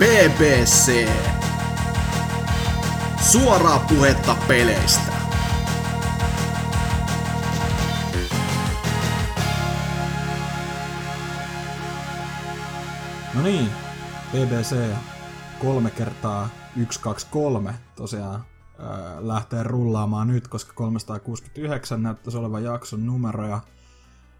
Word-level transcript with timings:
BBC. 0.00 1.08
Suoraa 3.30 3.78
puhetta 3.78 4.36
peleistä. 4.48 5.12
No 13.34 13.42
niin, 13.42 13.68
BBC 14.32 14.76
kolme 15.58 15.90
kertaa 15.90 16.48
123 16.90 17.74
tosiaan 17.96 18.44
ää, 18.78 19.16
lähtee 19.20 19.62
rullaamaan 19.62 20.28
nyt, 20.28 20.48
koska 20.48 20.72
369 20.74 22.02
näyttäisi 22.02 22.38
olevan 22.38 22.64
jakson 22.64 23.06
numero 23.06 23.48
ja 23.48 23.60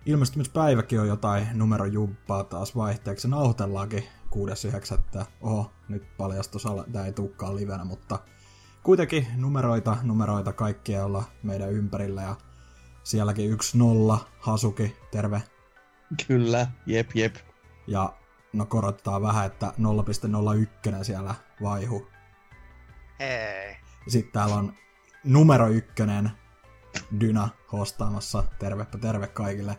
ilmestymispäiväkin 0.06 1.00
on 1.00 1.08
jotain 1.08 1.46
numerojumppaa 1.54 2.44
taas 2.44 2.76
vaihteeksi. 2.76 3.28
Nauhoitellaankin 3.28 4.04
6.9. 4.34 5.24
Oho, 5.40 5.72
nyt 5.88 6.16
paljastus, 6.16 6.64
tämä 6.92 7.06
ei 7.06 7.12
tukkaan 7.12 7.56
livenä, 7.56 7.84
mutta 7.84 8.18
kuitenkin 8.82 9.26
numeroita, 9.36 9.96
numeroita 10.02 10.52
kaikkia 10.52 11.04
olla 11.04 11.24
meidän 11.42 11.72
ympärillä 11.72 12.22
ja 12.22 12.36
sielläkin 13.02 13.50
yksi 13.50 13.78
nolla, 13.78 14.28
Hasuki, 14.40 14.96
terve. 15.10 15.42
Kyllä, 16.26 16.66
jep 16.86 17.10
jep. 17.14 17.36
Ja 17.86 18.14
no 18.52 18.66
korottaa 18.66 19.22
vähän, 19.22 19.46
että 19.46 19.72
0.01 20.90 21.04
siellä 21.04 21.34
vaihu. 21.62 22.06
Hei. 23.20 23.76
Sitten 24.08 24.32
täällä 24.32 24.54
on 24.54 24.72
numero 25.24 25.68
ykkönen 25.68 26.30
Dyna 27.20 27.48
hostaamassa. 27.72 28.44
Tervepä 28.58 28.98
terve 28.98 29.26
kaikille. 29.26 29.76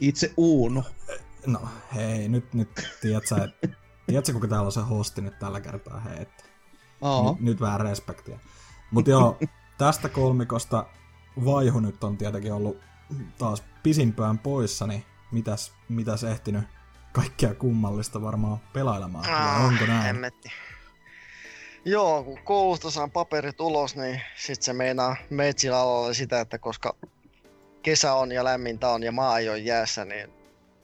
Itse 0.00 0.32
Uuno. 0.36 0.84
No 1.46 1.68
hei, 1.94 2.28
nyt, 2.28 2.54
nyt 2.54 2.88
tiedätkö, 3.00 3.50
et, 3.62 3.70
tiedätkö 4.08 4.32
kuka 4.32 4.48
täällä 4.48 4.66
on 4.66 4.72
se 4.72 4.80
hosti 4.80 5.20
nyt 5.20 5.38
tällä 5.38 5.60
kertaa, 5.60 6.00
hei, 6.00 6.22
että 6.22 6.44
nyt, 7.30 7.40
nyt 7.40 7.60
vähän 7.60 7.80
respektiä. 7.80 8.38
Mutta 8.90 9.10
joo, 9.10 9.38
tästä 9.78 10.08
kolmikosta 10.08 10.86
Vaihu 11.44 11.80
nyt 11.80 12.04
on 12.04 12.16
tietenkin 12.16 12.52
ollut 12.52 12.80
taas 13.38 13.62
pisimpään 13.82 14.38
poissa, 14.38 14.86
niin 14.86 15.04
mitäs, 15.32 15.72
mitäs 15.88 16.24
ehtinyt 16.24 16.64
kaikkea 17.12 17.54
kummallista 17.54 18.22
varmaan 18.22 18.58
pelailemaan? 18.72 19.30
Ah, 19.30 19.64
onko 19.64 19.86
näin? 19.86 20.02
Hemmetti. 20.02 20.48
Joo, 21.84 22.24
kun 22.24 22.38
koulusta 22.44 22.90
saan 22.90 23.10
paperit 23.10 23.60
ulos, 23.60 23.96
niin 23.96 24.20
sit 24.36 24.62
se 24.62 24.72
meinaa 24.72 25.16
metsillä 25.30 25.80
alalla 25.80 26.14
sitä, 26.14 26.40
että 26.40 26.58
koska 26.58 26.96
kesä 27.82 28.14
on 28.14 28.32
ja 28.32 28.44
lämmintä 28.44 28.88
on 28.88 29.02
ja 29.02 29.12
maa 29.12 29.38
ei 29.38 29.48
ole 29.48 29.58
jäässä, 29.58 30.04
niin 30.04 30.30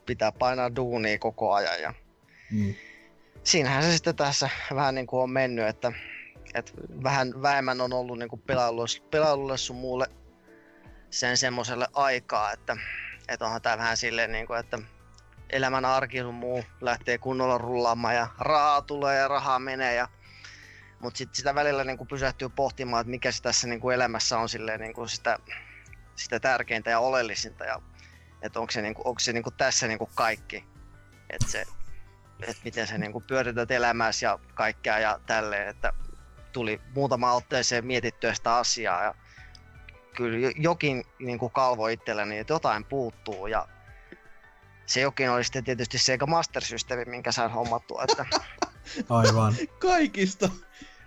pitää 0.07 0.33
painaa 0.33 0.77
duunia 0.77 1.19
koko 1.19 1.53
ajan. 1.53 1.83
Ja 1.83 1.95
mm. 2.51 2.75
Siinähän 3.45 3.83
se 3.83 3.93
sitten 3.93 4.17
tässä 4.17 4.51
vähän 4.75 4.95
niin 4.95 5.07
kuin 5.07 5.23
on 5.23 5.31
mennyt, 5.31 5.67
että, 5.67 5.93
että 6.55 6.73
vähän 7.03 7.43
vähemmän 7.43 7.81
on 7.81 7.93
ollut 7.93 8.19
niin 8.19 8.29
kuin 8.29 8.43
pelailulle, 9.11 9.57
sun 9.59 9.77
muulle 9.77 10.07
sen 11.11 11.37
semmoiselle 11.37 11.89
aikaa, 11.95 12.53
että, 12.53 12.77
että 13.29 13.45
onhan 13.45 13.63
tää 13.63 13.79
vähän 13.79 13.97
silleen, 13.97 14.33
niin 14.33 14.47
kuin, 14.47 14.61
että 14.61 14.79
elämän 15.51 15.85
arki 15.85 16.21
sun 16.21 16.35
muu 16.35 16.65
lähtee 16.81 17.19
kunnolla 17.19 17.59
rullaamaan 17.59 18.15
ja 18.15 18.29
rahaa 18.39 18.83
tulee 18.83 19.19
ja 19.19 19.29
rahaa 19.29 19.59
menee 19.59 19.95
ja 19.95 20.09
mutta 21.01 21.19
sitten 21.19 21.37
sitä 21.37 21.55
välillä 21.55 21.85
niin 21.85 21.99
kuin 21.99 22.09
pysähtyy 22.09 22.49
pohtimaan, 22.49 23.01
että 23.01 23.11
mikä 23.11 23.33
se 23.33 23.43
tässä 23.43 23.67
niin 23.67 23.81
kuin 23.81 23.95
elämässä 23.95 24.39
on 24.39 24.49
silleen, 24.49 24.81
niin 24.81 24.95
kuin 24.95 25.09
sitä, 25.09 25.39
sitä 26.17 26.41
tärkeintä 26.41 26.91
ja 26.91 26.99
oleellisinta. 26.99 27.65
Ja, 27.65 27.83
että 28.43 28.61
onko 28.61 28.71
se, 28.71 28.83
niin 28.83 28.95
kuin, 28.95 29.07
onko 29.07 29.21
se 29.21 29.33
niin 29.33 29.43
kuin 29.43 29.55
tässä 29.57 29.87
niin 29.87 29.99
kuin 29.99 30.11
kaikki. 30.15 30.65
Että 31.31 31.51
se, 31.51 31.65
että 32.41 32.63
miten 32.65 32.87
se 32.87 32.99
niin 32.99 33.13
kuin 33.13 33.25
pyörität 33.25 33.71
elämässä 33.71 34.27
ja 34.27 34.39
kaikkea 34.55 34.99
ja 34.99 35.21
tälleen. 35.27 35.69
Että 35.69 35.93
tuli 36.53 36.81
muutama 36.95 37.33
otteeseen 37.33 37.87
mietittyä 37.87 38.35
sitä 38.35 38.57
asiaa 38.57 39.05
ja 39.05 39.15
kyllä 40.17 40.53
jokin 40.57 41.05
niin 41.19 41.39
kuin 41.39 41.53
kalvo 41.53 41.87
itselleni, 41.87 42.39
että 42.39 42.53
jotain 42.53 42.85
puuttuu 42.85 43.47
ja 43.47 43.69
se 44.87 45.01
jokin 45.01 45.31
oli 45.31 45.45
sitten 45.45 45.65
tietysti 45.65 45.99
Sega 45.99 46.27
Master 46.27 46.63
System, 46.65 46.99
minkä 47.07 47.33
sain 47.33 47.51
hommattua. 47.51 48.05
Että... 48.09 48.27
Aivan. 49.09 49.55
Kaikista. 49.79 50.51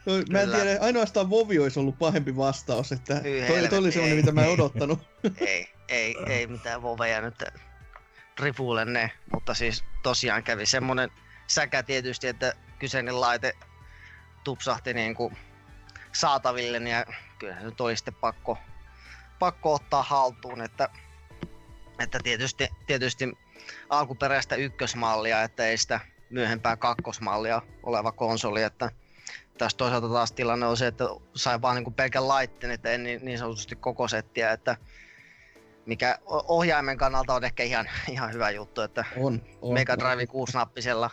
No, 0.06 0.14
mä 0.30 0.42
en 0.42 0.50
tiedä, 0.50 0.78
ainoastaan 0.82 1.30
Vovi 1.30 1.60
olisi 1.60 1.80
ollut 1.80 2.00
pahempi 2.00 2.36
vastaus, 2.36 2.92
että 2.92 3.22
toi, 3.48 3.68
toi 3.70 3.80
oli 3.80 3.92
semmoinen, 3.92 4.18
mitä 4.18 4.32
mä 4.32 4.46
en 4.46 4.52
odottanut. 4.52 5.00
ei, 5.38 5.70
ei, 5.88 6.16
ei 6.28 6.48
mitään 6.48 6.82
Voveja 6.82 7.22
nyt 7.22 7.44
ripuille 8.40 8.86
ne, 8.86 9.12
mutta 9.34 9.54
siis 9.54 9.84
tosiaan 10.04 10.44
kävi 10.44 10.66
semmonen 10.66 11.12
säkä 11.48 11.84
tietysti, 11.84 12.28
että 12.28 12.54
kyseinen 12.80 13.22
laite 13.22 13.54
tupsahti 14.44 14.94
niin 14.94 15.16
kuin 15.16 15.38
saataville, 16.12 16.80
niin 16.80 16.94
ja 16.94 17.06
kyllä 17.40 17.56
se 17.56 17.64
nyt 17.64 17.82
oli 17.82 17.98
sitten 17.98 18.14
pakko, 18.14 18.58
pakko 19.40 19.74
ottaa 19.74 20.04
haltuun, 20.04 20.62
että, 20.62 20.90
että 22.00 22.20
tietysti, 22.24 22.70
tietysti 22.88 23.38
alkuperäistä 23.90 24.56
ykkösmallia, 24.56 25.44
että 25.44 25.66
ei 25.66 25.78
sitä 25.78 26.00
myöhempää 26.30 26.78
kakkosmallia 26.78 27.62
oleva 27.84 28.12
konsoli, 28.12 28.64
että 28.64 28.92
tässä 29.58 29.78
toisaalta 29.78 30.10
taas 30.10 30.32
tilanne 30.32 30.66
on 30.66 30.78
se, 30.78 30.88
että 30.88 31.04
sai 31.36 31.62
vaan 31.62 31.76
niin 31.76 31.94
pelkän 31.94 32.28
laitteen, 32.28 32.72
että 32.72 32.92
en 32.92 33.04
niin, 33.04 33.26
niin 33.26 33.38
sanotusti 33.38 33.76
koko 33.76 34.08
settiä, 34.08 34.52
että 34.52 34.78
mikä 35.88 36.20
ohjaimen 36.26 36.98
kannalta 36.98 37.34
on 37.34 37.44
ehkä 37.44 37.64
ihan, 37.64 37.90
ihan 38.12 38.34
hyvä 38.34 38.50
juttu, 38.50 38.82
että 38.82 39.06
on, 39.18 39.42
on, 39.62 39.74
Mega 39.74 39.98
Drive 39.98 40.24
6-nappisella 40.24 41.10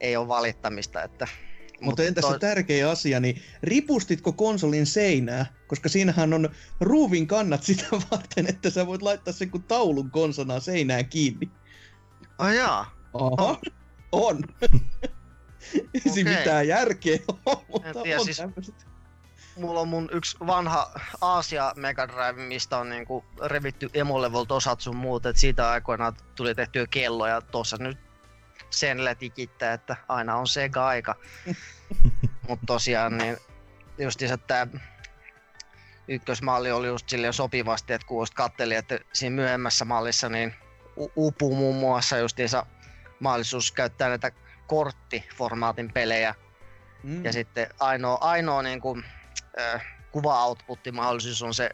ei 0.00 0.16
ole 0.16 0.28
valittamista. 0.28 1.02
Että, 1.02 1.28
mutta, 1.70 1.84
mutta 1.84 2.02
entäs 2.02 2.24
to... 2.24 2.32
se 2.32 2.38
tärkeä 2.38 2.90
asia, 2.90 3.20
niin 3.20 3.42
ripustitko 3.62 4.32
konsolin 4.32 4.86
seinää? 4.86 5.46
Koska 5.66 5.88
siinähän 5.88 6.34
on 6.34 6.48
ruuvin 6.80 7.26
kannat 7.26 7.62
sitä 7.68 7.86
varten, 8.10 8.46
että 8.48 8.70
sä 8.70 8.86
voit 8.86 9.02
laittaa 9.02 9.34
sen 9.34 9.50
kuin 9.50 9.62
taulun 9.62 10.10
konsonaan 10.10 10.60
seinään 10.60 11.08
kiinni. 11.08 11.50
Oh 12.38 12.48
jaa. 12.48 12.90
Oho. 13.14 13.60
On. 14.12 14.44
Ei 15.74 16.10
okay. 16.10 16.24
mitään 16.24 16.68
järkeä 16.68 17.18
ole, 17.46 17.58
mutta 17.72 18.02
tiedä, 18.02 18.20
on 18.20 18.24
siis, 18.24 18.42
Mulla 19.56 19.80
on 19.80 19.88
mun 19.88 20.08
yksi 20.12 20.36
vanha 20.46 21.00
Aasia 21.20 21.72
Mega 21.76 22.08
Drive, 22.08 22.42
mistä 22.42 22.78
on 22.78 22.90
niinku 22.90 23.24
revitty 23.44 23.90
emolevolt 23.94 24.52
osat 24.52 24.80
sun 24.80 24.96
muut, 24.96 25.26
että 25.26 25.40
siitä 25.40 25.70
aikoinaan 25.70 26.16
tuli 26.34 26.54
tehtyä 26.54 26.86
kelloja. 26.90 27.40
Tuossa 27.40 27.76
nyt 27.76 27.98
sen 28.70 28.98
tikittää, 29.18 29.72
että 29.72 29.96
aina 30.08 30.36
on 30.36 30.46
Sega-aika. 30.46 31.14
Mutta 32.48 32.66
tosiaan 32.66 33.18
niin 33.18 33.36
justiinsa 33.98 34.38
tää 34.38 34.66
ykkösmalli 36.08 36.72
oli 36.72 36.86
just 36.86 37.08
silleen 37.08 37.32
sopivasti, 37.32 37.92
että 37.92 38.06
kun 38.06 38.26
katteli, 38.34 38.74
että 38.74 38.98
siinä 39.12 39.36
myöhemmässä 39.36 39.84
mallissa 39.84 40.28
niin 40.28 40.54
uupuu 41.16 41.56
muun 41.56 41.76
muassa 41.76 42.18
justiinsa 42.18 42.66
mahdollisuus 43.20 43.72
käyttää 43.72 44.08
näitä 44.08 44.32
korttiformaatin 44.66 45.92
pelejä. 45.92 46.34
Mm. 47.02 47.24
Ja 47.24 47.32
sitten 47.32 47.66
ainoa, 47.80 48.18
ainoa 48.20 48.62
niin 48.62 48.80
kuin, 48.80 49.04
äh, 49.60 49.84
kuva-outputti-mahdollisuus 50.12 51.42
on 51.42 51.54
se, 51.54 51.70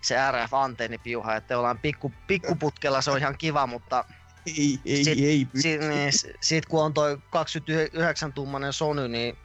se 0.00 0.16
RF-antennipiuha, 0.30 1.36
että 1.36 1.58
ollaan 1.58 1.78
pikku, 1.78 2.12
pikkuputkella, 2.26 3.00
se 3.00 3.10
on 3.10 3.18
ihan 3.18 3.38
kiva, 3.38 3.66
mutta 3.66 4.04
ei, 4.46 4.80
ei, 4.84 5.04
sit, 5.04 5.18
ei. 5.18 5.46
Sit, 5.54 5.80
niin, 5.80 6.12
sit 6.40 6.66
kun 6.66 6.84
on 6.84 6.94
toi 6.94 7.14
29-tummanen 7.16 8.72
Sony, 8.72 9.08
niin 9.08 9.36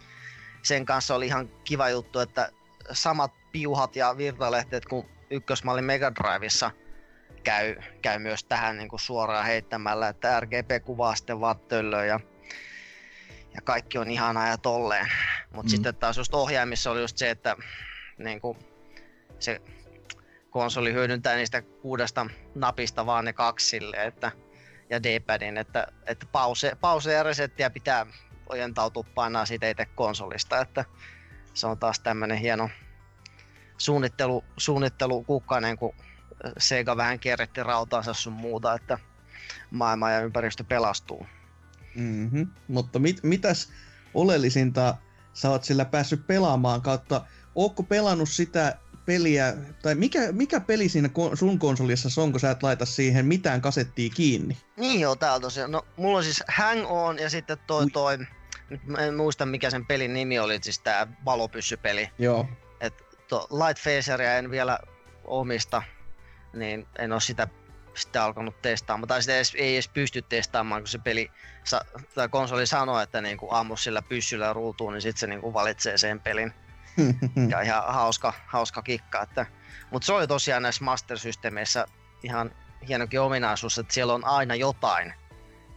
sen 0.63 0.85
kanssa 0.85 1.15
oli 1.15 1.25
ihan 1.25 1.49
kiva 1.63 1.89
juttu, 1.89 2.19
että 2.19 2.51
samat 2.91 3.31
piuhat 3.51 3.95
ja 3.95 4.17
virtalehteet 4.17 4.85
kuin 4.85 5.09
ykkösmallin 5.29 5.85
Mega 5.85 6.15
Driveissa 6.15 6.71
käy, 7.43 7.75
käy 8.01 8.19
myös 8.19 8.43
tähän 8.43 8.77
niin 8.77 8.89
kuin 8.89 8.99
suoraan 8.99 9.45
heittämällä, 9.45 10.07
että 10.07 10.39
RGB-kuvaa 10.39 11.15
sitten 11.15 11.39
vaan 11.39 11.57
ja 12.07 12.19
ja 13.55 13.61
kaikki 13.61 13.97
on 13.97 14.09
ihanaa 14.09 14.47
ja 14.47 14.57
tolleen. 14.57 15.07
Mutta 15.53 15.69
mm. 15.69 15.75
sitten 15.75 15.95
taas 15.95 16.17
just 16.17 16.33
ohjaimissa 16.33 16.91
oli 16.91 17.01
just 17.01 17.17
se, 17.17 17.29
että 17.29 17.55
niin 18.17 18.41
kuin, 18.41 18.57
se 19.39 19.61
konsoli 20.49 20.93
hyödyntää 20.93 21.35
niistä 21.35 21.61
kuudesta 21.61 22.27
napista 22.55 23.05
vaan 23.05 23.25
ne 23.25 23.33
kaksi 23.33 23.69
sille, 23.69 23.97
että, 24.05 24.31
ja 24.89 25.03
D-padin, 25.03 25.57
että, 25.57 25.87
että 26.05 26.25
pause, 26.31 26.77
pause 26.81 27.13
ja 27.13 27.23
resettiä 27.23 27.69
pitää 27.69 28.05
ojentautua 28.49 29.03
painaa 29.15 29.45
siitä 29.45 29.69
itse 29.69 29.85
konsolista, 29.85 30.61
että 30.61 30.85
se 31.53 31.67
on 31.67 31.79
taas 31.79 31.99
tämmönen 31.99 32.37
hieno 32.37 32.69
suunnittelu, 33.77 34.43
suunnittelu 34.57 35.23
kukkanen, 35.23 35.77
kun 35.77 35.95
Sega 36.57 36.97
vähän 36.97 37.19
kierretti 37.19 37.63
rautaansa 37.63 38.13
sun 38.13 38.33
muuta, 38.33 38.73
että 38.73 38.99
maailma 39.71 40.11
ja 40.11 40.21
ympäristö 40.21 40.63
pelastuu. 40.63 41.27
Mm-hmm. 41.95 42.47
Mutta 42.67 42.99
mit, 42.99 43.23
mitäs 43.23 43.69
oleellisinta 44.13 44.97
sä 45.33 45.49
oot 45.49 45.63
sillä 45.63 45.85
päässyt 45.85 46.27
pelaamaan 46.27 46.81
kautta, 46.81 47.25
ootko 47.55 47.83
pelannut 47.83 48.29
sitä 48.29 48.77
peliä, 49.05 49.53
tai 49.81 49.95
mikä, 49.95 50.31
mikä 50.31 50.59
peli 50.59 50.89
siinä 50.89 51.09
sun 51.33 51.59
konsolissa 51.59 52.21
on, 52.21 52.31
kun 52.31 52.39
sä 52.39 52.51
et 52.51 52.63
laita 52.63 52.85
siihen 52.85 53.25
mitään 53.25 53.61
kasettia 53.61 54.09
kiinni? 54.09 54.57
Niin 54.77 54.99
joo, 54.99 55.15
täällä 55.15 55.39
tosiaan. 55.39 55.71
No, 55.71 55.85
mulla 55.97 56.17
on 56.17 56.23
siis 56.23 56.43
Hang 56.47 56.85
On 56.89 57.19
ja 57.19 57.29
sitten 57.29 57.57
toi, 57.67 57.89
toi 57.91 58.17
nyt 58.69 58.85
mä 58.85 58.97
en 58.97 59.15
muista 59.15 59.45
mikä 59.45 59.69
sen 59.69 59.85
pelin 59.85 60.13
nimi 60.13 60.39
oli, 60.39 60.59
siis 60.61 60.79
tää 60.79 61.07
valopyssypeli. 61.25 62.09
Joo. 62.19 62.47
Et 62.79 62.93
to 63.27 63.47
Light 63.51 63.83
Phaseria 63.83 64.37
en 64.37 64.51
vielä 64.51 64.79
omista, 65.25 65.83
niin 66.53 66.87
en 66.99 67.13
oo 67.13 67.19
sitä 67.19 67.47
sitten 67.95 68.21
alkanut 68.21 68.61
testaamaan. 68.61 69.07
Tai 69.07 69.21
sitä 69.21 69.35
edes, 69.35 69.55
ei 69.55 69.75
edes 69.75 69.87
pysty 69.87 70.21
testaamaan, 70.21 70.81
kun 70.81 70.87
se 70.87 70.97
peli, 70.97 71.31
sa, 71.63 71.81
tai 72.15 72.29
konsoli 72.29 72.67
sanoo, 72.67 72.99
että 72.99 73.21
niinku 73.21 73.47
ammu 73.51 73.77
sillä 73.77 74.01
pyssyllä 74.01 74.53
ruutuun, 74.53 74.93
niin 74.93 75.01
sitten 75.01 75.19
se 75.19 75.27
niinku 75.27 75.53
valitsee 75.53 75.97
sen 75.97 76.19
pelin. 76.19 76.53
Ja 77.49 77.61
ihan 77.61 77.83
hauska, 77.93 78.33
hauska 78.47 78.81
kikka. 78.81 79.21
Että, 79.21 79.45
mutta 79.91 80.05
se 80.05 80.13
oli 80.13 80.27
tosiaan 80.27 80.63
näissä 80.63 80.85
Master-systeemeissä 80.85 81.85
ihan 82.23 82.51
hienokin 82.87 83.21
ominaisuus, 83.21 83.77
että 83.77 83.93
siellä 83.93 84.13
on 84.13 84.25
aina 84.25 84.55
jotain, 84.55 85.13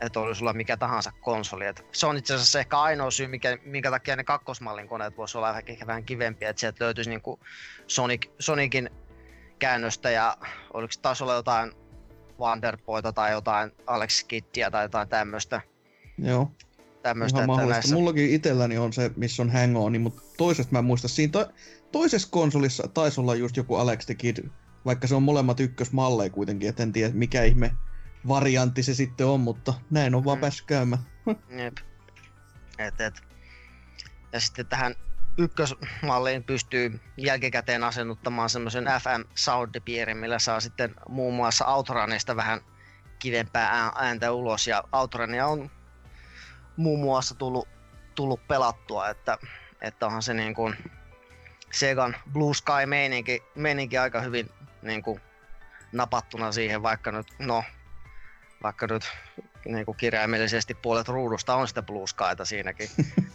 että 0.01 0.21
oli 0.21 0.35
sulla 0.35 0.53
mikä 0.53 0.77
tahansa 0.77 1.13
konsoli. 1.21 1.67
Et 1.67 1.87
se 1.93 2.07
on 2.07 2.17
itse 2.17 2.35
asiassa 2.35 2.59
ehkä 2.59 2.81
ainoa 2.81 3.11
syy, 3.11 3.27
mikä, 3.27 3.59
minkä 3.65 3.91
takia 3.91 4.17
ne 4.17 4.25
kakkosmallin 4.25 4.89
koneet 4.89 5.17
voisi 5.17 5.39
olla 5.39 5.59
ehkä 5.67 5.87
vähän 5.87 6.05
kivempiä, 6.05 6.51
että 6.51 6.61
sieltä 6.61 6.85
löytyisi 6.85 7.11
niinku 7.11 7.41
Sonic, 7.87 8.31
Sonicin 8.39 8.91
käännöstä 9.59 10.11
ja 10.11 10.37
oliko 10.73 10.93
se 10.93 11.01
taas 11.01 11.23
olla 11.23 11.35
jotain 11.35 11.73
Wonderboyta 12.41 13.13
tai 13.13 13.33
jotain 13.33 13.71
Alex 13.87 14.25
Kittiä 14.25 14.71
tai 14.71 14.85
jotain 14.85 15.09
tämmöistä. 15.09 15.61
Joo. 16.19 16.51
Tämmöistä, 17.03 17.45
Ihan 17.45 17.61
että 17.61 17.73
näissä... 17.73 17.95
Mullakin 17.95 18.31
itselläni 18.31 18.79
on 18.79 18.93
se, 18.93 19.11
missä 19.17 19.43
on 19.43 19.51
hang 19.51 19.79
on, 19.79 20.01
mutta 20.01 20.23
toisesta 20.37 20.73
mä 20.73 20.79
en 20.79 20.85
muista. 20.85 21.09
Siinä 21.09 21.31
to- 21.31 21.53
toisessa 21.93 22.29
konsolissa 22.31 22.89
taisi 22.89 23.21
olla 23.21 23.35
just 23.35 23.57
joku 23.57 23.75
Alex 23.75 24.07
the 24.07 24.15
Kid, 24.15 24.49
vaikka 24.85 25.07
se 25.07 25.15
on 25.15 25.23
molemmat 25.23 25.61
ykkösmalleja 25.61 26.31
kuitenkin, 26.31 26.69
et 26.69 26.81
en 26.81 26.93
tiedä 26.93 27.15
mikä 27.15 27.43
ihme 27.45 27.71
variantti 28.29 28.83
se 28.83 28.95
sitten 28.95 29.27
on, 29.27 29.41
mutta 29.41 29.75
näin 29.91 30.15
on 30.15 30.25
vaan 30.25 30.39
Mm. 30.39 30.41
päässyt 30.41 30.67
käymään. 30.67 31.03
Jep. 31.63 31.77
Et, 32.79 33.01
et. 33.01 33.23
Ja 34.33 34.41
sitten 34.41 34.67
tähän 34.67 34.95
ykkösmalliin 35.39 36.45
pystyy 36.45 37.01
jälkikäteen 37.17 37.85
asennuttamaan 37.85 38.51
semmoisen 38.51 38.85
FM 38.85 39.31
soundpiirin, 39.35 40.17
millä 40.17 40.39
saa 40.39 40.61
sitten 40.61 40.95
muun 41.09 41.35
muassa 41.35 41.67
Outrunista 41.67 42.37
vähän 42.37 42.61
kivempää 43.19 43.69
ää- 43.71 43.93
ääntä 43.97 44.33
ulos. 44.33 44.67
Ja 44.67 44.85
Outrunia 44.93 45.47
on 45.47 45.71
muun 46.77 47.01
muassa 47.01 47.35
tullut, 47.35 47.69
tullut 48.15 48.49
pelattua, 48.49 49.09
että, 49.09 49.39
että 49.81 50.07
onhan 50.07 50.23
se 50.23 50.35
niin 50.35 50.55
kuin 50.55 50.77
Segan 51.73 52.17
Blue 52.33 52.55
Sky 52.55 52.87
meininki, 52.87 53.43
meininki 53.55 53.99
aika 53.99 54.21
hyvin 54.21 54.51
niin 54.83 55.03
kuin 55.03 55.21
napattuna 55.93 56.53
siihen, 56.53 56.83
vaikka 56.83 57.13
nyt, 57.13 57.27
no, 57.39 57.65
vaikka 58.63 58.87
nyt 58.87 59.03
niin 59.65 59.85
kuin 59.85 59.97
kirjaimellisesti 59.97 60.75
puolet 60.75 61.09
ruudusta 61.09 61.55
on 61.55 61.69
sitä 61.69 61.83
Blue 61.83 62.07
Skyta 62.07 62.45
siinäkin 62.45 62.89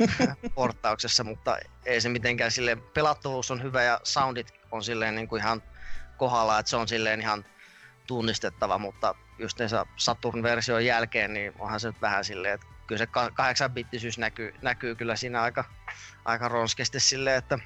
porttauksessa, 0.55 1.23
mutta 1.23 1.57
ei 1.85 2.01
se 2.01 2.09
mitenkään 2.09 2.51
sille 2.51 2.75
pelattavuus 2.75 3.51
on 3.51 3.63
hyvä 3.63 3.83
ja 3.83 3.99
soundit 4.03 4.53
on 4.71 4.83
silleen 4.83 5.15
niin 5.15 5.27
kuin 5.27 5.41
ihan 5.41 5.63
kohdalla, 6.17 6.59
että 6.59 6.69
se 6.69 6.75
on 6.75 6.87
silleen 6.87 7.21
ihan 7.21 7.45
tunnistettava, 8.07 8.77
mutta 8.77 9.15
just 9.39 9.57
Saturn-version 9.97 10.85
jälkeen, 10.85 11.33
niin 11.33 11.53
onhan 11.59 11.79
se 11.79 11.87
nyt 11.87 12.01
vähän 12.01 12.25
silleen, 12.25 12.53
että 12.53 12.65
kyllä 12.87 12.99
se 12.99 13.05
8-bittisyys 13.05 14.17
näkyy, 14.17 14.53
näkyy 14.61 14.95
kyllä 14.95 15.15
siinä 15.15 15.41
aika, 15.41 15.63
aika 16.25 16.47
ronskesti 16.47 16.99
silleen, 16.99 17.37
että 17.37 17.59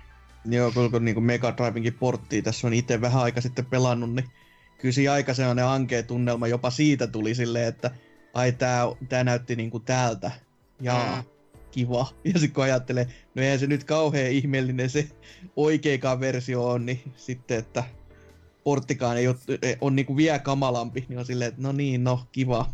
Joo, 0.45 0.71
kun, 0.71 0.91
kun 0.91 1.05
niin 1.05 1.23
Mega 1.23 1.57
Drivenkin 1.57 1.93
porttia 1.93 2.41
tässä 2.41 2.67
on 2.67 2.73
itse 2.73 3.01
vähän 3.01 3.23
aika 3.23 3.41
sitten 3.41 3.65
pelannut, 3.65 4.15
niin 4.15 4.29
kyllä 4.77 4.93
siinä 4.93 5.13
aika 5.13 5.33
sellainen 5.33 5.65
ankea 5.65 6.03
tunnelma 6.03 6.47
jopa 6.47 6.69
siitä 6.69 7.07
tuli 7.07 7.35
silleen, 7.35 7.67
että 7.67 7.91
ai 8.37 8.51
tää, 8.51 8.81
tää 9.09 9.23
näytti 9.23 9.55
niinku 9.55 9.79
täältä. 9.79 10.31
Jaa, 10.81 11.15
Mm. 11.15 11.23
kiva. 11.71 12.07
Ja 12.23 12.31
sitten 12.39 12.53
kun 12.53 12.63
ajattelee, 12.63 13.07
no 13.35 13.41
eihän 13.41 13.59
se 13.59 13.67
nyt 13.67 13.83
kauhean 13.83 14.31
ihmeellinen 14.31 14.89
se 14.89 15.07
oikeikaan 15.55 16.19
versio 16.19 16.67
on, 16.69 16.85
niin 16.85 17.13
sitten, 17.15 17.57
että 17.59 17.83
porttikaan 18.63 19.17
ei 19.17 19.27
ole, 19.27 19.35
on 19.81 19.95
niinku 19.95 20.17
vielä 20.17 20.39
kamalampi, 20.39 21.05
niin 21.09 21.19
on 21.19 21.25
silleen, 21.25 21.49
että 21.49 21.61
no 21.61 21.71
niin, 21.71 22.03
no 22.03 22.27
kiva. 22.31 22.73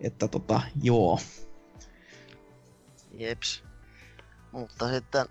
Että 0.00 0.28
tota, 0.28 0.60
joo. 0.82 1.18
Jeps. 3.12 3.64
Mutta 4.52 4.88
sitten 4.88 5.26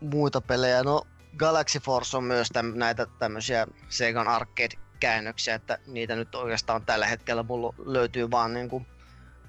muita 0.00 0.40
pelejä, 0.40 0.82
no 0.82 1.02
Galaxy 1.36 1.78
Force 1.78 2.16
on 2.16 2.24
myös 2.24 2.48
täm, 2.52 2.72
näitä 2.74 3.06
tämmöisiä 3.18 3.66
Segan 3.88 4.28
arcade-käännöksiä, 4.28 5.54
että 5.54 5.78
niitä 5.86 6.16
nyt 6.16 6.34
oikeastaan 6.34 6.86
tällä 6.86 7.06
hetkellä 7.06 7.42
mulla 7.42 7.74
löytyy 7.78 8.30
vaan 8.30 8.54
niinku 8.54 8.82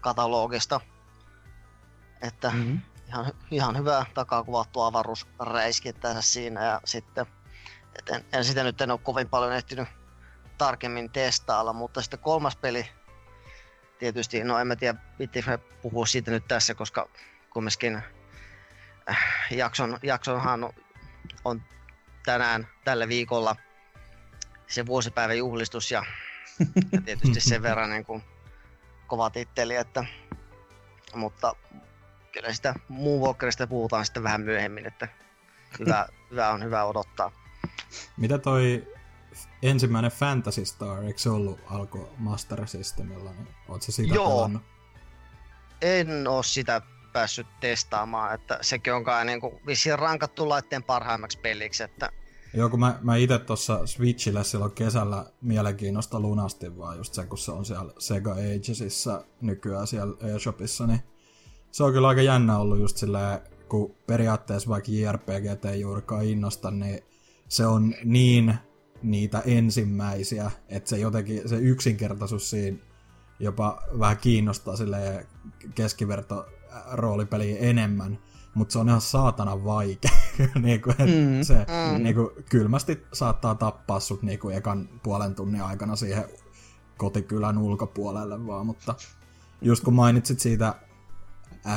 katalogista. 0.02 0.82
Että 2.22 2.50
Mm-hmm. 2.50 2.82
ihan, 3.08 3.32
ihan 3.52 3.78
hyvä 3.78 4.06
takakuvattu 4.14 4.82
avaruusräiski 4.82 5.94
tässä 5.94 6.22
siinä 6.22 6.66
ja 6.66 6.82
sitten 6.86 7.26
et 8.00 8.10
en, 8.10 8.26
en, 8.34 8.46
sitä 8.46 8.64
nyt 8.64 8.82
en 8.82 8.92
ole 8.92 9.00
kovin 9.04 9.30
paljon 9.30 9.54
ehtinyt 9.54 9.88
tarkemmin 10.58 11.10
testailla, 11.10 11.74
mutta 11.74 12.02
sitten 12.02 12.20
kolmas 12.20 12.56
peli 12.56 12.90
tietysti, 14.00 14.44
no 14.44 14.60
en 14.60 14.68
mä 14.68 14.76
tiedä, 14.76 15.00
me 15.48 15.58
puhua 15.82 16.06
siitä 16.06 16.32
nyt 16.32 16.48
tässä, 16.48 16.74
koska 16.74 17.10
kumminkin 17.50 18.02
äh, 19.10 19.18
jakson, 19.52 20.00
jaksonhan 20.04 20.64
on, 20.64 20.74
on 21.46 21.62
tänään 22.26 22.68
tällä 22.84 23.08
viikolla 23.08 23.56
se 24.68 24.86
vuosipäivän 24.86 25.38
juhlistus 25.38 25.92
ja, 25.92 26.04
ja 26.92 27.02
tietysti 27.02 27.40
sen 27.40 27.62
verran 27.62 27.90
niin 27.90 28.06
kuin 28.06 28.24
kova 29.08 29.30
titteli, 29.30 29.76
että, 29.76 30.06
mutta 31.16 31.56
kyllä 32.32 32.54
sitä 32.54 32.74
Moonwalkerista 32.90 33.68
puhutaan 33.68 34.06
sitten 34.06 34.24
vähän 34.24 34.42
myöhemmin, 34.42 34.86
että 34.86 35.08
hyvä, 35.80 36.08
hyvä 36.32 36.50
on 36.50 36.64
hyvä 36.64 36.84
odottaa. 36.84 37.32
Mitä 38.18 38.38
toi 38.38 38.94
ensimmäinen 39.64 40.12
Fantasy 40.12 40.66
Star, 40.66 41.04
eikö 41.04 41.20
se 41.20 41.30
ollut 41.30 41.60
alko 41.70 42.14
Master 42.18 42.68
Systemilla, 42.68 43.32
niin 43.32 43.48
oot 43.68 43.82
sä 43.82 43.92
sitä 43.92 44.16
Joo. 44.16 44.36
pelannut? 44.36 44.62
En 45.82 46.28
oo 46.28 46.44
sitä 46.44 46.82
päässyt 47.14 47.48
testaamaan, 47.60 48.36
että 48.36 48.58
sekin 48.62 48.94
on 48.94 49.04
kai 49.04 49.26
niin 49.26 49.42
kuin 49.42 49.62
vissiin 49.66 50.00
rankattu 50.00 50.50
laitteen 50.50 50.84
parhaimmaksi 50.84 51.40
peliksi, 51.40 51.84
että 51.84 52.12
Joo, 52.58 52.70
kun 52.70 52.80
mä, 52.80 53.00
mä 53.02 53.16
itse 53.16 53.40
tuossa 53.40 53.88
Switchillä 53.88 54.44
silloin 54.44 54.72
kesällä 54.72 55.26
mielenkiinnosta 55.42 56.20
lunastin 56.20 56.78
vaan 56.78 56.98
just 56.98 57.14
se, 57.14 57.26
kun 57.26 57.38
se 57.38 57.52
on 57.52 57.66
siellä 57.66 57.94
Sega 58.00 58.32
Agesissa 58.32 59.26
nykyään 59.42 59.88
siellä 59.88 60.36
eShopissa, 60.36 60.88
niin 60.88 61.00
se 61.72 61.84
on 61.84 61.94
kyllä 61.94 62.08
aika 62.08 62.22
jännä 62.22 62.58
ollut 62.58 62.80
just 62.80 62.98
silleen, 62.98 63.40
kun 63.70 63.96
periaatteessa 64.08 64.70
vaikka 64.70 64.92
JRPG 64.92 65.66
ei 65.66 65.82
juurikaan 65.82 66.26
innosta, 66.26 66.72
niin 66.72 67.00
se 67.48 67.66
on 67.66 67.96
niin 68.04 68.56
niitä 69.04 69.42
ensimmäisiä, 69.46 70.52
että 70.70 70.90
se 70.90 70.98
jotenkin, 70.98 71.50
se 71.50 71.56
yksinkertaisuus 71.56 72.50
siinä 72.50 72.78
jopa 73.40 73.82
vähän 74.00 74.18
kiinnostaa 74.18 74.76
sille 74.76 75.28
keskiverto 75.76 76.46
roolipeliä 76.92 77.60
enemmän, 77.60 78.20
mutta 78.58 78.74
se 78.74 78.80
on 78.80 78.90
ihan 78.90 79.02
saatana 79.02 79.64
vaikea. 79.64 80.12
niin 80.62 80.82
kuin, 80.82 80.96
Mm. 81.00 81.44
se 81.44 81.54
Mm. 81.94 82.04
niin 82.04 82.16
kuin, 82.16 82.30
kylmästi 82.50 83.04
saattaa 83.14 83.56
tappaa 83.56 84.00
sut 84.00 84.22
niin 84.24 84.40
kuin 84.40 84.56
ekan 84.58 84.90
puolen 85.04 85.36
tunnin 85.36 85.62
aikana 85.62 85.96
siihen 85.96 86.26
kotikylän 86.98 87.58
ulkopuolelle 87.58 88.48
vaan, 88.48 88.66
mutta 88.66 88.96
just 89.62 89.84
kun 89.84 89.94
mainitsit 89.94 90.40
siitä 90.40 90.74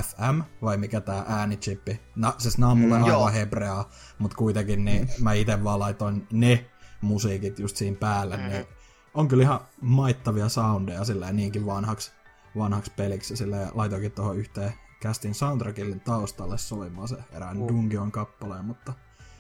FM, 0.03 0.41
vai 0.63 0.77
mikä 0.77 1.01
tää 1.01 1.25
äänichippi, 1.29 2.01
no, 2.17 2.35
siis 2.39 2.59
nämä 2.59 2.73
on 2.73 2.79
mulle 2.79 2.95
Mm, 2.99 3.05
aivan 3.05 3.19
joo. 3.19 3.29
hebreaa, 3.31 3.89
mutta 4.19 4.37
kuitenkin 4.37 4.85
niin 4.85 5.09
mä 5.23 5.33
itse 5.33 5.65
vaan 5.65 5.79
laitoin 5.79 6.27
ne 6.33 6.67
musiikit 7.01 7.59
just 7.59 7.77
siinä 7.77 7.97
päälle, 8.01 8.37
Mhm. 8.37 8.47
niin 8.49 8.67
on 9.15 9.29
kyllä 9.29 9.43
ihan 9.43 9.61
maittavia 9.81 10.49
soundeja 10.49 11.05
silleen 11.05 11.37
niinkin 11.37 11.67
vanhaksi, 11.67 12.13
vanhaksi 12.59 12.93
peliksi, 12.97 13.37
silleen 13.37 13.69
laitoinkin 13.75 14.13
tuohon 14.13 14.37
yhteen 14.37 14.73
castin 15.03 15.35
soundtrackille 15.35 15.97
taustalle 15.97 16.59
soimaan 16.59 17.09
se 17.09 17.17
erään 17.33 17.57
Uh. 17.59 17.69
Dungeon 17.69 18.13
kappaleen, 18.13 18.65
mutta 18.65 18.93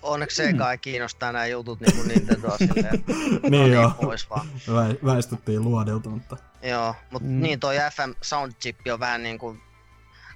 onneksi 0.02 0.36
Sega 0.36 0.72
ei 0.72 0.78
kiinnostaa 0.78 1.32
nämä 1.32 1.46
jutut 1.46 1.80
niin 1.80 1.96
kuin 1.96 2.08
Nintendoa 2.08 2.58
silleen, 2.58 3.04
no 3.42 3.48
niin 3.50 3.72
joo, 3.72 3.90
pois 4.02 4.30
vaan. 4.30 4.46
Vä- 4.56 5.04
väistyttiin 5.06 5.62
luodilta, 5.64 6.08
mutta 6.10 6.36
Joo, 6.62 6.94
mutta 7.10 7.28
Mm. 7.28 7.34
mm. 7.34 7.42
niin 7.42 7.60
toi 7.60 7.76
FM 7.76 8.10
Sound 8.22 8.52
Chip 8.52 8.78
on 8.92 9.00
vähän 9.00 9.22
niin 9.22 9.38
kuin 9.38 9.62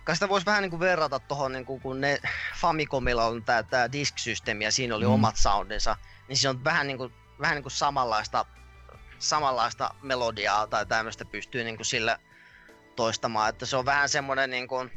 Kai 0.05 0.17
sitä 0.17 0.29
voisi 0.29 0.47
vähän 0.47 0.63
niin 0.63 0.71
kuin 0.71 0.81
verrata 0.81 1.19
tuohon, 1.21 1.53
niin 1.53 1.65
kuin, 1.67 1.81
kun 1.81 2.01
ne 2.01 2.21
Famicomilla 2.61 3.25
on 3.25 3.43
tää, 3.45 3.63
tää 3.63 3.93
disk-systeemi 3.93 4.65
ja 4.65 4.73
siinä 4.73 4.95
oli 4.95 5.05
Mm. 5.05 5.09
mm. 5.11 5.15
omat 5.15 5.37
soundinsa, 5.37 5.97
niin 6.29 6.37
se 6.37 6.49
on 6.49 6.65
vähän 6.65 6.87
niin 6.87 6.99
kuin, 6.99 7.13
vähän 7.41 7.55
niin 7.55 7.63
kuin 7.63 7.73
samanlaista, 7.73 8.45
samanlaista 9.19 9.95
melodiaa 10.03 10.67
tai 10.67 10.87
tämmöistä 10.87 11.25
pystyy 11.25 11.65
niin 11.65 11.77
kuin 11.77 11.87
sillä 11.87 12.19
toistamaan, 12.97 13.49
että 13.49 13.67
se 13.67 13.77
on 13.77 13.85
vähän 13.85 14.09
semmoinen 14.09 14.51
niin 14.51 14.69
kuin 14.69 14.91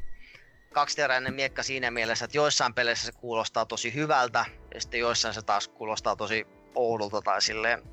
kaksiteräinen 0.77 1.33
miekka 1.33 1.63
siinä 1.63 1.91
mielessä, 1.91 2.25
että 2.25 2.37
joissain 2.37 2.73
peleissä 2.73 3.05
se 3.05 3.11
kuulostaa 3.11 3.65
tosi 3.65 3.93
hyvältä 3.93 4.45
ja 4.73 4.81
sitten 4.81 4.99
joissain 4.99 5.33
se 5.33 5.41
taas 5.41 5.67
kuulostaa 5.67 6.15
tosi 6.15 6.47
oudolta 6.75 7.21
tai 7.21 7.41
silleen, 7.41 7.83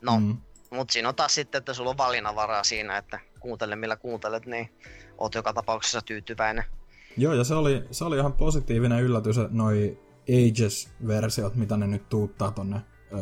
no 0.00 0.20
mm, 0.20 0.36
mutta 0.70 0.92
siinä 0.92 1.08
on 1.08 1.14
taas 1.14 1.34
sitten, 1.34 1.58
että 1.58 1.74
sulla 1.74 1.90
on 1.90 1.98
valinnanvaraa 1.98 2.64
siinä, 2.64 2.96
että 2.96 3.20
kuuntele 3.40 3.76
millä 3.76 3.96
kuuntelet, 3.96 4.46
niin 4.46 4.68
oot 5.18 5.34
joka 5.34 5.52
tapauksessa 5.52 6.02
tyytyväinen. 6.02 6.64
Joo, 7.16 7.34
ja 7.34 7.44
se 7.44 7.54
oli, 7.54 7.84
se 7.90 8.04
oli 8.04 8.16
ihan 8.16 8.32
positiivinen 8.32 9.02
yllätys, 9.02 9.38
että 9.38 9.56
noi 9.56 9.98
Ages-versiot, 10.28 11.54
mitä 11.54 11.76
ne 11.76 11.86
nyt 11.86 12.08
tuuttaa 12.08 12.50
tonne 12.50 12.76
ö, 12.76 13.16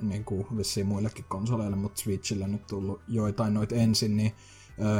niin 0.00 0.24
kuin 0.24 0.46
vissiin 0.56 0.86
muillekin 0.86 1.24
konsoleille, 1.28 1.76
mutta 1.76 2.00
Switchille 2.00 2.48
nyt 2.48 2.66
tullut 2.66 3.00
joitain 3.08 3.54
noit 3.54 3.72
ensin, 3.72 4.16
niin 4.16 4.32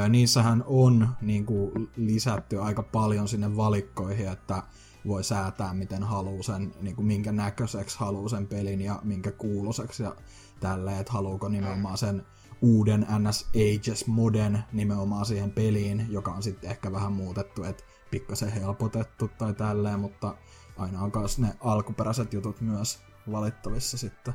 niissähän 0.08 0.64
on 0.66 1.08
niin 1.20 1.46
kuin, 1.46 1.90
lisätty 1.96 2.60
aika 2.60 2.82
paljon 2.82 3.28
sinne 3.28 3.56
valikkoihin, 3.56 4.28
että 4.28 4.62
voi 5.06 5.24
säätää 5.24 5.74
miten 5.74 6.02
haluaa 6.02 6.42
sen, 6.42 6.74
niin 6.80 6.96
kuin 6.96 7.06
minkä 7.06 7.32
näköiseksi 7.32 7.98
haluaa 7.98 8.28
sen 8.28 8.46
pelin 8.46 8.80
ja 8.80 9.00
minkä 9.04 9.32
kuuloseksi 9.32 10.02
ja 10.02 10.16
tälleen, 10.60 11.00
että 11.00 11.12
haluuko 11.12 11.48
nimenomaan 11.48 11.98
sen 11.98 12.26
uuden 12.62 13.06
NS 13.18 13.48
Ages 13.48 14.06
moden 14.06 14.64
nimenomaan 14.72 15.26
siihen 15.26 15.50
peliin, 15.50 16.06
joka 16.08 16.30
on 16.30 16.42
sitten 16.42 16.70
ehkä 16.70 16.92
vähän 16.92 17.12
muutettu, 17.12 17.64
että 17.64 17.84
pikkasen 18.10 18.52
helpotettu 18.52 19.30
tai 19.38 19.54
tälleen, 19.54 20.00
mutta 20.00 20.34
aina 20.76 21.02
on 21.02 21.12
myös 21.16 21.38
ne 21.38 21.48
alkuperäiset 21.60 22.32
jutut 22.32 22.60
myös 22.60 23.02
valittavissa 23.32 23.98
sitten. 23.98 24.34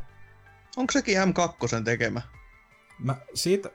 Onko 0.78 0.92
sekin 0.92 1.18
M2 1.18 1.84
tekemä? 1.84 2.22
Mä 3.00 3.16
siitä... 3.34 3.70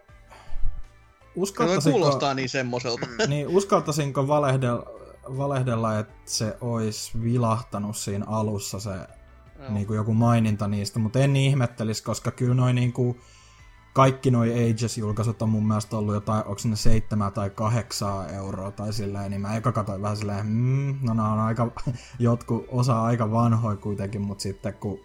Uskaltaisinko, 1.43 1.99
kuulostaa 1.99 2.35
niin 2.35 2.49
semmoiselta. 2.49 3.07
niin, 3.29 3.49
uskaltaisinko 3.49 4.29
valehdella, 4.29 4.85
valehdella, 5.37 5.99
että 5.99 6.15
se 6.25 6.57
olisi 6.61 7.23
vilahtanut 7.23 7.97
siinä 7.97 8.25
alussa 8.29 8.81
se 8.81 8.91
niin 9.69 9.87
kuin 9.87 9.97
joku 9.97 10.15
maininta 10.15 10.69
niistä, 10.69 10.99
mutta 10.99 11.19
en 11.19 11.37
ihmettelisi, 11.37 12.03
koska 12.03 12.31
kyllä 12.31 12.55
noin 12.55 12.75
niin 12.75 12.93
kuin, 12.93 13.21
kaikki 13.93 14.31
noi 14.31 14.53
Ages-julkaisut 14.53 15.43
on 15.43 15.49
mun 15.49 15.69
mielestä 15.69 15.97
ollut 15.97 16.15
jotain, 16.15 16.45
onko 16.45 16.61
ne 16.65 16.77
seitsemän 16.77 17.33
tai 17.33 17.51
kahdeksaa 17.51 18.29
euroa 18.29 18.71
tai 18.71 18.93
silleen, 18.93 19.31
niin 19.31 19.41
mä 19.41 19.57
eka 19.57 19.73
katsoin 19.73 20.03
vähän 20.03 20.17
silleen, 20.17 20.47
mm, 20.47 20.99
no 21.03 21.15
nämä 21.15 21.33
on 21.33 21.39
aika, 21.39 21.71
jotkut 22.19 22.67
osa 22.69 23.03
aika 23.03 23.31
vanhoja 23.31 23.77
kuitenkin, 23.77 24.21
mutta 24.21 24.43
sitten 24.43 24.75
kun 24.75 25.01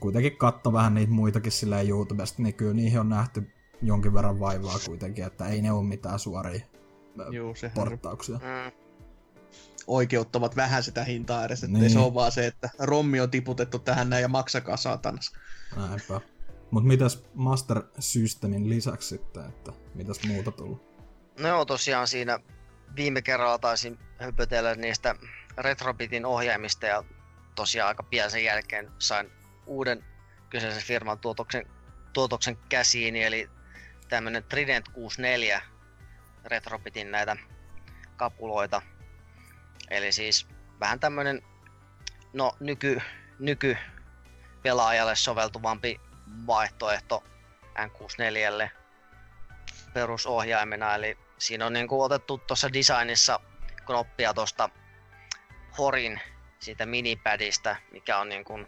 kuitenkin 0.00 0.36
katso 0.36 0.72
vähän 0.72 0.94
niitä 0.94 1.12
muitakin 1.12 1.52
silleen 1.52 1.88
YouTubesta, 1.88 2.42
niin 2.42 2.54
kyllä 2.54 2.74
niihin 2.74 3.00
on 3.00 3.08
nähty 3.08 3.50
jonkin 3.82 4.14
verran 4.14 4.40
vaivaa 4.40 4.78
kuitenkin, 4.86 5.24
että 5.24 5.46
ei 5.46 5.62
ne 5.62 5.72
ole 5.72 5.84
mitään 5.84 6.18
suoria 6.18 6.60
Juu, 7.30 7.54
sehän 7.54 7.74
porttauksia. 7.74 8.36
Mm. 8.36 8.72
oikeuttavat 9.86 10.56
vähän 10.56 10.82
sitä 10.82 11.04
hintaa 11.04 11.44
edes, 11.44 11.64
että 11.64 11.78
Niin. 11.78 11.90
se 11.90 11.98
on 11.98 12.14
vaan 12.14 12.32
se, 12.32 12.46
että 12.46 12.70
rommi 12.78 13.20
on 13.20 13.30
tiputettu 13.30 13.78
tähän 13.78 14.10
näin 14.10 14.22
ja 14.22 14.28
maksakaa 14.28 14.76
saatanas. 14.76 15.32
Näinpä. 15.76 16.20
Mut 16.70 16.84
mitäs 16.84 17.24
Master 17.34 17.82
Systemin 17.98 18.70
lisäksi 18.70 19.08
sitten, 19.08 19.44
että 19.46 19.72
mitäs 19.94 20.20
muuta 20.26 20.50
tullut? 20.50 20.88
No 21.40 21.48
joo, 21.48 21.64
tosiaan 21.64 22.08
siinä 22.08 22.38
viime 22.96 23.22
kerralla 23.22 23.58
taisin 23.58 23.98
höpötellä 24.20 24.74
niistä 24.74 25.14
Retrobitin 25.58 26.26
ohjaimista 26.26 26.86
ja 26.86 27.04
tosiaan 27.54 27.88
aika 27.88 28.02
pian 28.02 28.30
sen 28.30 28.44
jälkeen 28.44 28.90
sain 28.98 29.30
uuden 29.66 30.04
kyseisen 30.50 30.82
firman 30.82 31.18
tuotoksen, 31.18 31.66
tuotoksen 32.12 32.58
käsiin, 32.68 33.16
eli 33.16 33.50
tämmönen 34.08 34.44
Trident 34.44 34.88
64 34.88 35.62
Retrobitin 36.44 37.10
näitä 37.10 37.36
kapuloita. 38.16 38.82
Eli 39.90 40.12
siis 40.12 40.48
vähän 40.80 41.00
tämmönen 41.00 41.42
no 42.32 42.52
nyky, 42.60 43.00
nyky 43.38 43.76
pelaajalle 44.62 45.16
soveltuvampi 45.16 46.00
vaihtoehto 46.46 47.24
N64 47.78 48.68
perusohjaimena, 49.94 50.94
eli 50.94 51.18
siinä 51.38 51.66
on 51.66 51.72
niinku 51.72 52.02
otettu 52.02 52.38
tuossa 52.38 52.72
designissa 52.72 53.40
knoppia 53.86 54.34
tuosta 54.34 54.70
Horin 55.78 56.20
siitä 56.58 56.86
minipadista, 56.86 57.76
mikä 57.92 58.18
on 58.18 58.28
niinku 58.28 58.60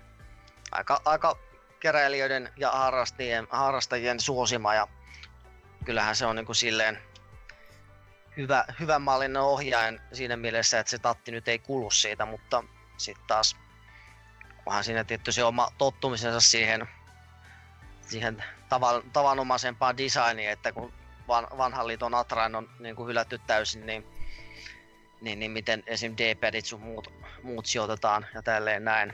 aika, 0.72 1.00
aika 1.04 1.36
keräilijöiden 1.80 2.52
ja 2.56 2.70
harrastajien, 2.70 3.46
harrastajien 3.50 4.20
suosima 4.20 4.74
ja 4.74 4.88
kyllähän 5.84 6.16
se 6.16 6.26
on 6.26 6.36
niinku 6.36 6.54
silleen 6.54 6.98
hyvä, 8.36 8.64
hyvän 8.80 9.02
mallinen 9.02 9.42
ohjain 9.42 10.00
siinä 10.12 10.36
mielessä, 10.36 10.80
että 10.80 10.90
se 10.90 10.98
tatti 10.98 11.30
nyt 11.30 11.48
ei 11.48 11.58
kulu 11.58 11.90
siitä, 11.90 12.26
mutta 12.26 12.64
sitten 12.96 13.24
taas 13.26 13.56
onhan 14.66 14.84
siinä 14.84 15.04
tietty 15.04 15.32
se 15.32 15.44
oma 15.44 15.68
tottumisensa 15.78 16.40
siihen, 16.40 16.88
siihen 18.08 18.44
tavan, 18.68 19.02
tavanomaisempaan 19.12 19.96
designiin, 19.96 20.50
että 20.50 20.72
kun 20.72 20.92
van, 21.28 21.46
vanhan 21.58 21.86
liiton 21.86 22.14
Atrain 22.14 22.54
on 22.54 22.70
niin 22.80 22.96
kuin 22.96 23.08
hylätty 23.08 23.40
täysin, 23.46 23.86
niin, 23.86 24.06
niin, 25.20 25.38
niin 25.38 25.50
miten 25.50 25.82
esim. 25.86 26.14
D-padit 26.18 26.64
sun 26.64 26.80
muut, 26.80 27.12
muut 27.42 27.66
sijoitetaan 27.66 28.26
ja 28.34 28.42
tälleen 28.42 28.84
näin. 28.84 29.08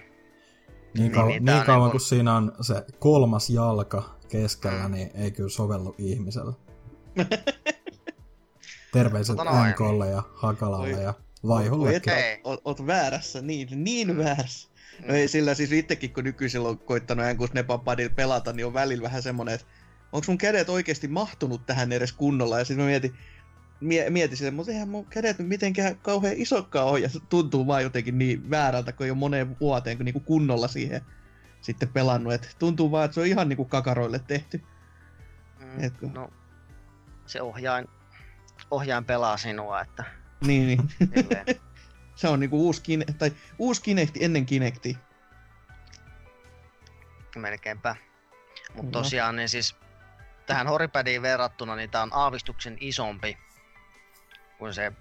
Niin, 0.95 1.13
niin, 1.13 1.27
niin, 1.27 1.45
tää 1.45 1.55
niin 1.55 1.61
on 1.61 1.67
kauan 1.67 1.81
niinku- 1.81 1.91
kun 1.91 2.01
siinä 2.01 2.37
on 2.37 2.53
se 2.61 2.85
kolmas 2.99 3.51
jalka 3.51 4.16
keskellä, 4.29 4.89
Mm. 4.89 4.95
niin 4.95 5.11
ei 5.15 5.31
kyllä 5.31 5.49
sovellu 5.51 5.95
ihmiselle. 5.99 6.53
Terveiset. 8.93 9.37
NKlle 9.71 10.09
ja 10.11 10.23
Hakalalle 10.35 10.97
Oi. 10.97 11.03
ja 11.03 11.15
Vaihullekin. 11.49 12.13
oot, 12.45 12.61
oot 12.65 12.87
väärässä, 12.87 13.43
niin, 13.43 13.69
niin 13.85 14.19
väärässä. 14.19 14.69
No 15.09 15.15
ei 15.15 15.29
sillä 15.29 15.55
siis 15.55 15.73
itsekin, 15.73 16.13
kun 16.13 16.25
nykyisin 16.25 16.61
on 16.61 16.79
koittanut 16.79 17.25
N6 17.27 17.51
Nepapadilla 17.55 18.13
pelata, 18.17 18.53
niin 18.53 18.67
on 18.67 18.75
välillä 18.75 19.03
vähän 19.03 19.23
semmonen, 19.23 19.55
että 19.55 19.67
onko 20.13 20.25
mun 20.29 20.39
kädet 20.39 20.69
oikeasti 20.69 21.09
mahtunut 21.09 21.67
tähän 21.67 21.93
edes 21.93 22.13
kunnolla, 22.13 22.59
ja 22.59 22.65
sitten 22.65 22.85
mä 22.85 22.89
mietin, 22.91 23.15
mie, 23.81 24.11
mietin 24.11 24.37
sitä, 24.37 24.51
mutta 24.51 24.73
eihän 24.73 24.89
mun 24.89 25.07
kädet 25.07 25.39
nyt 25.39 25.49
mitenkään 25.49 25.97
kauhean 25.97 26.35
isokkaan 26.37 26.87
ole, 26.89 26.99
ja 27.01 27.09
se 27.09 27.19
tuntuu 27.29 27.67
vaan 27.67 27.83
jotenkin 27.83 28.19
niin 28.19 28.51
väärältä, 28.51 28.93
kun 28.93 29.07
ei 29.07 29.11
ole 29.11 29.19
moneen 29.19 29.57
vuoteen 29.61 29.97
kun 29.97 30.05
niinku 30.05 30.21
kunnolla 30.21 30.69
siihen 30.69 31.01
sitten 31.67 31.89
pelannut, 31.89 32.33
että 32.33 32.49
tuntuu 32.59 32.91
vaan, 32.91 33.05
että 33.05 33.15
se 33.15 33.21
on 33.21 33.27
ihan 33.27 33.49
niinku 33.49 33.65
kakaroille 33.65 34.19
tehty. 34.19 34.63
Mm, 35.59 35.85
Etkö? 35.85 36.09
no, 36.15 36.29
se 37.27 37.43
ohjain, 37.43 37.89
ohjain 38.71 39.05
pelaa 39.05 39.37
sinua, 39.37 39.81
että 39.81 40.05
Niin, 40.41 40.67
niin. 40.67 40.89
se 42.17 42.29
on 42.29 42.41
niinku 42.41 42.67
uusi, 42.67 42.83
kine, 42.83 43.05
tai 43.19 43.33
uusi 43.59 43.83
Kinecti 43.83 44.25
ennen 44.25 44.47
Kinectia. 44.47 44.97
melkeinpä. 47.37 47.97
Mutta 48.75 48.93
tosiaan 48.93 49.37
niin 49.37 49.49
siis 49.49 49.77
tähän 50.47 50.67
Horipadiin 50.67 51.23
verrattuna 51.23 51.77
niin 51.77 51.91
tää 51.91 52.03
on 52.03 52.13
aavistuksen 52.13 52.77
isompi 52.81 53.39
kuin 54.59 54.75
se, 54.75 54.93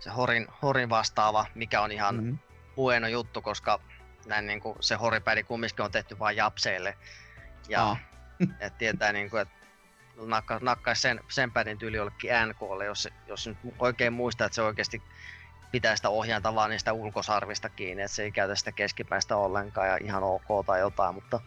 se 0.00 0.10
Horin, 0.10 0.46
Horin 0.62 0.88
vastaava, 0.88 1.46
mikä 1.54 1.80
on 1.80 1.92
ihan 1.92 2.14
mm. 2.16 2.24
Mm. 2.24 2.38
hueno 2.76 3.08
juttu, 3.08 3.42
koska 3.42 3.80
näin 4.26 4.46
niin 4.46 4.60
kuin 4.60 4.76
se 4.80 4.94
Horipadi 4.94 5.42
kumminkin 5.42 5.84
on 5.84 5.90
tehty 5.90 6.18
vain 6.18 6.36
japseille. 6.36 6.96
Ja 7.68 7.90
Ah. 7.90 8.00
et 8.60 8.78
tietää 8.78 9.12
niin 9.12 9.30
kuin, 9.30 9.42
että 9.42 9.54
nakka, 10.16 10.58
nakkaisi 10.62 11.02
sen, 11.02 11.20
sen 11.28 11.52
pädin 11.52 11.78
tyyli 11.78 11.96
jollekin 11.96 12.30
NKlle, 12.48 12.84
jos, 12.84 13.08
jos 13.26 13.46
nyt 13.46 13.58
oikein 13.78 14.12
muistaa, 14.12 14.46
että 14.46 14.54
se 14.54 14.62
oikeasti 14.62 15.02
pitää 15.72 15.96
sitä 15.96 16.08
ohjainta 16.08 16.54
vaan 16.54 16.70
niistä 16.70 16.92
ulkosarvista 16.92 17.68
kiinni, 17.68 18.02
että 18.02 18.14
se 18.14 18.22
ei 18.22 18.32
käytä 18.32 18.54
sitä 18.54 18.72
keskipäistä 18.72 19.36
ollenkaan 19.36 19.88
ja 19.88 19.98
ihan 20.02 20.22
ok 20.22 20.66
tai 20.66 20.80
jotain, 20.80 21.14
mutta, 21.14 21.40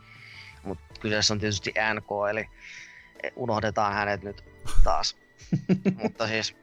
mutta 0.64 0.84
kyseessä 1.00 1.34
on 1.34 1.40
tietysti 1.40 1.74
NK, 1.94 2.10
eli 2.30 2.50
unohdetaan 3.36 3.94
hänet 3.94 4.24
nyt 4.24 4.44
taas. 4.84 5.18
mutta 6.04 6.28
siis 6.28 6.56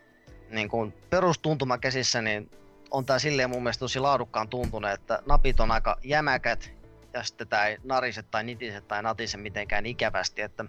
niin 0.50 0.68
kuin 0.68 0.94
perustuntuma 1.10 1.78
käsissä, 1.78 2.22
niin 2.22 2.50
on 2.90 3.06
tää 3.06 3.18
silleen 3.18 3.50
mun 3.50 3.62
mielestä 3.62 3.80
tosi 3.80 3.98
laadukkaan 4.00 4.48
tuntunut, 4.48 4.90
että 4.90 5.22
napit 5.26 5.60
on 5.60 5.70
aika 5.70 5.96
jämäkät 6.02 6.72
ja 7.12 7.22
sitten 7.22 7.48
tää 7.48 7.66
ei 7.66 7.78
narise 7.84 8.22
tai 8.22 8.44
nitise 8.44 8.80
tai 8.80 9.02
natise 9.02 9.36
mitenkään 9.36 9.86
ikävästi, 9.86 10.42
että, 10.42 10.64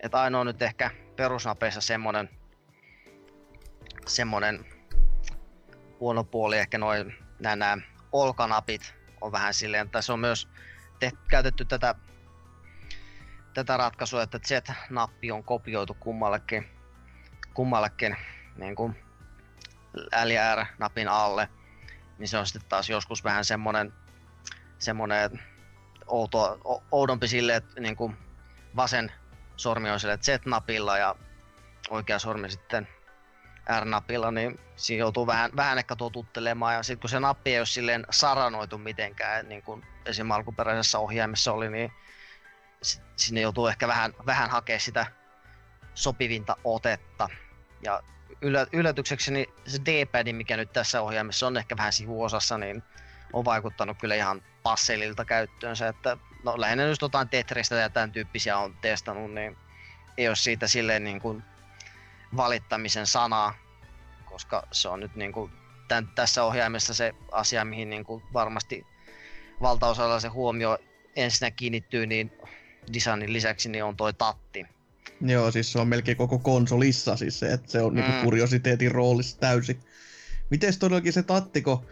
että 0.00 0.20
ainoa 0.20 0.44
nyt 0.44 0.62
ehkä 0.62 0.90
perusnapeissa 1.16 1.80
semmonen, 1.80 2.30
semmonen 4.06 4.64
huono 6.00 6.24
puoli 6.24 6.58
ehkä 6.58 6.78
noin 6.78 7.14
nämä, 7.40 7.56
nämä 7.56 7.82
olkanapit 8.12 8.94
on 9.20 9.32
vähän 9.32 9.54
silleen, 9.54 9.86
että 9.86 10.02
se 10.02 10.12
on 10.12 10.20
myös 10.20 10.48
tehty, 11.00 11.18
käytetty 11.30 11.64
tätä, 11.64 11.94
tätä 13.54 13.76
ratkaisua, 13.76 14.22
että 14.22 14.38
Z-nappi 14.38 15.30
on 15.30 15.44
kopioitu 15.44 15.96
kummallekin, 16.00 16.68
kummallekin 17.54 18.16
niin 18.56 18.76
kuin 18.76 19.07
L 20.24 20.30
ja 20.30 20.54
R-napin 20.54 21.08
alle, 21.08 21.48
niin 22.18 22.28
se 22.28 22.38
on 22.38 22.46
sitten 22.46 22.68
taas 22.68 22.90
joskus 22.90 23.24
vähän 23.24 23.44
semmonen, 23.44 23.92
semmonen 24.78 25.40
outo, 26.06 26.60
oudompi 26.90 27.28
sille, 27.28 27.56
että 27.56 27.80
niin 27.80 27.96
kuin 27.96 28.16
vasen 28.76 29.12
sormi 29.56 29.90
on 29.90 30.00
sille 30.00 30.18
Z-napilla 30.18 30.98
ja 30.98 31.14
oikea 31.90 32.18
sormi 32.18 32.50
sitten 32.50 32.88
R-napilla, 33.80 34.30
niin 34.30 34.60
siinä 34.76 35.00
joutuu 35.00 35.26
vähän, 35.26 35.50
vähän 35.56 35.78
ehkä 35.78 35.96
totuttelemaan. 35.96 36.74
Ja 36.74 36.82
sitten 36.82 37.00
kun 37.00 37.10
se 37.10 37.20
nappi 37.20 37.52
ei 37.52 37.58
ole 37.58 37.66
silleen 37.66 38.06
saranoitu 38.10 38.78
mitenkään, 38.78 39.48
niin 39.48 39.62
kuin 39.62 39.86
esim. 40.06 40.30
alkuperäisessä 40.30 40.98
ohjaimessa 40.98 41.52
oli, 41.52 41.70
niin 41.70 41.92
sinne 43.16 43.40
joutuu 43.40 43.66
ehkä 43.66 43.88
vähän, 43.88 44.14
vähän 44.26 44.50
hakea 44.50 44.80
sitä 44.80 45.06
sopivinta 45.94 46.56
otetta. 46.64 47.28
Ja 47.82 48.02
ylä, 48.42 48.66
yllätyksekseni 48.72 49.46
se 49.66 49.78
D-pad, 49.86 50.32
mikä 50.32 50.56
nyt 50.56 50.72
tässä 50.72 51.02
ohjaimessa 51.02 51.46
on 51.46 51.56
ehkä 51.56 51.76
vähän 51.76 51.92
sivuosassa, 51.92 52.58
niin 52.58 52.82
on 53.32 53.44
vaikuttanut 53.44 53.98
kyllä 54.00 54.14
ihan 54.14 54.42
passelilta 54.62 55.24
käyttöönsä, 55.24 55.88
että 55.88 56.16
no 56.44 56.60
lähinnä 56.60 56.82
jos 56.84 56.98
jotain 57.02 57.28
Tetristä 57.28 57.74
ja 57.74 57.90
tämän 57.90 58.12
tyyppisiä 58.12 58.58
on 58.58 58.76
testannut, 58.80 59.30
niin 59.30 59.56
ei 60.16 60.28
ole 60.28 60.36
siitä 60.36 60.68
silleen 60.68 61.04
niin 61.04 61.20
kuin 61.20 61.42
valittamisen 62.36 63.06
sanaa, 63.06 63.54
koska 64.24 64.62
se 64.72 64.88
on 64.88 65.00
nyt 65.00 65.14
niin 65.14 65.32
kuin 65.32 65.52
tämän, 65.88 66.08
tässä 66.14 66.44
ohjaimessa 66.44 66.94
se 66.94 67.14
asia, 67.32 67.64
mihin 67.64 67.90
niin 67.90 68.04
kuin 68.04 68.22
varmasti 68.32 68.86
valtaosalla 69.62 70.20
se 70.20 70.28
huomio 70.28 70.78
ensinnä 71.16 71.50
kiinnittyy, 71.50 72.06
niin 72.06 72.32
designin 72.94 73.32
lisäksi 73.32 73.68
niin 73.68 73.84
on 73.84 73.96
toi 73.96 74.14
tatti. 74.14 74.66
Joo, 75.20 75.50
siis 75.50 75.72
se 75.72 75.78
on 75.78 75.88
melkein 75.88 76.16
koko 76.16 76.38
konsolissa 76.38 77.16
siis 77.16 77.38
se, 77.38 77.52
että 77.52 77.70
se 77.70 77.82
on 77.82 77.94
niinku 77.94 78.10
mm. 78.10 78.12
niinku 78.12 78.24
kuriositeetin 78.24 78.92
roolissa 78.92 79.38
täysin. 79.40 79.80
Mites 80.50 80.78
todellakin 80.78 81.12
se 81.12 81.22
tattiko? 81.22 81.84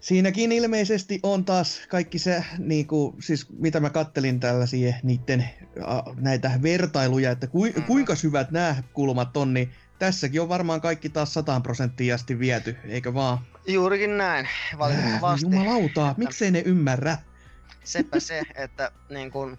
Siinäkin 0.00 0.52
ilmeisesti 0.52 1.20
on 1.22 1.44
taas 1.44 1.80
kaikki 1.88 2.18
se, 2.18 2.44
niinku, 2.58 3.16
siis 3.20 3.46
mitä 3.58 3.80
mä 3.80 3.90
kattelin 3.90 4.40
tällaisia 4.40 4.94
niiden 5.02 5.50
näitä 6.16 6.50
vertailuja, 6.62 7.30
että 7.30 7.46
ku, 7.46 7.64
mm. 7.64 7.82
kuinka 7.82 8.16
syvät 8.16 8.50
nämä 8.50 8.82
kulmat 8.92 9.36
on, 9.36 9.54
niin 9.54 9.72
tässäkin 9.98 10.40
on 10.40 10.48
varmaan 10.48 10.80
kaikki 10.80 11.08
taas 11.08 11.34
100 11.34 11.60
prosenttia 11.60 12.14
asti 12.14 12.38
viety, 12.38 12.76
eikö 12.84 13.14
vaan? 13.14 13.38
Juurikin 13.66 14.18
näin, 14.18 14.48
valitettavasti. 14.78 15.46
Äh, 15.46 15.52
jumalauta, 15.52 16.14
miksei 16.16 16.50
ne 16.50 16.62
ymmärrä? 16.66 17.18
Sepä 17.84 18.20
se, 18.20 18.42
että 18.54 18.92
niin 19.10 19.30
kun, 19.30 19.58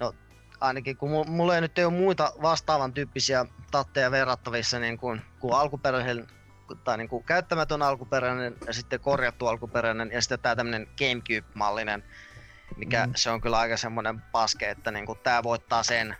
no 0.00 0.14
ainakin 0.60 0.96
kun 0.96 1.26
mulla 1.28 1.54
ei 1.54 1.60
nyt 1.60 1.78
ei 1.78 1.84
ole 1.84 1.92
muita 1.92 2.32
vastaavan 2.42 2.92
tyyppisiä 2.92 3.46
tatteja 3.70 4.10
verrattavissa 4.10 4.78
niin 4.78 4.98
kuin, 4.98 5.22
kuin 5.40 5.54
alkuperäisen 5.54 6.26
tai 6.84 6.98
niin 6.98 7.08
kuin 7.08 7.24
käyttämätön 7.24 7.82
alkuperäinen 7.82 8.56
ja 8.66 8.72
sitten 8.72 9.00
korjattu 9.00 9.46
alkuperäinen 9.46 10.10
ja 10.12 10.22
sitten 10.22 10.40
tämä 10.40 10.56
tämmöinen 10.56 10.88
Gamecube-mallinen, 10.98 12.04
mikä 12.76 13.06
mm. 13.06 13.12
se 13.16 13.30
on 13.30 13.40
kyllä 13.40 13.58
aika 13.58 13.76
semmoinen 13.76 14.20
paske, 14.20 14.70
että 14.70 14.90
niin 14.90 15.06
kuin 15.06 15.18
tämä 15.18 15.42
voittaa 15.42 15.82
sen 15.82 16.16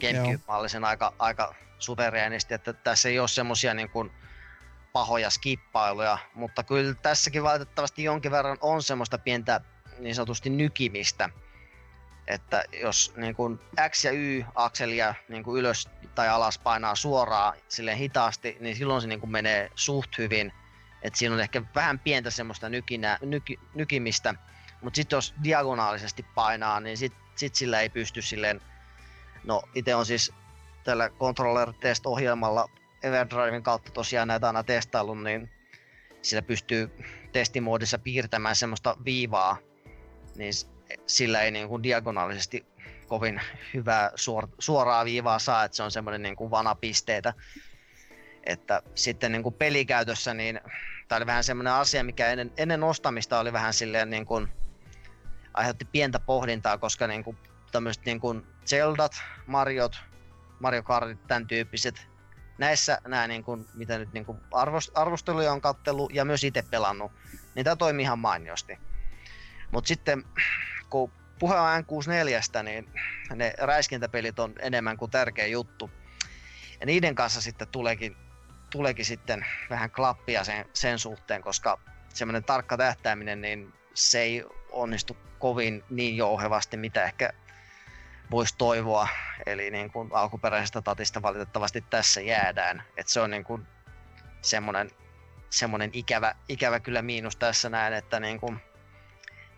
Gamecube-mallisen 0.00 0.84
aika, 0.84 1.12
aika 1.18 1.54
suvereenisti, 1.78 2.54
että 2.54 2.72
tässä 2.72 3.08
ei 3.08 3.18
ole 3.18 3.28
semmosia 3.28 3.74
niin 3.74 3.90
kuin 3.90 4.10
pahoja 4.92 5.30
skippailuja, 5.30 6.18
mutta 6.34 6.62
kyllä 6.62 6.94
tässäkin 6.94 7.42
valitettavasti 7.42 8.04
jonkin 8.04 8.30
verran 8.30 8.58
on 8.60 8.82
semmoista 8.82 9.18
pientä 9.18 9.60
niin 9.98 10.14
sanotusti 10.14 10.50
nykimistä, 10.50 11.30
että 12.26 12.64
jos 12.72 13.12
niin 13.16 13.34
kuin 13.34 13.60
X 13.90 14.04
ja 14.04 14.10
Y-akselia 14.10 15.14
niin 15.28 15.44
kuin 15.44 15.60
ylös 15.60 15.88
tai 16.14 16.28
alas 16.28 16.58
painaa 16.58 16.94
suoraan 16.94 17.56
sille 17.68 17.96
hitaasti, 17.96 18.56
niin 18.60 18.76
silloin 18.76 19.02
se 19.02 19.08
niin 19.08 19.20
kuin 19.20 19.30
menee 19.30 19.70
suht 19.74 20.18
hyvin. 20.18 20.52
että 21.02 21.18
siinä 21.18 21.34
on 21.34 21.40
ehkä 21.40 21.62
vähän 21.74 21.98
pientä 21.98 22.30
semmoista 22.30 22.68
nykinä, 22.68 23.18
nyki, 23.22 23.58
nykimistä, 23.74 24.34
mutta 24.80 24.96
sitten 24.96 25.16
jos 25.16 25.34
diagonaalisesti 25.44 26.26
painaa, 26.34 26.80
niin 26.80 26.96
sit, 26.96 27.12
sit 27.36 27.54
sillä 27.54 27.80
ei 27.80 27.88
pysty 27.88 28.22
silleen, 28.22 28.60
no 29.44 29.62
itse 29.74 29.94
on 29.94 30.06
siis 30.06 30.32
tällä 30.84 31.10
controller 31.10 31.72
test 31.80 32.06
ohjelmalla 32.06 32.68
Everdriven 33.02 33.62
kautta 33.62 33.92
tosiaan 33.92 34.28
näitä 34.28 34.46
aina 34.46 34.64
testaillut, 34.64 35.22
niin 35.22 35.50
sillä 36.22 36.42
pystyy 36.42 36.90
testimoodissa 37.32 37.98
piirtämään 37.98 38.56
semmoista 38.56 38.96
viivaa, 39.04 39.56
niin 40.36 40.52
sillä 41.06 41.40
ei 41.40 41.50
niin 41.50 41.68
kuin 41.68 41.82
diagonaalisesti 41.82 42.66
kovin 43.06 43.40
hyvää 43.74 44.10
suor, 44.14 44.48
suoraa 44.58 45.04
viivaa 45.04 45.38
saa, 45.38 45.64
että 45.64 45.76
se 45.76 45.82
on 45.82 45.90
semmoinen 45.90 46.22
niin 46.22 46.36
kuin 46.36 46.50
vanapisteitä. 46.50 47.34
Että 48.44 48.82
sitten 48.94 49.32
niin 49.32 49.42
kuin 49.42 49.54
pelikäytössä, 49.54 50.34
niin 50.34 50.60
tämä 51.08 51.16
oli 51.16 51.26
vähän 51.26 51.44
semmoinen 51.44 51.72
asia, 51.72 52.04
mikä 52.04 52.28
ennen, 52.28 52.52
ennen 52.56 52.82
ostamista 52.82 53.40
oli 53.40 53.52
vähän 53.52 53.74
silleen 53.74 54.10
niin 54.10 54.26
kuin, 54.26 54.48
aiheutti 55.54 55.84
pientä 55.84 56.18
pohdintaa, 56.18 56.78
koska 56.78 57.06
niin 57.06 57.24
kuin 57.24 57.36
tämmöiset 57.72 58.04
niin 58.04 58.20
kuin 58.20 58.46
Zeldat, 58.66 59.12
Mariot, 59.46 59.96
Mario 60.60 60.82
Kartit, 60.82 61.26
tämän 61.26 61.46
tyyppiset, 61.46 62.06
näissä 62.58 62.98
nämä, 63.06 63.26
niin 63.26 63.44
kuin, 63.44 63.66
mitä 63.74 63.98
nyt 63.98 64.12
niin 64.12 64.24
kuin 64.24 64.38
arvosteluja 64.94 65.52
on 65.52 65.60
kattellut 65.60 66.14
ja 66.14 66.24
myös 66.24 66.44
itse 66.44 66.62
pelannut, 66.70 67.12
niin 67.54 67.64
tämä 67.64 67.76
toimii 67.76 68.02
ihan 68.02 68.18
mainiosti. 68.18 68.78
Mutta 69.70 69.88
sitten 69.88 70.24
kun 70.90 71.12
puhe 71.38 71.54
on 71.54 71.84
N64, 71.84 72.62
niin 72.62 72.92
ne 73.34 73.54
räiskintäpelit 73.58 74.38
on 74.38 74.54
enemmän 74.58 74.96
kuin 74.96 75.10
tärkeä 75.10 75.46
juttu. 75.46 75.90
Ja 76.80 76.86
niiden 76.86 77.14
kanssa 77.14 77.40
sitten 77.40 77.68
tuleekin, 77.68 78.16
tuleekin 78.70 79.04
sitten 79.04 79.46
vähän 79.70 79.90
klappia 79.90 80.44
sen, 80.44 80.64
sen 80.72 80.98
suhteen, 80.98 81.42
koska 81.42 81.78
semmoinen 82.14 82.44
tarkka 82.44 82.76
tähtääminen, 82.76 83.40
niin 83.40 83.72
se 83.94 84.20
ei 84.20 84.44
onnistu 84.70 85.16
kovin 85.38 85.84
niin 85.90 86.16
jouhevasti, 86.16 86.76
mitä 86.76 87.04
ehkä 87.04 87.32
voisi 88.30 88.54
toivoa. 88.58 89.08
Eli 89.46 89.70
niin 89.70 89.90
kuin 89.92 90.10
alkuperäisestä 90.12 90.82
tatista 90.82 91.22
valitettavasti 91.22 91.84
tässä 91.90 92.20
jäädään. 92.20 92.82
Et 92.96 93.08
se 93.08 93.20
on 93.20 93.30
niin 93.30 93.44
kuin 93.44 93.66
semmoinen, 94.42 94.90
semmoinen 95.50 95.90
ikävä, 95.92 96.34
ikävä 96.48 96.80
kyllä 96.80 97.02
miinus 97.02 97.36
tässä 97.36 97.68
näin, 97.68 97.92
että 97.92 98.20
niin 98.20 98.40
kuin 98.40 98.60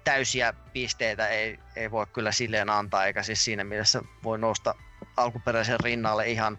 täysiä 0.05 0.53
pisteitä 0.73 1.29
ei, 1.29 1.59
ei 1.77 1.91
voi 1.91 2.07
kyllä 2.07 2.33
silleen 2.33 2.71
antaa, 2.71 3.07
eikä 3.07 3.23
siis 3.23 3.45
siinä 3.45 3.65
mielessä 3.65 4.03
voi 4.25 4.39
nousta 4.39 4.75
alkuperäisen 5.17 5.81
rinnalle 5.81 6.31
ihan, 6.31 6.59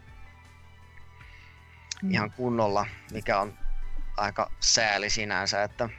mm. 2.02 2.12
ihan 2.12 2.32
kunnolla, 2.32 2.86
mikä 3.12 3.40
on 3.40 3.54
aika 4.18 4.52
sääli 4.60 5.10
sinänsä, 5.10 5.64
että 5.64 5.90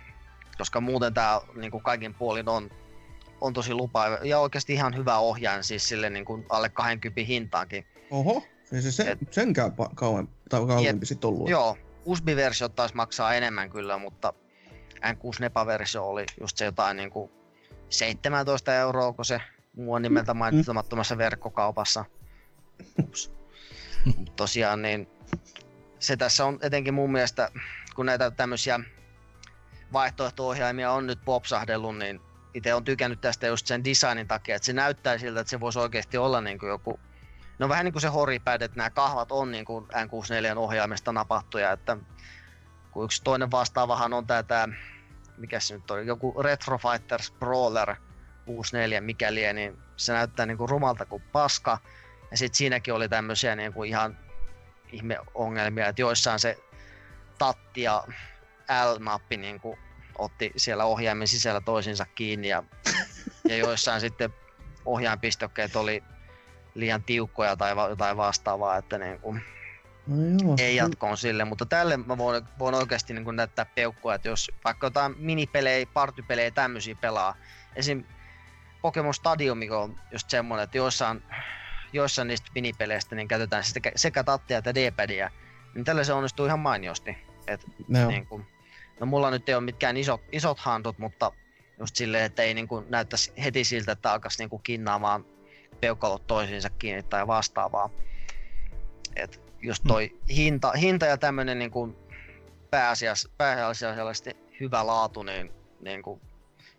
koska 0.58 0.80
muuten 0.80 1.14
tämä 1.14 1.40
niin 1.54 1.70
kuin 1.70 1.82
kaikin 1.82 2.14
puolin 2.14 2.48
on, 2.48 2.70
on 3.40 3.52
tosi 3.52 3.74
lupa 3.74 4.08
ja 4.08 4.38
oikeasti 4.38 4.72
ihan 4.72 4.96
hyvä 4.96 5.18
ohjaajan 5.18 5.64
siis 5.64 5.88
sille 5.88 6.10
niin 6.10 6.24
kuin 6.24 6.46
alle 6.48 6.68
20 6.68 7.20
hintaankin. 7.20 7.86
Oho, 8.10 8.44
siis 8.64 8.96
se, 8.96 9.10
Et, 9.10 9.18
senkään 9.30 9.72
kauempi, 9.94 10.32
tai 10.48 10.66
kauempi 10.66 11.06
sitten 11.06 11.28
ollut. 11.28 11.48
Joo, 11.48 11.78
USB-versio 12.04 12.68
taisi 12.68 12.94
maksaa 12.96 13.34
enemmän 13.34 13.70
kyllä, 13.70 13.98
mutta 13.98 14.32
N6 15.04 15.40
Nepa-versio 15.40 16.08
oli 16.08 16.26
just 16.40 16.56
se 16.56 16.64
jotain 16.64 16.96
niin 16.96 17.10
kuin 17.10 17.30
17 17.88 18.74
euroa, 18.74 19.12
kun 19.12 19.24
se 19.24 19.40
muu 19.76 19.94
on 19.94 20.02
nimeltä 20.02 20.34
mainitsemattomassa 20.34 21.18
verkkokaupassa. 21.18 22.04
Ups. 23.02 23.32
Tosiaan 24.36 24.82
niin 24.82 25.08
se 25.98 26.16
tässä 26.16 26.44
on 26.44 26.58
etenkin 26.62 26.94
mun 26.94 27.12
mielestä, 27.12 27.50
kun 27.94 28.06
näitä 28.06 28.30
tämmöisiä 28.30 28.80
vaihtoehto-ohjaimia 29.92 30.92
on 30.92 31.06
nyt 31.06 31.18
popsahdellut, 31.24 31.98
niin 31.98 32.20
itse 32.54 32.74
on 32.74 32.84
tykännyt 32.84 33.20
tästä 33.20 33.46
just 33.46 33.66
sen 33.66 33.84
designin 33.84 34.28
takia, 34.28 34.56
että 34.56 34.66
se 34.66 34.72
näyttää 34.72 35.18
siltä, 35.18 35.40
että 35.40 35.50
se 35.50 35.60
voisi 35.60 35.78
oikeasti 35.78 36.18
olla 36.18 36.40
niin 36.40 36.58
kuin 36.58 36.70
joku, 36.70 37.00
no 37.58 37.68
vähän 37.68 37.84
niin 37.84 37.92
kuin 37.92 38.02
se 38.02 38.08
horipad, 38.08 38.62
että 38.62 38.76
nämä 38.76 38.90
kahvat 38.90 39.32
on 39.32 39.50
niin 39.50 39.64
kuin 39.64 39.84
N64 39.84 40.58
ohjaimesta 40.58 41.12
napattuja, 41.12 41.72
että 41.72 41.96
kun 42.90 43.04
yksi 43.04 43.22
toinen 43.24 43.50
vastaavahan 43.50 44.12
on 44.12 44.26
tämä, 44.26 44.42
tämä 44.42 44.68
mikä 45.36 45.60
se 45.60 45.74
nyt 45.74 45.90
oli, 45.90 46.06
joku 46.06 46.42
Retro 46.42 46.78
Fighters 46.78 47.32
Brawler 47.32 47.96
64 48.46 49.00
mikäli, 49.00 49.52
niin 49.52 49.78
se 49.96 50.12
näyttää 50.12 50.46
niin 50.46 50.58
kuin 50.58 50.68
rumalta 50.68 51.06
kuin 51.06 51.22
paska. 51.32 51.78
Ja 52.30 52.36
sitten 52.36 52.56
siinäkin 52.56 52.94
oli 52.94 53.08
tämmöisiä 53.08 53.56
niin 53.56 53.72
kuin 53.72 53.88
ihan 53.88 54.18
ihmeongelmia, 54.92 55.88
että 55.88 56.02
joissain 56.02 56.38
se 56.38 56.58
tatti 57.38 57.82
ja 57.82 58.04
L-nappi 58.68 59.36
niin 59.36 59.60
kuin 59.60 59.78
otti 60.18 60.52
siellä 60.56 60.84
ohjaimen 60.84 61.28
sisällä 61.28 61.60
toisinsa 61.60 62.06
kiinni 62.14 62.48
ja, 62.48 62.62
ja 63.48 63.56
joissain 63.56 64.00
sitten 64.00 64.34
ohjainpistokkeet 64.84 65.76
oli 65.76 66.02
liian 66.74 67.02
tiukkoja 67.02 67.56
tai 67.56 67.74
jotain 67.88 68.16
vastaavaa, 68.16 68.76
että 68.76 68.98
niin 68.98 69.20
kuin, 69.20 69.42
No 70.06 70.16
joo. 70.44 70.56
Ei 70.58 70.76
jatkoon 70.76 71.16
sille, 71.16 71.44
mutta 71.44 71.66
tälle 71.66 71.96
mä 71.96 72.18
voin, 72.18 72.44
voin 72.58 72.74
oikeasti 72.74 73.14
niin 73.14 73.24
kuin 73.24 73.36
näyttää 73.36 73.66
peukkua, 73.74 74.14
että 74.14 74.28
jos 74.28 74.50
vaikka 74.64 74.86
jotain 74.86 75.14
minipelejä, 75.18 75.86
partypelejä 75.86 76.50
tämmöisiä 76.50 76.94
pelaa, 76.94 77.34
esim. 77.76 78.04
Pokemon 78.82 79.14
Stadium, 79.14 79.58
mikä 79.58 79.78
on 79.78 80.00
just 80.12 80.30
semmoinen, 80.30 80.64
että 80.64 80.76
joissain, 80.76 81.22
joissain 81.92 82.28
niistä 82.28 82.50
minipeleistä 82.54 83.14
niin 83.14 83.28
käytetään 83.28 83.64
sekä, 83.64 83.92
sekä 83.96 84.24
tattia 84.24 84.58
että 84.58 84.74
D-padia, 84.74 85.30
niin 85.74 85.84
tällä 85.84 86.04
se 86.04 86.12
onnistuu 86.12 86.46
ihan 86.46 86.60
mainiosti. 86.60 87.16
Et, 87.46 87.66
no. 87.88 88.08
niin 88.08 88.26
kuin, 88.26 88.46
no 89.00 89.06
mulla 89.06 89.30
nyt 89.30 89.48
ei 89.48 89.54
ole 89.54 89.64
mitkään 89.64 89.96
isot, 89.96 90.22
isot 90.32 90.58
handut, 90.58 90.98
mutta 90.98 91.32
just 91.78 91.96
silleen, 91.96 92.24
että 92.24 92.42
ei 92.42 92.54
niin 92.54 92.68
kuin 92.68 92.84
näyttäisi 92.88 93.32
heti 93.44 93.64
siltä, 93.64 93.92
että 93.92 94.12
alkaisi 94.12 94.38
niin 94.38 94.50
kuin 94.50 94.62
kinnaamaan 94.62 95.24
peukalot 95.80 96.26
toisiinsa 96.26 96.70
kiinni 96.70 97.02
tai 97.02 97.26
vastaavaa. 97.26 97.90
Et 99.16 99.43
just 99.64 99.84
mm. 99.84 99.88
toi 99.88 100.18
hinta, 100.28 100.72
hinta 100.72 101.06
ja 101.06 101.18
tämmöinen 101.18 101.58
niin 101.58 101.70
kuin 101.70 101.96
pääasiassa, 102.70 103.30
pääasiallisesti 103.38 104.36
hyvä 104.60 104.86
laatu, 104.86 105.22
niin, 105.22 105.52
niin 105.80 106.02
kuin, 106.02 106.20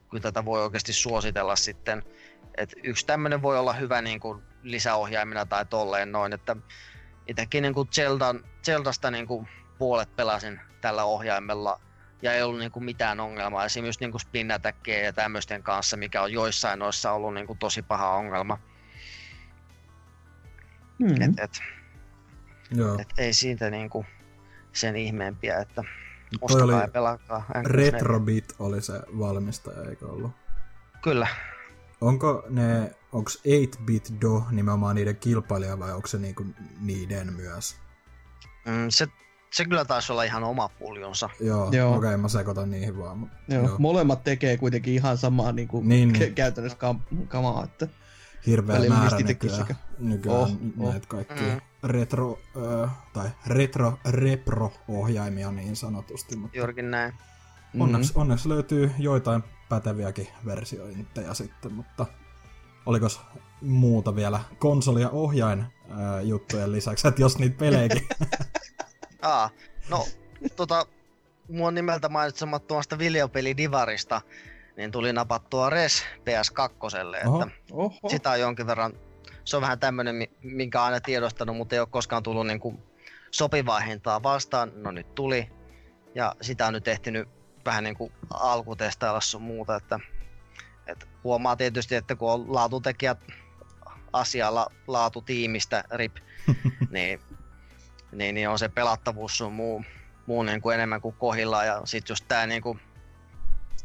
kyllä 0.09 0.21
tätä 0.21 0.45
voi 0.45 0.63
oikeasti 0.63 0.93
suositella 0.93 1.55
sitten. 1.55 2.03
Et 2.57 2.73
yksi 2.83 3.05
tämmöinen 3.05 3.41
voi 3.41 3.59
olla 3.59 3.73
hyvä 3.73 4.01
niin 4.01 4.19
kuin 4.19 4.41
lisäohjaimina 4.63 5.45
tai 5.45 5.65
tolleen 5.65 6.11
noin, 6.11 6.33
että 6.33 6.55
itsekin 7.27 7.61
niin 7.61 7.73
kuin 7.73 7.87
Zeldan, 7.91 8.43
Zeldasta 8.65 9.11
niin 9.11 9.27
kuin 9.27 9.47
puolet 9.77 10.15
pelasin 10.15 10.59
tällä 10.81 11.03
ohjaimella 11.03 11.79
ja 12.21 12.33
ei 12.33 12.41
ollut 12.41 12.59
niin 12.59 12.71
kuin 12.71 12.83
mitään 12.83 13.19
ongelmaa. 13.19 13.65
Esimerkiksi 13.65 14.05
niin 14.05 14.19
spin 14.19 14.47
ja 15.03 15.13
tämmöisten 15.13 15.63
kanssa, 15.63 15.97
mikä 15.97 16.21
on 16.21 16.33
joissain 16.33 16.79
noissa 16.79 17.11
ollut 17.11 17.33
niin 17.33 17.47
kuin 17.47 17.59
tosi 17.59 17.81
paha 17.81 18.09
ongelma. 18.09 18.59
Mm. 20.99 21.21
Et, 21.21 21.39
et, 21.39 21.61
Joo. 22.71 22.97
et 22.99 23.07
ei 23.17 23.33
siitä 23.33 23.69
niin 23.69 23.89
kuin 23.89 24.05
sen 24.73 24.95
ihmeempiä, 24.95 25.59
että 25.59 25.83
ostakaa 26.41 26.81
ja 26.81 26.87
pelaakaa. 26.87 27.45
N64. 27.49 27.61
Retrobit 27.65 28.53
oli 28.59 28.81
se 28.81 28.93
valmistaja, 29.19 29.89
eikö 29.89 30.07
ollut? 30.07 30.31
Kyllä. 31.03 31.27
Onko 32.01 32.45
ne, 32.49 32.91
onks 33.11 33.41
8-bit 33.47 34.13
do 34.21 34.43
nimenomaan 34.51 34.95
niiden 34.95 35.15
kilpailija 35.15 35.79
vai 35.79 35.91
onko 35.93 36.07
se 36.07 36.17
niinku 36.17 36.45
niiden 36.79 37.33
myös? 37.33 37.75
Mm, 38.65 38.85
se, 38.89 39.07
se 39.53 39.65
kyllä 39.65 39.85
taisi 39.85 40.11
olla 40.11 40.23
ihan 40.23 40.43
oma 40.43 40.69
puljonsa. 40.69 41.29
Joo, 41.39 41.69
Joo. 41.71 41.95
okei, 41.95 42.07
okay, 42.07 42.17
mä 42.17 42.27
sekoitan 42.27 42.69
niihin 42.69 42.97
vaan. 42.99 43.31
Joo. 43.47 43.63
joo. 43.63 43.75
Molemmat 43.79 44.23
tekee 44.23 44.57
kuitenkin 44.57 44.93
ihan 44.93 45.17
samaa 45.17 45.51
niin 45.51 45.67
kuin 45.67 45.89
Niin, 45.89 46.09
niin, 46.09 46.19
niin. 46.19 46.35
käytännössä 46.35 46.77
kam- 46.77 47.27
kamaa. 47.27 47.63
Että... 47.63 47.87
Hirveä 48.45 48.89
määrä 48.89 49.17
nykyään, 49.17 49.65
nykyään 49.99 50.39
Oh, 50.39 50.49
oh, 50.49 50.57
oh. 50.79 50.91
näitä 50.91 51.07
kaikkia 51.07 51.53
Mm. 51.53 51.61
Retro, 51.85 52.39
ö, 52.55 52.87
tai 53.13 53.29
retro, 53.47 53.99
repro-ohjaimia 54.09 55.51
niin 55.51 55.75
sanotusti, 55.75 56.35
mutta 56.35 56.57
Juurikin 56.57 56.91
näin. 56.91 57.13
onneksi, 57.79 58.13
onneksi 58.15 58.49
löytyy 58.49 58.91
joitain 58.99 59.43
päteviäkin 59.69 60.27
versiointeja 60.45 61.33
sitten, 61.33 61.73
mutta 61.73 62.05
olikos 62.85 63.21
muuta 63.61 64.15
vielä 64.15 64.39
konsoli- 64.59 65.01
ja 65.01 65.09
ohjain 65.09 65.65
ö, 65.89 66.21
juttujen 66.21 66.71
lisäksi, 66.71 67.07
että 67.07 67.21
jos 67.21 67.37
niitä 67.39 67.57
pelejäkin 67.57 68.07
Aa, 69.21 69.49
no, 69.89 70.05
tota, 70.55 70.85
mun 71.49 71.73
nimeltä 71.75 72.09
mainitsemattomasta 72.09 72.97
videopeli 72.97 73.57
Divarista, 73.57 74.21
niin 74.77 74.91
tuli 74.91 75.13
napattua 75.13 75.69
Res 75.69 76.03
PS2, 76.19 77.27
Oho. 77.27 77.41
että 77.43 77.57
Oho. 77.71 78.09
sitä 78.09 78.31
on 78.31 78.39
jonkin 78.39 78.67
verran, 78.67 78.93
se 79.45 79.55
on 79.55 79.61
vähän 79.61 79.79
tämmönen, 79.79 80.15
mi- 80.15 80.31
minkä 80.43 80.83
aina 80.83 80.99
tiedostanut, 80.99 81.57
mutta 81.57 81.75
ei 81.75 81.79
ole 81.79 81.87
koskaan 81.91 82.23
tullut 82.23 82.47
niinku 82.47 82.79
sopivaa 83.31 83.79
hintaa 83.79 84.23
vastaan, 84.23 84.71
no 84.75 84.91
nyt 84.91 85.15
tuli, 85.15 85.49
ja 86.15 86.35
sitä 86.41 86.67
on 86.67 86.73
nyt 86.73 86.87
ehtinyt 86.87 87.29
vähän 87.65 87.83
niinku 87.83 88.11
alkutestailla 88.29 89.21
sun 89.21 89.41
muuta, 89.41 89.75
että, 89.75 89.99
että 90.87 91.05
huomaa 91.23 91.55
tietysti, 91.55 91.95
että 91.95 92.15
kun 92.15 92.31
on 92.31 92.53
laatutekijät 92.53 93.17
asialla 94.13 94.71
laatutiimistä, 94.87 95.83
RIP, 95.91 96.15
niin, 96.89 97.19
niin, 98.11 98.35
niin 98.35 98.49
on 98.49 98.59
se 98.59 98.69
pelattavuus 98.69 99.37
sun 99.37 99.53
muu, 99.53 99.83
muu 100.25 100.43
niin 100.43 100.61
kuin 100.61 100.73
enemmän 100.73 101.01
kuin 101.01 101.15
kohillaan. 101.15 101.67
Ja 101.67 101.81
sit 101.85 102.09
just 102.09 102.25
tää 102.27 102.47
niin 102.47 102.61
kuin, 102.61 102.79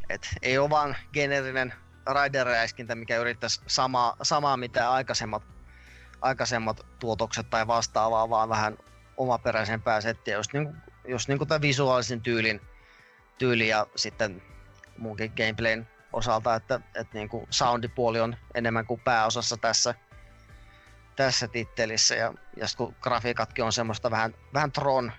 et 0.09 0.27
ei 0.41 0.57
ole 0.57 0.69
vaan 0.69 0.95
generinen 1.13 1.73
raideräiskintä, 2.05 2.95
mikä 2.95 3.17
yrittäisi 3.17 3.61
samaa, 3.67 4.15
samaa 4.21 4.57
mitä 4.57 4.91
aikaisemmat, 4.91 5.43
aikaisemmat 6.21 6.85
tuotokset 6.99 7.49
tai 7.49 7.67
vastaavaa, 7.67 8.29
vaan 8.29 8.49
vähän 8.49 8.77
omaperäisempää 9.17 10.01
settiä, 10.01 10.37
just, 10.37 10.53
niin 10.53 10.75
just 11.07 11.27
niin 11.27 11.37
kuin 11.37 11.47
tämän 11.47 11.61
visuaalisen 11.61 12.21
tyylin, 12.21 12.61
tyyli 13.37 13.67
ja 13.67 13.87
sitten 13.95 14.41
muunkin 14.97 15.33
gameplayn 15.37 15.87
osalta, 16.13 16.55
että, 16.55 16.79
että 16.95 17.17
niin 17.17 17.29
kuin 17.29 17.47
soundipuoli 17.49 18.19
on 18.19 18.35
enemmän 18.53 18.85
kuin 18.85 18.99
pääosassa 18.99 19.57
tässä, 19.57 19.95
tässä 21.15 21.47
tittelissä 21.47 22.15
ja, 22.15 22.33
ja 22.57 22.67
sit 22.67 22.77
kun 22.77 22.95
grafiikatkin 23.01 23.65
on 23.65 23.73
semmoista 23.73 24.11
vähän, 24.11 24.33
vähän 24.53 24.71
Tron 24.71 25.11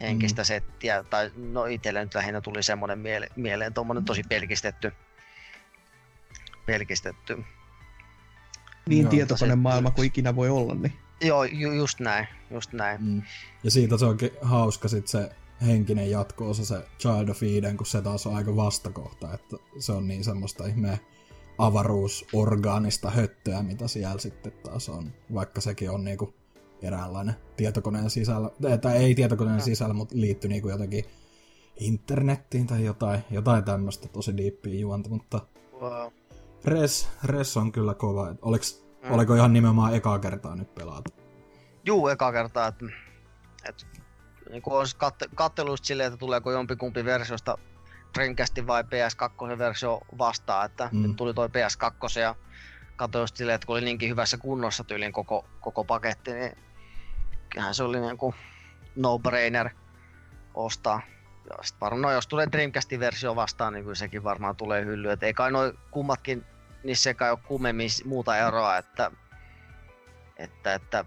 henkistä 0.00 0.42
mm. 0.42 0.46
settiä, 0.46 1.04
tai 1.04 1.30
no 1.36 1.64
itselle 1.64 2.04
nyt 2.04 2.14
lähinnä 2.14 2.40
tuli 2.40 2.62
semmoinen 2.62 2.98
miele, 2.98 3.28
mieleen, 3.36 3.74
tuommoinen 3.74 4.04
tosi 4.04 4.22
pelkistetty, 4.28 4.92
pelkistetty. 6.70 7.44
Niin 8.88 9.02
Joo, 9.02 9.10
tietokonemaailma 9.10 9.90
kuin 9.90 10.06
ikinä 10.06 10.36
voi 10.36 10.48
olla. 10.48 10.74
Niin. 10.74 10.92
Joo, 11.20 11.44
ju, 11.44 11.72
just 11.72 12.00
näin, 12.00 12.26
just 12.50 12.72
näin. 12.72 13.04
Mm. 13.04 13.22
Ja 13.64 13.70
siitä 13.70 13.98
se 13.98 14.04
onkin 14.04 14.30
hauska 14.42 14.88
sit 14.88 15.08
se 15.08 15.30
henkinen 15.66 16.10
jatko-osa, 16.10 16.64
se 16.64 16.86
Child 16.98 17.28
of 17.28 17.42
Eden, 17.42 17.76
kun 17.76 17.86
se 17.86 18.02
taas 18.02 18.26
on 18.26 18.36
aika 18.36 18.56
vastakohta, 18.56 19.34
että 19.34 19.56
se 19.78 19.92
on 19.92 20.08
niin 20.08 20.24
semmoista 20.24 20.66
ihmeä 20.66 20.98
avaruusorgaanista 21.58 23.10
höttöä, 23.10 23.62
mitä 23.62 23.88
siellä 23.88 24.20
sitten 24.20 24.52
taas 24.52 24.88
on, 24.88 25.12
vaikka 25.34 25.60
sekin 25.60 25.90
on 25.90 26.04
niinku 26.04 26.34
eräänlainen 26.82 27.34
tietokoneen 27.56 28.10
sisällä, 28.10 28.50
tai 28.80 28.96
ei 28.96 29.14
tietokoneen 29.14 29.60
sisällä, 29.60 29.94
mutta 29.94 30.14
liittyy 30.18 30.50
niinku 30.50 30.68
jotenkin 30.68 31.04
internettiin 31.80 32.66
tai 32.66 32.84
jotain, 32.84 33.20
jotain 33.30 33.64
tämmöistä 33.64 34.08
tosi 34.08 34.36
diippiä 34.36 34.74
juonta, 34.80 35.08
mutta 35.08 35.40
Wow. 35.80 36.12
Res, 36.64 37.08
Res 37.24 37.56
on 37.56 37.72
kyllä 37.72 37.94
kova. 37.94 38.34
Oliks, 38.42 38.80
Mm. 39.04 39.12
Oliko 39.12 39.34
ihan 39.34 39.52
nimenomaan 39.52 39.94
ekaa 39.94 40.18
kertaa 40.18 40.56
nyt 40.56 40.74
pelaat? 40.74 41.04
Juu, 41.84 42.08
eka 42.08 42.32
kertaa, 42.32 42.66
että, 42.66 42.84
että 43.64 43.86
niin 44.50 44.62
kuin 44.62 44.74
olisi 44.74 44.96
katte, 44.96 45.26
katteluista 45.34 45.86
silleen, 45.86 46.06
että 46.06 46.16
tuleeko 46.18 46.52
jompikumpi 46.52 47.04
versiosta 47.04 47.58
Dreamcastin 48.14 48.66
vai 48.66 48.82
PS2-versio 48.82 50.00
vastaan, 50.18 50.66
että 50.66 50.88
Mm. 50.92 51.02
nyt 51.02 51.16
tuli 51.16 51.34
toi 51.34 51.48
PS2 51.48 52.20
ja 52.20 52.34
katsoin 52.96 53.28
silleen, 53.34 53.54
että 53.54 53.66
kun 53.66 53.76
oli 53.76 53.84
niinkin 53.84 54.08
hyvässä 54.10 54.36
kunnossa 54.38 54.84
tyylin 54.84 55.12
koko, 55.12 55.44
koko 55.60 55.84
paketti, 55.84 56.32
niin 56.32 56.52
kyllähän 57.50 57.74
se 57.74 57.82
oli 57.82 58.00
niin 58.00 58.18
kuin 58.18 58.34
no-brainer 58.96 59.70
ostaa. 60.54 61.00
Varmaan, 61.80 62.02
no 62.02 62.12
jos 62.12 62.26
tulee 62.26 62.48
Dreamcastin 62.52 63.00
versio 63.00 63.36
vastaan, 63.36 63.72
niin 63.72 63.82
kyllä 63.82 63.94
sekin 63.94 64.24
varmaan 64.24 64.56
tulee 64.56 64.84
hyllyyn. 64.84 65.12
Et 65.14 65.22
ei 65.22 65.34
kai 65.34 65.52
noi 65.52 65.72
kummatkin, 65.90 66.46
niissä 66.84 67.14
kai 67.14 67.30
ole 67.30 67.38
kummemmin 67.48 67.90
muuta 68.04 68.36
eroa, 68.36 68.76
että, 68.76 69.10
että, 70.36 70.74
että 70.74 71.04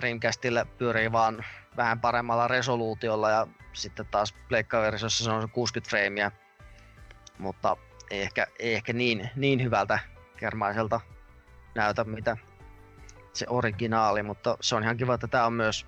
Dreamcastilla 0.00 0.64
pyörii 0.64 1.12
vaan 1.12 1.44
vähän 1.76 2.00
paremmalla 2.00 2.48
resoluutiolla 2.48 3.30
ja 3.30 3.46
sitten 3.72 4.06
taas 4.06 4.34
Pleikka-versiossa 4.48 5.24
se 5.24 5.30
on 5.30 5.42
se 5.42 5.48
60 5.48 5.90
freimiä, 5.90 6.32
mutta 7.38 7.76
ei 8.10 8.22
ehkä, 8.22 8.46
ei 8.58 8.74
ehkä 8.74 8.92
niin, 8.92 9.30
niin 9.36 9.62
hyvältä 9.62 9.98
kermaiselta 10.36 11.00
näytä 11.74 12.04
mitä 12.04 12.36
se 13.32 13.46
originaali, 13.48 14.22
mutta 14.22 14.56
se 14.60 14.74
on 14.74 14.82
ihan 14.82 14.96
kiva, 14.96 15.14
että 15.14 15.28
tämä 15.28 15.46
on 15.46 15.52
myös 15.52 15.86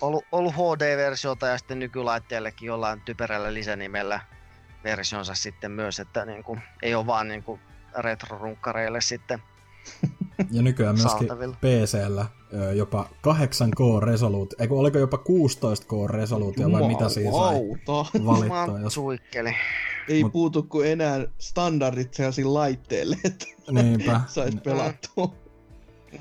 ollut, 0.00 0.24
ollut 0.32 0.54
HD-versiota 0.54 1.46
ja 1.46 1.58
sitten 1.58 1.78
nykylaitteellekin 1.78 2.66
jollain 2.66 3.00
typerällä 3.00 3.54
lisänimellä 3.54 4.20
versionsa 4.84 5.34
sitten 5.34 5.70
myös, 5.70 6.00
että 6.00 6.24
niin 6.24 6.44
kuin, 6.44 6.62
ei 6.82 6.94
ole 6.94 7.06
vaan 7.06 7.28
niin 7.28 7.42
kuin 7.42 7.60
retro-runkkareille 7.98 9.00
sitten 9.00 9.42
Ja 10.50 10.62
nykyään 10.62 10.96
myöskin. 10.96 11.28
PCllä 11.60 12.26
jopa 12.74 13.08
8K-resoluutio, 13.28 14.56
eikö 14.60 14.74
oliko 14.74 14.98
jopa 14.98 15.16
16K-resoluutio 15.16 16.72
vai 16.72 16.88
mitä 16.88 17.08
siinä 17.08 17.30
sai? 17.32 17.56
Juman 18.14 18.82
Jos... 18.82 18.94
suikkeli. 18.94 19.56
Ei 20.08 20.22
Mut- 20.22 20.32
puutu 20.32 20.62
kuin 20.62 20.88
enää 20.90 21.26
standardit 21.38 22.14
sellaisille 22.14 22.52
laitteille, 22.52 23.16
että 23.24 23.46
Niinpä. 23.70 24.20
sais 24.26 24.54
Mm. 24.54 24.60
pelattua. 24.60 25.34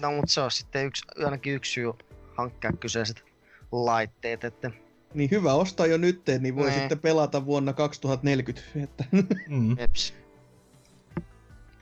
No 0.02 0.12
mutta 0.12 0.34
se 0.34 0.42
on 0.42 0.52
sitten 0.52 0.86
yksi, 0.86 1.04
ainakin 1.26 1.54
yksi 1.54 1.72
syy 1.72 1.92
hankkia 2.38 2.72
kyseiset 2.74 3.24
laitteet, 3.72 4.44
että 4.44 4.72
Niin 5.14 5.32
hyvä 5.32 5.54
ostaa 5.54 5.86
jo 5.86 5.98
nyt, 5.98 6.22
niin 6.40 6.56
voi 6.56 6.70
Nee. 6.70 6.80
sitten 6.80 7.00
pelata 7.00 7.46
vuonna 7.46 7.74
2040. 7.74 8.64
Että 8.84 9.04
Mm. 9.48 9.76
eps. 9.80 10.14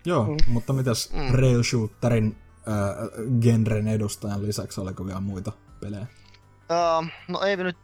Joo, 0.06 0.24
Mm. 0.28 0.38
mutta 0.48 0.74
mitäs 0.74 1.14
Mm. 1.14 1.34
rail 1.36 1.64
shooterin 1.64 2.38
äh, 2.68 3.40
genren 3.42 3.88
edustajan 3.88 4.44
lisäksi 4.44 4.82
oliko 4.82 5.06
vielä 5.06 5.20
muita 5.20 5.52
pelejä? 5.80 6.06
Uh, 7.02 7.08
no 7.28 7.42
ei 7.42 7.58
nyt 7.58 7.78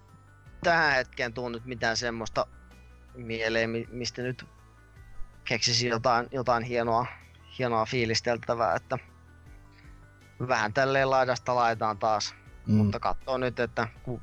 tähän 0.64 0.94
hetkeen 0.94 1.34
tuu 1.34 1.50
nyt 1.50 1.66
mitään 1.66 1.98
semmoista 1.98 2.48
mieleen, 3.16 3.70
mi- 3.70 3.88
mistä 3.92 4.22
nyt 4.22 4.46
keksisi 5.48 5.88
jotain, 5.88 6.28
jotain 6.32 6.64
hienoa, 6.64 7.06
hienoa 7.60 7.86
fiilisteltävää, 7.86 8.76
että 8.76 8.98
vähän 10.48 10.74
tälleen 10.74 11.10
laidasta 11.10 11.56
laitaan 11.56 11.98
taas, 11.98 12.36
Mm. 12.68 12.76
mutta 12.76 13.00
katsoo 13.00 13.38
nyt, 13.38 13.60
että 13.60 13.88
kun 14.04 14.22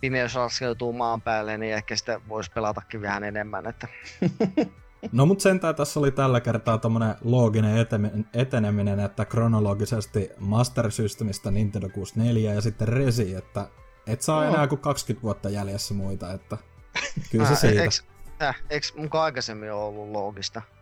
pimeys 0.00 0.36
laskeutuu 0.36 0.92
maan 0.92 1.22
päälle, 1.22 1.58
niin 1.58 1.74
ehkä 1.74 1.96
sitä 1.96 2.20
voisi 2.28 2.50
pelatakin 2.50 3.02
vähän 3.02 3.24
enemmän, 3.24 3.66
että 3.66 3.88
No 5.12 5.26
mut 5.26 5.40
sentään 5.40 5.74
tässä 5.74 6.00
oli 6.00 6.10
tällä 6.10 6.40
kertaa 6.40 6.78
tommonen 6.78 7.14
looginen 7.24 7.86
eteneminen, 8.34 9.00
että 9.00 9.24
kronologisesti 9.24 10.30
Master 10.38 10.90
Systemistä 10.90 11.50
Nintendo 11.50 11.88
64 11.88 12.54
ja 12.54 12.60
sitten 12.60 12.88
Resi, 12.88 13.34
että 13.34 13.68
et 14.06 14.22
saa 14.22 14.44
Joo. 14.44 14.54
enää 14.54 14.66
kuin 14.66 14.80
20 14.80 15.22
vuotta 15.22 15.50
jäljessä 15.50 15.94
muita, 15.94 16.32
että 16.32 16.58
kyllä 17.30 17.44
se 17.44 17.52
Äh, 17.52 17.58
siitä. 17.58 17.82
Eiks, 17.82 18.04
äh, 18.42 18.62
eiks 18.70 18.94
mukaan 18.94 19.24
aikaisemmin 19.24 19.72
ole 19.72 19.82
ollut 19.84 20.08
loogista? 20.08 20.62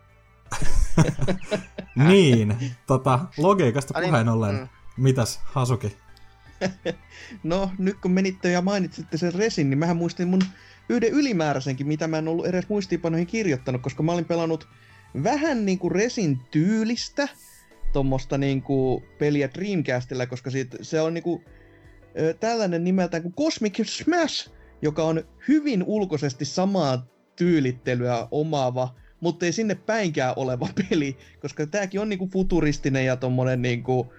Niin, 1.95 2.57
tota, 2.87 3.19
logiikasta 3.37 3.99
niin, 3.99 4.09
puheen 4.09 4.29
ollen, 4.29 4.55
mm. 4.55 4.67
mitäs 4.97 5.41
Hasuki? 5.43 5.97
no, 7.43 7.71
nyt 7.77 7.97
kun 8.01 8.11
menitte 8.11 8.51
ja 8.51 8.61
mainitsitte 8.61 9.17
sen 9.17 9.33
resin, 9.33 9.69
niin 9.69 9.77
mähän 9.77 9.97
muistin 9.97 10.27
mun 10.27 10.41
yhden 10.89 11.09
ylimääräisenkin, 11.09 11.87
mitä 11.87 12.07
mä 12.07 12.17
en 12.17 12.27
ollut 12.27 12.45
edes 12.45 12.69
muistiinpanoihin 12.69 13.27
kirjoittanut, 13.27 13.81
koska 13.81 14.03
mä 14.03 14.11
olin 14.11 14.25
pelannut 14.25 14.67
vähän 15.23 15.65
niinku 15.65 15.89
resin 15.89 16.39
tyylistä 16.51 17.27
tuommoista 17.93 18.37
niinku 18.37 19.03
peliä 19.19 19.49
Dreamcastilla, 19.53 20.25
koska 20.25 20.49
siitä, 20.49 20.77
se 20.81 21.01
on 21.01 21.13
niinku 21.13 21.43
tällainen 22.39 22.83
nimeltään 22.83 23.23
kuin 23.23 23.35
Cosmic 23.35 23.85
Smash, 23.85 24.51
joka 24.81 25.03
on 25.03 25.23
hyvin 25.47 25.83
ulkoisesti 25.83 26.45
samaa 26.45 27.05
tyylittelyä 27.35 28.27
omaava, 28.31 28.95
mutta 29.19 29.45
ei 29.45 29.51
sinne 29.51 29.75
päinkään 29.75 30.33
oleva 30.35 30.69
peli, 30.89 31.17
koska 31.41 31.67
tääkin 31.67 31.99
on 32.01 32.09
niinku 32.09 32.27
futuristinen 32.27 33.05
ja 33.05 33.15
tommonen 33.15 33.61
niinku 33.61 34.13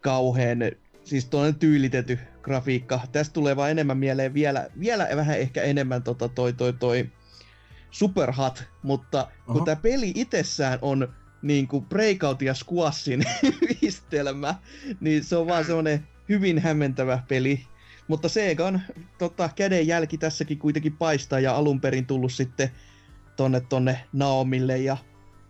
kauhean, 0.00 0.58
siis 1.06 1.24
toinen 1.24 1.54
tyylitety 1.54 2.18
grafiikka. 2.42 3.00
Tästä 3.12 3.32
tulee 3.32 3.56
vaan 3.56 3.70
enemmän 3.70 3.98
mieleen 3.98 4.34
vielä, 4.34 4.66
vielä 4.80 5.08
vähän 5.16 5.38
ehkä 5.38 5.62
enemmän 5.62 6.02
tota 6.02 6.28
toi 6.28 6.52
toi 6.52 6.72
toi 6.72 7.10
Superhot, 7.90 8.64
mutta 8.82 9.30
kun 9.46 9.64
tämä 9.64 9.76
peli 9.76 10.12
itsessään 10.14 10.78
on 10.82 11.14
niin 11.42 11.68
kuin 11.68 11.84
Breakout 11.84 12.42
ja 12.42 12.54
Squashin 12.54 13.24
yhdistelmä, 13.62 14.54
niin 15.00 15.24
se 15.24 15.36
on 15.36 15.46
vaan 15.46 15.64
semmonen 15.64 16.08
hyvin 16.28 16.58
hämmentävä 16.58 17.22
peli. 17.28 17.66
Mutta 18.08 18.28
Segan 18.28 18.82
tota, 19.18 19.50
kädenjälki 19.56 20.18
tässäkin 20.18 20.58
kuitenkin 20.58 20.96
paistaa 20.96 21.40
ja 21.40 21.56
alun 21.56 21.80
perin 21.80 22.06
tullut 22.06 22.32
sitten 22.32 22.70
tonne, 23.36 23.60
tonne 23.60 24.04
Naomille 24.12 24.78
ja 24.78 24.96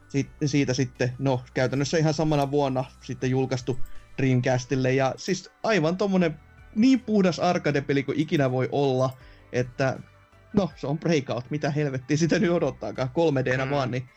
sit, 0.08 0.28
siitä 0.44 0.74
sitten, 0.74 1.12
no 1.18 1.42
käytännössä 1.54 1.98
ihan 1.98 2.14
samana 2.14 2.50
vuonna 2.50 2.84
sitten 3.00 3.30
julkaistu 3.30 3.78
Dreamcastille. 4.18 4.92
Ja 4.92 5.14
siis 5.16 5.50
aivan 5.62 5.96
tommonen 5.96 6.38
niin 6.74 7.00
puhdas 7.00 7.38
arcade-peli 7.40 8.02
kuin 8.02 8.20
ikinä 8.20 8.50
voi 8.50 8.68
olla, 8.72 9.10
että 9.52 9.98
no 10.52 10.70
se 10.76 10.86
on 10.86 10.98
Breakout, 10.98 11.50
mitä 11.50 11.70
helvettiä 11.70 12.16
sitä 12.16 12.38
nyt 12.38 12.50
odottaakaan, 12.50 13.08
3D-nä 13.08 13.64
mm. 13.64 13.70
vaan, 13.70 13.90
niin 13.90 14.08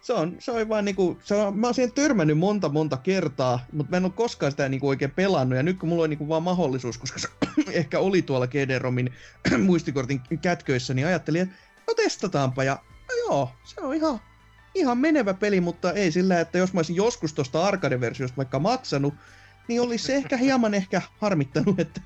se 0.00 0.12
on, 0.12 0.36
se 0.38 0.50
on 0.50 0.68
vaan 0.68 0.84
niinku, 0.84 1.18
se 1.24 1.34
on, 1.34 1.58
mä 1.58 1.66
oon 1.66 1.74
siihen 1.74 1.92
törmännyt 1.92 2.38
monta 2.38 2.68
monta 2.68 2.96
kertaa, 2.96 3.66
mutta 3.72 3.90
mä 3.90 3.96
en 3.96 4.04
ole 4.04 4.12
koskaan 4.16 4.52
sitä 4.52 4.68
niinku 4.68 4.88
oikein 4.88 5.10
pelannut, 5.10 5.56
ja 5.56 5.62
nyt 5.62 5.78
kun 5.78 5.88
mulla 5.88 6.02
on 6.02 6.10
niinku 6.10 6.28
vaan 6.28 6.42
mahdollisuus, 6.42 6.98
koska 6.98 7.18
se 7.18 7.28
ehkä 7.72 7.98
oli 7.98 8.22
tuolla 8.22 8.46
GD-romin 8.46 9.12
muistikortin 9.66 10.20
kätköissä, 10.42 10.94
niin 10.94 11.06
ajattelin, 11.06 11.42
että 11.42 11.54
no 11.86 11.94
testataanpa, 11.94 12.64
ja 12.64 12.78
no 13.08 13.14
joo, 13.26 13.50
se 13.64 13.80
on 13.80 13.94
ihan, 13.94 14.20
ihan 14.74 14.98
menevä 14.98 15.34
peli, 15.34 15.60
mutta 15.60 15.92
ei 15.92 16.12
sillä, 16.12 16.40
että 16.40 16.58
jos 16.58 16.72
mä 16.72 16.78
olisin 16.78 16.96
joskus 16.96 17.32
tuosta 17.32 17.66
arcade-versiosta 17.66 18.36
vaikka 18.36 18.58
maksanut, 18.58 19.14
niin 19.68 19.80
olisi 19.80 20.06
se 20.06 20.14
ehkä 20.14 20.36
hieman 20.36 20.74
ehkä 20.74 21.02
harmittanut, 21.18 21.80
että 21.80 22.00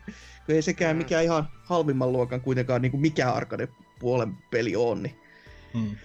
ei 0.48 0.62
sekään 0.62 0.96
mm. 0.96 0.98
mikään 0.98 1.24
ihan 1.24 1.48
halvimman 1.64 2.12
luokan 2.12 2.40
kuitenkaan 2.40 2.82
niin 2.82 2.92
kuin 2.92 3.00
mikä 3.00 3.32
arcade-puolen 3.32 4.34
peli 4.50 4.76
on, 4.76 5.02
niin 5.02 5.14
hmm 5.74 5.96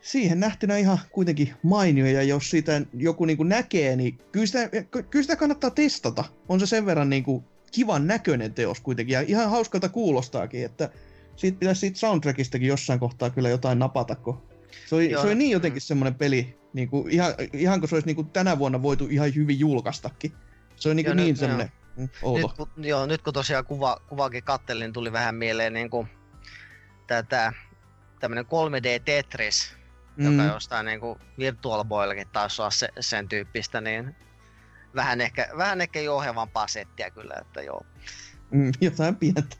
siihen 0.00 0.40
nähtynä 0.40 0.76
ihan 0.76 0.98
kuitenkin 1.12 1.54
mainio, 1.62 2.06
ja 2.06 2.22
jos 2.22 2.50
sitä 2.50 2.82
joku 2.94 3.24
niin 3.24 3.36
kuin 3.36 3.48
näkee, 3.48 3.96
niin 3.96 4.18
kyllä 4.32 4.46
sitä, 4.46 4.68
kyllä 5.10 5.22
sitä 5.22 5.36
kannattaa 5.36 5.70
testata. 5.70 6.24
On 6.48 6.60
se 6.60 6.66
sen 6.66 6.86
verran 6.86 7.10
niin 7.10 7.24
kuin 7.24 7.44
kivan 7.72 8.06
näköinen 8.06 8.54
teos 8.54 8.80
kuitenkin, 8.80 9.12
ja 9.12 9.20
ihan 9.20 9.50
hauskalta 9.50 9.88
kuulostaakin, 9.88 10.64
että 10.64 10.90
siitä 11.36 11.58
pitäisi 11.58 11.80
siitä 11.80 11.98
soundtrackistakin 11.98 12.68
jossain 12.68 13.00
kohtaa 13.00 13.30
kyllä 13.30 13.48
jotain 13.48 13.78
napata, 13.78 14.14
kun 14.14 14.42
se 14.86 14.94
oli, 14.94 15.10
se 15.10 15.18
oli 15.18 15.34
niin 15.34 15.50
jotenkin 15.50 15.82
semmoinen 15.82 16.14
peli, 16.14 16.58
niin 16.72 16.88
kuin, 16.88 17.10
ihan, 17.10 17.34
ihan 17.52 17.80
kun 17.80 17.88
se 17.88 17.94
olisi 17.94 18.06
niin 18.06 18.16
kuin 18.16 18.30
tänä 18.30 18.58
vuonna 18.58 18.82
voitu 18.82 19.06
ihan 19.10 19.34
hyvin 19.34 19.58
julkaistakin. 19.58 20.32
Se 20.80 20.88
on 20.88 20.96
niin, 20.96 21.06
kuin 21.06 21.16
niin 21.16 21.36
semmoinen 21.36 21.72
joo. 21.96 22.08
outo. 22.22 22.46
Nyt, 22.46 22.56
kun, 22.56 22.84
joo, 22.84 23.06
nyt 23.06 23.22
kun 23.22 23.32
tosiaan 23.32 23.64
kuva, 23.64 24.00
kuvaakin 24.08 24.44
kattelin, 24.44 24.80
niin 24.80 24.92
tuli 24.92 25.12
vähän 25.12 25.34
mieleen 25.34 25.72
niin 25.72 25.90
kuin, 25.90 26.08
tätä 27.06 27.52
tämmöinen 28.20 28.44
3D 28.44 29.02
Tetris, 29.04 29.76
mm. 30.16 30.24
joka 30.24 30.54
jostain 30.54 30.86
niin 30.86 31.00
kuin 31.00 31.18
Virtual 31.38 31.84
Boyllakin 31.84 32.28
taisi 32.32 32.62
olla 32.62 32.70
se, 32.70 32.88
sen 33.00 33.28
tyyppistä, 33.28 33.80
niin 33.80 34.14
vähän 34.94 35.20
ehkä, 35.20 35.48
vähän 35.56 35.80
ehkä 35.80 36.00
jouhevampaa 36.00 36.68
settiä 36.68 37.10
kyllä, 37.10 37.34
että 37.40 37.62
joo. 37.62 37.86
Mm, 38.50 38.72
jotain 38.80 39.16
pientä. 39.16 39.56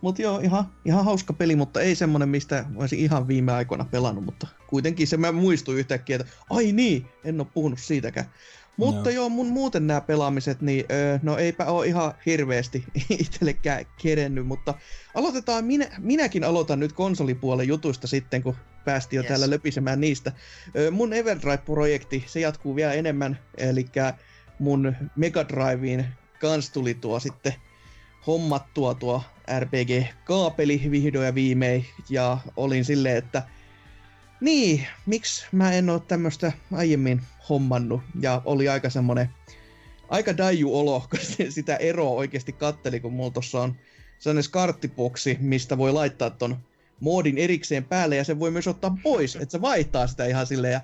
Mutta 0.00 0.22
joo, 0.22 0.38
ihan, 0.38 0.72
ihan 0.84 1.04
hauska 1.04 1.32
peli, 1.32 1.56
mutta 1.56 1.80
ei 1.80 1.94
semmonen, 1.94 2.28
mistä 2.28 2.64
olisin 2.76 2.98
ihan 2.98 3.28
viime 3.28 3.52
aikoina 3.52 3.84
pelannut, 3.84 4.24
mutta 4.24 4.46
kuitenkin 4.66 5.06
se 5.06 5.16
mä 5.16 5.32
muistuin 5.32 5.78
yhtäkkiä, 5.78 6.16
että 6.16 6.32
ai 6.50 6.72
niin, 6.72 7.08
en 7.24 7.40
ole 7.40 7.48
puhunut 7.54 7.78
siitäkään. 7.78 8.26
Mutta 8.76 9.10
joo, 9.10 9.22
joo 9.22 9.28
mun 9.28 9.46
muuten 9.46 9.86
nämä 9.86 10.00
pelaamiset, 10.00 10.60
niin 10.60 10.84
öö, 10.90 11.18
no 11.22 11.38
eipä 11.38 11.64
ole 11.64 11.86
ihan 11.86 12.14
hirveästi 12.26 12.84
itsellekään 13.10 13.84
kerennyt, 14.02 14.46
mutta 14.46 14.74
aloitetaan, 15.14 15.64
minä, 15.64 15.86
minäkin 15.98 16.44
aloitan 16.44 16.80
nyt 16.80 16.92
konsolipuolen 16.92 17.68
jutuista 17.68 18.06
sitten, 18.06 18.42
kun 18.42 18.56
päästiin 18.84 19.18
jo 19.18 19.22
yes. 19.22 19.28
täällä 19.28 19.50
löpisemään 19.50 20.00
niistä. 20.00 20.32
Öö, 20.76 20.90
mun 20.90 21.12
Everdrive-projekti, 21.12 22.24
se 22.26 22.40
jatkuu 22.40 22.76
vielä 22.76 22.92
enemmän, 22.92 23.38
eli 23.56 23.86
mun 24.58 24.96
Mega 25.16 25.48
Driveen 25.48 26.06
kans 26.40 26.70
tuli 26.70 26.94
tuo 26.94 27.20
sitten 27.20 27.54
hommattua 28.26 28.94
tuo 28.94 29.22
RPG-kaapeli 29.58 30.90
vihdoin 30.90 31.26
ja 31.26 31.34
viimein, 31.34 31.86
ja 32.10 32.38
olin 32.56 32.84
silleen, 32.84 33.16
että 33.16 33.42
niin, 34.42 34.86
miksi 35.06 35.46
mä 35.52 35.72
en 35.72 35.90
oo 35.90 35.98
tämmöstä 35.98 36.52
aiemmin 36.72 37.22
hommannut, 37.48 38.00
ja 38.20 38.42
oli 38.44 38.68
aika 38.68 38.90
semmonen 38.90 39.28
aika 40.08 40.36
daiju 40.36 40.78
olo, 40.78 41.00
kun 41.10 41.18
sitä 41.48 41.76
eroa 41.76 42.10
oikeasti 42.10 42.52
katteli, 42.52 43.00
kun 43.00 43.12
mulla 43.12 43.30
tossa 43.30 43.60
on 43.60 43.76
sellainen 44.18 44.42
skarttiboksi, 44.42 45.36
mistä 45.40 45.78
voi 45.78 45.92
laittaa 45.92 46.30
ton 46.30 46.56
moodin 47.00 47.38
erikseen 47.38 47.84
päälle, 47.84 48.16
ja 48.16 48.24
se 48.24 48.38
voi 48.38 48.50
myös 48.50 48.66
ottaa 48.66 48.96
pois, 49.02 49.36
että 49.36 49.52
se 49.52 49.60
vaihtaa 49.60 50.06
sitä 50.06 50.26
ihan 50.26 50.46
silleen, 50.46 50.72
ja 50.72 50.80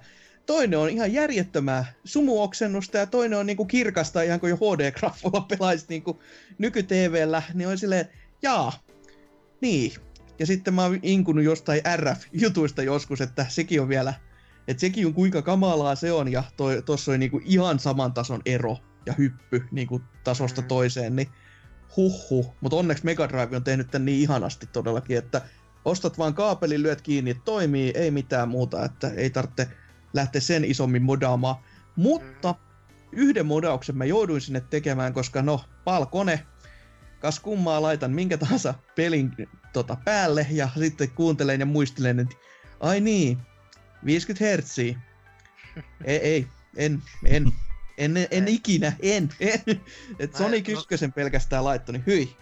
toinen 0.46 0.78
on 0.78 0.90
ihan 0.90 1.12
järjettömää 1.12 1.92
sumuoksennusta 2.04 2.98
ja 2.98 3.06
toinen 3.06 3.38
on 3.38 3.46
niinku 3.46 3.64
kirkasta 3.64 4.22
ihan 4.22 4.40
kuin 4.40 4.50
jo 4.50 4.56
HD-graffolla 4.56 5.40
pelaisi 5.40 5.86
niinku 5.88 6.22
nyky-TVllä, 6.58 7.42
niin 7.54 7.68
on 7.68 7.78
silleen, 7.78 8.08
jaa, 8.42 8.72
niin. 9.60 9.92
Ja 10.38 10.46
sitten 10.46 10.74
mä 10.74 10.82
oon 10.82 10.98
inkunut 11.02 11.44
jostain 11.44 11.80
RF-jutuista 11.96 12.82
joskus, 12.82 13.20
että 13.20 13.46
sekin 13.48 13.80
on 13.80 13.88
vielä, 13.88 14.14
että 14.68 14.80
sekin 14.80 15.06
on 15.06 15.14
kuinka 15.14 15.42
kamalaa 15.42 15.94
se 15.94 16.12
on 16.12 16.32
ja 16.32 16.44
toi, 16.56 16.82
tossa 16.82 17.12
on 17.12 17.20
niinku 17.20 17.40
ihan 17.44 17.78
saman 17.78 18.12
tason 18.12 18.42
ero 18.46 18.76
ja 19.06 19.14
hyppy 19.18 19.64
niinku 19.70 20.00
tasosta 20.24 20.60
mm. 20.60 20.68
toiseen, 20.68 21.16
niin 21.16 21.28
huhhuh. 21.96 22.54
Mutta 22.60 22.76
onneksi 22.76 23.04
Mega 23.04 23.28
Drive 23.28 23.56
on 23.56 23.64
tehnyt 23.64 23.90
tän 23.90 24.04
niin 24.04 24.20
ihanasti 24.20 24.66
todellakin, 24.66 25.18
että 25.18 25.42
ostat 25.84 26.18
vaan 26.18 26.34
kaapelin, 26.34 26.82
lyöt 26.82 27.02
kiinni, 27.02 27.34
toimii, 27.34 27.92
ei 27.94 28.10
mitään 28.10 28.48
muuta, 28.48 28.84
että 28.84 29.10
ei 29.16 29.30
tarvitse 29.30 29.68
lähteä 30.14 30.40
sen 30.40 30.64
isommin 30.64 31.02
modaamaan. 31.02 31.56
Mutta 31.96 32.54
yhden 33.12 33.46
modauksen 33.46 33.96
mä 33.96 34.04
jouduin 34.04 34.40
sinne 34.40 34.60
tekemään, 34.60 35.12
koska 35.12 35.42
no, 35.42 35.60
palkone, 35.84 36.46
kas 37.20 37.40
kummaa 37.40 37.82
laitan 37.82 38.10
minkä 38.10 38.38
tahansa 38.38 38.74
pelin 38.96 39.48
tota, 39.72 39.96
päälle 40.04 40.46
ja 40.50 40.68
sitten 40.78 41.10
kuuntelen 41.10 41.60
ja 41.60 41.66
muistelen, 41.66 42.20
että 42.20 42.36
ai 42.80 43.00
niin, 43.00 43.38
50 44.04 44.44
Hz. 44.44 44.78
ei, 44.78 44.96
ei, 46.04 46.46
en, 46.76 47.02
en, 47.24 47.52
en, 47.96 48.16
en, 48.16 48.28
en 48.30 48.48
ikinä, 48.48 48.92
en, 49.00 49.28
en. 49.40 49.80
Et 50.18 50.34
Sonic 50.34 50.68
1 50.68 51.06
no, 51.06 51.12
pelkästään 51.14 51.64
laittoi, 51.64 51.92
niin 51.92 52.06
hyi. 52.06 52.36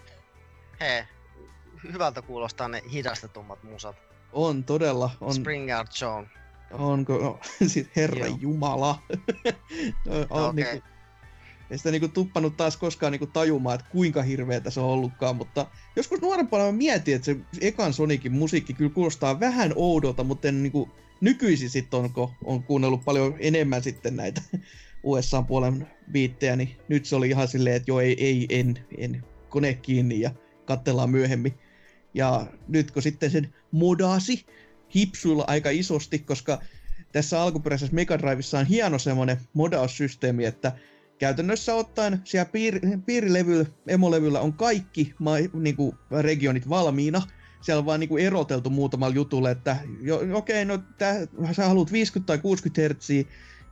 Hei, 0.79 1.03
hyvältä 1.93 2.21
kuulostaa 2.21 2.67
ne 2.67 2.81
hidastetummat 2.91 3.63
musat. 3.63 3.95
On 4.31 4.63
todella. 4.63 5.09
On. 5.21 5.33
Spring 5.33 5.77
Out 5.77 5.91
Zone. 5.91 6.27
Onko? 6.71 7.17
No, 7.17 7.39
siis 7.67 7.89
herra 7.95 8.25
Joo. 8.25 8.37
jumala. 8.41 9.01
on 10.29 10.49
okay. 10.49 10.53
niinku, 10.53 10.87
ei 11.71 11.77
sitä 11.77 11.91
niinku 11.91 12.07
tuppanut 12.07 12.57
taas 12.57 12.77
koskaan 12.77 13.11
niinku 13.11 13.27
tajumaan, 13.27 13.75
että 13.75 13.91
kuinka 13.91 14.23
hirveetä 14.23 14.69
se 14.69 14.79
on 14.79 14.89
ollutkaan, 14.89 15.35
mutta 15.35 15.67
joskus 15.95 16.21
nuorempana 16.21 16.63
mä 16.63 16.71
mietin, 16.71 17.15
että 17.15 17.25
se 17.25 17.37
ekan 17.61 17.93
Sonicin 17.93 18.31
musiikki 18.31 18.73
kyllä 18.73 18.91
kuulostaa 18.91 19.39
vähän 19.39 19.73
oudolta, 19.75 20.23
mutta 20.23 20.47
en 20.47 20.63
niinku 20.63 20.89
nykyisin 21.21 21.69
sitten 21.69 21.99
onko 21.99 22.31
on 22.43 22.63
kuunnellut 22.63 23.05
paljon 23.05 23.35
enemmän 23.39 23.83
sitten 23.83 24.15
näitä 24.15 24.41
USA-puolen 25.03 25.87
biittejä, 26.11 26.55
niin 26.55 26.77
nyt 26.87 27.05
se 27.05 27.15
oli 27.15 27.29
ihan 27.29 27.47
silleen, 27.47 27.75
että 27.75 27.91
joo 27.91 27.99
ei, 27.99 28.25
ei 28.25 28.45
en, 28.49 28.79
en, 28.97 29.23
kone 29.49 29.73
kiinni 29.73 30.19
ja 30.19 30.31
katsellaan 30.65 31.09
myöhemmin. 31.09 31.53
Ja 32.13 32.47
nyt 32.67 32.91
kun 32.91 33.01
sitten 33.01 33.31
sen 33.31 33.53
modasi 33.71 34.45
hipsuilla 34.95 35.43
aika 35.47 35.69
isosti, 35.69 36.19
koska 36.19 36.61
tässä 37.11 37.41
alkuperäisessä 37.41 37.95
Mega 37.95 38.19
Drivessa 38.19 38.59
on 38.59 38.65
hieno 38.65 38.99
semmoinen 38.99 39.37
modaussysteemi, 39.53 40.45
että 40.45 40.71
käytännössä 41.19 41.75
ottaen 41.75 42.21
siellä 42.23 42.45
piir, 42.45 42.79
piirilevyllä, 43.05 43.65
emolevyllä 43.87 44.41
on 44.41 44.53
kaikki 44.53 45.13
ma, 45.19 45.31
niinku, 45.53 45.95
regionit 46.21 46.69
valmiina. 46.69 47.21
Siellä 47.61 47.79
on 47.79 47.85
vaan 47.85 47.99
niinku 47.99 48.17
eroteltu 48.17 48.69
muutamalla 48.69 49.15
jutulle, 49.15 49.51
että 49.51 49.77
jo, 50.01 50.15
okei, 50.15 50.63
okay, 50.63 50.65
no 50.65 50.83
tää, 50.97 51.15
sä 51.51 51.67
haluat 51.67 51.91
50 51.91 52.27
tai 52.27 52.37
60 52.37 52.81
Hz, 52.81 53.09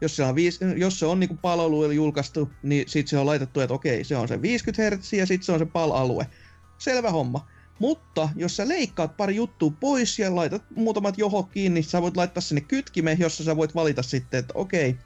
jos 0.02 0.16
se 0.16 0.24
on, 0.24 0.36
viis, 0.36 0.60
jos 0.76 1.00
se 1.00 1.06
on 1.06 1.20
niinku 1.20 1.38
PAL-alue 1.42 1.94
julkaistu, 1.94 2.50
niin 2.64 2.90
sitten 2.90 3.10
se 3.10 3.18
on 3.18 3.26
laitettu, 3.26 3.60
että 3.60 3.74
okei, 3.74 4.04
se 4.04 4.18
on 4.18 4.28
se 4.28 4.42
50 4.42 4.98
Hz 4.98 5.14
ja 5.14 5.26
sitten 5.26 5.46
se 5.46 5.52
on 5.52 5.60
se 5.60 5.66
PAL-alue. 5.66 6.28
Selvä 6.78 7.12
homma. 7.12 7.48
Mutta 7.80 8.30
jos 8.36 8.56
sä 8.58 8.68
leikkaat 8.68 9.18
pari 9.18 9.36
juttua 9.36 9.72
pois 9.80 10.20
ja 10.20 10.36
laitat 10.36 10.64
muutamat 10.76 11.18
johonkin, 11.18 11.74
niin 11.74 11.84
sä 11.84 12.02
voit 12.02 12.18
laittaa 12.18 12.42
sinne 12.42 12.62
kytkime, 12.62 13.18
jossa 13.20 13.44
sä 13.44 13.58
voit 13.58 13.76
valita 13.76 14.04
sitten, 14.04 14.40
että 14.40 14.54
okei, 14.56 14.98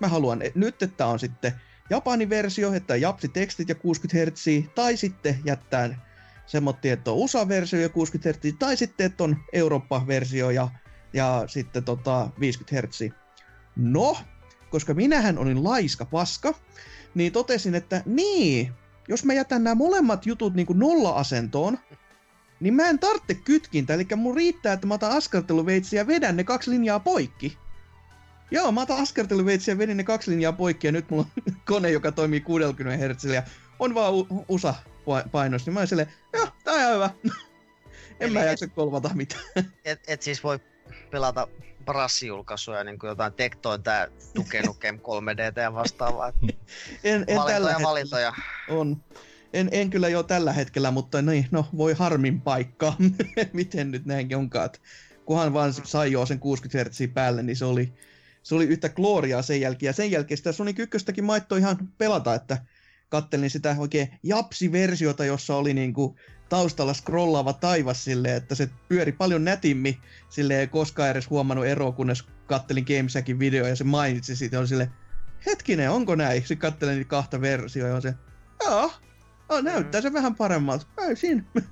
mä 0.00 0.08
haluan 0.08 0.42
nyt, 0.54 0.82
että 0.82 1.06
on 1.06 1.18
sitten 1.18 1.52
Japanin 1.90 2.30
versio, 2.30 2.72
että 2.72 2.96
japsi 2.96 3.28
tekstit 3.28 3.68
ja 3.68 3.74
60 3.74 4.30
Hz, 4.32 4.46
tai 4.74 4.96
sitten 4.96 5.38
jättää 5.44 6.06
semmoinen, 6.46 6.92
että 6.92 7.10
on 7.10 7.16
USA-versio 7.16 7.80
ja 7.80 7.88
60 7.88 8.32
Hz, 8.32 8.54
tai 8.58 8.76
sitten, 8.76 9.06
että 9.06 9.24
on 9.24 9.36
Eurooppa-versio 9.52 10.50
ja, 10.50 10.68
ja 11.12 11.44
sitten 11.46 11.84
tota 11.84 12.30
50 12.40 12.88
Hz. 12.88 13.12
No, 13.76 14.16
koska 14.70 14.94
minähän 14.94 15.38
olin 15.38 15.64
laiska 15.64 16.04
paska, 16.04 16.54
niin 17.14 17.32
totesin, 17.32 17.74
että 17.74 18.02
niin, 18.06 18.72
jos 19.08 19.24
mä 19.24 19.34
jätän 19.34 19.64
nämä 19.64 19.74
molemmat 19.74 20.26
jutut 20.26 20.54
niin 20.54 20.66
nolla-asentoon, 20.74 21.78
niin 22.60 22.74
mä 22.74 22.88
en 22.88 22.98
tarvitse 22.98 23.34
kytkintä, 23.34 23.94
eli 23.94 24.06
mun 24.16 24.36
riittää, 24.36 24.72
että 24.72 24.86
mä 24.86 24.94
otan 24.94 25.16
askarteluveitsiä 25.16 26.00
ja 26.00 26.06
vedän 26.06 26.36
ne 26.36 26.44
kaksi 26.44 26.70
linjaa 26.70 27.00
poikki. 27.00 27.58
Joo, 28.50 28.72
mä 28.72 28.80
otan 28.82 29.02
askarteluveitsiä 29.02 29.74
ja 29.74 29.78
vedin 29.78 29.96
ne 29.96 30.04
kaksi 30.04 30.30
linjaa 30.30 30.52
poikki 30.52 30.86
ja 30.86 30.92
nyt 30.92 31.10
mulla 31.10 31.26
on 31.46 31.54
kone, 31.68 31.90
joka 31.90 32.12
toimii 32.12 32.40
60 32.40 33.08
Hz 33.14 33.24
ja 33.24 33.42
on 33.78 33.94
vaan 33.94 34.14
u- 34.14 34.44
USA 34.48 34.74
painos, 35.32 35.66
niin 35.66 35.74
mä 35.74 35.80
oon 35.80 35.86
silleen, 35.86 36.12
joo, 36.32 36.48
tää 36.64 36.74
on 36.74 36.80
ihan 36.80 36.94
hyvä. 36.94 37.10
en 37.24 37.32
Eli 38.20 38.32
mä 38.32 38.42
et- 38.42 38.46
jaksa 38.48 38.66
kolvata 38.68 39.10
mitään. 39.14 39.42
Et, 39.84 40.00
et 40.08 40.22
siis 40.22 40.44
voi 40.44 40.58
pelata 41.10 41.48
brassijulkaisuja, 41.84 42.84
niin 42.84 42.98
kuin 42.98 43.08
jotain 43.08 43.32
Tektoin 43.32 43.82
tää 43.82 44.08
Duke 44.36 44.62
Nukem 44.62 44.96
3D 44.98 45.60
ja 45.60 45.74
vastaavaa. 45.74 46.28
Et 46.28 46.56
En, 47.04 47.24
en 47.26 47.26
tällä 47.26 47.36
valintoja, 47.36 47.68
hetkellä 47.68 47.88
valintoja. 47.88 48.32
on. 48.68 49.04
En, 49.52 49.68
en 49.72 49.90
kyllä 49.90 50.08
jo 50.08 50.22
tällä 50.22 50.52
hetkellä, 50.52 50.90
mutta 50.90 51.22
niin, 51.22 51.46
no 51.50 51.66
voi 51.76 51.92
harmin 51.94 52.40
paikka. 52.40 52.92
Miten 53.52 53.90
nyt 53.90 54.06
näinkin 54.06 54.36
onkaan. 54.36 54.70
Kunhan 55.24 55.52
vaan 55.52 55.72
sai 55.72 56.12
jo 56.12 56.26
sen 56.26 56.38
60 56.38 56.90
Hz 56.90 57.00
päälle, 57.14 57.42
niin 57.42 57.56
se 57.56 57.64
oli, 57.64 57.92
se 58.42 58.54
oli 58.54 58.64
yhtä 58.64 58.88
gloriaa 58.88 59.42
sen 59.42 59.60
jälkeen. 59.60 59.88
Ja 59.88 59.92
sen 59.92 60.10
jälkeen 60.10 60.38
sitä 60.38 60.52
Sonic 60.52 60.78
1 60.78 61.22
maittoi 61.22 61.58
ihan 61.58 61.88
pelata, 61.98 62.34
että 62.34 62.58
kattelin 63.08 63.50
sitä 63.50 63.76
oikein 63.78 64.08
japsi-versiota, 64.22 65.24
jossa 65.24 65.56
oli 65.56 65.74
niinku 65.74 66.16
taustalla 66.48 66.94
scrollaava 66.94 67.52
taivas 67.52 68.04
silleen, 68.04 68.36
että 68.36 68.54
se 68.54 68.70
pyöri 68.88 69.12
paljon 69.12 69.44
nätimmin 69.44 69.96
silleen, 70.28 70.68
koskaan 70.68 71.10
edes 71.10 71.30
huomannut 71.30 71.66
eroa, 71.66 71.92
kunnes 71.92 72.24
kattelin 72.46 72.84
Gamesakin 72.84 73.38
video 73.38 73.66
ja 73.66 73.76
se 73.76 73.84
mainitsi 73.84 74.36
siitä, 74.36 74.58
oli 74.58 74.68
sille 74.68 74.90
hetkinen, 75.46 75.90
onko 75.90 76.14
näin? 76.14 76.40
Sitten 76.40 76.58
kattelin 76.58 76.94
niitä 76.94 77.08
kahta 77.08 77.40
versioa 77.40 77.88
ja 77.88 77.94
on 77.94 78.02
se, 78.02 78.14
joo, 78.64 78.92
oh, 79.48 79.62
näyttää 79.62 80.00
se 80.00 80.12
vähän 80.12 80.34
paremmalta. 80.34 80.86
Ei 81.08 81.16
siinä. 81.16 81.42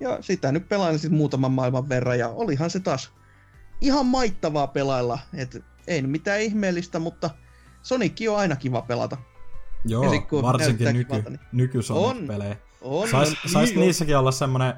Ja 0.00 0.18
sitä 0.20 0.52
nyt 0.52 0.68
pelailin 0.68 0.98
sitten 0.98 1.16
muutaman 1.16 1.52
maailman 1.52 1.88
verran 1.88 2.18
ja 2.18 2.28
olihan 2.28 2.70
se 2.70 2.80
taas 2.80 3.12
ihan 3.80 4.06
maittavaa 4.06 4.66
pelailla. 4.66 5.18
Et 5.34 5.64
ei 5.86 6.02
mitään 6.02 6.40
ihmeellistä, 6.40 6.98
mutta 6.98 7.30
Sonic 7.82 8.20
on 8.30 8.36
aina 8.38 8.56
kiva 8.56 8.82
pelata. 8.82 9.16
Joo, 9.84 10.04
Ja 10.04 10.10
sit 10.10 10.26
kun 10.26 10.42
varsinkin 10.42 10.86
nyky, 10.86 11.04
kivalta, 11.04 11.30
niin- 11.30 11.40
nyky 11.52 11.78
On. 11.90 12.26
pelejä 12.26 12.56
On, 12.80 13.08
Sais, 13.08 13.28
on, 13.44 13.50
sais 13.50 13.68
niin 13.70 13.78
on. 13.78 13.84
niissäkin 13.84 14.16
olla 14.16 14.32
semmonen 14.32 14.74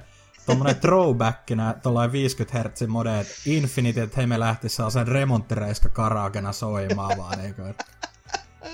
tommonen 0.47 0.77
throwbackina, 0.81 1.75
tuollain 1.83 2.13
50 2.13 2.59
Hz 2.69 2.87
mode, 2.87 3.21
että 3.21 3.33
Infinity, 3.47 4.01
että 4.01 4.17
hei 4.17 4.27
me 4.27 4.41
lähtis 4.41 4.79
sen 4.93 5.09
remonttireiska 5.09 5.89
karaokena 5.89 6.53
soimaan 6.53 7.19
vaan, 7.19 7.41
eikö, 7.47 7.69
että 7.69 7.85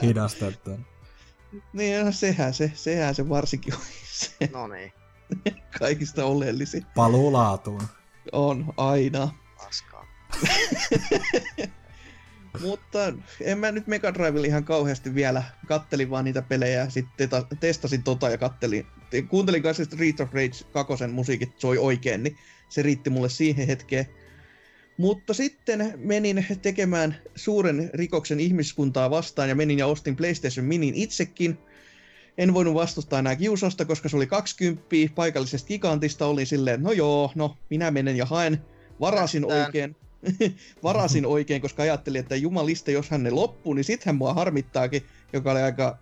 hidastettu. 0.03 0.71
Niin, 1.73 2.07
no 2.07 2.13
sehän 2.13 2.55
se, 2.55 2.73
sehän 2.75 3.15
se 3.15 3.29
varsinkin 3.29 3.75
on 3.75 3.81
se 4.13 4.51
No 4.53 4.67
niin, 4.67 4.93
kaikista 5.79 6.25
oleellisin. 6.25 6.87
Paluu 6.95 7.33
laatuun. 7.33 7.83
On 8.33 8.73
aina. 8.77 9.29
paskaa. 9.59 10.07
Mutta 12.61 13.13
en 13.41 13.59
mä 13.59 13.73
nyt 13.73 13.87
Mega 13.87 14.15
Drivella 14.15 14.47
ihan 14.47 14.65
kauheasti 14.65 15.15
vielä. 15.15 15.43
Kattelin 15.67 16.11
vaan 16.11 16.25
niitä 16.25 16.43
pelejä 16.43 16.81
ja 16.81 16.91
sitten 16.91 17.29
testasin 17.61 18.03
tota 18.03 18.29
ja 18.29 18.39
kattelin. 18.39 18.87
Kuuntelin 19.29 19.63
kanssa 19.63 19.85
Street 19.85 20.21
of 20.21 20.33
Rage 20.33 20.65
2 20.73 21.07
musiikit 21.07 21.53
soi 21.57 21.79
oikein, 21.79 22.23
niin 22.23 22.37
se 22.69 22.83
riitti 22.83 23.11
mulle 23.11 23.29
siihen 23.29 23.67
hetkeen. 23.67 24.07
Mutta 24.97 25.35
sitten 25.35 25.95
menin 25.97 26.47
tekemään 26.63 27.17
suuren 27.35 27.91
rikoksen 27.95 28.41
ihmiskuntaa 28.41 29.11
vastaan 29.11 29.49
ja 29.49 29.55
menin 29.55 29.79
ja 29.79 29.87
ostin 29.87 30.17
PlayStation 30.17 30.67
Minin 30.67 30.95
itsekin. 30.95 31.59
En 32.39 32.55
voinut 32.55 32.75
vastustaa 32.75 33.19
enää 33.19 33.37
kiusausta, 33.37 33.85
koska 33.85 34.09
se 34.09 34.17
oli 34.17 34.27
20 34.27 34.85
paikallisesta 35.15 35.69
gigantista. 35.69 36.27
Olin 36.27 36.47
silleen, 36.47 36.83
no 36.83 36.93
joo, 36.93 37.33
no 37.35 37.57
minä 37.71 37.91
menen 37.91 38.17
ja 38.17 38.27
haen. 38.27 38.65
Varasin 39.01 39.43
Lähdetään. 39.43 39.67
oikein. 39.67 39.97
Varasin 40.83 41.27
oikein, 41.27 41.63
koska 41.63 41.83
ajattelin, 41.83 42.21
että 42.21 42.37
jumalista, 42.37 42.91
jos 42.91 43.11
hän 43.11 43.23
ne 43.23 43.31
loppuu, 43.31 43.75
niin 43.75 43.85
sittenhän 43.85 44.17
mua 44.17 44.35
harmittaakin, 44.35 45.03
joka 45.33 45.51
oli 45.53 45.63
aika 45.63 45.99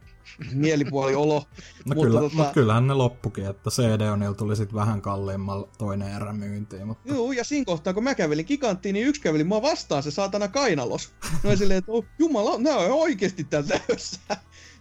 mielipuoli 0.52 1.14
olo. 1.14 1.44
No 1.86 1.94
Mutta 1.94 2.02
kyllä, 2.04 2.20
tota- 2.20 2.34
mut 2.34 2.46
kyllähän 2.54 2.86
ne 2.86 2.94
loppukin, 2.94 3.46
että 3.46 3.70
CD-onilla 3.70 4.34
tuli 4.34 4.56
sit 4.56 4.74
vähän 4.74 5.02
kalliimmalla 5.02 5.68
toinen 5.78 6.16
erä 6.16 6.32
myyntiin, 6.32 6.86
mutta 6.86 7.08
Joo, 7.14 7.32
ja 7.32 7.44
siinä 7.44 7.64
kohtaa, 7.64 7.94
kun 7.94 8.04
mä 8.04 8.14
kävelin 8.14 8.46
giganttiin, 8.46 8.92
niin 8.92 9.06
yksi 9.06 9.20
käveli 9.20 9.44
mua 9.44 9.62
vastaan 9.62 10.02
se 10.02 10.10
saatana 10.10 10.48
kainalos. 10.48 11.12
No 11.42 11.56
silleen, 11.56 11.78
että 11.78 11.92
oh, 11.92 12.04
jumala, 12.18 12.58
nää 12.58 12.76
on 12.76 12.90
oikeesti 12.90 13.44
täällä 13.44 13.78
täyssä. 13.86 14.20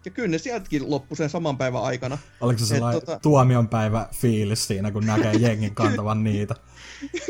Ja 0.05 0.11
kyllä 0.11 0.27
ne 0.27 0.37
sieltäkin 0.37 0.89
loppui 0.91 1.17
sen 1.17 1.29
saman 1.29 1.57
päivän 1.57 1.83
aikana. 1.83 2.17
oliko 2.41 2.59
se 2.59 2.63
Et 2.63 2.69
sellainen 2.69 3.01
tota- 3.01 3.19
tuomionpäivä 3.21 4.07
fiilis 4.13 4.67
siinä, 4.67 4.91
kun 4.91 5.05
näkee 5.05 5.33
jengin 5.33 5.75
kantavan 5.75 6.23
niitä? 6.23 6.55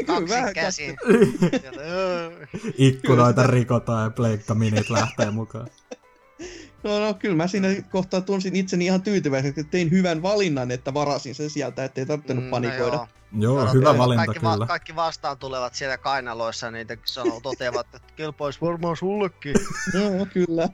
Kaksi 0.08 0.30
vähän 0.30 0.54
käsi. 0.54 0.96
Sieltä, 1.50 1.82
öö. 1.88 2.46
Ikkunoita 2.78 3.48
rikotaan 3.48 4.04
ja 4.04 4.10
pleikka 4.10 4.56
minit 4.56 4.90
lähtee 4.90 5.32
mukaan. 5.32 5.68
No, 6.84 7.00
no 7.00 7.14
kyllä 7.14 7.36
mä 7.36 7.48
siinä 7.48 7.68
kohtaa 7.92 8.22
tunsin 8.22 8.56
itseni 8.56 8.86
ihan 8.86 9.02
tyytyväiseksi, 9.02 9.62
että 9.62 9.72
tein 9.72 9.92
hyvän 9.92 10.22
valinnan, 10.22 10.72
että 10.72 10.94
varasin 10.94 11.36
sen 11.36 11.50
sieltä, 11.50 11.84
ettei 11.84 12.06
tarvinnut 12.06 12.38
Mm, 12.44 12.50
no 12.50 12.52
panikoida. 12.52 12.96
joo. 12.96 13.08
Joo, 13.40 13.54
Odotetaan, 13.56 13.78
hyvä 13.78 13.98
valinta 13.98 14.26
kaikki, 14.26 14.40
kyllä. 14.46 14.66
kaikki 14.68 14.96
vastaan 14.96 15.38
tulevat 15.38 15.76
siellä 15.76 15.98
kainaloissa, 15.98 16.72
niin 16.72 16.88
te 16.88 16.98
sanoo, 17.06 17.40
toteavat, 17.42 17.88
että 17.96 18.14
kelpaisi 18.16 18.62
varmaan 18.62 18.98
sullekin. 18.98 19.54
Joo, 19.94 20.28
kyllä. 20.34 20.70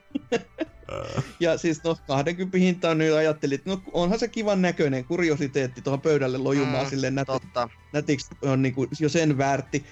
ja 1.40 1.58
siis 1.58 1.84
no 1.84 1.96
20 2.08 2.58
hintaan 2.58 2.98
nyt 2.98 3.14
ajattelin, 3.14 3.56
että 3.56 3.70
no 3.70 3.82
onhan 3.94 4.20
se 4.20 4.28
kivan 4.28 4.62
näköinen 4.62 5.06
kuriositeetti 5.06 5.82
tuohon 5.82 6.02
pöydälle 6.02 6.38
lojumaan 6.38 6.86
Mm, 6.86 6.90
silleen 6.90 7.16
nät, 7.16 7.28
Totta. 7.28 7.70
nätiksi 7.94 8.28
on 8.42 8.62
niinku 8.62 8.88
jo 9.00 9.10
sen 9.10 9.38
väärti. 9.38 9.86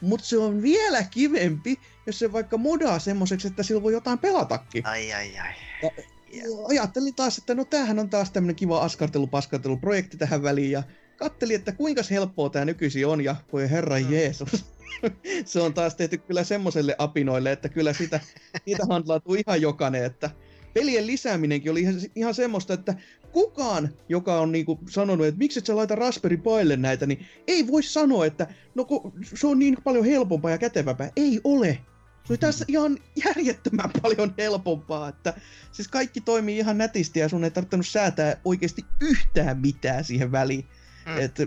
Mutta 0.00 0.26
se 0.26 0.38
on 0.38 0.62
vielä 0.62 1.02
kivempi, 1.02 1.80
jos 2.06 2.18
se 2.18 2.32
vaikka 2.32 2.56
modaa 2.58 2.98
semmoiseksi, 2.98 3.46
että 3.48 3.62
sillä 3.62 3.82
voi 3.82 3.92
jotain 3.92 4.18
pelatakin. 4.18 4.86
Ai 4.86 5.12
ai 5.12 5.38
ai. 5.38 5.52
Ja- 5.82 6.44
Ajattelin 6.68 7.14
taas, 7.14 7.38
että 7.38 7.54
no 7.54 7.64
tämähän 7.64 7.98
on 7.98 8.10
taas 8.10 8.30
tämmönen 8.30 8.56
kiva 8.56 8.80
askartelu-paskarteluprojekti 8.84 10.16
tähän 10.16 10.42
väliin 10.42 10.70
ja 10.70 10.82
kattelin, 11.16 11.56
että 11.56 11.72
kuinka 11.72 12.02
helppoa 12.10 12.50
tämä 12.50 12.64
nykyisin 12.64 13.06
on 13.06 13.24
ja 13.24 13.36
voi 13.52 13.70
herra 13.70 13.98
Mm. 13.98 14.12
Jeesus. 14.12 14.64
se 15.44 15.60
on 15.60 15.74
taas 15.74 15.94
tehty 15.94 16.18
kyllä 16.18 16.44
semmoiselle 16.44 16.94
apinoille, 16.98 17.52
että 17.52 17.68
kyllä 17.68 17.92
sitä, 17.92 18.20
niitä 18.66 18.86
handlautuu 18.90 19.34
ihan 19.34 19.60
jokainen, 19.60 20.04
että 20.04 20.30
pelien 20.74 21.06
lisääminenkin 21.06 21.72
oli 21.72 21.80
ihan, 21.80 21.94
ihan 22.14 22.34
semmoista, 22.34 22.74
että 22.74 22.94
kukaan, 23.32 23.88
joka 24.08 24.40
on 24.40 24.52
niinku 24.52 24.78
sanonut, 24.90 25.26
että 25.26 25.38
miksi 25.38 25.58
et 25.58 25.66
sä 25.66 25.76
laita 25.76 25.94
Raspberry 25.94 26.36
Pille 26.36 26.76
näitä, 26.76 27.06
niin 27.06 27.26
ei 27.46 27.66
voi 27.66 27.82
sanoa, 27.82 28.26
että 28.26 28.46
no 28.74 28.84
kun 28.84 29.12
se 29.34 29.46
on 29.46 29.58
niin 29.58 29.76
paljon 29.84 30.04
helpompaa 30.04 30.50
ja 30.50 30.58
kätevämpää. 30.58 31.10
Ei 31.16 31.40
ole. 31.44 31.78
Se 32.24 32.32
oli 32.32 32.38
tässä 32.38 32.64
ihan 32.68 32.98
järjettömän 33.24 33.90
paljon 34.02 34.34
helpompaa, 34.38 35.08
että 35.08 35.34
siis 35.72 35.88
kaikki 35.88 36.20
toimii 36.20 36.58
ihan 36.58 36.78
nätisti 36.78 37.20
ja 37.20 37.28
sun 37.28 37.44
ei 37.44 37.50
tarvinnut 37.50 37.86
säätää 37.86 38.36
oikeasti 38.44 38.84
yhtään 39.00 39.60
mitään 39.60 40.04
siihen 40.04 40.32
väliin. 40.32 40.64
Mm. 41.06 41.12
Mm. 41.12 41.18
Et, 41.20 41.38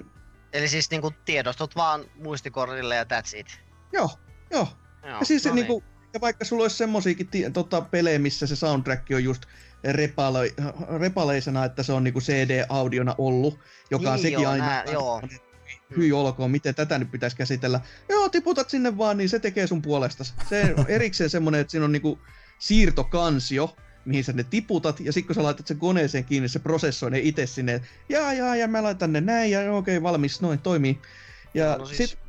Eli 0.54 0.68
siis 0.68 0.92
niinku 0.92 1.14
tiedostot 1.26 1.76
vaan 1.76 2.06
muistikortille 2.16 2.96
ja 2.96 3.04
that's 3.04 3.38
it. 3.40 3.48
joo, 3.94 4.10
joo. 4.52 4.68
Joo, 5.04 5.20
Ja 5.20 5.26
siis 5.26 5.46
no 5.46 5.50
no 5.52 5.56
niinku, 5.56 5.84
ja 6.14 6.22
vaikka 6.22 6.46
sulla 6.46 6.64
olisi 6.64 6.76
semmosiakin 6.78 7.28
ti- 7.28 7.52
tota, 7.52 7.82
pelejä, 7.82 8.20
missä 8.20 8.48
se 8.48 8.56
soundtrack 8.56 9.06
on 9.16 9.24
just 9.24 9.44
repale- 9.88 10.54
repaleisena, 11.00 11.66
että 11.66 11.84
se 11.84 11.94
on 11.94 12.04
niinku 12.04 12.20
CD-audiona 12.22 13.16
ollut, 13.18 13.60
joka 13.92 14.10
on 14.10 14.16
Niin 14.16 14.22
sekin 14.22 14.42
joo, 14.42 14.52
aina 14.52 14.66
nää- 14.66 14.84
joo. 14.92 15.22
hyi 15.98 16.12
olkoon, 16.12 16.52
miten 16.52 16.76
tätä 16.76 16.98
nyt 17.00 17.12
pitäisi 17.12 17.38
käsitellä. 17.38 17.80
Joo, 18.10 18.30
tiputat 18.30 18.70
sinne 18.70 18.98
vaan, 18.98 19.18
niin 19.18 19.30
se 19.30 19.40
tekee 19.40 19.68
sun 19.68 19.82
puolesta. 19.82 20.24
Se 20.50 20.74
on 20.78 20.86
erikseen 20.98 21.30
semmonen, 21.30 21.62
että 21.62 21.72
siinä 21.72 21.86
on 21.86 21.92
niinku 21.92 22.20
siirtokansio, 22.60 23.76
mihin 24.08 24.24
sä 24.24 24.34
ne 24.34 24.44
tiputat, 24.44 25.00
ja 25.00 25.14
sitten 25.14 25.28
kun 25.28 25.36
sä 25.36 25.44
laitat 25.44 25.68
sen 25.68 25.78
koneeseen 25.78 26.24
kiinni, 26.26 26.50
se 26.50 26.60
prosessoi 26.60 27.12
ne 27.12 27.20
itse 27.20 27.48
sinne, 27.48 27.82
jaa, 28.10 28.34
jaa, 28.34 28.56
ja 28.56 28.68
mä 28.68 28.84
laitan 28.84 29.14
ne 29.14 29.22
näin, 29.22 29.52
ja 29.52 29.74
okei, 29.74 30.04
valmis, 30.04 30.42
noin, 30.42 30.60
toimii. 30.60 31.02
Ja 31.54 31.78
No 31.78 31.86
siis- 31.86 32.10
sit, 32.10 32.20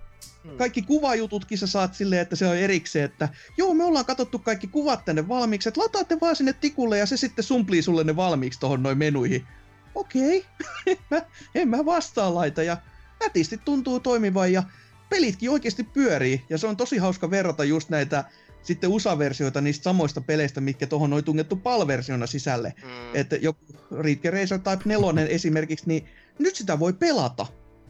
kaikki 0.56 0.82
kuvajututkin 0.82 1.58
sä 1.58 1.66
saat 1.66 1.94
silleen, 1.94 2.22
että 2.22 2.36
se 2.36 2.46
on 2.46 2.56
erikseen, 2.56 3.04
että 3.04 3.28
joo, 3.56 3.74
me 3.74 3.84
ollaan 3.84 4.04
katsottu 4.04 4.38
kaikki 4.38 4.66
kuvat 4.66 5.04
tänne 5.04 5.28
valmiiksi, 5.28 5.68
että 5.68 5.80
lataatte 5.80 6.18
vaan 6.20 6.36
sinne 6.36 6.52
tikulle 6.52 6.98
ja 6.98 7.06
se 7.06 7.16
sitten 7.16 7.44
sumplii 7.44 7.82
sulle 7.82 8.04
ne 8.04 8.16
valmiiksi 8.16 8.60
tohon 8.60 8.82
noin 8.82 8.98
menuihin. 8.98 9.46
Okei, 9.94 10.44
mä, 11.10 11.22
en 11.54 11.68
mä 11.68 11.84
vastaan 11.84 12.34
laita 12.34 12.62
ja 12.62 12.76
nätisti 13.20 13.60
tuntuu 13.64 14.00
toimivan 14.00 14.52
ja 14.52 14.62
pelitkin 15.08 15.50
oikeasti 15.50 15.84
pyörii 15.84 16.44
ja 16.50 16.58
se 16.58 16.66
on 16.66 16.76
tosi 16.76 16.98
hauska 16.98 17.30
verrata 17.30 17.64
just 17.64 17.88
näitä 17.88 18.24
sitten 18.62 18.90
USA-versioita 18.90 19.60
niistä 19.60 19.84
samoista 19.84 20.20
peleistä, 20.20 20.60
mitkä 20.60 20.86
tuohon 20.86 21.12
on 21.12 21.24
tungettu 21.24 21.56
PAL-versiona 21.56 22.26
sisälle. 22.26 22.74
Mm. 22.82 23.14
Että 23.14 23.36
joku 23.36 23.60
Ridge 24.00 24.30
Racer 24.30 24.58
Type 24.58 24.82
4 24.84 25.26
esimerkiksi, 25.36 25.88
niin 25.88 26.08
nyt 26.38 26.56
sitä 26.56 26.78
voi 26.78 26.92
pelata. 26.92 27.46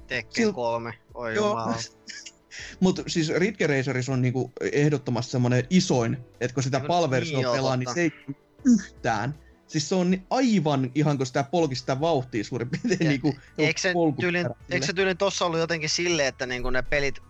Tekken 0.07 0.49
sil- 0.49 0.53
3. 0.53 0.95
Oi 1.15 1.35
Joo. 1.35 1.49
jumala. 1.49 1.77
Mutta 2.81 3.03
siis 3.07 3.29
Ridge 3.29 3.67
Racerissa 3.67 4.13
on 4.13 4.23
niinku 4.23 4.53
ehdottomasti 4.73 5.33
semmoinen 5.33 5.65
isoin, 5.71 6.19
että 6.41 6.55
kun 6.55 6.63
sitä 6.63 6.79
No 6.79 6.87
PAL-versiota 6.87 7.49
niin, 7.49 7.57
pelaa, 7.57 7.77
niin 7.77 7.95
se 7.95 8.01
ei 8.01 8.11
yhtään. 8.65 9.35
Siis 9.67 9.89
se 9.89 9.95
on 9.95 10.11
ni- 10.11 10.23
aivan 10.31 10.91
ihan 10.95 11.17
kun 11.17 11.27
sitä 11.27 11.45
polki 11.45 11.75
sitä 11.75 12.01
vauhtia 12.01 12.45
suurin 12.45 12.71
piirtein 12.71 12.99
Ja 13.01 13.09
niinku 13.09 13.35
Eikö 13.59 13.81
se, 13.81 13.93
tyylin, 14.21 14.47
eikö 14.71 14.87
se 14.87 14.93
tyylin 14.93 15.17
tossa 15.17 15.47
ollut 15.47 15.61
jotenkin 15.61 15.89
silleen, 15.89 16.29
että 16.29 16.47
niinku 16.47 16.71
ne 16.71 16.83
pelit 16.83 17.23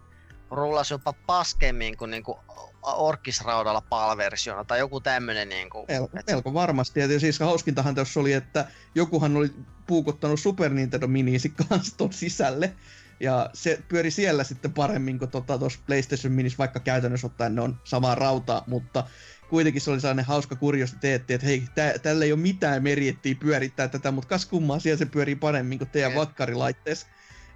rullas 0.51 0.91
jopa 0.91 1.13
paskemmin 1.13 1.97
kuin 1.97 2.11
niinku 2.11 2.39
orkkisraudalla 2.83 3.81
palversiona 3.81 4.65
tai 4.65 4.79
joku 4.79 5.01
tämmönen 5.01 5.49
niinku. 5.49 5.85
Melko, 5.89 6.19
et- 6.19 6.27
melko 6.27 6.55
varmasti. 6.55 7.01
Ja 7.01 7.21
siis 7.21 7.41
hauskintahan 7.41 7.95
tässä 7.95 8.21
oli, 8.21 8.33
että 8.33 8.67
jokuhan 8.95 9.37
oli 9.37 9.51
puukottanut 9.87 10.41
Super 10.41 10.73
Nintendo 10.73 11.07
Minisi 11.07 11.49
kanssa 11.69 11.97
ton 11.97 12.13
sisälle. 12.13 12.73
Ja 13.21 13.51
se 13.55 13.79
pyöri 13.89 14.11
siellä 14.11 14.45
sitten 14.45 14.73
paremmin 14.73 15.19
kuin 15.19 15.31
tuossa 15.31 15.47
tota, 15.59 15.67
PlayStation 15.87 16.33
Minis, 16.33 16.59
vaikka 16.59 16.81
käytännössä 16.81 17.27
ottaen 17.27 17.55
ne 17.55 17.61
on 17.61 17.81
samaa 17.85 18.15
rautaa, 18.15 18.65
mutta 18.67 19.05
kuitenkin 19.51 19.83
se 19.83 19.91
oli 19.91 20.01
sellainen 20.01 20.25
hauska 20.25 20.57
kuriositeetti, 20.57 21.35
että 21.35 21.47
hei, 21.47 21.63
tä, 21.75 21.95
tällä 22.03 22.25
ei 22.25 22.33
ole 22.33 22.41
mitään 22.41 22.83
meriettiä 22.83 23.35
pyörittää 23.35 23.89
tätä, 23.89 24.11
mutta 24.11 24.29
kas 24.29 24.47
kummaa, 24.47 24.79
siellä 24.79 24.99
se 24.99 25.07
pyörii 25.07 25.35
paremmin 25.37 25.79
kuin 25.79 25.91
teidän 25.91 26.15
vakkarilaitteessa. 26.15 27.07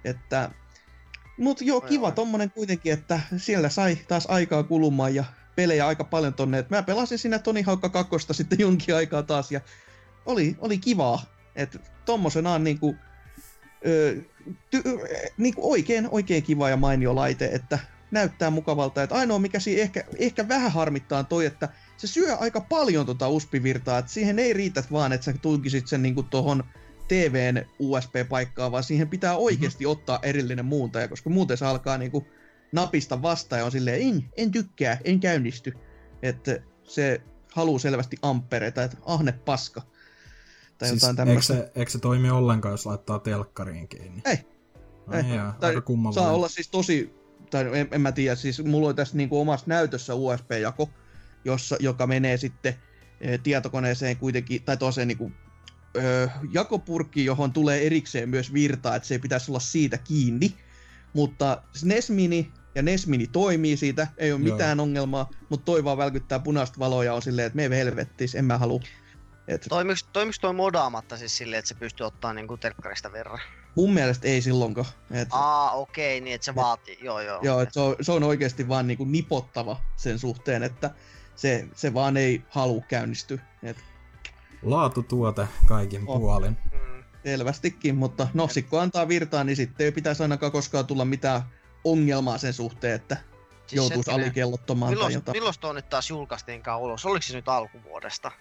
Että, 0.03 0.49
mut 1.37 1.61
joo, 1.61 1.81
kiva 1.81 2.07
oi. 2.07 2.11
tommonen 2.11 2.51
kuitenkin, 2.51 2.93
että 2.93 3.19
siellä 3.37 3.69
sai 3.69 3.97
taas 4.07 4.25
aikaa 4.25 4.63
kulumaan 4.63 5.15
ja 5.15 5.23
pelejä 5.55 5.87
aika 5.87 6.03
paljon 6.03 6.33
tonne. 6.33 6.59
Et 6.59 6.69
mä 6.69 6.83
pelasin 6.83 7.19
siinä 7.19 7.39
Toni 7.39 7.61
Haukka 7.61 7.89
2 7.89 8.17
sitten 8.31 8.59
jonkin 8.59 8.95
aikaa 8.95 9.23
taas 9.23 9.51
ja 9.51 9.61
oli, 10.25 10.55
oli 10.59 10.77
kivaa. 10.77 11.25
Että 11.55 11.79
tommosenaan 12.05 12.63
niinku, 12.63 12.95
ö, 13.85 14.15
ty, 14.69 14.81
niinku 15.37 15.71
oikein, 15.71 16.07
oikein 16.11 16.43
kiva 16.43 16.69
ja 16.69 16.77
mainio 16.77 17.15
laite, 17.15 17.45
että 17.45 17.79
näyttää 18.11 18.49
mukavalta. 18.49 19.03
Että 19.03 19.15
ainoa 19.15 19.39
mikä 19.39 19.59
siinä 19.59 19.81
ehkä, 19.81 20.03
ehkä 20.19 20.47
vähän 20.47 20.71
harmittaa 20.71 21.19
on 21.19 21.25
toi, 21.25 21.45
että 21.45 21.69
se 21.97 22.07
syö 22.07 22.35
aika 22.35 22.61
paljon 22.61 23.05
tota 23.05 23.27
USB-virtaa, 23.27 23.97
että 23.97 24.11
siihen 24.11 24.39
ei 24.39 24.53
riitä 24.53 24.83
vaan, 24.91 25.13
että 25.13 25.25
sä 25.25 25.33
tunkisit 25.41 25.87
sen 25.87 26.01
niinku 26.01 26.23
tohon 26.23 26.63
TVn 27.07 27.65
USB-paikkaa, 27.79 28.71
vaan 28.71 28.83
siihen 28.83 29.09
pitää 29.09 29.37
oikeasti 29.37 29.85
ottaa 29.85 30.19
erillinen 30.21 30.65
muuntaja, 30.65 31.07
koska 31.07 31.29
muuten 31.29 31.57
se 31.57 31.65
alkaa 31.65 31.97
niinku 31.97 32.27
napista 32.71 33.21
vastaan 33.21 33.59
ja 33.59 33.65
on 33.65 33.71
silleen, 33.71 34.01
en, 34.01 34.29
en 34.37 34.51
tykkää, 34.51 34.97
en 35.03 35.19
käynnisty. 35.19 35.73
Että 36.21 36.59
se 36.83 37.21
haluu 37.53 37.79
selvästi 37.79 38.17
ampereita, 38.21 38.83
että 38.83 38.97
ahne 39.05 39.31
paska. 39.31 39.81
Tai 40.77 40.89
Siis, 40.89 41.03
jotain 41.03 41.29
eikö, 41.29 41.41
se, 41.41 41.71
eikö 41.75 41.91
se 41.91 41.99
toimi 41.99 42.29
ollenkaan, 42.29 42.73
jos 42.73 42.85
laittaa 42.85 43.19
telkkariin 43.19 43.87
kiinni? 43.87 44.21
Ei. 44.25 44.37
Ai 45.07 45.19
Ei. 45.19 45.35
jaa, 45.35 45.57
Tai 45.59 45.75
aika. 45.75 45.93
Saa 46.13 46.31
olla 46.31 46.47
siis 46.47 46.69
tosi, 46.69 47.13
tai 47.49 47.79
en, 47.79 47.87
en 47.91 48.01
mä 48.01 48.11
tiedä, 48.11 48.35
siis 48.35 48.63
mulla 48.63 48.87
oli 48.87 48.93
tässä 48.93 49.17
niinku 49.17 49.39
omassa 49.39 49.65
näytössä 49.67 50.15
USB-jako, 50.15 50.89
jossa, 51.45 51.77
joka 51.79 52.07
menee 52.07 52.37
sitten 52.37 52.75
eh, 53.21 53.39
tietokoneeseen 53.43 54.17
kuitenkin, 54.17 54.63
tai 54.63 54.77
toiseen 54.77 55.07
niinku, 55.07 55.31
ö, 55.97 56.29
jakopurkki, 56.51 57.25
johon 57.25 57.53
tulee 57.53 57.85
erikseen 57.85 58.29
myös 58.29 58.53
virtaa, 58.53 58.95
että 58.95 59.07
se 59.07 59.13
ei 59.15 59.19
pitäisi 59.19 59.51
olla 59.51 59.59
siitä 59.59 59.97
kiinni. 59.97 60.55
Mutta 61.13 61.63
SNES 61.75 62.09
Mini 62.09 62.51
ja 62.75 62.81
NES 62.81 63.07
Mini 63.07 63.27
toimii 63.27 63.77
siitä, 63.77 64.07
ei 64.17 64.31
ole 64.31 64.41
Joo. 64.41 64.53
mitään 64.53 64.79
ongelmaa, 64.79 65.29
mutta 65.49 65.65
toi 65.65 65.83
vaan 65.83 65.97
välkyttää 65.97 66.39
punaista 66.39 66.79
valoa 66.79 67.03
ja 67.03 67.13
on 67.13 67.21
silleen, 67.21 67.45
että 67.45 67.57
me 67.57 67.69
helvettis, 67.69 68.35
en 68.35 68.45
mä 68.45 68.57
halua. 68.57 68.79
Et 69.47 69.65
Toimiks, 69.69 70.03
toimiks 70.13 70.39
toi 70.39 70.53
modaamatta 70.53 71.17
siis 71.17 71.37
silleen, 71.37 71.59
että 71.59 71.69
se 71.69 71.75
pystyy 71.75 72.05
ottaa 72.05 72.33
niinku 72.33 72.57
telkkarista 72.57 73.11
verran? 73.11 73.39
mun 73.75 73.93
mielestä 73.93 74.27
ei 74.27 74.41
silloinkaan. 74.41 74.87
Et, 75.11 75.27
Aa, 75.31 75.71
okei, 75.71 76.21
niin 76.21 76.35
että 76.35 76.45
se 76.45 76.55
vaatii, 76.55 76.97
joo 77.01 77.21
joo. 77.21 77.39
Joo, 77.41 77.61
että 77.61 77.73
se 77.73 77.79
on, 77.79 77.95
se 78.01 78.11
on 78.11 78.23
oikeasti 78.23 78.67
vaan 78.67 78.87
niinku 78.87 79.05
nipottava 79.05 79.81
sen 79.95 80.19
suhteen, 80.19 80.63
että 80.63 80.91
se, 81.35 81.67
se 81.75 81.93
vaan 81.93 82.17
ei 82.17 82.43
halua 82.49 82.81
käynnisty. 82.87 83.39
Et 83.63 83.77
Laatutuote 84.63 85.47
kaikin 85.65 86.03
On. 86.07 86.19
puolin. 86.19 86.57
Mm. 86.71 87.03
selvästikin, 87.23 87.95
mutta 87.95 88.27
no 88.33 88.47
sit 88.47 88.67
kun 88.69 88.81
antaa 88.81 89.07
virtaa, 89.07 89.43
niin 89.43 89.55
sitten 89.55 89.85
ei 89.85 89.91
pitäisi 89.91 90.23
ainakaan 90.23 90.51
koskaan 90.51 90.85
tulla 90.87 91.05
mitään 91.05 91.41
ongelmaa 91.83 92.37
sen 92.37 92.53
suhteen, 92.53 92.93
että 92.95 93.17
Siis 93.67 93.77
joutuisi 93.77 93.97
hetkinen, 93.97 94.25
alikellottomaan 94.25 94.89
tai 94.89 94.95
Milloin, 94.95 95.13
jotain. 95.13 95.35
milloin 95.35 95.55
tuo 95.59 95.73
nyt 95.73 95.89
taas 95.89 96.09
julkaistiinkaan 96.09 96.79
ulos? 96.81 97.05
Oliko 97.05 97.21
se 97.21 97.33
nyt 97.35 97.49
alkuvuodesta? 97.49 98.31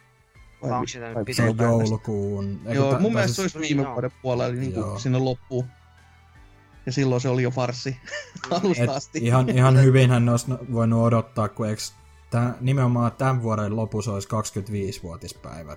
Vai 0.62 0.70
Vai 0.70 0.78
onko 0.78 0.86
sitä 0.88 1.06
nyt 1.06 1.14
vai 1.14 1.34
Se 1.34 1.42
on 1.42 1.46
pitempään? 1.48 1.70
joulukuun. 1.70 2.60
eikö 2.66 2.74
Joo, 2.74 2.92
tä- 2.92 2.98
mun 2.98 3.12
tai 3.12 3.20
mielestä 3.20 3.34
se 3.36 3.42
siis- 3.42 3.56
olisi 3.56 3.68
viime 3.68 3.82
Joo. 3.82 3.92
vuoden 3.92 4.10
puolella 4.22 4.54
niin 4.54 4.72
kuin 4.72 5.00
sinne 5.00 5.18
loppuun. 5.18 5.66
Ja 6.86 6.92
silloin 6.92 7.20
se 7.20 7.28
oli 7.28 7.42
jo 7.42 7.50
farssi 7.50 7.96
alusta 8.50 8.82
Et 8.84 8.90
asti. 8.90 9.18
ihan, 9.22 9.48
ihan 9.48 9.82
hyvinhän 9.82 10.24
ne 10.24 10.30
olisi 10.30 10.50
no- 10.50 10.58
voinut 10.72 11.02
odottaa, 11.02 11.48
kun 11.48 11.68
eikö 11.68 11.82
tää, 12.30 12.54
nimenomaan 12.60 13.12
tämän 13.12 13.42
vuoden 13.42 13.76
lopussa 13.76 14.12
olisi 14.12 14.28
25-vuotispäivä 14.28 15.76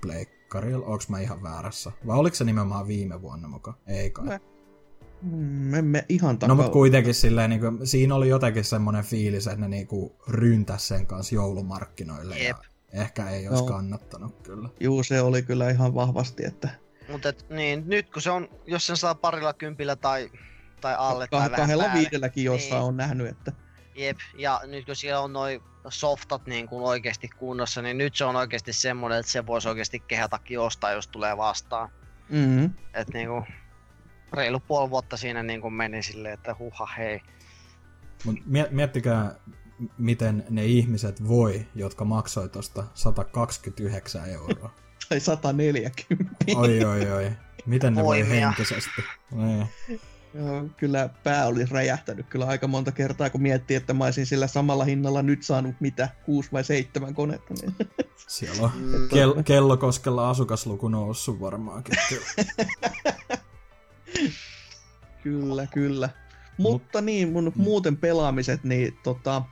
pleikkarilla. 0.00 0.86
Onks 0.86 1.08
mä 1.08 1.20
ihan 1.20 1.42
väärässä? 1.42 1.92
Vai 2.06 2.16
oliko 2.18 2.36
se 2.36 2.44
nimenomaan 2.44 2.86
viime 2.88 3.22
vuonna 3.22 3.48
mukaan? 3.48 3.76
Ei 3.86 4.10
kai. 4.10 4.26
Mä- 4.26 4.38
Mm, 5.22 5.84
mä 5.84 6.02
ihan 6.08 6.34
No 6.34 6.38
takaa. 6.38 6.54
mutta 6.56 6.70
kuitenkin 6.72 7.14
silleen, 7.14 7.50
niin 7.50 7.60
kuin, 7.60 7.86
siinä 7.86 8.14
oli 8.14 8.28
jotenkin 8.28 8.64
semmoinen 8.64 9.04
fiilis, 9.04 9.46
että 9.46 9.60
ne 9.60 9.68
niinku 9.68 10.16
ryntäs 10.28 10.88
sen 10.88 11.06
kanssa 11.06 11.34
joulumarkkinoille. 11.34 12.38
Jep. 12.38 12.56
Ja 12.92 13.02
ehkä 13.02 13.30
ei 13.30 13.48
olisi 13.48 13.62
Joo. 13.62 13.68
kannattanut 13.72 14.42
kyllä. 14.42 14.68
Juu, 14.80 15.02
se 15.02 15.20
oli 15.20 15.42
kyllä 15.42 15.70
ihan 15.70 15.94
vahvasti, 15.94 16.44
että 16.46 16.68
Mutta 17.12 17.32
niin, 17.50 17.82
nyt 17.86 18.10
kun 18.12 18.22
se 18.22 18.30
on, 18.30 18.48
jos 18.66 18.86
sen 18.86 18.96
saa 18.96 19.14
parilla 19.14 19.52
kympillä 19.52 19.96
tai, 19.96 20.30
tai 20.80 20.94
alle 20.98 21.24
kah- 21.24 21.28
tai 21.30 21.38
vähän 21.40 21.56
kahdella 21.56 21.82
päälle, 21.84 22.00
viidelläkin 22.00 22.44
jossa 22.44 22.74
Niin. 22.74 22.84
on 22.84 22.96
nähnyt, 22.96 23.28
että 23.28 23.52
Jep, 23.98 24.16
ja 24.36 24.60
nyt 24.66 24.86
kun 24.86 24.96
siellä 24.96 25.20
on 25.20 25.32
noin 25.32 25.60
softat 25.88 26.46
niin 26.46 26.68
kuin 26.68 26.82
oikeasti 26.84 27.28
kunnossa, 27.28 27.82
niin 27.82 27.98
nyt 27.98 28.16
se 28.16 28.24
on 28.24 28.36
oikeasti 28.36 28.72
semmoinen, 28.72 29.18
että 29.20 29.32
se 29.32 29.46
voisi 29.46 29.68
oikeasti 29.68 30.00
kehätakin 30.00 30.60
ostaa, 30.60 30.90
jos 30.92 31.08
tulee 31.08 31.36
vastaan. 31.36 31.88
mm, 32.28 32.70
Et 32.94 33.08
niin 33.12 33.28
kuin, 33.28 33.44
reilu 34.32 34.60
puoli 34.60 34.90
vuotta 34.90 35.16
siinä 35.16 35.42
niin 35.42 35.60
kuin 35.60 35.74
meni 35.74 36.02
silleen, 36.02 36.34
että 36.34 36.56
huha 36.58 36.86
hei. 36.86 37.20
Mut 38.24 38.36
mie- 38.46 38.68
miettikää, 38.70 39.34
miten 39.98 40.44
ne 40.50 40.64
ihmiset 40.64 41.28
voi, 41.28 41.66
jotka 41.74 42.04
maksoi 42.04 42.48
tosta 42.48 42.84
129 42.94 44.30
euroa. 44.30 44.70
tai 45.08 45.20
140. 45.20 46.34
Oi, 46.56 46.84
oi, 46.84 47.10
oi. 47.10 47.32
Miten 47.66 47.94
ne 47.94 48.02
voi 48.04 48.18
Voimia. 48.18 48.46
henkisesti? 48.46 49.02
Niin. 49.30 49.66
Joo, 50.34 50.64
kyllä 50.76 51.08
pää 51.24 51.46
oli 51.46 51.64
räjähtänyt 51.70 52.26
kyllä 52.26 52.46
aika 52.46 52.66
monta 52.68 52.92
kertaa, 52.92 53.30
kun 53.30 53.42
miettii, 53.42 53.76
että 53.76 53.94
mä 53.94 54.04
olisin 54.04 54.26
sillä 54.26 54.46
samalla 54.46 54.84
hinnalla 54.84 55.22
nyt 55.22 55.42
saanut 55.42 55.74
mitä, 55.80 56.08
kuusi 56.24 56.52
vai 56.52 56.64
seitsemän 56.64 57.14
konetta. 57.14 57.54
Niin. 57.54 57.74
Siellä 58.28 58.62
on 58.62 58.70
Mm. 58.74 58.94
kel- 58.94 59.42
kellokoskella 59.42 60.30
asukasluku 60.30 60.88
noussut 60.88 61.40
varmaankin. 61.40 61.94
Kyllä. 62.08 62.44
Kyllä, 65.22 65.66
kyllä. 65.66 66.08
Mutta 66.58 67.00
niin, 67.00 67.32
mun 67.32 67.44
Mm. 67.44 67.62
muuten 67.62 67.96
pelaamiset, 67.96 68.64
niin 68.64 68.98
tota, 69.02 69.42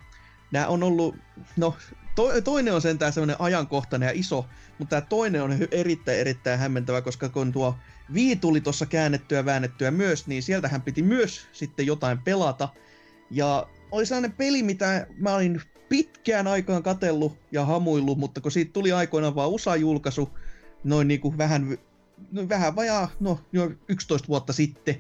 nämä 0.52 0.66
on 0.66 0.82
ollut, 0.82 1.16
no 1.56 1.74
to, 2.14 2.40
toinen 2.44 2.74
on 2.74 2.80
sentään 2.82 3.12
semmoinen 3.12 3.36
ajankohtainen 3.40 4.06
ja 4.06 4.12
iso, 4.14 4.46
mutta 4.78 4.90
tämä 4.96 5.06
toinen 5.08 5.42
on 5.42 5.56
erittäin 5.70 6.18
erittäin 6.18 6.58
hämmentävä, 6.58 7.00
koska 7.02 7.28
kun 7.28 7.52
tuo 7.52 7.74
Vii 8.14 8.36
tuli 8.36 8.60
tuossa 8.60 8.86
käännettyä 8.86 9.44
väännettyä 9.44 9.90
myös, 9.90 10.26
niin 10.26 10.42
sieltähän 10.42 10.82
piti 10.82 11.02
myös 11.02 11.48
sitten 11.52 11.86
jotain 11.86 12.18
pelata. 12.18 12.68
Ja 13.30 13.66
oli 13.90 14.06
sellainen 14.06 14.32
peli, 14.32 14.62
mitä 14.62 15.06
mä 15.18 15.34
olin 15.34 15.60
pitkään 15.88 16.46
aikaan 16.46 16.82
katellut 16.82 17.38
ja 17.52 17.64
hamuillut, 17.64 18.18
mutta 18.18 18.40
kun 18.40 18.52
siitä 18.52 18.72
tuli 18.72 18.92
aikoinaan 18.92 19.34
vaan 19.34 19.50
USA-julkaisu, 19.50 20.30
noin 20.84 21.08
niin 21.08 21.20
kuin 21.20 21.38
vähän, 21.38 21.78
no 22.32 22.48
vähän 22.48 22.76
vajaa, 22.76 23.10
no 23.20 23.40
jo 23.52 23.72
11 23.88 24.28
vuotta 24.28 24.52
sitten, 24.52 24.96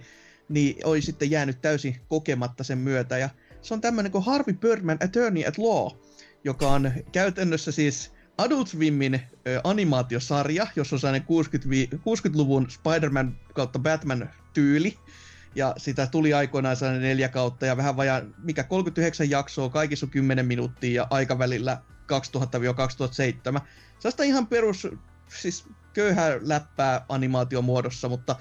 niin 0.48 0.86
oli 0.86 1.02
sitten 1.02 1.30
jäänyt 1.30 1.60
täysin 1.60 1.96
kokematta 2.08 2.64
sen 2.64 2.78
myötä. 2.78 3.18
Ja 3.18 3.30
se 3.62 3.74
on 3.74 3.80
tämmöinen 3.80 4.12
kuin 4.12 4.24
Harvey 4.24 4.54
Birdman 4.54 4.98
Attorney 5.04 5.44
at 5.44 5.58
Law, 5.58 5.90
joka 6.44 6.68
on 6.68 6.92
käytännössä 7.12 7.72
siis 7.72 8.12
Adult 8.38 8.68
Swimmin 8.68 9.20
animaatiosarja, 9.64 10.66
jossa 10.76 10.96
on 10.96 11.00
sellainen 11.00 11.26
60, 11.26 11.96
60-luvun 11.96 12.70
Spider-Man 12.70 13.36
kautta 13.54 13.78
Batman 13.78 14.30
tyyli. 14.52 14.98
ja 15.54 15.74
sitä 15.76 16.06
tuli 16.06 16.34
aikoinaan 16.34 16.76
sellainen 16.76 17.02
neljä 17.02 17.28
kautta 17.28 17.66
ja 17.66 17.76
vähän 17.76 17.96
vajaa, 17.96 18.22
mikä 18.38 18.62
39 18.62 19.30
jaksoa, 19.30 19.68
kaikissa 19.68 20.06
on 20.06 20.10
10 20.10 20.46
minuuttia 20.46 21.02
ja 21.02 21.06
aikavälillä 21.10 21.82
2000-2007. 23.56 23.60
Sellaista 23.98 24.22
ihan 24.22 24.46
perus, 24.46 24.88
siis 25.28 25.64
köyhää 25.92 26.38
läppää 26.40 27.06
animaatiomuodossa, 27.08 28.08
mutta 28.08 28.36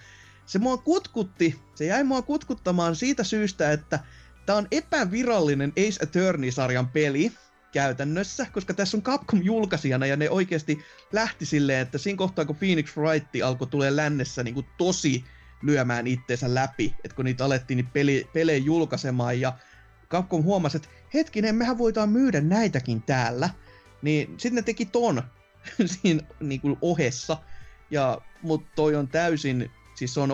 se 0.46 0.60
mua 0.60 0.78
kutkutti, 0.78 1.60
se 1.76 1.86
jäi 1.86 2.04
mua 2.04 2.22
kutkuttamaan 2.22 2.96
siitä 2.96 3.24
syystä, 3.24 3.72
että 3.72 4.00
tämä 4.46 4.58
on 4.58 4.68
epävirallinen 4.72 5.74
Ace 5.78 6.04
Attorney-sarjan 6.04 6.88
peli 6.88 7.32
käytännössä, 7.76 8.48
koska 8.52 8.74
tässä 8.74 8.98
on 8.98 9.04
Capcom 9.04 9.42
julkaisijana 9.44 10.06
ja 10.06 10.16
ne 10.16 10.30
oikeasti 10.30 10.80
lähti 11.14 11.46
silleen, 11.46 11.80
että 11.80 11.98
siinä 11.98 12.18
kohtaa 12.18 12.46
kun 12.46 12.56
Phoenix 12.56 12.98
Wright 12.98 13.30
alkoi 13.44 13.68
tulee 13.68 13.96
lännessä 13.96 14.44
niin 14.44 14.54
kuin 14.54 14.66
tosi 14.78 15.24
lyömään 15.62 16.08
itteensä 16.08 16.54
läpi, 16.54 16.96
että 17.04 17.16
kun 17.16 17.26
niitä 17.26 17.46
alettiin 17.46 17.78
niin 17.78 17.88
peli, 17.94 18.30
pelejä 18.34 18.58
julkaisemaan 18.58 19.42
ja 19.42 19.54
Capcom 20.10 20.44
huomasi, 20.44 20.78
että 20.78 20.90
hetkinen, 21.14 21.56
mehän 21.56 21.78
voidaan 21.78 22.10
myydä 22.10 22.42
näitäkin 22.42 23.02
täällä, 23.02 23.50
niin 24.02 24.28
sitten 24.28 24.56
ne 24.56 24.62
teki 24.62 24.86
ton 24.86 25.24
siinä 25.86 26.24
niin 26.40 26.62
kuin 26.62 26.78
ohessa, 26.82 27.38
ja, 27.92 28.22
mutta 28.42 28.72
toi 28.76 28.96
on 28.96 29.08
täysin, 29.08 29.72
siis 29.96 30.18
on, 30.18 30.30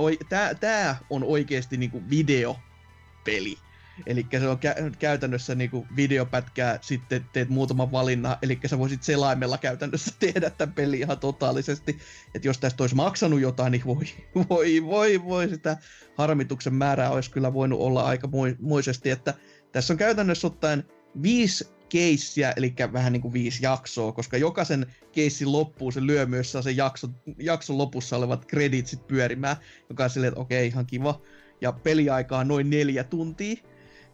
tää 0.60 0.98
on 1.10 1.24
oikeasti 1.24 1.78
niin 1.78 1.92
kuin 1.92 2.10
videopeli. 2.10 3.58
Eli 4.06 4.26
se 4.39 4.48
on 4.48 4.58
kä- 4.58 4.96
käytännössä 5.00 5.56
niinku 5.56 5.88
videopätkää, 5.96 6.80
sitten 6.82 7.26
teet 7.34 7.50
muutaman 7.50 7.92
valinnan, 7.92 8.38
eli 8.42 8.60
sä 8.66 8.80
voisit 8.80 9.04
selaimella 9.04 9.58
käytännössä 9.58 10.12
tehdä 10.20 10.50
tämän 10.50 10.76
peli 10.76 11.00
ihan 11.00 11.20
totaalisesti. 11.20 12.00
Että 12.36 12.48
jos 12.48 12.58
tästä 12.58 12.84
olisi 12.84 12.96
maksanut 12.96 13.42
jotain, 13.42 13.72
niin 13.72 13.86
voi, 13.86 14.06
voi, 14.50 14.86
voi, 14.86 15.24
voi 15.24 15.50
sitä 15.50 15.78
harmituksen 16.16 16.74
määrää 16.74 17.10
olisi 17.10 17.32
kyllä 17.32 17.54
voinut 17.54 17.80
olla 17.80 18.04
aika 18.04 18.30
muisesti, 18.60 19.10
että 19.10 19.34
tässä 19.72 19.94
on 19.94 19.98
käytännössä 19.98 20.48
ottaen 20.48 20.84
viisi 21.22 21.68
keissiä, 21.92 22.54
eli 22.56 22.74
vähän 22.94 23.14
niin 23.14 23.22
kuin 23.22 23.34
viisi 23.34 23.64
jaksoa, 23.64 24.12
koska 24.12 24.38
jokaisen 24.38 24.86
keissin 25.12 25.52
loppuun 25.52 25.94
se 25.94 26.06
lyö 26.06 26.26
myös 26.26 26.52
sen 26.52 26.78
jakson, 26.78 27.16
jakson 27.38 27.78
lopussa 27.78 28.18
olevat 28.18 28.46
kreditsit 28.46 29.08
pyörimään, 29.08 29.56
joka 29.89 30.04
on 30.04 30.10
silleen, 30.10 30.28
että 30.28 30.42
okei, 30.42 30.58
okay, 30.58 30.68
ihan 30.68 30.86
kiva. 30.86 31.22
Ja 31.62 31.72
peliaikaa 31.72 32.44
noin 32.44 32.70
neljä 32.70 33.04
tuntia, 33.04 33.56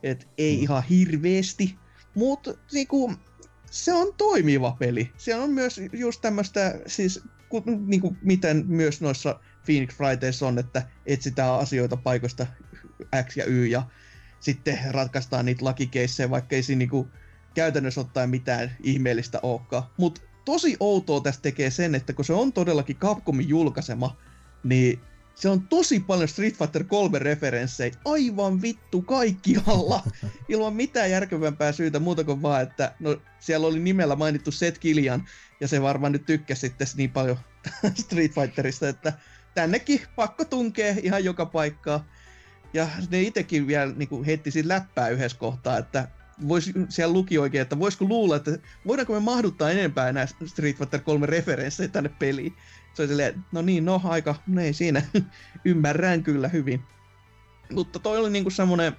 et 0.09 0.27
ei 0.37 0.57
mm. 0.57 0.63
ihan 0.63 0.83
hirveesti, 0.83 1.75
mutta 2.15 2.53
niinku, 2.73 3.13
se 3.71 3.93
on 3.93 4.13
toimiva 4.17 4.75
peli. 4.79 5.11
Se 5.17 5.35
on 5.35 5.49
myös 5.49 5.81
just 5.93 6.21
tämmöistä, 6.21 6.79
siis 6.87 7.23
ku, 7.49 7.63
niinku, 7.85 8.15
miten 8.21 8.63
myös 8.67 9.01
noissa 9.01 9.39
Phoenix 9.65 9.95
Fridays 9.95 10.43
on, 10.43 10.59
että 10.59 10.89
etsitään 11.05 11.59
asioita 11.59 11.97
paikoista 11.97 12.47
X 13.23 13.37
ja 13.37 13.45
Y 13.45 13.65
ja 13.65 13.83
sitten 14.39 14.79
ratkaistaan 14.89 15.45
niitä 15.45 15.65
lakikeissejä, 15.65 16.29
vaikka 16.29 16.55
ei 16.55 16.63
siinä 16.63 16.79
niinku, 16.79 17.07
käytännössä 17.53 18.01
ottaen 18.01 18.29
mitään 18.29 18.77
ihmeellistä 18.83 19.39
olekaan. 19.43 19.83
Mutta 19.97 20.21
tosi 20.45 20.77
outoa 20.79 21.21
tästä 21.21 21.41
tekee 21.41 21.69
sen, 21.69 21.95
että 21.95 22.13
kun 22.13 22.25
se 22.25 22.33
on 22.33 22.53
todellakin 22.53 22.97
Capcomin 22.97 23.49
julkaisema, 23.49 24.17
niin 24.63 24.99
se 25.39 25.49
on 25.49 25.67
tosi 25.67 25.99
paljon 25.99 26.27
Street 26.27 26.57
Fighter 26.57 26.83
3 26.83 27.19
referenssejä, 27.19 27.95
aivan 28.05 28.61
vittu 28.61 29.01
kaikkialla, 29.01 30.03
ilman 30.49 30.73
mitään 30.73 31.11
järkevämpää 31.11 31.71
syytä 31.71 31.99
muuta 31.99 32.23
kuin 32.23 32.41
vaan, 32.41 32.61
että 32.61 32.95
no, 32.99 33.21
siellä 33.39 33.67
oli 33.67 33.79
nimellä 33.79 34.15
mainittu 34.15 34.51
Seth 34.51 34.79
Kilian, 34.79 35.25
ja 35.59 35.67
se 35.67 35.81
varmaan 35.81 36.11
nyt 36.11 36.25
tykkäsi 36.25 36.61
sitten 36.61 36.88
niin 36.95 37.11
paljon 37.11 37.38
Street 38.03 38.31
Fighterista, 38.31 38.89
että 38.89 39.13
tännekin 39.55 40.01
pakko 40.15 40.45
tunkee 40.45 40.97
ihan 41.03 41.23
joka 41.23 41.45
paikkaa. 41.45 42.07
Ja 42.73 42.88
ne 43.09 43.21
itsekin 43.21 43.67
vielä 43.67 43.93
niin 43.95 44.09
kuin 44.09 44.23
heitti 44.23 44.51
siitä 44.51 44.69
läppää 44.69 45.09
yhdessä 45.09 45.38
kohtaa, 45.38 45.77
että 45.77 46.07
vois, 46.47 46.71
siellä 46.89 47.13
luki 47.13 47.38
oikein, 47.38 47.61
että 47.61 47.79
voisiko 47.79 48.05
luulla, 48.05 48.35
että 48.35 48.51
voidaanko 48.88 49.13
me 49.13 49.19
mahduttaa 49.19 49.71
enempää 49.71 50.09
enää 50.09 50.27
Street 50.45 50.77
Fighter 50.77 50.99
3 50.99 51.25
referenssejä 51.25 51.88
tänne 51.88 52.09
peliin 52.19 52.53
se 52.97 53.01
oli 53.03 53.07
silleen, 53.07 53.45
no 53.51 53.61
niin, 53.61 53.85
no 53.85 54.01
aika, 54.03 54.35
no 54.47 54.61
ei 54.61 54.73
siinä, 54.73 55.01
ymmärrän 55.65 56.23
kyllä 56.23 56.47
hyvin. 56.47 56.81
Mutta 57.71 57.99
toi 57.99 58.17
oli 58.17 58.29
niinku 58.29 58.49
semmonen 58.49 58.93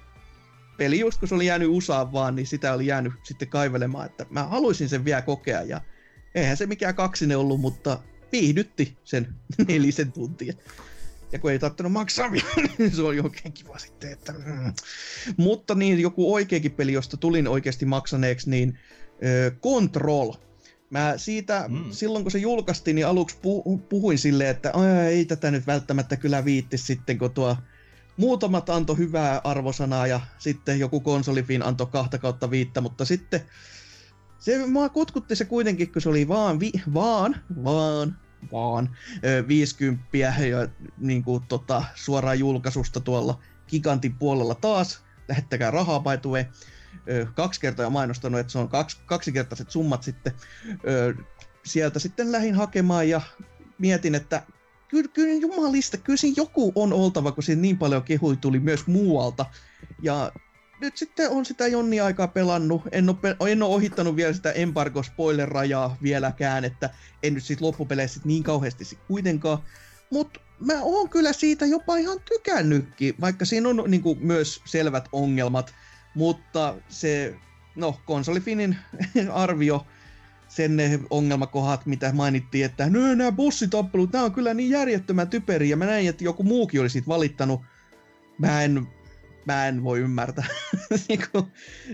peli, 0.77 0.99
just 0.99 1.19
kun 1.19 1.27
se 1.27 1.35
oli 1.35 1.45
jäänyt 1.45 1.67
USAan 1.67 2.13
vaan, 2.13 2.35
niin 2.35 2.47
sitä 2.47 2.73
oli 2.73 2.85
jäänyt 2.85 3.13
sitten 3.23 3.47
kaivelemaan, 3.47 4.05
että 4.05 4.25
mä 4.29 4.43
haluaisin 4.43 4.89
sen 4.89 5.05
vielä 5.05 5.21
kokea, 5.21 5.61
ja 5.61 5.81
eihän 6.35 6.57
se 6.57 6.65
mikään 6.65 6.95
kaksinen 6.95 7.37
ollut, 7.37 7.61
mutta 7.61 7.99
viihdytti 8.31 8.97
sen 9.03 9.35
nelisen 9.67 10.11
tuntia. 10.11 10.53
Ja 11.31 11.39
kun 11.39 11.51
ei 11.51 11.59
tarttunut 11.59 11.91
maksaa 11.91 12.29
niin 12.77 12.91
se 12.95 13.01
oli 13.01 13.19
oikein 13.19 13.53
kiva 13.53 13.77
sitten, 13.77 14.11
että... 14.11 14.31
Mm. 14.31 14.73
Mutta 15.37 15.75
niin, 15.75 15.99
joku 15.99 16.33
oikeakin 16.33 16.71
peli, 16.71 16.93
josta 16.93 17.17
tulin 17.17 17.47
oikeasti 17.47 17.85
maksaneeksi, 17.85 18.49
niin 18.49 18.79
äh, 19.23 19.59
Control– 19.61 20.33
Mä 20.89 21.13
siitä, 21.17 21.65
mm. 21.67 21.85
silloin 21.91 22.23
kun 22.23 22.31
se 22.31 22.37
julkaistiin, 22.37 22.95
niin 22.95 23.07
aluksi 23.07 23.35
pu- 23.35 23.79
puhuin 23.89 24.17
silleen, 24.17 24.49
että 24.49 24.73
ei 25.09 25.25
tätä 25.25 25.51
nyt 25.51 25.67
välttämättä 25.67 26.15
kyllä 26.15 26.45
viitti 26.45 26.77
sitten, 26.77 27.17
kun 27.17 27.31
tuo 27.31 27.57
muutamat 28.17 28.69
antoi 28.69 28.97
hyvää 28.97 29.41
arvosanaa 29.43 30.07
ja 30.07 30.19
sitten 30.37 30.79
joku 30.79 30.99
konsolifin 30.99 31.63
antoi 31.63 31.87
kahta 31.87 32.17
kautta 32.17 32.51
viittä, 32.51 32.81
mutta 32.81 33.05
sitten 33.05 33.41
se 34.39 34.65
mua 34.65 34.89
kutkutti 34.89 35.35
se 35.35 35.45
kuitenkin, 35.45 35.91
kun 35.91 36.01
se 36.01 36.09
oli 36.09 36.27
vaan, 36.27 36.59
vi, 36.59 36.71
vaan, 36.93 37.35
vaan, 37.63 38.17
vaan, 38.51 38.97
ö, 39.25 39.47
50 39.47 40.05
ja 40.49 40.67
niin 40.97 41.23
kuin, 41.23 41.43
tota, 41.47 41.83
suoraan 41.95 42.39
julkaisusta 42.39 42.99
tuolla 42.99 43.39
Gigantin 43.67 44.15
puolella 44.15 44.55
taas, 44.55 45.03
lähettäkää 45.27 45.71
rahaa 45.71 46.03
way 46.25 46.45
kaksi 47.33 47.61
kertaa 47.61 47.89
mainostanut, 47.89 48.39
että 48.39 48.51
se 48.51 48.59
on 48.59 48.69
kaksi, 48.69 48.97
kaksikertaiset 49.05 49.71
summat 49.71 50.03
sitten. 50.03 50.33
Sieltä 51.65 51.99
sitten 51.99 52.31
lähin 52.31 52.55
hakemaan 52.55 53.09
ja 53.09 53.21
mietin, 53.77 54.15
että 54.15 54.43
kyllä, 54.87 55.11
kyllä 55.13 55.33
jumalista, 55.33 55.97
kyllä 55.97 56.17
siinä 56.17 56.33
joku 56.37 56.71
on 56.75 56.93
oltava, 56.93 57.31
kun 57.31 57.43
siinä 57.43 57.61
niin 57.61 57.77
paljon 57.77 58.03
kehui 58.03 58.37
tuli 58.37 58.59
myös 58.59 58.87
muualta. 58.87 59.45
Ja 60.01 60.31
nyt 60.81 60.97
sitten 60.97 61.29
on 61.29 61.45
sitä 61.45 61.67
jonni 61.67 61.99
aikaa 61.99 62.27
pelannut. 62.27 62.81
En 62.91 63.09
ole, 63.09 63.51
en 63.51 63.63
ole 63.63 63.75
ohittanut 63.75 64.15
vielä 64.15 64.33
sitä 64.33 64.51
embargo 64.51 65.03
spoiler-rajaa 65.03 65.97
vieläkään, 66.03 66.65
että 66.65 66.89
en 67.23 67.33
nyt 67.33 67.43
sitten 67.43 67.67
loppupeleissä 67.67 68.13
sit 68.13 68.25
niin 68.25 68.43
kauheasti 68.43 68.85
sit 68.85 68.99
kuitenkaan. 69.07 69.57
Mutta 70.09 70.39
mä 70.59 70.73
oon 70.81 71.09
kyllä 71.09 71.33
siitä 71.33 71.65
jopa 71.65 71.97
ihan 71.97 72.19
tykännytkin, 72.29 73.15
vaikka 73.21 73.45
siinä 73.45 73.69
on 73.69 73.83
niin 73.87 74.01
kuin, 74.01 74.19
myös 74.21 74.61
selvät 74.65 75.09
ongelmat. 75.11 75.73
Mutta 76.15 76.75
se, 76.89 77.35
no, 77.75 77.99
konsolifinin 78.05 78.77
arvio, 79.33 79.85
sen 80.47 80.77
ne 80.77 80.99
ongelmakohat, 81.09 81.85
mitä 81.85 82.13
mainittiin, 82.13 82.65
että 82.65 82.89
no, 82.89 83.15
nämä 83.15 83.31
bossitappelut, 83.31 84.13
nämä 84.13 84.25
on 84.25 84.33
kyllä 84.33 84.53
niin 84.53 84.69
järjettömän 84.69 85.29
typeriä. 85.29 85.75
Mä 85.75 85.85
näin, 85.85 86.09
että 86.09 86.23
joku 86.23 86.43
muukin 86.43 86.81
oli 86.81 86.89
siitä 86.89 87.07
valittanut. 87.07 87.61
Mä 88.37 88.63
en, 88.63 88.87
mä 89.53 89.67
en 89.67 89.83
voi 89.83 89.99
ymmärtää. 89.99 90.45
Niinku, 91.07 91.47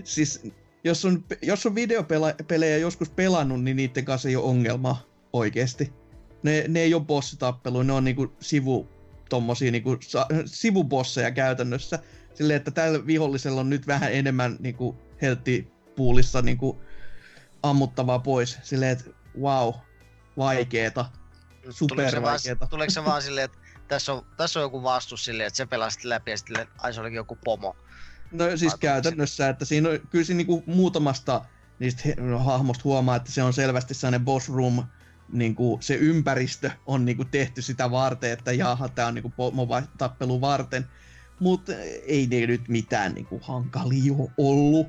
siis, 0.04 0.42
jos 0.84 1.04
on, 1.04 1.24
jos 1.42 1.66
on 1.66 1.74
videopelejä 1.74 2.76
joskus 2.76 3.10
pelannut, 3.10 3.64
niin 3.64 3.76
niiden 3.76 4.04
kanssa 4.04 4.28
ei 4.28 4.36
ole 4.36 4.44
ongelmaa 4.44 5.02
oikeasti. 5.32 5.92
Ne, 6.42 6.64
ne 6.68 6.80
ei 6.80 6.94
ole 6.94 7.04
bossitappeluja, 7.04 7.84
ne 7.84 7.92
on 7.92 8.04
niinku 8.04 8.32
sivu, 8.40 8.88
tommosia 9.28 9.72
niinku, 9.72 9.98
sivubosseja 10.46 11.30
käytännössä 11.30 11.98
silleen, 12.34 12.56
että 12.56 12.70
tällä 12.70 13.06
vihollisella 13.06 13.60
on 13.60 13.70
nyt 13.70 13.86
vähän 13.86 14.12
enemmän 14.12 14.56
niin 14.60 14.74
kuin 14.74 14.96
helttipuulissa 15.22 16.42
niin 16.42 16.58
kuin 16.58 16.78
ammuttavaa 17.62 18.18
pois. 18.18 18.58
Silleen, 18.62 18.92
että 18.92 19.10
wow, 19.40 19.74
vaikeeta. 20.36 21.04
Super 21.70 22.22
vaikeeta. 22.22 22.66
Tuleeko 22.66 22.90
se 22.90 23.04
vaan 23.04 23.22
silleen, 23.22 23.44
että 23.44 23.58
tässä 23.88 24.12
on, 24.12 24.26
tässä 24.36 24.60
on 24.60 24.62
joku 24.62 24.82
vastus 24.82 25.24
silleen, 25.24 25.46
että 25.46 25.56
se 25.56 25.66
pelasit 25.66 26.04
läpi 26.04 26.30
ja 26.30 26.36
sitten 26.38 26.68
ai 26.78 26.94
se 26.94 27.00
olikin 27.00 27.16
joku 27.16 27.38
pomo. 27.44 27.76
No 28.32 28.56
siis 28.56 28.72
Vai 28.72 28.78
käytännössä, 28.78 29.48
että 29.48 29.64
siinä 29.64 29.88
on, 29.88 30.00
kyllä 30.10 30.24
siinä 30.24 30.36
niinku 30.36 30.64
muutamasta 30.66 31.44
niistä 31.78 32.02
hahmosta 32.38 32.82
huomaa, 32.84 33.16
että 33.16 33.32
se 33.32 33.42
on 33.42 33.52
selvästi 33.52 33.94
sellainen 33.94 34.24
boss 34.24 34.48
room, 34.48 34.84
niin 35.32 35.54
kuin 35.54 35.82
se 35.82 35.94
ympäristö 35.94 36.70
on 36.86 37.04
niin 37.04 37.16
kuin 37.16 37.28
tehty 37.28 37.62
sitä 37.62 37.90
varten, 37.90 38.30
että 38.30 38.52
jaha, 38.52 38.88
tämä 38.88 39.08
on 39.08 39.14
niin 39.14 39.32
kuin 39.32 39.86
tappelu 39.98 40.40
varten 40.40 40.88
mutta 41.40 41.72
ei 42.06 42.26
ne 42.26 42.46
nyt 42.46 42.68
mitään 42.68 43.14
niinku 43.14 43.40
hankalia 43.42 44.12
ollut. 44.38 44.86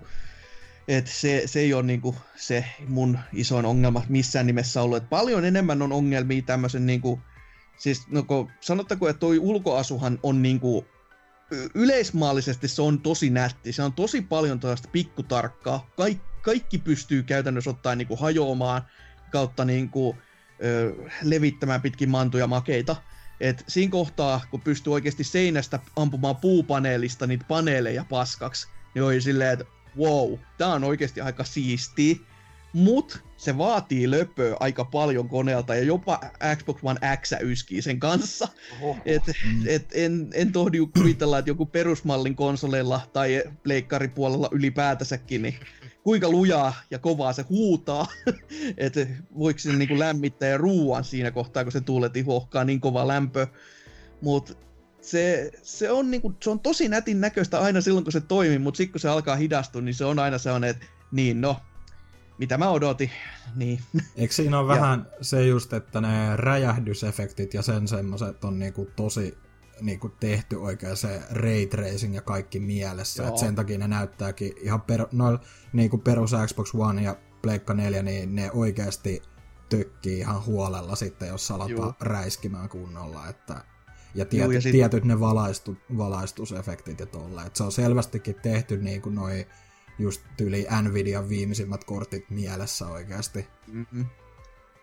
Et 0.87 1.07
se, 1.07 1.43
se 1.45 1.59
ei 1.59 1.73
ole 1.73 1.83
niinku 1.83 2.15
se 2.35 2.65
mun 2.87 3.19
isoin 3.33 3.65
ongelma 3.65 4.03
missään 4.09 4.47
nimessä 4.47 4.81
ollut. 4.81 4.97
Et 4.97 5.09
paljon 5.09 5.45
enemmän 5.45 5.81
on 5.81 5.91
ongelmia 5.91 6.41
tämmöisen 6.41 6.85
niinku, 6.85 7.21
siis 7.77 8.07
no 8.07 8.23
kun, 8.23 8.49
sanottako, 8.61 9.09
että 9.09 9.19
toi 9.19 9.39
ulkoasuhan 9.39 10.19
on 10.23 10.41
niinku, 10.41 10.85
yleismaallisesti 11.75 12.67
se 12.67 12.81
on 12.81 13.01
tosi 13.01 13.29
nätti. 13.29 13.73
Se 13.73 13.83
on 13.83 13.93
tosi 13.93 14.21
paljon 14.21 14.59
tällaista 14.59 14.89
pikkutarkkaa. 14.91 15.89
Kaik, 15.97 16.17
kaikki 16.41 16.77
pystyy 16.77 17.23
käytännössä 17.23 17.69
ottaen 17.69 17.97
niinku 17.97 18.15
hajoamaan 18.15 18.81
kautta 19.31 19.65
niinku, 19.65 20.15
ö, 20.63 20.95
levittämään 21.23 21.81
pitkin 21.81 22.09
mantuja 22.09 22.47
makeita 22.47 22.95
Et 23.39 23.63
siinä 23.67 23.91
kohtaa, 23.91 24.41
kun 24.51 24.61
pystyy 24.61 24.93
oikeasti 24.93 25.23
seinästä 25.23 25.79
ampumaan 25.95 26.35
puupaneelista 26.35 27.27
niitä 27.27 27.45
paneeleja 27.47 28.05
paskaksi, 28.09 28.67
niin 28.95 29.03
oli 29.03 29.21
silleen, 29.21 29.53
että 29.53 29.65
wow, 29.97 30.39
tää 30.57 30.73
on 30.73 30.83
oikeasti 30.83 31.21
aika 31.21 31.43
siisti. 31.43 32.21
Mut 32.77 33.23
se 33.37 33.57
vaatii 33.57 34.11
löpöä 34.11 34.57
aika 34.59 34.85
paljon 34.85 35.29
koneelta 35.29 35.75
ja 35.75 35.83
jopa 35.83 36.19
Xbox 36.55 36.79
One 36.83 36.99
X 37.21 37.31
yskii 37.41 37.81
sen 37.81 37.99
kanssa. 37.99 38.47
Oho. 38.81 38.97
Et, 39.05 39.23
et 39.67 39.85
en, 39.93 40.29
en 40.33 40.51
tohdi 40.51 40.77
kuvitella, 40.97 41.37
että 41.37 41.49
joku 41.49 41.65
perusmallin 41.65 42.35
konsoleilla 42.35 43.01
tai 43.13 43.43
pleikkaripuolella 43.63 44.49
ylipäätänsäkin, 44.51 45.41
niin 45.41 45.55
kuinka 46.03 46.29
lujaa 46.29 46.73
ja 46.91 46.99
kovaa 46.99 47.33
se 47.33 47.45
huutaa, 47.49 48.07
että 48.77 49.07
voiko 49.37 49.59
se 49.59 49.73
niinku 49.73 49.99
lämmittää 49.99 50.49
ja 50.49 50.57
ruuan 50.57 51.03
siinä 51.03 51.31
kohtaa, 51.31 51.63
kun 51.63 51.71
se 51.71 51.81
tuuleti 51.81 52.21
huohkaa 52.21 52.63
niin 52.63 52.81
kova 52.81 53.07
lämpö. 53.07 53.47
Mutta 54.21 54.53
se, 55.01 55.51
se, 55.63 55.91
on 55.91 56.11
niinku, 56.11 56.33
se 56.43 56.49
on 56.49 56.59
tosi 56.59 56.87
nätin 56.87 57.21
näköistä 57.21 57.59
aina 57.59 57.81
silloin, 57.81 58.03
kun 58.03 58.13
se 58.13 58.21
toimii, 58.21 58.59
mutta 58.59 58.77
sitten 58.77 58.91
kun 58.91 58.99
se 58.99 59.09
alkaa 59.09 59.35
hidastua, 59.35 59.81
niin 59.81 59.95
se 59.95 60.05
on 60.05 60.19
aina 60.19 60.37
sellainen, 60.37 60.69
että 60.69 60.85
niin 61.11 61.41
no, 61.41 61.57
mitä 62.37 62.57
mä 62.57 62.69
odotin, 62.69 63.11
niin. 63.55 63.79
Eikö 64.15 64.33
siinä 64.33 64.59
ole 64.59 64.67
vähän 64.67 65.07
se 65.21 65.45
just, 65.45 65.73
että 65.73 66.01
ne 66.01 66.35
räjähdysefektit 66.35 67.53
ja 67.53 67.61
sen 67.61 67.87
semmoset 67.87 68.43
on 68.43 68.59
niinku 68.59 68.89
tosi 68.95 69.37
niinku 69.81 70.09
tehty 70.09 70.55
oikein 70.55 70.97
se 70.97 71.21
ray 71.31 71.65
tracing 71.65 72.15
ja 72.15 72.21
kaikki 72.21 72.59
mielessä. 72.59 73.23
Joo. 73.23 73.29
Et 73.29 73.37
sen 73.37 73.55
takia 73.55 73.77
ne 73.77 73.87
näyttääkin 73.87 74.53
ihan 74.61 74.81
per, 74.81 75.07
no, 75.11 75.39
niinku 75.73 75.97
perus 75.97 76.31
Xbox 76.47 76.75
One 76.75 77.01
ja 77.01 77.15
Pleikka 77.41 77.73
4, 77.73 78.03
niin 78.03 78.35
ne 78.35 78.51
oikeasti 78.51 79.21
tökkii 79.69 80.19
ihan 80.19 80.45
huolella 80.45 80.95
sitten, 80.95 81.27
jos 81.27 81.51
aletaan 81.51 81.87
Juu. 81.87 81.93
räiskimään 81.99 82.69
kunnolla. 82.69 83.27
Että, 83.27 83.63
ja, 84.15 84.25
tiety, 84.25 84.45
Juu, 84.45 84.51
ja 84.51 84.61
sit- 84.61 84.71
tietyt 84.71 85.03
ne 85.03 85.19
valaistu, 85.19 85.77
valaistusefektit 85.97 86.99
ja 86.99 87.05
tolle. 87.05 87.41
Et 87.41 87.55
se 87.55 87.63
on 87.63 87.71
selvästikin 87.71 88.35
tehty 88.35 88.77
niin 88.77 89.01
kuin 89.01 89.15
noi 89.15 89.47
just 89.99 90.21
yli 90.41 90.67
Nvidian 90.81 91.29
viimeisimmät 91.29 91.83
kortit 91.83 92.29
mielessä 92.29 92.87
oikeasti. 92.87 93.47
Mm-hmm. 93.67 94.05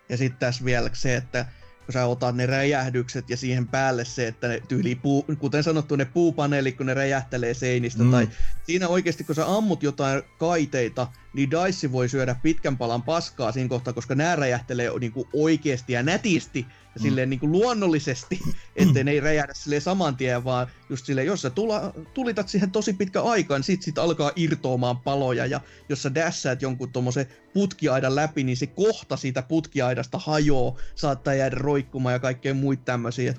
Ja 0.09 0.17
sitten 0.17 0.39
tässä 0.39 0.65
vielä 0.65 0.89
se, 0.93 1.15
että 1.15 1.45
kun 1.85 1.93
sä 1.93 2.05
otat 2.05 2.35
ne 2.35 2.45
räjähdykset 2.45 3.29
ja 3.29 3.37
siihen 3.37 3.67
päälle 3.67 4.05
se, 4.05 4.27
että 4.27 4.47
ne 4.47 4.61
tyyli 4.67 4.95
puu, 4.95 5.25
kuten 5.39 5.63
sanottu, 5.63 5.95
ne 5.95 6.05
puupaneelit, 6.05 6.77
kun 6.77 6.85
ne 6.85 6.93
räjähtelee 6.93 7.53
seinistä, 7.53 8.03
Mm. 8.03 8.11
tai 8.11 8.29
siinä 8.63 8.87
oikeasti, 8.87 9.23
kun 9.23 9.35
sä 9.35 9.55
ammut 9.55 9.83
jotain 9.83 10.23
kaiteita, 10.39 11.07
niin 11.33 11.49
Dice 11.51 11.91
voi 11.91 12.09
syödä 12.09 12.35
pitkän 12.43 12.77
palan 12.77 13.03
paskaa 13.03 13.51
siinä 13.51 13.69
kohtaa, 13.69 13.93
koska 13.93 14.15
nämä 14.15 14.35
räjähtelee 14.35 14.99
niinku 14.99 15.27
oikeasti 15.33 15.93
ja 15.93 16.03
nätisti 16.03 16.65
Mm. 16.99 17.01
silleen 17.01 17.29
niinku 17.29 17.47
luonnollisesti, 17.47 18.39
ettei 18.75 19.03
ne 19.03 19.11
ei 19.11 19.19
räjähdä 19.19 19.53
silleen 19.53 19.81
saman 19.81 20.17
tien, 20.17 20.43
vaan 20.43 20.67
just 20.89 21.05
silleen, 21.05 21.27
jos 21.27 21.41
sä 21.41 21.49
tula, 21.49 21.93
tulitat 22.13 22.49
siihen 22.49 22.71
tosi 22.71 22.93
pitkä 22.93 23.21
aikaan, 23.21 23.59
niin 23.59 23.65
sit, 23.65 23.81
sit 23.81 23.97
alkaa 23.97 24.31
irtoamaan 24.35 24.99
paloja, 24.99 25.45
ja 25.45 25.61
jos 25.89 26.03
sä 26.03 26.15
dassaat 26.15 26.61
jonkun 26.61 26.91
tommosen 26.91 27.27
putkiaidan 27.53 28.15
läpi, 28.15 28.43
niin 28.43 28.57
se 28.57 28.67
kohta 28.67 29.17
siitä 29.17 29.41
putkiaidasta 29.41 30.17
hajoaa, 30.17 30.75
saattaa 30.95 31.33
jäädä 31.33 31.55
roikkumaan 31.55 32.13
ja 32.13 32.19
kaikkea 32.19 32.53
muita 32.53 32.83
tämmöisiä. 32.83 33.31
Et, 33.31 33.37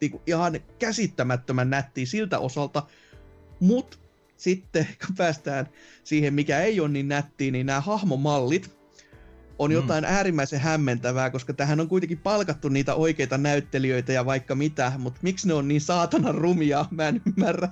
niinku, 0.00 0.22
ihan 0.26 0.60
käsittämättömän 0.78 1.70
nättiä 1.70 2.06
siltä 2.06 2.38
osalta, 2.38 2.82
mut 3.60 4.00
sitten 4.36 4.86
kun 5.06 5.16
päästään 5.16 5.68
siihen, 6.04 6.34
mikä 6.34 6.60
ei 6.60 6.80
ole 6.80 6.88
niin 6.88 7.08
nättiä, 7.08 7.50
niin 7.50 7.66
nämä 7.66 7.80
hahmomallit 7.80 8.81
on 9.62 9.70
Mm. 9.70 9.74
jotain 9.74 10.04
äärimmäisen 10.04 10.60
hämmentävää, 10.60 11.30
koska 11.30 11.52
tähän 11.52 11.80
on 11.80 11.88
kuitenkin 11.88 12.18
palkattu 12.18 12.68
niitä 12.68 12.94
oikeita 12.94 13.38
näyttelijöitä 13.38 14.12
ja 14.12 14.26
vaikka 14.26 14.54
mitä, 14.54 14.92
mutta 14.98 15.20
miksi 15.22 15.48
ne 15.48 15.54
on 15.54 15.68
niin 15.68 15.80
saatanan 15.80 16.34
rumia, 16.34 16.84
mä 16.90 17.08
en 17.08 17.22
ymmärrä. 17.26 17.68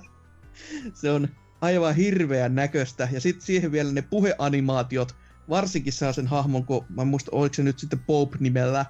Se 0.93 1.11
on 1.11 1.27
aivan 1.61 1.95
hirveän 1.95 2.55
näköistä. 2.55 3.07
Ja 3.11 3.21
sitten 3.21 3.45
siihen 3.45 3.71
vielä 3.71 3.91
ne 3.91 4.01
puheanimaatiot, 4.01 5.15
varsinkin 5.49 5.93
sellaisen 5.93 6.27
hahmon, 6.27 6.65
kun 6.65 6.85
mä 6.89 7.05
muista, 7.05 7.31
oliko 7.33 7.53
se 7.53 7.63
nyt 7.63 7.79
sitten 7.79 7.99
Pope 7.99 8.37
nimellä 8.39 8.85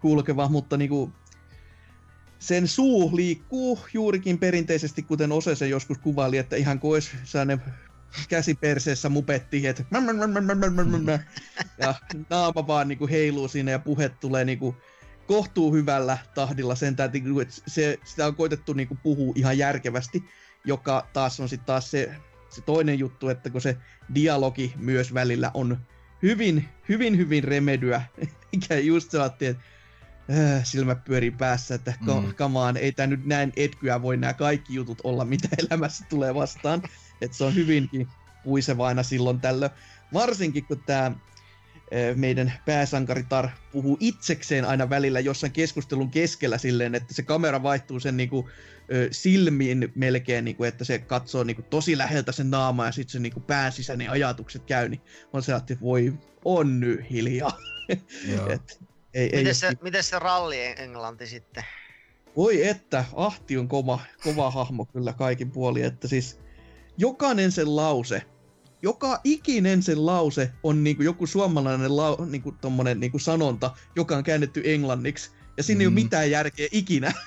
kulkeva, 0.00 0.48
mutta 0.48 0.76
niinku 0.76 1.12
sen 2.38 2.68
suu 2.68 3.16
liikkuu 3.16 3.78
juurikin 3.94 4.38
perinteisesti, 4.38 5.02
kuten 5.02 5.32
Ose 5.32 5.54
se 5.54 5.68
joskus 5.68 5.98
kuvaili, 5.98 6.38
että 6.38 6.56
ihan 6.56 6.80
kuin 6.80 6.92
olisi 6.92 7.10
sellainen 7.24 7.62
käsi 8.28 8.54
perseessä 8.54 9.08
mupetti, 9.08 9.66
että 9.66 9.84
ja 11.78 11.94
naama 12.30 12.66
vaan 12.66 12.88
niinku 12.88 13.08
heiluu 13.08 13.48
siinä 13.48 13.70
ja 13.70 13.78
puhe 13.78 14.08
tulee 14.08 14.44
niinku 14.44 14.76
kohtuu 15.26 15.74
hyvällä 15.74 16.18
tahdilla 16.34 16.74
sen 16.74 16.88
että 16.88 17.10
niinku, 17.12 17.40
se, 17.66 17.98
sitä 18.04 18.26
on 18.26 18.34
koitettu 18.34 18.72
niinku 18.72 18.98
puhua 19.02 19.32
ihan 19.36 19.58
järkevästi, 19.58 20.24
joka 20.64 21.08
taas 21.12 21.40
on 21.40 21.48
sitten 21.48 21.66
taas 21.66 21.90
se, 21.90 22.14
se 22.48 22.60
toinen 22.60 22.98
juttu, 22.98 23.28
että 23.28 23.50
kun 23.50 23.60
se 23.60 23.76
dialogi 24.14 24.74
myös 24.76 25.14
välillä 25.14 25.50
on 25.54 25.78
hyvin, 26.22 26.68
hyvin, 26.88 27.16
hyvin 27.16 27.44
remedyä, 27.44 28.02
mikä 28.52 28.78
just 28.78 29.10
sellainen, 29.10 29.36
että 29.40 29.62
äh, 30.30 30.64
silmät 30.64 31.04
pyörii 31.04 31.30
päässä, 31.30 31.74
että 31.74 31.94
Mm. 32.00 32.24
mm. 32.26 32.34
kamaan, 32.34 32.76
ei 32.76 32.92
tämä 32.92 33.06
nyt 33.06 33.26
näin 33.26 33.52
etkyä 33.56 34.02
voi 34.02 34.16
nämä 34.16 34.32
kaikki 34.34 34.74
jutut 34.74 34.98
olla, 35.04 35.24
mitä 35.24 35.48
elämässä 35.58 36.04
tulee 36.08 36.34
vastaan. 36.34 36.82
Että 37.20 37.36
se 37.36 37.44
on 37.44 37.54
hyvinkin 37.54 38.08
puiseva 38.44 38.86
aina 38.86 39.02
silloin 39.02 39.40
tällöin. 39.40 39.72
Varsinkin 40.12 40.64
kun 40.64 40.82
tämä 40.86 41.12
meidän 42.14 42.52
pääsankaritar 42.66 43.48
puhuu 43.72 43.96
itsekseen 44.00 44.64
aina 44.64 44.90
välillä 44.90 45.20
jossain 45.20 45.52
keskustelun 45.52 46.10
keskellä 46.10 46.58
silleen, 46.58 46.94
että 46.94 47.14
se 47.14 47.22
kamera 47.22 47.62
vaihtuu 47.62 48.00
sen 48.00 48.16
niinku, 48.16 48.50
silmiin 49.10 49.92
melkein, 49.94 50.44
niinku, 50.44 50.64
että 50.64 50.84
se 50.84 50.98
katsoo 50.98 51.44
niinku, 51.44 51.62
tosi 51.62 51.98
läheltä 51.98 52.32
sen 52.32 52.50
naamaa 52.50 52.86
ja 52.86 52.92
sitten 52.92 53.12
se 53.12 53.18
niinku, 53.18 53.40
pään 53.40 53.72
sisäinen 53.72 54.10
ajatukset 54.10 54.64
käy, 54.64 54.88
niin 54.88 55.00
on 55.32 55.42
se, 55.42 55.54
että 55.54 55.76
voi 55.80 56.12
on 56.44 56.80
nyt 56.80 57.10
hiljaa. 57.10 57.58
Et, 58.48 58.80
ei, 59.14 59.30
ei, 59.32 59.38
Miten 59.38 59.54
se, 59.54 59.72
miten 59.82 60.02
se 60.04 60.18
ralli 60.18 60.58
englanti 60.76 61.26
sitten? 61.26 61.64
Voi 62.36 62.68
että, 62.68 63.04
Ahti 63.14 63.58
on 63.58 63.68
kova, 63.68 64.00
kova 64.22 64.50
hahmo 64.50 64.84
kyllä 64.84 65.12
kaikin 65.12 65.50
puolin, 65.50 65.84
että 65.84 66.08
siis 66.08 66.38
jokainen 67.00 67.52
sen 67.52 67.76
lause, 67.76 68.22
joka 68.82 69.20
ikinen 69.24 69.82
sen 69.82 70.06
lause 70.06 70.50
on 70.62 70.84
niinku 70.84 71.02
joku 71.02 71.26
suomalainen 71.26 71.96
lau, 71.96 72.24
niinku 72.24 72.52
tommonen 72.52 73.00
niinku 73.00 73.18
sanonta, 73.18 73.70
joka 73.96 74.16
on 74.16 74.24
käännetty 74.24 74.62
englanniksi. 74.64 75.30
Ja 75.56 75.62
siinä 75.62 75.78
mm. 75.78 75.80
ei 75.80 75.86
ole 75.86 75.90
Mm. 75.90 75.94
mitään 75.94 76.30
järkeä 76.30 76.68
ikinä. 76.72 77.12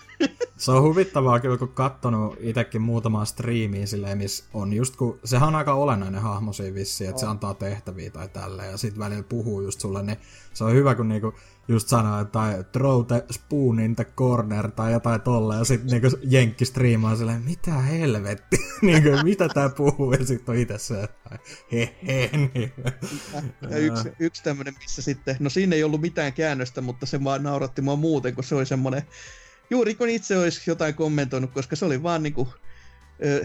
Se 0.57 0.71
on 0.71 0.83
huvittavaa 0.83 1.39
kyllä, 1.39 1.57
kun 1.57 1.67
kattonut 1.67 2.37
itsekin 2.39 2.81
muutamaa 2.81 3.25
striimiä 3.25 3.85
silleen, 3.85 4.17
missä 4.17 4.43
on 4.53 4.73
just 4.73 4.95
kun, 4.95 5.19
sehän 5.23 5.47
on 5.47 5.55
aika 5.55 5.73
olennainen 5.73 6.21
hahmo 6.21 6.53
siinä 6.53 6.73
vissiin, 6.75 7.09
että 7.09 7.19
se 7.19 7.25
antaa 7.25 7.53
tehtäviä 7.53 8.09
tai 8.09 8.29
tälleen, 8.29 8.71
ja 8.71 8.77
sit 8.77 8.99
välillä 8.99 9.23
puhuu 9.23 9.61
just 9.61 9.79
sulle, 9.79 10.03
niin 10.03 10.17
se 10.53 10.63
on 10.63 10.73
hyvä, 10.73 10.95
kun 10.95 11.07
niinku 11.07 11.33
just 11.67 11.87
sanoo, 11.87 12.25
tai 12.25 12.63
throw 12.71 13.05
the 13.05 13.25
spoon 13.31 13.79
in 13.79 13.95
the 13.95 14.03
corner, 14.03 14.71
tai 14.71 14.91
jotain 14.91 15.21
tolle, 15.21 15.55
ja 15.55 15.63
sit 15.63 15.83
niinku 15.83 16.07
jenkki 16.23 16.65
striimaa 16.65 17.15
silleen, 17.15 17.41
mitä 17.41 17.73
helvetti, 17.73 18.57
niinku, 18.81 19.09
mitä 19.23 19.47
tää 19.49 19.69
puhuu, 19.69 20.13
ja 20.13 20.25
sit 20.25 20.49
on 20.49 20.55
itse 20.55 20.77
se, 20.77 21.03
että 21.03 21.39
he 21.71 21.95
he, 22.07 22.29
niin. 22.33 22.73
Ja 23.69 23.77
yksi, 23.77 24.11
yksi 24.19 24.43
tämmönen, 24.43 24.73
missä 24.79 25.01
sitten, 25.01 25.35
no 25.39 25.49
siinä 25.49 25.75
ei 25.75 25.83
ollut 25.83 26.01
mitään 26.01 26.33
käännöstä, 26.33 26.81
mutta 26.81 27.05
se 27.05 27.23
vaan 27.23 27.43
nauratti 27.43 27.81
mua 27.81 27.95
muuten, 27.95 28.35
kun 28.35 28.43
se 28.43 28.55
oli 28.55 28.65
semmonen, 28.65 29.03
juuri 29.69 29.95
kun 29.95 30.09
itse 30.09 30.37
olisi 30.37 30.61
jotain 30.69 30.93
kommentoinut, 30.93 31.51
koska 31.51 31.75
se 31.75 31.85
oli 31.85 32.03
vaan 32.03 32.23
niinku, 32.23 32.53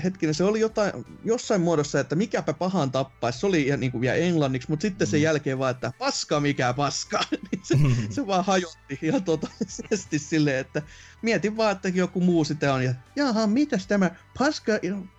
hetkinen, 0.05 0.35
se 0.35 0.45
oli 0.45 0.61
jotain, 0.61 0.93
jossain 1.25 1.61
muodossa, 1.61 2.01
että 2.01 2.15
mikäpä 2.17 2.53
pahan 2.53 2.91
tappaisi, 2.93 3.39
se 3.39 3.47
oli 3.47 3.63
ihan 3.63 3.81
niinku 3.81 4.01
vielä 4.01 4.17
englanniksi, 4.17 4.71
mutta 4.71 4.83
sitten 4.83 5.07
sen 5.07 5.21
Mm. 5.21 5.25
jälkeen 5.25 5.59
vaan, 5.59 5.71
että 5.71 5.93
paska 5.99 6.41
mikä 6.41 6.73
paska, 6.73 7.21
niin 7.53 7.61
se, 7.63 7.75
se 8.15 8.27
vaan 8.27 8.45
hajotti 8.45 8.99
ihan 9.03 9.25
totaalisesti 9.25 10.19
silleen, 10.19 10.59
että 10.59 10.83
mietin 11.23 11.57
vaan, 11.57 11.73
että 11.73 11.89
joku 11.89 12.21
muu 12.21 12.45
sitä 12.45 12.75
on, 12.75 12.85
ja 12.85 12.95
jaha, 13.17 13.47
mitäs 13.47 13.87
tämä 13.87 14.11
paska, 14.39 14.73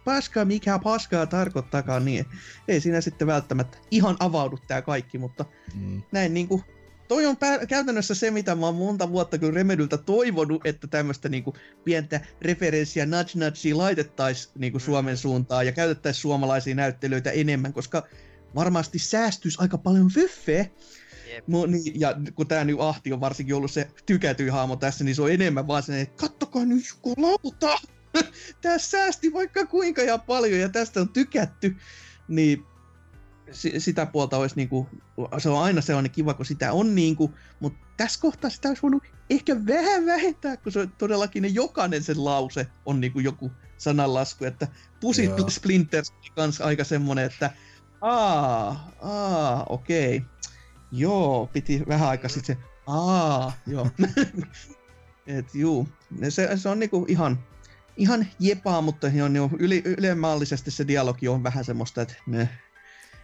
paska 0.06 0.46
mikä 0.46 0.80
paskaa 0.84 1.26
tarkoittakaan, 1.26 2.06
niin 2.06 2.26
ei 2.68 2.82
siinä 2.82 3.02
sitten 3.02 3.28
välttämättä 3.28 3.78
ihan 3.92 4.16
avaudu 4.20 4.58
tää 4.68 4.82
kaikki, 4.82 5.18
mutta 5.18 5.46
Mm. 5.76 6.02
näin 6.12 6.34
niinku, 6.34 6.64
toi 7.10 7.26
on 7.26 7.38
pää- 7.38 7.66
käytännössä 7.66 8.16
se, 8.16 8.32
mitä 8.32 8.56
mä 8.56 8.66
oon 8.66 8.76
monta 8.76 9.10
vuotta 9.10 9.38
kyllä 9.38 9.54
Remedyltä 9.54 9.98
toivonut, 9.98 10.66
että 10.66 10.88
tämmöistä 10.88 11.30
niinku 11.30 11.54
pientä 11.84 12.22
referenssiä 12.42 13.06
nudge 13.06 13.32
nudgea 13.36 13.78
laitettaisiin 13.78 14.54
niinku 14.58 14.80
Suomen 14.80 15.18
suuntaan 15.18 15.66
ja 15.66 15.72
käytettäisiin 15.72 16.22
suomalaisia 16.22 16.76
näyttelyitä 16.76 17.32
enemmän, 17.32 17.74
koska 17.74 18.08
varmasti 18.56 19.00
säästyisi 19.00 19.58
aika 19.62 19.78
paljon 19.78 20.10
fyffeä. 20.10 20.66
Jep. 21.30 21.48
No, 21.48 21.66
niin, 21.66 22.00
ja 22.00 22.16
kun 22.36 22.48
tää 22.48 22.64
nyt 22.64 22.76
Ahti 22.80 23.14
on 23.14 23.22
varsinkin 23.22 23.56
ollut 23.56 23.72
se 23.72 23.88
tykätyin 24.06 24.52
haamo 24.52 24.76
tässä, 24.76 25.04
niin 25.04 25.16
se 25.16 25.22
on 25.22 25.32
enemmän 25.32 25.68
vaan 25.68 25.84
se, 25.84 26.02
että 26.02 26.22
kattokaa 26.22 26.66
nyt 26.66 26.84
joku 26.90 27.14
lauta! 27.18 27.80
Tää 28.62 28.78
säästi 28.78 29.34
vaikka 29.34 29.66
kuinka 29.66 30.02
ja 30.02 30.18
paljon 30.18 30.60
ja 30.60 30.70
tästä 30.70 31.02
on 31.02 31.10
tykätty. 31.10 31.76
Niin 32.28 32.66
sitä 33.78 34.06
puolta 34.06 34.38
olisi 34.38 34.56
niinku, 34.56 34.88
se 35.38 35.50
on 35.50 35.64
aina 35.64 35.82
sellainen 35.82 36.12
kiva, 36.12 36.34
kun 36.34 36.46
sitä 36.46 36.74
on 36.74 36.96
niinku, 36.96 37.34
mutta 37.60 37.80
tässä 37.98 38.20
kohtaa 38.22 38.50
sitä 38.50 38.68
olisi 38.68 38.82
voinut 38.82 39.04
ehkä 39.30 39.56
vähän 39.66 40.06
vähentää, 40.06 40.58
kun 40.58 40.72
se 40.72 40.80
on 40.80 40.92
todellakin 40.98 41.42
ne 41.42 41.48
jokainen 41.48 42.04
sen 42.04 42.26
lause 42.26 42.68
on 42.86 43.02
niinku 43.02 43.20
joku 43.20 43.52
sananlasku, 43.78 44.46
että 44.46 44.68
Pussy 45.02 45.24
Joo. 45.24 45.50
Splinters 45.50 46.12
oli 46.12 46.30
kans 46.36 46.62
aika 46.62 46.84
semmonen, 46.84 47.26
että 47.26 47.52
aa, 48.02 48.92
aa, 49.02 49.66
okei, 49.70 50.18
okay. 50.18 50.30
joo, 50.92 51.50
piti 51.54 51.84
vähän 51.88 52.10
aikaa 52.10 52.30
sitten 52.30 52.56
se, 52.56 52.64
aa, 52.88 53.54
joo. 53.68 53.90
Et 55.28 55.56
juu, 55.56 55.88
se, 56.30 56.58
se 56.58 56.70
on 56.70 56.80
niinku 56.80 57.06
ihan, 57.08 57.40
ihan 57.98 58.28
jepaa, 58.40 58.82
mutta 58.82 59.08
on 59.24 59.36
jo 59.36 59.50
yli, 59.60 59.82
ylemmallisesti 59.86 60.72
se 60.72 60.88
dialogi 60.88 61.28
on 61.28 61.44
vähän 61.44 61.66
semmoista, 61.66 62.02
että 62.02 62.16
me... 62.26 62.50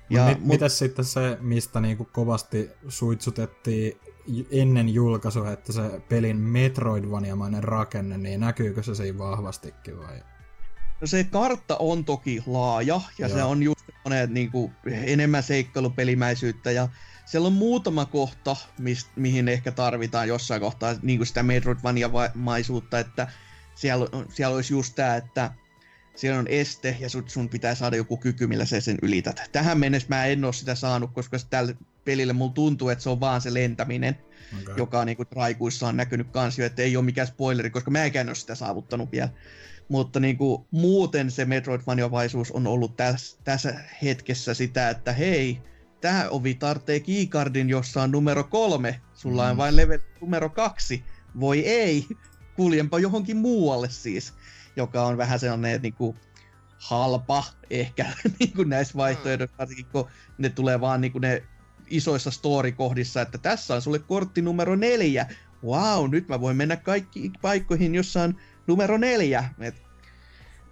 Ja, 0.10 0.26
mit, 0.26 0.40
mut... 0.40 0.48
Mitäs 0.48 0.80
sitten 0.80 1.06
se, 1.06 1.38
mistä 1.42 1.80
niinku 1.80 2.08
kovasti 2.12 2.70
suitsutettiin 2.88 4.00
ennen 4.52 4.90
julkaisua, 4.90 5.52
että 5.52 5.74
se 5.74 6.02
pelin 6.10 6.38
Metroidvaniamainen 6.38 7.64
rakenne, 7.64 8.18
niin 8.18 8.40
näkyykö 8.40 8.84
se 8.84 8.96
siinä 8.96 9.18
vahvastikin 9.18 10.00
vai? 10.00 10.24
No 11.02 11.08
se 11.08 11.24
kartta 11.24 11.78
on 11.78 12.06
toki 12.06 12.44
laaja, 12.46 13.02
ja 13.18 13.28
Joo. 13.28 13.38
se 13.38 13.44
on 13.44 13.64
just 13.64 13.90
monet 14.04 14.30
niin 14.30 14.52
kuin, 14.52 14.72
enemmän 14.86 15.44
seikkailupelimäisyyttä, 15.44 16.72
ja 16.72 16.90
siellä 17.26 17.48
on 17.48 17.54
muutama 17.54 18.06
kohta, 18.06 18.56
mist, 18.80 19.08
mihin 19.16 19.48
ehkä 19.48 19.72
tarvitaan 19.72 20.28
jossain 20.28 20.62
kohtaa 20.62 20.96
niin 21.02 21.20
kuin 21.20 21.28
sitä 21.28 21.44
Metroidvania-maisuutta, 21.44 23.00
että 23.00 23.28
siellä, 23.76 24.08
siellä 24.30 24.56
olisi 24.56 24.74
just 24.74 24.96
tämä, 24.96 25.16
että 25.16 25.52
siellä 26.16 26.40
on 26.40 26.48
este 26.48 26.98
ja 27.00 27.10
sun, 27.10 27.24
sun 27.28 27.50
pitää 27.50 27.76
saada 27.76 27.96
joku 27.96 28.18
kyky, 28.18 28.48
millä 28.48 28.66
sä 28.66 28.82
sen 28.82 28.98
ylität. 29.02 29.50
Tähän 29.52 29.80
mennessä 29.80 30.08
mä 30.10 30.26
en 30.26 30.46
ole 30.46 30.54
sitä 30.54 30.76
saanut, 30.76 31.14
koska 31.14 31.38
tällä 31.50 31.74
pelillä 32.06 32.34
mulla 32.34 32.54
tuntuu, 32.54 32.90
että 32.90 33.04
se 33.04 33.10
on 33.10 33.20
vaan 33.20 33.42
se 33.42 33.54
lentäminen, 33.54 34.18
okay. 34.62 34.76
joka 34.78 35.00
on 35.00 35.06
niinku 35.06 35.26
traikuissa 35.26 35.88
on 35.88 35.98
näkynyt 35.98 36.28
kans 36.32 36.60
jo, 36.60 36.66
että 36.66 36.82
ei 36.82 36.98
ole 36.98 37.06
mikään 37.06 37.28
spoileri, 37.28 37.70
koska 37.70 37.92
mä 37.92 38.06
en 38.06 38.28
ole 38.28 38.36
sitä 38.36 38.56
saavuttanut 38.56 39.12
vielä. 39.12 39.30
Mutta 39.90 40.20
niinku, 40.20 40.68
muuten 40.72 41.32
se 41.32 41.46
Metroidvania-vaisuus 41.46 42.52
on 42.52 42.68
ollut 42.68 42.98
tässä, 42.98 43.38
tässä 43.44 43.80
hetkessä 44.04 44.54
sitä, 44.54 44.90
että 44.90 45.14
hei, 45.14 45.62
tämä 46.02 46.28
ovi 46.30 46.54
tarvitsee 46.54 47.00
keycardin, 47.00 47.70
jossa 47.70 48.04
on 48.04 48.12
numero 48.12 48.44
kolme, 48.44 49.02
sulla 49.14 49.44
mm. 49.44 49.52
on 49.52 49.58
vain 49.58 49.76
level 49.76 50.00
numero 50.22 50.50
kaksi. 50.50 51.04
Voi 51.40 51.60
ei, 51.60 52.08
kuljenpa 52.56 53.00
johonkin 53.00 53.38
muualle 53.38 53.90
siis, 53.90 54.34
joka 54.76 55.04
on 55.04 55.18
vähän 55.18 55.40
sellainen 55.40 55.82
niin 55.82 55.94
kuin, 55.94 56.18
halpa 56.78 57.44
ehkä 57.70 58.06
niin 58.40 58.54
kuin 58.54 58.70
näissä 58.70 58.94
vaihtoehdoissa, 58.98 59.58
varsinkin 59.60 59.86
kun 59.86 60.08
ne 60.38 60.50
tulee 60.50 60.82
vaan 60.82 61.02
niin 61.02 61.12
kuin 61.12 61.22
ne 61.22 61.44
isoissa 61.88 62.32
story-kohdissa, 62.32 63.22
että 63.22 63.38
tässä 63.38 63.76
on 63.76 63.82
sulle 63.82 64.00
kortti 64.00 64.42
numero 64.42 64.76
neljä. 64.76 65.28
Wow, 65.64 66.10
nyt 66.10 66.28
mä 66.28 66.42
voin 66.42 66.58
mennä 66.58 66.76
kaikki 66.76 67.32
paikkoihin, 67.42 67.96
jossa 67.96 68.24
on 68.24 68.36
numero 68.68 68.98
neljä. 68.98 69.50
Et 69.60 69.85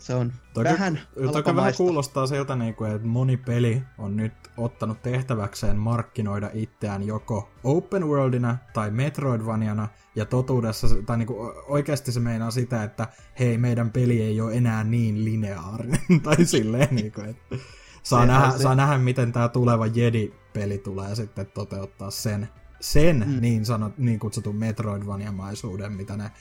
se 0.03 0.15
on 0.15 0.33
toki, 0.53 0.69
vähän 0.69 0.99
Toki 1.31 1.55
vähän 1.55 1.73
kuulostaa 1.77 2.27
siltä, 2.27 2.55
niin 2.55 2.75
kuin, 2.75 2.91
että 2.91 3.07
moni 3.07 3.37
peli 3.37 3.83
on 3.97 4.17
nyt 4.17 4.33
ottanut 4.57 5.01
tehtäväkseen 5.01 5.77
markkinoida 5.77 6.49
itseään 6.53 7.03
joko 7.03 7.49
open 7.63 8.07
worldina 8.07 8.57
tai 8.73 8.91
metroidvaniana, 8.91 9.87
ja 10.15 10.25
totuudessa, 10.25 10.87
tai 11.05 11.17
niin 11.17 11.27
kuin, 11.27 11.53
oikeasti 11.67 12.11
se 12.11 12.19
meinaa 12.19 12.51
sitä, 12.51 12.83
että 12.83 13.07
hei, 13.39 13.57
meidän 13.57 13.91
peli 13.91 14.21
ei 14.21 14.41
ole 14.41 14.53
enää 14.53 14.83
niin 14.83 15.25
lineaarinen, 15.25 15.99
tai 16.23 16.45
silleen, 16.45 16.95
niin 16.95 17.11
kuin, 17.11 17.29
että 17.29 17.55
saa, 18.03 18.25
nähdä, 18.25 18.51
se... 18.51 18.63
saa 18.63 18.75
nähdä, 18.75 18.97
miten 18.97 19.31
tämä 19.31 19.49
tuleva 19.49 19.87
Jedi-peli 19.87 20.77
tulee 20.77 21.15
sitten 21.15 21.45
toteuttaa 21.45 22.11
sen, 22.11 22.49
sen 22.79 23.23
mm. 23.27 23.41
niin, 23.41 23.65
sanot, 23.65 23.97
niin 23.97 24.19
kutsutun 24.19 24.55
metroidvaniamaisuuden, 24.55 25.91
mitä 25.91 26.17
ne 26.17 26.31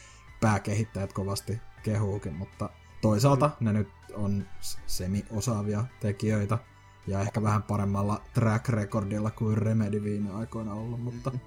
pääkehittäjät 0.40 1.12
kovasti 1.12 1.60
kehuukin, 1.82 2.34
mutta 2.34 2.68
toisaalta 3.02 3.50
ne 3.60 3.72
nyt 3.72 3.88
on 4.14 4.44
semi-osaavia 4.86 5.84
tekijöitä 6.00 6.58
ja 7.06 7.20
ehkä 7.20 7.42
vähän 7.42 7.62
paremmalla 7.62 8.22
track 8.34 8.68
recordilla 8.68 9.30
kuin 9.30 9.58
Remedy 9.58 10.04
viime 10.04 10.30
aikoina 10.30 10.74
ollut, 10.74 11.02
mutta 11.02 11.30
mm. 11.30 11.40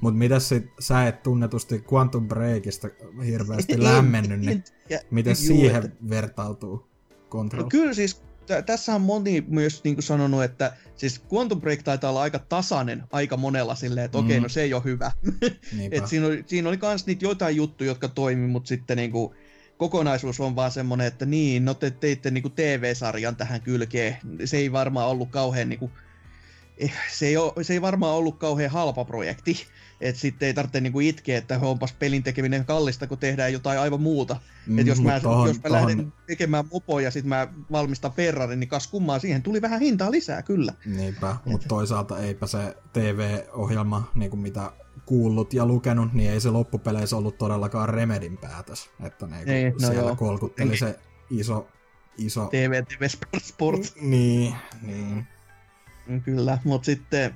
Mutta 0.00 0.18
mitä 0.18 0.38
sit, 0.38 0.70
sä 0.78 1.08
et 1.08 1.22
tunnetusti 1.22 1.84
Quantum 1.92 2.28
Breakista 2.28 2.88
hirveästi 3.26 3.82
lämmennyt, 3.84 4.40
niin 4.40 4.64
miten 5.10 5.36
siihen 5.36 5.92
vertautuu 6.10 6.88
Control? 7.30 7.62
No, 7.62 7.68
kyllä 7.68 7.94
siis 7.94 8.22
tässä 8.66 8.94
on 8.94 9.00
moni 9.00 9.44
myös 9.48 9.84
niin 9.84 9.96
kuin 9.96 10.02
sanonut, 10.02 10.42
että 10.42 10.76
siis 10.96 11.22
Quantum 11.32 11.60
Break 11.60 11.82
taitaa 11.82 12.10
olla 12.10 12.22
aika 12.22 12.38
tasainen 12.38 13.02
aika 13.12 13.36
monella 13.36 13.74
silleen, 13.74 14.04
että 14.04 14.18
mm. 14.18 14.24
okei, 14.24 14.36
okay, 14.36 14.42
no 14.42 14.48
se 14.48 14.62
ei 14.62 14.74
ole 14.74 14.84
hyvä. 14.84 15.12
Et 15.90 16.06
siinä, 16.06 16.26
oli, 16.26 16.44
siinä 16.46 16.68
oli 16.68 16.78
kans 16.78 17.06
niitä 17.06 17.24
jotain 17.24 17.56
juttuja, 17.56 17.90
jotka 17.90 18.08
toimi, 18.08 18.46
mutta 18.46 18.68
sitten 18.68 18.96
niin 18.96 19.10
kuin, 19.10 19.34
kokonaisuus 19.80 20.40
on 20.40 20.56
vaan 20.56 20.70
semmoinen, 20.70 21.06
että 21.06 21.26
niin, 21.26 21.64
no 21.64 21.74
te 21.74 21.90
teitte 21.90 22.30
niinku 22.30 22.48
TV-sarjan 22.48 23.36
tähän 23.36 23.60
kylkeen. 23.60 24.16
Se 24.44 24.56
ei 24.56 24.72
varmaan 24.72 25.08
ollut 25.08 25.30
kauhean 25.30 25.68
niinku, 25.68 25.90
eh, 26.78 26.92
se 27.12 27.26
ei, 27.26 27.36
ole, 27.36 27.64
se 27.64 27.72
ei 27.72 27.82
varmaan 27.82 28.14
ollut 28.14 28.38
kauhean 28.38 28.70
halpa 28.70 29.04
projekti. 29.04 29.66
Että 30.00 30.20
sitten 30.20 30.46
ei 30.46 30.54
tarvitse 30.54 30.80
niinku 30.80 31.00
itkeä, 31.00 31.38
että 31.38 31.58
onpas 31.62 31.92
pelin 31.92 32.22
tekeminen 32.22 32.64
kallista, 32.64 33.06
kun 33.06 33.18
tehdään 33.18 33.52
jotain 33.52 33.80
aivan 33.80 34.00
muuta. 34.00 34.36
Mm, 34.66 34.78
että 34.78 34.90
jos 34.90 35.00
mä, 35.00 35.20
tohon, 35.20 35.48
jos 35.48 35.56
mä 35.56 35.62
tohon... 35.62 35.86
lähden 35.86 36.12
tekemään 36.26 36.64
mopoja 36.72 37.04
ja 37.04 37.10
sitten 37.10 37.28
mä 37.28 37.48
valmistan 37.72 38.12
Ferrari, 38.12 38.56
niin 38.56 38.68
kas 38.68 38.86
kummaa 38.86 39.18
siihen 39.18 39.42
tuli 39.42 39.62
vähän 39.62 39.80
hintaa 39.80 40.10
lisää 40.10 40.42
kyllä. 40.42 40.72
Niinpä, 40.84 41.36
mutta 41.44 41.68
toisaalta 41.68 42.18
eipä 42.18 42.46
se 42.46 42.76
TV-ohjelma, 42.92 44.10
niin 44.14 44.30
kuin 44.30 44.40
mitä 44.40 44.72
kuullut 45.10 45.54
ja 45.54 45.66
lukenut, 45.66 46.12
niin 46.12 46.30
ei 46.30 46.40
se 46.40 46.50
loppupeleissä 46.50 47.16
ollut 47.16 47.38
todellakaan 47.38 47.88
Remedin 47.88 48.36
päätös. 48.36 48.90
Että 49.02 49.26
ne 49.26 49.42
ei, 49.46 49.70
no 49.70 49.78
siellä 49.78 50.00
joo. 50.02 50.16
kolkutteli 50.16 50.76
se 50.76 50.98
iso... 51.30 51.68
iso... 52.18 52.46
TV, 52.46 52.84
TV 52.84 53.08
Sport. 53.08 53.44
Sport. 53.44 53.92
Niin, 54.00 54.54
niin. 54.82 55.26
Kyllä, 56.24 56.58
mutta 56.64 56.86
sitten 56.86 57.34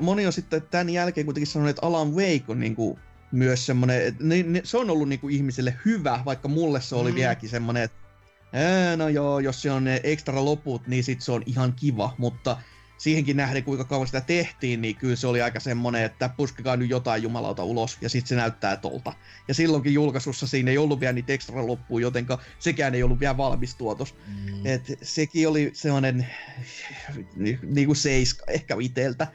moni 0.00 0.26
on 0.26 0.32
sitten 0.32 0.62
tämän 0.62 0.90
jälkeen 0.90 1.24
kuitenkin 1.24 1.46
sanonut, 1.46 1.70
että 1.70 1.86
Alan 1.86 2.14
Wake 2.14 2.44
on 2.48 2.60
niin 2.60 2.76
kuin 2.76 2.98
myös 3.32 3.66
semmoinen, 3.66 4.06
että 4.06 4.24
se 4.64 4.78
on 4.78 4.90
ollut 4.90 5.08
niin 5.08 5.20
kuin 5.20 5.34
ihmiselle 5.34 5.74
hyvä, 5.84 6.22
vaikka 6.24 6.48
mulle 6.48 6.80
se 6.80 6.94
oli 6.94 7.10
mm. 7.10 7.14
vieläkin 7.14 7.50
semmoinen, 7.50 7.82
että 7.82 7.96
no 8.96 9.08
joo, 9.08 9.38
jos 9.38 9.62
se 9.62 9.70
on 9.70 9.84
ne 9.84 10.00
ekstra 10.02 10.44
loput, 10.44 10.86
niin 10.86 11.04
sit 11.04 11.20
se 11.20 11.32
on 11.32 11.42
ihan 11.46 11.72
kiva, 11.72 12.14
mutta 12.18 12.56
siihenkin 13.00 13.36
nähden, 13.36 13.64
kuinka 13.64 13.84
kauan 13.84 14.06
sitä 14.06 14.20
tehtiin, 14.20 14.82
niin 14.82 14.96
kyllä 14.96 15.16
se 15.16 15.26
oli 15.26 15.42
aika 15.42 15.60
semmonen, 15.60 16.04
että 16.04 16.30
puskekaa 16.36 16.76
nyt 16.76 16.90
jotain 16.90 17.22
jumalauta 17.22 17.64
ulos, 17.64 17.98
ja 18.00 18.08
sitten 18.08 18.28
se 18.28 18.34
näyttää 18.34 18.76
tolta. 18.76 19.12
Ja 19.48 19.54
silloinkin 19.54 19.94
julkaisussa 19.94 20.46
siinä 20.46 20.70
ei 20.70 20.78
ollut 20.78 21.00
vielä 21.00 21.12
niitä 21.12 21.32
ekstra 21.32 21.66
loppuja, 21.66 22.02
jotenka 22.02 22.38
sekään 22.58 22.94
ei 22.94 23.02
ollut 23.02 23.20
vielä 23.20 23.36
valmis 23.36 23.74
tuotos. 23.74 24.14
Mm. 24.26 24.66
Et 24.66 24.98
sekin 25.02 25.48
oli 25.48 25.70
sellainen 25.74 26.26
niinku 27.62 27.94
seiska 27.94 28.44
ehkä 28.48 28.76
iteltä. 28.80 29.26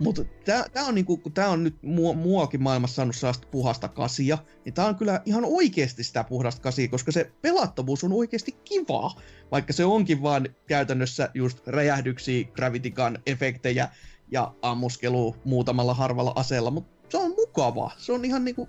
Mutta 0.00 0.24
tämä 0.44 0.86
on, 0.86 0.94
niinku, 0.94 1.22
tää 1.34 1.48
on 1.48 1.64
nyt 1.64 1.82
mua, 1.82 2.14
muakin 2.14 2.62
maailmassa 2.62 2.94
saanut 2.94 3.16
sellaista 3.16 3.46
puhasta 3.50 3.88
kasia, 3.88 4.38
niin 4.64 4.74
tää 4.74 4.86
on 4.86 4.96
kyllä 4.96 5.22
ihan 5.24 5.44
oikeasti 5.44 6.04
sitä 6.04 6.24
puhdasta 6.24 6.62
kasia, 6.62 6.88
koska 6.88 7.12
se 7.12 7.30
pelattavuus 7.42 8.04
on 8.04 8.12
oikeasti 8.12 8.52
kivaa 8.52 9.20
vaikka 9.50 9.72
se 9.72 9.84
onkin 9.84 10.22
vaan 10.22 10.48
käytännössä 10.66 11.30
just 11.34 11.66
räjähdyksiä, 11.66 12.44
Gravity 12.44 12.92
efektejä 13.26 13.88
ja 14.30 14.54
ammuskelu 14.62 15.36
muutamalla 15.44 15.94
harvalla 15.94 16.32
aseella, 16.36 16.70
mutta 16.70 17.06
se 17.08 17.16
on 17.16 17.30
mukavaa. 17.30 17.92
Se 17.98 18.12
on 18.12 18.24
ihan 18.24 18.44
niinku, 18.44 18.68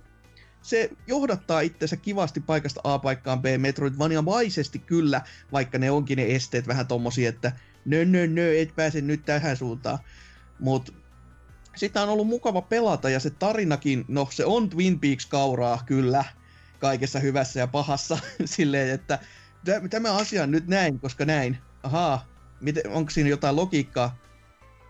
se 0.62 0.90
johdattaa 1.08 1.62
itseensä 1.62 1.98
kivasti 1.98 2.40
paikasta 2.40 2.82
A 2.84 3.00
paikkaan 3.00 3.42
B 3.42 3.46
Metroidvania-maisesti 3.58 4.80
kyllä, 4.80 5.22
vaikka 5.52 5.78
ne 5.78 5.92
onkin 5.92 6.18
ne 6.18 6.36
esteet 6.36 6.68
vähän 6.68 6.88
tommosia, 6.88 7.30
että 7.30 7.52
nö 7.86 8.06
nö 8.06 8.28
nö, 8.28 8.60
et 8.60 8.76
pääse 8.76 9.02
nyt 9.02 9.26
tähän 9.26 9.58
suuntaan. 9.58 10.00
Mut 10.60 10.94
sitä 11.76 12.04
on 12.04 12.10
ollut 12.10 12.28
mukava 12.28 12.62
pelata 12.62 13.10
ja 13.10 13.20
se 13.20 13.30
tarinakin, 13.30 14.06
no 14.08 14.28
se 14.32 14.46
on 14.46 14.70
Twin 14.70 15.00
Peaks 15.00 15.26
kauraa 15.26 15.84
kyllä, 15.86 16.26
kaikessa 16.80 17.20
hyvässä 17.20 17.60
ja 17.60 17.68
pahassa 17.68 18.18
silleen, 18.46 18.90
että 18.90 19.20
tämä 19.90 20.14
asia 20.14 20.48
nyt 20.48 20.68
näin, 20.68 21.00
koska 21.00 21.26
näin. 21.26 21.58
Ahaa, 21.84 22.26
miten, 22.62 22.92
onko 22.92 23.12
siinä 23.12 23.30
jotain 23.30 23.56
logiikkaa? 23.56 24.18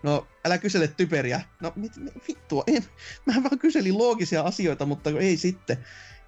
No, 0.02 0.26
älä 0.44 0.58
kysele 0.58 0.88
typeriä. 0.88 1.40
No, 1.60 1.72
mit, 1.76 1.96
mit, 1.96 2.14
vittua, 2.28 2.64
en, 2.66 2.84
mä 3.26 3.42
vaan 3.42 3.58
kyselin 3.58 3.98
loogisia 3.98 4.42
asioita, 4.42 4.86
mutta 4.86 5.10
ei 5.10 5.36
sitten. 5.36 5.78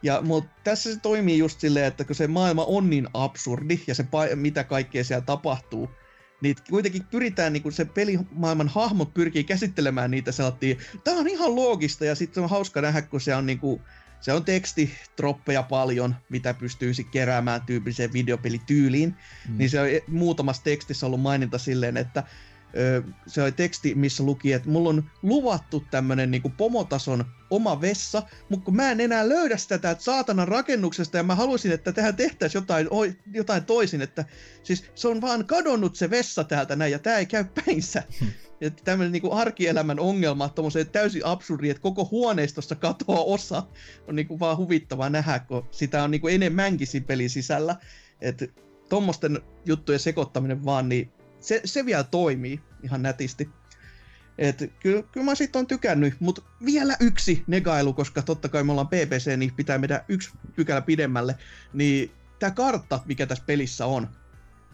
Ja 0.03 0.23
mutta 0.23 0.51
tässä 0.65 0.95
se 0.95 1.01
toimii 1.01 1.39
just 1.39 1.61
silleen, 1.61 1.87
että 1.87 2.05
kun 2.05 2.17
se 2.17 2.27
maailma 2.27 2.65
on 2.65 2.91
niin 2.91 3.09
absurdi 3.15 3.81
ja 3.87 3.95
se 3.95 4.07
mitä 4.35 4.65
kaikkea 4.65 5.05
siellä 5.05 5.25
tapahtuu, 5.25 5.91
niin 6.41 6.57
kuitenkin 6.71 7.05
pyritään, 7.05 7.53
niin 7.53 7.63
kun 7.63 7.73
se 7.73 7.85
pelimaailman 7.85 8.69
hahmot 8.69 9.15
pyrkii 9.15 9.45
käsittelemään 9.45 10.11
niitä 10.11 10.33
sellaisia, 10.33 10.77
tää 11.05 11.15
on 11.15 11.29
ihan 11.29 11.57
loogista 11.57 12.05
ja 12.05 12.15
sitten 12.15 12.43
on 12.43 12.51
hauska 12.51 12.81
nähdä, 12.81 13.03
kun 13.03 13.21
se 13.21 13.35
on 13.35 13.47
niin 13.47 13.59
kuin, 13.59 13.83
se 14.25 14.33
on 14.33 14.45
tekstitroppeja 14.45 15.63
paljon, 15.63 16.17
mitä 16.29 16.55
pystyisi 16.55 17.05
keräämään 17.05 17.63
tyyppiseen 17.63 18.13
videopelityyliin. 18.13 19.17
Mm. 19.49 19.59
Niin 19.59 19.71
se 19.71 19.81
on 19.81 19.87
muutamassa 20.09 20.65
tekstissä 20.65 21.07
ollut 21.07 21.21
maininta 21.21 21.59
silleen, 21.59 21.97
että 21.97 22.23
ö, 22.77 23.03
se 23.27 23.43
oli 23.43 23.53
teksti, 23.53 23.95
missä 23.95 24.23
luki, 24.23 24.53
että 24.53 24.69
mulla 24.69 24.89
on 24.89 25.11
luvattu 25.23 25.85
tämmönen 25.91 26.31
niinku 26.31 26.49
pomotason 26.49 27.25
oma 27.51 27.81
vessa, 27.81 28.23
mutta 28.49 28.65
kun 28.65 28.77
mä 28.77 28.91
en 28.91 29.01
enää 29.01 29.29
löydä 29.29 29.57
sitä 29.57 29.79
täältä 29.79 30.03
saatanan 30.03 30.49
rakennuksesta 30.49 31.17
ja 31.17 31.23
mä 31.23 31.35
haluaisin, 31.35 31.73
että 31.73 31.93
tähän 31.93 32.17
tehtäisiin 32.17 32.61
jotain, 32.61 32.87
oi- 32.91 33.17
jotain 33.33 33.65
toisin, 33.65 34.03
että 34.03 34.25
siis 34.63 34.85
se 34.95 35.09
on 35.09 35.21
vaan 35.21 35.47
kadonnut 35.47 35.97
se 35.97 36.11
vessa 36.11 36.45
täältä 36.45 36.77
näin 36.77 36.93
ja 36.93 36.99
tää 36.99 37.19
ei 37.19 37.27
käy 37.27 37.45
päinsä. 37.45 38.03
Että 38.65 38.83
tämmöinen 38.85 39.13
niinku 39.13 39.33
arkielämän 39.33 40.01
ongelma, 40.01 40.49
tommoseen 40.49 40.89
täysin 40.89 41.27
absurdi, 41.27 41.71
että 41.71 41.83
koko 41.83 42.09
huoneistosta 42.11 42.75
katoaa 42.75 43.23
osa, 43.23 43.63
on 44.09 44.17
niinku 44.17 44.41
vaan 44.41 44.57
huvittavaa 44.57 45.11
nähdä, 45.11 45.39
kun 45.39 45.69
sitä 45.71 46.05
on 46.05 46.11
niinku 46.11 46.29
enemmänkin 46.29 46.87
siinä 46.87 47.07
pelin 47.07 47.31
sisällä. 47.31 47.77
Että 48.21 48.47
tommosten 48.89 49.41
juttujen 49.67 50.01
sekoittaminen 50.01 50.65
vaan, 50.65 50.89
niin 50.89 51.13
se, 51.41 51.61
se 51.65 51.87
vielä 51.87 52.05
toimii 52.05 52.61
ihan 52.83 53.03
nätisti. 53.03 53.49
Et 54.39 54.73
kyllä, 54.81 55.03
kyllä 55.03 55.25
mä 55.25 55.35
siitä 55.35 55.59
on 55.59 55.67
tykännyt, 55.67 56.15
mutta 56.21 56.43
vielä 56.65 56.97
yksi 57.01 57.45
negailu, 57.47 57.93
koska 57.93 58.23
totta 58.23 58.49
kai 58.49 58.65
me 58.65 58.73
ollaan 58.73 58.89
PPC, 58.89 59.37
niin 59.37 59.55
pitää 59.55 59.79
mennä 59.79 60.05
yksi 60.09 60.31
pykälä 60.57 60.81
pidemmälle. 60.81 61.39
Niin 61.73 62.11
tämä 62.39 62.51
kartta, 62.51 63.01
mikä 63.07 63.27
tässä 63.27 63.45
pelissä 63.47 63.87
on, 63.87 64.09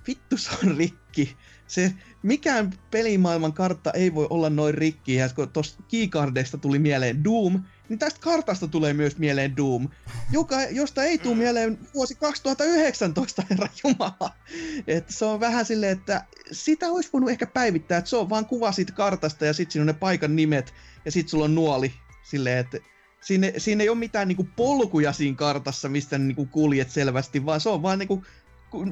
vittu 0.07 0.37
se 0.37 0.51
on 0.65 0.77
rikki. 0.77 1.37
Se, 1.71 1.95
mikään 2.23 2.73
pelimaailman 2.91 3.53
kartta 3.53 3.93
ei 3.93 4.15
voi 4.15 4.27
olla 4.31 4.51
noin 4.51 4.75
rikki, 4.75 5.15
ja 5.15 5.29
kun 5.29 5.49
tuosta 5.49 5.83
keycardista 5.89 6.59
tuli 6.59 6.79
mieleen 6.79 7.25
Doom, 7.25 7.63
niin 7.89 7.99
tästä 7.99 8.21
kartasta 8.21 8.69
tulee 8.69 8.93
myös 8.93 9.19
mieleen 9.19 9.57
Doom, 9.57 9.89
joka, 10.33 10.63
josta 10.63 11.05
ei 11.05 11.19
tule 11.19 11.35
mieleen 11.35 11.79
vuosi 11.95 12.15
2019, 12.15 13.43
herra 13.51 13.69
Jumala. 13.85 14.31
Et 14.87 15.05
se 15.09 15.25
on 15.25 15.41
vähän 15.41 15.67
silleen, 15.67 15.99
että 15.99 16.25
sitä 16.53 16.89
olisi 16.89 17.11
voinut 17.13 17.31
ehkä 17.31 17.47
päivittää, 17.47 17.99
että 17.99 18.11
se 18.11 18.17
on 18.17 18.31
vaan 18.31 18.47
kuva 18.47 18.73
siitä 18.73 18.93
kartasta 18.93 19.47
ja 19.47 19.53
sitten 19.53 19.73
siinä 19.73 19.83
on 19.83 19.87
ne 19.87 19.93
paikan 19.93 20.37
nimet 20.37 20.75
ja 21.05 21.13
sitten 21.13 21.31
sulla 21.31 21.45
on 21.45 21.55
nuoli 21.55 21.93
silleen, 22.23 22.59
että 22.59 22.79
siinä, 23.21 23.53
siinä 23.57 23.83
ei 23.83 23.89
ole 23.89 23.99
mitään 23.99 24.29
niinku 24.29 24.49
polkuja 24.57 25.13
siinä 25.13 25.37
kartassa, 25.37 25.89
mistä 25.89 26.19
niinku 26.19 26.47
kuljet 26.47 26.91
selvästi, 26.91 27.47
vaan 27.47 27.61
se 27.61 27.69
on 27.69 27.83
vaan 27.83 27.99
niinku 27.99 28.25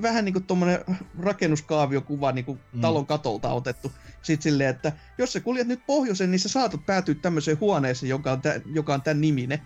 vähän 0.03 0.25
niinku 0.25 0.41
tommonen 0.41 0.79
rakennuskaaviokuva 1.21 2.33
niinku 2.33 2.59
Mm. 2.73 2.81
talon 2.81 3.07
katolta 3.07 3.49
otettu. 3.49 3.93
Sitten 4.23 4.43
silleen, 4.43 4.71
että 4.71 4.93
jos 5.19 5.33
sä 5.33 5.41
kuljet 5.41 5.67
nyt 5.69 5.87
pohjoisen, 5.87 6.31
niin 6.31 6.41
sä 6.41 6.49
saatat 6.49 6.87
päätyä 6.87 7.15
tämmöiseen 7.15 7.61
huoneeseen, 7.61 8.11
joka 8.11 8.33
on, 8.33 8.43
tä, 8.43 8.61
joka 8.73 8.95
on 8.95 9.03
tämän 9.03 9.21
niminen. 9.21 9.63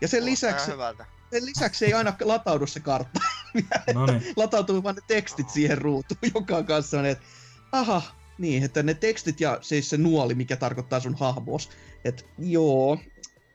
Ja 0.00 0.08
sen 0.08 0.24
lisäksi, 0.24 0.70
hyvältä. 0.72 1.04
sen 1.30 1.46
lisäksi 1.46 1.84
ei 1.84 1.94
aina 1.94 2.12
lataudu 2.20 2.66
se 2.66 2.80
kartta. 2.80 3.20
No 3.94 4.06
niin. 4.06 4.22
Latautuu 4.36 4.82
vaan 4.82 4.94
ne 4.94 5.02
tekstit 5.06 5.50
siihen 5.50 5.78
ruutuun, 5.78 6.18
joka 6.34 6.56
on 6.56 6.66
kanssa 6.66 6.90
sellainen, 6.90 7.12
että 7.12 7.24
aha, 7.72 8.02
niin, 8.38 8.62
että 8.62 8.82
ne 8.82 8.94
tekstit 8.94 9.40
ja 9.40 9.58
siis 9.60 9.90
se 9.90 9.96
nuoli, 9.96 10.34
mikä 10.34 10.56
tarkoittaa 10.56 11.00
sun 11.00 11.14
hahmos. 11.14 11.70
Että 12.04 12.22
joo, 12.38 12.98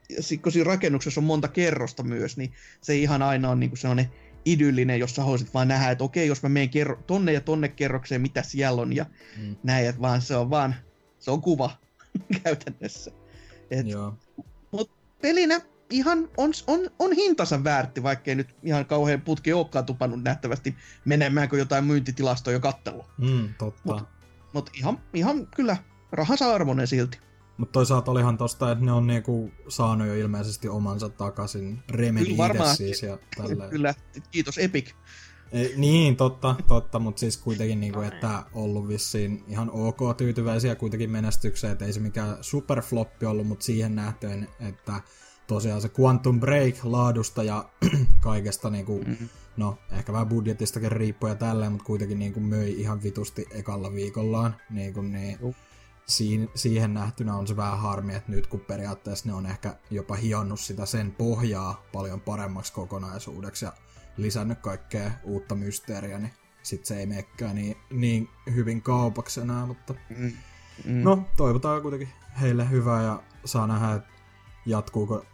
ja 0.08 0.22
sit, 0.22 0.42
kun 0.42 0.52
siinä 0.52 0.68
rakennuksessa 0.68 1.20
on 1.20 1.24
monta 1.24 1.48
kerrosta 1.48 2.02
myös, 2.02 2.36
niin 2.36 2.52
se 2.80 2.96
ihan 2.96 3.22
aina 3.22 3.50
on 3.50 3.60
niinku 3.60 3.76
sellainen 3.76 4.10
idyllinen, 4.46 5.00
jos 5.00 5.14
sä 5.14 5.22
haluaisit 5.22 5.54
vaan 5.54 5.68
nähdä, 5.68 5.90
että 5.90 6.04
okei, 6.04 6.26
jos 6.28 6.42
mä 6.42 6.48
menen 6.48 6.70
kerro- 6.70 7.02
tonne 7.06 7.32
ja 7.32 7.40
tonne 7.40 7.68
kerrokseen, 7.68 8.20
mitä 8.22 8.42
siellä 8.42 8.82
on 8.82 8.96
ja 8.96 9.06
Mm. 9.36 9.56
näin, 9.62 9.88
että 9.88 10.00
vaan 10.00 10.22
se 10.22 10.36
on 10.36 10.50
vaan, 10.50 10.74
se 11.18 11.30
on 11.30 11.40
kuva 11.40 11.70
käytännössä. 12.44 13.10
Et 13.70 13.86
Joo. 13.86 14.14
pelinä 15.22 15.60
ihan 15.90 16.28
on, 16.36 16.52
on, 16.66 16.80
on 16.98 17.12
hintansa 17.12 17.64
väärti, 17.64 18.02
vaikkei 18.02 18.34
nyt 18.34 18.48
ihan 18.62 18.86
kauhean 18.86 19.20
putki 19.20 19.52
olekaan 19.52 19.86
tupannut 19.86 20.22
nähtävästi 20.22 20.76
menemään, 21.04 21.48
kun 21.48 21.58
jotain 21.58 21.84
myyntitilastoja 21.84 22.54
jo 22.56 22.60
kattellut. 22.60 23.06
Mm, 23.18 23.48
totta. 23.58 23.92
Mut- 23.94 24.08
Mutta 24.52 24.72
ihan, 24.74 24.98
ihan 25.14 25.46
kyllä 25.56 25.76
rahansa 26.12 26.54
arvoinen 26.54 26.86
silti. 26.86 27.18
Mutta 27.56 27.72
toisaalta 27.72 28.10
olihan 28.10 28.38
tosta, 28.38 28.72
että 28.72 28.84
ne 28.84 28.92
on 28.92 29.06
niinku 29.06 29.50
saanut 29.68 30.06
jo 30.06 30.14
ilmeisesti 30.14 30.68
omansa 30.68 31.08
takaisin. 31.08 31.82
Remedy 31.90 32.36
siis 32.76 33.02
ja 33.02 33.18
tälleen. 33.36 33.70
Kyllä, 33.70 33.94
kiitos 34.30 34.58
Epic. 34.58 34.90
Ei, 35.52 35.74
niin, 35.76 36.16
totta, 36.16 36.54
totta, 36.68 36.98
mutta 36.98 37.20
siis 37.20 37.36
kuitenkin 37.36 37.80
niinku, 37.80 38.00
että 38.00 38.44
ollut 38.52 38.88
vissiin 38.88 39.44
ihan 39.48 39.70
ok 39.70 40.16
tyytyväisiä 40.16 40.74
kuitenkin 40.74 41.10
menestykseen, 41.10 41.72
että 41.72 41.84
ei 41.84 41.92
se 41.92 42.00
mikään 42.00 42.36
superfloppi 42.40 43.26
ollut, 43.26 43.46
mutta 43.46 43.64
siihen 43.64 43.94
nähtöön, 43.94 44.48
että 44.60 45.00
tosiaan 45.46 45.82
se 45.82 45.90
Quantum 46.00 46.40
Break 46.40 46.74
laadusta 46.84 47.42
ja 47.42 47.68
kaikesta 48.20 48.70
niinku, 48.70 49.04
Mm. 49.06 49.28
no 49.56 49.78
ehkä 49.90 50.12
vähän 50.12 50.28
budjetistakin 50.28 50.92
riippuu 50.92 51.28
ja 51.28 51.34
tälleen, 51.34 51.72
mutta 51.72 51.84
kuitenkin 51.84 52.18
niinku 52.18 52.40
möi 52.40 52.80
ihan 52.80 53.02
vitusti 53.02 53.46
ekalla 53.50 53.92
viikollaan, 53.92 54.56
niinku 54.70 55.02
niin 55.02 55.38
Joo. 55.40 55.54
Siin, 56.08 56.50
siihen 56.54 56.94
nähtynä 56.94 57.36
on 57.36 57.46
se 57.46 57.56
vähän 57.56 57.78
harmi, 57.78 58.14
että 58.14 58.32
nyt 58.32 58.46
kun 58.46 58.60
periaatteessa 58.60 59.28
ne 59.28 59.34
on 59.34 59.46
ehkä 59.46 59.76
jopa 59.90 60.14
hionnut 60.14 60.60
sitä 60.60 60.86
sen 60.86 61.12
pohjaa 61.12 61.82
paljon 61.92 62.20
paremmaksi 62.20 62.72
kokonaisuudeksi 62.72 63.64
ja 63.64 63.72
lisännyt 64.16 64.58
kaikkea 64.58 65.10
uutta 65.24 65.54
mysteeriä, 65.54 66.18
niin 66.18 66.32
sit 66.62 66.84
se 66.86 66.98
ei 66.98 67.06
menekään 67.06 67.54
niin, 67.54 67.76
niin 67.90 68.28
hyvin 68.54 68.82
kaupaksi 68.82 69.40
enää, 69.40 69.66
mutta 69.66 69.94
Mm. 70.18 70.32
Mm. 70.84 71.02
no 71.02 71.24
toivotaan 71.36 71.82
kuitenkin 71.82 72.08
heille 72.40 72.70
hyvää 72.70 73.02
ja 73.02 73.22
saa 73.44 73.66
nähdä, 73.66 73.94
että 73.94 74.08
jatkuuko 74.66 75.24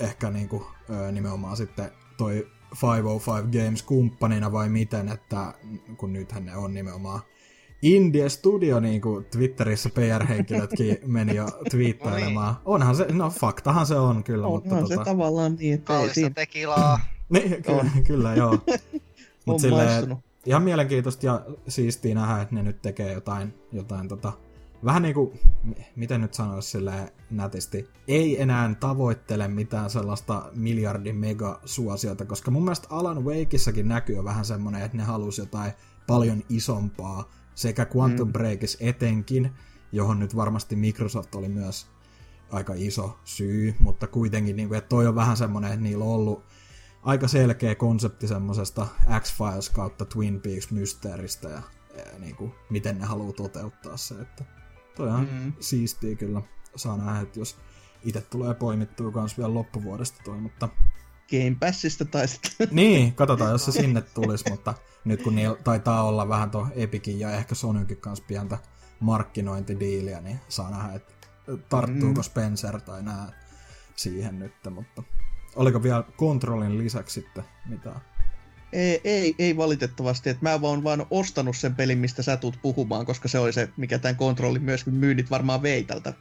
ehkä 0.00 0.30
niinku, 0.30 0.66
nimenomaan 1.12 1.56
sitten 1.56 1.90
toi 2.16 2.50
505 2.82 3.58
Games 3.58 3.82
kumppanina 3.82 4.52
vai 4.52 4.68
miten, 4.68 5.08
että 5.08 5.54
kun 5.96 6.12
nythän 6.12 6.44
ne 6.44 6.56
on 6.56 6.74
nimenomaan 6.74 7.20
Indie 7.82 8.28
Studio, 8.28 8.80
niin 8.80 9.00
kuin 9.00 9.24
Twitterissä 9.24 9.88
PR-henkilötkin 9.88 10.98
meni 11.06 11.36
jo 11.36 11.46
twiittailemaan. 11.70 12.56
Onhan 12.64 12.96
se, 12.96 13.06
no 13.12 13.30
faktahan 13.30 13.86
se 13.86 13.94
on 13.94 14.24
kyllä, 14.24 14.46
mutta 14.46 14.70
Onhan 14.70 14.88
se 14.88 14.94
tota, 14.94 15.10
tavallaan 15.10 15.54
niin, 15.54 15.74
että 15.74 15.92
ei 15.92 15.96
Kallista 15.96 16.14
siinä 16.14 16.30
tekilaa. 16.30 17.00
niin, 17.28 17.62
kyllä, 17.62 17.90
kyllä 18.06 18.34
joo. 18.34 18.50
on 18.50 18.60
Mut 19.46 19.60
silleen, 19.60 20.16
ihan 20.46 20.62
mielenkiintoista 20.62 21.26
ja 21.26 21.46
siistiä 21.68 22.14
nähdä, 22.14 22.42
että 22.42 22.54
ne 22.54 22.62
nyt 22.62 22.82
tekee 22.82 23.12
jotain, 23.12 23.54
jotain 23.72 24.08
tota, 24.08 24.32
vähän 24.84 25.02
niinku, 25.02 25.32
miten 25.96 26.20
nyt 26.20 26.34
sanoisi 26.34 26.70
silleen 26.70 27.08
nätisti, 27.30 27.88
ei 28.08 28.42
enää 28.42 28.74
tavoittele 28.80 29.48
mitään 29.48 29.90
sellaista 29.90 30.50
miljardin 30.54 31.16
mega 31.16 31.60
suosiota, 31.64 32.24
koska 32.24 32.50
mun 32.50 32.64
mielestä 32.64 32.88
Alan 32.90 33.24
Wakeissakin 33.24 33.88
näkyy 33.88 34.24
vähän 34.24 34.44
semmonen, 34.44 34.82
että 34.82 34.96
ne 34.96 35.02
halusi 35.02 35.40
jotain 35.40 35.72
paljon 36.06 36.42
isompaa, 36.48 37.30
sekä 37.58 37.86
Quantum 37.96 38.28
Mm. 38.28 38.32
Breakissa 38.32 38.78
etenkin, 38.80 39.50
johon 39.92 40.18
nyt 40.18 40.36
varmasti 40.36 40.76
Microsoft 40.76 41.34
oli 41.34 41.48
myös 41.48 41.86
aika 42.50 42.72
iso 42.76 43.18
syy, 43.24 43.74
mutta 43.80 44.06
kuitenkin, 44.06 44.56
niin 44.56 44.68
kuin, 44.68 44.78
että 44.78 44.88
toi 44.88 45.06
on 45.06 45.14
vähän 45.14 45.36
semmonen, 45.36 45.72
että 45.72 45.82
niillä 45.82 46.04
on 46.04 46.10
ollut 46.10 46.44
aika 47.02 47.28
selkeä 47.28 47.74
konsepti 47.74 48.28
semmosesta 48.28 48.86
X-Files 49.20 49.70
kautta 49.70 50.04
Twin 50.04 50.40
Peaks 50.40 50.70
mysteeristä 50.70 51.48
ja, 51.48 51.62
ja 51.96 52.18
niin 52.18 52.36
kuin, 52.36 52.52
miten 52.70 52.98
ne 52.98 53.04
haluaa 53.04 53.32
toteuttaa 53.32 53.96
se, 53.96 54.14
että 54.20 54.44
toi 54.96 55.08
on 55.08 55.28
Mm. 55.44 55.52
siistiä 55.60 56.16
kyllä. 56.16 56.42
Saa 56.76 56.96
nähdä, 56.96 57.20
että 57.20 57.38
jos 57.40 57.56
itse 58.04 58.20
tulee 58.20 58.54
poimittua 58.54 59.12
kans 59.12 59.38
vielä 59.38 59.54
loppuvuodesta 59.54 60.20
toi, 60.24 60.38
mutta 60.40 60.68
Game 61.30 61.56
Passista 61.60 62.04
tai 62.04 62.28
sitten. 62.28 62.68
niin, 62.76 63.14
katsotaan, 63.14 63.50
jos 63.50 63.64
se 63.64 63.72
sinne 63.72 64.00
tulisi, 64.00 64.50
mutta 64.50 64.74
nyt 65.04 65.22
kun 65.22 65.34
niillä 65.34 65.56
taitaa 65.64 66.02
olla 66.02 66.28
vähän 66.28 66.50
tuo 66.50 66.68
Epicin 66.74 67.20
ja 67.20 67.30
ehkä 67.30 67.54
Sonynkin 67.54 67.96
kanssa 67.96 68.24
pientä 68.28 68.58
markkinointidiiliä, 69.00 70.20
niin 70.20 70.40
saa 70.48 70.70
nähdä, 70.70 70.94
että 70.94 71.12
tarttuuko 71.68 72.20
Mm. 72.20 72.24
Spencer 72.24 72.80
tai 72.80 73.02
nää 73.02 73.32
siihen 73.96 74.38
nyt, 74.38 74.52
mutta 74.70 75.02
oliko 75.56 75.82
vielä 75.82 76.04
kontrollin 76.16 76.78
lisäksi 76.78 77.20
sitten 77.20 77.44
mitään? 77.66 78.00
Ei, 78.72 79.00
ei, 79.04 79.34
ei 79.38 79.56
valitettavasti, 79.56 80.30
että 80.30 80.42
mä 80.42 80.58
oon 80.62 80.84
vaan 80.84 81.06
ostanut 81.10 81.56
sen 81.56 81.74
pelin, 81.74 81.98
mistä 81.98 82.22
sä 82.22 82.36
tuut 82.36 82.58
puhumaan, 82.62 83.06
koska 83.06 83.28
se 83.28 83.38
oli 83.38 83.52
se, 83.52 83.68
mikä 83.76 83.98
tämän 83.98 84.16
kontrollin 84.16 84.62
myöskin 84.62 84.94
myynnit 84.94 85.30
varmaan 85.30 85.62
vei 85.62 85.84
tältä 85.84 86.12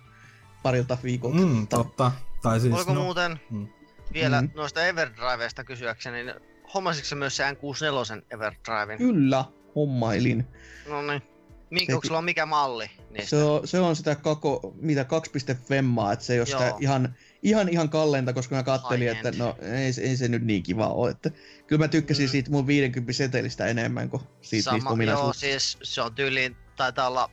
parilta 0.63 0.97
viikolta. 1.03 1.37
Mm, 1.37 1.67
totta. 1.67 2.11
Tai 2.41 2.59
siis, 2.59 2.73
Oliko 2.73 2.93
no, 2.93 3.03
muuten 3.03 3.39
mm. 3.51 3.67
Vielä 4.13 4.41
Mm. 4.41 4.49
noista 4.55 4.85
Everdriveista 4.85 5.63
kysyäkseni, 5.63 6.23
niin 6.23 6.35
hommasitko 6.73 7.15
myös 7.15 7.37
se 7.37 7.43
N64 7.51 8.23
Everdriven? 8.31 8.97
Kyllä, 8.97 9.45
hommailin. 9.75 10.47
No 10.87 11.01
niin. 11.01 11.21
Minkä, 11.69 11.95
onko 11.95 12.07
sulla 12.07 12.21
mikä 12.21 12.45
malli 12.45 12.91
niistä? 13.09 13.29
Se 13.29 13.43
on, 13.43 13.67
se 13.67 13.79
on 13.79 13.95
sitä 13.95 14.15
kako, 14.15 14.73
mitä 14.81 15.03
2.5, 15.03 16.13
että 16.13 16.25
se 16.25 16.33
ei 16.33 16.39
ole 16.39 16.45
sitä 16.45 16.65
Joo. 16.67 16.77
ihan, 16.81 17.15
ihan, 17.43 17.69
ihan 17.69 17.89
kalleinta, 17.89 18.33
koska 18.33 18.55
mä 18.55 18.63
kattelin, 18.63 19.07
että 19.09 19.31
no 19.37 19.57
ei, 19.61 19.91
ei 20.09 20.17
se 20.17 20.27
nyt 20.27 20.43
niin 20.45 20.63
kiva 20.63 20.87
ole. 20.87 21.11
Että, 21.11 21.31
kyllä 21.67 21.79
mä 21.83 21.87
tykkäsin 21.87 22.25
Mm. 22.25 22.29
siitä 22.29 22.51
mun 22.51 22.67
50 22.67 23.13
setelistä 23.13 23.65
enemmän 23.65 24.09
kuin 24.09 24.21
siitä 24.41 24.71
niistä 24.71 24.71
Sama, 24.71 24.89
joo, 24.89 24.93
ominaisuuksista. 24.93 25.39
siis 25.45 25.77
se 25.83 26.01
on 26.01 26.15
tyyliin, 26.15 26.55
taitaa 26.75 27.07
olla 27.07 27.29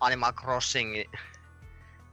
Animal 0.00 0.32
Crossing, 0.32 0.94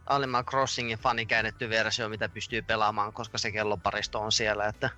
Animal 0.09 0.43
Crossingin 0.43 0.97
fanikäännetty 0.97 1.69
versio, 1.69 2.09
mitä 2.09 2.29
pystyy 2.29 2.61
pelaamaan, 2.61 3.13
koska 3.13 3.37
se 3.37 3.51
kelloparisto 3.51 4.19
on 4.19 4.31
siellä, 4.31 4.67
että 4.67 4.89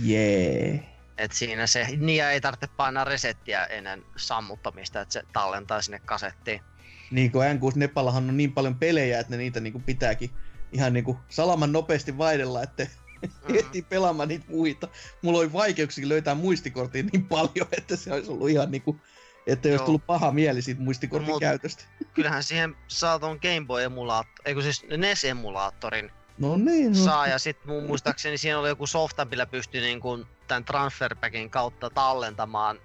Jee. 0.00 0.88
Et 1.18 1.32
siinä 1.32 1.66
se, 1.66 1.86
niin 1.96 2.24
ei 2.24 2.40
tarvitse 2.40 2.66
painaa 2.76 3.04
resettiä 3.04 3.64
ennen 3.64 4.04
sammuttamista, 4.16 5.00
että 5.00 5.12
se 5.12 5.22
tallentaa 5.32 5.82
sinne 5.82 5.98
kasettiin. 6.04 6.60
Niin 7.10 7.32
kuin 7.32 7.48
N6 7.58 7.72
Nepallahan 7.76 8.28
on 8.28 8.36
niin 8.36 8.52
paljon 8.52 8.74
pelejä, 8.74 9.20
että 9.20 9.30
ne 9.30 9.36
niitä 9.36 9.60
niinku 9.60 9.82
pitääkin 9.86 10.30
ihan 10.72 10.92
niinku 10.92 11.18
salaman 11.28 11.72
nopeasti 11.72 12.18
vaihdella, 12.18 12.62
että 12.62 12.86
mm. 13.48 13.54
ehtii 13.58 13.82
pelaamaan 13.82 14.28
niitä 14.28 14.44
muita. 14.48 14.88
Mulla 15.22 15.38
oli 15.38 15.52
vaikeuksia 15.52 16.08
löytää 16.08 16.34
muistikorttia 16.34 17.02
niin 17.12 17.24
paljon, 17.24 17.68
että 17.78 17.96
se 17.96 18.12
olisi 18.12 18.30
ollut 18.30 18.50
ihan 18.50 18.70
niinku, 18.70 19.00
että 19.46 19.68
olisi 19.68 19.84
tullut 19.84 20.06
paha 20.06 20.30
mieli 20.30 20.62
siitä 20.62 20.82
muistikortin 20.82 21.30
Mut, 21.30 21.40
käytöstä. 21.40 21.84
Kyllähän 22.14 22.42
siihen 22.42 22.76
saa 22.88 23.18
ton 23.18 23.38
Game 23.42 23.66
Boy 23.66 23.82
emulaattori, 23.82 24.42
eikö 24.44 24.62
siis 24.62 24.84
NES-emulaattorin 24.96 26.10
No 26.38 26.56
niin. 26.56 26.92
No. 26.92 27.04
Saa 27.04 27.26
ja 27.26 27.38
sitten 27.38 27.68
mun 27.68 27.86
muistaakseni 27.86 28.38
siinä 28.38 28.58
oli 28.58 28.68
joku 28.68 28.86
softa, 28.86 29.24
millä 29.24 29.46
pystyi 29.46 29.80
niinku 29.80 30.26
tämän 30.48 30.64
transferpackin 30.64 31.50
kautta 31.50 31.90
tallentamaan 31.90 32.78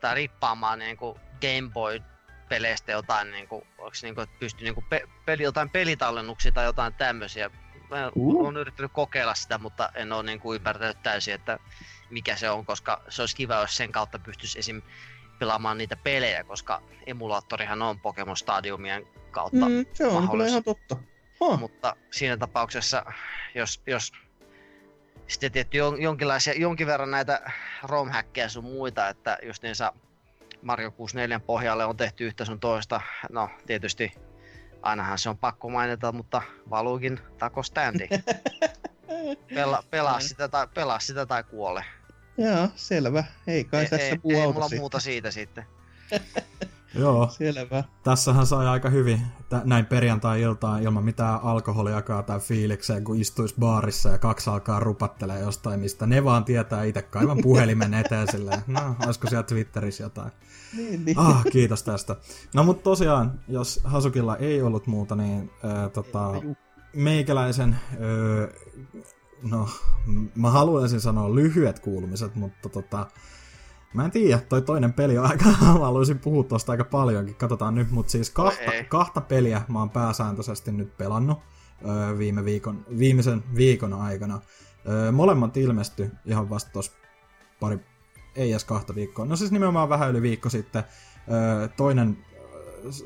tai 0.00 0.14
rippaamaan 0.14 0.78
niinku 0.78 1.18
Game 1.40 1.70
Boy 1.72 2.00
peleistä 2.48 2.92
jotain, 2.92 3.30
niinku, 3.30 3.66
onks 3.78 4.02
niinku, 4.02 4.20
että 4.20 4.36
pystyi 4.38 4.64
niinku 4.64 4.84
pe- 4.90 5.08
peli, 5.26 5.42
jotain 5.42 5.70
pelitallennuksia 5.70 6.52
tai 6.52 6.64
jotain 6.64 6.94
tämmöisiä. 6.94 7.50
Mä 7.90 8.10
uh. 8.14 8.44
oon 8.44 8.56
yrittänyt 8.56 8.92
kokeilla 8.92 9.34
sitä, 9.34 9.58
mutta 9.58 9.90
en 9.94 10.12
ole 10.12 10.22
niinku 10.22 10.54
ymmärtänyt 10.54 11.02
täysin, 11.02 11.34
että 11.34 11.58
mikä 12.10 12.36
se 12.36 12.50
on, 12.50 12.66
koska 12.66 13.02
se 13.08 13.22
olisi 13.22 13.36
kiva, 13.36 13.54
jos 13.60 13.76
sen 13.76 13.92
kautta 13.92 14.18
pystyisi 14.18 14.58
esim. 14.58 14.82
Pelaamaan 15.44 15.78
niitä 15.78 15.96
pelejä, 15.96 16.44
koska 16.44 16.82
emulaattorihan 17.06 17.82
on 17.82 18.00
Pokemon 18.00 18.36
Stadiumien 18.36 19.06
kautta 19.30 19.68
mm, 19.68 19.86
Se 19.92 20.06
on 20.06 20.28
kyllä 20.30 20.46
ihan 20.46 20.64
totta. 20.64 20.96
Huh. 21.40 21.58
Mutta 21.58 21.96
siinä 22.10 22.36
tapauksessa, 22.36 23.04
jos, 23.54 23.82
jos 23.86 24.12
sitten 25.26 25.52
tietty 25.52 25.78
jonkinlaisia, 25.78 26.54
jonkin 26.56 26.86
verran 26.86 27.10
näitä 27.10 27.52
rom 27.82 28.10
sun 28.48 28.64
muita, 28.64 29.08
että 29.08 29.38
just 29.42 29.62
niin 29.62 29.74
Mario 30.62 30.90
64 30.90 31.40
pohjalle 31.40 31.84
on 31.84 31.96
tehty 31.96 32.26
yhtä 32.26 32.44
sun 32.44 32.60
toista. 32.60 33.00
No 33.30 33.50
tietysti 33.66 34.12
ainahan 34.82 35.18
se 35.18 35.28
on 35.28 35.38
pakko 35.38 35.68
mainita, 35.68 36.12
mutta 36.12 36.42
valuukin 36.70 37.20
standi. 37.62 38.08
Pela, 39.54 39.84
pelaa, 39.90 40.20
sitä 40.20 40.48
tai, 40.48 40.66
pelaa 40.74 41.00
sitä 41.00 41.26
tai 41.26 41.44
kuole. 41.44 41.84
Joo, 42.38 42.68
selvä. 42.74 43.24
Ei 43.46 43.64
kai 43.64 43.82
ei, 43.82 43.88
tässä 43.88 44.06
ei, 44.06 44.18
ei 44.36 44.52
mulla 44.52 44.68
muuta 44.78 45.00
siitä 45.00 45.30
sitten. 45.30 45.64
Joo. 46.94 47.28
Selvä. 47.30 47.84
Tässähän 48.02 48.46
sai 48.46 48.66
aika 48.66 48.90
hyvin 48.90 49.20
näin 49.64 49.86
perjantai-iltaan 49.86 50.82
ilman 50.82 51.04
mitään 51.04 51.40
alkoholiakaan 51.42 52.24
tai 52.24 52.40
fiilikseen, 52.40 53.04
kun 53.04 53.20
istuisi 53.20 53.54
baarissa 53.60 54.08
ja 54.08 54.18
kaksi 54.18 54.50
alkaa 54.50 54.80
rupattelee 54.80 55.40
jostain, 55.40 55.80
mistä 55.80 56.06
ne 56.06 56.24
vaan 56.24 56.44
tietää 56.44 56.84
itse 56.84 57.02
kaivan 57.02 57.38
puhelimen 57.42 57.94
eteen 58.04 58.28
silleen, 58.30 58.60
no, 58.66 58.96
olisiko 59.06 59.28
siellä 59.28 59.42
Twitterissä 59.42 60.02
jotain. 60.04 60.32
Niin, 60.76 61.04
niin. 61.04 61.18
Ah, 61.18 61.44
kiitos 61.52 61.82
tästä. 61.82 62.16
No 62.54 62.64
mutta 62.64 62.82
tosiaan, 62.82 63.40
jos 63.48 63.80
Hasukilla 63.84 64.36
ei 64.36 64.62
ollut 64.62 64.86
muuta, 64.86 65.14
niin 65.14 65.50
äh, 65.64 65.90
tota, 65.90 66.32
meikäläisen, 66.94 67.76
äh, 67.92 69.04
no 69.50 69.68
mä 70.34 70.50
haluaisin 70.50 71.00
sanoa 71.00 71.34
lyhyet 71.34 71.78
kuulumiset, 71.78 72.34
mutta 72.34 72.68
tota, 72.68 73.06
Mä 73.94 74.04
en 74.04 74.10
tiedä, 74.10 74.38
toi 74.38 74.62
toinen 74.62 74.92
peli 74.92 75.18
on 75.18 75.26
aika, 75.26 75.44
mä 75.60 75.66
haluaisin 75.66 76.18
puhua 76.18 76.44
tosta 76.44 76.72
aika 76.72 76.84
paljonkin, 76.84 77.34
katsotaan 77.34 77.74
nyt, 77.74 77.90
mutta 77.90 78.12
siis 78.12 78.30
kahta, 78.30 78.70
kahta 78.88 79.20
peliä 79.20 79.62
mä 79.68 79.78
oon 79.78 79.90
pääsääntöisesti 79.90 80.72
nyt 80.72 80.96
pelannut 80.96 81.38
öö, 81.88 82.18
viime 82.18 82.44
viikon, 82.44 82.86
viimeisen 82.98 83.44
viikon 83.56 83.92
aikana. 83.92 84.40
Öö, 84.88 85.12
molemmat 85.12 85.56
ilmesty 85.56 86.10
ihan 86.24 86.50
vasta 86.50 86.70
tos 86.72 86.92
pari, 87.60 87.78
ei 88.36 88.50
edes 88.50 88.64
kahta 88.64 88.94
viikkoa. 88.94 89.24
No 89.24 89.36
siis 89.36 89.52
nimenomaan 89.52 89.88
vähän 89.88 90.10
yli 90.10 90.22
viikko 90.22 90.50
sitten. 90.50 90.84
Öö, 91.32 91.68
toinen 91.68 92.18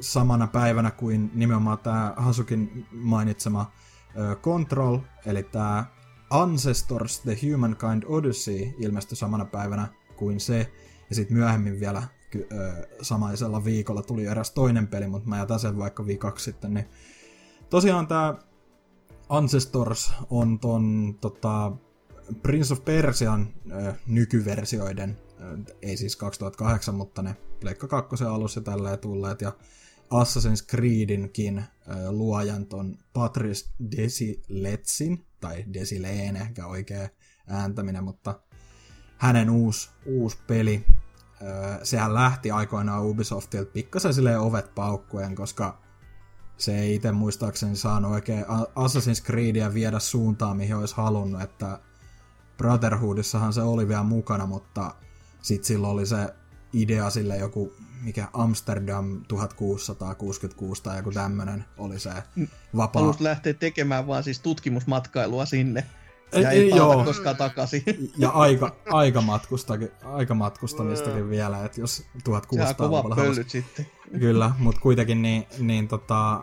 samana 0.01 0.47
päivänä 0.47 0.91
kuin 0.91 1.31
nimenomaan 1.35 1.79
tämä 1.79 2.15
Hasukin 2.17 2.87
mainitsema 2.93 3.73
öö, 4.17 4.35
Control, 4.35 4.99
eli 5.27 5.43
tämä 5.43 5.85
Ancestors 6.31 7.21
The 7.21 7.39
Humankind 7.43 8.03
Odyssey 8.07 8.75
ilmestyi 8.79 9.17
samana 9.17 9.45
päivänä 9.45 9.89
kuin 10.17 10.41
se. 10.41 10.73
Ja 11.09 11.15
sitten 11.15 11.37
myöhemmin 11.37 11.81
vielä 11.81 12.03
samaisella 13.03 13.65
viikolla 13.65 14.03
tuli 14.03 14.27
eräs 14.27 14.51
toinen 14.51 14.89
peli, 14.89 15.07
mutta 15.07 15.29
mä 15.29 15.39
jätän 15.39 15.61
sen 15.61 15.79
vaikka 15.79 16.07
viikoksi 16.07 16.45
sitten. 16.45 16.75
Niin 16.75 16.89
tosiaan 17.71 18.07
tämä 18.07 18.35
Ancestors 19.29 20.13
on 20.31 20.59
ton 20.59 21.17
tota, 21.21 21.73
Prince 22.43 22.73
of 22.73 22.85
Persian 22.85 23.49
ö, 23.71 23.95
nykyversioiden, 24.07 25.19
ö, 25.41 25.75
ei 25.83 25.97
siis 25.97 26.17
2008, 26.17 26.95
mutta 26.95 27.23
ne 27.23 27.37
Pleikka 27.61 27.89
2 27.89 28.25
alussa 28.25 28.61
tälleen 28.61 28.99
tulleet, 28.99 29.41
ja 29.41 29.53
Assassin's 30.11 30.67
Creedinkin 30.71 31.65
luojan 32.11 32.67
ton 32.67 32.99
Patrice 33.13 33.71
Desiletsin, 33.97 35.27
tai 35.41 35.65
Desileene, 35.73 36.41
ehkä 36.41 36.67
oikea 36.67 37.09
ääntäminen, 37.47 38.05
mutta 38.05 38.41
hänen 39.17 39.51
uusi, 39.51 39.91
uusi 40.07 40.39
peli. 40.47 40.85
sehän 41.83 42.15
lähti 42.15 42.51
aikoinaan 42.51 43.07
Ubisoftilta 43.07 43.71
pikkasen 43.73 44.15
silleen 44.15 44.41
ovet 44.41 44.75
paukkuen, 44.75 45.35
koska 45.35 45.81
se 46.57 46.79
ei 46.79 46.95
itse 46.95 47.13
muistaakseni 47.13 47.77
saanut 47.77 48.13
oikein 48.13 48.45
Assassin's 48.75 49.25
Creedia 49.25 49.75
viedä 49.75 49.99
suuntaan, 49.99 50.57
mihin 50.57 50.77
olisi 50.77 50.97
halunnut, 50.97 51.43
että 51.43 51.81
Brotherhoodissahan 52.57 53.53
se 53.53 53.63
oli 53.63 53.89
vielä 53.89 54.03
mukana, 54.03 54.47
mutta 54.47 54.95
sitten 55.43 55.67
silloin 55.67 55.93
oli 55.93 56.07
se 56.07 56.35
idea 56.73 57.11
sille 57.11 57.37
joku, 57.37 57.73
mikä 58.03 58.29
Amsterdam 58.33 59.21
1666 59.29 60.83
tai 60.83 60.97
joku 60.97 61.11
tämmönen 61.11 61.65
oli 61.79 61.99
se 62.01 62.11
mm. 62.37 62.49
vapaa. 62.77 63.03
Halusi 63.03 63.25
lähteä 63.25 63.55
tekemään 63.55 64.07
vaan 64.07 64.25
siis 64.25 64.41
tutkimusmatkailua 64.41 65.47
sinne. 65.47 65.85
Ja 66.33 66.51
ei, 66.51 66.61
ei 66.61 66.69
joo. 66.69 67.05
koskaan 67.05 67.37
takaisin. 67.37 67.83
Ja 68.19 68.31
aika, 68.31 68.77
aikamatkustakin, 68.91 69.91
aikamatkustamistakin 70.05 71.31
vielä, 71.31 71.65
että 71.65 71.81
jos 71.81 72.05
1600 72.25 72.89
luvulla 72.89 73.15
halusi... 73.15 73.45
sitten. 73.49 73.87
Kyllä, 74.19 74.51
mutta 74.59 74.81
kuitenkin 74.81 75.23
niin, 75.23 75.47
niin 75.59 75.89
tota, 75.89 76.43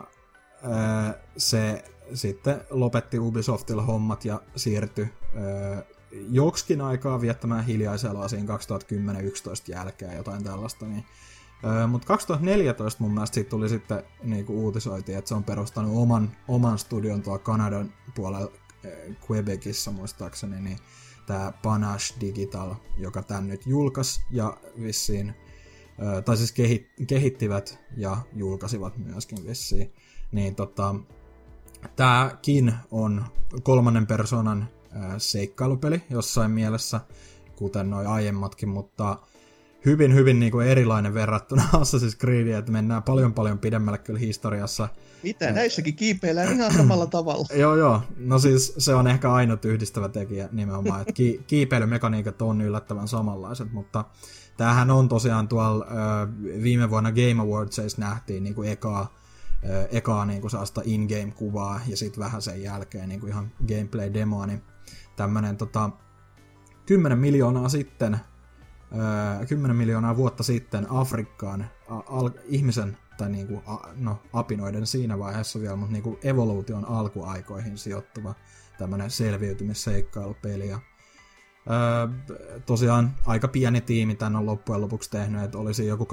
se 1.36 1.84
sitten 2.14 2.60
lopetti 2.70 3.18
Ubisoftilla 3.18 3.82
hommat 3.82 4.24
ja 4.24 4.40
siirtyi 4.56 5.08
joksikin 6.30 6.80
aikaa 6.80 7.20
viettämään 7.20 7.64
hiljaisella 7.64 8.28
siinä 8.28 8.56
2010-2011 8.56 8.58
jälkeen 9.68 10.16
jotain 10.16 10.44
tällaista, 10.44 10.86
niin 10.86 11.04
mutta 11.88 12.06
2014 12.06 13.02
mun 13.02 13.14
mielestä 13.14 13.34
siitä 13.34 13.50
tuli 13.50 13.68
sitten 13.68 14.02
niinku 14.22 14.64
uutisoitiin, 14.64 15.18
että 15.18 15.28
se 15.28 15.34
on 15.34 15.44
perustanut 15.44 15.96
oman, 15.96 16.36
oman 16.48 16.78
studion 16.78 17.22
tuolla 17.22 17.38
Kanadan 17.38 17.92
puolella 18.14 18.50
Quebecissa 19.30 19.90
muistaakseni, 19.90 20.60
niin 20.60 20.78
tämä 21.26 21.52
Panache 21.62 22.20
Digital, 22.20 22.74
joka 22.96 23.22
tän 23.22 23.48
nyt 23.48 23.66
julkaisi 23.66 24.20
ja 24.30 24.56
vissiin, 24.82 25.34
tai 26.24 26.36
siis 26.36 26.54
kehittivät 27.06 27.78
ja 27.96 28.16
julkaisivat 28.32 28.96
myöskin 28.96 29.46
vissiin, 29.46 29.92
niin 30.32 30.54
tota, 30.54 30.94
tämäkin 31.96 32.74
on 32.90 33.24
kolmannen 33.62 34.06
persoonan 34.06 34.68
seikkailupeli 35.18 36.02
jossain 36.10 36.50
mielessä, 36.50 37.00
kuten 37.56 37.90
noin 37.90 38.06
aiemmatkin, 38.06 38.68
mutta 38.68 39.18
hyvin, 39.86 40.14
hyvin 40.14 40.40
niin 40.40 40.52
kuin 40.52 40.66
erilainen 40.66 41.14
verrattuna 41.14 41.62
Assassin's 41.72 42.16
Creediin, 42.20 42.56
että 42.56 42.72
mennään 42.72 43.02
paljon 43.02 43.34
paljon 43.34 43.58
pidemmälle 43.58 43.98
kyllä 43.98 44.18
historiassa. 44.18 44.88
Mitä? 45.22 45.52
Näissäkin 45.52 45.96
kiipeillään 45.96 46.52
ihan 46.52 46.74
samalla 46.74 47.06
tavalla. 47.06 47.46
joo, 47.54 47.76
joo. 47.76 48.02
No 48.16 48.38
siis 48.38 48.74
se 48.78 48.94
on 48.94 49.06
ehkä 49.06 49.32
ainut 49.32 49.64
yhdistävä 49.64 50.08
tekijä 50.08 50.48
nimenomaan, 50.52 51.00
että 51.00 51.12
ki- 51.12 51.44
kiipeilymekaniikat 51.46 52.42
on 52.42 52.60
yllättävän 52.60 53.08
samanlaiset, 53.08 53.72
mutta 53.72 54.04
tämähän 54.56 54.90
on 54.90 55.08
tosiaan 55.08 55.48
tuolla 55.48 55.86
ö, 55.90 56.62
viime 56.62 56.90
vuonna 56.90 57.12
Game 57.12 57.42
Awards 57.42 57.98
nähtiin 57.98 58.44
niin 58.44 58.54
kuin 58.54 58.68
ekaa, 58.68 59.14
ö, 59.68 59.88
ekaa 59.92 60.26
niin 60.26 60.40
kuin 60.40 60.50
saasta 60.50 60.82
in-game-kuvaa 60.84 61.80
ja 61.86 61.96
sitten 61.96 62.24
vähän 62.24 62.42
sen 62.42 62.62
jälkeen 62.62 63.08
niin 63.08 63.20
kuin 63.20 63.30
ihan 63.30 63.50
gameplay-demoa, 63.68 64.46
niin 64.46 64.62
tämmönen 65.16 65.56
tota, 65.56 65.90
10 66.86 67.18
miljoonaa 67.18 67.68
sitten 67.68 68.20
10 69.48 69.76
miljoonaa 69.76 70.16
vuotta 70.16 70.42
sitten 70.42 70.86
Afrikkaan 70.90 71.70
al- 71.88 72.30
ihmisen, 72.44 72.98
tai 73.18 73.30
niinku, 73.30 73.62
a, 73.66 73.76
no 73.96 74.18
apinoiden 74.32 74.86
siinä 74.86 75.18
vaiheessa 75.18 75.60
vielä, 75.60 75.76
mutta 75.76 75.92
niinku 75.92 76.18
evoluution 76.22 76.84
alkuaikoihin 76.84 77.78
sijoittuva 77.78 78.34
tämmöinen 78.78 79.10
selviytymisseikkailupeli. 79.10 80.68
Ja, 80.68 80.80
öö, 81.70 82.08
tosiaan 82.66 83.14
aika 83.26 83.48
pieni 83.48 83.80
tiimi 83.80 84.14
tän 84.14 84.36
on 84.36 84.46
loppujen 84.46 84.80
lopuksi 84.80 85.10
tehnyt, 85.10 85.42
että 85.42 85.58
olisi 85.58 85.86
joku 85.86 86.08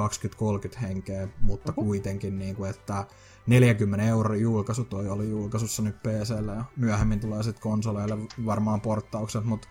20-30 0.76 0.78
henkeä, 0.78 1.28
mutta 1.41 1.71
uh-huh. 1.71 1.86
kuitenkin, 1.86 2.39
niinku, 2.39 2.65
että 2.65 3.05
40 3.47 4.05
euro 4.05 4.36
julkaisu 4.36 4.84
toi 4.84 5.09
oli 5.09 5.30
julkaisussa 5.30 5.82
nyt 5.82 5.95
PCllä 6.03 6.51
ja 6.51 6.63
myöhemmin 6.78 7.19
tulee 7.19 7.43
sitten 7.43 7.61
konsoleille 7.61 8.17
varmaan 8.45 8.82
porttaukset, 8.82 9.43
mutta 9.43 9.67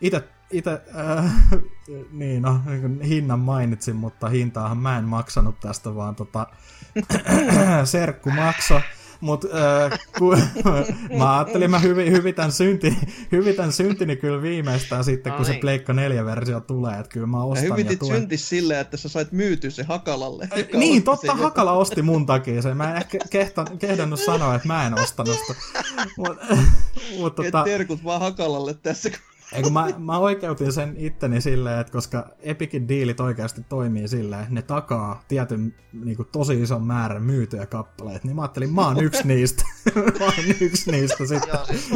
itse 0.00 0.24
itse, 0.50 0.80
äh, 0.96 1.34
niin 2.10 2.42
no, 2.42 2.60
niin 2.66 3.00
hinnan 3.00 3.40
mainitsin, 3.40 3.96
mutta 3.96 4.28
hintaahan 4.28 4.78
mä 4.78 4.98
en 4.98 5.04
maksanut 5.04 5.60
tästä, 5.60 5.94
vaan 5.94 6.14
tota, 6.14 6.46
serkku 7.84 8.30
makso. 8.30 8.80
Mutta 9.20 9.48
äh, 9.84 9.98
ku, 10.18 10.36
mä 11.18 11.36
ajattelin, 11.36 11.70
mä 11.70 11.78
hyvi, 11.78 12.10
hyvitän, 12.10 12.52
synti, 12.52 12.96
hyvitän 13.32 13.72
syntini 13.72 14.16
kyllä 14.16 14.42
viimeistään 14.42 15.04
sitten, 15.04 15.30
no 15.30 15.36
kun 15.36 15.46
niin. 15.46 15.54
se 15.54 15.60
Pleikka 15.60 15.92
4-versio 15.92 16.60
tulee, 16.60 16.98
että 16.98 17.12
kyllä 17.12 17.26
mä 17.26 17.42
ostan 17.42 17.68
ja 17.68 17.74
hyvitit 17.74 17.92
ja 17.92 17.98
tuen. 17.98 18.20
syntis 18.20 18.48
silleen, 18.48 18.80
että 18.80 18.96
sä 18.96 19.08
sait 19.08 19.32
myytyä 19.32 19.70
se 19.70 19.82
Hakalalle. 19.82 20.48
Niin, 20.72 21.02
totta, 21.02 21.34
Hakala 21.34 21.72
osti 21.72 22.02
mun 22.02 22.26
takia 22.26 22.62
se. 22.62 22.74
Mä 22.74 22.90
en 22.90 22.96
ehkä 22.96 23.18
kehtan, 23.30 23.78
kehdannut 23.78 24.20
sanoa, 24.20 24.54
että 24.54 24.68
mä 24.68 24.86
en 24.86 24.94
ostanut 24.94 25.36
sitä. 25.46 25.60
Mut, 26.16 26.36
mut, 27.18 27.34
tota... 27.34 27.64
terkut 27.64 28.04
vaan 28.04 28.20
Hakalalle 28.20 28.74
tässä, 28.74 29.10
Eikö 29.52 29.70
mä, 29.70 29.86
mä 29.98 30.18
oikeutin 30.18 30.72
sen 30.72 30.94
itteni 30.98 31.40
silleen, 31.40 31.80
että 31.80 31.92
koska 31.92 32.28
Epicin 32.38 32.88
diilit 32.88 33.20
oikeasti 33.20 33.62
toimii 33.68 34.08
silleen, 34.08 34.42
että 34.42 34.54
ne 34.54 34.62
takaa 34.62 35.24
tietyn 35.28 35.74
niin 35.92 36.16
kuin, 36.16 36.28
tosi 36.32 36.62
ison 36.62 36.86
määrän 36.86 37.22
myytyjä 37.22 37.66
kappaleita, 37.66 38.26
niin 38.26 38.36
mä 38.36 38.42
ajattelin, 38.42 38.74
mä 38.74 38.86
oon 38.86 39.04
yksi 39.04 39.26
niistä. 39.28 39.64
mä 40.20 40.24
oon 40.24 40.34
yksi 40.60 40.90
niistä 40.90 41.26
sitten. 41.26 41.48
Joo, 41.48 41.64
siis, 41.64 41.90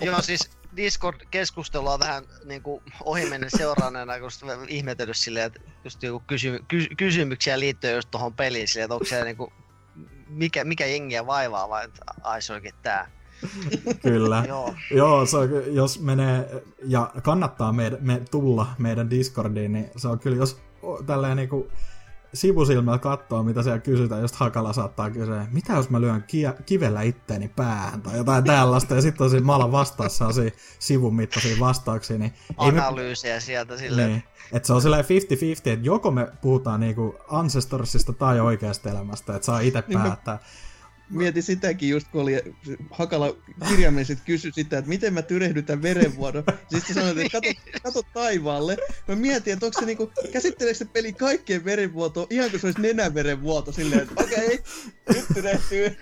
joo, 0.00 0.22
siis 0.22 0.50
Discord-keskustelua 0.76 1.98
vähän 1.98 2.24
niin 2.44 2.62
kuin 2.62 2.82
ohimennen 3.04 3.50
seuraaneena, 3.56 4.12
kun 4.20 4.30
ihmetellyt 4.68 5.16
silleen, 5.16 5.46
että 5.46 5.60
just 5.84 6.02
joku 6.02 6.22
kysy, 6.26 6.64
ky, 6.68 6.86
kysymyksiä 6.96 7.58
liittyen 7.60 7.94
just 7.94 8.10
tuohon 8.10 8.34
peliin 8.34 8.68
silleen, 8.68 8.84
että 8.84 8.94
onko 8.94 9.06
se 9.06 9.24
niin 9.24 9.36
kuin, 9.36 9.52
mikä, 10.28 10.64
mikä 10.64 10.86
jengiä 10.86 11.26
vaivaa 11.26 11.68
vai 11.68 11.88
ai 12.22 12.42
se 12.42 12.52
tää. 12.82 13.10
Kyllä. 14.02 14.44
Joo, 14.48 14.74
Joo 14.90 15.26
se 15.26 15.36
on, 15.36 15.48
jos 15.66 16.00
menee, 16.00 16.62
ja 16.84 17.10
kannattaa 17.22 17.72
me, 17.72 17.98
me 18.00 18.22
tulla 18.30 18.66
meidän 18.78 19.10
Discordiin, 19.10 19.72
niin 19.72 19.90
se 19.96 20.08
on 20.08 20.18
kyllä, 20.18 20.36
jos 20.36 20.60
tälleen 21.06 21.36
niinku 21.36 21.68
sivusilmällä 22.34 22.98
katsoo, 22.98 23.42
mitä 23.42 23.62
siellä 23.62 23.78
kysytään, 23.78 24.20
just 24.20 24.34
Hakala 24.34 24.72
saattaa 24.72 25.10
kysyä, 25.10 25.46
mitä 25.52 25.72
jos 25.72 25.90
mä 25.90 26.00
lyön 26.00 26.24
ki- 26.26 26.44
kivellä 26.66 27.02
itteeni 27.02 27.48
päähän 27.48 28.02
tai 28.02 28.16
jotain 28.16 28.44
tällaista, 28.44 28.94
ja 28.94 29.02
sitten 29.02 29.18
tosi 29.18 29.40
mala 29.40 29.72
vastaa 29.72 30.08
sellaisia 30.08 30.50
sivun 30.78 31.14
mittaisia 31.14 31.56
vastauksia. 31.60 32.18
Niin 32.18 32.34
Analyysejä 32.56 33.34
me... 33.34 33.40
sieltä 33.40 33.76
silleen. 33.76 34.08
Niin. 34.08 34.22
Että 34.52 34.66
se 34.66 34.72
on 34.72 34.82
silleen 34.82 35.04
50-50, 35.04 35.08
että 35.64 35.86
joko 35.86 36.10
me 36.10 36.28
puhutaan 36.40 36.80
niinku 36.80 37.16
Ancestorsista 37.28 38.12
tai 38.12 38.40
oikeasta 38.40 38.90
elämästä, 38.90 39.34
että 39.34 39.46
saa 39.46 39.60
itse 39.60 39.82
niin 39.86 40.00
päättää. 40.00 40.34
Me 40.34 40.40
mietin 41.10 41.42
sitäkin 41.42 41.88
just, 41.88 42.08
kun 42.08 42.22
oli 42.22 42.42
Hakala 42.90 43.36
kirjaimellisesti 43.68 44.22
kysyi 44.26 44.52
sitä, 44.54 44.78
että 44.78 44.88
miten 44.88 45.14
mä 45.14 45.22
tyrehdytän 45.22 45.82
verenvuodon. 45.82 46.44
Siis 46.70 46.84
sä 46.88 46.94
sanoit, 46.94 47.18
että 47.18 47.40
kato, 47.40 47.48
kato 47.82 48.02
taivaalle. 48.14 48.76
Mä 49.08 49.14
mietin, 49.14 49.52
että 49.52 49.66
onko 49.66 49.80
se 49.80 49.86
niinku, 49.86 50.12
käsitteleekö 50.32 50.78
se 50.78 50.84
peli 50.84 51.12
kaikkeen 51.12 51.64
verenvuotoon, 51.64 52.26
ihan 52.30 52.50
kuin 52.50 52.60
se 52.60 52.66
olisi 52.66 52.80
nenäverenvuoto 52.80 53.72
silleen, 53.72 54.02
että 54.02 54.24
okei, 54.24 54.46
okay, 54.46 54.58
nyt 55.14 55.24
tyrehtyy. 55.34 55.96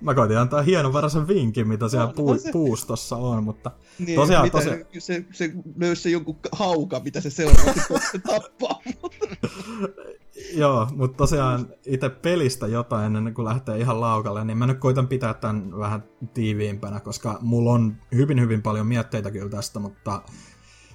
Mä 0.00 0.14
koitin 0.14 0.38
antaa 0.38 0.62
hienovaraisen 0.62 1.28
vinkin, 1.28 1.68
mitä 1.68 1.88
siellä 1.88 2.06
no, 2.06 2.12
puu, 2.12 2.38
se... 2.38 2.52
puustossa 2.52 3.16
on, 3.16 3.44
mutta 3.44 3.70
niin, 3.98 4.14
tosiaan... 4.16 4.44
Mitä, 4.44 4.58
tosiaan... 4.58 4.78
Se, 4.98 5.24
se 5.32 5.52
löysi 5.76 6.02
se 6.02 6.10
jonkun 6.10 6.38
hauka, 6.52 7.00
mitä 7.00 7.20
se 7.20 7.30
seuraavaksi 7.30 7.82
tappaa. 8.26 8.80
Joo, 10.54 10.88
mutta 10.96 11.16
tosiaan 11.16 11.66
itse 11.86 12.08
pelistä 12.08 12.66
jotain 12.66 13.16
ennen 13.16 13.34
kuin 13.34 13.44
lähtee 13.44 13.78
ihan 13.78 14.00
laukalle, 14.00 14.44
niin 14.44 14.58
mä 14.58 14.66
nyt 14.66 14.78
koitan 14.78 15.08
pitää 15.08 15.34
tämän 15.34 15.78
vähän 15.78 16.04
tiiviimpänä, 16.34 17.00
koska 17.00 17.38
mulla 17.40 17.72
on 17.72 17.96
hyvin 18.14 18.40
hyvin 18.40 18.62
paljon 18.62 18.86
mietteitä 18.86 19.30
kyllä 19.30 19.48
tästä, 19.48 19.78
mutta 19.78 20.22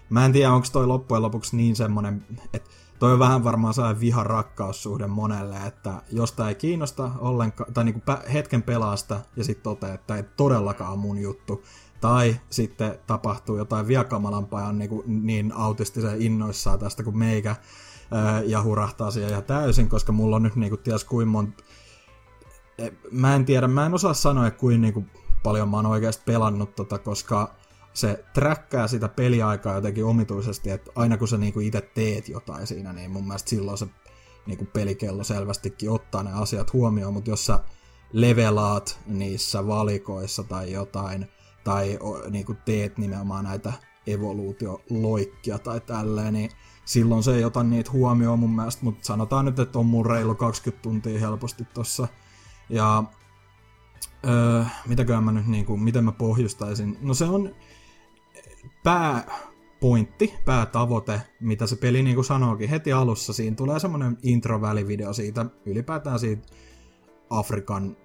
mä 0.10 0.26
en 0.26 0.32
tiedä, 0.32 0.52
onko 0.52 0.68
toi 0.72 0.88
loppujen 0.88 1.22
lopuksi 1.22 1.58
niin 1.58 1.76
semmonen, 1.76 2.26
että 2.54 2.70
toi 3.00 3.14
on 3.14 3.20
vähän 3.20 3.44
varmaan 3.44 3.74
saa 3.74 4.00
vihan 4.00 4.26
rakkaussuhde 4.26 5.08
monelle, 5.08 5.58
että 5.68 6.02
jos 6.12 6.32
tää 6.32 6.50
ei 6.50 6.56
kiinnosta 6.56 7.12
ollenkaan, 7.20 7.74
tai 7.74 7.84
niinku 7.84 8.02
hetken 8.34 8.64
pelasta 8.64 9.20
ja 9.36 9.44
sitten 9.44 9.64
toteaa, 9.64 9.94
että 9.94 10.16
ei 10.16 10.24
todellakaan 10.24 11.00
mun 11.00 11.18
juttu, 11.18 11.64
tai 12.02 12.36
sitten 12.50 13.00
tapahtuu 13.08 13.58
jotain 13.58 13.88
vielä 13.88 14.04
kamalampaa 14.04 14.62
ja 14.62 14.68
on 14.68 14.78
niinku 14.78 15.04
niin 15.08 15.52
autistisen 15.52 16.22
innoissaan 16.22 16.80
tästä 16.80 17.04
kuin 17.04 17.18
meikä, 17.18 17.56
ja 18.46 18.64
hurahtaa 18.64 19.12
siihen 19.12 19.30
ihan 19.30 19.44
täysin, 19.44 19.90
koska 19.90 20.12
mulla 20.12 20.36
on 20.36 20.44
nyt 20.44 20.56
niinku 20.56 20.78
ties 20.78 21.04
kuin 21.04 21.28
monta... 21.28 21.64
E, 22.78 22.90
mä 23.12 23.36
en 23.36 23.46
tiedä, 23.46 23.68
mä 23.68 23.86
en 23.86 23.94
osaa 23.94 24.14
sanoa, 24.14 24.52
kuin 24.52 24.82
niinku 24.82 25.06
paljon 25.44 25.70
mä 25.70 25.78
oon 25.78 25.86
oikeasti 25.86 26.24
pelannut 26.26 26.76
tota, 26.76 26.98
koska 26.98 27.56
se 27.94 28.26
träkkää 28.34 28.88
sitä 28.88 29.08
peliaikaa 29.08 29.76
jotenkin 29.76 30.06
omituisesti, 30.06 30.70
että 30.70 30.92
aina 30.96 31.18
kun 31.18 31.28
sä 31.28 31.38
niinku 31.38 31.60
itse 31.60 31.82
teet 31.82 32.30
jotain 32.30 32.68
siinä, 32.68 32.94
niin 32.94 33.12
mun 33.12 33.28
mielestä 33.28 33.50
silloin 33.50 33.78
se 33.78 33.88
niinku 34.46 34.66
pelikello 34.74 35.24
selvästikin 35.24 35.92
ottaa 35.92 36.24
ne 36.24 36.34
asiat 36.34 36.74
huomioon, 36.74 37.14
mutta 37.14 37.30
jos 37.30 37.46
sä 37.46 37.60
levelaat 38.14 39.00
niissä 39.06 39.68
valikoissa 39.68 40.44
tai 40.44 40.72
jotain, 40.72 41.28
tai 41.64 42.00
niinku 42.30 42.56
teet 42.66 42.98
nimenomaan 42.98 43.44
näitä 43.44 43.74
evoluutioloikkia 44.08 45.60
tai 45.60 45.82
tälleen, 45.82 46.34
niin 46.34 46.52
silloin 46.88 47.24
se 47.24 47.36
ei 47.36 47.44
ota 47.44 47.64
niitä 47.64 47.92
huomioon 47.92 48.40
mun 48.40 48.56
mielestä, 48.56 48.86
mutta 48.86 49.06
sanotaan 49.06 49.46
nyt, 49.46 49.60
että 49.60 49.80
on 49.80 49.86
mun 49.86 50.06
reilu 50.06 50.36
20 50.36 50.84
tuntia 50.84 51.20
helposti 51.20 51.64
tossa. 51.74 52.08
Ja 52.70 53.04
öö, 54.28 54.64
mitäköhän 54.88 55.24
mä 55.24 55.32
nyt 55.32 55.48
niinku, 55.48 55.78
miten 55.78 56.04
mä 56.04 56.12
pohjustaisin? 56.12 56.98
No 57.02 57.14
se 57.14 57.26
on 57.26 57.56
pääpointti, 58.84 60.34
päätavoite, 60.46 61.22
mitä 61.40 61.68
se 61.68 61.76
peli 61.76 62.04
niinku 62.04 62.24
sanookin 62.24 62.70
heti 62.70 62.94
alussa. 62.94 63.34
Siinä 63.34 63.56
tulee 63.56 63.80
semmonen 63.80 64.18
intro-välivideo 64.24 65.14
siitä, 65.14 65.46
ylipäätään 65.66 66.20
siitä 66.20 66.48
Afrikan 67.30 67.98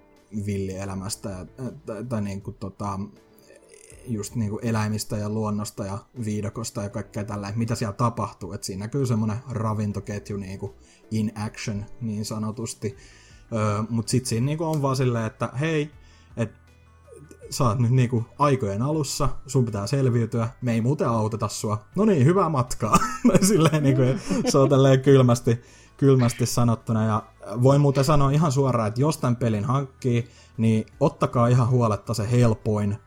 villielämästä 0.45 1.45
tai, 1.57 1.71
tai, 1.85 2.05
tai 2.05 2.21
niinku 2.21 2.51
tota, 2.51 2.99
just 4.07 4.35
niin 4.35 4.49
kuin 4.49 4.65
eläimistä 4.65 5.17
ja 5.17 5.29
luonnosta 5.29 5.85
ja 5.85 5.97
viidakosta 6.25 6.83
ja 6.83 6.89
kaikkea 6.89 7.23
tällä, 7.23 7.53
mitä 7.55 7.75
siellä 7.75 7.93
tapahtuu. 7.93 8.53
Että 8.53 8.65
siinä 8.65 8.85
näkyy 8.85 9.05
semmoinen 9.05 9.37
ravintoketju 9.49 10.37
niin 10.37 10.59
kuin 10.59 10.73
in 11.11 11.31
action 11.35 11.85
niin 12.01 12.25
sanotusti. 12.25 12.97
Öö, 13.53 13.83
Mutta 13.89 14.09
sitten 14.09 14.29
siinä 14.29 14.45
niin 14.45 14.57
kuin 14.57 14.67
on 14.67 14.81
vaan 14.81 14.95
silleen, 14.95 15.25
että 15.25 15.49
hei, 15.59 15.91
että 16.37 16.59
sä 17.49 17.63
oot 17.63 17.79
nyt 17.79 17.91
niinku 17.91 18.25
aikojen 18.39 18.81
alussa, 18.81 19.29
sun 19.47 19.65
pitää 19.65 19.87
selviytyä, 19.87 20.49
me 20.61 20.73
ei 20.73 20.81
muuten 20.81 21.07
auteta 21.07 21.47
sua. 21.47 21.85
No 21.95 22.05
niin, 22.05 22.25
hyvää 22.25 22.49
matkaa. 22.49 22.97
Silleen 23.47 23.83
niinku, 23.83 24.01
se 24.49 24.57
on 24.57 24.69
tälleen 24.69 25.01
kylmästi, 25.01 25.61
kylmästi 25.97 26.45
sanottuna. 26.45 27.05
Ja 27.05 27.23
voin 27.63 27.81
muuten 27.81 28.03
sanoa 28.03 28.31
ihan 28.31 28.51
suoraan, 28.51 28.87
että 28.87 29.01
jos 29.01 29.17
tämän 29.17 29.35
pelin 29.35 29.65
hankkii, 29.65 30.27
niin 30.57 30.85
ottakaa 30.99 31.47
ihan 31.47 31.69
huoletta 31.69 32.13
se 32.13 32.31
helpoin 32.31 32.97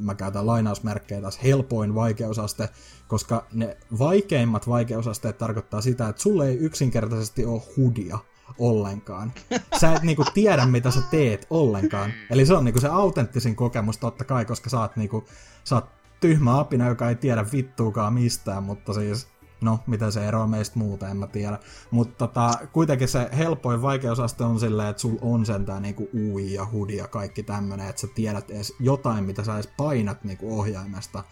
mä 0.00 0.14
käytän 0.14 0.46
lainausmerkkejä 0.46 1.20
taas, 1.20 1.42
helpoin 1.42 1.94
vaikeusaste, 1.94 2.68
koska 3.08 3.46
ne 3.52 3.76
vaikeimmat 3.98 4.68
vaikeusasteet 4.68 5.38
tarkoittaa 5.38 5.80
sitä, 5.80 6.08
että 6.08 6.22
sulle 6.22 6.48
ei 6.48 6.56
yksinkertaisesti 6.56 7.46
ole 7.46 7.62
hudia 7.76 8.18
ollenkaan. 8.58 9.32
Sä 9.80 9.92
et 9.92 10.02
niinku 10.02 10.24
tiedä, 10.34 10.66
mitä 10.66 10.90
sä 10.90 11.00
teet 11.10 11.46
ollenkaan. 11.50 12.12
Eli 12.30 12.46
se 12.46 12.54
on 12.54 12.64
niinku 12.64 12.80
se 12.80 12.88
autenttisin 12.88 13.56
kokemus 13.56 13.98
totta 13.98 14.24
kai, 14.24 14.44
koska 14.44 14.70
sä 14.70 14.80
oot, 14.80 14.96
niinku, 14.96 15.24
sä 15.64 15.74
oot 15.74 15.86
tyhmä 16.20 16.58
apina, 16.58 16.88
joka 16.88 17.08
ei 17.08 17.14
tiedä 17.14 17.46
vittuukaan 17.52 18.12
mistään, 18.12 18.62
mutta 18.62 18.92
siis 18.92 19.28
No, 19.60 19.80
mitä 19.86 20.10
se 20.10 20.28
eroaa 20.28 20.46
meistä 20.46 20.78
muuta, 20.78 21.08
en 21.08 21.16
mä 21.16 21.26
tiedä. 21.26 21.58
Mutta 21.90 22.26
tota, 22.26 22.50
kuitenkin 22.72 23.08
se 23.08 23.30
helpoin 23.38 23.82
vaikeusaste 23.82 24.44
on 24.44 24.60
silleen, 24.60 24.88
että 24.88 25.00
sul 25.02 25.16
on 25.20 25.46
sentään 25.46 25.82
niinku 25.82 26.08
UI 26.14 26.52
ja 26.52 26.66
HUD 26.66 26.90
ja 26.90 27.08
kaikki 27.08 27.42
tämmönen, 27.42 27.88
että 27.88 28.00
sä 28.00 28.06
tiedät 28.14 28.50
edes 28.50 28.74
jotain, 28.80 29.24
mitä 29.24 29.44
sä 29.44 29.54
edes 29.54 29.68
painat 29.76 30.24
niinku 30.24 30.58
ohjaimesta. 30.58 31.24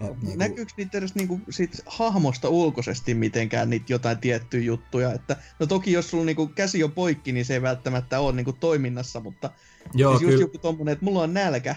Et 0.00 0.22
niinku... 0.22 0.38
Näkyykö 0.38 0.72
niitä 0.76 0.98
edes 0.98 1.14
niinku 1.14 1.40
sit 1.50 1.80
hahmosta 1.86 2.48
ulkoisesti 2.48 3.14
mitenkään 3.14 3.70
niitä 3.70 3.92
jotain 3.92 4.18
tiettyjä 4.18 4.64
juttuja? 4.64 5.12
Että, 5.12 5.36
no 5.58 5.66
toki 5.66 5.92
jos 5.92 6.10
sulla 6.10 6.24
niinku 6.24 6.46
käsi 6.46 6.84
on 6.84 6.92
poikki, 6.92 7.32
niin 7.32 7.44
se 7.44 7.54
ei 7.54 7.62
välttämättä 7.62 8.20
ole 8.20 8.32
niinku 8.32 8.52
toiminnassa, 8.52 9.20
mutta 9.20 9.50
Joo, 9.94 10.12
siis 10.12 10.22
just 10.22 10.30
kyllä... 10.30 10.42
joku 10.42 10.58
tommonen, 10.58 10.92
että 10.92 11.04
mulla 11.04 11.22
on 11.22 11.34
nälkä, 11.34 11.76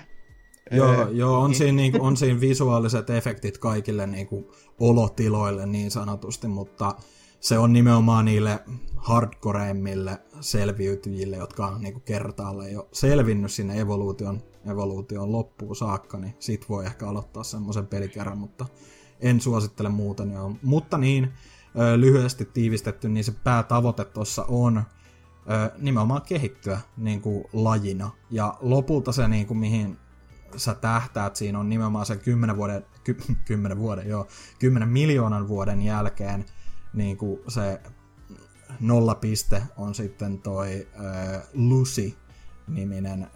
Joo, 0.71 1.09
joo 1.09 1.39
on, 1.39 1.49
niin. 1.49 1.57
siinä, 1.57 1.75
niin, 1.75 2.01
on 2.01 2.17
siinä 2.17 2.39
visuaaliset 2.39 3.09
efektit 3.09 3.57
kaikille 3.57 4.07
niin 4.07 4.27
kuin, 4.27 4.47
olotiloille 4.79 5.65
niin 5.65 5.91
sanotusti, 5.91 6.47
mutta 6.47 6.95
se 7.39 7.57
on 7.57 7.73
nimenomaan 7.73 8.25
niille 8.25 8.59
hardcoreimmille 8.95 10.17
selviytyjille, 10.41 11.37
jotka 11.37 11.67
on 11.67 11.81
niin 11.81 11.93
kuin, 11.93 12.03
kertaalle 12.03 12.71
jo 12.71 12.87
selvinnyt 12.91 13.51
sinne 13.51 13.79
evoluution, 13.79 14.41
evoluution 14.71 15.31
loppuun 15.31 15.75
saakka, 15.75 16.17
niin 16.17 16.33
sit 16.39 16.69
voi 16.69 16.85
ehkä 16.85 17.07
aloittaa 17.07 17.43
semmoisen 17.43 17.87
pelikerran, 17.87 18.37
mutta 18.37 18.65
en 19.19 19.41
suosittele 19.41 19.89
muuten. 19.89 20.31
Joo. 20.31 20.51
Mutta 20.63 20.97
niin, 20.97 21.33
lyhyesti 21.97 22.45
tiivistetty, 22.45 23.09
niin 23.09 23.23
se 23.23 23.33
päätavoite 23.43 24.05
tuossa 24.05 24.45
on 24.47 24.83
nimenomaan 25.77 26.21
kehittyä 26.21 26.79
niin 26.97 27.21
kuin 27.21 27.43
lajina. 27.53 28.11
Ja 28.31 28.57
lopulta 28.61 29.11
se, 29.11 29.27
niin 29.27 29.47
kuin, 29.47 29.57
mihin 29.57 29.97
sä 30.55 30.75
tähtäät, 30.75 31.35
siinä 31.35 31.59
on 31.59 31.69
nimenomaan 31.69 32.05
se 32.05 32.17
10 32.17 32.57
vuoden, 32.57 32.85
ky, 33.03 33.17
kymmenen 33.47 33.77
vuoden, 33.77 34.07
joo, 34.07 34.27
kymmenen 34.59 34.89
miljoonan 34.89 35.47
vuoden 35.47 35.81
jälkeen 35.81 36.45
niin 36.93 37.17
kuin 37.17 37.39
se 37.47 37.81
nollapiste 38.79 39.63
on 39.77 39.95
sitten 39.95 40.41
toi 40.41 40.87
äh, 40.95 41.41
Lucy 41.53 42.13
niminen, 42.67 43.27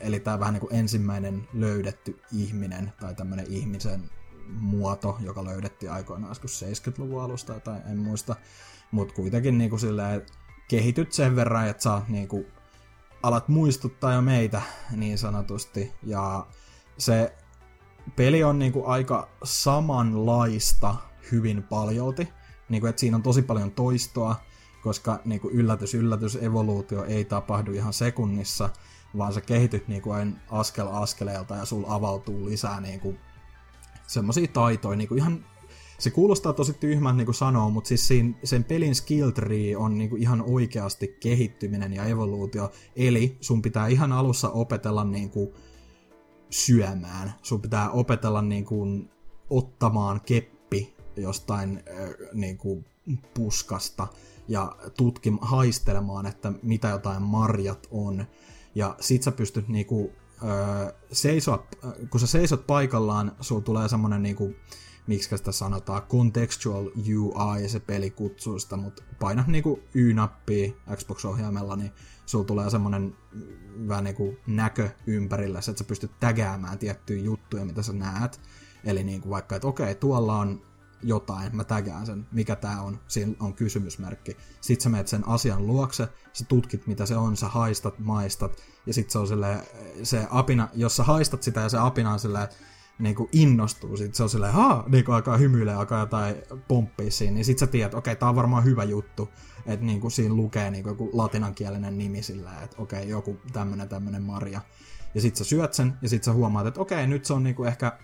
eli 0.00 0.20
tämä 0.20 0.40
vähän 0.40 0.54
niin 0.54 0.60
kuin 0.60 0.74
ensimmäinen 0.74 1.48
löydetty 1.52 2.20
ihminen 2.32 2.92
tai 3.00 3.14
tämmöinen 3.14 3.46
ihmisen 3.48 4.10
muoto, 4.48 5.18
joka 5.20 5.44
löydettiin 5.44 5.92
aikoinaan 5.92 6.30
joskus 6.30 6.62
70-luvun 6.62 7.22
alusta 7.22 7.60
tai 7.60 7.80
en 7.90 7.98
muista, 7.98 8.36
mutta 8.90 9.14
kuitenkin 9.14 9.58
niin 9.58 9.70
kuin 9.70 9.80
silleen, 9.80 10.26
kehityt 10.68 11.12
sen 11.12 11.36
verran, 11.36 11.68
että 11.68 11.82
sä 11.82 12.02
niin 12.08 12.28
kuin, 12.28 12.46
alat 13.22 13.48
muistuttaa 13.48 14.12
jo 14.12 14.20
meitä 14.20 14.62
niin 14.96 15.18
sanotusti, 15.18 15.92
ja 16.02 16.46
se 16.98 17.32
peli 18.16 18.44
on 18.44 18.58
niin 18.58 18.72
kuin 18.72 18.86
aika 18.86 19.28
samanlaista 19.44 20.94
hyvin 21.32 21.62
paljolti, 21.62 22.28
niin 22.68 22.80
kuin, 22.80 22.90
että 22.90 23.00
siinä 23.00 23.16
on 23.16 23.22
tosi 23.22 23.42
paljon 23.42 23.70
toistoa, 23.70 24.36
koska 24.82 25.20
niin 25.24 25.40
kuin 25.40 25.54
yllätys, 25.54 25.94
yllätys, 25.94 26.36
evoluutio 26.36 27.04
ei 27.04 27.24
tapahdu 27.24 27.72
ihan 27.72 27.92
sekunnissa, 27.92 28.70
vaan 29.18 29.32
sä 29.32 29.40
kehityt 29.40 29.88
niin 29.88 30.02
kuin 30.02 30.36
askel 30.50 30.88
askeleelta 30.90 31.56
ja 31.56 31.64
sul 31.64 31.84
avautuu 31.88 32.46
lisää 32.46 32.80
niin 32.80 33.00
kuin 33.00 33.18
semmoisia 34.06 34.48
taitoja, 34.48 34.96
niin 34.96 35.08
kuin 35.08 35.18
ihan 35.18 35.44
se 35.98 36.10
kuulostaa 36.10 36.52
tosi 36.52 36.72
tyhmältä 36.72 37.16
niin 37.16 37.26
kuin 37.26 37.34
sanoo, 37.34 37.70
mutta 37.70 37.88
siis 37.88 38.08
siinä, 38.08 38.34
sen 38.44 38.64
pelin 38.64 38.94
skill 38.94 39.30
tree 39.30 39.76
on 39.76 39.98
niin 39.98 40.10
kuin 40.10 40.22
ihan 40.22 40.42
oikeasti 40.42 41.16
kehittyminen 41.20 41.92
ja 41.92 42.04
evoluutio. 42.04 42.72
Eli 42.96 43.36
sun 43.40 43.62
pitää 43.62 43.86
ihan 43.86 44.12
alussa 44.12 44.50
opetella 44.50 45.04
niin 45.04 45.30
kuin 45.30 45.54
syömään. 46.50 47.34
Sun 47.42 47.60
pitää 47.60 47.90
opetella 47.90 48.42
niin 48.42 48.64
kuin 48.64 49.10
ottamaan 49.50 50.20
keppi 50.20 50.96
jostain 51.16 51.82
niin 52.32 52.58
kuin 52.58 52.84
puskasta 53.34 54.06
ja 54.48 54.76
tutkim, 54.96 55.38
haistelemaan, 55.40 56.26
että 56.26 56.52
mitä 56.62 56.88
jotain 56.88 57.22
marjat 57.22 57.86
on. 57.90 58.24
Ja 58.74 58.96
sit 59.00 59.22
sä 59.22 59.32
pystyt 59.32 59.68
niinku, 59.68 60.12
äh, 60.42 60.92
seisoa, 61.12 61.66
kun 62.10 62.20
sä 62.20 62.26
seisot 62.26 62.66
paikallaan, 62.66 63.36
sulla 63.40 63.62
tulee 63.62 63.88
semmonen 63.88 64.22
niinku, 64.22 64.54
miksi 65.06 65.36
sitä 65.36 65.52
sanotaan, 65.52 66.02
contextual 66.02 66.86
UI, 66.86 67.68
se 67.68 67.80
peli 67.80 68.10
kutsuu 68.10 68.58
sitä, 68.58 68.76
mutta 68.76 69.02
paina 69.18 69.44
niinku 69.46 69.80
Y-nappia 69.94 70.72
Xbox-ohjaimella, 70.96 71.76
niin 71.76 71.92
sulla 72.28 72.44
tulee 72.44 72.70
semmonen 72.70 73.16
vähän 73.88 74.04
niinku 74.04 74.36
näkö 74.46 74.88
ympärillä, 75.06 75.58
että 75.58 75.78
sä 75.78 75.84
pystyt 75.84 76.10
tägäämään 76.20 76.78
tiettyjä 76.78 77.22
juttuja, 77.22 77.64
mitä 77.64 77.82
sä 77.82 77.92
näet. 77.92 78.40
Eli 78.84 79.04
niinku 79.04 79.30
vaikka, 79.30 79.56
että 79.56 79.68
okei, 79.68 79.94
tuolla 79.94 80.36
on 80.36 80.62
jotain, 81.02 81.56
mä 81.56 81.64
tägään 81.64 82.06
sen, 82.06 82.26
mikä 82.32 82.56
tää 82.56 82.82
on, 82.82 83.00
siinä 83.08 83.34
on 83.40 83.54
kysymysmerkki. 83.54 84.36
Sitten 84.60 84.82
sä 84.82 84.88
menet 84.88 85.08
sen 85.08 85.28
asian 85.28 85.66
luokse, 85.66 86.08
sä 86.32 86.44
tutkit 86.44 86.86
mitä 86.86 87.06
se 87.06 87.16
on, 87.16 87.36
sä 87.36 87.48
haistat, 87.48 87.98
maistat, 87.98 88.62
ja 88.86 88.94
sitten 88.94 89.12
se 89.12 89.18
on 89.18 89.26
silleen, 89.26 89.60
se 90.02 90.26
apina, 90.30 90.68
jos 90.74 90.96
sä 90.96 91.04
haistat 91.04 91.42
sitä 91.42 91.60
ja 91.60 91.68
se 91.68 91.78
apina 91.78 92.12
on 92.12 92.20
silleen, 92.20 92.48
niin 92.98 93.14
kuin 93.14 93.28
innostuu, 93.32 93.96
sit 93.96 94.14
se 94.14 94.22
on 94.22 94.28
silleen, 94.28 94.52
haa, 94.52 94.84
niin 94.88 95.04
kuin 95.04 95.14
alkaa 95.14 95.36
hymyilee, 95.36 95.74
alkaa 95.74 96.00
jotain 96.00 96.36
pomppia 96.68 97.10
siinä, 97.10 97.34
niin 97.34 97.44
sit 97.44 97.58
sä 97.58 97.66
tiedät, 97.66 97.94
okei, 97.94 98.12
okay, 98.12 98.20
tää 98.20 98.28
on 98.28 98.36
varmaan 98.36 98.64
hyvä 98.64 98.84
juttu, 98.84 99.28
että 99.66 99.86
niin 99.86 100.00
kuin 100.00 100.10
siinä 100.10 100.34
lukee 100.34 100.70
niin 100.70 100.82
kuin 100.82 100.90
joku 100.90 101.10
latinankielinen 101.12 101.98
nimi 101.98 102.22
sillä, 102.22 102.50
että 102.62 102.82
okei, 102.82 102.98
okay, 102.98 103.10
joku 103.10 103.36
tämmönen 103.52 103.88
tämmönen 103.88 104.22
marja. 104.22 104.60
Ja 105.14 105.20
sit 105.20 105.36
sä 105.36 105.44
syöt 105.44 105.74
sen, 105.74 105.94
ja 106.02 106.08
sit 106.08 106.24
sä 106.24 106.32
huomaat, 106.32 106.66
että 106.66 106.80
okei, 106.80 106.98
okay, 106.98 107.06
nyt 107.06 107.24
se 107.24 107.32
on 107.32 107.42
niin 107.42 107.54
kuin 107.54 107.68
ehkä 107.68 107.98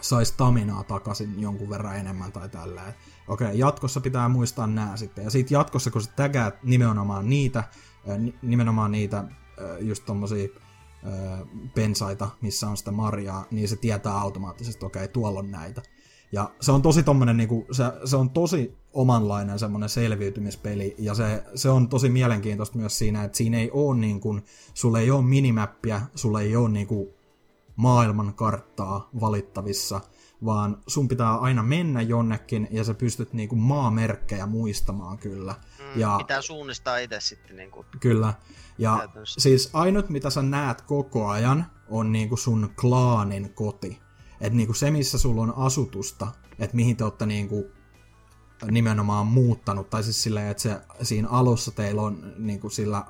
saisi 0.00 0.32
staminaa 0.32 0.84
takaisin 0.84 1.40
jonkun 1.40 1.70
verran 1.70 1.96
enemmän 1.96 2.32
tai 2.32 2.48
tälleen. 2.48 2.94
Okei, 3.28 3.46
okay, 3.46 3.58
jatkossa 3.58 4.00
pitää 4.00 4.28
muistaa 4.28 4.66
nämä 4.66 4.96
sitten. 4.96 5.24
Ja 5.24 5.30
sitten 5.30 5.54
jatkossa, 5.54 5.90
kun 5.90 6.02
sä 6.02 6.10
tägäät 6.16 6.62
nimenomaan 6.62 7.28
niitä, 7.28 7.64
nimenomaan 8.42 8.92
niitä 8.92 9.24
just 9.80 10.04
tommosia 10.04 10.48
pensaita, 11.74 12.28
missä 12.40 12.68
on 12.68 12.76
sitä 12.76 12.90
marjaa, 12.90 13.44
niin 13.50 13.68
se 13.68 13.76
tietää 13.76 14.20
automaattisesti, 14.20 14.76
että 14.76 14.86
okei, 14.86 15.08
tuolla 15.08 15.38
on 15.38 15.50
näitä. 15.50 15.82
Ja 16.32 16.50
se 16.60 16.72
on 16.72 16.82
tosi 16.82 17.02
tommonen, 17.02 17.36
niinku, 17.36 17.66
se, 17.70 17.84
se 18.04 18.16
on 18.16 18.30
tosi 18.30 18.76
omanlainen 18.92 19.58
semmoinen 19.58 19.88
selviytymispeli, 19.88 20.94
ja 20.98 21.14
se, 21.14 21.44
se 21.54 21.70
on 21.70 21.88
tosi 21.88 22.08
mielenkiintoista 22.08 22.78
myös 22.78 22.98
siinä, 22.98 23.24
että 23.24 23.38
siinä 23.38 23.58
ei 23.58 23.70
ole 23.70 23.96
niinku, 23.96 24.40
sulle 24.74 25.00
ei 25.00 25.10
ole 25.10 25.24
minimäppiä, 25.24 26.02
sulle 26.14 26.42
ei 26.42 26.56
ole 26.56 26.68
niinku 26.68 27.14
maailman 27.76 28.34
karttaa 28.34 29.10
valittavissa, 29.20 30.00
vaan 30.44 30.82
sun 30.86 31.08
pitää 31.08 31.36
aina 31.36 31.62
mennä 31.62 32.02
jonnekin 32.02 32.68
ja 32.70 32.84
sä 32.84 32.94
pystyt 32.94 33.32
niinku 33.32 33.56
maamerkkejä 33.56 34.46
muistamaan 34.46 35.18
kyllä. 35.18 35.54
Mm, 35.94 36.00
ja, 36.00 36.14
pitää 36.18 36.42
suunnistaa 36.42 36.98
itse 36.98 37.20
sitten 37.20 37.56
niinku. 37.56 37.84
Kyllä. 38.00 38.34
Ja 38.78 38.96
käytännössä. 38.98 39.40
siis 39.40 39.70
ainut 39.72 40.08
mitä 40.08 40.30
sä 40.30 40.42
näet 40.42 40.82
koko 40.82 41.28
ajan 41.28 41.66
on 41.88 42.12
niinku 42.12 42.36
sun 42.36 42.70
klaanin 42.80 43.54
koti. 43.54 44.00
Et 44.40 44.52
niinku 44.52 44.74
se 44.74 44.90
missä 44.90 45.18
sulla 45.18 45.42
on 45.42 45.54
asutusta, 45.56 46.32
että 46.58 46.76
mihin 46.76 46.96
te 46.96 47.04
olette 47.04 47.26
niinku 47.26 47.70
nimenomaan 48.70 49.26
muuttanut, 49.26 49.90
tai 49.90 50.02
siis 50.02 50.22
silleen, 50.22 50.48
että 50.48 50.62
se, 50.62 50.80
siinä 51.02 51.28
alussa 51.28 51.70
teillä 51.70 52.02
on 52.02 52.32
niinku 52.38 52.70
sillä 52.70 53.04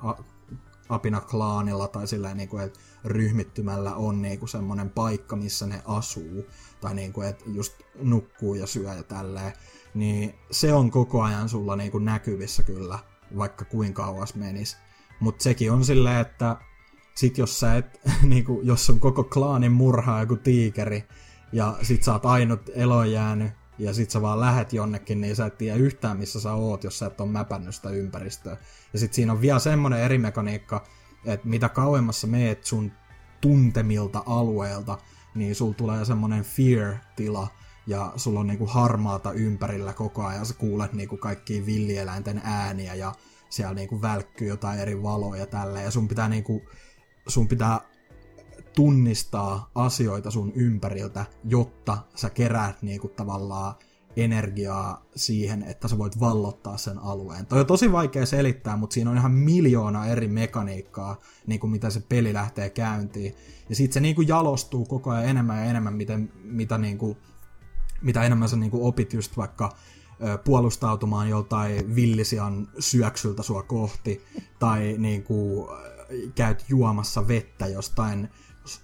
apina-klaanilla 0.89 1.87
tai 1.87 2.07
silleen, 2.07 2.37
niinku, 2.37 2.57
että 2.57 2.79
ryhmittymällä 3.05 3.95
on 3.95 4.21
niinku 4.21 4.47
semmoinen 4.47 4.89
paikka, 4.89 5.35
missä 5.35 5.67
ne 5.67 5.81
asuu, 5.85 6.45
tai 6.81 6.93
niinku, 6.93 7.21
että 7.21 7.43
just 7.47 7.73
nukkuu 8.01 8.55
ja 8.55 8.67
syö 8.67 8.93
ja 8.93 9.03
tälleen, 9.03 9.53
niin 9.93 10.35
se 10.51 10.73
on 10.73 10.91
koko 10.91 11.23
ajan 11.23 11.49
sulla 11.49 11.75
niinku 11.75 11.99
näkyvissä 11.99 12.63
kyllä, 12.63 12.99
vaikka 13.37 13.65
kuinka 13.65 14.03
kauas 14.03 14.35
menis. 14.35 14.77
Mutta 15.19 15.43
sekin 15.43 15.71
on 15.71 15.85
silleen, 15.85 16.19
että 16.19 16.57
sit 17.15 17.37
jos 17.37 17.59
sä 17.59 17.75
et, 17.75 18.01
niinku, 18.23 18.61
jos 18.63 18.89
on 18.89 18.99
koko 18.99 19.23
klaanin 19.23 19.71
murhaa 19.71 20.19
joku 20.19 20.35
tiikeri, 20.35 21.03
ja 21.51 21.77
sit 21.81 22.03
sä 22.03 22.13
oot 22.13 22.25
ainut 22.25 22.69
eloon 22.75 23.11
jäänyt, 23.11 23.51
ja 23.79 23.93
sit 23.93 24.11
sä 24.11 24.21
vaan 24.21 24.39
lähet 24.39 24.73
jonnekin, 24.73 25.21
niin 25.21 25.35
sä 25.35 25.45
et 25.45 25.57
tiedä 25.57 25.77
yhtään 25.77 26.17
missä 26.17 26.39
sä 26.39 26.53
oot, 26.53 26.83
jos 26.83 26.99
sä 26.99 27.05
et 27.05 27.21
ole 27.21 27.29
mäpännyt 27.29 27.75
sitä 27.75 27.89
ympäristöä. 27.89 28.57
Ja 28.93 28.99
sit 28.99 29.13
siinä 29.13 29.31
on 29.31 29.41
vielä 29.41 29.59
semmonen 29.59 29.99
eri 29.99 30.17
mekaniikka, 30.17 30.83
että 31.25 31.47
mitä 31.47 31.69
kauemmassa 31.69 32.27
meet 32.27 32.63
sun 32.63 32.91
tuntemilta 33.41 34.23
alueelta, 34.25 34.97
niin 35.35 35.55
sul 35.55 35.71
tulee 35.71 36.05
semmonen 36.05 36.43
fear-tila, 36.43 37.47
ja 37.87 38.13
sulla 38.15 38.39
on 38.39 38.47
niinku 38.47 38.65
harmaata 38.65 39.31
ympärillä 39.31 39.93
koko 39.93 40.25
ajan, 40.25 40.45
sä 40.45 40.53
kuulet 40.53 40.93
niinku 40.93 41.17
kaikkia 41.17 41.65
villieläinten 41.65 42.41
ääniä, 42.43 42.95
ja 42.95 43.13
siellä 43.49 43.73
niinku 43.73 44.01
välkkyy 44.01 44.47
jotain 44.47 44.79
eri 44.79 45.03
valoja 45.03 45.45
tälle, 45.45 45.83
ja 45.83 45.91
sun 45.91 46.07
pitää 46.07 46.29
niinku, 46.29 46.61
sun 47.27 47.47
pitää 47.47 47.81
tunnistaa 48.75 49.69
asioita 49.75 50.31
sun 50.31 50.51
ympäriltä, 50.55 51.25
jotta 51.43 51.97
sä 52.15 52.29
keräät 52.29 52.81
niinku 52.81 53.07
tavallaan 53.07 53.75
energiaa 54.15 55.05
siihen, 55.15 55.63
että 55.63 55.87
sä 55.87 55.97
voit 55.97 56.19
vallottaa 56.19 56.77
sen 56.77 56.99
alueen. 56.99 57.45
Toi 57.45 57.59
on 57.59 57.65
tosi 57.65 57.91
vaikea 57.91 58.25
selittää, 58.25 58.77
mutta 58.77 58.93
siinä 58.93 59.11
on 59.11 59.17
ihan 59.17 59.31
miljoona 59.31 60.05
eri 60.05 60.27
mekaniikkaa, 60.27 61.19
niin 61.47 61.59
kuin 61.59 61.71
mitä 61.71 61.89
se 61.89 61.99
peli 62.09 62.33
lähtee 62.33 62.69
käyntiin. 62.69 63.35
Ja 63.69 63.75
sitten 63.75 63.93
se 63.93 63.99
niin 63.99 64.15
kuin 64.15 64.27
jalostuu 64.27 64.85
koko 64.85 65.09
ajan 65.09 65.25
enemmän 65.25 65.57
ja 65.57 65.65
enemmän, 65.65 65.93
miten, 65.93 66.31
mitä, 66.43 66.77
niin 66.77 66.97
kuin, 66.97 67.17
mitä 68.01 68.23
enemmän 68.23 68.49
sä 68.49 68.55
niin 68.55 68.71
kuin 68.71 68.83
opit 68.83 69.13
just 69.13 69.37
vaikka 69.37 69.75
puolustautumaan 70.43 71.29
joltain 71.29 71.95
villisian 71.95 72.67
syöksyltä 72.79 73.43
sua 73.43 73.63
kohti, 73.63 74.25
tai 74.59 74.95
niin 74.97 75.23
kuin, 75.23 75.69
käyt 76.35 76.65
juomassa 76.69 77.27
vettä 77.27 77.67
jostain 77.67 78.29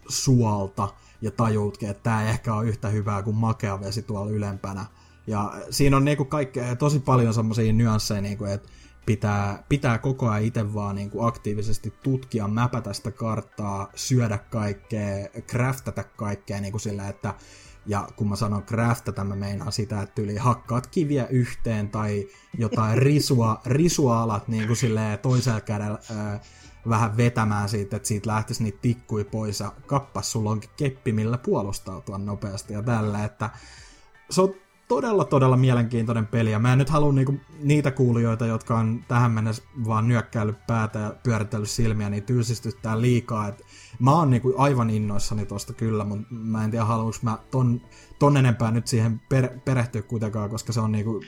suolta, 0.10 0.94
ja 1.22 1.32
tajuutkin, 1.32 1.90
että 1.90 2.04
tämä 2.04 2.30
ehkä 2.30 2.56
ole 2.56 2.68
yhtä 2.68 2.90
hyvää 2.90 3.24
kuin 3.24 3.36
makea 3.36 3.80
vesi 3.80 4.02
tuolla 4.02 4.32
ylempänä. 4.32 4.86
Ja 5.28 5.54
siinä 5.70 5.98
on 5.98 6.06
niinku 6.06 6.26
kaikkea, 6.26 6.76
tosi 6.76 7.00
paljon 7.00 7.34
semmoisia 7.34 7.74
nyansseja, 7.74 8.22
niinku, 8.22 8.46
että 8.46 8.70
pitää, 9.06 9.64
pitää 9.70 9.98
koko 9.98 10.30
ajan 10.30 10.44
itse 10.44 10.74
vaan 10.74 10.96
niinku 10.96 11.24
aktiivisesti 11.24 11.94
tutkia, 12.04 12.48
mäpätä 12.48 12.94
sitä 12.94 13.12
karttaa, 13.12 13.90
syödä 13.96 14.38
kaikkea, 14.38 15.28
craftata 15.48 16.04
kaikkea 16.04 16.62
niinku 16.62 16.80
sillä, 16.80 17.08
että 17.08 17.34
ja 17.86 18.08
kun 18.16 18.30
mä 18.30 18.36
sanon 18.36 18.64
craftata, 18.64 19.24
mä 19.24 19.36
meinaan 19.36 19.72
sitä, 19.72 20.02
että 20.02 20.22
yli 20.22 20.38
hakkaat 20.38 20.88
kiviä 20.88 21.28
yhteen 21.28 21.90
tai 21.90 22.28
jotain 22.58 22.98
risua, 23.08 23.62
risua 23.66 24.22
alat 24.22 24.48
niin 24.48 24.68
kuin 24.68 24.78
silleen 24.78 25.20
toisella 25.20 25.62
kädellä 25.62 26.00
ää, 26.16 26.40
vähän 26.90 27.18
vetämään 27.18 27.70
siitä, 27.70 27.96
että 27.96 28.08
siitä 28.08 28.30
lähtisi 28.30 28.64
niitä 28.64 28.80
tikkui 28.82 29.24
pois 29.24 29.60
ja 29.60 29.72
kappas, 29.86 30.32
sulla 30.32 30.50
onkin 30.50 30.70
keppi, 30.78 31.12
millä 31.12 31.38
puolustautua 31.38 32.18
nopeasti 32.18 32.74
ja 32.74 32.84
tällä, 32.84 33.24
että 33.24 33.50
se 34.30 34.42
on 34.42 34.56
todella, 34.88 35.26
todella 35.26 35.58
mielenkiintoinen 35.58 36.28
peli, 36.28 36.52
ja 36.52 36.60
mä 36.60 36.72
en 36.72 36.80
nyt 36.80 36.90
halua 36.90 37.14
niinku 37.14 37.40
niitä 37.60 37.92
kuulijoita, 37.92 38.46
jotka 38.46 38.78
on 38.78 39.06
tähän 39.08 39.32
mennessä 39.32 39.64
vaan 39.88 40.08
nyökkäillyt 40.08 40.68
päätä 40.68 41.00
ja 41.00 41.14
pyöritellyt 41.24 41.70
silmiä, 41.70 42.10
niin 42.10 42.24
tylsistyttää 42.24 43.02
liikaa. 43.02 43.48
Et 43.48 43.62
mä 44.00 44.16
oon 44.16 44.30
niinku 44.30 44.54
aivan 44.58 44.90
innoissani 44.90 45.46
tosta 45.46 45.74
kyllä, 45.74 46.04
mutta 46.04 46.28
mä 46.30 46.64
en 46.64 46.72
tiedä 46.72 46.86
haluanko 46.86 47.18
mä 47.22 47.38
ton, 47.52 47.82
ton 48.20 48.38
enempää 48.38 48.72
nyt 48.72 48.88
siihen 48.88 49.22
per, 49.30 49.50
perehtyä 49.66 50.02
kuitenkaan, 50.02 50.50
koska 50.50 50.74
se 50.74 50.80
on 50.80 50.92
niinku, 50.92 51.24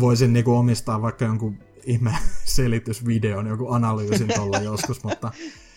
voisin 0.00 0.32
niinku 0.32 0.56
omistaa 0.56 1.02
vaikka 1.02 1.24
jonkun 1.24 1.58
ihme 1.84 2.14
selitysvideon, 2.44 3.46
joku 3.46 3.72
analyysin 3.72 4.28
tuolla 4.34 4.58
joskus, 4.70 5.04
mutta 5.04 5.32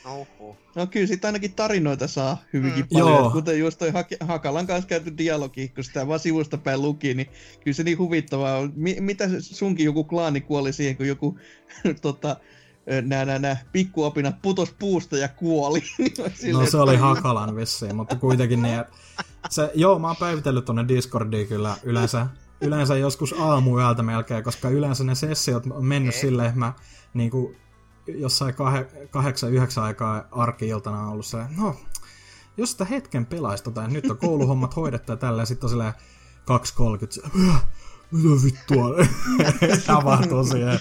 Oho. 0.06 0.58
No 0.76 0.88
kyllä 0.88 1.08
siitä 1.08 1.28
ainakin 1.28 1.54
tarinoita 1.54 2.08
saa 2.08 2.44
hyvinkin 2.54 2.84
mm. 2.84 2.90
paljon. 2.94 3.10
Joo. 3.10 3.30
Kuten 3.32 3.60
just 3.60 3.80
toi 3.80 3.92
Hakalan 4.20 4.68
kanssa 4.68 4.88
käyty 4.88 5.18
dialogi, 5.18 5.70
kun 5.70 5.84
sitä 5.84 6.08
vaan 6.08 6.20
sivusta 6.20 6.58
päin 6.58 6.82
luki, 6.82 7.14
niin 7.14 7.28
kyllä 7.64 7.76
se 7.76 7.84
niin 7.84 7.98
huvittavaa 7.98 8.58
on. 8.58 8.74
Mi- 8.76 8.98
mitä 9.00 9.30
sunkin 9.40 9.86
joku 9.86 10.04
klaani 10.04 10.42
kuoli 10.42 10.74
siihen, 10.74 10.98
kun 10.98 11.08
joku 11.08 11.40
tota, 12.02 12.38
nää, 13.02 13.26
nää, 13.26 13.40
nää 13.40 13.58
pikkuopinat 13.72 14.42
putos 14.42 14.76
puusta 14.80 15.18
ja 15.18 15.28
kuoli. 15.28 15.84
No 16.54 16.66
se 16.66 16.78
oli 16.78 16.96
Hakalan 16.96 17.56
vissiin, 17.56 17.96
mutta 17.96 18.16
kuitenkin 18.16 18.62
niin, 18.62 18.80
että 18.80 18.94
se, 19.50 19.72
joo, 19.76 20.00
mä 20.00 20.08
oon 20.08 20.16
päivitellyt 20.16 20.66
tonne 20.66 20.88
Discordiin 20.88 21.48
kyllä 21.48 21.76
yleensä, 21.84 22.28
yleensä 22.62 22.98
joskus 22.98 23.36
aamuyöltä 23.40 24.04
melkein, 24.04 24.44
koska 24.44 24.70
yleensä 24.70 25.04
ne 25.04 25.16
sessiot 25.16 25.64
on 25.72 25.86
mennyt 25.86 26.16
silleen, 26.16 26.48
että 26.48 26.60
mä 26.60 26.74
niin 27.14 27.32
kuin, 27.32 27.56
jossain 28.08 28.54
kah- 28.54 29.08
kahdeksan, 29.10 29.54
yhdeksän 29.54 29.84
aikaa 29.84 30.24
arki-iltana 30.32 31.00
on 31.00 31.10
ollut 31.10 31.26
se, 31.26 31.38
no, 31.58 31.76
jos 32.58 32.72
sitä 32.72 32.86
hetken 32.86 33.26
pelaisi 33.26 33.64
tota, 33.64 33.88
nyt 33.88 34.12
on 34.12 34.18
kouluhommat 34.18 34.76
hoidettu 34.76 35.12
ja 35.12 35.18
tälleen, 35.18 35.48
sitten 35.48 35.66
on 35.66 35.70
silleen 35.70 35.94
2.30, 37.24 37.60
mitä 38.14 38.44
vittua 38.46 38.90
tapahtuu 39.88 40.44
siellä. 40.44 40.80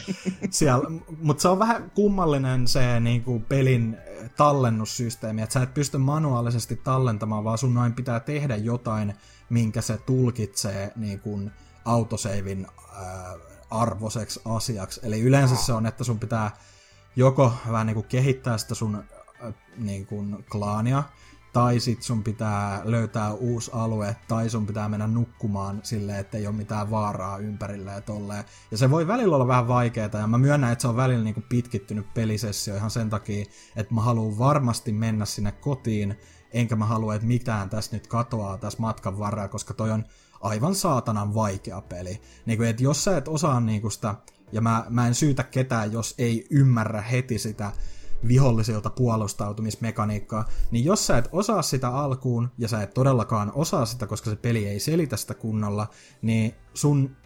siellä. 0.50 0.90
Mutta 1.22 1.42
se 1.42 1.48
on 1.48 1.58
vähän 1.58 1.90
kummallinen 1.94 2.68
se 2.68 3.00
niinku, 3.00 3.40
pelin 3.48 3.96
tallennussysteemi, 4.36 5.42
että 5.42 5.52
sä 5.52 5.62
et 5.62 5.74
pysty 5.74 5.98
manuaalisesti 5.98 6.76
tallentamaan, 6.76 7.44
vaan 7.44 7.58
sun 7.58 7.74
noin 7.74 7.92
pitää 7.92 8.20
tehdä 8.20 8.56
jotain, 8.56 9.14
minkä 9.50 9.80
se 9.80 9.98
tulkitsee 9.98 10.92
niinku, 10.96 11.40
autoseivin 11.84 12.66
äh, 12.96 13.40
arvoiseksi 13.70 14.40
asiaksi. 14.44 15.00
Eli 15.02 15.20
yleensä 15.20 15.56
se 15.56 15.72
on, 15.72 15.86
että 15.86 16.04
sun 16.04 16.18
pitää 16.18 16.50
joko 17.16 17.52
vähän 17.70 17.86
niin 17.86 17.94
kuin 17.94 18.06
kehittää 18.08 18.58
sitä 18.58 18.74
sun 18.74 19.04
äh, 19.44 19.54
niin 19.76 20.06
kuin 20.06 20.44
klaania, 20.50 21.02
tai 21.52 21.80
sit 21.80 22.02
sun 22.02 22.22
pitää 22.22 22.80
löytää 22.84 23.32
uusi 23.32 23.70
alue, 23.74 24.16
tai 24.28 24.50
sun 24.50 24.66
pitää 24.66 24.88
mennä 24.88 25.06
nukkumaan 25.06 25.80
silleen, 25.82 26.18
että 26.18 26.38
ei 26.38 26.46
ole 26.46 26.56
mitään 26.56 26.90
vaaraa 26.90 27.38
ympärillä 27.38 27.92
ja 27.92 28.00
tolleen. 28.00 28.44
Ja 28.70 28.78
se 28.78 28.90
voi 28.90 29.06
välillä 29.06 29.36
olla 29.36 29.46
vähän 29.46 29.68
vaikeaa, 29.68 30.08
ja 30.12 30.26
mä 30.26 30.38
myönnän, 30.38 30.72
että 30.72 30.82
se 30.82 30.88
on 30.88 30.96
välillä 30.96 31.24
niin 31.24 31.34
kuin 31.34 31.46
pitkittynyt 31.48 32.14
pelisessio 32.14 32.76
ihan 32.76 32.90
sen 32.90 33.10
takia, 33.10 33.44
että 33.76 33.94
mä 33.94 34.00
haluan 34.00 34.38
varmasti 34.38 34.92
mennä 34.92 35.24
sinne 35.24 35.52
kotiin, 35.52 36.18
enkä 36.52 36.76
mä 36.76 36.86
halua, 36.86 37.14
että 37.14 37.26
mitään 37.26 37.70
tässä 37.70 37.96
nyt 37.96 38.06
katoaa 38.06 38.58
tässä 38.58 38.80
matkan 38.80 39.18
varrella, 39.18 39.48
koska 39.48 39.74
toi 39.74 39.90
on 39.90 40.04
aivan 40.40 40.74
saatanan 40.74 41.34
vaikea 41.34 41.80
peli. 41.80 42.20
Niin 42.46 42.58
kuin, 42.58 42.68
että 42.68 42.82
jos 42.82 43.04
sä 43.04 43.16
et 43.16 43.28
osaa 43.28 43.60
niin 43.60 43.80
kuin 43.80 43.92
sitä 43.92 44.14
ja 44.52 44.60
mä, 44.60 44.84
mä 44.88 45.06
en 45.06 45.14
syytä 45.14 45.42
ketään, 45.42 45.92
jos 45.92 46.14
ei 46.18 46.46
ymmärrä 46.50 47.00
heti 47.00 47.38
sitä 47.38 47.72
vihollisilta 48.28 48.90
puolustautumismekaniikkaa, 48.90 50.48
niin 50.70 50.84
jos 50.84 51.06
sä 51.06 51.18
et 51.18 51.28
osaa 51.32 51.62
sitä 51.62 51.88
alkuun, 51.88 52.50
ja 52.58 52.68
sä 52.68 52.82
et 52.82 52.94
todellakaan 52.94 53.52
osaa 53.54 53.86
sitä, 53.86 54.06
koska 54.06 54.30
se 54.30 54.36
peli 54.36 54.68
ei 54.68 54.80
selitä 54.80 55.16
sitä 55.16 55.34
kunnolla, 55.34 55.86
niin 56.22 56.54
sun 56.74 57.16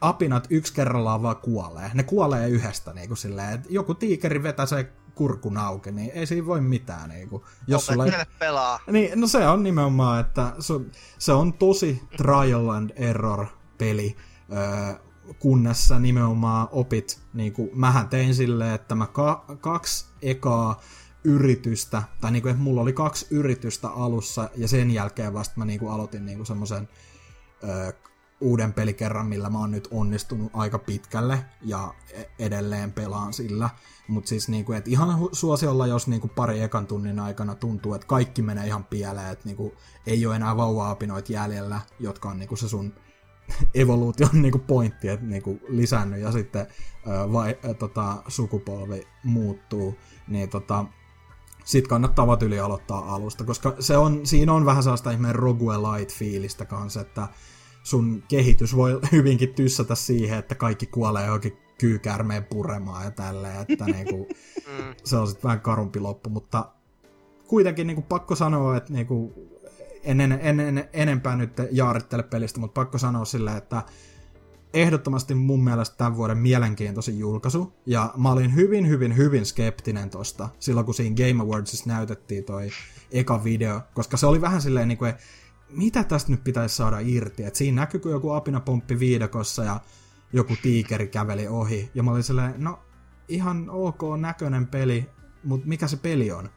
apinat 0.00 0.46
yksi 0.50 0.72
kerrallaan 0.72 1.22
vaan 1.22 1.36
kuolee. 1.36 1.90
Ne 1.94 2.02
kuolee 2.02 2.48
yhdestä, 2.48 2.92
niin 2.92 3.08
kuin 3.08 3.18
silleen, 3.18 3.54
että 3.54 3.68
joku 3.70 3.94
tiikeri 3.94 4.42
vetää 4.42 4.66
se 4.66 4.92
kurkun 5.14 5.56
auki, 5.56 5.92
niin 5.92 6.10
ei 6.14 6.26
siinä 6.26 6.46
voi 6.46 6.60
mitään. 6.60 7.08
Niin 7.08 7.28
kuin, 7.28 7.42
jos 7.66 7.86
sulla... 7.86 8.04
pelaa. 8.38 8.80
Niin, 8.90 9.20
no 9.20 9.26
se 9.26 9.46
on 9.46 9.62
nimenomaan, 9.62 10.20
että 10.20 10.52
se, 10.58 10.74
se 11.18 11.32
on 11.32 11.52
tosi 11.52 12.02
trial 12.16 12.68
and 12.68 12.90
error 12.96 13.46
peli. 13.78 14.16
Öö, 14.52 14.94
kunnes 15.38 15.88
sä 15.88 15.98
nimenomaan 15.98 16.68
opit, 16.72 17.20
niin 17.34 17.52
kuin 17.52 17.70
mähän 17.74 18.08
tein 18.08 18.34
silleen, 18.34 18.74
että 18.74 18.94
mä 18.94 19.06
ka- 19.06 19.44
kaksi 19.60 20.06
ekaa 20.22 20.80
yritystä, 21.24 22.02
tai 22.20 22.32
niin 22.32 22.42
kuin, 22.42 22.50
että 22.50 22.62
mulla 22.62 22.80
oli 22.80 22.92
kaksi 22.92 23.26
yritystä 23.30 23.88
alussa, 23.88 24.50
ja 24.56 24.68
sen 24.68 24.90
jälkeen 24.90 25.34
vasta 25.34 25.54
mä 25.56 25.64
niin 25.64 25.78
kuin 25.80 25.92
aloitin 25.92 26.26
niin 26.26 26.46
semmoisen 26.46 26.88
uuden 28.40 28.72
pelikerran, 28.72 29.26
millä 29.26 29.50
mä 29.50 29.58
oon 29.58 29.70
nyt 29.70 29.88
onnistunut 29.90 30.50
aika 30.54 30.78
pitkälle, 30.78 31.44
ja 31.62 31.94
e-, 32.12 32.24
edelleen 32.38 32.92
pelaan 32.92 33.32
sillä. 33.32 33.70
Mutta 34.08 34.28
siis 34.28 34.48
niinku, 34.48 34.72
et 34.72 34.88
ihan 34.88 35.28
suosiolla, 35.32 35.86
jos 35.86 36.08
niinku 36.08 36.28
pari 36.28 36.60
ekan 36.60 36.86
tunnin 36.86 37.18
aikana 37.18 37.54
tuntuu, 37.54 37.94
että 37.94 38.06
kaikki 38.06 38.42
menee 38.42 38.66
ihan 38.66 38.84
pieleen, 38.84 39.32
että 39.32 39.44
niinku, 39.44 39.74
ei 40.06 40.26
ole 40.26 40.36
enää 40.36 40.56
vauva-apinoita 40.56 41.32
jäljellä, 41.32 41.80
jotka 42.00 42.28
on 42.28 42.38
niinku 42.38 42.56
se 42.56 42.68
sun 42.68 42.94
evoluution 43.74 44.30
niinku 44.32 44.58
pointti, 44.58 45.08
että 45.08 45.26
niinku 45.26 45.60
lisännyt 45.68 46.20
ja 46.20 46.32
sitten 46.32 46.66
ää, 47.06 47.32
vai, 47.32 47.58
tota, 47.78 48.22
sukupolvi 48.28 49.06
muuttuu, 49.24 49.98
niin 50.28 50.48
tota, 50.48 50.84
sit 51.64 51.88
kannattaa 51.88 52.38
yli 52.42 52.60
aloittaa 52.60 53.14
alusta, 53.14 53.44
koska 53.44 53.76
se 53.78 53.96
on, 53.96 54.26
siinä 54.26 54.52
on 54.52 54.64
vähän 54.64 54.82
sellaista 54.82 55.10
ihmeen 55.10 55.34
roguelite-fiilistä 55.34 56.64
kanssa, 56.64 57.00
että 57.00 57.28
sun 57.82 58.22
kehitys 58.28 58.76
voi 58.76 59.00
hyvinkin 59.12 59.54
tyssätä 59.54 59.94
siihen, 59.94 60.38
että 60.38 60.54
kaikki 60.54 60.86
kuolee 60.86 61.24
johonkin 61.24 61.56
kyykärmeen 61.78 62.44
puremaan 62.44 63.04
ja 63.04 63.10
tälleen, 63.10 63.60
että 63.60 63.84
niinku, 63.94 64.28
mm. 64.66 64.94
se 65.04 65.16
on 65.16 65.26
sitten 65.26 65.42
vähän 65.42 65.60
karumpi 65.60 66.00
loppu, 66.00 66.30
mutta 66.30 66.72
kuitenkin 67.46 67.86
niinku 67.86 68.02
pakko 68.02 68.34
sanoa, 68.34 68.76
että 68.76 68.92
niinku, 68.92 69.32
en, 70.04 70.20
en, 70.20 70.32
en, 70.32 70.60
en 70.60 70.88
enempää 70.92 71.36
nyt 71.36 71.52
jaarittele 71.70 72.22
pelistä, 72.22 72.60
mutta 72.60 72.80
pakko 72.80 72.98
sanoa 72.98 73.24
silleen, 73.24 73.56
että 73.56 73.82
ehdottomasti 74.74 75.34
mun 75.34 75.64
mielestä 75.64 75.96
tämän 75.96 76.16
vuoden 76.16 76.38
mielenkiintoisin 76.38 77.18
julkaisu, 77.18 77.72
ja 77.86 78.14
mä 78.16 78.32
olin 78.32 78.54
hyvin, 78.54 78.88
hyvin, 78.88 79.16
hyvin 79.16 79.46
skeptinen 79.46 80.10
tosta, 80.10 80.48
silloin 80.58 80.86
kun 80.86 80.94
siinä 80.94 81.16
Game 81.16 81.42
Awardsissa 81.42 81.90
näytettiin 81.90 82.44
toi 82.44 82.68
eka 83.10 83.44
video, 83.44 83.80
koska 83.94 84.16
se 84.16 84.26
oli 84.26 84.40
vähän 84.40 84.62
silleen 84.62 84.88
niin 84.88 84.98
kuin, 84.98 85.14
mitä 85.70 86.04
tästä 86.04 86.30
nyt 86.30 86.44
pitäisi 86.44 86.76
saada 86.76 86.98
irti, 87.00 87.44
että 87.44 87.58
siinä 87.58 87.80
näkyy, 87.82 88.00
joku 88.10 88.30
apinapomppi 88.30 88.98
viidakossa 88.98 89.64
ja 89.64 89.80
joku 90.32 90.54
tiikeri 90.62 91.08
käveli 91.08 91.48
ohi, 91.48 91.90
ja 91.94 92.02
mä 92.02 92.10
olin 92.10 92.22
silleen, 92.22 92.54
no 92.58 92.78
ihan 93.28 93.70
ok 93.70 94.00
näköinen 94.20 94.66
peli, 94.66 95.06
mutta 95.44 95.68
mikä 95.68 95.86
se 95.86 95.96
peli 95.96 96.32
on? 96.32 96.48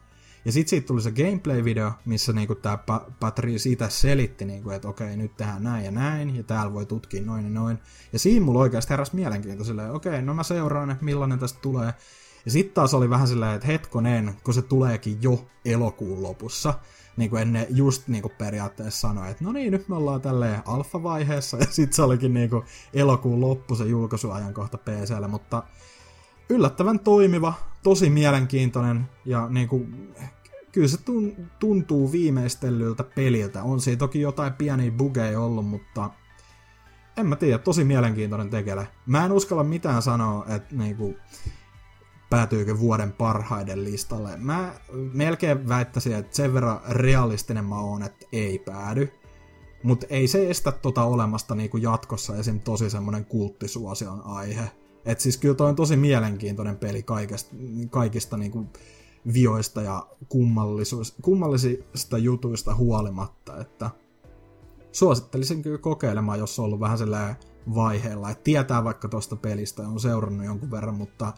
Ja 0.46 0.52
sitten 0.52 0.70
siitä 0.70 0.86
tuli 0.86 1.02
se 1.02 1.10
gameplay-video, 1.10 1.92
missä 2.04 2.32
niinku 2.32 2.54
tämä 2.54 2.78
Patrice 3.20 3.70
itse 3.70 3.90
selitti, 3.90 4.44
niinku, 4.44 4.70
että 4.70 4.88
okei, 4.88 5.16
nyt 5.16 5.36
tehdään 5.36 5.62
näin 5.62 5.84
ja 5.84 5.90
näin, 5.90 6.36
ja 6.36 6.42
täällä 6.42 6.72
voi 6.72 6.86
tutkia 6.86 7.22
noin 7.22 7.44
ja 7.44 7.50
noin. 7.50 7.78
Ja 8.12 8.18
siinä 8.18 8.44
mulla 8.44 8.60
oikeasti 8.60 8.90
heräsi 8.90 9.16
mielenkiinto 9.16 9.64
silleen, 9.64 9.92
okei, 9.92 10.22
no 10.22 10.34
mä 10.34 10.42
seuraan, 10.42 10.90
että 10.90 11.04
millainen 11.04 11.38
tästä 11.38 11.58
tulee. 11.62 11.94
Ja 12.44 12.50
sitten 12.50 12.74
taas 12.74 12.94
oli 12.94 13.10
vähän 13.10 13.28
silleen, 13.28 13.54
että 13.54 13.66
hetkonen, 13.66 14.34
kun 14.44 14.54
se 14.54 14.62
tuleekin 14.62 15.18
jo 15.22 15.46
elokuun 15.64 16.22
lopussa, 16.22 16.74
niin 17.16 17.30
kuin 17.30 17.42
ennen 17.42 17.66
just 17.70 18.08
niin 18.08 18.22
kuin 18.22 18.34
periaatteessa 18.38 19.08
sanoi, 19.08 19.30
että 19.30 19.44
no 19.44 19.52
niin, 19.52 19.72
nyt 19.72 19.88
me 19.88 19.96
ollaan 19.96 20.20
tälleen 20.20 20.62
alfa-vaiheessa, 20.66 21.56
ja 21.60 21.66
sitten 21.70 21.96
se 21.96 22.02
olikin 22.02 22.34
niin 22.34 22.50
kuin 22.50 22.64
elokuun 22.94 23.40
loppu 23.40 23.74
se 23.74 23.84
julkaisuajankohta 23.84 24.78
PClle, 24.78 25.28
mutta 25.28 25.62
yllättävän 26.48 27.00
toimiva, 27.00 27.54
tosi 27.82 28.10
mielenkiintoinen 28.10 29.08
ja 29.24 29.48
niin 29.48 29.68
kuin, 29.68 30.12
kyllä 30.76 30.88
se 30.88 30.98
tuntuu 31.58 32.12
viimeistellyltä 32.12 33.04
peliltä. 33.04 33.62
On 33.62 33.80
siinä 33.80 33.98
toki 33.98 34.20
jotain 34.20 34.52
pieniä 34.52 34.90
bugeja 34.90 35.40
ollut, 35.40 35.66
mutta 35.66 36.10
en 37.16 37.26
mä 37.26 37.36
tiedä, 37.36 37.58
tosi 37.58 37.84
mielenkiintoinen 37.84 38.50
tekele. 38.50 38.88
Mä 39.06 39.24
en 39.24 39.32
uskalla 39.32 39.64
mitään 39.64 40.02
sanoa, 40.02 40.46
että 40.48 40.76
niinku, 40.76 41.16
päätyykö 42.30 42.78
vuoden 42.78 43.12
parhaiden 43.12 43.84
listalle. 43.84 44.36
Mä 44.36 44.74
melkein 44.92 45.68
väittäisin, 45.68 46.12
että 46.12 46.36
sen 46.36 46.54
verran 46.54 46.80
realistinen 46.88 47.64
mä 47.64 47.78
oon, 47.78 48.02
että 48.02 48.26
ei 48.32 48.58
päädy. 48.58 49.12
Mutta 49.82 50.06
ei 50.10 50.28
se 50.28 50.50
estä 50.50 50.72
tota 50.72 51.04
olemasta 51.04 51.54
niinku 51.54 51.76
jatkossa 51.76 52.36
esim. 52.36 52.60
tosi 52.60 52.90
semmonen 52.90 53.24
kulttisuosion 53.24 54.22
aihe. 54.24 54.70
Et 55.04 55.20
siis 55.20 55.36
kyllä 55.36 55.54
toi 55.54 55.68
on 55.68 55.76
tosi 55.76 55.96
mielenkiintoinen 55.96 56.76
peli 56.76 57.02
kaikista, 57.02 57.56
kaikista 57.90 58.36
niinku 58.36 58.66
vioista 59.32 59.82
ja 59.82 60.06
kummallisista 61.22 62.18
jutuista 62.18 62.74
huolimatta, 62.74 63.60
että 63.60 63.90
suosittelisin 64.92 65.62
kyllä 65.62 65.78
kokeilemaan, 65.78 66.38
jos 66.38 66.58
on 66.58 66.64
ollut 66.64 66.80
vähän 66.80 66.98
sellainen 66.98 67.36
vaiheella, 67.74 68.30
että 68.30 68.44
tietää 68.44 68.84
vaikka 68.84 69.08
tuosta 69.08 69.36
pelistä 69.36 69.82
ja 69.82 69.88
on 69.88 70.00
seurannut 70.00 70.46
jonkun 70.46 70.70
verran, 70.70 70.94
mutta 70.94 71.32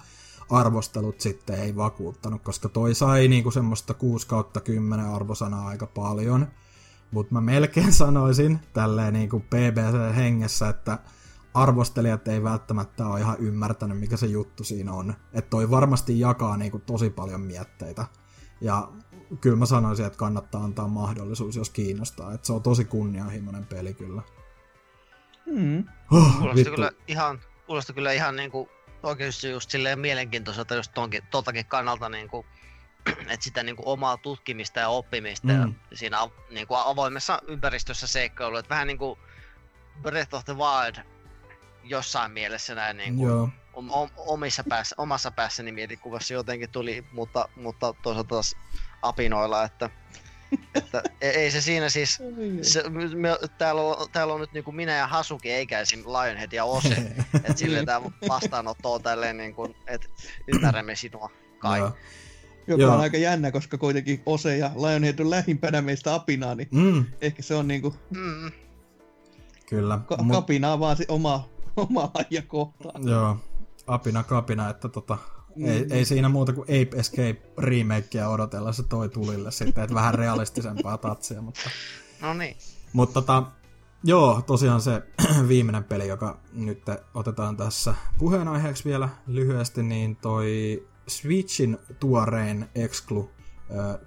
arvostelut 0.50 1.20
sitten 1.20 1.60
ei 1.60 1.76
vakuuttanut, 1.76 2.42
koska 2.42 2.68
toi 2.68 2.94
sai 2.94 3.28
niinku 3.28 3.50
semmoista 3.50 3.94
6 3.94 4.26
kautta 4.26 4.60
10 4.60 5.06
arvosanaa 5.06 5.68
aika 5.68 5.86
paljon, 5.86 6.46
Mutta 7.10 7.34
mä 7.34 7.40
melkein 7.40 7.92
sanoisin 8.02 8.58
tälleen 8.72 9.14
niin 9.14 9.28
kuin 9.28 9.42
BBC-hengessä, 9.42 10.68
että 10.68 10.98
arvostelijat 11.54 12.28
ei 12.28 12.42
välttämättä 12.42 13.06
ole 13.06 13.20
ihan 13.20 13.36
ymmärtänyt, 13.38 13.98
mikä 14.00 14.16
se 14.16 14.26
juttu 14.26 14.64
siinä 14.64 14.92
on. 14.92 15.14
Että 15.32 15.50
toi 15.50 15.70
varmasti 15.70 16.20
jakaa 16.20 16.56
niin 16.56 16.70
kuin 16.70 16.82
tosi 16.82 17.10
paljon 17.10 17.40
mietteitä. 17.40 18.04
Ja 18.60 18.88
kyllä 19.40 19.56
mä 19.56 19.66
sanoisin, 19.66 20.06
että 20.06 20.18
kannattaa 20.18 20.64
antaa 20.64 20.88
mahdollisuus, 20.88 21.56
jos 21.56 21.70
kiinnostaa. 21.70 22.32
Että 22.32 22.46
se 22.46 22.52
on 22.52 22.62
tosi 22.62 22.84
kunnianhimoinen 22.84 23.66
peli 23.66 23.94
kyllä. 23.94 24.22
Mm. 25.46 25.84
Oh, 26.12 26.36
Kuulosti 26.38 26.56
vittu. 26.56 26.74
kyllä 26.74 26.90
ihan, 27.08 27.40
kuulosti 27.66 27.92
kyllä 27.92 28.12
ihan 28.12 28.36
niinku 28.36 28.68
oikeasti 29.02 29.50
just 29.50 29.70
silleen 29.70 29.98
mielenkiintoiselta 29.98 30.74
just 30.74 30.92
tonkin, 30.94 31.22
totakin 31.30 31.66
kannalta 31.66 32.08
niinku, 32.08 32.46
että 33.32 33.44
sitä 33.44 33.62
niinku 33.62 33.82
omaa 33.86 34.16
tutkimista 34.16 34.80
ja 34.80 34.88
oppimista 34.88 35.46
mm. 35.48 35.74
Ja 35.90 35.96
siinä 35.96 36.20
av- 36.20 36.30
niinku 36.50 36.74
avoimessa 36.74 37.42
ympäristössä 37.48 38.06
seikkailu, 38.06 38.56
että 38.56 38.68
vähän 38.68 38.86
niinku 38.86 39.18
Breath 40.02 40.34
of 40.34 40.44
the 40.44 40.54
Wild 40.56 41.04
jossain 41.84 42.32
mielessä 42.32 42.74
näin 42.74 42.96
niinku 42.96 43.26
Joo. 43.26 43.48
om, 43.72 43.90
om, 43.90 44.08
omissa 44.16 44.64
päässä, 44.68 44.94
omassa 44.98 45.30
päässäni 45.30 45.72
mielikuvassa 45.72 46.34
jotenkin 46.34 46.70
tuli, 46.70 47.04
mutta, 47.12 47.48
mutta 47.56 47.94
toisaalta 48.02 48.28
taas 48.28 48.56
apinoilla, 49.02 49.64
että, 49.64 49.90
että 50.74 51.02
ei, 51.20 51.30
ei 51.30 51.50
se 51.50 51.60
siinä 51.60 51.88
siis 51.88 52.18
se, 52.62 52.82
me, 53.14 53.38
täällä, 53.58 53.82
on, 53.82 54.08
täällä 54.12 54.34
on 54.34 54.40
nyt 54.40 54.52
niinku 54.52 54.72
minä 54.72 54.96
ja 54.96 55.06
Hasuki 55.06 55.50
eikä 55.50 55.80
esim. 55.80 56.00
Lionhead 56.00 56.52
ja 56.52 56.64
Ose. 56.64 56.94
että 57.34 57.56
silleen 57.56 57.86
tää 57.86 58.02
vastaanotto 58.28 58.92
on 58.92 59.02
tälleen 59.02 59.36
niinku, 59.36 59.74
että 59.86 60.08
ymmärrämme 60.54 60.96
sinua 60.96 61.30
kai. 61.58 61.78
Joo. 61.78 61.92
Joka 62.66 62.82
Joo. 62.82 62.94
on 62.94 63.00
aika 63.00 63.16
jännä, 63.16 63.50
koska 63.52 63.78
kuitenkin 63.78 64.22
Ose 64.26 64.56
ja 64.56 64.70
Lionhead 64.76 65.18
on 65.18 65.30
lähimpänä 65.30 65.82
meistä 65.82 66.14
apinaa, 66.14 66.54
niin 66.54 66.68
Mm, 66.70 67.04
ehkä 67.20 67.42
se 67.42 67.54
on 67.54 67.68
niinku 67.68 67.94
Mm, 68.10 68.50
kyllä. 69.66 69.98
ka- 70.06 70.16
Mut- 70.22 70.32
kapinaa 70.32 70.80
vaan 70.80 70.96
se 70.96 71.04
oma, 71.08 71.48
oma 71.78 72.10
lajia 72.14 72.42
kohtaan. 72.42 73.08
Joo, 73.08 73.36
apina 73.86 74.22
kapina, 74.22 74.70
että 74.70 74.88
tota, 74.88 75.18
ei, 75.66 75.84
Mm. 75.84 75.92
ei 75.92 76.04
siinä 76.04 76.28
muuta 76.28 76.52
kuin 76.52 76.64
Ape 76.64 76.96
Escape 76.98 77.42
remakea 77.58 78.28
odotella 78.28 78.72
se 78.72 78.82
toi 78.82 79.08
tulille 79.08 79.50
sitten, 79.50 79.84
että 79.84 79.94
vähän 79.94 80.14
realistisempaa 80.14 80.98
tatsia, 80.98 81.42
mutta, 81.42 81.70
no 82.22 82.34
niin. 82.34 82.56
mutta 82.92 83.14
tota, 83.14 83.42
joo, 84.04 84.42
tosiaan 84.46 84.80
se 84.80 85.02
viimeinen 85.48 85.84
peli, 85.84 86.08
joka 86.08 86.38
nyt 86.52 86.82
otetaan 87.14 87.56
tässä 87.56 87.94
puheenaiheeksi 88.18 88.84
vielä 88.84 89.08
lyhyesti, 89.26 89.82
niin 89.82 90.16
toi 90.16 90.82
Switchin 91.08 91.78
tuorein 92.00 92.68
Exclu, 92.74 93.30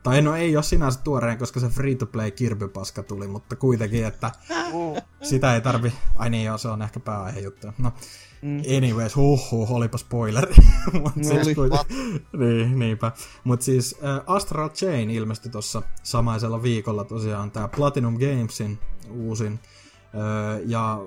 tai 0.04 0.22
no 0.22 0.36
ei 0.36 0.56
ole 0.56 0.64
sinänsä 0.64 1.00
tuorein, 1.04 1.38
koska 1.38 1.60
se 1.60 1.68
free-to-play 1.68 2.32
kirpypaska 2.32 3.04
tuli, 3.04 3.28
mutta 3.28 3.56
kuitenkin, 3.56 4.06
että 4.06 4.32
sitä 5.22 5.56
ei 5.56 5.62
tarvi, 5.62 5.94
ai 6.16 6.30
niin 6.30 6.46
joo, 6.46 6.58
se 6.58 6.68
on 6.68 6.82
ehkä 6.82 7.00
pääaihe 7.00 7.40
juttu. 7.40 7.68
No, 7.78 7.94
Mm. 8.42 8.62
Anyways, 8.78 9.16
huhhuh, 9.16 9.72
olipa 9.72 9.98
spoileri. 9.98 10.54
Mut 11.02 11.16
No 11.16 11.24
siis 11.24 11.48
kuiten- 11.58 12.20
niin, 12.40 12.80
niinpä. 12.80 13.12
Mut 13.44 13.62
siis 13.62 13.96
äh, 14.04 14.22
Astral 14.28 14.70
Chain 14.70 15.10
ilmestyi 15.10 15.52
tuossa 15.52 15.82
samaisella 16.04 16.64
viikolla 16.64 17.04
tosiaan 17.04 17.52
tää 17.52 17.68
Platinum 17.68 18.14
Gamesin 18.20 18.80
uusin. 19.10 19.60
Äh, 20.04 20.62
ja 20.66 21.02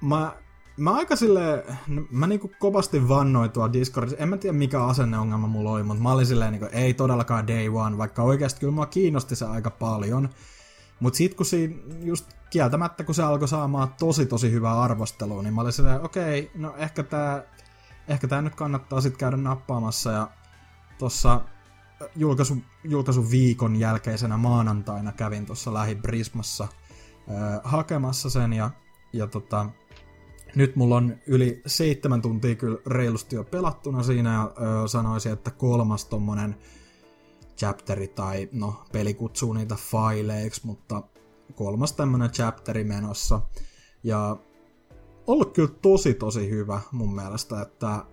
mä, 0.00 0.32
mä 0.80 0.94
aika 0.94 1.16
silleen, 1.16 1.62
mä 2.10 2.26
niinku 2.26 2.50
kovasti 2.58 3.08
vannoin 3.08 3.50
tuolla 3.50 3.72
Discordissa, 3.72 4.22
en 4.22 4.28
mä 4.28 4.36
tiedä 4.36 4.58
mikä 4.58 4.84
asenneongelma 4.84 5.46
mulla 5.46 5.70
oli, 5.70 5.82
mutta 5.82 6.02
mä 6.02 6.12
olin 6.12 6.26
silleen 6.26 6.52
niinku, 6.52 6.68
ei 6.72 6.94
todellakaan 6.94 7.46
day 7.46 7.68
one, 7.68 7.98
vaikka 7.98 8.22
oikeasti 8.22 8.60
kyllä 8.60 8.72
mua 8.72 8.86
kiinnosti 8.86 9.36
se 9.36 9.44
aika 9.44 9.70
paljon. 9.70 10.28
Mutta 11.00 11.16
sitten 11.16 11.36
kun 11.36 11.46
siinä 11.46 11.74
just 12.00 12.26
kieltämättä, 12.50 13.04
kun 13.04 13.14
se 13.14 13.22
alkoi 13.22 13.48
saamaan 13.48 13.94
tosi 13.98 14.26
tosi 14.26 14.52
hyvää 14.52 14.80
arvostelua, 14.80 15.42
niin 15.42 15.54
mä 15.54 15.60
olin 15.60 15.72
silleen, 15.72 16.00
okei, 16.00 16.50
no 16.54 16.74
ehkä 16.76 17.02
tää, 17.02 17.42
ehkä 18.08 18.28
tää 18.28 18.42
nyt 18.42 18.54
kannattaa 18.54 19.00
sitten 19.00 19.18
käydä 19.18 19.36
nappaamassa. 19.36 20.12
Ja 20.12 20.30
tossa 20.98 21.40
julkaisu, 22.16 22.56
julkaisun 22.84 23.30
viikon 23.30 23.76
jälkeisenä 23.76 24.36
maanantaina 24.36 25.12
kävin 25.12 25.46
tuossa 25.46 25.74
lähi 25.74 25.94
Brismassa 25.94 26.68
ö, 27.28 27.60
hakemassa 27.64 28.30
sen 28.30 28.52
ja, 28.52 28.70
ja 29.12 29.26
tota, 29.26 29.66
nyt 30.54 30.76
mulla 30.76 30.96
on 30.96 31.16
yli 31.26 31.62
seitsemän 31.66 32.22
tuntia 32.22 32.54
kyllä 32.54 32.78
reilusti 32.86 33.36
jo 33.36 33.44
pelattuna 33.44 34.02
siinä 34.02 34.32
ja 34.32 34.52
ö, 34.84 34.88
sanoisin, 34.88 35.32
että 35.32 35.50
kolmas 35.50 36.04
tommonen 36.04 36.56
chapteri 37.56 38.08
tai 38.08 38.48
no 38.52 38.74
peli 38.92 39.14
kutsuu 39.14 39.52
niitä 39.52 39.76
fileiksi, 39.76 40.66
mutta 40.66 41.02
kolmas 41.54 41.92
tämmönen 41.92 42.30
chapteri 42.30 42.84
menossa. 42.84 43.40
Ja 44.02 44.36
ollut 45.26 45.52
kyllä 45.52 45.74
tosi 45.82 46.14
tosi 46.14 46.50
hyvä 46.50 46.80
mun 46.92 47.14
mielestä, 47.14 47.62
että 47.62 48.04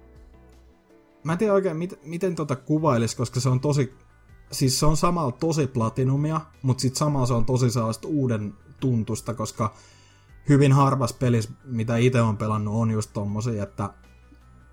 mä 1.24 1.32
en 1.32 1.38
tiedä 1.38 1.54
oikein 1.54 1.78
mit, 1.78 2.00
miten 2.04 2.36
tota 2.36 2.56
kuvailis, 2.56 3.16
koska 3.16 3.40
se 3.40 3.50
on 3.50 3.60
tosi, 3.60 3.94
siis 4.52 4.80
se 4.80 4.86
on 4.86 4.98
samalla 4.98 5.32
tosi 5.32 5.68
platinumia, 5.68 6.42
mutta 6.62 6.82
sitten 6.82 7.00
samalla 7.00 7.26
se 7.26 7.34
on 7.34 7.46
tosi 7.46 7.72
sellaista 7.72 8.08
uuden 8.08 8.54
tuntusta, 8.80 9.34
koska 9.34 9.74
hyvin 10.50 10.74
harvas 10.74 11.14
pelis, 11.14 11.50
mitä 11.64 11.98
itse 11.98 12.22
on 12.22 12.38
pelannut, 12.38 12.76
on 12.76 12.92
just 12.92 13.14
tommosia, 13.14 13.64
että 13.64 13.90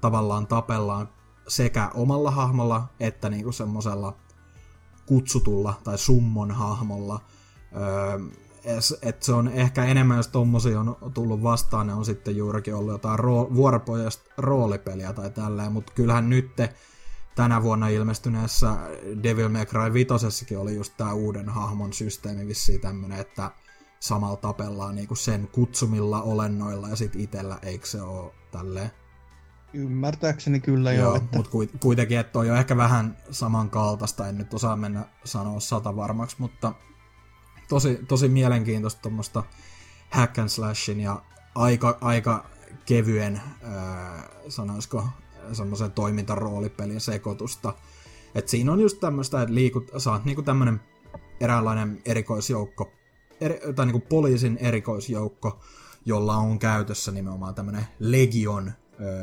tavallaan 0.01 0.47
tapellaan 0.47 1.09
sekä 1.49 1.91
omalla 1.95 2.31
hahmolla 2.31 2.89
että 3.01 3.29
niinku 3.29 3.53
semmosella 3.53 4.17
kutsutulla 5.07 5.75
tai 5.85 5.99
summon 5.99 6.51
hahmolla. 6.51 7.21
Öö, 7.77 8.19
et 9.03 9.23
se 9.23 9.33
on 9.33 9.49
ehkä 9.49 9.85
enemmän, 9.85 10.17
jos 10.17 10.29
tommosia 10.29 10.81
on 10.81 10.97
tullut 11.15 11.43
vastaan, 11.43 11.87
ne 11.87 11.95
on 11.95 12.05
sitten 12.05 12.37
juurikin 12.37 12.75
ollut 12.75 12.93
jotain 12.93 13.19
roo- 13.19 13.55
vuoropohjaista 13.55 14.31
roolipeliä 14.39 15.13
tai 15.13 15.31
tälleen, 15.31 15.73
mutta 15.73 15.93
kyllähän 15.93 16.31
nyt 16.31 16.51
tänä 17.35 17.63
vuonna 17.63 17.89
ilmestyneessä 17.89 18.77
Devil 19.23 19.49
May 19.49 19.67
Cry 19.67 19.93
5 19.93 20.57
oli 20.57 20.75
just 20.75 20.93
tää 20.97 21.13
uuden 21.13 21.49
hahmon 21.49 21.93
systeemi 21.93 22.47
vissiin 22.47 22.81
tämmönen, 22.81 23.21
että 23.21 23.51
samalla 24.05 24.37
tapellaan 24.37 24.95
niinku 24.95 25.15
sen 25.15 25.49
kutsumilla 25.53 26.23
olennoilla 26.23 26.89
ja 26.89 26.97
sit 26.97 27.17
itellä, 27.17 27.59
eikö 27.63 27.87
se 27.87 28.03
oo 28.03 28.35
tälleen? 28.51 28.91
Ymmärtääkseni 29.73 30.61
kyllä 30.61 30.93
joo. 30.93 31.05
Joo, 31.05 31.17
että... 31.17 31.37
mutta 31.37 31.51
kuitenkin, 31.81 32.19
että 32.19 32.39
on 32.39 32.47
ehkä 32.47 32.77
vähän 32.77 33.17
samankaltaista, 33.31 34.29
en 34.29 34.39
nyt 34.39 34.55
osaa 34.55 34.77
mennä 34.77 35.05
sanoa 35.25 35.61
sata 35.61 35.97
varmaksi, 35.97 36.37
mutta 36.39 36.73
tosi, 37.69 37.99
tosi 38.09 38.29
mielenkiintoista 38.29 39.03
tuommoista 39.03 39.43
hack 40.11 40.39
and 40.39 40.49
slashin 40.49 41.01
ja 41.01 41.23
aika, 41.55 41.99
aika 42.01 42.47
kevyen, 42.87 43.41
ää, 43.63 44.29
sanoisiko, 44.49 45.09
semmoisen 45.53 45.93
toimintaroolipelin 45.93 47.01
sekoitusta. 47.01 47.75
Et 48.35 48.49
siinä 48.49 48.73
on 48.73 48.81
just 48.81 49.01
tämmöistä, 49.01 49.43
että 49.43 49.55
liikut, 49.55 49.91
oot 50.11 50.25
niinku 50.25 50.43
tämmönen 50.43 50.81
eräänlainen 51.41 52.03
erikoisjoukko, 52.05 52.93
eri, 53.41 53.61
tai 53.75 53.87
niinku 53.87 54.07
poliisin 54.09 54.59
erikoisjoukko, 54.61 55.61
jolla 56.05 56.37
on 56.37 56.59
käytössä 56.59 57.13
nimenomaan 57.13 57.55
tämmönen 57.55 57.87
legion 57.99 58.73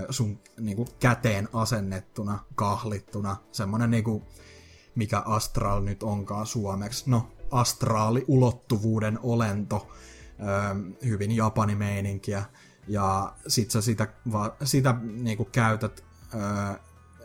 sun 0.09 0.39
niinku 0.59 0.87
käteen 0.99 1.49
asennettuna, 1.53 2.39
kahlittuna, 2.55 3.37
semmonen 3.51 3.91
niinku, 3.91 4.23
mikä 4.95 5.19
astral 5.19 5.81
nyt 5.81 6.03
onkaan 6.03 6.45
suomeksi. 6.45 7.09
No, 7.09 7.27
astraali 7.51 8.25
ulottuvuuden 8.27 9.19
olento, 9.23 9.87
hyvin 11.05 11.31
japanimeininkiä, 11.31 12.43
ja 12.87 13.33
sit 13.47 13.71
sä 13.71 13.81
sitä, 13.81 14.07
sitä 14.63 14.95
niinku 15.01 15.45
käytät 15.45 16.03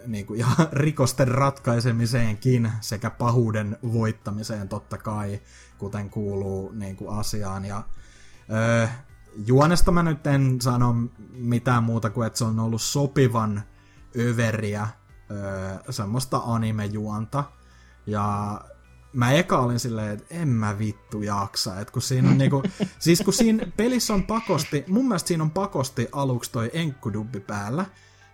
ö, 0.07 0.09
niinku, 0.09 0.35
ja 0.35 0.47
rikosten 0.73 1.29
ratkaisemiseenkin 1.29 2.73
sekä 2.81 3.11
pahuuden 3.11 3.79
voittamiseen 3.93 4.69
totta 4.69 4.99
kai, 4.99 5.41
kuten 5.79 6.11
kuuluu 6.11 6.73
niinku, 6.73 7.09
asiaan. 7.09 7.65
Ja, 7.65 7.83
ö, 8.53 8.89
juonesta 9.47 9.93
mä 9.93 10.03
nyt 10.03 10.27
en 10.27 10.61
sano 10.61 10.95
mitään 11.33 11.85
muuta 11.85 12.11
kuin, 12.11 12.27
että 12.27 12.39
se 12.39 12.45
on 12.45 12.61
ollut 12.61 12.83
sopivan 12.83 13.63
överiä 14.19 14.89
ö, 15.31 15.93
semmoista 15.93 16.41
anime-juonta. 16.45 17.45
Ja 18.07 18.61
mä 19.13 19.33
eka 19.33 19.59
olin 19.59 19.81
silleen, 19.81 20.11
että 20.11 20.35
en 20.35 20.49
mä 20.49 20.79
vittu 20.79 21.23
jaksa, 21.23 21.81
että 21.81 21.93
kun 21.93 22.03
siinä 22.03 22.31
on 22.31 22.39
niinku, 22.39 22.63
siis 22.99 23.23
kun 23.23 23.33
siinä 23.33 23.67
pelissä 23.77 24.15
on 24.15 24.23
pakosti, 24.23 24.85
mun 24.89 25.09
mielestä 25.09 25.29
siinä 25.29 25.45
on 25.45 25.51
pakosti 25.51 26.09
aluksi 26.13 26.53
toi 26.53 26.71
enkkudubbi 26.73 27.41
päällä, 27.41 27.87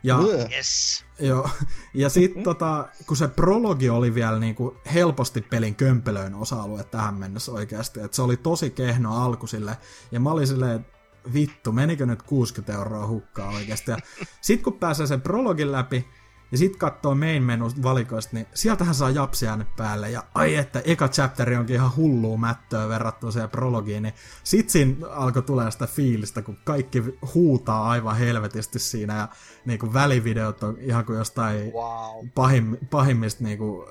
ja. 0.02 0.18
Yes. 0.56 1.04
joo, 1.18 1.48
ja 1.94 2.08
sit 2.08 2.42
tota, 2.42 2.88
kun 3.06 3.16
se 3.16 3.28
prologi 3.28 3.90
oli 3.90 4.14
vielä 4.14 4.38
niinku 4.38 4.76
helposti 4.94 5.40
pelin 5.40 5.74
kömpelöin 5.74 6.34
osa-alue 6.34 6.84
tähän 6.84 7.14
mennessä 7.14 7.52
oikeasti, 7.52 8.00
että 8.00 8.16
se 8.16 8.22
oli 8.22 8.36
tosi 8.36 8.70
kehno 8.70 9.24
alku 9.24 9.46
sille, 9.46 9.76
ja 10.12 10.20
mä 10.20 10.30
olin 10.30 10.46
silleen, 10.46 10.80
että 10.80 10.92
vittu, 11.32 11.72
menikö 11.72 12.06
nyt 12.06 12.22
60 12.22 12.72
euroa 12.72 13.06
hukkaa 13.06 13.50
oikeasti, 13.50 13.90
ja 13.90 13.96
sit 14.40 14.62
kun 14.62 14.72
pääsee 14.78 15.06
sen 15.06 15.20
prologin 15.20 15.72
läpi, 15.72 16.08
ja 16.52 16.58
sit 16.58 16.76
katsoo 16.76 17.14
main 17.14 17.42
menu 17.42 17.70
valikoista, 17.82 18.36
niin 18.36 18.46
sieltähän 18.54 18.94
saa 18.94 19.10
japsiäänet 19.10 19.76
päälle, 19.76 20.10
ja 20.10 20.24
ai 20.34 20.54
että, 20.54 20.82
eka 20.84 21.08
chapteri 21.08 21.56
onkin 21.56 21.76
ihan 21.76 21.96
hullua 21.96 22.36
mättöä 22.36 22.88
verrattuna 22.88 23.30
siihen 23.30 23.50
prologiin, 23.50 24.02
niin 24.02 24.14
sit 24.44 24.70
siinä 24.70 25.06
alkoi 25.08 25.42
tulee 25.42 25.70
sitä 25.70 25.86
fiilistä, 25.86 26.42
kun 26.42 26.58
kaikki 26.64 27.02
huutaa 27.34 27.90
aivan 27.90 28.16
helvetisti 28.16 28.78
siinä, 28.78 29.16
ja 29.16 29.28
niinku 29.64 29.92
välivideot 29.92 30.62
on 30.62 30.76
ihan 30.80 31.04
kuin 31.04 31.18
jostain 31.18 31.72
Wow. 31.72 32.28
pahim, 32.34 32.76
pahimmista 32.90 33.44
niinku 33.44 33.84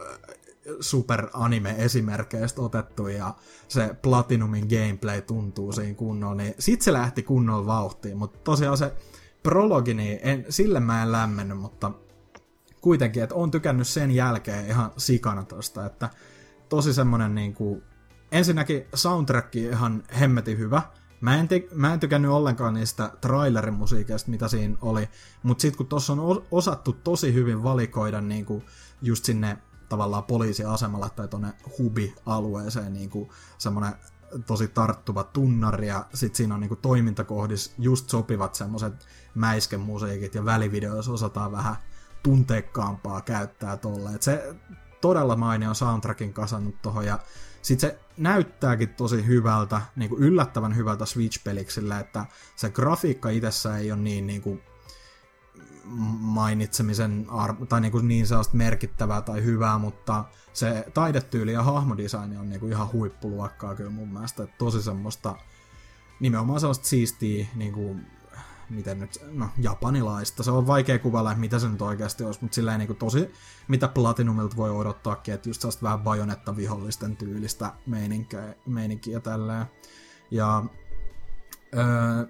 super 0.80 1.28
anime-esimerkkeistä 1.34 2.62
otettu. 2.62 3.08
Ja 3.08 3.34
se 3.68 3.96
Platinumin 4.02 4.68
gameplay 4.68 5.22
tuntuu 5.22 5.72
siinä 5.72 5.94
kunnolla, 5.94 6.36
niin 6.36 6.56
sit 6.60 6.82
se 6.82 6.94
lähti 6.94 7.24
kunnolla 7.24 7.66
vauhtiin, 7.66 8.18
mutta 8.18 8.40
tosiaan 8.44 8.78
se 8.78 8.94
prologi, 9.44 9.94
niin 9.94 10.20
en, 10.22 10.46
sille 10.50 10.80
mä 10.80 11.04
en 11.04 11.12
lämmennyt, 11.12 11.58
mutta 11.58 11.92
kuitenkin, 12.82 13.24
että 13.24 13.36
on 13.36 13.52
tykännyt 13.52 13.88
sen 13.88 14.12
jälkeen 14.12 14.66
ihan 14.66 14.91
sikana 14.98 15.44
tosta, 15.44 15.86
että 15.86 16.10
tosi 16.70 16.94
semmonen 16.94 17.36
niinku, 17.36 17.84
ensinnäkin 18.32 18.86
soundtrack 18.94 19.56
ihan 19.56 20.03
hemmetin 20.20 20.58
hyvä, 20.58 20.82
Mä 21.22 21.36
en, 21.36 21.48
mä 21.74 21.94
en 21.94 21.99
tykännyt 21.99 22.32
ollenkaan 22.32 22.74
niistä 22.74 23.12
trailerimusiikeista, 23.22 23.78
musiikeista, 23.80 24.32
mitä 24.32 24.48
siinä 24.48 24.78
oli, 24.82 25.10
mutta 25.44 25.62
sitten 25.62 25.78
kun 25.78 25.88
tuossa 25.88 26.14
on 26.14 26.45
osattu 26.52 26.94
tosi 26.94 27.34
hyvin 27.34 27.64
valikoida 27.64 28.22
niinku 28.22 28.64
just 29.02 29.26
sinne 29.26 29.58
tavallaan 29.90 30.24
poliisiasemalla 30.24 31.10
tai 31.10 31.28
tuonne 31.28 31.53
hubi-alueeseen 31.78 32.94
niinku 32.94 33.34
semmoinen 33.58 33.94
tosi 34.45 34.68
tarttuva 34.68 35.24
tunnari 35.24 35.88
ja 35.88 36.06
sit 36.14 36.36
siinä 36.36 36.53
on 36.56 36.62
niinku 36.62 36.76
toimintakohdissa 36.76 37.72
just 37.78 38.10
sopivat 38.10 38.56
semmoset 38.56 39.08
mäiskemusiikit 39.36 40.36
ja 40.36 40.45
välivideoissa 40.45 41.12
osataan 41.12 41.52
vähän 41.52 41.76
tunteikkaampaa 42.23 43.22
käyttää 43.22 43.77
tolle. 43.77 44.15
Et 44.15 44.22
se 44.22 44.56
todella 45.02 45.35
mainio 45.35 45.73
soundtrackin 45.73 46.34
kasannut 46.34 46.81
tohon 46.81 47.06
ja 47.06 47.19
sit 47.61 47.80
se 47.80 47.99
näyttääkin 48.18 48.89
tosi 48.89 49.26
hyvältä, 49.26 49.81
niinku 49.95 50.18
yllättävän 50.18 50.76
hyvältä 50.76 51.06
Switch-peliksillä, 51.06 51.99
että 51.99 52.26
se 52.56 52.69
grafiikka 52.69 53.30
itsessä 53.30 53.77
ei 53.77 53.91
ole 53.91 54.02
niin 54.02 54.27
niinku 54.27 54.60
mainitsemisen 56.19 57.26
arvo, 57.30 57.65
tai 57.65 57.81
niinku 57.81 57.99
niin 57.99 58.27
sellaista 58.27 58.57
merkittävää 58.57 59.22
tai 59.22 59.43
hyvää, 59.43 59.77
mutta 59.77 60.26
se 60.53 60.85
taidetyyli 60.93 61.53
ja 61.53 61.64
hahmodesign 61.64 62.38
on 62.38 62.49
niinku 62.49 62.68
ihan 62.68 62.91
huippuluokkaa 62.91 63.76
kyllä 63.76 63.89
mun 63.89 64.14
mielestä. 64.14 64.43
Että 64.43 64.56
tosi 64.57 64.81
semmoista 64.81 65.35
nimenomaan 66.19 66.60
sellaista 66.60 66.88
siistiä 66.88 67.48
niinku, 67.56 67.95
miten 68.72 68.99
nyt, 68.99 69.19
no 69.31 69.49
japanilaista. 69.57 70.43
Se 70.43 70.52
on 70.52 70.68
vaikea 70.68 70.99
kuvailla, 70.99 71.35
mitä 71.35 71.60
se 71.60 71.69
nyt 71.69 71.81
oikeasti 71.81 72.23
olisi, 72.23 72.39
mutta 72.41 72.56
silleen 72.56 72.80
niinku 72.80 72.93
tosi, 72.93 73.31
mitä 73.68 73.88
Platinumilta 73.88 74.56
voi 74.56 74.69
odottaakin, 74.69 75.34
että 75.34 75.49
just 75.49 75.61
sellaista 75.61 75.84
vähän 75.84 75.99
bajonetta 75.99 76.56
vihollisten 76.56 77.18
tyylistä 77.18 77.73
meininkiä, 77.85 78.56
meininkiä 78.65 79.19
tälleen. 79.19 79.65
Ja 80.31 80.64
öö, 81.76 82.26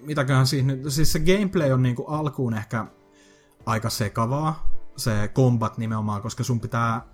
mitäköhän 0.00 0.46
siinä 0.46 0.74
nyt, 0.74 0.92
siis 0.92 1.12
se 1.12 1.20
gameplay 1.20 1.72
on 1.72 1.82
niinku 1.82 2.04
alkuun 2.04 2.54
ehkä 2.54 2.86
aika 3.66 3.90
sekavaa, 3.90 4.70
se 4.96 5.30
combat 5.34 5.78
nimenomaan, 5.78 6.22
koska 6.22 6.44
sun 6.44 6.60
pitää 6.60 7.06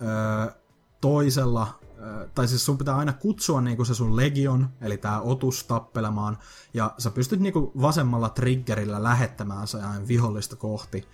öö, 0.00 0.52
toisella, 1.00 1.80
tai 2.34 2.48
siis 2.48 2.64
sun 2.64 2.78
pitää 2.78 2.96
aina 2.96 3.12
kutsua 3.12 3.60
niinku 3.60 3.84
se 3.84 3.94
sun 3.94 4.16
legion, 4.16 4.68
eli 4.80 4.96
tää 4.98 5.20
otus 5.20 5.64
tappelemaan, 5.64 6.38
ja 6.74 6.94
sä 6.98 7.10
pystyt 7.10 7.40
niinku 7.40 7.72
vasemmalla 7.80 8.28
triggerillä 8.28 9.02
lähettämään 9.02 9.66
se 9.68 9.82
aina 9.82 10.08
vihollista 10.08 10.56
kohti. 10.56 11.08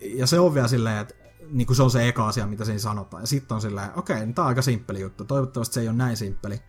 Ja 0.00 0.26
se 0.26 0.40
on 0.40 0.54
vielä 0.54 0.68
silleen, 0.68 0.98
että 0.98 1.14
niinku 1.50 1.74
se 1.74 1.82
on 1.82 1.90
se 1.90 2.08
eka 2.08 2.28
asia, 2.28 2.46
mitä 2.46 2.64
siinä 2.64 2.78
sanotaan. 2.78 3.22
Ja 3.22 3.26
sitten 3.26 3.54
on 3.54 3.60
silleen, 3.60 3.90
okei, 3.96 4.16
okay, 4.16 4.26
niin 4.26 4.34
tää 4.34 4.44
on 4.44 4.48
aika 4.48 4.62
simppeli 4.62 5.00
juttu. 5.00 5.24
Toivottavasti 5.24 5.74
se 5.74 5.80
ei 5.80 5.88
ole 5.88 5.96
näin 5.96 6.16
simppeli. 6.16 6.60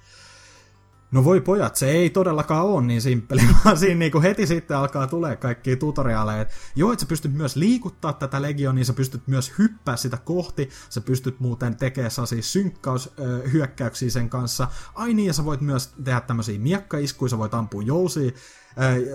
No 1.15 1.23
voi 1.23 1.41
pojat, 1.41 1.75
se 1.75 1.89
ei 1.89 2.09
todellakaan 2.09 2.65
ole 2.65 2.81
niin 2.81 3.01
simppeli, 3.01 3.41
vaan 3.65 3.77
siinä 3.77 3.99
niinku 3.99 4.21
heti 4.21 4.47
sitten 4.47 4.77
alkaa 4.77 5.07
tulee 5.07 5.35
kaikki 5.35 5.75
tutoriaaleja, 5.75 6.41
että 6.41 6.53
joo, 6.75 6.91
että 6.91 7.01
sä 7.03 7.09
pystyt 7.09 7.33
myös 7.33 7.55
liikuttaa 7.55 8.13
tätä 8.13 8.41
legionia, 8.41 8.85
sä 8.85 8.93
pystyt 8.93 9.27
myös 9.27 9.53
hyppää 9.59 9.95
sitä 9.95 10.17
kohti, 10.17 10.69
sä 10.89 11.01
pystyt 11.01 11.39
muuten 11.39 11.75
tekemään 11.75 12.11
sellaisia 12.11 12.41
synkkaushyökkäyksiä 12.41 14.09
sen 14.09 14.29
kanssa, 14.29 14.67
ai 14.95 15.13
niin, 15.13 15.27
ja 15.27 15.33
sä 15.33 15.45
voit 15.45 15.61
myös 15.61 15.93
tehdä 16.03 16.21
tämmöisiä 16.21 16.59
miekkaiskuja, 16.59 17.29
sä 17.29 17.37
voit 17.37 17.53
ampua 17.53 17.81
jousia, 17.81 18.31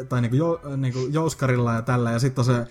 tai 0.08 0.20
niinku, 0.20 0.36
jou, 0.36 0.58
niinku 0.76 0.98
jouskarilla 1.10 1.74
ja 1.74 1.82
tällä, 1.82 2.12
ja 2.12 2.18
sitten 2.18 2.44
se 2.44 2.66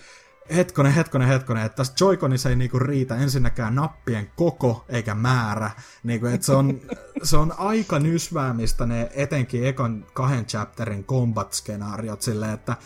hetkonen, 0.56 0.92
hetkonen, 0.92 1.28
hetkonen, 1.28 1.64
että 1.64 1.76
tässä 1.76 1.92
Joy-Conissa 2.00 2.48
ei 2.48 2.56
niinku 2.56 2.78
riitä 2.78 3.16
ensinnäkään 3.16 3.74
nappien 3.74 4.30
koko 4.36 4.84
eikä 4.88 5.14
määrä. 5.14 5.70
Niinku, 6.02 6.26
että 6.26 6.46
se, 6.46 6.52
on, 6.52 6.80
se 7.22 7.36
on 7.36 7.54
aika 7.58 7.98
nysväämistä 7.98 8.86
ne 8.86 9.10
etenkin 9.14 9.66
ekon 9.66 10.06
kahden 10.12 10.46
chapterin 10.46 11.04
combat-skenaariot 11.04 12.22
silleen, 12.22 12.52
että 12.52 12.76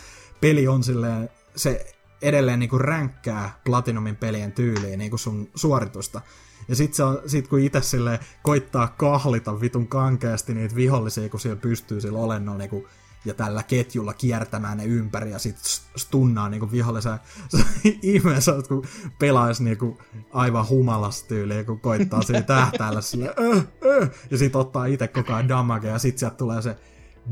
peli 0.41 0.67
on 0.67 0.83
silleen, 0.83 1.29
se 1.55 1.95
edelleen 2.21 2.59
niinku 2.59 2.77
ränkkää 2.77 3.59
Platinumin 3.63 4.15
pelien 4.15 4.51
tyyliin 4.51 4.99
niinku 4.99 5.17
sun 5.17 5.49
suoritusta. 5.55 6.21
Ja 6.67 6.75
sit, 6.75 6.93
se 6.93 7.03
on, 7.03 7.21
sit 7.25 7.47
kun 7.47 7.59
itse 7.59 7.81
sille 7.81 8.19
koittaa 8.43 8.87
kahlita 8.87 9.61
vitun 9.61 9.87
kankeasti 9.87 10.53
niitä 10.53 10.75
vihollisia, 10.75 11.29
kun 11.29 11.39
siellä 11.39 11.61
pystyy 11.61 12.01
sillä 12.01 12.19
olennolla 12.19 12.57
niinku 12.57 12.87
ja 13.25 13.33
tällä 13.33 13.63
ketjulla 13.63 14.13
kiertämään 14.13 14.77
ne 14.77 14.85
ympäri 14.85 15.31
ja 15.31 15.39
sit 15.39 15.57
stunnaa 15.95 16.49
niinku 16.49 16.71
vihollisen. 16.71 17.19
Se 17.49 17.57
on 17.57 17.63
ihmeessä, 18.01 18.53
kun 18.67 18.85
pelaisi 19.19 19.63
niinku 19.63 20.01
aivan 20.33 20.69
humalasta 20.69 21.27
tyyliin, 21.27 21.65
kun 21.65 21.79
koittaa 21.79 22.21
siinä 22.21 22.41
tähtäällä 22.57 23.01
sille 23.01 23.33
öh, 23.39 23.67
öh, 23.85 24.11
ja 24.31 24.37
sit 24.37 24.55
ottaa 24.55 24.85
itse 24.85 25.07
koko 25.07 25.33
ajan 25.33 25.49
damage 25.49 25.87
ja 25.87 25.99
sit 25.99 26.17
sieltä 26.17 26.35
tulee 26.35 26.61
se 26.61 26.77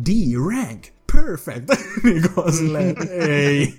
D-rank, 0.06 0.88
perfect, 1.14 1.70
niinku 2.04 2.42
on 2.42 2.54
silleen, 2.54 2.96
ei. 3.10 3.78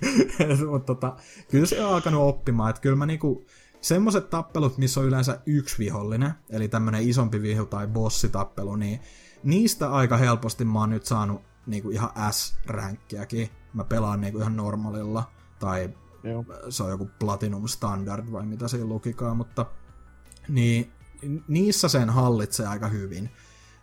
Mutta 0.70 0.94
tota, 0.94 1.16
kyllä 1.50 1.66
se 1.66 1.84
on 1.84 1.94
alkanut 1.94 2.22
oppimaan, 2.22 2.70
että 2.70 2.82
kyllä 2.82 2.96
mä 2.96 3.06
niinku, 3.06 3.46
semmoset 3.80 4.30
tappelut, 4.30 4.78
missä 4.78 5.00
on 5.00 5.06
yleensä 5.06 5.40
yksi 5.46 5.78
vihollinen, 5.78 6.32
eli 6.50 6.68
tämmönen 6.68 7.08
isompi 7.08 7.42
vihu 7.42 7.66
tai 7.66 7.86
bossitappelu, 7.86 8.76
niin 8.76 9.00
niistä 9.42 9.92
aika 9.92 10.16
helposti 10.16 10.64
mä 10.64 10.80
oon 10.80 10.90
nyt 10.90 11.06
saanut 11.06 11.42
niinku 11.66 11.90
ihan 11.90 12.10
S-ränkkiäkin. 12.30 13.50
Mä 13.72 13.84
pelaan 13.84 14.20
niinku 14.20 14.38
ihan 14.38 14.56
normaalilla, 14.56 15.30
tai 15.58 15.90
Joo. 16.22 16.44
se 16.68 16.82
on 16.82 16.90
joku 16.90 17.10
Platinum 17.18 17.68
Standard 17.68 18.32
vai 18.32 18.46
mitä 18.46 18.68
siinä 18.68 18.86
lukikaan, 18.86 19.36
mutta 19.36 19.66
niin 20.48 20.92
niissä 21.48 21.88
sen 21.88 22.10
hallitsee 22.10 22.66
aika 22.66 22.88
hyvin. 22.88 23.30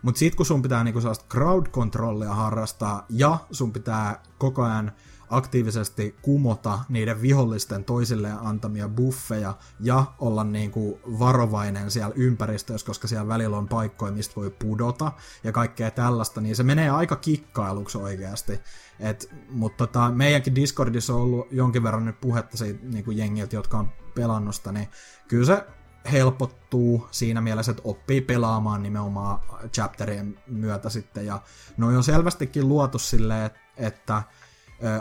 Mutta 0.01 0.19
sitten 0.19 0.37
kun 0.37 0.45
sun 0.45 0.61
pitää 0.61 0.83
niinku 0.83 1.01
sellaista 1.01 1.25
crowd 1.29 1.65
controllia 1.67 2.35
harrastaa 2.35 3.05
ja 3.09 3.37
sun 3.51 3.73
pitää 3.73 4.23
koko 4.37 4.63
ajan 4.63 4.91
aktiivisesti 5.31 6.15
kumota 6.21 6.79
niiden 6.89 7.21
vihollisten 7.21 7.83
toisilleen 7.83 8.37
antamia 8.39 8.89
buffeja 8.89 9.57
ja 9.79 10.05
olla 10.19 10.43
niin 10.43 10.71
kuin 10.71 10.99
varovainen 11.19 11.91
siellä 11.91 12.13
ympäristössä, 12.15 12.87
koska 12.87 13.07
siellä 13.07 13.27
välillä 13.27 13.57
on 13.57 13.67
paikkoja, 13.67 14.11
mistä 14.11 14.35
voi 14.35 14.49
pudota 14.49 15.11
ja 15.43 15.51
kaikkea 15.51 15.91
tällaista, 15.91 16.41
niin 16.41 16.55
se 16.55 16.63
menee 16.63 16.89
aika 16.89 17.15
kikkailuksi 17.15 17.97
oikeasti. 17.97 18.59
Et, 18.99 19.29
mutta 19.49 19.87
tota, 19.87 20.11
meidänkin 20.11 20.55
Discordissa 20.55 21.13
on 21.13 21.21
ollut 21.21 21.47
jonkin 21.51 21.83
verran 21.83 22.05
nyt 22.05 22.21
puhetta 22.21 22.57
siitä 22.57 22.85
niin 22.85 23.05
kuin 23.05 23.17
jengiltä, 23.17 23.55
jotka 23.55 23.77
on 23.77 23.91
pelannosta, 24.15 24.71
niin 24.71 24.87
kyllä 25.27 25.45
se 25.45 25.65
helpottuu 26.11 27.07
siinä 27.11 27.41
mielessä, 27.41 27.71
että 27.71 27.83
oppii 27.85 28.21
pelaamaan 28.21 28.83
nimenomaan 28.83 29.39
chapterien 29.73 30.39
myötä 30.47 30.89
sitten, 30.89 31.25
ja 31.25 31.41
ne 31.77 31.85
on 31.85 32.03
selvästikin 32.03 32.67
luotu 32.67 32.99
silleen, 32.99 33.51
että 33.77 34.23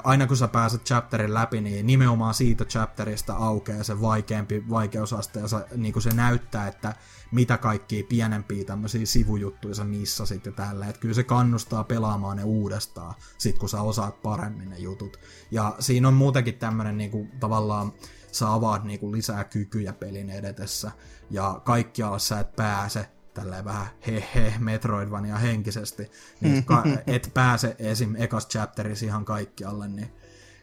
aina 0.05 0.27
kun 0.27 0.37
sä 0.37 0.49
pääset 0.49 0.85
chapterin 0.85 1.35
läpi, 1.35 1.61
niin 1.61 1.87
nimenomaan 1.87 2.35
siitä 2.35 2.65
chapterista 2.65 3.35
aukeaa 3.35 3.83
se 3.83 4.01
vaikeampi 4.01 4.65
vaikeusaste, 4.71 5.41
ja 5.41 5.49
se, 5.49 5.57
niin 5.77 5.93
kuin 5.93 6.03
se 6.03 6.15
näyttää, 6.15 6.69
että 6.69 6.95
mitä 7.33 7.59
kaikkia 7.59 8.05
pienempiä 8.09 8.65
tämmöisiä 8.65 9.07
sivujuttuja 9.07 9.75
sä 9.75 9.85
missasit 9.85 10.47
ja 10.47 10.53
tällä. 10.53 10.87
Että 10.87 11.01
kyllä 11.01 11.15
se 11.15 11.23
kannustaa 11.23 11.85
pelaamaan 11.85 12.37
ne 12.37 12.45
uudestaan, 12.45 13.15
sit 13.39 13.59
kun 13.59 13.69
sä 13.69 13.83
osaat 13.83 14.23
paremmin 14.23 14.71
ne 14.71 14.79
jutut. 14.79 15.17
Ja 15.51 15.77
siinä 15.79 16.09
on 16.09 16.15
muutenkin 16.15 16.55
tämmönen 16.55 16.99
niin 16.99 17.11
kuin, 17.11 17.31
tavallaan, 17.41 17.93
sä 18.33 18.53
avaat 18.53 18.85
niin 18.85 19.01
kuin, 19.01 19.13
lisää 19.13 19.45
kykyjä 19.45 19.93
pelin 19.93 20.31
edetessä, 20.31 20.91
ja 21.31 21.61
kaikkialla 21.65 22.19
sä 22.19 22.41
et 22.41 22.57
pääse 22.57 23.09
tälleen 23.35 23.65
vähän 23.65 23.87
he 24.07 24.55
Metroidvania 24.59 25.37
henkisesti, 25.37 26.11
niin 26.41 26.65
ka- 26.65 26.85
et 27.07 27.31
pääse 27.35 27.77
esim. 27.79 28.15
ekas 28.19 28.49
chapterissa 28.49 29.07
ihan 29.07 29.25
kaikkialle, 29.25 29.89
niin 29.89 30.13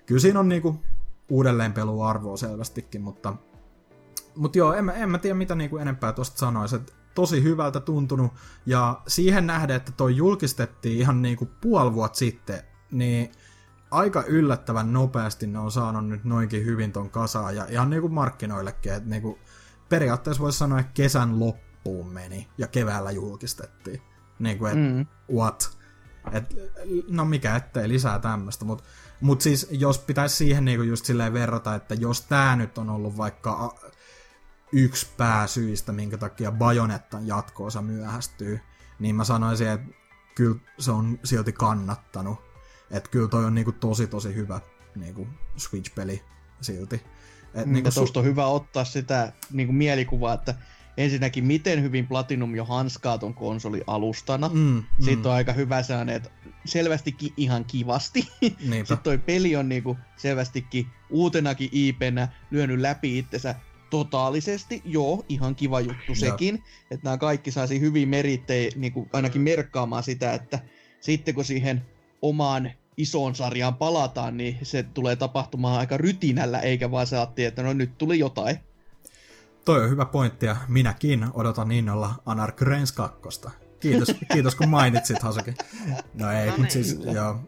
kyllä 0.06 0.22
siinä 0.22 0.40
on 0.40 0.50
niinku 0.50 0.84
uudelleenpeluarvoa 1.30 2.38
selvästikin, 2.38 3.02
mutta, 3.02 3.34
mutta 4.36 4.58
joo, 4.58 4.74
en 4.74 4.86
mä, 4.86 4.94
en 4.94 5.10
mä 5.10 5.18
tiedä 5.18 5.36
mitä 5.36 5.56
niinku 5.56 5.78
enempää 5.78 6.14
tosta 6.14 6.38
sanoisi, 6.38 6.76
että 6.76 6.94
tosi 7.16 7.44
hyvältä 7.44 7.80
tuntunut, 7.80 8.34
ja 8.66 9.02
siihen 9.08 9.48
nähden, 9.48 9.76
että 9.76 9.92
toi 9.92 10.16
julkistettiin 10.16 11.00
ihan 11.00 11.22
niinku 11.22 11.48
puoli 11.62 11.94
vuotta 11.94 12.18
sitten, 12.18 12.62
niin 12.92 13.32
aika 13.92 14.24
yllättävän 14.24 14.94
nopeasti 14.94 15.48
ne 15.48 15.60
on 15.60 15.72
saanut 15.72 16.08
nyt 16.08 16.24
noinkin 16.24 16.66
hyvin 16.66 16.92
ton 16.92 17.10
kasaan, 17.10 17.56
ja 17.56 17.66
ihan 17.70 17.90
niinku 17.90 18.10
markkinoillekin, 18.10 18.94
että 18.94 19.10
niinku, 19.10 19.40
periaatteessa 19.90 20.44
voisi 20.44 20.58
sanoa, 20.58 20.80
että 20.80 20.92
kesän 20.94 21.40
loppuun 21.88 22.14
meni, 22.14 22.48
ja 22.58 22.68
keväällä 22.68 23.12
julkistettiin. 23.12 24.02
Niinku, 24.40 24.66
että 24.66 24.78
mm. 24.78 25.06
what? 25.36 25.78
Et, 26.32 26.56
no 27.10 27.26
mikä 27.26 27.56
ettei 27.56 27.90
lisää 27.90 28.20
tämmöistä, 28.20 28.66
mutta 28.66 28.84
mut 29.22 29.42
siis 29.42 29.68
jos 29.72 30.00
pitäisi 30.00 30.36
siihen 30.36 30.66
niinku 30.66 30.84
just 30.84 31.06
silleen 31.06 31.34
verrata, 31.34 31.76
että 31.76 31.94
jos 31.94 32.22
tämä 32.22 32.56
nyt 32.56 32.78
on 32.78 32.90
ollut 32.90 33.18
vaikka 33.18 33.76
yksi 34.72 35.08
pääsyistä, 35.18 35.92
minkä 35.92 36.18
takia 36.18 36.52
Bajonettan 36.52 37.28
jatkoosa 37.28 37.82
myöhästyy, 37.82 38.60
niin 39.00 39.16
mä 39.16 39.24
sanoisin, 39.24 39.68
että 39.68 39.88
kyllä 40.36 40.60
se 40.80 40.92
on 40.92 41.20
silti 41.24 41.54
kannattanut. 41.54 42.38
Että 42.92 43.10
kyllä 43.10 43.28
toi 43.28 43.46
on 43.46 43.56
niinku 43.56 43.72
tosi 43.72 44.08
tosi 44.08 44.36
hyvä 44.36 44.62
niinku 44.96 45.28
Switch-peli 45.58 46.24
silti. 46.62 47.02
Et 47.54 47.66
mm, 47.66 47.74
niinku 47.74 47.90
su- 47.90 48.20
on 48.20 48.24
hyvä 48.26 48.46
ottaa 48.46 48.86
sitä 48.86 49.34
niinku 49.52 49.74
mielikuvaa, 49.74 50.34
että 50.34 50.56
ensinnäkin 50.98 51.46
miten 51.46 51.84
hyvin 51.84 52.08
Platinum 52.08 52.56
jo 52.56 52.66
hanskaa 52.66 53.18
ton 53.18 53.34
konsoli 53.34 53.82
alustana. 53.88 54.50
Mm, 54.50 54.60
mm. 54.60 54.84
Sitten 55.00 55.32
on 55.32 55.38
aika 55.38 55.54
hyvä 55.54 55.84
sellainen, 55.84 56.16
että 56.16 56.30
selvästikin 56.66 57.34
ihan 57.38 57.66
kivasti. 57.66 58.28
Niinpä. 58.42 58.76
Sitten 58.88 58.98
toi 58.98 59.18
peli 59.18 59.56
on 59.56 59.70
niinku 59.70 59.98
selvästikin 60.16 60.88
uutenakin 61.10 61.70
IPnä 61.72 62.28
lyönyt 62.52 62.80
läpi 62.80 63.18
itsensä 63.18 63.56
totaalisesti, 63.90 64.82
joo, 64.86 65.26
ihan 65.30 65.56
kiva 65.56 65.80
juttu 65.80 66.16
sekin, 66.16 66.64
että 66.92 67.04
nämä 67.04 67.18
kaikki 67.18 67.52
saisi 67.52 67.80
hyvin 67.80 68.10
merittejä 68.10 68.72
niin 68.76 68.94
kuin 68.94 69.10
ainakin 69.14 69.42
merkkaamaan 69.42 70.04
sitä, 70.04 70.34
että 70.34 70.60
sitten 71.00 71.36
kun 71.36 71.46
siihen 71.46 71.86
omaan 72.22 72.72
isoon 72.98 73.36
sarjaan 73.36 73.76
palataan, 73.76 74.38
niin 74.38 74.58
se 74.64 74.84
tulee 74.84 75.16
tapahtumaan 75.16 75.80
aika 75.80 75.98
rytinällä, 75.98 76.60
eikä 76.60 76.92
vaan 76.92 77.08
saatti, 77.08 77.46
että 77.46 77.64
no 77.64 77.74
nyt 77.74 77.98
tuli 77.98 78.20
jotain. 78.20 78.60
Toi 79.68 79.84
on 79.84 79.90
hyvä 79.90 80.06
pointti, 80.06 80.46
ja 80.46 80.56
minäkin 80.68 81.28
odotan 81.34 81.72
innolla 81.72 82.16
Anarch 82.26 82.62
Reigns 82.62 82.92
2. 82.92 83.20
Kiitos, 83.80 84.08
kiitos 84.34 84.56
kun 84.56 84.70
mainitsit, 84.70 85.22
Hasaki. 85.22 85.54
No 86.14 86.32
ei, 86.32 86.50
no 86.50 86.58
niin. 86.58 86.72
siis 86.72 87.00
joo, 87.14 87.40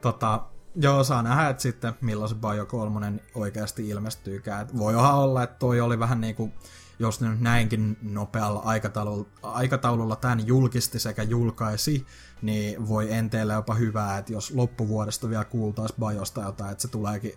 tota, 0.00 0.44
Joo, 0.76 1.04
saa 1.04 1.22
nähdä, 1.22 1.48
että 1.48 1.62
sitten 1.62 1.94
milloin 2.00 2.28
se 2.28 2.34
Bio 2.34 2.66
3 2.66 3.12
oikeasti 3.34 3.88
ilmestyykään. 3.88 4.62
Et 4.62 4.78
voihan 4.78 5.14
olla, 5.14 5.42
että 5.42 5.56
toi 5.58 5.80
oli 5.80 5.98
vähän 5.98 6.20
niin 6.20 6.34
kuin, 6.34 6.52
jos 6.98 7.20
nyt 7.20 7.40
näinkin 7.40 7.96
nopealla 8.02 8.60
aikataululla, 8.64 9.28
aikataululla 9.42 10.16
tämän 10.16 10.46
julkisti 10.46 10.98
sekä 10.98 11.22
julkaisi, 11.22 12.06
niin 12.42 12.88
voi 12.88 13.12
enteellä 13.12 13.54
jopa 13.54 13.74
hyvää, 13.74 14.18
että 14.18 14.32
jos 14.32 14.50
loppuvuodesta 14.50 15.30
vielä 15.30 15.44
kuultaisiin 15.44 16.00
Biosta 16.00 16.40
jotain, 16.42 16.72
että 16.72 16.82
se 16.82 16.88
tuleekin 16.88 17.32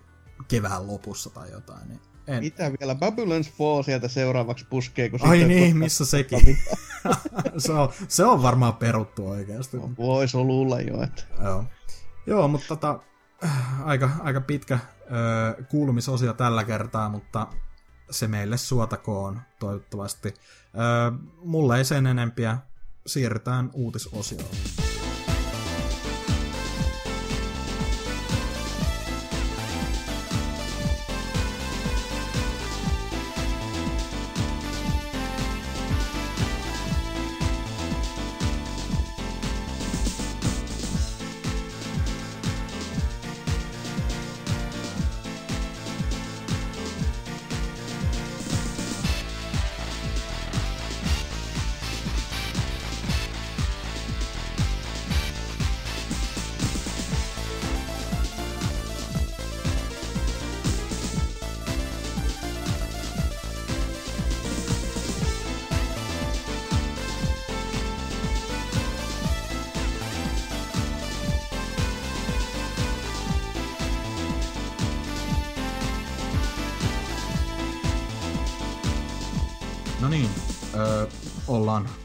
kevään 0.48 0.86
lopussa 0.86 1.30
tai 1.30 1.50
jotain, 1.50 1.88
niin 1.88 2.00
en. 2.28 2.40
Mitä 2.40 2.72
vielä? 2.80 2.94
Babylon's 2.94 3.50
Fall 3.56 3.82
sieltä 3.82 4.08
seuraavaksi 4.08 4.66
puskee, 4.70 5.08
kun 5.08 5.20
Ai 5.22 5.44
niin, 5.44 5.76
missä 5.76 6.04
sekin? 6.04 6.58
se, 7.58 7.72
on, 7.72 7.92
se 8.08 8.24
on 8.24 8.42
varmaan 8.42 8.76
peruttu 8.76 9.28
oikeasti. 9.28 9.76
Voisi 9.98 10.36
luulla 10.36 10.80
jo, 10.80 11.02
että... 11.02 11.22
Joo. 11.42 11.64
Joo, 12.26 12.48
mutta 12.48 12.68
tota, 12.68 13.00
aika, 13.84 14.10
aika 14.20 14.40
pitkä 14.40 14.78
ö, 15.58 15.64
kuulumisosio 15.64 16.32
tällä 16.32 16.64
kertaa, 16.64 17.08
mutta 17.08 17.46
se 18.10 18.28
meille 18.28 18.56
suotakoon 18.56 19.40
toivottavasti. 19.58 20.28
Ö, 20.28 20.32
mulle 21.44 21.78
ei 21.78 21.84
sen 21.84 22.06
enempiä. 22.06 22.58
Siirrytään 23.06 23.70
uutisosioon. 23.72 24.87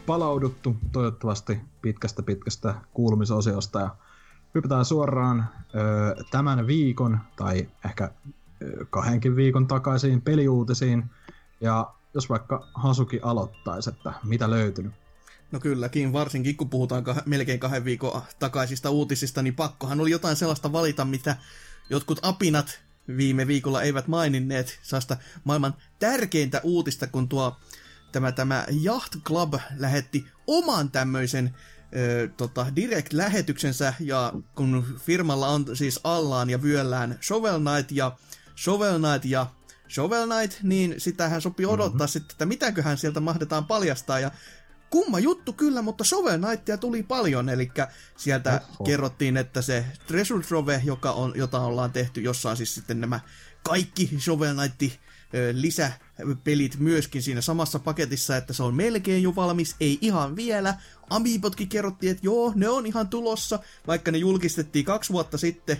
Palauduttu 0.05 0.77
toivottavasti 0.91 1.61
pitkästä 1.81 2.23
pitkästä 2.23 2.75
kuulumisosiosta. 2.93 3.79
Ja 3.79 3.95
hypätään 4.55 4.85
suoraan 4.85 5.49
ö, 5.75 6.23
tämän 6.31 6.67
viikon 6.67 7.19
tai 7.35 7.69
ehkä 7.85 8.11
ö, 8.61 8.85
kahdenkin 8.89 9.35
viikon 9.35 9.67
takaisiin 9.67 10.21
peliuutisiin. 10.21 11.03
Ja 11.61 11.93
jos 12.13 12.29
vaikka 12.29 12.67
Hasuki 12.73 13.19
aloittaisi, 13.23 13.89
että 13.89 14.13
mitä 14.23 14.49
löytynyt? 14.49 14.93
No 15.51 15.59
kylläkin, 15.59 16.13
varsinkin 16.13 16.57
kun 16.57 16.69
puhutaan 16.69 17.03
kah- 17.03 17.23
melkein 17.25 17.59
kahden 17.59 17.85
viikon 17.85 18.21
takaisista 18.39 18.89
uutisista, 18.89 19.41
niin 19.41 19.55
pakkohan 19.55 19.99
oli 19.99 20.11
jotain 20.11 20.35
sellaista 20.35 20.71
valita, 20.71 21.05
mitä 21.05 21.37
jotkut 21.89 22.19
apinat 22.21 22.79
viime 23.17 23.47
viikolla 23.47 23.81
eivät 23.81 24.07
maininneet. 24.07 24.79
Sellaista 24.81 25.17
maailman 25.43 25.73
tärkeintä 25.99 26.61
uutista, 26.63 27.07
kun 27.07 27.29
tuo 27.29 27.57
tämä, 28.13 28.31
tämä 28.31 28.65
Yacht 28.85 29.15
Club 29.25 29.53
lähetti 29.77 30.25
oman 30.47 30.91
tämmöisen 30.91 31.55
ö, 31.95 32.29
tota, 32.37 32.65
direct-lähetyksensä, 32.75 33.93
ja 33.99 34.33
kun 34.55 34.85
firmalla 34.99 35.47
on 35.47 35.65
siis 35.73 35.99
allaan 36.03 36.49
ja 36.49 36.63
vyöllään 36.63 37.17
Shovel 37.21 37.59
Knight 37.59 37.91
ja 37.91 38.17
Shovel 38.63 38.99
Knight 38.99 39.25
ja 39.25 39.47
Shovel 39.89 40.27
Knight, 40.27 40.63
niin 40.63 40.95
sitähän 40.97 41.41
sopii 41.41 41.65
odottaa 41.65 41.97
mm-hmm. 41.97 42.07
sitten, 42.07 42.33
että 42.33 42.45
mitäköhän 42.45 42.97
sieltä 42.97 43.19
mahdetaan 43.19 43.65
paljastaa, 43.65 44.19
ja 44.19 44.31
kumma 44.89 45.19
juttu 45.19 45.53
kyllä, 45.53 45.81
mutta 45.81 46.03
Shovel 46.03 46.39
Knightia 46.39 46.77
tuli 46.77 47.03
paljon, 47.03 47.49
eli 47.49 47.71
sieltä 48.17 48.61
Oho. 48.69 48.83
kerrottiin, 48.83 49.37
että 49.37 49.61
se 49.61 49.85
Treasure 50.07 50.43
Trove, 50.43 50.81
joka 50.83 51.11
on, 51.11 51.33
jota 51.35 51.61
ollaan 51.61 51.91
tehty, 51.91 52.21
jossa 52.21 52.49
on 52.49 52.57
siis 52.57 52.75
sitten 52.75 53.01
nämä 53.01 53.19
kaikki 53.63 54.17
Shovel 54.19 54.55
Knight 54.55 54.99
lisäpelit 55.53 56.79
myöskin 56.79 57.23
siinä 57.23 57.41
samassa 57.41 57.79
paketissa, 57.79 58.37
että 58.37 58.53
se 58.53 58.63
on 58.63 58.75
melkein 58.75 59.23
jo 59.23 59.35
valmis, 59.35 59.75
ei 59.79 59.97
ihan 60.01 60.35
vielä. 60.35 60.75
Amiibotkin 61.09 61.69
kerrottiin, 61.69 62.11
että 62.11 62.25
joo, 62.25 62.53
ne 62.55 62.69
on 62.69 62.85
ihan 62.85 63.07
tulossa, 63.07 63.59
vaikka 63.87 64.11
ne 64.11 64.17
julkistettiin 64.17 64.85
kaksi 64.85 65.13
vuotta 65.13 65.37
sitten 65.37 65.77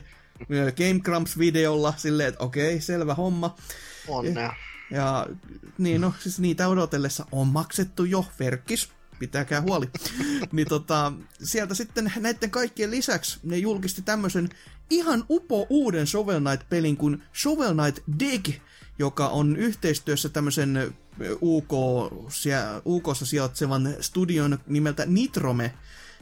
Game 0.50 1.00
Grumps-videolla, 1.00 1.94
silleen, 1.98 2.30
että 2.30 2.44
okei, 2.44 2.82
selvä 2.82 3.14
homma. 3.14 3.56
Onnea. 4.08 4.54
Ja, 4.92 5.28
niin 5.78 6.02
no, 6.02 6.14
siis 6.20 6.40
niitä 6.40 6.68
odotellessa 6.68 7.26
on 7.32 7.48
maksettu 7.48 8.06
jo, 8.06 8.26
Ferkis, 8.38 8.90
pitäkää 9.20 9.62
huoli. 9.62 9.90
niin 10.52 10.68
tota, 10.68 11.14
sieltä 11.44 11.76
sitten 11.76 12.12
näiden 12.20 12.52
kaikkien 12.52 12.92
lisäksi 12.92 13.40
ne 13.44 13.58
julkisti 13.58 14.02
tämmöisen 14.02 14.50
ihan 14.90 15.24
upo 15.30 15.68
uuden 15.70 16.08
Shovel 16.08 16.42
Knight-pelin 16.42 16.98
kuin 16.98 17.24
Shovel 17.42 17.74
Knight 17.74 18.04
Dig, 18.20 18.50
joka 19.00 19.28
on 19.28 19.56
yhteistyössä 19.56 20.30
tämmöisen 20.30 20.94
UK, 21.42 21.72
UKssa 22.86 23.26
sijoitsevan 23.26 23.96
studion 24.02 24.60
nimeltä 24.68 25.06
Nitrome, 25.06 25.74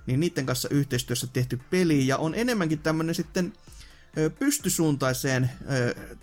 niin 0.06 0.20
niiden 0.20 0.46
kanssa 0.46 0.70
yhteistyössä 0.72 1.28
tehty 1.28 1.60
peli, 1.70 2.08
ja 2.08 2.18
on 2.18 2.36
enemmänkin 2.36 2.80
tämmönen 2.80 3.16
sitten 3.16 3.54
pystysuuntaiseen 4.40 5.52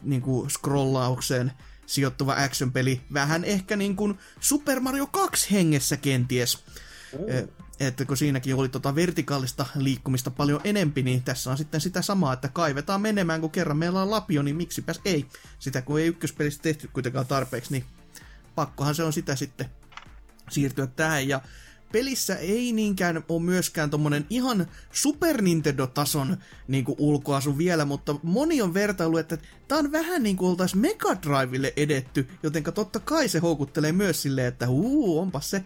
niin 0.03 0.23
kuin 0.23 0.51
scrollaukseen 0.51 1.53
sijoittuva 1.87 2.35
action-peli, 2.35 3.01
vähän 3.13 3.45
ehkä 3.45 3.77
niin 3.77 3.97
kuin 3.97 4.19
Super 4.41 4.81
Mario 4.81 5.07
2 5.07 5.51
hengessä 5.53 5.97
kenties. 5.97 6.65
Oh 7.13 7.58
että 7.81 8.05
kun 8.05 8.17
siinäkin 8.17 8.55
oli 8.55 8.69
tota 8.69 8.95
vertikaalista 8.95 9.67
liikkumista 9.75 10.31
paljon 10.31 10.61
enempi, 10.65 11.03
niin 11.03 11.23
tässä 11.23 11.51
on 11.51 11.59
sitten 11.59 11.81
sitä 11.81 12.03
samaa, 12.03 12.33
että 12.33 12.49
kaivetaan 12.49 13.01
menemään, 13.01 13.41
kun 13.41 13.51
kerran 13.51 13.77
meillä 13.77 14.03
on 14.03 14.11
lapio, 14.11 14.43
niin 14.43 14.57
miksipäs 14.57 15.01
ei. 15.05 15.27
Sitä 15.59 15.83
kun 15.83 16.01
ei 16.01 16.07
ykköspelissä 16.07 16.63
tehty 16.63 16.89
kuitenkaan 16.93 17.27
tarpeeksi, 17.27 17.73
niin 17.73 17.85
pakkohan 18.55 18.95
se 18.95 19.03
on 19.03 19.13
sitä 19.13 19.37
sitten 19.37 19.67
siirtyä 20.51 20.87
tähän. 20.87 21.29
Ja 21.29 21.41
pelissä 21.93 22.37
ei 22.37 22.73
niinkään 22.73 23.25
ole 23.29 23.43
myöskään 23.43 23.91
tommonen 23.91 24.27
ihan 24.31 24.67
Super 24.93 25.43
Nintendo-tason 25.43 26.37
niin 26.69 26.85
ulkoasu 26.99 27.59
vielä, 27.59 27.85
mutta 27.85 28.17
moni 28.23 28.63
on 28.63 28.75
vertailu, 28.75 29.17
että 29.17 29.39
tää 29.69 29.79
on 29.79 29.93
vähän 29.93 30.23
niin 30.23 30.37
kuin 30.37 30.51
oltais 30.51 30.75
Mega 30.75 31.17
Drivelle 31.23 31.73
edetty, 31.77 32.29
jotenka 32.43 32.73
totta 32.73 33.01
kai 33.01 33.29
se 33.29 33.39
houkuttelee 33.39 33.93
myös 33.93 34.23
silleen, 34.23 34.47
että 34.47 34.67
huu, 34.67 35.19
onpas 35.19 35.51
se 35.51 35.65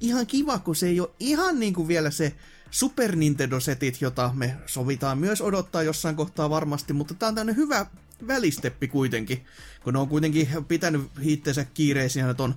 ihan 0.00 0.26
kiva, 0.26 0.58
kun 0.58 0.76
se 0.76 0.86
ei 0.86 1.00
ole 1.00 1.10
ihan 1.20 1.60
niin 1.60 1.74
kuin 1.74 1.88
vielä 1.88 2.10
se 2.10 2.32
Super 2.70 3.16
Nintendo-setit, 3.16 4.00
jota 4.00 4.30
me 4.34 4.56
sovitaan 4.66 5.18
myös 5.18 5.40
odottaa 5.40 5.82
jossain 5.82 6.16
kohtaa 6.16 6.50
varmasti, 6.50 6.92
mutta 6.92 7.14
tää 7.14 7.28
on 7.28 7.34
tämmönen 7.34 7.56
hyvä 7.56 7.86
välisteppi 8.26 8.88
kuitenkin, 8.88 9.44
kun 9.84 9.92
ne 9.92 9.98
on 9.98 10.08
kuitenkin 10.08 10.48
pitänyt 10.68 11.10
itseensä 11.20 11.64
kiireisinä 11.64 12.34
ton 12.34 12.54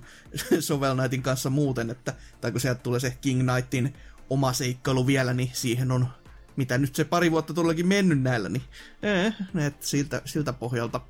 Sovel 0.60 0.94
Knightin 0.96 1.22
kanssa 1.22 1.50
muuten, 1.50 1.90
että, 1.90 2.14
tai 2.40 2.52
kun 2.52 2.60
sieltä 2.60 2.80
tulee 2.82 3.00
se 3.00 3.18
King 3.20 3.42
Knightin 3.42 3.94
oma 4.30 4.52
seikkailu 4.52 5.06
vielä, 5.06 5.34
niin 5.34 5.50
siihen 5.52 5.90
on, 5.90 6.08
mitä 6.56 6.78
nyt 6.78 6.94
se 6.94 7.04
pari 7.04 7.30
vuotta 7.30 7.54
tuollakin 7.54 7.88
mennyt 7.88 8.22
näillä, 8.22 8.48
niin 8.48 8.62
eh, 9.02 9.34
et 9.66 9.82
siltä, 9.82 10.22
siltä 10.24 10.52
pohjalta. 10.52 11.00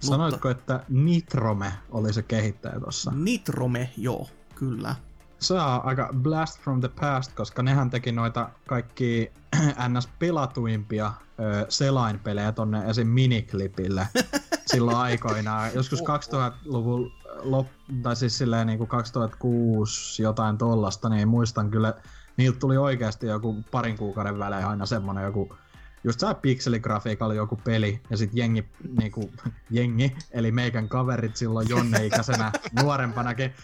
Sanoitko, 0.00 0.48
Mutta, 0.48 0.60
että 0.60 0.84
Nitrome 0.88 1.72
oli 1.90 2.12
se 2.12 2.22
kehittäjä 2.22 2.80
tuossa? 2.80 3.12
Nitrome, 3.14 3.90
joo, 3.96 4.28
kyllä. 4.54 4.94
Se 5.40 5.54
on 5.54 5.84
aika 5.84 6.08
blast 6.16 6.60
from 6.60 6.80
the 6.80 6.88
past, 7.00 7.32
koska 7.32 7.62
nehän 7.62 7.90
teki 7.90 8.12
noita 8.12 8.50
kaikki 8.68 9.32
ns. 9.88 10.08
pelatuimpia 10.18 11.12
ö, 11.40 11.66
selainpelejä 11.68 12.52
tonne 12.52 12.90
esim. 12.90 13.06
miniklipille 13.06 14.08
silloin 14.72 14.96
aikoinaan. 14.96 15.70
Joskus 15.74 16.00
2000-luvun 16.00 17.12
lop, 17.42 17.66
tai 18.02 18.16
siis 18.16 18.38
silleen 18.38 18.66
niin 18.66 18.78
kuin 18.78 18.88
2006 18.88 20.22
jotain 20.22 20.58
tollasta, 20.58 21.08
niin 21.08 21.28
muistan 21.28 21.70
kyllä, 21.70 21.94
niiltä 22.36 22.58
tuli 22.58 22.76
oikeasti 22.76 23.26
joku 23.26 23.64
parin 23.70 23.98
kuukauden 23.98 24.38
välein 24.38 24.66
aina 24.66 24.86
semmonen 24.86 25.24
joku 25.24 25.56
just 26.04 26.20
sä 26.20 26.34
pikseligrafiikalla 26.34 27.34
joku 27.34 27.56
peli, 27.56 28.00
ja 28.10 28.16
sit 28.16 28.30
jengi, 28.32 28.64
niinku, 28.98 29.30
jengi, 29.70 30.16
eli 30.30 30.52
meikän 30.52 30.88
kaverit 30.88 31.36
silloin 31.36 31.68
Jonne-ikäisenä 31.68 32.52
nuorempanakin, 32.82 33.54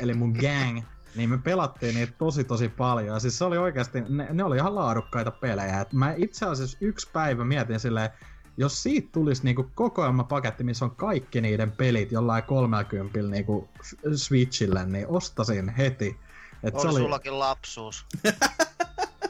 eli 0.00 0.14
mun 0.14 0.32
gang, 0.32 0.80
niin 1.16 1.30
me 1.30 1.38
pelattiin 1.38 1.94
niitä 1.94 2.12
tosi 2.18 2.44
tosi 2.44 2.68
paljon. 2.68 3.14
Ja 3.14 3.20
siis 3.20 3.38
se 3.38 3.44
oli 3.44 3.58
oikeasti, 3.58 4.00
ne, 4.08 4.28
ne 4.30 4.44
oli 4.44 4.56
ihan 4.56 4.74
laadukkaita 4.74 5.30
pelejä. 5.30 5.80
Et 5.80 5.92
mä 5.92 6.14
itse 6.16 6.46
asiassa 6.46 6.78
yksi 6.80 7.10
päivä 7.12 7.44
mietin 7.44 7.80
silleen, 7.80 8.10
jos 8.56 8.82
siitä 8.82 9.08
tulisi 9.12 9.44
niinku 9.44 9.70
kokoelmapaketti, 9.74 10.64
missä 10.64 10.84
on 10.84 10.96
kaikki 10.96 11.40
niiden 11.40 11.72
pelit 11.72 12.12
jollain 12.12 12.44
30 12.44 13.18
niinku 13.22 13.68
Switchille, 14.16 14.86
niin 14.86 15.06
ostasin 15.08 15.68
heti. 15.68 16.20
Et 16.62 16.74
Oli, 16.74 16.82
se 16.82 16.88
oli, 16.88 17.00
sullakin 17.00 17.38
lapsuus. 17.38 18.06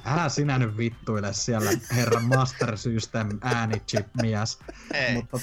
älä 0.04 0.28
sinä 0.28 0.58
nyt 0.58 0.76
vittuile 0.76 1.32
siellä 1.32 1.70
herran 1.96 2.24
Master 2.24 2.76
System 2.76 3.28
äänichip 3.40 4.06
mies. 4.22 4.58
Ei. 4.94 5.14
Mutta, 5.14 5.38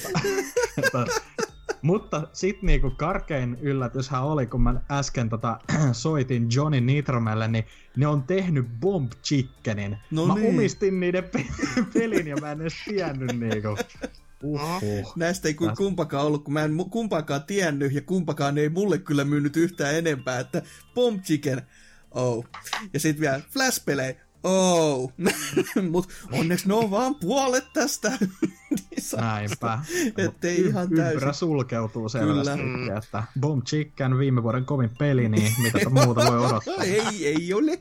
tota, 0.91 1.05
mutta 1.83 2.27
sit 2.33 2.61
niinku 2.61 2.89
karkein 2.89 3.57
yllätyshän 3.61 4.23
oli, 4.23 4.45
kun 4.45 4.61
mä 4.61 4.81
äsken 4.91 5.29
tota, 5.29 5.59
soitin 5.91 6.47
Johnny 6.55 6.81
Nitromelle, 6.81 7.47
niin 7.47 7.65
ne 7.97 8.07
on 8.07 8.23
tehnyt 8.23 8.67
Bomb 8.79 9.11
Chickenin. 9.23 9.97
No 10.11 10.25
mä 10.25 10.35
niin. 10.35 10.49
omistin 10.49 10.99
niiden 10.99 11.23
pe- 11.23 11.45
pelin 11.93 12.27
ja 12.27 12.35
mä 12.37 12.51
en 12.51 12.61
edes 12.61 12.73
tiennyt 12.85 13.39
niinku. 13.39 13.77
Uhuh. 14.43 15.13
Näistä 15.15 15.47
ei 15.47 15.53
kuin 15.53 15.75
kumpakaan 15.77 16.25
ollut, 16.25 16.43
kun 16.43 16.53
mä 16.53 16.63
en 16.63 16.77
kumpaakaan 16.89 17.43
tiennyt 17.43 17.93
ja 17.93 18.01
kumpakaan 18.01 18.57
ei 18.57 18.69
mulle 18.69 18.97
kyllä 18.97 19.25
myynyt 19.25 19.57
yhtään 19.57 19.95
enempää, 19.95 20.39
että 20.39 20.61
Bomb 20.95 21.21
Chicken, 21.21 21.61
oh. 22.11 22.45
Ja 22.93 22.99
sit 22.99 23.19
vielä 23.19 23.41
Flash-pelejä, 23.49 24.15
oh. 24.43 25.13
Mut 25.91 26.09
onneksi 26.31 26.67
ne 26.67 26.73
on 26.73 26.91
vaan 26.91 27.15
puolet 27.15 27.73
tästä. 27.73 28.11
Niin 28.75 29.21
Näinpä. 29.21 29.79
Ettei 30.17 30.57
Y- 30.57 30.67
ihan 30.67 30.89
täysin. 30.89 31.13
Ympyrä 31.13 31.33
sulkeutuu 31.33 32.09
selvästi, 32.09 32.57
Kyllä. 32.57 32.97
että 32.97 33.23
Bomb 33.39 33.63
Chicken 33.63 34.17
viime 34.17 34.43
vuoden 34.43 34.65
kovin 34.65 34.89
peli, 34.99 35.29
niin 35.29 35.53
mitä 35.63 35.89
muuta 35.89 36.25
voi 36.25 36.45
odottaa. 36.45 36.83
ei, 36.83 37.27
ei 37.27 37.53
ole. 37.53 37.79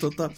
Tota, 0.00 0.30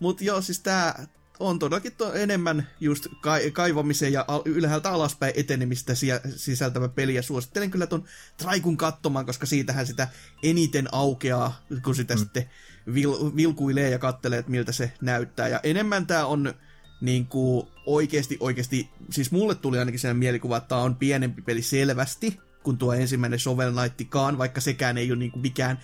mut 0.00 0.20
joo, 0.20 0.40
siis 0.40 0.60
tää 0.60 1.06
on 1.40 1.58
todellakin 1.58 1.92
to, 1.92 2.12
enemmän 2.12 2.66
just 2.80 3.06
kai, 3.20 3.50
kaivamisen 3.50 4.12
ja 4.12 4.24
al, 4.28 4.42
ylhäältä 4.44 4.90
alaspäin 4.90 5.32
etenemistä 5.36 5.94
sia, 5.94 6.20
sisältävä 6.36 6.88
peli, 6.88 7.14
ja 7.14 7.22
suosittelen 7.22 7.70
kyllä 7.70 7.86
ton 7.86 8.04
Traikun 8.36 8.76
katsomaan, 8.76 9.26
koska 9.26 9.46
siitähän 9.46 9.86
sitä 9.86 10.08
eniten 10.42 10.88
aukeaa, 10.92 11.60
kun 11.84 11.94
sitä 11.94 12.14
mm. 12.14 12.18
sitten 12.18 12.50
vil, 12.94 13.12
vilkuilee 13.36 13.90
ja 13.90 13.98
kattelee, 13.98 14.38
että 14.38 14.50
miltä 14.50 14.72
se 14.72 14.92
näyttää. 15.00 15.48
Ja 15.48 15.60
enemmän 15.62 16.06
tää 16.06 16.26
on 16.26 16.54
niin 17.00 17.26
kuin 17.26 17.66
oikeasti, 17.86 18.36
oikeasti, 18.40 18.90
siis 19.10 19.32
mulle 19.32 19.54
tuli 19.54 19.78
ainakin 19.78 20.00
sen 20.00 20.16
mielikuva, 20.16 20.56
että 20.56 20.68
tää 20.68 20.78
on 20.78 20.96
pienempi 20.96 21.42
peli 21.42 21.62
selvästi, 21.62 22.40
kuin 22.62 22.78
tuo 22.78 22.92
ensimmäinen 22.92 23.38
Shovel 23.38 23.72
Knightikaan, 23.72 24.38
vaikka 24.38 24.60
sekään 24.60 24.98
ei 24.98 25.10
ole 25.12 25.18
niin 25.18 25.30
kuin 25.30 25.42
mikään 25.42 25.78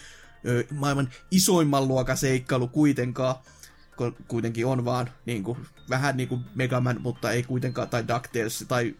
ö, 0.46 0.64
maailman 0.70 1.08
isoimman 1.30 1.88
luokan 1.88 2.16
seikkailu 2.16 2.68
kuitenkaan, 2.68 3.34
kun 3.96 4.16
kuitenkin 4.28 4.66
on 4.66 4.84
vaan 4.84 5.10
niin 5.26 5.44
kuin, 5.44 5.58
vähän 5.90 6.16
niin 6.16 6.28
kuin 6.28 6.40
Megaman, 6.54 7.00
mutta 7.00 7.30
ei 7.30 7.42
kuitenkaan, 7.42 7.88
tai 7.88 8.08
DuckTales, 8.08 8.64
tai 8.68 8.94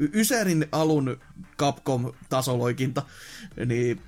Ysärin 0.00 0.66
alun 0.72 1.20
Capcom-tasoloikinta, 1.58 3.02
niin 3.66 4.00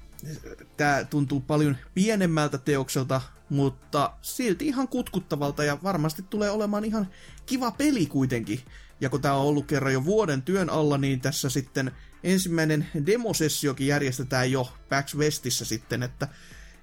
tämä 0.76 1.04
tuntuu 1.10 1.40
paljon 1.40 1.76
pienemmältä 1.94 2.58
teokselta, 2.58 3.20
mutta 3.48 4.12
silti 4.22 4.66
ihan 4.66 4.88
kutkuttavalta 4.88 5.64
ja 5.64 5.78
varmasti 5.82 6.24
tulee 6.30 6.50
olemaan 6.50 6.84
ihan 6.84 7.08
kiva 7.46 7.70
peli 7.70 8.06
kuitenkin. 8.06 8.60
Ja 9.00 9.10
kun 9.10 9.22
tämä 9.22 9.34
on 9.34 9.46
ollut 9.46 9.66
kerran 9.66 9.92
jo 9.92 10.04
vuoden 10.04 10.42
työn 10.42 10.70
alla, 10.70 10.98
niin 10.98 11.20
tässä 11.20 11.50
sitten 11.50 11.92
ensimmäinen 12.24 12.86
demosessiokin 13.06 13.86
järjestetään 13.86 14.52
jo 14.52 14.72
PAX 14.88 15.14
Westissä 15.14 15.64
sitten, 15.64 16.02
että 16.02 16.28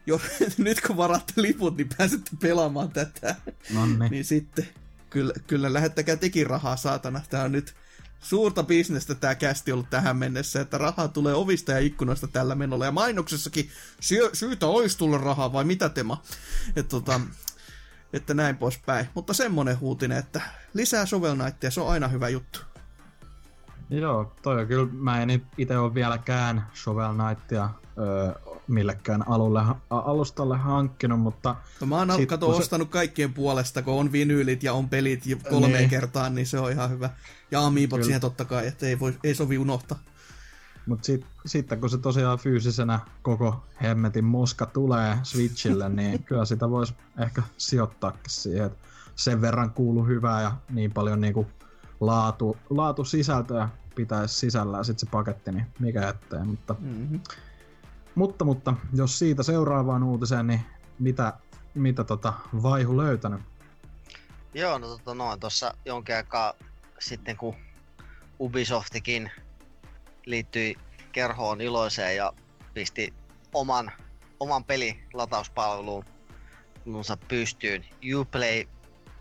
jo, 0.05 0.21
nyt 0.57 0.81
kun 0.81 0.97
varatte 0.97 1.33
liput, 1.35 1.77
niin 1.77 1.89
pääsette 1.97 2.31
pelaamaan 2.41 2.91
tätä. 2.91 3.35
Nonni. 3.73 4.09
Niin 4.09 4.25
sitten, 4.25 4.67
kyllä, 5.09 5.33
kyllä 5.47 5.73
lähettäkää 5.73 6.15
tekin 6.15 6.47
rahaa, 6.47 6.77
saatana. 6.77 7.21
Tämä 7.29 7.43
on 7.43 7.51
nyt 7.51 7.75
suurta 8.21 8.63
bisnestä 8.63 9.15
tämä 9.15 9.35
kästi 9.35 9.71
ollut 9.71 9.89
tähän 9.89 10.17
mennessä, 10.17 10.61
että 10.61 10.77
rahaa 10.77 11.07
tulee 11.07 11.33
ovista 11.33 11.71
ja 11.71 11.79
ikkunoista 11.79 12.27
tällä 12.27 12.55
menolla. 12.55 12.85
Ja 12.85 12.91
mainoksessakin 12.91 13.69
sy- 13.99 14.29
syytä 14.33 14.67
olisi 14.67 14.97
tulla 14.97 15.17
rahaa, 15.17 15.53
vai 15.53 15.63
mitä 15.63 15.89
tema? 15.89 16.23
Et, 16.75 16.87
tota, 16.87 17.21
että 18.13 18.33
näin 18.33 18.57
poispäin. 18.57 19.09
Mutta 19.13 19.33
semmonen 19.33 19.79
huutinen, 19.79 20.17
että 20.17 20.41
lisää 20.73 21.05
Shovel 21.05 21.35
Knightia, 21.35 21.71
se 21.71 21.81
on 21.81 21.89
aina 21.89 22.07
hyvä 22.07 22.29
juttu. 22.29 22.59
Joo, 23.89 24.31
toi 24.41 24.61
on 24.61 24.67
kyllä, 24.67 24.87
mä 24.91 25.21
en 25.21 25.41
itse 25.57 25.77
ole 25.77 25.93
vieläkään 25.93 26.67
Shovel 26.75 27.13
Knightia 27.13 27.69
öö, 27.97 28.31
millekään 28.67 29.27
alulle, 29.29 29.61
alustalle 29.89 30.57
hankkinut, 30.57 31.19
mutta 31.19 31.55
No 31.81 31.87
mä 31.87 31.97
oon 31.97 32.11
Sit, 32.15 32.29
kato 32.29 32.53
se- 32.53 32.59
ostanut 32.61 32.89
kaikkien 32.89 33.33
puolesta, 33.33 33.81
kun 33.81 33.93
on 33.93 34.11
vinyylit 34.11 34.63
ja 34.63 34.73
on 34.73 34.89
pelit 34.89 35.25
jo 35.25 35.37
kolmeen 35.49 35.73
Niin. 35.73 35.89
kertaan, 35.89 36.35
niin 36.35 36.47
se 36.47 36.59
on 36.59 36.71
ihan 36.71 36.89
hyvä. 36.89 37.09
Ja 37.51 37.65
amiibot 37.65 38.03
siihen 38.03 38.21
totta 38.21 38.45
kai, 38.45 38.67
että 38.67 38.85
ei, 38.85 38.99
voi, 38.99 39.13
ei 39.23 39.35
sovi 39.35 39.57
unohtaa. 39.57 39.99
Mut 40.85 41.03
sit, 41.03 41.25
sitten 41.45 41.79
kun 41.79 41.89
se 41.89 41.97
tosiaan 41.97 42.39
fyysisenä 42.39 42.99
koko 43.21 43.63
hemmetin 43.81 44.25
moska 44.25 44.65
tulee 44.65 45.17
Switchille, 45.23 45.89
niin 45.99 46.23
kyllä 46.23 46.45
sitä 46.45 46.69
voisi 46.69 46.93
ehkä 47.17 47.43
sijoittaakin 47.57 48.21
siihen. 48.27 48.65
Et 48.65 48.73
sen 49.15 49.41
verran 49.41 49.71
kuulu 49.71 50.03
hyvää 50.05 50.41
ja 50.41 50.51
niin 50.69 50.91
paljon 50.91 51.21
niinku 51.21 51.47
laatu, 51.99 52.57
laatu 52.69 53.05
sisältöä 53.05 53.69
pitäisi 53.95 54.35
sisällään 54.35 54.85
sit 54.85 54.99
se 54.99 55.05
paketti, 55.05 55.51
niin 55.51 55.65
mikä 55.79 56.09
ettei. 56.09 56.43
Mutta, 56.43 56.75
Mm-hmm. 56.79 57.19
mutta, 58.15 58.45
mutta 58.45 58.73
jos 58.93 59.19
siitä 59.19 59.43
seuraavaan 59.43 60.03
uutiseen, 60.03 60.47
niin 60.47 60.61
mitä, 60.99 61.33
mitä 61.73 62.03
tota 62.03 62.33
Vaihu 62.63 62.97
löytänyt? 62.97 63.41
Joo, 64.53 64.77
no 64.77 64.87
tota 64.87 65.13
noin, 65.13 65.39
tuossa 65.39 65.73
jonkin 65.85 66.15
aikaa 66.15 66.53
sitten 66.99 67.37
kun 67.37 67.55
Ubisoftikin 68.39 69.31
liittyi 70.25 70.75
kerhoon 71.11 71.61
iloiseen 71.61 72.15
ja 72.15 72.33
pisti 72.73 73.13
oman, 73.53 73.91
oman 74.39 74.63
pelilatauspalveluun 74.63 76.05
pystyyn 77.27 77.85
Uplay 78.19 78.65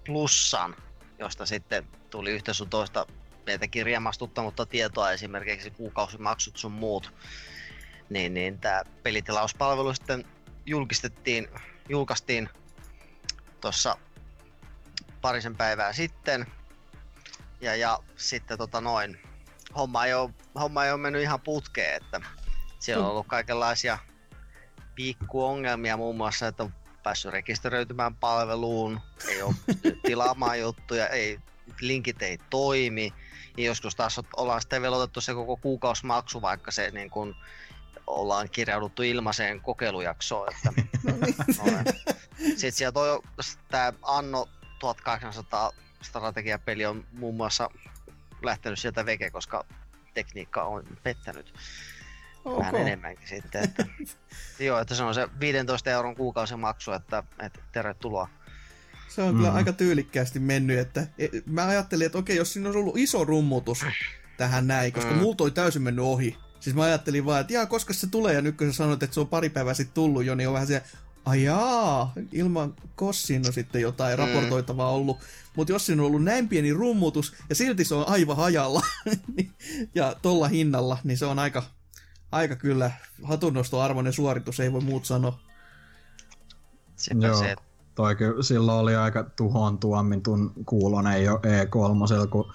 Plussan, 0.07 0.77
josta 1.19 1.47
sitten 1.47 1.87
tuli 2.11 2.31
yhtä 2.31 2.53
sun 2.53 2.71
toista 2.71 3.07
meitäkin 3.47 3.87
riemastuttanutta 3.87 4.67
tietoa, 4.67 5.13
esimerkiksi 5.13 5.71
kuukausimaksut 5.71 6.57
sun 6.57 6.73
muut. 6.73 7.15
Niin, 8.11 8.35
niin 8.35 8.59
tämä 8.59 8.83
pelitilauspalvelu 9.03 9.95
sitten 9.95 10.25
julkistettiin, 10.67 11.49
julkaistiin 11.89 12.49
tuossa 13.61 13.97
parisen 15.21 15.57
päivää 15.57 15.93
sitten. 15.93 16.47
Ja, 17.61 17.77
ja 17.77 17.99
sitten 18.17 18.59
tota 18.59 18.81
noin, 18.81 19.19
homma 19.77 20.05
ei, 20.05 20.15
ole, 20.15 20.31
homma 20.61 20.85
ei 20.85 20.93
ole 20.93 21.01
mennyt 21.01 21.23
ihan 21.23 21.41
putkeen, 21.41 21.97
että 22.03 22.21
siellä 22.79 23.05
on 23.05 23.11
ollut 23.11 23.27
kaikenlaisia 23.27 23.99
pikkuongelmia 24.95 25.97
muun 25.97 26.17
muassa, 26.17 26.47
että 26.47 26.71
päässyt 27.09 27.33
rekisteröitymään 27.33 28.15
palveluun, 28.15 29.01
ei 29.29 29.43
ole 29.43 29.55
tilaamaan 30.07 30.61
juttuja, 30.61 31.09
ei, 31.09 31.39
linkit 31.81 32.23
ei 32.23 32.39
toimi. 32.51 33.13
Ja 33.57 33.65
joskus 33.65 33.97
taas 33.97 34.21
ollaan 34.37 34.61
sitten 34.61 34.83
velotettu 34.83 35.21
se 35.21 35.35
koko 35.35 35.57
kuukausimaksu, 35.57 36.43
vaikka 36.43 36.71
se 36.71 36.91
niin 36.91 37.11
kuin, 37.11 37.35
ollaan 38.07 38.51
kirjauduttu 38.51 39.03
ilmaiseen 39.03 39.61
kokeilujaksoon. 39.61 40.49
Että, 40.55 40.73
no 41.05 41.17
niin. 41.25 42.57
Sitten 42.59 42.73
sieltä 42.73 43.01
on 43.01 43.23
tämä 43.69 43.93
Anno 44.03 44.49
1800 44.79 45.73
strategiapeli 46.03 46.87
on 46.87 47.05
muun 47.13 47.37
muassa 47.37 47.71
lähtenyt 48.43 48.79
sieltä 48.79 49.07
veke, 49.07 49.31
koska 49.31 49.65
tekniikka 50.15 50.63
on 50.63 50.85
pettänyt 51.03 51.55
okay. 52.45 52.59
vähän 52.59 52.75
enemmänkin 52.75 53.29
sitten. 53.29 53.65
Että, 53.65 53.87
joo, 54.65 54.79
että 54.81 54.95
se 54.95 55.03
on 55.03 55.15
se 55.15 55.29
15 55.41 55.91
euron 55.91 56.17
kuukausimaksu, 56.17 56.93
että, 56.93 57.23
että 57.43 57.61
tervetuloa. 57.73 58.29
Se 59.09 59.23
on 59.23 59.35
mm. 59.35 59.37
kyllä 59.37 59.53
aika 59.53 59.73
tyylikkäästi 59.73 60.39
mennyt, 60.39 60.79
että 60.79 61.07
e, 61.19 61.29
mä 61.47 61.67
ajattelin, 61.67 62.07
että 62.07 62.19
okei, 62.19 62.37
jos 62.37 62.53
siinä 62.53 62.69
olisi 62.69 62.79
ollut 62.79 62.97
iso 62.97 63.25
rummutus 63.25 63.85
tähän 64.37 64.67
näin, 64.67 64.93
koska 64.93 65.11
mm. 65.11 65.19
multa 65.19 65.45
oli 65.45 65.51
täysin 65.51 65.83
mennyt 65.83 66.05
ohi. 66.05 66.37
Siis 66.61 66.77
mä 66.77 66.83
ajattelin 66.83 67.27
vaan, 67.27 67.41
että 67.41 67.53
jaa, 67.53 67.67
koska 67.67 67.93
se 67.93 68.07
tulee, 68.07 68.35
ja 68.35 68.43
nyt 68.43 68.57
kun 68.57 68.67
sä 68.67 68.77
sanoit, 68.77 69.03
että 69.03 69.15
se 69.15 69.21
on 69.21 69.29
pari 69.29 69.49
päivää 69.49 69.75
sitten 69.75 69.95
tullut 69.95 70.25
jo, 70.25 70.35
niin 70.35 70.49
on 70.49 70.55
vähän 70.55 70.67
se, 70.67 70.83
ajaa, 71.25 72.13
ilman 72.33 72.75
kossin 72.95 73.47
on 73.47 73.53
sitten 73.53 73.83
jotain 73.83 74.19
mm. 74.19 74.25
raportoitavaa 74.25 74.91
ollut. 74.91 75.19
Mutta 75.57 75.73
jos 75.73 75.87
siinä 75.87 76.03
on 76.03 76.07
ollut 76.07 76.25
näin 76.25 76.49
pieni 76.49 76.73
rummutus, 76.73 77.35
ja 77.49 77.55
silti 77.55 77.85
se 77.85 77.95
on 77.95 78.09
aivan 78.09 78.37
hajalla, 78.37 78.83
niin, 79.37 79.51
ja 79.95 80.17
tolla 80.23 80.49
hinnalla, 80.49 80.99
niin 81.05 81.19
se 81.19 81.27
on 81.27 81.39
aika, 81.39 81.63
aika 82.33 82.57
kyllä 82.57 82.91
hatunnostoarvoinen 83.23 84.13
suoritus, 84.13 84.61
ei 84.61 84.73
voi 84.73 84.81
muut 84.81 85.05
sanoa. 85.05 85.39
Sepä 86.97 87.27
Joo, 87.27 87.39
se. 87.39 87.57
Toi 87.95 88.17
kyllä, 88.17 88.43
silloin 88.43 88.79
oli 88.79 88.97
aika 88.97 89.25
tuhon 89.25 89.79
tuomintun 89.79 90.53
kuulonen 90.67 91.25
jo 91.25 91.37
E3, 91.37 92.29
kun 92.31 92.53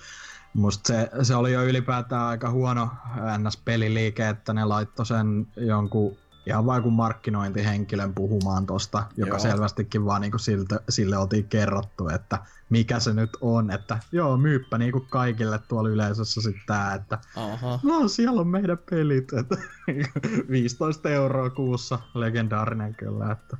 Musta 0.53 0.87
se, 0.87 1.09
se 1.23 1.35
oli 1.35 1.53
jo 1.53 1.63
ylipäätään 1.63 2.23
aika 2.23 2.51
huono 2.51 2.89
NS-peliliike, 3.37 4.29
että 4.29 4.53
ne 4.53 4.65
laittoi 4.65 5.05
sen 5.05 5.47
jonkun 5.55 6.17
ihan 6.45 6.65
vain 6.65 6.83
kuin 6.83 6.93
markkinointihenkilön 6.93 8.13
puhumaan 8.13 8.65
tosta, 8.65 9.03
joka 9.17 9.31
joo. 9.31 9.39
selvästikin 9.39 10.05
vaan 10.05 10.21
niinku 10.21 10.37
siltä, 10.37 10.79
sille 10.89 11.17
oltiin 11.17 11.49
kerrottu, 11.49 12.09
että 12.09 12.39
mikä 12.69 12.99
se 12.99 13.13
nyt 13.13 13.29
on, 13.41 13.71
että 13.71 13.99
joo, 14.11 14.37
myyppä 14.37 14.77
niinku 14.77 14.99
kaikille 15.09 15.59
tuolla 15.59 15.89
yleisössä 15.89 16.41
sitten 16.41 16.63
tää, 16.67 16.93
että 16.93 17.19
Aha. 17.35 17.79
no 17.83 18.07
siellä 18.07 18.41
on 18.41 18.47
meidän 18.47 18.77
pelit, 18.89 19.33
että 19.33 19.57
15 20.49 21.09
euroa 21.09 21.49
kuussa, 21.49 21.99
legendaarinen 22.13 22.95
kyllä, 22.95 23.31
että 23.31 23.57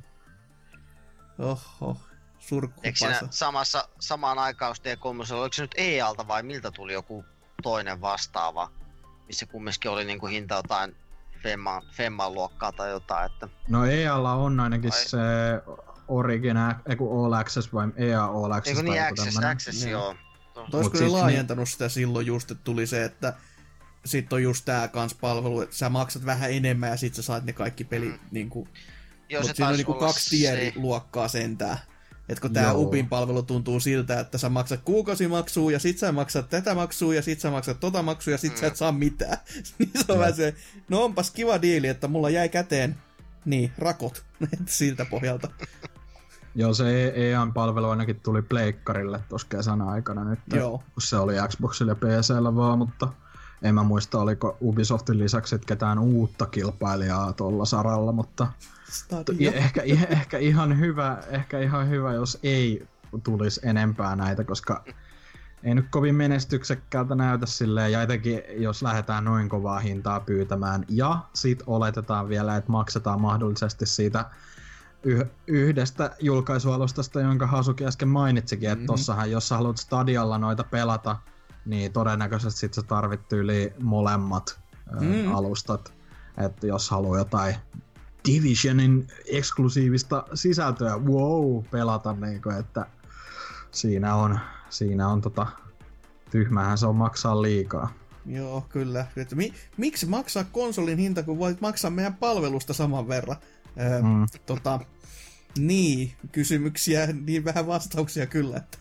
Oho, 1.38 1.96
Eikö 2.82 2.98
siinä 2.98 3.20
samassa, 3.30 3.88
samaan 4.00 4.38
aikaan, 4.38 4.74
jos 5.18 5.32
oliko 5.32 5.52
se 5.52 5.62
nyt 5.62 5.74
EALta 5.76 6.28
vai 6.28 6.42
miltä 6.42 6.70
tuli 6.70 6.92
joku 6.92 7.24
toinen 7.62 8.00
vastaava, 8.00 8.70
missä 9.26 9.46
kumminkin 9.46 9.90
oli 9.90 10.04
niinku 10.04 10.26
hinta 10.26 10.54
jotain 10.54 10.96
Femman, 11.44 11.82
Femman 11.90 12.34
luokkaa 12.34 12.72
tai 12.72 12.90
jotain. 12.90 13.26
Että... 13.26 13.48
No 13.68 13.84
EAlla 13.84 14.32
on 14.32 14.60
ainakin 14.60 14.90
vai... 14.90 15.04
se 15.04 15.18
Origin, 16.08 16.56
eiku 16.88 17.24
All 17.24 17.32
Access 17.32 17.72
vai 17.72 17.88
EA 17.96 18.24
All 18.24 18.52
Access. 18.52 18.78
Eiku 18.78 18.90
niin 18.90 19.02
Access, 19.02 19.38
Access, 19.44 19.80
niin. 19.80 19.92
joo. 19.92 20.16
Olisiko 20.72 20.96
siis 20.96 21.12
laajentanut 21.12 21.60
niin... 21.60 21.72
sitä 21.72 21.88
silloin 21.88 22.26
just, 22.26 22.50
että 22.50 22.64
tuli 22.64 22.86
se, 22.86 23.04
että 23.04 23.34
sitten 24.04 24.36
on 24.36 24.42
just 24.42 24.64
tää 24.64 24.88
kans 24.88 25.14
palvelu, 25.14 25.60
että 25.60 25.76
sä 25.76 25.88
maksat 25.88 26.26
vähän 26.26 26.50
enemmän 26.50 26.90
ja 26.90 26.96
sit 26.96 27.14
sä 27.14 27.22
saat 27.22 27.44
ne 27.44 27.52
kaikki 27.52 27.84
pelit 27.84 28.10
mm. 28.10 28.28
niinku... 28.30 28.68
Mutta 29.40 29.54
siinä 29.54 29.68
on 29.68 29.76
niinku 29.76 29.94
kaksi 29.94 30.30
tieriluokkaa 30.30 31.28
sentään. 31.28 31.78
Et 32.28 32.40
kun 32.40 32.52
tämä 32.52 32.72
Upin 32.72 33.08
palvelu 33.08 33.42
tuntuu 33.42 33.80
siltä, 33.80 34.20
että 34.20 34.38
sä 34.38 34.48
maksat 34.48 34.80
kuukausimaksua 34.84 35.72
ja 35.72 35.78
sit 35.78 35.98
sä 35.98 36.12
maksat 36.12 36.48
tätä 36.48 36.74
maksua 36.74 37.14
ja 37.14 37.22
sit 37.22 37.40
sä 37.40 37.50
maksat 37.50 37.80
tota 37.80 38.02
maksua 38.02 38.32
ja 38.32 38.38
sit 38.38 38.52
mm. 38.52 38.58
sä 38.58 38.66
et 38.66 38.72
mm. 38.72 38.76
saa 38.76 38.92
mitään. 38.92 39.38
niin 39.78 39.90
se 40.06 40.12
on 40.12 40.18
vähän 40.18 40.34
se, 40.34 40.54
no 40.88 41.04
onpas 41.04 41.30
kiva 41.30 41.62
diili, 41.62 41.88
että 41.88 42.08
mulla 42.08 42.30
jäi 42.30 42.48
käteen 42.48 42.96
niin, 43.44 43.72
rakot 43.78 44.24
siltä 44.66 45.04
pohjalta. 45.04 45.48
Joo, 46.54 46.74
se 46.74 47.12
EAN-palvelu 47.16 47.88
ainakin 47.88 48.20
tuli 48.20 48.42
pleikkarille 48.42 49.20
tuossa 49.28 49.48
kesän 49.50 49.82
aikana 49.82 50.24
nyt, 50.24 50.38
Joo. 50.54 50.78
kun 50.78 51.02
se 51.02 51.16
oli 51.16 51.34
Xboxilla 51.48 51.92
ja 51.92 51.96
PCllä 51.96 52.56
vaan, 52.56 52.78
mutta 52.78 53.08
en 53.62 53.74
mä 53.74 53.82
muista, 53.82 54.18
oliko 54.18 54.56
Ubisoftin 54.60 55.18
lisäksi 55.18 55.58
ketään 55.66 55.98
uutta 55.98 56.46
kilpailijaa 56.46 57.32
tuolla 57.32 57.64
saralla, 57.64 58.12
mutta 58.12 58.46
Stadia. 58.88 59.52
Ehkä, 59.52 59.82
ehkä, 60.08 60.38
ihan 60.38 60.78
hyvä, 60.78 61.18
ehkä 61.30 61.60
ihan 61.60 61.88
hyvä, 61.88 62.12
jos 62.12 62.38
ei 62.42 62.86
tulisi 63.24 63.60
enempää 63.64 64.16
näitä, 64.16 64.44
koska 64.44 64.84
ei 65.62 65.74
nyt 65.74 65.86
kovin 65.90 66.14
menestyksekkäältä 66.14 67.14
näytä 67.14 67.46
silleen, 67.46 67.92
ja 67.92 68.02
etenkin 68.02 68.42
jos 68.56 68.82
lähdetään 68.82 69.24
noin 69.24 69.48
kovaa 69.48 69.78
hintaa 69.78 70.20
pyytämään, 70.20 70.84
ja 70.88 71.18
sit 71.34 71.62
oletetaan 71.66 72.28
vielä, 72.28 72.56
että 72.56 72.72
maksetaan 72.72 73.20
mahdollisesti 73.20 73.86
siitä 73.86 74.24
yhdestä 75.46 76.16
julkaisualustasta, 76.20 77.20
jonka 77.20 77.46
Hasuki 77.46 77.86
äsken 77.86 78.08
mainitsikin, 78.08 78.68
että 78.68 78.74
mm-hmm. 78.74 78.86
tossahan, 78.86 79.30
jos 79.30 79.48
sä 79.48 79.56
haluat 79.56 79.76
Stadialla 79.76 80.38
noita 80.38 80.64
pelata, 80.64 81.16
niin 81.64 81.92
todennäköisesti 81.92 82.60
sit 82.60 82.74
sä 82.74 82.82
tarvit 82.82 83.32
yli 83.32 83.72
molemmat 83.82 84.60
mm. 85.00 85.34
alustat. 85.34 85.94
Että 86.38 86.66
jos 86.66 86.90
haluaa 86.90 87.18
jotain 87.18 87.54
Divisionin 88.28 89.06
eksklusiivista 89.26 90.24
sisältöä, 90.34 90.98
wow, 90.98 91.64
pelata, 91.70 92.12
niin 92.12 92.42
kuin, 92.42 92.56
että 92.56 92.86
siinä 93.70 94.14
on, 94.14 94.40
siinä 94.70 95.08
on 95.08 95.20
tota, 95.20 95.46
tyhmähän 96.30 96.78
se 96.78 96.86
on 96.86 96.96
maksaa 96.96 97.42
liikaa. 97.42 97.94
Joo, 98.26 98.66
kyllä. 98.68 99.06
Että 99.16 99.36
mi- 99.36 99.54
miksi 99.76 100.06
maksaa 100.06 100.44
konsolin 100.44 100.98
hinta, 100.98 101.22
kun 101.22 101.38
voit 101.38 101.60
maksaa 101.60 101.90
meidän 101.90 102.14
palvelusta 102.14 102.74
saman 102.74 103.08
verran? 103.08 103.36
Öö, 103.80 104.02
mm. 104.02 104.26
tota, 104.46 104.80
niin, 105.58 106.12
kysymyksiä, 106.32 107.06
niin 107.06 107.44
vähän 107.44 107.66
vastauksia 107.66 108.26
kyllä. 108.26 108.56
Että... 108.56 108.78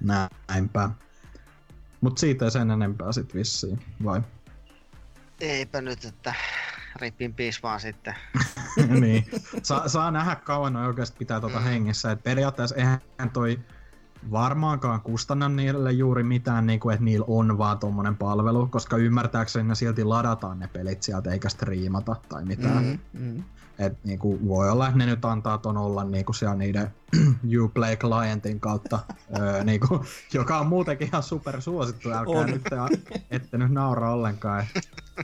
Näinpä. 0.00 0.90
Mut 2.00 2.18
siitä 2.18 2.44
ei 2.44 2.50
sen 2.50 2.70
enempää 2.70 3.12
sit 3.12 3.34
vissiin, 3.34 3.80
vai? 4.04 4.22
Eipä 5.40 5.80
nyt, 5.80 6.04
että 6.04 6.34
ripin 6.96 7.34
piis 7.34 7.62
vaan 7.62 7.80
sitten. 7.80 8.14
niin. 9.00 9.24
Sa- 9.62 9.88
saa 9.88 10.10
nähdä 10.10 10.36
kauan 10.36 10.72
noin 10.72 10.86
oikeasti 10.86 11.16
pitää 11.18 11.40
tuota 11.40 11.58
mm. 11.58 11.64
hengessä. 11.64 12.10
Et 12.10 12.22
periaatteessa 12.22 12.76
eihän 12.76 13.00
toi 13.32 13.60
varmaankaan 14.30 15.00
kustanna 15.00 15.48
niille 15.48 15.92
juuri 15.92 16.22
mitään, 16.22 16.66
niin 16.66 16.80
kuin, 16.80 16.92
että 16.92 17.04
niillä 17.04 17.24
on 17.28 17.58
vaan 17.58 17.78
tuommoinen 17.78 18.16
palvelu, 18.16 18.66
koska 18.66 18.96
ymmärtääkseni 18.96 19.68
ne 19.68 19.74
silti 19.74 20.04
ladataan 20.04 20.58
ne 20.58 20.68
pelit 20.68 21.02
sieltä 21.02 21.30
eikä 21.30 21.48
striimata 21.48 22.16
tai 22.28 22.44
mitään. 22.44 22.84
Mm, 22.84 22.98
mm. 23.12 23.44
Et 23.78 24.04
niin 24.04 24.18
kuin, 24.18 24.48
voi 24.48 24.70
olla, 24.70 24.86
että 24.86 24.98
ne 24.98 25.06
nyt 25.06 25.24
antaa 25.24 25.58
ton 25.58 25.76
olla 25.76 26.04
niin 26.04 26.24
kuin 26.24 26.36
siellä 26.36 26.54
niiden 26.54 26.94
Uplay 27.62 27.96
Clientin 27.96 28.60
kautta, 28.60 28.98
öö, 29.38 29.64
niin 29.64 29.80
kuin, 29.80 30.00
joka 30.32 30.58
on 30.58 30.66
muutenkin 30.66 31.08
ihan 31.08 31.22
super 31.22 31.60
suosittu. 31.60 32.10
Älkää 32.10 32.40
on. 32.40 32.46
nyt, 32.46 32.62
ette 33.30 33.58
nyt 33.58 33.70
naura 33.70 34.12
ollenkaan. 34.12 34.64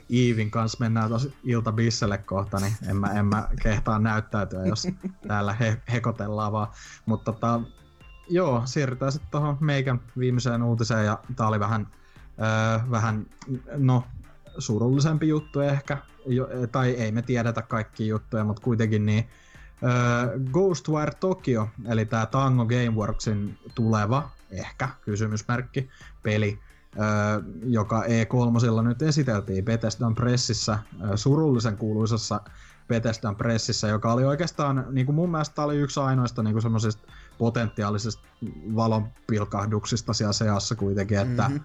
Iivin 0.09 0.51
kanssa 0.51 0.77
mennään 0.79 1.09
tosi 1.09 1.33
ilta 1.43 1.71
bisselle 1.71 2.17
kohta, 2.17 2.59
niin 2.59 2.73
en 2.89 2.97
mä, 2.97 3.07
en 3.07 3.25
mä 3.25 3.49
kehtaa 3.61 3.99
näyttäytyä, 3.99 4.65
jos 4.65 4.87
täällä 5.27 5.53
he, 5.53 5.81
hekotellaan 5.91 6.51
vaan. 6.51 6.67
Mutta 7.05 7.31
tota, 7.31 7.61
joo, 8.29 8.61
siirrytään 8.65 9.11
sitten 9.11 9.31
tuohon 9.31 9.57
meikän 9.59 10.01
viimeiseen 10.17 10.63
uutiseen, 10.63 11.05
ja 11.05 11.19
tää 11.35 11.47
oli 11.47 11.59
vähän, 11.59 11.87
öö, 12.39 12.79
vähän 12.91 13.25
no, 13.77 14.03
surullisempi 14.57 15.27
juttu 15.27 15.59
ehkä, 15.59 15.97
jo, 16.25 16.47
tai 16.71 16.89
ei 16.89 17.11
me 17.11 17.21
tiedetä 17.21 17.61
kaikki 17.61 18.07
juttuja, 18.07 18.43
mutta 18.43 18.61
kuitenkin 18.61 19.05
niin 19.05 19.29
öö, 19.83 20.39
Ghostwire 20.51 21.11
Tokyo, 21.19 21.69
eli 21.87 22.05
tämä 22.05 22.25
Tango 22.25 22.65
Gameworksin 22.65 23.57
tuleva, 23.75 24.29
ehkä, 24.51 24.89
kysymysmerkki, 25.01 25.89
peli, 26.23 26.59
öö, 26.99 27.03
joka 27.63 28.03
E3 28.03 28.83
nyt 28.83 29.01
esiteltiin 29.01 29.65
Bethesdan 29.65 30.15
pressissä, 30.15 30.79
öö, 31.01 31.17
surullisen 31.17 31.77
kuuluisassa 31.77 32.41
Bethesdan 32.87 33.35
pressissä, 33.35 33.87
joka 33.87 34.13
oli 34.13 34.25
oikeastaan, 34.25 34.85
niin 34.91 35.05
kuin 35.05 35.15
mun 35.15 35.31
mielestä 35.31 35.63
oli 35.63 35.77
yksi 35.77 35.99
ainoista 35.99 36.43
niin 36.43 36.61
semmoisista 36.61 37.07
potentiaalisista 37.37 38.27
valonpilkahduksista 38.75 40.13
siellä 40.13 40.33
seassa 40.33 40.75
kuitenkin, 40.75 41.17
että 41.17 41.43
mm-hmm. 41.43 41.63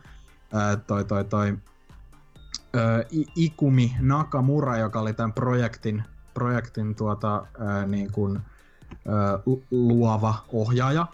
öö, 0.61 0.77
toi, 0.77 1.05
toi, 1.05 1.24
toi 2.77 3.27
Ikumi 3.36 3.97
Nakamura, 4.01 4.77
joka 4.77 5.01
oli 5.01 5.12
tämän 5.12 5.32
projektin, 5.32 6.03
projektin 6.35 6.94
tuota, 6.94 7.47
ää, 7.61 7.86
niin 7.86 8.12
kuin, 8.12 8.40
ää, 9.09 9.39
luova 9.70 10.35
ohjaaja, 10.53 11.07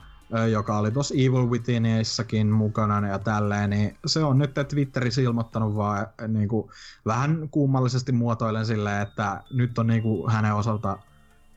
joka 0.51 0.79
oli 0.79 0.91
tuossa 0.91 1.15
Evil 1.15 1.51
Withinissäkin 1.51 2.47
mukana 2.47 3.09
ja 3.09 3.19
tälleen, 3.19 3.71
niin 3.71 3.97
se 4.07 4.25
on 4.25 4.39
nyt 4.39 4.55
Twitterissä 4.69 5.21
ilmoittanut 5.21 5.77
vaan 5.77 6.07
niin 6.29 6.49
kuin, 6.49 6.71
vähän 7.07 7.49
kummallisesti 7.51 8.13
muotoilen 8.13 8.67
silleen, 8.67 9.03
että 9.03 9.43
nyt 9.51 9.79
on 9.79 9.87
niin 9.87 10.03
kuin, 10.03 10.33
hänen 10.33 10.55
osalta 10.55 10.99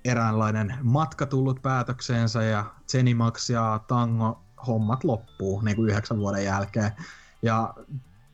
eräänlainen 0.05 0.75
matka 0.81 1.25
tullut 1.25 1.61
päätökseensä 1.61 2.43
ja 2.43 2.65
Zenimax 2.91 3.49
ja 3.49 3.79
Tango 3.87 4.41
hommat 4.67 5.03
loppuu 5.03 5.61
niin 5.61 5.75
kuin 5.75 5.89
yhdeksän 5.89 6.17
vuoden 6.17 6.45
jälkeen. 6.45 6.91
Ja 7.41 7.73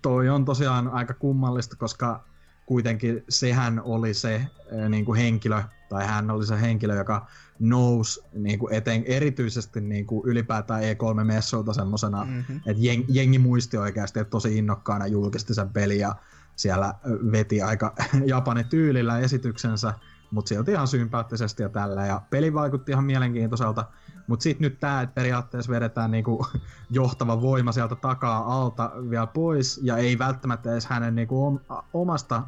toi 0.02 0.30
on 0.30 0.46
tosiaan 0.46 0.88
aika 0.88 1.14
kummallista, 1.14 1.76
koska 1.76 2.24
kuitenkin 2.66 3.24
sehän 3.30 3.82
oli 3.84 4.14
se 4.14 4.48
niin 4.90 5.06
kuin 5.06 5.20
henkilö, 5.20 5.62
tai 5.90 6.08
hän 6.08 6.32
oli 6.32 6.46
se 6.46 6.62
henkilö, 6.62 6.96
joka 6.96 7.28
nousi 7.60 8.22
niin 8.34 8.60
kuin 8.60 8.74
eten, 8.74 9.04
erityisesti 9.06 9.82
niin 9.82 10.06
kuin 10.06 10.22
ylipäätään 10.26 10.82
E3-messuilta 10.82 11.74
semmoisena, 11.74 12.26
mm-hmm. 12.26 12.56
että 12.56 12.84
jeng, 12.84 13.06
jengi 13.08 13.40
muisti 13.40 13.78
oikeasti, 13.78 14.20
että 14.20 14.32
tosi 14.32 14.58
innokkaana 14.58 15.08
julkisti 15.08 15.54
sen 15.54 15.70
peli 15.70 16.00
ja 16.00 16.16
siellä 16.56 16.94
veti 17.32 17.62
aika 17.62 17.96
Japanin 18.26 18.66
tyylillä 18.66 19.20
esityksensä, 19.20 19.94
mutta 20.32 20.50
silti 20.50 20.72
ihan 20.72 20.88
sympaattisesti 20.88 21.64
ja 21.64 21.70
tällä. 21.70 22.06
Ja 22.06 22.22
peli 22.30 22.54
vaikutti 22.54 22.92
ihan 22.92 23.04
mielenkiintoiselta, 23.04 23.86
mutta 24.28 24.44
sitten 24.44 24.62
nyt 24.66 24.80
tämä, 24.80 25.02
että 25.02 25.14
periaatteessa 25.14 25.72
vedetään 25.72 26.12
niinku 26.12 26.46
johtava 26.90 27.42
voima 27.42 27.72
sieltä 27.72 27.96
takaa 27.96 28.62
alta 28.62 28.92
vielä 29.10 29.28
pois, 29.28 29.80
ja 29.84 29.98
ei 29.98 30.20
välttämättä 30.20 30.72
edes 30.72 30.86
hänen 30.86 31.16
niinku 31.16 31.62
omasta 31.94 32.44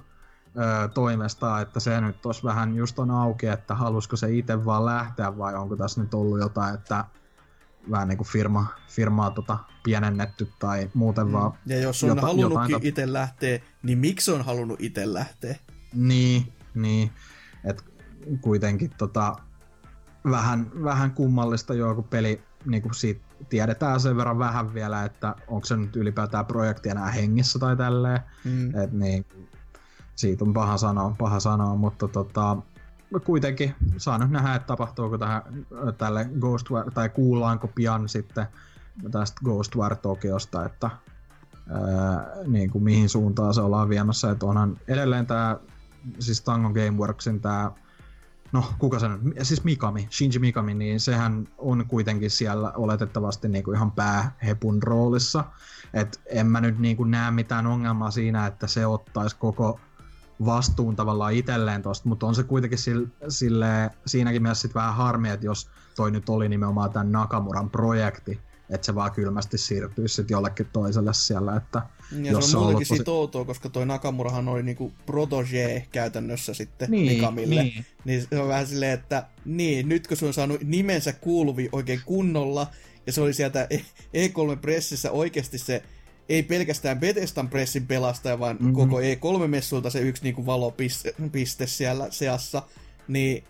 ö, 0.58 0.88
toimestaan, 0.88 1.62
että 1.62 1.80
se 1.80 2.02
nyt 2.02 2.26
olisi 2.26 2.44
vähän 2.44 2.76
just 2.76 3.00
on 3.00 3.12
auki, 3.12 3.48
että 3.48 3.76
halusiko 3.76 4.16
se 4.16 4.36
itse 4.36 4.66
vaan 4.66 4.86
lähteä 4.86 5.38
vai 5.38 5.56
onko 5.56 5.76
tässä 5.76 6.02
nyt 6.02 6.14
ollut 6.14 6.40
jotain, 6.40 6.76
että 6.76 7.06
vähän 7.92 8.08
niin 8.08 8.18
kuin 8.18 8.28
firma, 8.28 8.68
firmaa 8.88 9.32
tota 9.32 9.58
pienennetty 9.84 10.52
tai 10.60 10.92
muuten 10.94 11.28
mm. 11.28 11.34
vaan. 11.34 11.52
Ja 11.66 11.80
jos 11.80 12.04
on 12.04 12.10
jota, 12.10 12.22
halunnutkin 12.22 12.78
itse 12.82 13.14
lähteä, 13.14 13.60
niin 13.84 13.98
miksi 13.98 14.32
on 14.32 14.46
halunnut 14.46 14.82
itse 14.82 15.14
lähteä? 15.14 15.56
Niin, 15.94 16.54
niin. 16.76 17.12
Et 17.64 17.84
kuitenkin 18.42 18.92
tota, 18.98 19.36
vähän, 20.32 20.72
vähän 20.84 21.12
kummallista 21.12 21.74
jo, 21.74 21.96
kun 21.96 22.04
peli 22.04 22.42
niin 22.66 22.82
kuin 22.82 22.96
siitä 22.96 23.22
tiedetään 23.50 24.00
sen 24.00 24.18
verran 24.18 24.40
vähän 24.40 24.74
vielä, 24.74 25.04
että 25.04 25.36
onko 25.48 25.66
se 25.66 25.78
nyt 25.78 25.96
ylipäätään 25.96 26.46
projekti 26.46 26.90
enää 26.90 27.12
hengissä 27.12 27.60
tai 27.60 27.78
tälleen. 27.78 28.20
Mm. 28.44 28.76
Et 28.76 28.92
niin, 28.92 29.26
siitä 30.16 30.46
on 30.46 30.54
paha 30.54 30.78
sanoa, 30.78 31.16
paha 31.18 31.40
sanoa 31.40 31.76
mutta 31.76 32.08
tota, 32.08 32.58
kuitenkin 33.26 33.76
saa 33.98 34.18
nyt 34.18 34.32
nähdä, 34.32 34.56
että 34.56 34.68
tapahtuuko 34.68 35.18
tähän, 35.18 35.42
tälle 35.98 36.30
Ghostwire, 36.40 36.92
tai 36.92 37.10
kuullaanko 37.10 37.68
pian 37.68 38.10
sitten 38.10 38.46
tästä 39.12 39.42
Ghostwire 39.44 39.96
Tokiosta, 39.96 40.66
että 40.66 40.90
ää, 41.70 42.28
niin 42.48 42.70
kuin 42.70 42.84
mihin 42.84 43.10
suuntaan 43.10 43.54
se 43.54 43.62
ollaan 43.62 43.90
viemässä, 43.90 44.32
että 44.32 44.46
onhan 44.46 44.78
edelleen 44.88 45.26
tämä, 45.26 45.58
siis 46.20 46.42
Tango 46.42 46.70
Gameworksin 46.70 47.42
tämä 47.42 47.72
no 48.54 48.64
kuka 48.80 49.00
se 49.00 49.08
siis 49.42 49.64
Mikami, 49.64 50.08
Shinji 50.12 50.40
Mikami, 50.40 50.74
niin 50.74 51.00
sehän 51.00 51.48
on 51.58 51.86
kuitenkin 51.88 52.30
siellä 52.30 52.72
oletettavasti 52.72 53.50
niinku 53.50 53.72
ihan 53.72 53.92
päähepun 53.92 54.84
roolissa. 54.84 55.44
Et 55.94 56.22
en 56.26 56.48
mä 56.48 56.62
nyt 56.62 56.80
niinku 56.80 57.04
näe 57.04 57.32
mitään 57.32 57.68
ongelmaa 57.68 58.12
siinä, 58.12 58.48
että 58.48 58.68
se 58.68 58.86
ottaisi 58.86 59.36
koko 59.36 59.80
vastuun 60.46 60.96
tavallaan 60.96 61.34
itselleen 61.34 61.82
tosta, 61.82 62.10
mutta 62.10 62.26
on 62.26 62.36
se 62.36 62.44
kuitenkin 62.44 62.80
sille, 62.80 63.08
sille 63.28 63.92
siinäkin 64.06 64.42
mielessä 64.42 64.62
sit 64.62 64.76
vähän 64.76 64.96
harmi, 64.96 65.30
että 65.30 65.46
jos 65.46 65.70
toi 65.96 66.12
nyt 66.12 66.30
oli 66.30 66.50
nimenomaan 66.50 66.92
tämän 66.92 67.12
Nakamuran 67.12 67.70
projekti, 67.70 68.40
että 68.70 68.86
se 68.86 68.96
vaan 68.96 69.12
kylmästi 69.12 69.58
siirtyisi 69.58 70.16
sitten 70.16 70.36
jollekin 70.36 70.68
toiselle 70.74 71.14
siellä. 71.14 71.56
Että 71.56 71.82
ja 72.22 72.32
jos 72.32 72.52
se 72.52 72.58
on 72.58 72.64
muutenkin 72.64 72.98
tosi... 72.98 73.10
outoa, 73.10 73.46
koska 73.46 73.70
toi 73.70 73.86
Nakamurahan 73.86 74.48
oli 74.48 74.64
niinku 74.64 74.94
protege 75.06 75.88
käytännössä 75.92 76.54
sitten 76.54 76.92
niin, 76.92 77.12
Mikamille. 77.12 77.64
Niin. 77.64 77.86
niin 78.06 78.28
se 78.30 78.40
on 78.40 78.48
vähän 78.48 78.68
silleen, 78.68 78.92
että 78.92 79.28
niin, 79.46 79.90
nyt 79.90 80.08
kun 80.08 80.18
se 80.18 80.26
on 80.26 80.34
saanut 80.34 80.64
nimensä 80.64 81.14
kuuluvi 81.14 81.70
oikein 81.72 82.02
kunnolla, 82.06 82.68
ja 83.08 83.14
se 83.14 83.22
oli 83.22 83.34
sieltä 83.34 83.68
E3-pressissä 84.14 85.12
oikeasti 85.12 85.58
se 85.58 85.84
ei 86.30 86.44
pelkästään 86.44 87.00
Bethesdan 87.00 87.50
pressin 87.50 87.88
pelastaja, 87.88 88.40
vaan 88.40 88.56
mm-hmm. 88.56 88.74
koko 88.74 89.00
E3-messulta 89.00 89.90
se 89.90 90.00
yksi 90.00 90.24
niinku 90.24 90.46
valopiste 90.46 91.68
siellä 91.68 92.08
seassa, 92.10 92.64
niin 93.08 93.44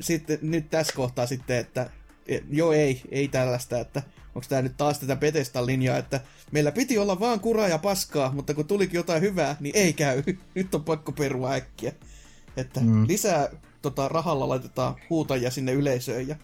sitten 0.00 0.38
nyt 0.42 0.70
tässä 0.70 0.92
kohtaa 0.94 1.26
sitten, 1.26 1.56
että 1.56 1.90
joo 2.50 2.72
ei, 2.72 3.02
ei 3.10 3.28
tällaista, 3.28 3.78
että 3.78 4.02
onko 4.34 4.46
tämä 4.48 4.62
nyt 4.62 4.76
taas 4.76 4.98
tätä 4.98 5.16
Bethesdan 5.16 5.66
linjaa, 5.66 5.98
että 5.98 6.20
meillä 6.52 6.72
piti 6.72 6.98
olla 6.98 7.20
vaan 7.20 7.40
kuraa 7.40 7.68
ja 7.68 7.78
paskaa, 7.78 8.32
mutta 8.32 8.54
kun 8.54 8.66
tulikin 8.66 8.98
jotain 8.98 9.22
hyvää, 9.22 9.56
niin 9.60 9.76
ei 9.76 9.92
käy. 9.92 10.22
Nyt 10.54 10.74
on 10.74 10.84
pakko 10.84 11.12
perua 11.12 11.52
äkkiä. 11.52 11.92
Että 12.56 12.80
mm. 12.80 13.06
lisää 13.06 13.48
tota, 13.82 14.08
rahalla 14.08 14.48
laitetaan 14.48 14.94
huutajia 15.10 15.50
sinne 15.50 15.72
yleisöön 15.72 16.28
ja 16.28 16.36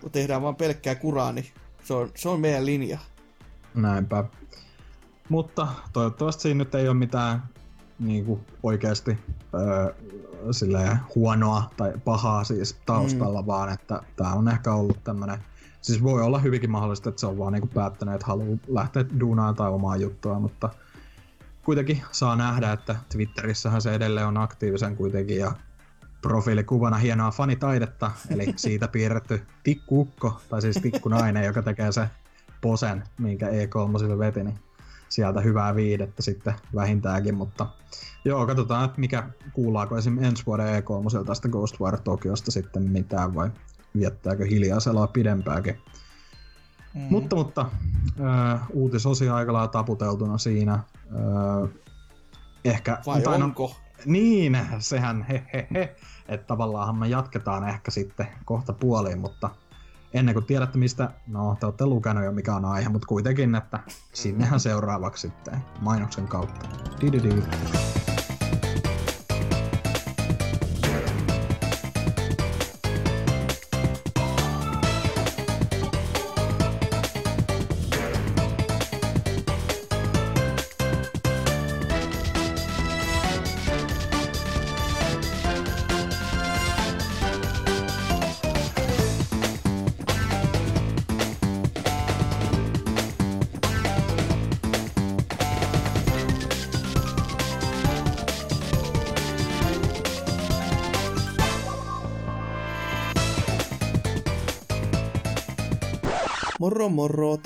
kun 0.00 0.10
tehdään 0.10 0.42
vaan 0.42 0.56
pelkkää 0.56 0.94
kuraa, 0.94 1.32
niin 1.32 1.46
se 1.84 1.94
on, 1.94 2.10
se 2.14 2.28
on 2.28 2.40
meidän 2.40 2.66
linja. 2.66 2.98
Näinpä. 3.74 4.24
Mutta 5.28 5.68
toivottavasti 5.92 6.42
siinä 6.42 6.58
nyt 6.58 6.74
ei 6.74 6.88
ole 6.88 6.96
mitään 6.96 7.42
niin 8.02 8.24
kuin 8.24 8.40
oikeasti 8.62 9.18
öö, 9.54 9.94
huonoa 11.14 11.70
tai 11.76 11.92
pahaa 12.04 12.44
siis 12.44 12.76
taustalla, 12.86 13.42
mm. 13.42 13.46
vaan 13.46 13.72
että 13.72 14.02
tämä 14.16 14.32
on 14.32 14.48
ehkä 14.48 14.72
ollut 14.72 15.04
tämmöinen 15.04 15.38
Siis 15.82 16.02
voi 16.02 16.22
olla 16.22 16.38
hyvinkin 16.38 16.70
mahdollista, 16.70 17.08
että 17.08 17.20
se 17.20 17.26
on 17.26 17.38
vaan 17.38 17.52
niinku 17.52 17.68
päättänyt, 17.74 18.14
että 18.14 18.26
haluaa 18.26 18.58
lähteä 18.68 19.04
duunaan 19.20 19.54
tai 19.54 19.70
omaa 19.70 19.96
juttua, 19.96 20.38
mutta 20.38 20.70
kuitenkin 21.64 22.02
saa 22.10 22.36
nähdä, 22.36 22.72
että 22.72 22.96
Twitterissähän 23.08 23.82
se 23.82 23.94
edelleen 23.94 24.26
on 24.26 24.36
aktiivisen 24.36 24.96
kuitenkin 24.96 25.38
ja 25.38 25.52
profiilikuvana 26.22 26.96
hienoa 26.96 27.30
fanitaidetta, 27.30 28.10
eli 28.30 28.46
siitä 28.56 28.88
piirretty 28.88 29.42
tikkuukko, 29.62 30.40
tai 30.48 30.62
siis 30.62 30.76
tikkunainen, 30.76 31.44
joka 31.44 31.62
tekee 31.62 31.92
se 31.92 32.08
posen, 32.60 33.04
minkä 33.18 33.46
E3 33.48 34.18
veti, 34.18 34.44
niin 34.44 34.58
sieltä 35.14 35.40
hyvää 35.40 35.74
viidettä 35.74 36.22
sitten 36.22 36.54
vähintäänkin, 36.74 37.34
mutta 37.34 37.66
joo, 38.24 38.46
katsotaan, 38.46 38.84
että 38.84 39.00
mikä 39.00 39.28
kuullaako 39.52 39.96
esimerkiksi 39.96 40.28
ensi 40.28 40.46
vuoden 40.46 40.82
E3 40.82 41.24
tästä 41.26 41.48
Ghostwire 41.48 41.98
Tokiosta 41.98 42.50
sitten 42.50 42.82
mitään, 42.82 43.34
vai 43.34 43.50
viettääkö 43.98 44.44
hiljaisella 44.44 45.06
pidempääkin. 45.06 45.78
Mm. 46.94 47.00
Mutta, 47.00 47.36
mutta 47.36 47.66
äh, 48.20 48.60
uutisosia 48.72 49.34
aika 49.34 49.52
lailla 49.52 49.68
taputeltuna 49.68 50.38
siinä. 50.38 50.72
Äh, 50.74 51.70
ehkä... 52.64 52.98
Vai 53.06 53.22
tai 53.22 53.42
onko? 53.42 53.76
Niin, 54.04 54.58
sehän 54.78 55.22
he, 55.22 55.42
he, 55.52 55.66
he. 55.74 55.96
Että 56.28 56.46
tavallaan 56.46 56.96
me 56.96 57.08
jatketaan 57.08 57.68
ehkä 57.68 57.90
sitten 57.90 58.28
kohta 58.44 58.72
puoliin, 58.72 59.18
mutta 59.18 59.50
ennen 60.14 60.34
kuin 60.34 60.46
tiedätte 60.46 60.78
mistä, 60.78 61.10
no 61.26 61.56
te 61.60 61.66
olette 61.66 61.86
lukenut 61.86 62.24
jo 62.24 62.32
mikä 62.32 62.54
on 62.54 62.64
aihe, 62.64 62.88
mutta 62.88 63.06
kuitenkin, 63.06 63.54
että 63.54 63.80
sinnehän 64.12 64.60
seuraavaksi 64.60 65.20
sitten 65.20 65.58
mainoksen 65.80 66.28
kautta. 66.28 66.68
Dididi. 67.00 67.42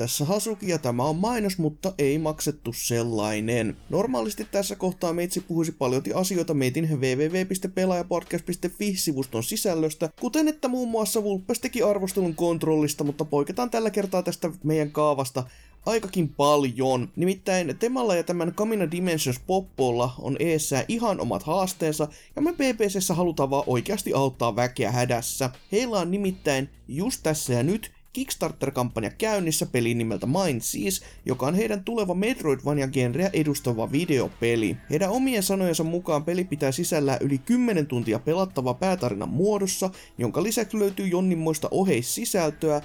Tässä 0.07 0.25
Hasuki 0.25 0.69
ja 0.69 0.79
tämä 0.79 1.05
on 1.05 1.17
mainos, 1.17 1.59
mutta 1.59 1.93
ei 1.99 2.19
maksettu 2.19 2.73
sellainen. 2.73 3.77
Normaalisti 3.91 4.47
tässä 4.51 4.77
kohtaa 4.77 5.13
meitsi 5.13 5.41
puhuisi 5.41 5.73
paljon 5.73 6.03
asioita 6.15 6.55
meitin 6.55 6.89
www.pelaajapodcast.fi-sivuston 6.91 9.43
sisällöstä, 9.43 10.11
kuten 10.21 10.49
että 10.49 10.69
muun 10.69 10.89
muassa 10.89 11.23
Vulpes 11.23 11.61
teki 11.61 11.83
arvostelun 11.83 12.35
kontrollista, 12.35 13.05
mutta 13.05 13.25
poiketaan 13.25 13.71
tällä 13.71 13.91
kertaa 13.91 14.23
tästä 14.23 14.51
meidän 14.65 14.91
kaavasta 14.91 15.45
aikakin 15.87 16.29
paljon. 16.29 17.09
Nimittäin 17.17 17.77
Temalla 17.79 18.15
ja 18.15 18.23
tämän 18.23 18.55
Camina 18.55 18.91
Dimensions 18.91 19.41
Poppolla 19.47 20.15
on 20.19 20.37
eessä 20.39 20.85
ihan 20.89 21.21
omat 21.21 21.43
haasteensa, 21.43 22.09
ja 22.37 22.43
me 22.43 22.53
PPCssä 22.53 23.15
halutaan 23.15 23.51
vaan 23.51 23.65
oikeasti 23.67 24.13
auttaa 24.13 24.57
väkeä 24.57 24.93
hädässä. 24.93 25.51
Heillä 25.73 25.99
on 25.99 26.11
nimittäin 26.11 26.69
just 26.89 27.21
tässä 27.23 27.53
ja 27.53 27.63
nyt 27.63 27.96
Kickstarter-kampanja 28.17 29.11
käynnissä 29.11 29.67
pelin 29.67 29.99
nimeltä 29.99 30.27
Mind 30.27 30.61
Seas, 30.61 31.03
joka 31.27 31.47
on 31.47 31.55
heidän 31.55 31.85
tuleva 31.85 32.15
Metroidvania-genreä 32.15 33.31
edustava 33.33 33.93
videopeli. 33.93 34.77
Heidän 34.91 35.11
omien 35.11 35.43
sanojensa 35.43 35.85
mukaan 35.85 36.25
peli 36.25 36.45
pitää 36.45 36.73
sisällään 36.73 37.19
yli 37.21 37.39
10 37.39 37.87
tuntia 37.87 38.19
pelattavaa 38.19 38.75
päätarinan 38.75 39.29
muodossa, 39.29 39.91
jonka 40.19 40.43
lisäksi 40.43 40.79
löytyy 40.79 41.07
jonninmoista 41.07 41.69
oheissisältöä, 41.71 42.83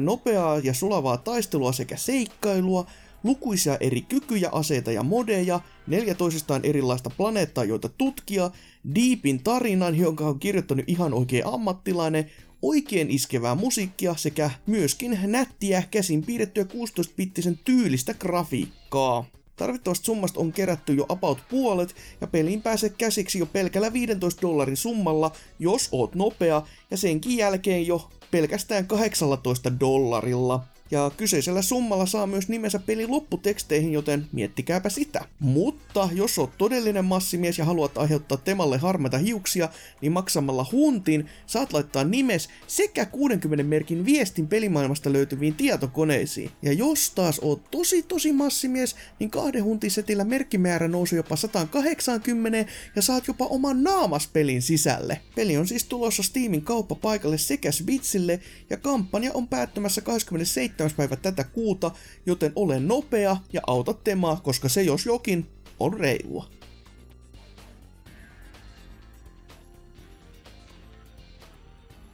nopeaa 0.00 0.58
ja 0.58 0.74
sulavaa 0.74 1.16
taistelua 1.16 1.72
sekä 1.72 1.96
seikkailua, 1.96 2.86
lukuisia 3.24 3.76
eri 3.80 4.00
kykyjä, 4.00 4.48
aseita 4.52 4.92
ja 4.92 5.02
modeja, 5.02 5.60
neljä 5.86 6.14
toisistaan 6.14 6.60
erilaista 6.64 7.10
planeettaa, 7.10 7.64
joita 7.64 7.88
tutkia, 7.88 8.50
Deepin 8.94 9.42
tarinan, 9.42 9.98
jonka 9.98 10.26
on 10.26 10.38
kirjoittanut 10.38 10.84
ihan 10.86 11.14
oikein 11.14 11.46
ammattilainen, 11.46 12.30
oikein 12.62 13.10
iskevää 13.10 13.54
musiikkia 13.54 14.14
sekä 14.16 14.50
myöskin 14.66 15.18
nättiä 15.22 15.82
käsin 15.90 16.22
piirrettyä 16.22 16.64
16-bittisen 16.64 17.58
tyylistä 17.64 18.14
grafiikkaa. 18.14 19.24
Tarvittavasta 19.56 20.04
summasta 20.04 20.40
on 20.40 20.52
kerätty 20.52 20.94
jo 20.94 21.06
about 21.08 21.38
puolet, 21.50 21.94
ja 22.20 22.26
peliin 22.26 22.62
pääsee 22.62 22.90
käsiksi 22.98 23.38
jo 23.38 23.46
pelkällä 23.46 23.92
15 23.92 24.42
dollarin 24.42 24.76
summalla, 24.76 25.30
jos 25.58 25.88
oot 25.92 26.14
nopea, 26.14 26.62
ja 26.90 26.96
senkin 26.96 27.36
jälkeen 27.36 27.86
jo 27.86 28.10
pelkästään 28.30 28.86
18 28.86 29.80
dollarilla. 29.80 30.64
Ja 30.90 31.10
kyseisellä 31.16 31.62
summalla 31.62 32.06
saa 32.06 32.26
myös 32.26 32.48
nimensä 32.48 32.78
pelin 32.78 33.10
lopputeksteihin, 33.10 33.92
joten 33.92 34.26
miettikääpä 34.32 34.88
sitä. 34.88 35.24
Mutta 35.38 36.08
jos 36.12 36.38
oot 36.38 36.58
todellinen 36.58 37.04
massimies 37.04 37.58
ja 37.58 37.64
haluat 37.64 37.98
aiheuttaa 37.98 38.38
temalle 38.38 38.78
harmaita 38.78 39.18
hiuksia, 39.18 39.68
niin 40.00 40.12
maksamalla 40.12 40.66
huntin 40.72 41.26
saat 41.46 41.72
laittaa 41.72 42.04
nimes 42.04 42.48
sekä 42.66 43.04
60 43.04 43.64
merkin 43.64 44.06
viestin 44.06 44.48
pelimaailmasta 44.48 45.12
löytyviin 45.12 45.54
tietokoneisiin. 45.54 46.50
Ja 46.62 46.72
jos 46.72 47.10
taas 47.10 47.40
oot 47.42 47.70
tosi 47.70 48.02
tosi 48.02 48.32
massimies, 48.32 48.96
niin 49.18 49.30
kahden 49.30 49.64
huntin 49.64 49.90
setillä 49.90 50.24
merkkimäärä 50.24 50.88
nousee 50.88 51.16
jopa 51.16 51.36
180 51.36 52.72
ja 52.96 53.02
saat 53.02 53.26
jopa 53.26 53.46
oman 53.46 53.82
naamas 53.82 54.28
pelin 54.32 54.62
sisälle. 54.62 55.20
Peli 55.34 55.56
on 55.56 55.68
siis 55.68 55.84
tulossa 55.84 56.22
Steamin 56.22 56.62
kauppapaikalle 56.62 57.38
sekä 57.38 57.72
Switchille 57.72 58.40
ja 58.70 58.76
kampanja 58.76 59.30
on 59.34 59.48
päättymässä 59.48 60.00
27 60.00 60.75
7. 60.76 60.96
päivä 60.96 61.16
tätä 61.16 61.44
kuuta, 61.44 61.90
joten 62.26 62.52
ole 62.56 62.80
nopea 62.80 63.36
ja 63.52 63.60
auta 63.66 63.94
temaa, 63.94 64.40
koska 64.42 64.68
se 64.68 64.82
jos 64.82 65.06
jokin 65.06 65.46
on 65.80 65.94
reilua. 65.94 66.50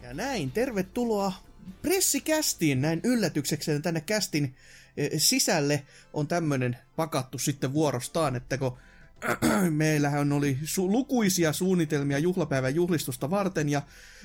Ja 0.02 0.14
näin, 0.14 0.50
tervetuloa 0.50 1.32
pressikästiin 1.82 2.82
näin 2.82 3.00
yllätyksekseen 3.04 3.82
tänne 3.82 4.00
kästin 4.00 4.54
eh, 4.96 5.10
sisälle 5.16 5.86
on 6.12 6.28
tämmönen 6.28 6.76
pakattu 6.96 7.38
sitten 7.38 7.72
vuorostaan, 7.72 8.36
että 8.36 8.58
kun 8.58 8.78
meillähän 9.70 10.32
oli 10.32 10.58
su- 10.62 10.92
lukuisia 10.92 11.52
suunnitelmia 11.52 12.18
juhlapäivän 12.18 12.74
juhlistusta 12.74 13.30
varten 13.30 13.68
ja 13.68 13.82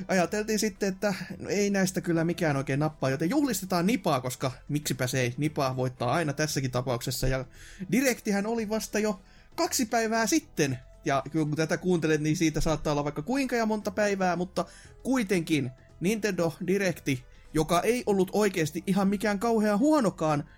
ajateltiin 0.07 0.59
sitten, 0.59 0.89
että 0.89 1.13
no 1.39 1.49
ei 1.49 1.69
näistä 1.69 2.01
kyllä 2.01 2.23
mikään 2.23 2.57
oikein 2.57 2.79
nappaa, 2.79 3.09
joten 3.09 3.29
juhlistetaan 3.29 3.87
Nipaa, 3.87 4.21
koska 4.21 4.51
miksipä 4.69 5.07
se 5.07 5.21
ei, 5.21 5.33
Nipaa 5.37 5.75
voittaa 5.75 6.11
aina 6.11 6.33
tässäkin 6.33 6.71
tapauksessa. 6.71 7.27
Ja 7.27 7.45
Direktihän 7.91 8.45
oli 8.45 8.69
vasta 8.69 8.99
jo 8.99 9.21
kaksi 9.55 9.85
päivää 9.85 10.27
sitten. 10.27 10.79
Ja 11.05 11.23
kun 11.31 11.55
tätä 11.55 11.77
kuuntelet, 11.77 12.21
niin 12.21 12.37
siitä 12.37 12.61
saattaa 12.61 12.91
olla 12.91 13.03
vaikka 13.03 13.21
kuinka 13.21 13.55
ja 13.55 13.65
monta 13.65 13.91
päivää, 13.91 14.35
mutta 14.35 14.65
kuitenkin 15.03 15.71
Nintendo 15.99 16.53
Directi, 16.67 17.23
joka 17.53 17.81
ei 17.81 18.03
ollut 18.05 18.29
oikeasti 18.33 18.83
ihan 18.87 19.07
mikään 19.07 19.39
kauhean 19.39 19.79
huonokaan, 19.79 20.49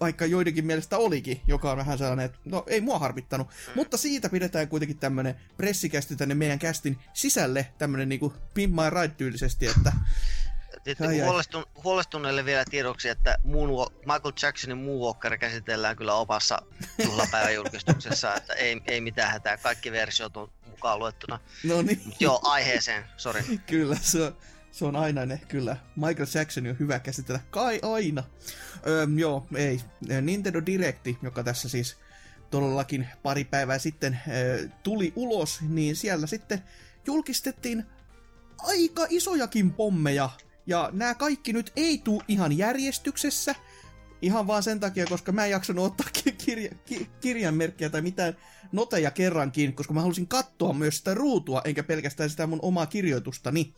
vaikka 0.00 0.26
joidenkin 0.26 0.66
mielestä 0.66 0.98
olikin, 0.98 1.40
joka 1.46 1.70
on 1.70 1.78
vähän 1.78 1.98
sellainen, 1.98 2.26
että 2.26 2.38
no 2.44 2.64
ei 2.66 2.80
mua 2.80 2.98
harmittanut. 2.98 3.48
Mm. 3.48 3.72
Mutta 3.74 3.96
siitä 3.96 4.28
pidetään 4.28 4.68
kuitenkin 4.68 4.98
tämmönen 4.98 5.34
pressikästi 5.56 6.16
tänne 6.16 6.34
meidän 6.34 6.58
kästin 6.58 6.98
sisälle, 7.14 7.66
tämmönen 7.78 8.08
niinku 8.08 8.34
Pimp 8.54 8.74
My 8.74 8.90
Ride-tyylisesti, 8.90 9.66
että... 9.66 9.92
Huolestun, 11.24 11.66
huolestuneille 11.84 12.44
vielä 12.44 12.64
tiedoksi, 12.70 13.08
että 13.08 13.38
Moonwalk, 13.44 13.92
Michael 13.98 14.32
Jacksonin 14.42 14.78
Moonwalker 14.78 15.38
käsitellään 15.38 15.96
kyllä 15.96 16.14
opassa 16.14 16.62
juhlapäivän 17.04 17.54
julkistuksessa, 17.54 18.34
että 18.34 18.54
ei, 18.54 18.80
ei 18.86 19.00
mitään 19.00 19.32
hätää, 19.32 19.56
kaikki 19.56 19.92
versiot 19.92 20.36
on 20.36 20.50
mukaan 20.70 20.98
luettuna. 20.98 21.40
No 21.64 21.82
niin. 21.82 22.14
Joo, 22.20 22.40
aiheeseen, 22.42 23.04
sorry. 23.16 23.42
kyllä, 23.66 23.96
se 24.02 24.22
on, 24.22 24.36
se 24.72 24.84
on 24.84 24.96
aina 24.96 25.26
ne, 25.26 25.40
kyllä. 25.48 25.76
Michael 25.96 26.28
Jackson 26.34 26.66
on 26.66 26.78
hyvä 26.78 26.98
käsitellä, 26.98 27.40
kai 27.50 27.80
aina. 27.82 28.24
Öö, 28.86 29.06
joo, 29.16 29.46
ei. 29.54 29.80
Nintendo 30.22 30.62
Directi, 30.66 31.18
joka 31.22 31.44
tässä 31.44 31.68
siis 31.68 31.96
todellakin 32.50 33.08
pari 33.22 33.44
päivää 33.44 33.78
sitten 33.78 34.20
öö, 34.28 34.68
tuli 34.82 35.12
ulos, 35.16 35.60
niin 35.68 35.96
siellä 35.96 36.26
sitten 36.26 36.62
julkistettiin 37.06 37.84
aika 38.58 39.06
isojakin 39.10 39.72
pommeja. 39.72 40.30
Ja 40.66 40.90
nämä 40.92 41.14
kaikki 41.14 41.52
nyt 41.52 41.72
ei 41.76 41.98
tuu 41.98 42.22
ihan 42.28 42.58
järjestyksessä, 42.58 43.54
ihan 44.22 44.46
vaan 44.46 44.62
sen 44.62 44.80
takia, 44.80 45.06
koska 45.06 45.32
mä 45.32 45.44
en 45.44 45.50
jaksanut 45.50 45.84
ottaa 45.84 46.06
kirja, 46.44 46.74
ki, 46.86 47.10
kirjanmerkkiä 47.20 47.90
tai 47.90 48.02
mitään 48.02 48.36
noteja 48.72 49.10
kerrankin, 49.10 49.74
koska 49.74 49.94
mä 49.94 50.00
halusin 50.00 50.28
katsoa 50.28 50.72
myös 50.72 50.98
sitä 50.98 51.14
ruutua, 51.14 51.62
enkä 51.64 51.82
pelkästään 51.82 52.30
sitä 52.30 52.46
mun 52.46 52.58
omaa 52.62 52.86
kirjoitustani. 52.86 53.74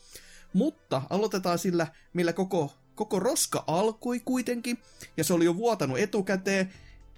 Mutta 0.53 1.03
aloitetaan 1.11 1.59
sillä, 1.59 1.87
millä 2.13 2.33
koko, 2.33 2.75
koko 2.95 3.21
roska 3.21 3.65
alkoi 3.67 4.21
kuitenkin, 4.21 4.79
ja 5.17 5.25
se 5.25 5.35
oli 5.35 5.45
jo 5.45 5.57
vuotanut 5.57 5.99
etukäteen, 5.99 6.73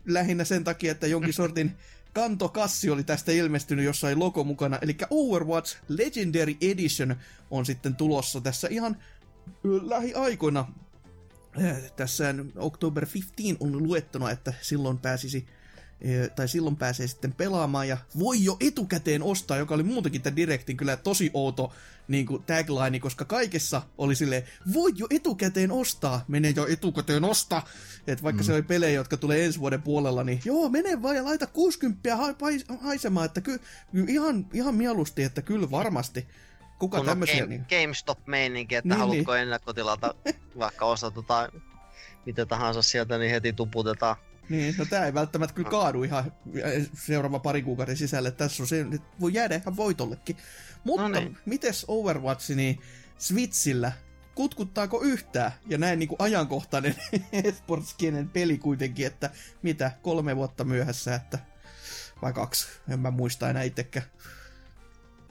lähinnä 0.06 0.44
sen 0.44 0.64
takia, 0.64 0.92
että 0.92 1.06
jonkin 1.06 1.32
sortin 1.32 1.76
kantokassi 2.12 2.90
oli 2.90 3.04
tästä 3.04 3.32
ilmestynyt 3.32 3.84
jossain 3.84 4.18
logo 4.18 4.44
mukana, 4.44 4.78
eli 4.82 4.96
Overwatch 5.10 5.76
Legendary 5.88 6.56
Edition 6.60 7.16
on 7.50 7.66
sitten 7.66 7.96
tulossa 7.96 8.40
tässä 8.40 8.68
ihan 8.70 8.96
lähiaikoina. 9.64 10.72
Tässä 11.96 12.34
October 12.56 13.06
15 13.14 13.64
on 13.64 13.82
luettuna, 13.82 14.30
että 14.30 14.52
silloin 14.60 14.98
pääsisi 14.98 15.46
tai 16.36 16.48
silloin 16.48 16.76
pääsee 16.76 17.06
sitten 17.06 17.32
pelaamaan 17.32 17.88
ja 17.88 17.98
voi 18.18 18.44
jo 18.44 18.56
etukäteen 18.60 19.22
ostaa, 19.22 19.56
joka 19.56 19.74
oli 19.74 19.82
muutenkin 19.82 20.22
tämän 20.22 20.36
Directin 20.36 20.76
kyllä 20.76 20.96
tosi 20.96 21.30
outo 21.34 21.72
niin 22.08 22.26
kuin 22.26 22.42
tagline, 22.42 23.00
koska 23.00 23.24
kaikessa 23.24 23.82
oli 23.98 24.14
sille 24.14 24.44
voi 24.74 24.92
jo 24.96 25.06
etukäteen 25.10 25.72
ostaa, 25.72 26.24
mene 26.28 26.50
jo 26.56 26.66
etukäteen 26.66 27.24
osta, 27.24 27.62
että 28.06 28.22
vaikka 28.22 28.42
mm. 28.42 28.46
se 28.46 28.52
oli 28.52 28.62
pelejä, 28.62 28.92
jotka 28.92 29.16
tulee 29.16 29.44
ensi 29.44 29.60
vuoden 29.60 29.82
puolella, 29.82 30.24
niin 30.24 30.40
joo, 30.44 30.68
mene 30.68 31.02
vaan 31.02 31.16
ja 31.16 31.24
laita 31.24 31.46
60 31.46 32.16
ha- 32.16 32.34
haisemaan, 32.80 33.26
että 33.26 33.40
ky- 33.40 33.60
ihan, 34.08 34.46
ihan 34.52 34.74
mieluusti, 34.74 35.22
että 35.22 35.42
kyllä 35.42 35.70
varmasti. 35.70 36.26
Kuka 36.78 36.96
Kun 36.96 37.06
tämmöisiä... 37.06 37.40
Game, 37.40 37.46
niin... 37.46 37.66
GameStop-meininki, 37.68 38.74
että 38.74 38.88
Niin, 38.88 38.98
haluatko 38.98 39.34
ennakkotilata 39.34 40.14
vaikka 40.58 40.86
osata 40.86 41.22
tai 41.22 41.48
mitä 42.26 42.46
tahansa 42.46 42.82
sieltä, 42.82 43.18
niin 43.18 43.30
heti 43.30 43.52
tuputetaan. 43.52 44.16
Niin, 44.48 44.74
no 44.78 44.84
tää 44.84 45.06
ei 45.06 45.14
välttämättä 45.14 45.54
kyllä 45.54 45.70
kaadu 45.70 46.02
ihan 46.02 46.32
seuraava 46.94 47.38
pari 47.38 47.62
kuukauden 47.62 47.96
sisälle. 47.96 48.30
Tässä 48.30 48.62
on 48.62 48.66
se, 48.66 48.86
voi 49.20 49.34
jäädä 49.34 49.54
ihan 49.54 49.76
voitollekin. 49.76 50.36
Mutta 50.84 51.02
No 51.02 51.08
niin. 51.08 51.24
niin. 51.24 51.38
mites 51.46 51.84
Overwatch, 51.88 52.50
niin 52.50 52.80
Switchillä, 53.18 53.92
kutkuttaako 54.34 55.02
yhtään? 55.02 55.52
Ja 55.66 55.78
näin 55.78 55.98
niinku 55.98 56.16
ajankohtainen 56.18 56.94
esportskenen 57.44 58.28
peli 58.28 58.58
kuitenkin, 58.58 59.06
että 59.06 59.30
mitä, 59.62 59.92
kolme 60.02 60.36
vuotta 60.36 60.64
myöhässä, 60.64 61.14
että 61.14 61.38
vai 62.22 62.32
kaksi, 62.32 62.66
en 62.88 63.00
mä 63.00 63.10
muista 63.10 63.50
enää 63.50 63.62
itsekään. 63.62 64.06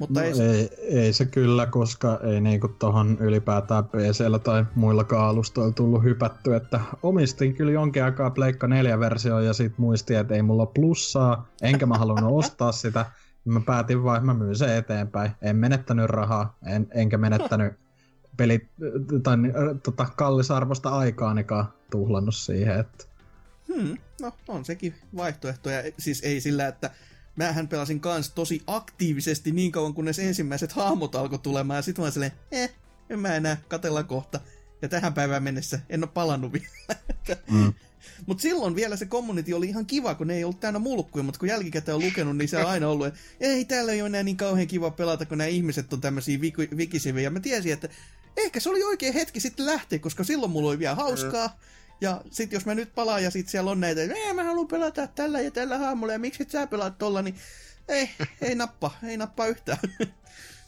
Mutta 0.01 0.19
No, 0.19 0.25
ei, 0.25 0.41
ei, 0.41 0.69
ei 0.81 1.13
se 1.13 1.25
kyllä, 1.25 1.65
koska 1.65 2.19
ei 2.23 2.41
niinku 2.41 2.67
tohon 2.67 3.17
ylipäätään 3.19 3.85
PCllä 3.85 4.39
tai 4.39 4.65
muillakaan 4.75 5.29
alustoilla 5.29 5.71
tullut 5.71 6.03
hypätty, 6.03 6.55
että 6.55 6.79
omistin 7.03 7.55
kyllä 7.55 7.71
jonkin 7.71 8.03
aikaa 8.03 8.29
Pleikka 8.29 8.67
4-versio 8.67 9.39
ja 9.39 9.53
sit 9.53 9.77
muistin, 9.77 10.17
että 10.17 10.35
ei 10.35 10.41
mulla 10.41 10.65
plussaa, 10.65 11.47
enkä 11.61 11.85
mä 11.85 11.97
halunnut 11.97 12.39
ostaa 12.39 12.71
sitä. 12.71 13.05
Mä 13.45 13.61
päätin 13.65 14.03
vaan, 14.03 14.17
että 14.17 14.25
mä 14.25 14.33
myyn 14.33 14.55
sen 14.55 14.77
eteenpäin. 14.77 15.31
En 15.41 15.55
menettänyt 15.55 16.09
rahaa, 16.09 16.57
en, 16.65 16.87
enkä 16.93 17.17
menettänyt 17.17 17.73
pelit, 18.37 18.69
tai 19.23 19.37
tota, 19.83 20.05
kallisarvosta 20.15 20.89
aikaanikaan 20.89 21.73
tuhlannut 21.91 22.35
siihen, 22.35 22.79
että 22.79 23.05
Hmm, 23.75 23.97
no 24.21 24.33
on 24.47 24.65
sekin 24.65 24.95
vaihtoehto. 25.15 25.69
Ja 25.69 25.91
siis 25.99 26.21
ei 26.23 26.41
sillä, 26.41 26.67
että 26.67 26.91
mähän 27.35 27.67
pelasin 27.67 27.99
kans 27.99 28.29
tosi 28.29 28.61
aktiivisesti 28.67 29.51
niin 29.51 29.71
kauan, 29.71 29.93
kunnes 29.93 30.19
ensimmäiset 30.19 30.71
hahmot 30.71 31.15
alkoi 31.15 31.39
tulemaan. 31.39 31.77
Ja 31.77 31.81
sit 31.81 31.97
mä 31.97 32.03
olin 32.03 32.13
silleen, 32.13 32.31
eh, 32.51 32.73
en 33.09 33.19
mä 33.19 33.35
enää, 33.35 33.57
katellaan 33.67 34.05
kohta. 34.05 34.39
Ja 34.81 34.89
tähän 34.89 35.13
päivään 35.13 35.43
mennessä 35.43 35.79
en 35.89 36.03
ole 36.03 36.11
palannut 36.13 36.53
vielä. 36.53 36.99
mm. 37.51 37.73
Mut 38.25 38.39
silloin 38.39 38.75
vielä 38.75 38.95
se 38.95 39.05
community 39.05 39.53
oli 39.53 39.67
ihan 39.67 39.85
kiva, 39.85 40.15
kun 40.15 40.27
ne 40.27 40.35
ei 40.35 40.43
ollut 40.43 40.59
täynnä 40.59 40.79
mulkkuja, 40.79 41.23
mutta 41.23 41.39
kun 41.39 41.49
jälkikäteen 41.49 41.95
on 41.95 42.05
lukenut, 42.05 42.37
niin 42.37 42.49
se 42.49 42.57
on 42.57 42.65
aina 42.65 42.89
ollut, 42.89 43.07
että 43.07 43.19
ei 43.39 43.65
täällä 43.65 43.91
ei 43.91 44.01
ole 44.01 44.07
enää 44.07 44.23
niin 44.23 44.37
kauhean 44.37 44.67
kiva 44.67 44.91
pelata, 44.91 45.25
kun 45.25 45.37
nämä 45.37 45.47
ihmiset 45.47 45.93
on 45.93 46.01
tämmöisiä 46.01 46.37
viki- 46.37 46.77
vikisiviä. 46.77 47.23
Ja 47.23 47.29
mä 47.29 47.39
tiesin, 47.39 47.73
että 47.73 47.89
ehkä 48.37 48.59
se 48.59 48.69
oli 48.69 48.83
oikein 48.83 49.13
hetki 49.13 49.39
sitten 49.39 49.65
lähteä, 49.65 49.99
koska 49.99 50.23
silloin 50.23 50.51
mulla 50.51 50.69
oli 50.69 50.79
vielä 50.79 50.95
hauskaa. 50.95 51.47
Mm. 51.47 51.53
Ja 52.01 52.21
sit 52.31 52.51
jos 52.51 52.65
mä 52.65 52.75
nyt 52.75 52.95
palaan 52.95 53.23
ja 53.23 53.31
sit 53.31 53.49
siellä 53.49 53.71
on 53.71 53.79
näitä, 53.79 54.03
että 54.03 54.33
mä 54.33 54.43
haluan 54.43 54.67
pelata 54.67 55.07
tällä 55.07 55.41
ja 55.41 55.51
tällä 55.51 55.77
haamulla 55.77 56.13
ja 56.13 56.19
miksi 56.19 56.43
et 56.43 56.49
sä 56.49 56.67
pelaat 56.67 56.97
tolla, 56.97 57.21
niin 57.21 57.35
ei, 57.87 58.09
ei 58.41 58.55
nappa, 58.55 58.91
ei 59.03 59.17
nappa 59.17 59.45
yhtään. 59.45 59.79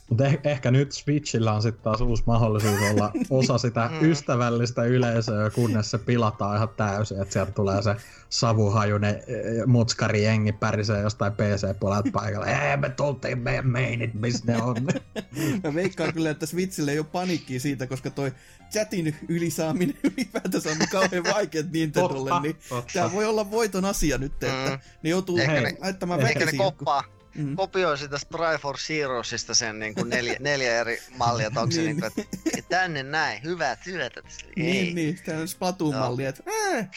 Mutta 0.09 0.23
eh- 0.27 0.39
ehkä 0.43 0.71
nyt 0.71 0.91
Switchillä 0.91 1.53
on 1.53 1.61
sitten 1.61 1.83
taas 1.83 2.01
uusi 2.01 2.23
mahdollisuus 2.25 2.79
olla 2.91 3.11
osa 3.29 3.57
sitä 3.57 3.89
Mm. 4.01 4.09
ystävällistä 4.11 4.83
yleisöä, 4.83 5.49
kunnes 5.49 5.91
se 5.91 5.97
pilataan 5.97 6.55
ihan 6.55 6.69
täysin, 6.77 7.21
että 7.21 7.33
sieltä 7.33 7.51
tulee 7.51 7.81
se 7.81 7.95
savuhajunen 8.29 9.15
eh, 9.15 9.65
mutskari 9.65 10.23
jengi 10.23 10.51
pärisee 10.51 11.01
jostain 11.01 11.33
PC-puolelta 11.33 12.09
paikalla. 12.13 12.45
Ei, 12.45 12.77
me 12.77 12.89
tultiin 12.89 13.39
meidän 13.39 13.67
meinit, 13.67 14.13
missä 14.13 14.43
ne 14.47 14.61
on. 14.63 14.75
Mä 15.63 15.73
veikkaan 15.75 16.13
kyllä, 16.13 16.29
että 16.29 16.45
Switchille 16.45 16.91
ei 16.91 16.99
ole 16.99 17.05
paniikkiä 17.11 17.59
siitä, 17.59 17.87
koska 17.87 18.09
toi 18.09 18.31
chatin 18.71 19.15
ylisaaminen 19.27 19.95
ylipäätänsä 20.17 20.69
on 20.69 20.77
kauhean 20.91 21.23
vaikeet 21.33 21.71
Nintendolle, 21.71 22.41
niin 22.41 22.55
totta. 22.69 22.93
tää 22.93 23.11
voi 23.11 23.25
olla 23.25 23.51
voiton 23.51 23.85
asia 23.85 24.17
nyt, 24.17 24.31
että 24.43 24.69
Mm. 24.69 24.79
ne 25.03 25.09
joutuu 25.09 25.37
Ehkä 25.37 25.61
ne- 25.61 25.77
laittamaan 25.79 26.21
Ehkä 26.21 26.45
ne 26.45 26.51
koppaa, 26.57 27.03
Mm. 27.35 27.55
kopioi 27.55 27.97
sitä 27.97 28.17
Try 28.31 28.57
for 28.61 28.77
Zeroesista 28.77 29.53
sen 29.55 29.79
niin 29.79 29.95
kuin 29.95 30.09
neljä, 30.09 30.35
neljä 30.39 30.79
eri 30.79 31.01
mallia, 31.17 31.47
että 31.47 31.59
onko 31.61 31.71
se 31.71 31.81
Niin. 31.81 31.97
niin 31.97 32.11
kuin, 32.13 32.25
että 32.55 32.69
tänne 32.69 33.03
näin, 33.03 33.43
hyvää 33.43 33.75
työtä. 33.75 34.21
tässä. 34.21 34.45
Ei. 34.45 34.53
Niin, 34.63 34.95
niin, 34.95 35.19
tämä 35.25 35.39
on 35.39 35.47
Splatoon-malli, 35.47 36.25
että 36.25 36.43
äh. 36.77 36.89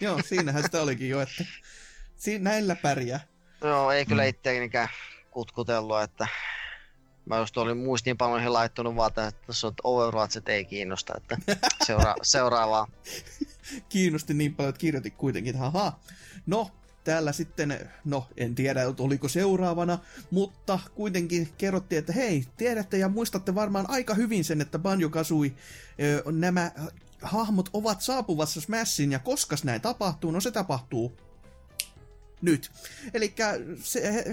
Joo, 0.00 0.20
siinähän 0.24 0.62
sitä 0.62 0.82
olikin 0.82 1.08
jo, 1.08 1.20
että 1.20 1.44
si- 2.16 2.38
näillä 2.38 2.76
pärjää. 2.76 3.20
Joo, 3.64 3.92
ei 3.92 4.06
kyllä 4.06 4.22
Mm. 4.22 4.28
itseänikään 4.28 4.88
kutkutellut, 5.30 6.02
että 6.02 6.28
mä 7.24 7.36
just 7.38 7.56
olin 7.56 7.76
muistiinpanoihin 7.76 8.52
laittanut 8.52 8.96
vaan, 8.96 9.08
että 9.08 9.32
tässä 9.46 9.66
on 9.66 9.70
että 9.72 9.80
Overwatch 9.84 10.42
ei 10.46 10.64
kiinnosta, 10.64 11.14
että 11.16 11.36
seura- 11.84 12.14
seuraavaa. 12.22 12.86
Kiinnosti 13.88 14.34
niin 14.34 14.54
paljon, 14.54 14.68
että 14.68 14.80
kirjoitin 14.80 15.12
kuitenkin, 15.12 15.50
että 15.54 15.70
haha. 15.70 15.98
No, 16.46 16.70
täällä 17.08 17.32
sitten, 17.32 17.90
no 18.04 18.26
en 18.36 18.54
tiedä 18.54 18.82
oliko 18.98 19.28
seuraavana, 19.28 19.98
mutta 20.30 20.78
kuitenkin 20.94 21.48
kerrottiin, 21.58 21.98
että 21.98 22.12
hei, 22.12 22.44
tiedätte 22.56 22.98
ja 22.98 23.08
muistatte 23.08 23.54
varmaan 23.54 23.90
aika 23.90 24.14
hyvin 24.14 24.44
sen, 24.44 24.60
että 24.60 24.78
Banjo 24.78 25.10
ö, 26.00 26.22
nämä 26.32 26.70
hahmot 27.22 27.70
ovat 27.72 28.00
saapuvassa 28.00 28.60
Smashin 28.60 29.12
ja 29.12 29.18
koska 29.18 29.56
näin 29.64 29.80
tapahtuu, 29.80 30.30
no 30.30 30.40
se 30.40 30.50
tapahtuu 30.50 31.12
nyt. 32.42 32.70
Eli 33.14 33.34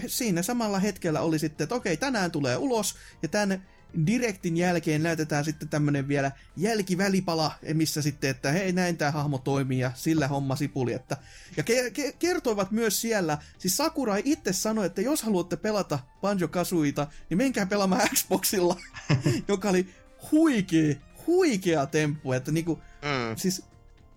siinä 0.08 0.42
samalla 0.42 0.80
hetkellä 0.80 1.22
oli 1.22 1.40
sitten, 1.40 1.66
että 1.66 1.76
okei, 1.76 1.98
tänään 1.98 2.32
tulee 2.32 2.58
ulos, 2.58 2.96
ja 3.22 3.28
tämän 3.28 3.66
Direktin 4.08 4.58
jälkeen 4.58 5.04
näytetään 5.04 5.46
sitten 5.46 5.70
tämmönen 5.70 6.08
vielä 6.08 6.32
jälkivälipala, 6.58 7.52
missä 7.74 8.02
sitten, 8.02 8.30
että 8.30 8.52
hei, 8.52 8.72
näin 8.74 8.98
tämä 8.98 9.12
hahmo 9.12 9.38
toimii 9.38 9.80
ja 9.80 9.92
sillä 9.96 10.28
homma 10.28 10.56
sipuli. 10.56 10.94
Että, 10.94 11.18
ja 11.58 11.64
ke- 11.64 11.90
ke- 11.92 12.16
kertoivat 12.20 12.72
myös 12.72 13.02
siellä, 13.02 13.38
siis 13.58 13.78
Sakurai 13.78 14.22
itse 14.26 14.54
sanoi, 14.54 14.86
että 14.86 15.02
jos 15.02 15.24
haluatte 15.24 15.56
pelata 15.58 16.00
Banjo 16.22 16.48
Kazooita, 16.48 17.08
niin 17.30 17.38
menkää 17.38 17.66
pelaamaan 17.66 18.10
Xboxilla, 18.16 18.78
joka 19.48 19.70
oli 19.70 19.88
huikea, 20.32 20.96
huikea 21.28 21.86
temppu, 21.86 22.32
että 22.34 22.52
niinku, 22.52 22.80
Mm. 23.06 23.36
siis 23.36 23.64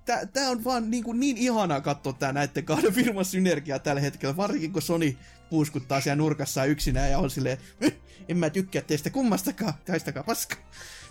tää, 0.08 0.26
tää 0.26 0.50
on 0.50 0.64
vaan 0.64 0.90
niin, 0.90 1.04
kuin 1.04 1.20
niin 1.20 1.36
ihanaa 1.36 1.80
katsoa 1.80 2.12
tää 2.12 2.32
näiden 2.32 2.64
kahden 2.64 2.92
firman 2.94 3.24
synergiaa 3.24 3.78
tällä 3.78 4.00
hetkellä, 4.00 4.36
varsinkin 4.36 4.72
kun 4.72 4.82
Sony 4.82 5.16
puuskuttaa 5.50 6.00
siellä 6.00 6.16
nurkassa 6.16 6.64
yksinään 6.64 7.10
ja 7.10 7.18
on 7.18 7.30
silleen, 7.30 7.58
"Eh, 7.80 7.94
en 8.28 8.36
mä 8.38 8.50
tykkää 8.50 8.82
teistä 8.82 9.10
kummastakaan, 9.10 9.74
taistakaa 9.86 10.22
paska. 10.22 10.56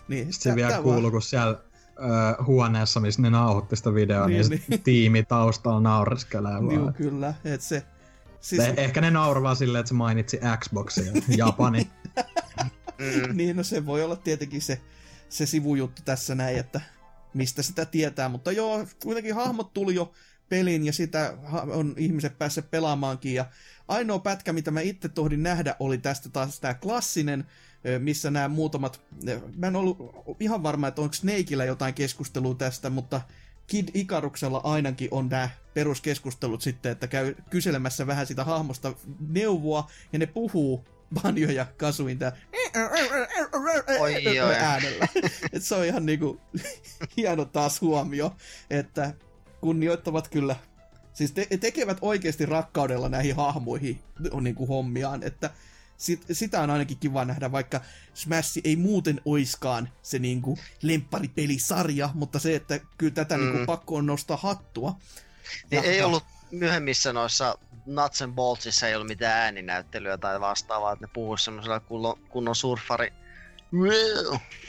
Niin, 0.07 0.33
Sitten 0.33 0.51
se 0.51 0.55
vielä 0.55 0.81
kuuluu, 0.81 1.11
kun 1.11 1.21
siellä 1.21 1.59
ö, 1.59 2.43
huoneessa, 2.43 2.99
missä 2.99 3.21
ne 3.21 3.29
nauhoitti 3.29 3.75
sitä 3.75 3.93
videoa, 3.93 4.27
niin, 4.27 4.49
Niin, 4.49 4.63
niin, 4.67 4.83
tiimi 4.83 5.23
taustalla 5.23 5.79
naureskelee 5.81 6.53
vaan. 6.53 6.73
Joo, 6.75 6.91
kyllä, 6.97 7.33
että 7.45 7.65
se... 7.67 7.83
Siis, 8.41 8.63
Eh- 8.63 8.73
Ehkä 8.77 9.01
ne 9.01 9.11
nauraa 9.11 9.55
silleen, 9.55 9.79
että 9.79 9.87
se 9.87 9.93
mainitsi 9.93 10.39
Xboxia, 10.59 11.11
Japani. 11.37 11.89
Mm. 12.99 13.37
niin, 13.37 13.55
no 13.55 13.63
se 13.63 13.85
voi 13.85 14.03
olla 14.03 14.15
tietenkin 14.15 14.61
se, 14.61 14.81
se 15.29 15.45
sivujuttu 15.45 16.01
tässä 16.05 16.35
näin, 16.35 16.57
että 16.57 16.81
mistä 17.33 17.61
sitä 17.61 17.85
tietää, 17.85 18.29
mutta 18.29 18.51
joo, 18.51 18.87
kuitenkin 19.03 19.35
hahmot 19.35 19.73
tuli 19.73 19.95
jo 19.95 20.11
peliin 20.49 20.85
ja 20.85 20.93
sitä 20.93 21.37
on 21.51 21.93
ihmiset 21.97 22.37
päässeet 22.37 22.71
pelaamaankin. 22.71 23.33
Ja 23.33 23.45
ainoa 23.87 24.19
pätkä, 24.19 24.53
mitä 24.53 24.71
mä 24.71 24.81
itse 24.81 25.09
tohdin 25.09 25.43
nähdä, 25.43 25.75
oli 25.79 25.97
tästä 25.97 26.29
taas 26.29 26.59
tämä 26.59 26.73
klassinen, 26.73 27.45
missä 27.99 28.31
nämä 28.31 28.47
muutamat, 28.47 29.01
mä 29.55 29.67
en 29.67 29.75
ollut 29.75 29.97
ihan 30.39 30.63
varma, 30.63 30.87
että 30.87 31.01
onko 31.01 31.13
Snakeillä 31.13 31.65
jotain 31.65 31.93
keskustelua 31.93 32.55
tästä, 32.55 32.89
mutta 32.89 33.21
Kid 33.67 33.89
Ikaruksella 33.93 34.61
ainakin 34.63 35.07
on 35.11 35.29
nämä 35.29 35.49
peruskeskustelut 35.73 36.61
sitten, 36.61 36.91
että 36.91 37.07
käy 37.07 37.35
kyselemässä 37.49 38.07
vähän 38.07 38.27
sitä 38.27 38.43
hahmosta 38.43 38.93
neuvoa, 39.29 39.91
ja 40.13 40.19
ne 40.19 40.25
puhuu 40.25 40.85
Banjo 41.13 41.51
ja 41.51 41.65
Kasuin 41.77 42.19
tää 42.19 42.31
äänellä. 44.59 45.07
Et 45.53 45.63
se 45.63 45.75
on 45.75 45.85
ihan 45.85 46.05
niinku 46.05 46.41
hieno 47.17 47.45
taas 47.45 47.81
huomio, 47.81 48.35
että 48.69 49.13
kunnioittavat 49.61 50.27
kyllä 50.27 50.55
Siis 51.13 51.31
te- 51.31 51.47
tekevät 51.59 51.97
oikeasti 52.01 52.45
rakkaudella 52.45 53.09
näihin 53.09 53.35
hahmoihin 53.35 53.99
on 54.31 54.43
niinku 54.43 54.65
hommiaan, 54.67 55.23
että 55.23 55.49
sit, 55.97 56.25
sitä 56.31 56.61
on 56.61 56.69
ainakin 56.69 56.97
kiva 56.97 57.25
nähdä, 57.25 57.51
vaikka 57.51 57.81
Smash 58.13 58.59
ei 58.63 58.75
muuten 58.75 59.21
oiskaan 59.25 59.89
se 60.01 60.19
niinku 60.19 60.57
lempparipelisarja, 60.81 62.09
mutta 62.13 62.39
se, 62.39 62.55
että 62.55 62.79
kyllä 62.97 63.13
tätä 63.13 63.37
mm. 63.37 63.43
Mm. 63.43 63.49
niinku 63.49 63.65
pakko 63.65 63.95
on 63.95 64.05
nostaa 64.05 64.37
hattua. 64.37 64.97
Ja- 65.71 65.81
ei 65.83 65.97
ja- 65.97 66.07
ollut 66.07 66.23
myöhemmissä 66.51 67.13
noissa 67.13 67.57
Nuts 67.85 68.21
and 68.21 68.33
Boltsissa 68.33 68.87
ei 68.87 68.95
ollut 68.95 69.07
mitään 69.07 69.41
ääninäyttelyä 69.41 70.17
tai 70.17 70.41
vastaavaa, 70.41 70.93
että 70.93 71.05
ne 71.05 71.11
puhuis 71.13 71.45
semmoisella 71.45 71.79
kunnon, 71.79 72.19
kunnon 72.29 72.55
surfari 72.55 73.13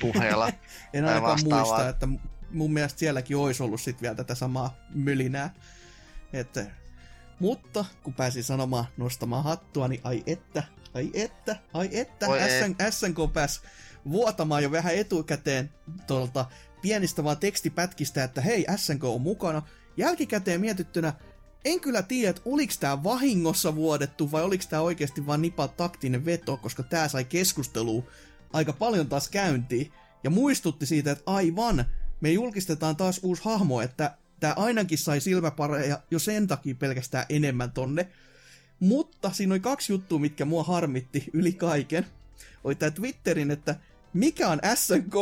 puheella. 0.01 0.53
En 0.93 1.05
ainakaan 1.05 1.39
muista, 1.45 1.89
että 1.89 2.09
mun 2.51 2.73
mielestä 2.73 2.99
sielläkin 2.99 3.37
olisi 3.37 3.63
ollut 3.63 3.81
sit 3.81 4.03
vielä 4.03 4.15
tätä 4.15 4.35
samaa 4.35 4.75
mylinää. 4.95 5.55
Että, 6.33 6.67
mutta 7.41 7.85
kun 8.03 8.15
pääsin 8.15 8.45
sanomaan 8.45 8.85
nostamaan 8.97 9.45
hattua, 9.45 9.89
niin 9.89 10.01
ai 10.05 10.23
että, 10.27 10.63
ai 10.95 11.11
että, 11.15 11.57
ai 11.75 11.89
että, 11.93 12.29
Oi. 12.29 12.39
SN, 12.39 12.91
SNK 12.91 13.33
pääsi 13.33 13.61
vuotamaan 14.11 14.63
jo 14.63 14.73
vähän 14.73 14.95
etukäteen 14.95 15.71
tuolta 16.07 16.47
pienistä 16.83 17.25
vaan 17.25 17.39
tekstipätkistä, 17.39 18.25
että 18.25 18.41
hei, 18.41 18.67
SNK 18.77 19.05
on 19.05 19.21
mukana. 19.21 19.63
Jälkikäteen 19.97 20.61
mietittynä, 20.61 21.13
en 21.69 21.81
kyllä 21.81 22.03
tiedä, 22.03 22.31
että 22.31 22.43
oliko 22.45 22.73
tämä 22.81 23.05
vahingossa 23.05 23.75
vuodettu 23.75 24.33
vai 24.33 24.43
oliko 24.43 24.65
tämä 24.71 24.83
oikeasti 24.83 25.27
vaan 25.27 25.43
nipa 25.43 25.69
taktinen 25.69 26.25
veto, 26.25 26.57
koska 26.57 26.83
tämä 26.83 27.09
sai 27.09 27.25
keskustelua 27.25 28.03
aika 28.53 28.73
paljon 28.73 29.09
taas 29.09 29.29
käyntiin. 29.29 29.93
Ja 30.25 30.31
muistutti 30.31 30.87
siitä, 30.87 31.11
että 31.11 31.25
aivan, 31.27 31.85
me 32.21 32.31
julkistetaan 32.33 32.97
taas 32.97 33.21
uusi 33.23 33.43
hahmo, 33.45 33.81
että 33.81 34.17
tämä 34.41 34.55
ainakin 34.57 34.99
sai 34.99 35.21
silmäpareja 35.21 36.03
jo 36.11 36.19
sen 36.19 36.47
takia 36.47 36.75
pelkästään 36.75 37.27
enemmän 37.29 37.73
tonne. 37.73 38.09
Mutta 38.81 39.33
siinä 39.33 39.53
oli 39.53 39.61
kaksi 39.61 39.93
juttua, 39.93 40.19
mitkä 40.19 40.45
mua 40.45 40.63
harmitti 40.63 41.25
yli 41.33 41.53
kaiken. 41.53 42.07
Oli 42.65 42.75
tämä 42.75 42.91
Twitterin, 42.91 43.51
että 43.51 43.77
mikä 44.13 44.49
on 44.49 44.61
SNK? 44.75 45.15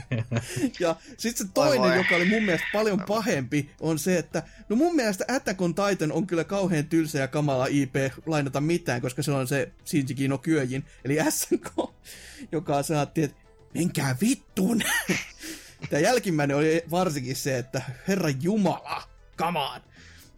ja 0.80 0.96
sitten 1.18 1.46
se 1.46 1.52
toinen, 1.54 1.90
Oi 1.90 1.96
joka 1.96 2.16
oli 2.16 2.24
mun 2.24 2.42
mielestä 2.42 2.66
paljon 2.72 3.00
pahempi, 3.00 3.70
on 3.80 3.98
se, 3.98 4.18
että 4.18 4.42
no 4.68 4.76
mun 4.76 4.96
mielestä 4.96 5.24
Attack 5.28 5.62
on 5.62 5.74
Titan 5.74 6.12
on 6.12 6.26
kyllä 6.26 6.44
kauhean 6.44 6.84
tylsä 6.84 7.18
ja 7.18 7.28
kamala 7.28 7.66
IP 7.66 7.94
lainata 8.26 8.60
mitään, 8.60 9.00
koska 9.00 9.22
se 9.22 9.32
on 9.32 9.48
se 9.48 9.72
Shinji 9.84 10.28
no 10.28 10.38
Kyojin, 10.38 10.84
eli 11.04 11.18
SNK, 11.30 11.94
joka 12.52 12.82
saatti, 12.82 13.22
että 13.22 13.36
menkää 13.74 14.16
vittuun. 14.20 14.82
Tämä 15.90 16.00
jälkimmäinen 16.00 16.56
oli 16.56 16.84
varsinkin 16.90 17.36
se, 17.36 17.58
että 17.58 17.82
herra 18.08 18.30
jumala, 18.42 19.02
come 19.38 19.58
on. 19.58 19.80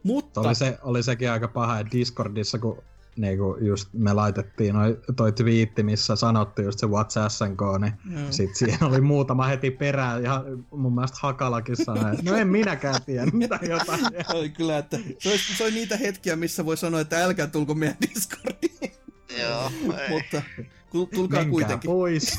Mutta, 0.03 0.41
oli, 0.41 0.55
se, 0.55 0.79
oli 0.83 1.03
sekin 1.03 1.31
aika 1.31 1.49
paha, 1.49 1.81
että 1.81 1.99
Discordissa, 1.99 2.59
kun 2.59 2.83
niinku 3.21 3.57
just 3.61 3.89
me 3.93 4.13
laitettiin 4.13 4.75
noi, 4.75 4.99
toi 5.17 5.33
twiitti, 5.33 5.83
missä 5.83 6.17
sanottiin 6.17 6.67
just 6.67 6.79
se 6.79 6.87
What's 6.87 7.29
SNK, 7.29 7.61
niin 7.81 7.93
Joo. 8.21 8.33
sit 8.33 8.57
siihen 8.57 8.83
oli 8.83 9.01
muutama 9.01 9.47
heti 9.47 9.71
perään, 9.71 10.23
ja 10.23 10.45
mun 10.71 10.95
mielestä 10.95 11.19
Hakalakin 11.21 11.77
sanoi, 11.85 12.15
että 12.15 12.31
no 12.31 12.37
en 12.37 12.49
minäkään 12.49 13.03
tiedä, 13.07 13.27
mitä 13.33 13.59
jotain. 13.63 14.01
oli 14.35 14.49
kyllä, 14.49 14.79
että 14.79 14.99
se 15.19 15.29
oli, 15.29 15.39
se 15.39 15.65
oli 15.65 15.73
niitä 15.73 15.97
hetkiä, 15.97 16.37
missä 16.37 16.67
voi 16.67 16.77
sanoa, 16.77 17.01
että 17.01 17.25
älkää 17.25 17.47
tulko 17.47 17.75
meidän 17.75 17.97
Discordiin. 18.01 18.93
Joo, 19.39 19.73
ei. 19.99 20.09
Mutta 20.09 20.43
tulkaa 20.91 21.39
Menkää 21.39 21.51
kuitenkin. 21.51 21.89
pois. 21.91 22.39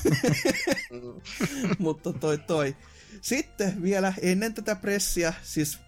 Mm. 0.92 1.22
Mutta 1.80 2.14
toi 2.14 2.38
toi. 2.38 2.76
Sitten 3.22 3.82
vielä 3.82 4.14
ennen 4.22 4.54
tätä 4.54 4.76
pressiä, 4.76 5.34
siis 5.42 5.80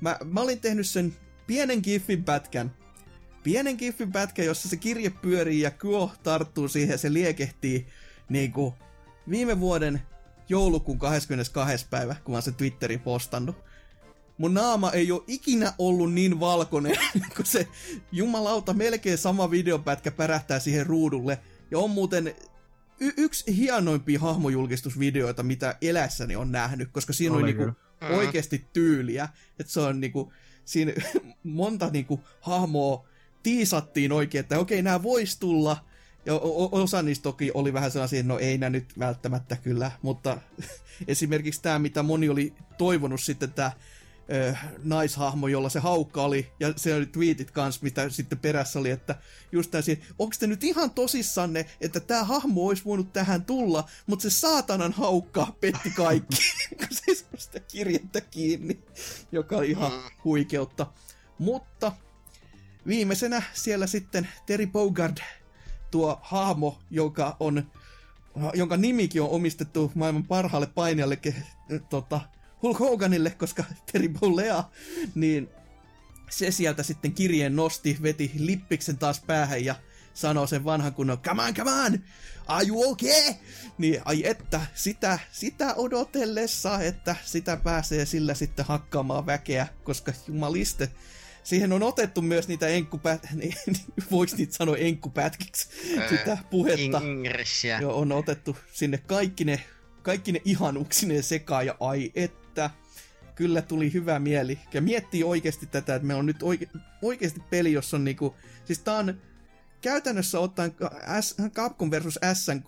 mä, 0.00 0.16
mä 0.24 0.40
olin 0.40 0.60
tehnyt 0.60 0.86
sen 0.86 1.16
pienen 1.46 1.80
giffin 1.82 2.24
pätkän. 2.24 2.72
Pienen 3.44 3.76
giffin 3.76 4.12
pätkän, 4.12 4.46
jossa 4.46 4.68
se 4.68 4.76
kirje 4.76 5.10
pyörii 5.10 5.60
ja 5.60 5.70
Kuo 5.70 6.12
tarttuu 6.22 6.68
siihen 6.68 6.90
ja 6.90 6.98
se 6.98 7.12
liekehtii 7.12 7.86
niin 8.28 8.52
kuin 8.52 8.74
viime 9.30 9.60
vuoden 9.60 10.00
joulukuun 10.48 10.98
22. 10.98 11.86
päivä, 11.90 12.16
kun 12.24 12.32
mä 12.32 12.36
oon 12.36 12.42
sen 12.42 12.54
Twitterin 12.54 13.00
postannut. 13.00 13.56
Mun 14.38 14.54
naama 14.54 14.92
ei 14.92 15.12
ole 15.12 15.22
ikinä 15.26 15.72
ollut 15.78 16.12
niin 16.12 16.40
valkoinen, 16.40 16.96
kun 17.36 17.46
se 17.46 17.68
jumalauta 18.12 18.72
melkein 18.72 19.18
sama 19.18 19.50
videopätkä 19.50 20.10
pärähtää 20.10 20.58
siihen 20.58 20.86
ruudulle. 20.86 21.38
Ja 21.70 21.78
on 21.78 21.90
muuten 21.90 22.34
y- 23.00 23.14
yksi 23.16 23.56
hienoimpia 23.56 24.20
hahmojulkistusvideoita, 24.20 25.42
mitä 25.42 25.76
elässäni 25.82 26.36
on 26.36 26.52
nähnyt, 26.52 26.88
koska 26.92 27.12
siinä 27.12 27.34
Oli 27.34 27.42
on 27.42 27.46
niinku 27.46 27.80
oikeasti 28.10 28.66
tyyliä. 28.72 29.28
Että 29.58 29.72
se 29.72 29.80
on 29.80 30.00
niinku, 30.00 30.32
siinä 30.64 30.92
monta 31.42 31.90
niinku 31.90 32.20
hahmoa 32.40 33.13
tiisattiin 33.44 34.12
oikein, 34.12 34.40
että 34.40 34.58
okei, 34.58 34.82
nämä 34.82 35.02
vois 35.02 35.36
tulla. 35.36 35.84
Ja 36.26 36.34
osa 36.72 37.02
niistä 37.02 37.22
toki 37.22 37.50
oli 37.54 37.72
vähän 37.72 37.90
sellaisia, 37.90 38.22
no 38.22 38.38
ei 38.38 38.58
nämä 38.58 38.70
nyt 38.70 38.98
välttämättä 38.98 39.56
kyllä, 39.56 39.90
mutta 40.02 40.38
esimerkiksi 41.08 41.62
tämä, 41.62 41.78
mitä 41.78 42.02
moni 42.02 42.28
oli 42.28 42.54
toivonut 42.78 43.20
sitten, 43.20 43.52
tämä 43.52 43.72
naishahmo, 44.82 45.48
jolla 45.48 45.68
se 45.68 45.78
haukka 45.78 46.22
oli, 46.22 46.52
ja 46.60 46.72
se 46.76 46.94
oli 46.94 47.06
tweetit 47.06 47.50
kanssa, 47.50 47.80
mitä 47.82 48.08
sitten 48.08 48.38
perässä 48.38 48.78
oli, 48.78 48.90
että 48.90 49.16
just 49.52 49.70
täysin, 49.70 50.02
onko 50.18 50.36
te 50.38 50.46
nyt 50.46 50.64
ihan 50.64 50.90
tosissanne, 50.90 51.66
että 51.80 52.00
tämä 52.00 52.24
hahmo 52.24 52.66
olisi 52.66 52.84
voinut 52.84 53.12
tähän 53.12 53.44
tulla, 53.44 53.88
mutta 54.06 54.22
se 54.22 54.30
saatanan 54.30 54.92
haukka 54.92 55.54
petti 55.60 55.90
kaikki, 55.90 56.36
kun 56.78 56.88
se 56.90 57.02
ei 57.08 57.16
sitä 57.36 57.60
kirjettä 57.60 58.20
kiinni, 58.20 58.82
joka 59.32 59.56
oli 59.56 59.70
ihan 59.70 59.92
huikeutta. 60.24 60.86
Mutta 61.38 61.92
viimeisenä 62.86 63.42
siellä 63.52 63.86
sitten 63.86 64.28
Terry 64.46 64.66
Bogard, 64.66 65.18
tuo 65.90 66.18
hahmo, 66.22 66.78
joka 66.90 67.36
on, 67.40 67.70
jonka 68.54 68.76
nimikin 68.76 69.22
on 69.22 69.30
omistettu 69.30 69.92
maailman 69.94 70.24
parhaalle 70.24 70.66
painijalle, 70.66 71.18
tota, 71.90 72.20
Hulk 72.62 72.80
Hoganille, 72.80 73.30
koska 73.30 73.64
Terry 73.92 74.08
Bollea, 74.08 74.64
niin 75.14 75.48
se 76.30 76.50
sieltä 76.50 76.82
sitten 76.82 77.12
kirjeen 77.12 77.56
nosti, 77.56 77.98
veti 78.02 78.32
lippiksen 78.38 78.98
taas 78.98 79.20
päähän 79.20 79.64
ja 79.64 79.74
sanoi 80.14 80.48
sen 80.48 80.64
vanhan 80.64 80.94
kunnon, 80.94 81.18
come 81.18 81.42
on, 81.42 81.54
come 81.54 81.72
on, 81.72 81.98
are 82.46 82.66
you 82.66 82.90
okay? 82.90 83.34
Niin 83.78 84.00
ai 84.04 84.26
että, 84.26 84.60
sitä, 84.74 85.18
sitä 85.32 85.74
odotellessa, 85.74 86.80
että 86.80 87.16
sitä 87.24 87.56
pääsee 87.56 88.06
sillä 88.06 88.34
sitten 88.34 88.64
hakkaamaan 88.64 89.26
väkeä, 89.26 89.66
koska 89.84 90.12
jumaliste, 90.28 90.90
siihen 91.44 91.72
on 91.72 91.82
otettu 91.82 92.22
myös 92.22 92.48
niitä 92.48 92.68
enkkupät... 92.68 93.26
Niin, 93.34 93.54
voiko 94.10 94.36
niitä 94.36 94.56
sanoa 94.56 94.76
enkkupätkiksi? 94.76 95.68
Sitä 96.08 96.38
puhetta. 96.50 96.98
Ingressiä. 96.98 97.78
Joo, 97.80 97.98
on 97.98 98.12
otettu 98.12 98.56
sinne 98.72 98.98
kaikki 98.98 99.44
ne, 99.44 99.60
kaikki 100.02 100.32
ne 100.32 100.40
ihanuksineen 100.44 101.22
sekaan 101.22 101.66
ja 101.66 101.76
ai 101.80 102.12
että. 102.14 102.70
Kyllä 103.34 103.62
tuli 103.62 103.92
hyvä 103.92 104.18
mieli. 104.18 104.58
Ja 104.74 104.82
miettii 104.82 105.24
oikeasti 105.24 105.66
tätä, 105.66 105.94
että 105.94 106.06
meillä 106.06 106.18
on 106.18 106.26
nyt 106.26 106.42
oike, 106.42 106.68
oikeasti 107.02 107.40
peli, 107.50 107.72
jossa 107.72 107.96
on 107.96 108.04
niinku... 108.04 108.34
Siis 108.64 108.78
tää 108.78 108.96
on 108.96 109.20
käytännössä 109.80 110.40
ottaen 110.40 110.74
S, 111.20 111.36
Capcom 111.54 111.90
versus 111.90 112.18
SNK 112.34 112.66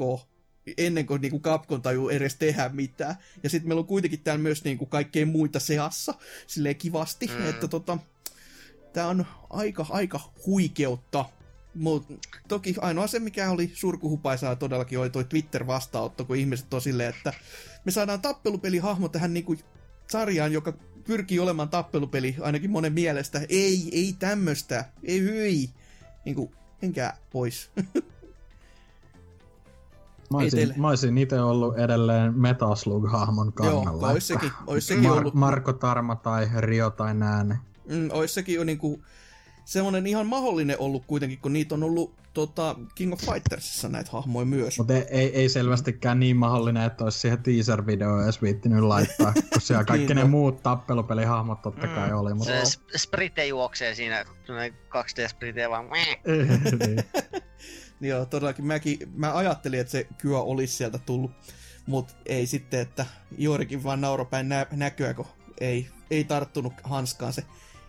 ennen 0.79 1.07
kuin 1.07 1.21
niinku 1.21 1.41
Capcom 1.41 1.83
tajuu 1.83 2.09
edes 2.09 2.35
tehdä 2.35 2.69
mitään. 2.69 3.15
Ja 3.43 3.51
sitten 3.51 3.69
meillä 3.69 3.81
on 3.81 3.87
kuitenkin 3.87 4.21
täällä 4.21 4.43
myös 4.43 4.65
niinku 4.65 4.87
kaikkea 4.87 5.27
muita 5.27 5.61
seassa, 5.61 6.15
silleen 6.47 6.77
kivasti, 6.77 7.27
mm. 7.27 7.49
että 7.49 7.69
tota, 7.69 7.99
tää 8.97 9.07
on 9.07 9.27
aika, 9.51 9.87
aika 9.91 10.21
huikeutta. 10.47 11.25
Mut 11.75 12.07
toki 12.49 12.75
ainoa 12.81 13.07
se, 13.07 13.19
mikä 13.19 13.51
oli 13.51 13.71
surkuhupaisaa 13.75 14.57
todellakin, 14.57 14.99
oli 14.99 15.11
toi 15.11 15.25
Twitter-vastaanotto, 15.25 16.25
kun 16.25 16.37
ihmiset 16.37 16.75
on 16.75 16.81
silleen, 16.81 17.15
että 17.15 17.33
me 17.85 17.93
saadaan 17.93 18.21
tappelupelihahmo 18.21 19.09
tähän 19.09 19.35
niinku 19.35 19.57
sarjaan, 20.11 20.53
joka 20.53 20.73
pyrkii 21.05 21.39
olemaan 21.39 21.69
tappelupeli, 21.69 22.37
ainakin 22.41 22.71
monen 22.71 22.93
mielestä. 22.93 23.41
Ei, 23.49 23.89
ei 23.93 24.17
tämmöstä, 24.19 24.85
ei 25.03 25.21
hyi. 25.21 25.71
Niinku, 26.25 26.53
menkää 26.83 27.17
pois. 27.33 27.71
Mä 30.31 30.39
olisin, 30.39 30.59
teille. 30.59 30.75
mä 30.77 30.89
olisin 30.89 31.19
itse 31.19 31.41
ollut 31.41 31.79
edelleen 31.79 32.35
Metaslug-hahmon 32.35 33.53
Joo, 33.63 33.85
kannalla. 33.85 34.09
ois 34.09 34.29
sekin, 34.29 34.51
ois 34.67 34.87
sekin 34.87 35.05
Mar- 35.05 35.19
ollut. 35.19 35.35
Marko 35.35 35.73
Tarma 35.73 36.17
tai 36.17 36.49
Rio 36.57 36.91
tai 36.91 37.15
Nääne. 37.15 37.59
Mm, 37.89 38.09
ois 38.13 38.35
sekin 38.35 38.55
jo 38.55 38.65
niinku 38.65 39.03
semmonen 39.65 40.07
ihan 40.07 40.27
mahdollinen 40.27 40.81
ollut 40.81 41.05
kuitenkin, 41.07 41.39
kun 41.39 41.53
niitä 41.53 41.75
on 41.75 41.83
ollut 41.83 42.15
tota, 42.35 42.77
King 42.95 43.13
of 43.13 43.21
Fightersissa 43.21 43.89
näitä 43.89 44.11
hahmoja 44.13 44.47
myös. 44.47 44.79
Mutta 44.79 44.95
ei, 44.95 45.07
ei, 45.11 45.37
ei 45.37 45.49
selvästikään 45.49 46.21
niin 46.21 46.37
mahdollinen, 46.37 46.83
että 46.83 47.05
olisi 47.05 47.19
siihen 47.19 47.43
teaser-videoon 47.43 48.25
edes 48.25 48.43
viittinyt 48.43 48.85
laittaa, 48.85 49.33
kun 49.53 49.61
siellä 49.61 49.85
kaikki 49.85 50.15
Niin, 50.15 50.17
ne 50.17 50.31
muut 50.31 50.63
tappelupelihahmot 50.63 51.63
totta 51.63 51.87
kai 51.87 52.13
oli. 52.13 52.35
Mutta... 52.35 52.65
Se 52.65 52.77
sp- 52.77 52.97
sprite 52.97 53.47
juoksee 53.47 53.95
siinä, 53.95 54.25
semmonen 54.47 54.73
2D-sprite 54.73 55.71
vaan 55.71 55.87
niin. 56.87 57.05
Joo, 58.11 58.27
todellakin 58.27 58.65
mäkin, 58.65 58.99
mä 59.15 59.37
ajattelin, 59.37 59.81
että 59.81 59.91
se 59.91 60.07
kyö 60.19 60.39
olisi 60.39 60.77
sieltä 60.77 60.99
tullut, 60.99 61.31
mutta 61.87 62.15
ei 62.27 62.47
sitten, 62.47 62.81
että 62.81 63.07
Juorikin 63.39 63.85
vaan 63.85 64.01
nauropäin 64.01 64.49
nä- 64.49 64.67
näköä, 64.73 65.15
kun 65.15 65.27
ei, 65.61 65.89
ei 66.11 66.25
tarttunut 66.25 66.73
hanskaan 66.83 67.33
se 67.33 67.43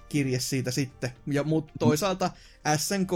kirje 0.10 0.40
siitä 0.40 0.72
sitten. 0.72 1.12
Ja 1.28 1.44
mut 1.44 1.72
toisaalta 1.80 2.32
SNK 2.78 3.12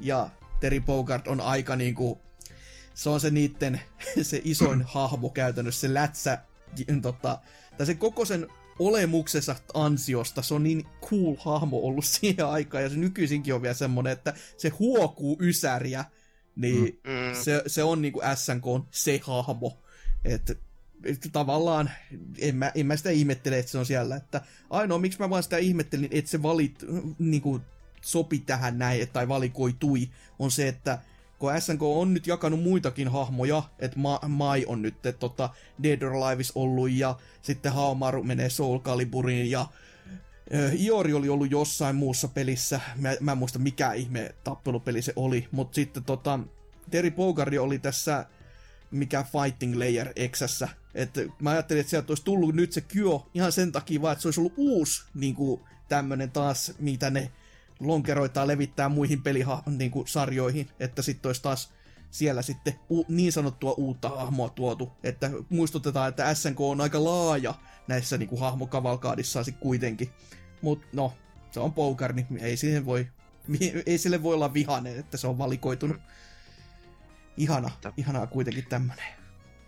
ja 0.00 0.30
Terry 0.60 0.80
Bogard 0.80 1.26
on 1.26 1.40
aika 1.40 1.76
niinku, 1.76 2.20
se 2.94 3.08
on 3.10 3.20
se 3.20 3.30
niitten, 3.30 3.80
se 4.22 4.40
isoin 4.44 4.82
hahmo 4.94 5.30
käytännössä, 5.30 5.80
se 5.88 5.94
lätsä, 5.94 6.38
tota, 7.02 7.38
tai 7.76 7.86
se 7.86 7.94
koko 7.94 8.24
sen 8.24 8.46
olemuksessa 8.78 9.56
ansiosta, 9.74 10.42
se 10.42 10.54
on 10.54 10.62
niin 10.62 10.86
cool 11.00 11.36
hahmo 11.38 11.78
ollut 11.78 12.04
siihen 12.14 12.46
aikaan, 12.46 12.82
ja 12.84 12.90
se 12.90 12.96
nykyisinkin 12.96 13.54
on 13.54 13.62
vielä 13.62 13.74
semmonen, 13.74 14.12
että 14.12 14.34
se 14.56 14.68
huokuu 14.68 15.36
ysäriä, 15.40 16.04
niin 16.56 17.00
Mm. 17.04 17.42
se, 17.42 17.62
se 17.66 17.82
on 17.82 18.02
niinku 18.02 18.20
SNK 18.34 18.66
on 18.66 18.88
se 18.90 19.20
hahmo. 19.22 19.82
Että 20.24 20.52
et 20.52 20.65
tavallaan 21.32 21.90
en 22.38 22.56
mä, 22.56 22.72
en 22.74 22.86
mä 22.86 22.96
sitä 22.96 23.10
ihmettele, 23.10 23.58
että 23.58 23.72
se 23.72 23.78
on 23.78 23.86
siellä. 23.86 24.16
Että 24.16 24.40
ainoa, 24.70 24.98
miksi 24.98 25.18
mä 25.18 25.30
vaan 25.30 25.42
sitä 25.42 25.56
ihmettelin, 25.56 26.08
että 26.10 26.30
se 26.30 26.42
valit, 26.42 26.84
niinku, 27.18 27.60
sopi 28.00 28.38
tähän 28.38 28.78
näin, 28.78 29.08
tai 29.08 29.28
valikoitui, 29.28 30.10
on 30.38 30.50
se, 30.50 30.68
että 30.68 30.98
kun 31.38 31.60
SNK 31.60 31.82
on 31.82 32.14
nyt 32.14 32.26
jakanut 32.26 32.62
muitakin 32.62 33.08
hahmoja, 33.08 33.62
että 33.78 33.98
Ma- 33.98 34.20
Mai 34.28 34.64
on 34.66 34.82
nyt 34.82 35.06
et, 35.06 35.18
tota, 35.18 35.50
Dead 35.82 36.02
or 36.02 36.12
Aliveis 36.12 36.52
ollut, 36.54 36.90
ja 36.90 37.16
sitten 37.42 37.72
Haomaru 37.72 38.22
menee 38.22 38.50
Soul 38.50 38.78
Caliburiin, 38.78 39.50
ja 39.50 39.66
ö, 40.54 40.70
Iori 40.74 41.12
oli 41.12 41.28
ollut 41.28 41.50
jossain 41.50 41.96
muussa 41.96 42.28
pelissä, 42.28 42.80
mä, 42.96 43.14
mä 43.20 43.32
en 43.32 43.38
muista 43.38 43.58
mikä 43.58 43.92
ihme 43.92 44.34
tappelupeli 44.44 45.02
se 45.02 45.12
oli, 45.16 45.48
mutta 45.50 45.74
sitten 45.74 46.04
tota, 46.04 46.40
Terry 46.90 47.10
Bogard 47.10 47.54
oli 47.54 47.78
tässä 47.78 48.26
mikä 48.90 49.24
Fighting 49.32 49.76
Layer 49.76 50.08
Xssä. 50.28 50.68
Että 50.96 51.20
mä 51.40 51.50
ajattelin, 51.50 51.80
että 51.80 51.90
sieltä 51.90 52.10
olisi 52.10 52.24
tullut 52.24 52.54
nyt 52.54 52.72
se 52.72 52.80
Kyo 52.80 53.30
ihan 53.34 53.52
sen 53.52 53.72
takia 53.72 54.02
vaan, 54.02 54.12
että 54.12 54.22
se 54.22 54.28
olisi 54.28 54.40
ollut 54.40 54.54
uusi 54.56 55.04
niin 55.14 55.34
kuin, 55.34 55.60
tämmönen 55.88 56.30
taas, 56.30 56.72
mitä 56.78 57.10
ne 57.10 57.32
lonkeroitaan 57.80 58.48
levittää 58.48 58.88
muihin 58.88 59.22
pelisarjoihin, 59.22 59.78
niin 59.78 59.90
kuin, 59.90 60.08
sarjoihin, 60.08 60.68
että 60.80 61.02
sitten 61.02 61.28
olisi 61.28 61.42
taas 61.42 61.72
siellä 62.10 62.42
sitten 62.42 62.74
u- 62.90 63.06
niin 63.08 63.32
sanottua 63.32 63.72
uutta 63.72 64.08
hahmoa 64.08 64.48
tuotu, 64.48 64.92
että 65.02 65.30
muistutetaan, 65.48 66.08
että 66.08 66.34
SNK 66.34 66.60
on 66.60 66.80
aika 66.80 67.04
laaja 67.04 67.54
näissä 67.88 68.18
niin 68.18 68.28
kuin, 68.28 68.40
hahmokavalkaadissaan 68.40 69.44
sit 69.44 69.56
kuitenkin. 69.60 70.10
Mutta 70.62 70.86
no, 70.92 71.12
se 71.50 71.60
on 71.60 71.72
poukar, 71.72 72.12
niin 72.12 72.26
ei, 72.40 72.56
siihen 72.56 72.86
voi, 72.86 73.08
ei 73.86 73.98
sille 73.98 74.22
voi 74.22 74.34
olla 74.34 74.54
vihainen, 74.54 74.98
että 74.98 75.16
se 75.16 75.26
on 75.26 75.38
valikoitunut. 75.38 75.96
Ihana, 77.36 77.70
ihanaa 77.96 78.26
kuitenkin 78.26 78.66
tämmönen. 78.66 79.25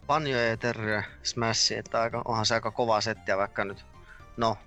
Banjo 0.09 0.39
ja 0.39 0.57
Terry 0.57 1.03
Smash, 1.23 1.73
että 1.73 2.01
aika, 2.01 2.23
onhan 2.25 2.47
se 2.47 2.55
aika 2.55 2.71
kova 2.71 3.01
settiä, 3.01 3.37
vaikka 3.37 3.65
nyt, 3.65 3.87
no, 4.37 4.59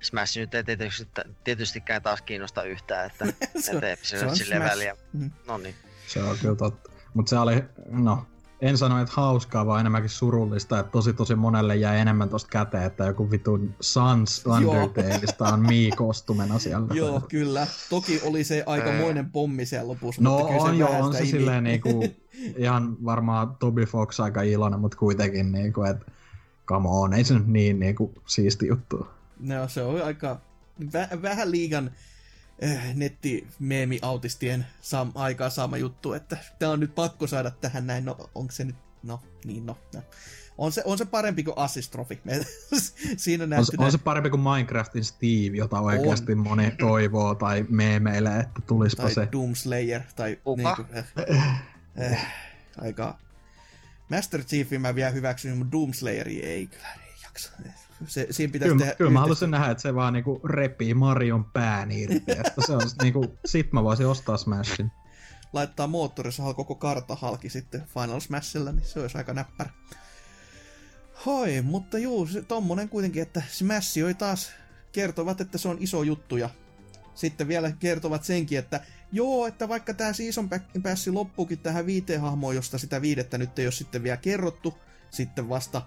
Smash 0.00 0.38
nyt 0.38 0.54
ei 0.54 0.64
tietysti, 0.64 1.08
tietystikään 1.44 2.02
taas 2.02 2.22
kiinnosta 2.22 2.62
yhtään, 2.62 3.06
että, 3.06 3.24
Se 3.60 3.76
on- 3.76 3.80
se, 4.02 4.18
se 4.18 4.26
on 4.26 4.36
silleen 4.36 4.62
väliä. 4.62 4.96
Mm. 5.12 5.30
No 5.46 5.58
niin. 5.58 5.74
Se 6.06 6.22
on 6.22 6.38
kyllä 6.38 6.56
totta. 6.56 6.90
Mutta 7.14 7.30
se 7.30 7.38
oli, 7.38 7.64
no, 7.86 8.26
en 8.62 8.78
sano, 8.78 9.00
että 9.02 9.14
hauskaa, 9.16 9.66
vaan 9.66 9.80
enemmänkin 9.80 10.10
surullista, 10.10 10.78
että 10.78 10.92
tosi 10.92 11.12
tosi 11.12 11.34
monelle 11.34 11.76
jäi 11.76 11.98
enemmän 11.98 12.28
tosta 12.28 12.48
käteen, 12.50 12.84
että 12.84 13.04
joku 13.04 13.30
vitun 13.30 13.74
Sans 13.80 14.46
Undertaleista 14.46 15.44
on 15.48 15.60
Mii-kostumena 15.60 16.58
siellä. 16.58 16.86
Joo, 16.94 17.20
kyllä. 17.28 17.66
Toki 17.90 18.20
oli 18.24 18.44
se 18.44 18.62
aikamoinen 18.66 19.30
pommi 19.30 19.66
siellä 19.66 19.88
lopussa, 19.88 20.22
No 20.22 20.30
mutta 20.38 20.46
kyllä 20.52 20.62
on 20.62 20.70
se 20.70 20.76
jo, 20.76 20.86
vähän 20.86 21.02
on 21.02 21.12
se 21.12 21.18
imi. 21.18 21.28
silleen 21.28 21.64
niinku, 21.64 22.04
ihan 22.56 22.96
varmaan 23.04 23.56
Toby 23.56 23.84
Fox 23.84 24.20
aika 24.20 24.42
iloinen, 24.42 24.80
mutta 24.80 24.96
kuitenkin 24.98 25.52
niinku, 25.52 25.82
että 25.82 26.06
come 26.66 26.88
on, 26.88 27.12
ei 27.14 27.24
se 27.24 27.34
nyt 27.34 27.46
niin 27.46 27.80
niinku 27.80 28.14
siisti 28.26 28.66
juttu. 28.66 29.06
No, 29.40 29.68
se 29.68 29.82
on 29.82 30.02
aika 30.04 30.36
vä- 30.84 31.22
vähän 31.22 31.50
liigan 31.50 31.90
nettimeemi-autistien 32.94 34.66
saam- 34.82 35.12
aikaa 35.14 35.50
saama 35.50 35.76
juttu, 35.76 36.12
että 36.12 36.36
tää 36.58 36.70
on 36.70 36.80
nyt 36.80 36.94
pakko 36.94 37.26
saada 37.26 37.50
tähän 37.50 37.86
näin, 37.86 38.04
no 38.04 38.30
onko 38.34 38.52
se 38.52 38.64
nyt 38.64 38.76
no, 39.02 39.20
niin 39.44 39.66
no. 39.66 39.78
no. 39.94 40.02
On, 40.58 40.72
se, 40.72 40.82
on 40.84 40.98
se 40.98 41.04
parempi 41.04 41.42
kuin 41.42 41.58
Assistrofi. 41.58 42.20
Siinä 43.16 43.44
On, 43.58 43.66
se- 43.66 43.72
on 43.78 43.92
se 43.92 43.98
parempi 43.98 44.30
kuin 44.30 44.40
Minecraftin 44.40 45.04
Steve, 45.04 45.56
jota 45.56 45.80
oikeasti 45.80 46.34
moni 46.34 46.70
toivoo 46.70 47.34
tai 47.34 47.64
meemeilee, 47.68 48.40
että 48.40 48.60
tulispa 48.66 49.02
tai 49.02 49.14
se. 49.14 49.28
Doomslayer, 49.32 50.00
tai 50.16 50.38
Kuka? 50.44 50.76
niinku, 50.76 50.94
äh, 50.96 51.62
äh, 52.12 52.26
aika... 52.78 53.18
Master 54.08 54.44
Chiefin 54.44 54.80
mä 54.80 54.94
vielä 54.94 55.10
hyväksyn, 55.10 55.56
mutta 55.56 55.72
Doomslayeri 55.72 56.40
ei 56.40 56.66
kyllä, 56.66 56.88
ei 57.06 57.14
jaksa. 57.24 57.52
Se, 58.06 58.26
siinä 58.30 58.52
pitäisi 58.52 58.72
Kyllä, 58.72 58.84
tehdä 58.84 58.96
kyllä 58.96 59.10
mä 59.10 59.20
haluaisin 59.20 59.50
nähdä, 59.50 59.70
että 59.70 59.82
se 59.82 59.94
vaan 59.94 60.12
niinku 60.12 60.40
repii 60.44 60.94
Marion 60.94 61.44
pään 61.44 61.92
irti. 61.92 62.32
Että 62.32 62.66
se 62.66 62.72
on 62.72 62.80
niinku, 63.02 63.38
sit 63.44 63.72
mä 63.72 63.84
voisin 63.84 64.06
ostaa 64.06 64.36
Smashin. 64.36 64.92
laittaa 65.52 65.86
moottorissa 65.86 66.54
koko 66.54 66.74
kartta 66.74 67.14
halki 67.14 67.50
sitten 67.50 67.82
Final 67.94 68.20
Smashilla, 68.20 68.72
niin 68.72 68.84
se 68.84 69.00
olisi 69.00 69.18
aika 69.18 69.34
näppärä. 69.34 69.70
Hoi, 71.26 71.62
mutta 71.62 71.98
juu, 71.98 72.26
se, 72.26 72.42
tommonen 72.42 72.88
kuitenkin, 72.88 73.22
että 73.22 73.42
Smash 73.48 74.04
oli 74.04 74.14
taas 74.14 74.52
kertovat, 74.92 75.40
että 75.40 75.58
se 75.58 75.68
on 75.68 75.76
iso 75.80 76.02
juttu 76.02 76.36
ja 76.36 76.50
sitten 77.14 77.48
vielä 77.48 77.72
kertovat 77.72 78.24
senkin, 78.24 78.58
että 78.58 78.80
joo, 79.12 79.46
että 79.46 79.68
vaikka 79.68 79.94
tämä 79.94 80.12
season 80.12 80.50
päässi 80.82 81.10
loppuukin 81.10 81.58
tähän 81.58 81.86
viiteen 81.86 82.20
hahmoon, 82.20 82.54
josta 82.54 82.78
sitä 82.78 83.02
viidettä 83.02 83.38
nyt 83.38 83.58
ei 83.58 83.66
ole 83.66 83.72
sitten 83.72 84.02
vielä 84.02 84.16
kerrottu, 84.16 84.78
sitten 85.10 85.48
vasta 85.48 85.82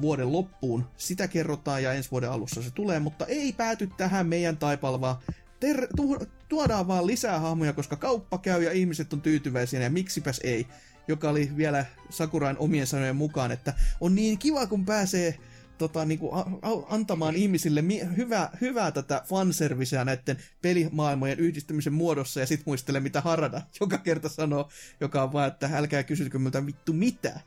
vuoden 0.00 0.32
loppuun 0.32 0.84
sitä 0.96 1.28
kerrotaan 1.28 1.82
ja 1.82 1.92
ensi 1.92 2.10
vuoden 2.10 2.30
alussa 2.30 2.62
se 2.62 2.70
tulee, 2.70 2.98
mutta 3.00 3.26
ei 3.26 3.52
pääty 3.52 3.90
tähän 3.96 4.26
meidän 4.26 4.56
taipalvaan. 4.56 5.16
Ter- 5.60 5.88
tu- 5.96 6.26
tuodaan 6.48 6.88
vaan 6.88 7.06
lisää 7.06 7.38
hahmoja, 7.38 7.72
koska 7.72 7.96
kauppa 7.96 8.38
käy 8.38 8.62
ja 8.62 8.72
ihmiset 8.72 9.12
on 9.12 9.20
tyytyväisiä 9.20 9.80
ja 9.80 9.90
miksipäs 9.90 10.40
ei. 10.44 10.66
Joka 11.08 11.30
oli 11.30 11.50
vielä 11.56 11.86
Sakurain 12.10 12.58
omien 12.58 12.86
sanojen 12.86 13.16
mukaan, 13.16 13.52
että 13.52 13.74
on 14.00 14.14
niin 14.14 14.38
kiva 14.38 14.66
kun 14.66 14.84
pääsee 14.84 15.38
tota, 15.78 16.04
niinku, 16.04 16.34
a- 16.34 16.86
antamaan 16.88 17.36
ihmisille 17.36 17.82
mi- 17.82 18.02
hyvää, 18.16 18.56
hyvää 18.60 18.90
tätä 18.90 19.22
fanserviceä 19.28 20.04
näiden 20.04 20.36
pelimaailmojen 20.62 21.38
yhdistämisen 21.38 21.92
muodossa 21.92 22.40
ja 22.40 22.46
sit 22.46 22.62
muistele 22.66 23.00
mitä 23.00 23.20
Harada 23.20 23.62
joka 23.80 23.98
kerta 23.98 24.28
sanoo, 24.28 24.68
joka 25.00 25.22
on 25.22 25.32
vaan, 25.32 25.48
että 25.48 25.70
älkää 25.74 26.02
kysykö 26.02 26.38
miltä 26.38 26.66
vittu 26.66 26.92
mitä. 26.92 27.40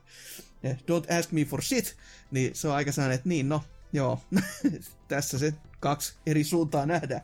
Don't 0.70 1.20
ask 1.20 1.32
me 1.32 1.46
for 1.46 1.62
shit. 1.62 1.96
Niin 2.32 2.56
se 2.56 2.68
on 2.68 2.76
aika 2.76 2.92
sellainen, 2.92 3.16
että 3.16 3.30
niin 3.30 3.50
no, 3.50 3.64
joo, 3.94 4.22
tässä 5.08 5.40
se 5.40 5.54
kaksi 5.80 6.14
eri 6.26 6.44
suuntaa 6.44 6.86
nähdään. 6.86 7.22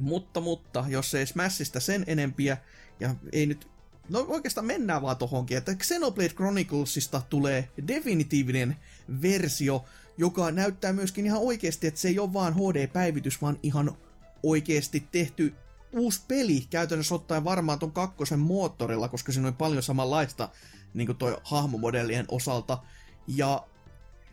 Mutta, 0.00 0.40
mutta, 0.40 0.84
jos 0.88 1.14
ei 1.14 1.26
Smashista 1.26 1.80
sen 1.80 2.04
enempiä, 2.06 2.56
ja 3.00 3.14
ei 3.32 3.46
nyt, 3.46 3.68
no 4.08 4.24
oikeastaan 4.28 4.66
mennään 4.66 5.02
vaan 5.02 5.16
tohonkin, 5.16 5.56
että 5.56 5.74
Xenoblade 5.74 6.28
Chroniclesista 6.28 7.22
tulee 7.30 7.68
definitiivinen 7.88 8.76
versio, 9.22 9.84
joka 10.18 10.50
näyttää 10.50 10.92
myöskin 10.92 11.26
ihan 11.26 11.40
oikeasti, 11.40 11.86
että 11.86 12.00
se 12.00 12.08
ei 12.08 12.18
ole 12.18 12.32
vaan 12.32 12.54
HD-päivitys, 12.54 13.42
vaan 13.42 13.58
ihan 13.62 13.96
oikeasti 14.42 15.06
tehty 15.12 15.54
uusi 15.92 16.20
peli, 16.28 16.66
käytännössä 16.70 17.14
ottaen 17.14 17.44
varmaan 17.44 17.78
ton 17.78 17.92
kakkosen 17.92 18.38
moottorilla, 18.38 19.08
koska 19.08 19.32
siinä 19.32 19.48
on 19.48 19.56
paljon 19.56 19.82
samanlaista 19.82 20.48
niin 20.94 21.06
kuin 21.06 21.18
toi 21.18 21.36
hahmomodellien 21.44 22.24
osalta. 22.28 22.78
Ja 23.26 23.66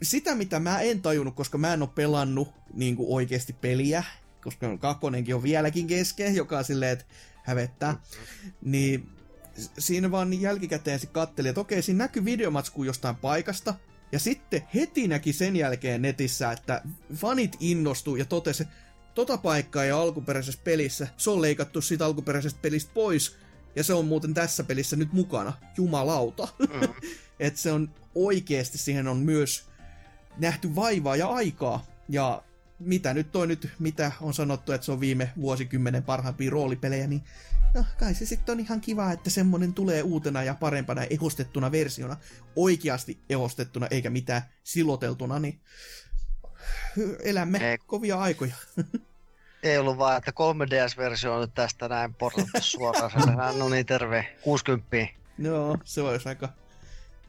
sitä, 0.01 0.35
mitä 0.35 0.59
mä 0.59 0.79
en 0.79 1.01
tajunnut, 1.01 1.35
koska 1.35 1.57
mä 1.57 1.73
en 1.73 1.81
ole 1.81 1.89
pelannut 1.95 2.53
niin 2.73 2.95
kuin 2.95 3.07
oikeasti 3.11 3.53
peliä, 3.53 4.03
koska 4.43 4.77
kakkonenkin 4.77 5.35
on 5.35 5.43
vieläkin 5.43 5.87
kesken, 5.87 6.35
joka 6.35 6.57
on 6.57 6.63
silleen, 6.63 6.91
että 6.91 7.05
hävettää, 7.43 8.01
niin 8.61 9.09
siinä 9.77 10.11
vaan 10.11 10.41
jälkikäteen 10.41 10.99
se 10.99 11.07
katteli, 11.07 11.47
että 11.47 11.61
okei, 11.61 11.81
siinä 11.81 11.97
näkyy 11.97 12.25
videomatsku 12.25 12.83
jostain 12.83 13.15
paikasta, 13.15 13.73
ja 14.11 14.19
sitten 14.19 14.67
heti 14.75 15.07
näki 15.07 15.33
sen 15.33 15.55
jälkeen 15.55 16.01
netissä, 16.01 16.51
että 16.51 16.81
fanit 17.15 17.57
innostuu 17.59 18.15
ja 18.15 18.25
totesi, 18.25 18.67
tota 19.15 19.37
paikkaa 19.37 19.85
ja 19.85 20.01
alkuperäisessä 20.01 20.59
pelissä, 20.63 21.07
se 21.17 21.29
on 21.29 21.41
leikattu 21.41 21.81
siitä 21.81 22.05
alkuperäisestä 22.05 22.59
pelistä 22.61 22.91
pois, 22.93 23.37
ja 23.77 23.83
se 23.83 23.93
on 23.93 24.05
muuten 24.05 24.33
tässä 24.33 24.63
pelissä 24.63 24.95
nyt 24.95 25.13
mukana. 25.13 25.53
Jumalauta. 25.77 26.47
Mm. 26.59 26.93
että 27.39 27.59
se 27.59 27.71
on 27.71 27.89
oikeasti, 28.15 28.77
siihen 28.77 29.07
on 29.07 29.17
myös 29.17 29.65
nähty 30.37 30.75
vaivaa 30.75 31.15
ja 31.15 31.27
aikaa. 31.27 31.85
Ja 32.09 32.43
mitä 32.79 33.13
nyt 33.13 33.31
toi 33.31 33.47
nyt, 33.47 33.69
mitä 33.79 34.11
on 34.21 34.33
sanottu, 34.33 34.71
että 34.71 34.85
se 34.85 34.91
on 34.91 34.99
viime 34.99 35.31
vuosikymmenen 35.41 36.03
parhaimpia 36.03 36.49
roolipelejä, 36.49 37.07
niin 37.07 37.23
no 37.73 37.85
kai 37.99 38.13
se 38.13 38.25
sitten 38.25 38.53
on 38.53 38.59
ihan 38.59 38.81
kiva, 38.81 39.11
että 39.11 39.29
semmonen 39.29 39.73
tulee 39.73 40.03
uutena 40.03 40.43
ja 40.43 40.55
parempana 40.55 41.01
ja 41.01 41.07
ehostettuna 41.09 41.71
versiona. 41.71 42.17
Oikeasti 42.55 43.19
ehostettuna, 43.29 43.87
eikä 43.91 44.09
mitään 44.09 44.41
siloteltuna, 44.63 45.39
niin 45.39 45.61
elämme 47.23 47.71
Ei. 47.71 47.77
kovia 47.77 48.19
aikoja. 48.19 48.55
Ei 49.67 49.77
ollut 49.77 49.97
vaan, 49.97 50.17
että 50.17 50.31
3DS-versio 50.31 51.33
on 51.35 51.41
nyt 51.41 51.53
tästä 51.53 51.87
näin 51.87 52.13
portattu 52.13 52.51
suoraan. 52.59 53.11
Sellainen, 53.11 53.59
no 53.59 53.69
niin, 53.69 53.85
terve. 53.85 54.25
60. 54.41 54.97
Joo, 55.39 55.77
se 55.83 56.01
olisi 56.01 56.29
aika, 56.29 56.49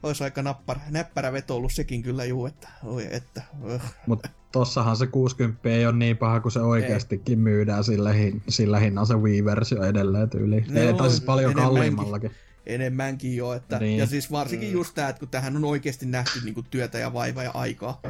olisi 0.03 0.23
aika 0.23 0.41
nappara, 0.41 0.81
näppärä 0.89 1.31
veto 1.33 1.55
ollut 1.55 1.73
sekin 1.73 2.03
kyllä 2.03 2.25
juu, 2.25 2.45
että, 2.45 2.67
oi, 2.83 3.07
että 3.11 3.41
uh. 3.63 3.81
Mutta 4.07 4.29
tossahan 4.51 4.97
se 4.97 5.07
60 5.07 5.69
ei 5.69 5.85
ole 5.85 5.95
niin 5.95 6.17
paha, 6.17 6.39
kuin 6.39 6.51
se 6.51 6.59
oikeastikin 6.59 7.39
myydään 7.39 7.83
sillä, 7.83 8.11
hin- 8.13 8.41
sillä 8.49 8.79
hinnalla 8.79 9.05
se 9.07 9.13
Wii-versio 9.13 9.83
edelleen 9.83 10.29
tyyli. 10.29 10.65
No, 10.69 10.91
No, 10.91 10.93
tai 10.97 11.09
siis 11.09 11.21
paljon 11.21 11.51
enemmänkin. 11.51 11.73
kalliimmallakin. 11.75 12.31
enemmänkin 12.65 13.35
jo, 13.37 13.53
että, 13.53 13.79
Niin. 13.79 13.97
ja 13.97 14.05
siis 14.07 14.31
varsinkin 14.31 14.69
Mm. 14.69 14.73
just 14.73 14.95
tämä, 14.95 15.09
että 15.09 15.19
kun 15.19 15.29
tähän 15.29 15.55
on 15.55 15.65
oikeasti 15.65 16.05
nähty 16.05 16.39
niin 16.43 16.53
kuin, 16.53 16.65
työtä 16.69 16.97
ja 16.99 17.13
vaivaa 17.13 17.43
ja 17.43 17.51
aikaa, 17.53 18.01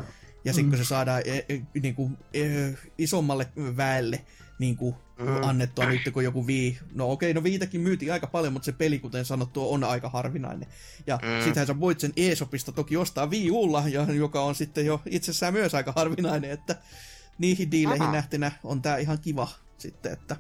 ja 0.46 0.54
sitten 0.54 0.70
kun 0.70 0.78
se 0.78 0.86
saadaan 0.86 1.22
e, 1.26 1.38
e, 1.50 1.62
niin 1.82 1.96
kuin, 1.96 2.18
e, 2.34 2.40
isommalle 2.98 3.48
väelle 3.78 4.22
niin 4.60 4.78
kuin, 4.78 4.96
Mm. 5.20 5.44
annettua 5.44 5.86
nyt, 5.86 6.02
kun 6.14 6.24
joku 6.24 6.48
vii, 6.48 6.78
no 6.94 7.12
okei, 7.12 7.34
no 7.34 7.44
viitäkin 7.44 7.82
myytiin 7.82 8.14
aika 8.14 8.28
paljon, 8.28 8.54
mutta 8.54 8.66
se 8.66 8.72
peli, 8.72 9.00
kuten 9.00 9.26
sanottu, 9.26 9.74
on 9.74 9.84
aika 9.84 10.10
harvinainen. 10.10 10.70
Ja 11.08 11.20
Mm. 11.22 11.28
mm. 11.30 11.44
sittenhän 11.44 11.68
sä 11.68 11.80
voit 11.80 12.00
sen 12.00 12.14
eShopista 12.18 12.72
toki 12.72 12.98
ostaa 12.98 13.26
Wii 13.30 13.52
Ulla, 13.52 13.84
joka 14.16 14.42
on 14.42 14.56
sitten 14.56 14.86
jo 14.86 15.02
itsessään 15.06 15.54
myös 15.54 15.76
aika 15.76 15.94
harvinainen, 15.96 16.52
että 16.52 16.76
niihin 17.38 17.72
diileihin 17.72 18.04
Aha. 18.04 18.12
nähtynä 18.12 18.52
on 18.64 18.82
tää 18.82 18.98
ihan 18.98 19.20
kiva 19.20 19.48
sitten, 19.78 20.12
että 20.14 20.36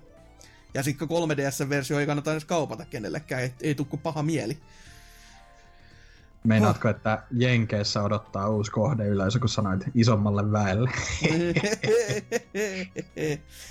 ja 0.74 0.84
sitten 0.84 1.08
3DS-versio 1.08 2.00
ei 2.00 2.06
kannata 2.06 2.32
edes 2.32 2.46
kaupata 2.46 2.86
kenellekään, 2.86 3.42
ei, 3.42 3.54
ei 3.62 3.76
tule 3.76 3.88
kuin 3.88 4.02
paha 4.02 4.24
mieli. 4.24 4.58
Meinaatko, 6.44 6.90
että 6.90 7.24
Jenkeissä 7.32 8.04
odottaa 8.04 8.50
uusi 8.50 8.72
kohdeyleisö, 8.72 9.40
kun 9.40 9.50
sanoit 9.50 9.82
isommalle 9.96 10.52
väelle? 10.52 10.92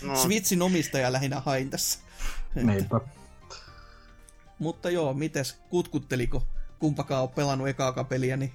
No, 0.02 0.16
Switchin 0.16 0.62
omistaja 0.62 1.12
lähinnä 1.12 1.40
hain 1.40 1.70
tässä. 1.70 1.98
Niinpä. 2.54 3.00
Mutta 4.58 4.90
joo, 4.90 5.14
mites, 5.14 5.60
kutkutteliko 5.70 6.46
kumpakaan 6.78 7.22
on 7.22 7.28
pelannut 7.28 7.68
ekaakaan 7.68 8.06
peliä, 8.06 8.36
niin 8.36 8.52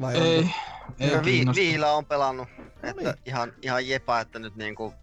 vai 0.00 0.14
Ei, 0.14 0.38
onko? 0.38 0.50
ei 1.00 1.16
no, 1.16 1.24
vi-. 1.24 1.44
Viila 1.54 1.92
on 1.92 2.06
pelannut. 2.06 2.48
Että 2.82 3.02
niin. 3.02 3.14
ihan, 3.26 3.52
ihan 3.62 3.88
jepa, 3.88 4.20
että 4.20 4.38
nyt 4.38 4.56
niinku 4.56 4.94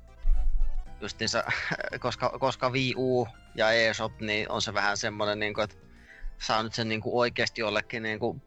justiinsa, 1.02 1.44
koska, 1.99 2.30
koska 2.40 2.70
Wii 2.70 2.94
U 2.98 3.28
ja 3.56 3.72
eShop, 3.72 4.22
niin 4.22 4.52
on 4.52 4.61
se 4.61 4.74
vähän 4.74 4.98
semmonen 4.98 5.40
niinku, 5.40 5.61
että 5.61 5.76
saa 6.41 6.64
nyt 6.64 6.74
sen 6.74 6.90
niinku 6.90 7.20
oikeesti 7.20 7.61
jollekin 7.61 8.03
niinku 8.03 8.41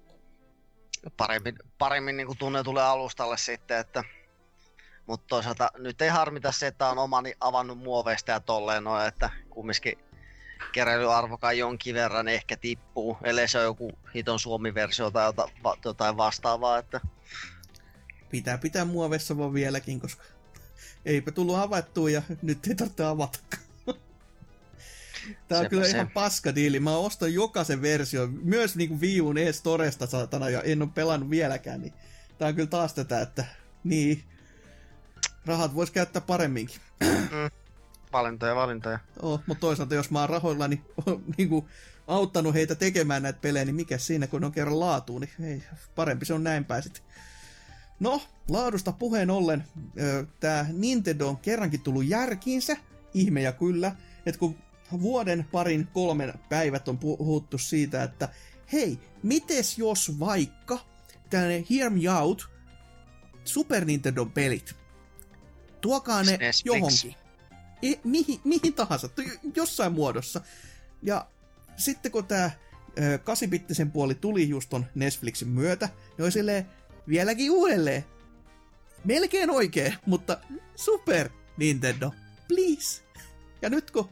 paremmin, 1.16 1.54
paremmin 1.78 2.16
niinku 2.16 2.34
tunnetulle 2.34 2.82
alustalle 2.82 3.38
sitten, 3.38 3.78
että 3.78 4.04
mutta 5.06 5.26
toisaalta 5.28 5.70
nyt 5.78 6.02
ei 6.02 6.08
harmita 6.08 6.52
se, 6.52 6.66
että 6.66 6.88
on 6.88 6.98
omani 6.98 7.34
avannut 7.40 7.78
muoveista 7.78 8.30
ja 8.30 8.40
tolleen 8.40 8.84
noin, 8.84 9.06
että 9.06 9.30
kumminkin 9.50 9.98
keräilyarvokaan 10.72 11.58
jonkin 11.58 11.94
verran 11.94 12.28
ehkä 12.28 12.56
tippuu, 12.56 13.18
ellei 13.22 13.48
se 13.48 13.58
on 13.58 13.64
joku 13.64 13.92
hiton 14.14 14.38
Suomi-versio 14.38 15.10
tai 15.10 15.32
jotain 15.84 16.16
vastaavaa, 16.16 16.78
että 16.78 17.00
Pitää 18.32 18.58
pitää 18.58 18.84
muovessa 18.84 19.38
vaan 19.38 19.54
vieläkin, 19.54 20.00
koska 20.00 20.22
eipä 21.04 21.30
tullut 21.30 21.56
avattua 21.56 22.10
ja 22.10 22.22
nyt 22.42 22.66
ei 22.66 22.74
tarvitse 22.74 23.04
avata. 23.04 23.38
Tää 25.48 25.58
on 25.58 25.64
Sepä 25.64 25.70
kyllä 25.70 25.84
se. 25.84 25.90
ihan 25.90 26.10
paska 26.10 26.54
diili. 26.54 26.80
Mä 26.80 26.96
ostan 26.96 27.34
jokaisen 27.34 27.82
version, 27.82 28.40
myös 28.42 28.76
niinku 28.76 29.00
Wii 29.00 29.20
Uun 29.20 29.38
e-storesta 29.38 30.06
saatana, 30.06 30.50
ja 30.50 30.62
en 30.62 30.82
ole 30.82 30.90
pelannut 30.94 31.30
vieläkään, 31.30 31.80
niin 31.80 31.92
tää 32.38 32.48
on 32.48 32.54
kyllä 32.54 32.68
taas 32.68 32.94
tätä, 32.94 33.20
että 33.20 33.44
niin, 33.84 34.24
rahat 35.46 35.74
vois 35.74 35.90
käyttää 35.90 36.22
paremminkin. 36.22 36.80
valintoja, 38.12 38.54
valintoja. 38.54 38.98
Oh, 39.22 39.40
mutta 39.46 39.60
toisaalta 39.60 39.94
jos 39.94 40.10
mä 40.10 40.20
oon 40.20 40.28
rahoilla 40.28 40.68
niin, 40.68 40.84
niinku, 41.36 41.68
auttanut 42.06 42.54
heitä 42.54 42.74
tekemään 42.74 43.22
näitä 43.22 43.38
pelejä, 43.40 43.64
niin 43.64 43.74
mikä 43.74 43.98
siinä, 43.98 44.26
kun 44.26 44.40
ne 44.40 44.46
on 44.46 44.52
kerran 44.52 44.80
laatuun, 44.80 45.20
niin 45.20 45.52
ei, 45.52 45.62
parempi 45.94 46.26
se 46.26 46.34
on 46.34 46.44
näin 46.44 46.64
päin 46.64 46.82
No, 48.00 48.22
laadusta 48.48 48.92
puheen 48.92 49.30
ollen, 49.30 49.64
tämä 50.40 50.66
Nintendo 50.72 51.28
on 51.28 51.36
kerrankin 51.36 51.80
tullut 51.80 52.06
järkiinsä, 52.06 52.76
ihme 53.14 53.42
ja 53.42 53.52
kyllä, 53.52 53.96
että 54.26 54.38
kun 54.38 54.58
vuoden 55.00 55.46
parin 55.52 55.88
kolmen 55.92 56.34
päivät 56.48 56.88
on 56.88 56.98
puhuttu 56.98 57.58
siitä, 57.58 58.02
että 58.02 58.28
hei, 58.72 58.98
mites 59.22 59.78
jos 59.78 60.18
vaikka 60.20 60.78
tällainen 61.30 61.66
Hear 61.70 61.90
Me 61.90 62.10
Out 62.20 62.50
Super 63.44 63.84
Nintendo 63.84 64.26
pelit, 64.26 64.74
tuokaa 65.80 66.22
ne 66.22 66.36
SNES 66.36 66.62
johonkin. 66.64 67.14
E, 67.82 67.92
mihin, 68.04 68.40
mihin 68.44 68.74
tahansa, 68.74 69.08
jossain 69.56 69.92
muodossa. 69.92 70.40
Ja 71.02 71.26
sitten 71.76 72.12
kun 72.12 72.26
tämä 72.26 72.50
8-bittisen 72.98 73.90
puoli 73.90 74.14
tuli 74.14 74.48
just 74.48 74.70
ton 74.70 74.86
Netflixin 74.94 75.48
myötä, 75.48 75.86
niin 75.86 76.22
oli 76.22 76.32
silleen 76.32 76.66
vieläkin 77.08 77.50
uudelleen. 77.50 78.04
Melkein 79.04 79.50
oikein, 79.50 79.94
mutta 80.06 80.38
Super 80.76 81.30
Nintendo, 81.56 82.12
please. 82.48 83.02
Ja 83.62 83.70
nyt 83.70 83.90
kun 83.90 84.08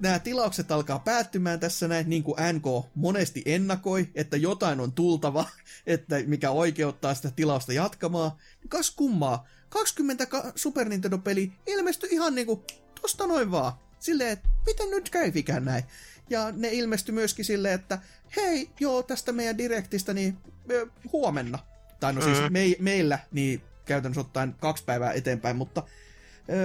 nämä 0.00 0.18
tilaukset 0.18 0.72
alkaa 0.72 0.98
päättymään 0.98 1.60
tässä 1.60 1.88
näin, 1.88 2.10
niin 2.10 2.22
kuin 2.22 2.36
NK 2.52 2.64
monesti 2.94 3.42
ennakoi, 3.46 4.08
että 4.14 4.36
jotain 4.36 4.80
on 4.80 4.92
tultava, 4.92 5.44
että 5.86 6.16
mikä 6.26 6.50
oikeuttaa 6.50 7.14
sitä 7.14 7.30
tilausta 7.36 7.72
jatkamaan, 7.72 8.30
niin 8.60 8.68
kas 8.68 8.90
kummaa, 8.90 9.46
20 9.68 10.26
ka- 10.26 10.52
Super 10.56 10.88
Nintendo-peli 10.88 11.52
ilmestyi 11.66 12.08
ihan 12.12 12.34
niinku 12.34 12.64
tosta 13.02 13.26
noin 13.26 13.50
vaan. 13.50 13.72
Silleen, 13.98 14.30
että 14.30 14.48
miten 14.66 14.90
nyt 14.90 15.10
käyfikään 15.10 15.64
näin? 15.64 15.84
Ja 16.30 16.52
ne 16.52 16.68
ilmestyi 16.72 17.14
myöskin 17.14 17.44
silleen, 17.44 17.74
että 17.74 17.98
hei, 18.36 18.70
joo, 18.80 19.02
tästä 19.02 19.32
meidän 19.32 19.58
direktistä 19.58 20.14
niin 20.14 20.38
ö, 20.70 20.86
huomenna. 21.12 21.58
Tai 22.00 22.12
no 22.12 22.20
siis 22.22 22.38
Mhm. 22.40 22.52
me, 22.52 22.60
meillä, 22.78 23.18
niin 23.32 23.62
käytännössä 23.84 24.20
ottaen 24.20 24.54
kaksi 24.60 24.84
päivää 24.84 25.12
eteenpäin, 25.12 25.56
mutta 25.56 25.82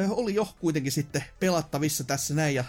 oli 0.09 0.35
jo 0.35 0.47
kuitenkin 0.59 0.91
sitten 0.91 1.23
pelattavissa 1.39 2.03
tässä 2.03 2.33
näin. 2.33 2.55
Ja 2.55 2.63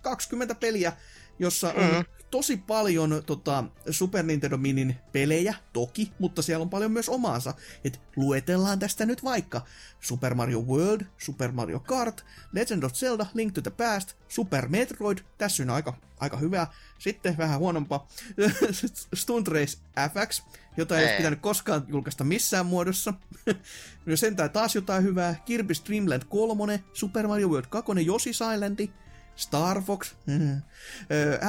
20 0.00 0.54
peliä, 0.54 0.92
jossa 1.38 1.68
on 1.72 1.84
Mhm. 1.84 2.00
tosi 2.30 2.56
paljon 2.56 3.22
tota, 3.26 3.64
Super 3.90 4.24
Nintendo 4.24 4.56
Minin 4.56 4.96
pelejä, 5.12 5.54
toki, 5.72 6.12
mutta 6.18 6.42
siellä 6.42 6.62
on 6.62 6.70
paljon 6.70 6.92
myös 6.92 7.08
omaansa. 7.08 7.54
Et 7.84 8.00
luetellaan 8.16 8.78
tästä 8.78 9.06
nyt 9.06 9.24
vaikka 9.24 9.64
Super 10.00 10.34
Mario 10.34 10.60
World, 10.60 11.00
Super 11.18 11.52
Mario 11.52 11.80
Kart, 11.80 12.24
Legend 12.52 12.82
of 12.82 12.92
Zelda, 12.92 13.26
Link 13.34 13.52
to 13.54 13.60
the 13.62 13.70
Past, 13.70 14.12
Super 14.28 14.68
Metroid, 14.68 15.18
tässä 15.38 15.62
on 15.62 15.70
aika, 15.70 15.94
aika 16.20 16.36
hyvä. 16.36 16.66
Sitten 16.98 17.38
vähän 17.38 17.58
huonompaa, 17.58 18.08
Stunt 19.14 19.48
Race 19.48 19.78
FX, 20.14 20.42
jota 20.76 20.94
ei, 20.96 21.00
Ei. 21.00 21.04
olisi 21.06 21.16
pitänyt 21.16 21.40
koskaan 21.40 21.84
julkaista 21.88 22.24
missään 22.24 22.66
muodossa. 22.66 23.14
no 24.06 24.16
sentään 24.16 24.50
taas 24.50 24.74
jotain 24.74 25.02
hyvää. 25.04 25.34
Kirby's 25.50 25.86
Dream 25.88 26.08
Land 26.08 26.22
3, 26.28 26.84
Super 26.92 27.26
Mario 27.26 27.48
World 27.48 27.66
2, 27.70 27.92
Yoshi's 27.92 28.54
Island, 28.54 28.88
Star 29.36 29.82
Fox, 29.82 30.14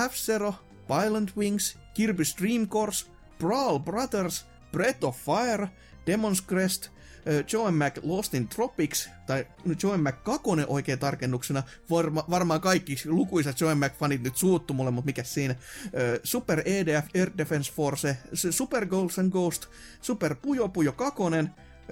F-Zero, 0.10 0.54
Violent 0.90 1.38
Wings, 1.38 1.78
Kirby's 1.94 2.36
Dream 2.42 2.68
Course, 2.68 3.08
Brawl 3.40 3.80
Brothers, 3.80 4.46
Breath 4.72 5.04
of 5.04 5.18
Fire, 5.18 5.68
Demon's 6.08 6.42
Crest, 6.48 6.90
ö, 7.28 7.44
Joe 7.54 7.72
Mac 7.72 8.00
Lost 8.04 8.34
in 8.34 8.48
Tropics, 8.48 9.10
tai 9.26 9.48
Joe 9.84 9.98
Mac 9.98 10.16
2 10.24 10.50
oikein 10.68 11.00
tarkennuksena. 11.00 11.64
Varma, 11.90 12.26
varmaan 12.30 12.62
kaikki 12.62 12.96
lukuisat 13.06 13.62
Joe 13.62 13.76
Mac-fanit 13.76 14.22
nyt 14.22 14.36
suuttu 14.36 14.74
mulle, 14.74 14.92
mutta 14.92 15.06
mikä 15.06 15.24
siinä. 15.24 15.56
Ö, 15.96 16.20
Super 16.24 16.62
EDF 16.66 17.06
Air 17.16 17.32
Defense 17.38 17.72
Force, 17.74 18.18
Super 18.50 18.86
Ghost 18.86 19.20
and 19.20 19.32
Ghost, 19.32 19.66
Super 20.02 20.36
Puyo 20.36 20.70
Puyo 20.70 20.92
2, 20.92 21.24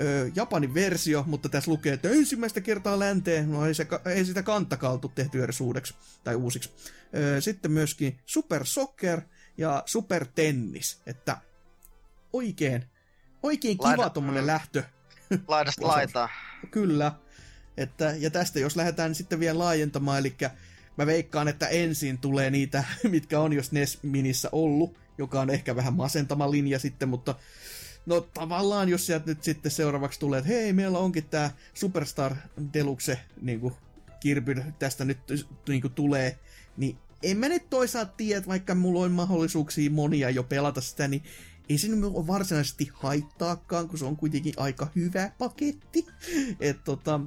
ö, 0.02 0.32
Japanin 0.36 0.74
versio, 0.74 1.24
mutta 1.28 1.50
tässä 1.50 1.72
lukee, 1.72 1.94
että 1.94 2.10
ensimmäistä 2.10 2.62
kertaa 2.62 3.00
länteen, 3.00 3.52
no 3.52 3.66
ei, 3.66 3.74
se, 3.74 3.88
ei 4.06 4.26
sitä 4.26 4.44
kantakaan 4.44 4.94
oltu 4.94 5.12
tehty 5.16 5.44
edes 5.44 5.62
uudeksi 5.62 5.96
tai 6.24 6.36
uusiksi. 6.36 6.70
Ö, 7.16 7.42
sitten 7.42 7.72
myöskin 7.72 8.20
Super 8.26 8.66
Soccer 8.66 9.22
ja 9.58 9.84
Super 9.86 10.26
Tennis, 10.36 11.02
että 11.06 11.38
oikein, 12.34 12.86
oikein 13.44 13.78
kiva 13.78 13.96
Laida- 13.96 14.10
tommonen 14.10 14.44
mm. 14.44 14.48
lähtö, 14.48 14.84
Laidasta 15.48 15.88
laitaa. 15.88 16.30
kyllä. 16.72 17.12
Että, 17.78 18.14
ja 18.18 18.30
tästä 18.30 18.60
jos 18.60 18.76
lähdetään 18.76 19.16
sitten 19.16 19.40
vielä 19.40 19.60
laajentamaan, 19.60 20.20
eli 20.20 20.36
mä 20.98 21.06
veikkaan, 21.06 21.48
että 21.48 21.68
ensin 21.68 22.18
tulee 22.18 22.50
niitä, 22.50 22.84
mitkä 23.10 23.40
on 23.40 23.54
jos 23.54 23.72
NES 23.72 24.00
Minissä 24.04 24.50
ollut, 24.52 24.98
joka 25.18 25.42
on 25.42 25.50
ehkä 25.50 25.76
vähän 25.76 25.94
masentama 25.94 26.52
linja 26.52 26.80
sitten, 26.80 27.10
mutta 27.10 27.36
no 28.06 28.22
tavallaan 28.22 28.90
jos 28.90 29.06
sieltä 29.06 29.26
nyt 29.26 29.44
sitten 29.44 29.72
seuraavaksi 29.72 30.20
tulee, 30.20 30.40
että 30.40 30.52
hei, 30.54 30.74
meillä 30.74 31.00
onkin 31.00 31.26
tää 31.26 31.52
Superstar 31.74 32.36
Deluxe 32.74 33.20
niin 33.42 33.60
kuin 33.60 33.74
Kirby 34.20 34.64
tästä 34.80 35.06
nyt 35.06 35.20
niin 35.68 35.82
kuin 35.82 35.94
tulee, 35.94 36.40
niin 36.78 36.98
en 37.24 37.38
mä 37.38 37.50
nyt 37.50 37.70
toisaalta 37.70 38.14
tiedä, 38.18 38.38
että 38.38 38.50
vaikka 38.50 38.76
mulla 38.76 39.00
on 39.00 39.12
mahdollisuuksia 39.12 39.92
monia 39.92 40.30
jo 40.30 40.44
pelata 40.44 40.82
sitä, 40.82 41.08
niin 41.08 41.24
ei 41.70 41.78
se 41.78 41.88
nyt 41.88 42.04
ole 42.04 42.28
varsinaisesti 42.28 42.90
haittaakaan, 42.94 43.88
kun 43.88 44.00
se 44.00 44.06
on 44.06 44.18
kuitenkin 44.18 44.54
aika 44.58 44.88
hyvä 44.96 45.32
paketti. 45.38 46.06
Et 46.60 46.84
tota, 46.84 47.20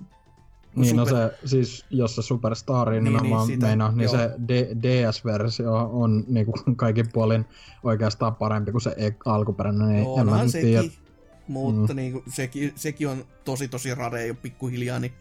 Niin, 0.76 0.96
no 0.96 1.04
super- 1.04 1.30
se, 1.30 1.38
siis 1.48 1.84
jos 1.90 2.16
se 2.16 2.22
Superstari 2.22 2.92
Niin, 2.92 3.04
niin, 3.04 3.12
nimenomaan 3.12 3.40
niin, 3.40 3.48
niin, 3.48 3.56
sitä, 3.56 3.66
meinaa, 3.66 3.92
niin 3.92 4.02
joo. 4.04 4.12
se 4.16 4.30
D- 4.48 4.82
DS-versio 4.82 5.72
on 5.92 6.24
niinku 6.28 6.52
kaikin 6.76 7.06
puolin 7.12 7.44
oikeastaan 7.82 8.34
parempi 8.34 8.72
kuin 8.72 8.82
se 8.82 8.94
e- 8.96 9.16
alkuperäinen, 9.24 9.88
niin 9.88 9.98
en 9.98 10.26
mä 10.26 10.32
onhan 10.32 10.50
sekin, 10.50 10.68
tiedä. 10.68 10.84
mutta 11.48 11.92
Mm. 11.92 11.96
niin 11.96 12.12
kuin, 12.12 12.24
sekin, 12.28 12.72
sekin 12.76 13.08
on 13.08 13.24
tosi 13.44 13.68
tosi 13.68 13.94
rade 13.94 14.26
jo 14.26 14.34
pikkuhiljaa, 14.34 14.98
niin 14.98 15.12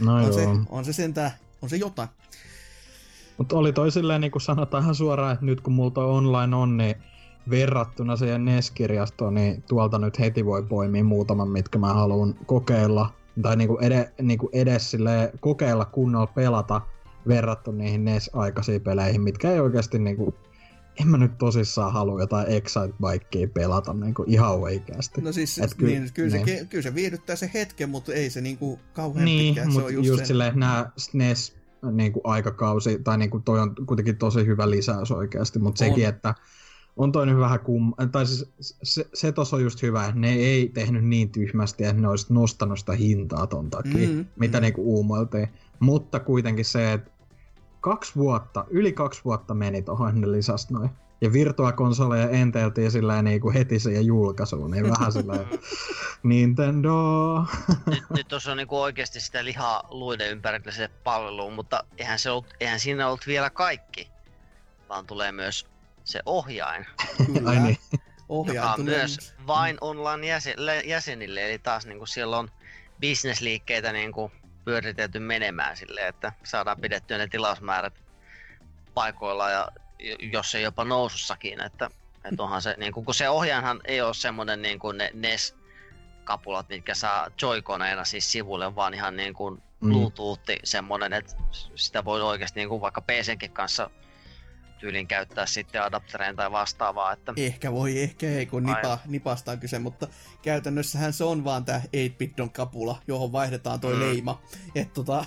No 0.00 0.14
on, 0.14 0.22
joo. 0.22 0.32
se, 0.32 0.46
on 0.68 0.84
se 0.84 0.92
sentään, 0.92 1.30
on 1.62 1.68
se 1.68 1.76
jotain. 1.76 2.08
Mutta 3.38 3.56
oli 3.56 3.72
toi 3.72 3.90
silleen, 3.90 4.20
niin 4.20 4.30
kuin 4.30 4.42
sanotaan 4.42 4.82
ihan 4.82 4.94
suoraan, 4.94 5.32
että 5.32 5.44
nyt 5.44 5.60
kun 5.60 5.72
mulla 5.72 5.90
toi 5.90 6.04
online 6.10 6.56
on, 6.56 6.76
niin 6.76 6.94
verrattuna 7.50 8.16
siihen 8.16 8.44
NES-kirjastoon, 8.44 9.34
niin 9.34 9.62
tuolta 9.62 9.98
nyt 9.98 10.18
heti 10.18 10.44
voi 10.46 10.62
poimia 10.62 11.04
muutaman, 11.04 11.48
mitkä 11.48 11.78
mä 11.78 11.94
haluan 11.94 12.34
kokeilla. 12.46 13.10
Tai 13.42 13.56
niinku 13.56 13.78
ede, 13.80 14.12
niinku 14.22 14.48
edes 14.52 14.90
silleen 14.90 15.30
kokeilla 15.40 15.84
kunnolla 15.84 16.26
pelata 16.26 16.80
verrattuna 17.28 17.78
niihin 17.78 18.04
NES-aikaisiin 18.04 18.80
peleihin, 18.80 19.20
mitkä 19.20 19.52
ei 19.52 19.60
oikeasti 19.60 19.98
niinku... 19.98 20.34
En 21.00 21.08
mä 21.08 21.16
nyt 21.16 21.38
tosissaan 21.38 21.92
halua 21.92 22.20
jotain 22.20 22.46
Excite-bikea 22.46 23.48
pelata 23.54 23.94
niinku 23.94 24.24
ihan 24.26 24.50
oikeasti. 24.54 25.20
No 25.20 25.32
siis, 25.32 25.58
Et 25.58 25.74
ky- 25.74 25.86
niin, 25.86 26.08
kyllä, 26.14 26.30
se, 26.30 26.44
niin. 26.44 26.68
kyllä 26.68 26.82
se 26.82 26.94
viihdyttää 26.94 27.36
se 27.36 27.50
hetken, 27.54 27.88
mutta 27.90 28.12
ei 28.12 28.30
se 28.30 28.40
niinku 28.40 28.78
kauhean 28.92 29.24
Niin, 29.24 29.54
pitkään. 29.54 29.66
Se 29.66 29.72
mutta 29.72 29.86
on 29.86 29.94
just, 29.94 30.06
just, 30.06 30.08
just 30.08 30.24
se, 30.24 30.26
silleen 30.26 30.58
nämä 30.58 30.90
SNES 30.96 31.56
niinku 31.92 32.20
aikakausi, 32.24 32.98
tai 33.04 33.18
niinku 33.18 33.40
toi 33.40 33.60
on 33.60 33.74
kuitenkin 33.86 34.16
tosi 34.16 34.46
hyvä 34.46 34.70
lisäys 34.70 35.10
oikeasti, 35.10 35.58
mutta 35.58 35.84
On. 35.84 35.90
sekin, 35.90 36.08
että 36.08 36.34
on 36.98 37.12
toi 37.12 37.26
nyt 37.26 37.38
vähän 37.38 37.60
kum... 37.60 37.94
Tai 38.12 38.26
siis 38.26 38.50
se, 38.82 39.08
se 39.14 39.32
tossa 39.32 39.56
on 39.56 39.62
just 39.62 39.82
hyvä, 39.82 40.12
ne 40.14 40.32
ei 40.32 40.68
tehnyt 40.68 41.04
niin 41.04 41.30
tyhmästi, 41.30 41.84
että 41.84 42.02
ne 42.02 42.08
olisi 42.08 42.32
nostanut 42.32 42.78
sitä 42.78 42.92
hintaa 42.92 43.46
ton 43.46 43.70
takia, 43.70 44.08
Mm, 44.08 44.26
mitä 44.36 44.58
mm. 44.58 44.62
niinku 44.62 44.82
uumoiltiin. 44.96 45.48
Mutta 45.80 46.20
kuitenkin 46.20 46.64
se, 46.64 46.92
että 46.92 47.10
kaksi 47.80 48.12
vuotta, 48.16 48.64
yli 48.70 48.92
kaksi 48.92 49.20
vuotta 49.24 49.54
meni 49.54 49.82
tohon, 49.82 50.20
ne 50.20 50.32
lisäs 50.32 50.70
noin. 50.70 50.90
Ja 51.20 51.32
virtuakonsoleja 51.32 52.30
enteltiin 52.30 52.90
silleen 52.90 53.24
niinku 53.24 53.52
heti 53.52 53.78
siihen 53.78 54.06
julkaisuun, 54.06 54.70
niin 54.70 54.90
vähän 54.90 55.12
silleen 55.12 55.46
Nintendo. 56.22 56.94
nyt, 57.86 58.04
nyt 58.16 58.28
tuossa 58.28 58.50
on 58.50 58.56
niinku 58.56 58.80
oikeasti 58.80 59.20
sitä 59.20 59.44
lihaa 59.44 59.82
luiden 59.90 60.30
ympärillä 60.30 60.72
se 60.72 60.88
palveluun, 61.04 61.52
mutta 61.52 61.84
eihän, 61.98 62.18
se 62.18 62.30
ollut, 62.30 62.54
eihän 62.60 62.80
siinä 62.80 63.06
ollut 63.06 63.26
vielä 63.26 63.50
kaikki, 63.50 64.10
vaan 64.88 65.06
tulee 65.06 65.32
myös 65.32 65.66
se 66.08 66.22
ohjain, 66.26 66.86
kyllä, 67.26 67.50
Ai 67.50 67.58
niin. 67.60 67.78
joka 68.54 68.72
on 68.72 68.84
myös 68.84 69.34
vain 69.46 69.78
online 69.80 70.26
jäsen, 70.26 70.54
lä- 70.56 70.74
jäsenille, 70.74 71.48
eli 71.48 71.58
taas 71.58 71.86
niinku 71.86 72.06
siellä 72.06 72.38
on 72.38 72.50
bisnesliikkeitä 73.00 73.92
niinku 73.92 74.32
pyöritelty 74.64 75.18
menemään 75.18 75.76
silleen, 75.76 76.08
että 76.08 76.32
saadaan 76.44 76.80
pidettyä 76.80 77.18
ne 77.18 77.26
tilausmäärät 77.26 77.94
paikoilla 78.94 79.50
ja 79.50 79.68
jos 80.32 80.54
ei 80.54 80.62
jopa 80.62 80.84
nousussakin, 80.84 81.60
että, 81.60 81.90
että 82.24 82.42
onhan 82.42 82.62
se, 82.62 82.74
niin 82.78 82.92
kun 82.92 83.14
se 83.14 83.28
ohjaanhan 83.28 83.80
ei 83.84 84.00
ole 84.00 84.14
semmoinen 84.14 84.62
niin 84.62 84.78
kuin 84.78 84.98
ne 84.98 85.10
NES 85.14 85.56
kapulat, 86.24 86.68
mitkä 86.68 86.94
saa 86.94 87.30
joikoneina 87.42 88.04
siis 88.04 88.32
sivulle, 88.32 88.74
vaan 88.74 88.94
ihan 88.94 89.16
niin 89.16 89.34
kuin 89.34 89.62
Mm. 89.80 89.88
Bluetooth 89.90 90.42
semmoinen, 90.64 91.12
että 91.12 91.34
sitä 91.74 92.04
voi 92.04 92.22
oikeasti 92.22 92.60
niin 92.60 92.68
kuin 92.68 92.80
vaikka 92.80 93.00
PCnkin 93.00 93.52
kanssa 93.52 93.90
tyylin 94.78 95.06
käyttää 95.06 95.46
sitten 95.46 95.82
adaptereen 95.82 96.36
tai 96.36 96.50
vastaavaa, 96.52 97.12
että 97.12 97.32
Ehkä 97.36 97.72
voi, 97.72 98.02
ehkä 98.02 98.26
ei, 98.26 98.46
kun 98.46 98.62
nipa, 98.62 98.98
nipasta 99.06 99.52
on 99.52 99.58
kyse, 99.58 99.78
mutta 99.78 100.08
käytännössähän 100.42 101.12
se 101.12 101.24
on 101.24 101.44
vaan 101.44 101.64
tää 101.64 101.82
8-bit 101.84 102.52
kapula, 102.52 103.02
johon 103.06 103.32
vaihdetaan 103.32 103.80
toi 103.80 103.92
Mm. 103.92 103.98
mm. 103.98 104.06
leima. 104.06 104.42
Et 104.74 104.92
tota, 104.92 105.24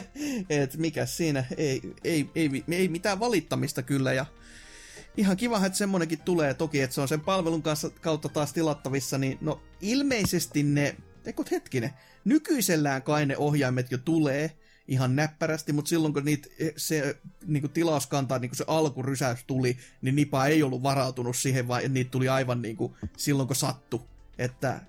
et 0.50 0.76
mikä 0.76 1.06
siinä, 1.06 1.44
ei, 1.56 1.80
ei, 2.04 2.30
ei, 2.34 2.64
ei, 2.70 2.88
mitään 2.88 3.20
valittamista 3.20 3.82
kyllä, 3.82 4.12
ja 4.12 4.26
ihan 5.16 5.36
kiva, 5.36 5.66
että 5.66 5.78
semmonenkin 5.78 6.20
tulee 6.20 6.54
toki, 6.54 6.80
että 6.80 6.94
se 6.94 7.00
on 7.00 7.08
sen 7.08 7.20
palvelun 7.20 7.62
kanssa, 7.62 7.90
kautta 7.90 8.28
taas 8.28 8.52
tilattavissa, 8.52 9.18
niin 9.18 9.38
no 9.40 9.62
ilmeisesti 9.80 10.62
ne, 10.62 10.96
eikö 11.26 11.44
hetkinen, 11.50 11.90
nykyisellään 12.24 13.02
kai 13.02 13.26
ne 13.26 13.36
ohjaimet 13.36 13.90
jo 13.90 13.98
tulee, 13.98 14.52
ihan 14.88 15.16
näppärästi, 15.16 15.72
mutta 15.72 15.88
silloin 15.88 16.14
kun 16.14 16.24
niitä, 16.24 16.48
se 16.76 17.16
niin 17.46 17.60
kuin 17.60 17.72
tilauskantaa, 17.72 18.38
niin 18.38 18.48
kuin 18.48 18.56
se 18.56 18.64
alkurysäys 18.66 19.44
tuli, 19.46 19.76
niin 20.02 20.16
Nipa 20.16 20.46
ei 20.46 20.62
ollut 20.62 20.82
varautunut 20.82 21.36
siihen, 21.36 21.68
vaan 21.68 21.82
niitä 21.88 22.10
tuli 22.10 22.28
aivan 22.28 22.62
niin 22.62 22.76
kuin 22.76 22.94
silloin 23.16 23.46
kun 23.46 23.56
sattu. 23.56 24.06
Että 24.38 24.80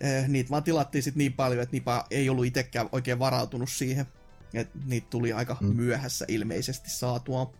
eh, 0.00 0.28
niitä 0.28 0.50
vaan 0.50 0.62
tilattiin 0.62 1.02
sitten 1.02 1.18
niin 1.18 1.32
paljon, 1.32 1.62
että 1.62 1.76
Nipa 1.76 2.06
ei 2.10 2.28
ollut 2.28 2.46
itsekään 2.46 2.88
oikein 2.92 3.18
varautunut 3.18 3.70
siihen. 3.70 4.06
Et 4.54 4.68
niitä 4.84 5.06
tuli 5.10 5.32
aika 5.32 5.56
mm. 5.60 5.76
myöhässä 5.76 6.24
ilmeisesti 6.28 6.90
saatua. 6.90 7.52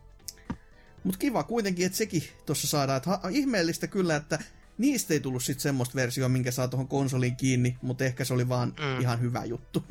Mutta 1.05 1.19
kiva 1.19 1.43
kuitenkin, 1.43 1.87
että 1.87 1.99
sekin 1.99 2.23
tuossa 2.47 2.67
saadaan. 2.69 2.97
Että 2.97 3.11
ha- 3.11 3.29
ihmeellistä 3.31 3.87
kyllä, 3.87 4.17
että 4.17 4.39
niistä 4.81 5.15
ei 5.15 5.21
tullut 5.21 5.45
sitten 5.45 5.63
semmoista 5.63 5.95
versiota, 5.95 6.29
minkä 6.29 6.51
saa 6.51 6.69
tuohon 6.69 6.89
konsoliin 6.89 7.37
kiinni, 7.37 7.77
mutta 7.83 8.05
ehkä 8.05 8.25
se 8.25 8.35
oli 8.35 8.49
vaan 8.49 8.69
mm. 8.69 9.01
ihan 9.01 9.21
hyvä 9.21 9.45
juttu. 9.45 9.85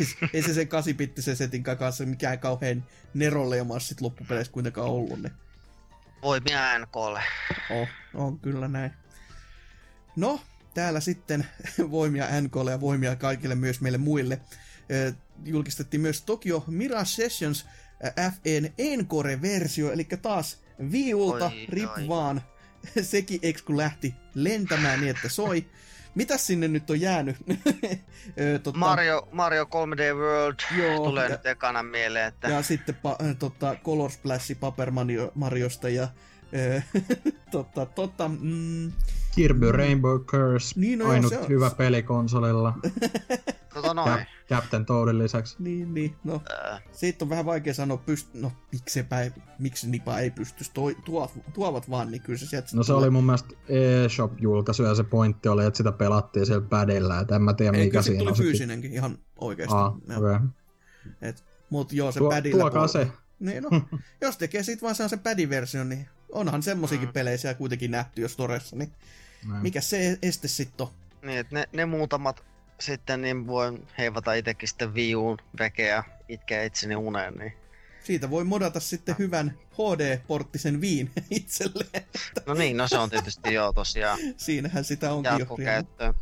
ei, 0.00 0.06
ei 0.32 0.42
se 0.42 0.54
sen 0.54 0.68
8 0.68 0.94
setin 1.34 1.62
kanssa 1.62 2.06
mikään 2.06 2.38
kauhean 2.38 2.84
neroleimaus 3.14 3.88
sitten 3.88 4.04
loppupeleissä 4.04 4.52
kuitenkaan 4.52 4.88
ollut. 4.88 5.22
Niin. 5.22 5.32
Voimia 6.22 6.78
NKlle. 6.78 7.22
Oh, 7.70 7.88
on 8.14 8.40
kyllä 8.40 8.68
näin. 8.68 8.90
No, 10.16 10.40
täällä 10.74 11.00
sitten 11.00 11.46
voimia 11.90 12.40
NKlle 12.40 12.70
ja 12.70 12.80
voimia 12.80 13.16
kaikille 13.16 13.54
myös 13.54 13.80
meille 13.80 13.98
muille. 13.98 14.40
julkistettiin 15.44 16.00
myös 16.00 16.22
Tokyo 16.22 16.64
Mirage 16.66 17.04
Sessions 17.04 17.66
FN 18.14 18.72
Encore-versio, 18.78 19.92
eli 19.92 20.04
taas 20.22 20.58
viulta, 20.92 21.50
rip 21.68 21.90
vaan. 22.08 22.42
Sekin 23.02 23.38
eks 23.42 23.62
kun 23.62 23.76
lähti 23.76 24.14
lentämään 24.34 25.00
niin, 25.00 25.10
että 25.10 25.28
soi. 25.28 25.66
Mitäs 26.14 26.46
sinne 26.46 26.68
nyt 26.68 26.90
on 26.90 27.00
jäänyt? 27.00 27.36
tota, 28.62 28.78
Mario, 28.78 29.28
Mario 29.32 29.64
3D 29.64 30.16
World 30.16 30.54
joo, 30.78 31.04
tulee 31.04 31.24
ja, 31.24 31.30
nyt 31.30 31.46
ekana 31.46 31.82
mieleen. 31.82 32.26
Että... 32.26 32.48
Ja 32.48 32.62
sitten 32.62 32.94
pa, 32.94 33.18
tota, 33.38 33.76
Color 33.84 34.10
Splash 34.10 34.60
Paper 34.60 34.92
Mariosta 35.34 35.88
ja 35.88 36.08
totta, 37.50 37.86
totta, 37.86 38.28
mm, 38.28 38.92
Kirby 39.34 39.72
Rainbow 39.72 40.20
Curse, 40.20 40.80
niin, 40.80 40.98
no, 40.98 41.08
ainut 41.08 41.32
on... 41.32 41.48
hyvä 41.48 41.70
peli 41.70 42.02
konsolilla. 42.02 42.74
Tota 43.74 43.94
noin. 43.94 44.26
Captain 44.48 44.86
Toadin 44.86 45.18
lisäksi. 45.18 45.56
Niin, 45.58 45.94
niin. 45.94 46.16
No, 46.24 46.42
äh. 46.72 46.82
siitä 46.92 47.24
on 47.24 47.28
vähän 47.28 47.44
vaikea 47.44 47.74
sanoa, 47.74 47.96
pyst... 47.96 48.34
no, 48.34 48.52
miksi, 48.72 49.02
päin, 49.02 49.32
miksi 49.58 49.90
Nipa 49.90 50.18
ei 50.18 50.30
pysty, 50.30 50.64
toi, 50.74 50.96
tuo, 51.04 51.32
tuovat 51.52 51.90
vaan, 51.90 52.10
niin 52.10 52.22
kyllä 52.22 52.38
se 52.38 52.46
sieltä... 52.46 52.68
No 52.72 52.82
se 52.82 52.92
tulee. 52.92 53.04
oli 53.04 53.10
mun 53.10 53.24
mielestä 53.24 53.54
eShop-julkaisu 53.68 54.82
ja 54.82 54.94
se 54.94 55.04
pointti 55.04 55.48
oli, 55.48 55.64
että 55.64 55.76
sitä 55.76 55.92
pelattiin 55.92 56.46
siellä 56.46 56.66
padilla, 56.68 57.20
että 57.20 57.36
en 57.36 57.42
mä 57.42 57.54
tiedä 57.54 57.78
mikä 57.78 58.02
siinä 58.02 58.18
tuli 58.18 58.30
on. 58.30 58.36
fyysinenkin 58.36 58.92
ihan 58.92 59.18
oikeasti. 59.38 59.74
Ah, 59.74 59.94
okay. 60.18 60.38
Et, 61.22 61.44
mut 61.70 61.92
joo, 61.92 62.12
se 62.12 62.18
Tuo, 62.18 62.30
padilla... 62.30 62.60
Tuokaa 62.60 62.88
se. 62.88 63.08
Niin, 63.40 63.62
no, 63.62 63.70
jos 64.20 64.36
tekee 64.36 64.62
sit 64.62 64.82
vaan 64.82 64.94
sen 64.94 65.18
padin-version, 65.18 65.88
niin 65.88 66.08
onhan 66.32 66.62
semmosiakin 66.62 67.08
mm. 67.08 67.12
pelejä 67.12 67.36
siellä 67.36 67.54
kuitenkin 67.54 67.90
nähty 67.90 68.22
jos 68.22 68.36
toressa, 68.36 68.76
niin 68.76 68.92
näin. 69.48 69.62
mikä 69.62 69.80
se 69.80 70.18
este 70.22 70.48
sitten 70.48 70.86
on? 70.86 70.92
Niin, 71.22 71.38
että 71.38 71.54
ne, 71.54 71.68
ne 71.72 71.84
muutamat 71.86 72.44
sitten 72.84 73.22
niin 73.22 73.46
voin 73.46 73.86
heivata 73.98 74.34
itsekin 74.34 74.68
sitten 74.68 74.94
viuun 74.94 75.38
vekeä 75.58 76.04
itkeä 76.28 76.64
itseni 76.64 76.96
uneen, 76.96 77.34
niin 77.34 77.52
siitä 78.04 78.30
voi 78.30 78.44
modata 78.44 78.80
sitten 78.80 79.16
hyvän 79.18 79.54
HD-porttisen 79.72 80.80
viin 80.80 81.10
itselleen. 81.30 82.04
No 82.46 82.54
niin, 82.54 82.76
no 82.76 82.88
se 82.88 82.98
on 82.98 83.10
tietysti 83.10 83.54
joo 83.54 83.72
tosiaan. 83.72 84.18
Siinähän 84.36 84.84
sitä 84.84 85.12
onkin 85.12 85.32
jo. 85.38 86.14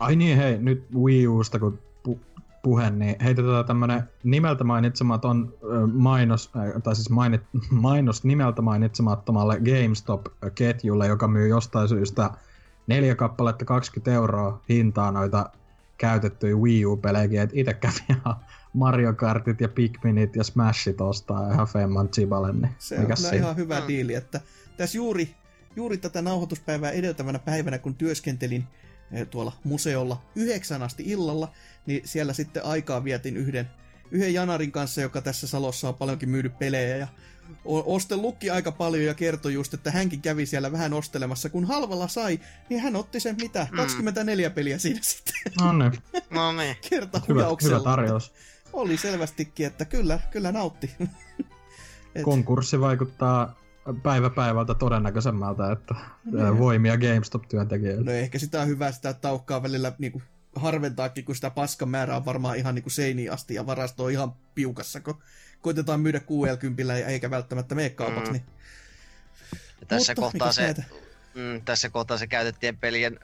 Ai 0.00 0.16
niin, 0.16 0.36
hei, 0.36 0.58
nyt 0.58 0.86
Wii 0.94 1.28
Usta 1.28 1.58
kun 1.58 1.78
pu- 2.08 2.42
puhe, 2.62 2.90
niin 2.90 3.16
heitetään 3.22 3.64
tämmönen 3.64 4.02
nimeltä 4.24 4.64
mainitsematon 4.64 5.54
mainos, 5.92 6.50
tai 6.82 6.94
siis 6.94 7.10
mainit, 7.10 7.42
mainos 7.70 8.24
nimeltä 8.24 8.62
mainitsemattomalle 8.62 9.60
GameStop-ketjulle, 9.60 11.06
joka 11.06 11.28
myy 11.28 11.48
jostain 11.48 11.88
syystä 11.88 12.30
neljä 12.86 13.14
kappaletta 13.14 13.64
20 13.64 14.12
euroa 14.12 14.60
hintaa 14.68 15.12
noita 15.12 15.50
käytettyjä 15.98 16.56
Wii 16.56 16.86
U-pelejä, 16.86 17.42
että 17.42 17.56
itse 17.58 17.74
kävi 17.74 18.00
ihan 18.10 18.36
Mario 18.72 19.14
Kartit 19.14 19.60
ja 19.60 19.68
Pikminit 19.68 20.36
ja 20.36 20.44
Smashit 20.44 21.00
ostaa 21.00 21.52
ihan 21.52 21.66
femman 21.66 22.08
chiballe, 22.08 22.52
niin 22.52 22.74
Se 22.78 22.98
on 22.98 23.16
siinä? 23.16 23.36
ihan 23.36 23.56
hyvä 23.56 23.80
mm. 23.80 23.88
diili, 23.88 24.14
että 24.14 24.40
tässä 24.76 24.98
juuri, 24.98 25.34
juuri 25.76 25.98
tätä 25.98 26.22
nauhoituspäivää 26.22 26.90
edeltävänä 26.90 27.38
päivänä, 27.38 27.78
kun 27.78 27.94
työskentelin 27.94 28.64
eh, 29.12 29.26
tuolla 29.26 29.52
museolla 29.64 30.22
yhdeksän 30.34 30.82
asti 30.82 31.02
illalla, 31.06 31.52
niin 31.86 32.00
siellä 32.04 32.32
sitten 32.32 32.64
aikaa 32.64 33.04
vietin 33.04 33.36
yhden, 33.36 33.70
yhden 34.10 34.34
Janarin 34.34 34.72
kanssa, 34.72 35.00
joka 35.00 35.20
tässä 35.20 35.46
salossa 35.46 35.88
on 35.88 35.94
paljonkin 35.94 36.28
myydy 36.28 36.48
pelejä 36.48 36.96
ja 36.96 37.08
ostellutkin 37.64 38.52
aika 38.52 38.72
paljon 38.72 39.04
ja 39.04 39.14
kertoi 39.14 39.54
just, 39.54 39.74
että 39.74 39.90
hänkin 39.90 40.22
kävi 40.22 40.46
siellä 40.46 40.72
vähän 40.72 40.92
ostelemassa. 40.92 41.50
Kun 41.50 41.64
halvalla 41.64 42.08
sai, 42.08 42.40
niin 42.68 42.80
hän 42.80 42.96
otti 42.96 43.20
sen 43.20 43.36
mitä? 43.40 43.66
24 43.76 44.48
mm. 44.48 44.54
peliä 44.54 44.78
siinä 44.78 45.00
sitten. 45.12 45.34
No 45.60 45.72
niin. 45.72 45.92
no 46.30 46.52
niin. 46.52 46.76
Kerta 46.90 47.20
hyvä, 47.28 47.46
hyvä 47.64 47.80
tarjous. 47.80 48.32
Oli 48.72 48.96
selvästikin, 48.96 49.66
että 49.66 49.84
kyllä, 49.84 50.20
kyllä 50.30 50.52
nautti. 50.52 50.90
Et... 52.14 52.22
Konkurssi 52.22 52.80
vaikuttaa 52.80 53.54
päivä 54.02 54.30
päivältä 54.30 54.74
todennäköisemmältä, 54.74 55.72
että 55.72 55.94
niin. 56.24 56.58
voimia 56.58 56.96
GameStop-työntekijöille. 56.96 58.04
No 58.04 58.12
ehkä 58.12 58.38
sitä 58.38 58.60
on 58.60 58.68
hyvä 58.68 58.92
sitä 58.92 59.12
taukkaa 59.12 59.62
välillä 59.62 59.92
niin 59.98 60.12
kuin 60.12 60.22
harventaakin, 60.56 61.24
kun 61.24 61.34
sitä 61.34 61.50
paskan 61.50 61.88
määrää 61.88 62.16
on 62.16 62.24
varmaan 62.24 62.56
ihan 62.56 62.74
niin 62.74 62.82
kuin 62.82 62.92
seiniin 62.92 63.32
asti 63.32 63.54
ja 63.54 63.66
varasto 63.66 64.04
on 64.04 64.10
ihan 64.10 64.32
piukassa, 64.54 65.00
kun 65.00 65.22
koitetaan 65.66 66.00
myydä 66.00 66.18
QL-kympillä 66.20 66.96
eikä 66.96 67.30
välttämättä 67.30 67.74
mene 67.74 67.90
kaupaksi. 67.90 68.30
Mm. 68.30 68.32
Niin... 68.32 68.44
Ja 69.80 69.86
tässä, 69.86 70.12
Mutta, 70.12 70.22
kohtaa 70.22 70.52
se, 70.52 70.74
mm, 71.34 71.62
tässä 71.64 71.90
kohtaa 71.90 72.18
se 72.18 72.26
käytettiin 72.26 72.76
pelien 72.76 73.20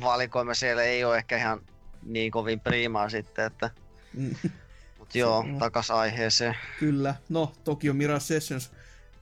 valikoima 0.00 0.54
siellä 0.54 0.82
ei 0.82 1.04
ole 1.04 1.16
ehkä 1.16 1.36
ihan 1.36 1.60
niin 2.02 2.32
kovin 2.32 2.60
priimaa 2.60 3.08
sitten, 3.08 3.44
että 3.44 3.70
mm. 4.14 4.34
Mut 4.98 5.14
joo, 5.14 5.44
takas 5.58 5.90
aiheeseen. 5.90 6.56
Kyllä. 6.78 7.14
No, 7.28 7.52
Tokyo 7.64 7.94
Mirage 7.94 8.20
Sessions. 8.20 8.70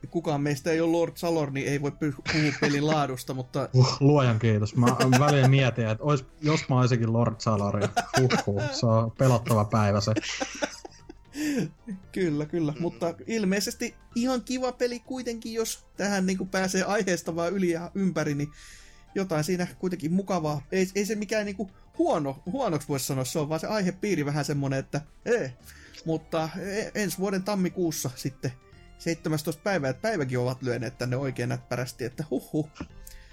Kukaan 0.09 0.41
meistä 0.41 0.71
ei 0.71 0.81
ole 0.81 0.91
Lord 0.91 1.11
Salor, 1.15 1.51
niin 1.51 1.67
ei 1.67 1.81
voi 1.81 1.91
puhua 1.91 2.53
pelin 2.61 2.87
laadusta, 2.87 3.33
mutta... 3.33 3.69
Uh, 3.73 3.97
luojan 3.99 4.39
kiitos. 4.39 4.75
Mä 4.75 4.87
väliin 5.19 5.49
mietin, 5.49 5.87
että 5.87 6.03
ois, 6.03 6.25
jos 6.41 6.69
mä 6.69 6.79
olisinkin 6.79 7.13
Lord 7.13 7.35
Salor, 7.37 7.79
uh, 8.47 8.61
se 8.71 8.85
on 8.85 9.11
pelottava 9.11 9.65
päivä 9.65 10.01
se. 10.01 10.13
kyllä, 12.11 12.45
kyllä. 12.45 12.71
Mm. 12.71 12.81
Mutta 12.81 13.13
ilmeisesti 13.27 13.95
ihan 14.15 14.41
kiva 14.41 14.71
peli 14.71 14.99
kuitenkin, 14.99 15.53
jos 15.53 15.85
tähän 15.97 16.25
niin 16.25 16.37
kuin 16.37 16.49
pääsee 16.49 16.83
aiheesta 16.83 17.35
vaan 17.35 17.53
yli 17.53 17.69
ja 17.69 17.91
ympäri, 17.95 18.35
niin 18.35 18.49
jotain 19.15 19.43
siinä 19.43 19.67
kuitenkin 19.79 20.13
mukavaa. 20.13 20.61
Ei, 20.71 20.87
ei 20.95 21.05
se 21.05 21.15
mikään 21.15 21.45
niin 21.45 21.55
kuin 21.55 21.71
huono, 21.97 22.43
huonoksi 22.45 22.87
voisi 22.87 23.05
sanoa, 23.05 23.25
se 23.25 23.39
on 23.39 23.49
vaan 23.49 23.59
se 23.59 23.67
aihepiiri 23.67 24.25
vähän 24.25 24.45
semmonen, 24.45 24.79
että 24.79 25.01
ei. 25.25 25.49
Mutta 26.05 26.49
e, 26.59 26.91
ensi 26.95 27.17
vuoden 27.17 27.43
tammikuussa 27.43 28.09
sitten 28.15 28.51
17. 28.97 29.61
päivä, 29.63 29.89
että 29.89 30.01
päiväkin 30.01 30.39
ovat 30.39 30.61
lyöneet 30.61 30.97
tänne 30.97 31.17
oikein 31.17 31.49
näppärästi, 31.49 32.05
että 32.05 32.23
huhu. 32.31 32.69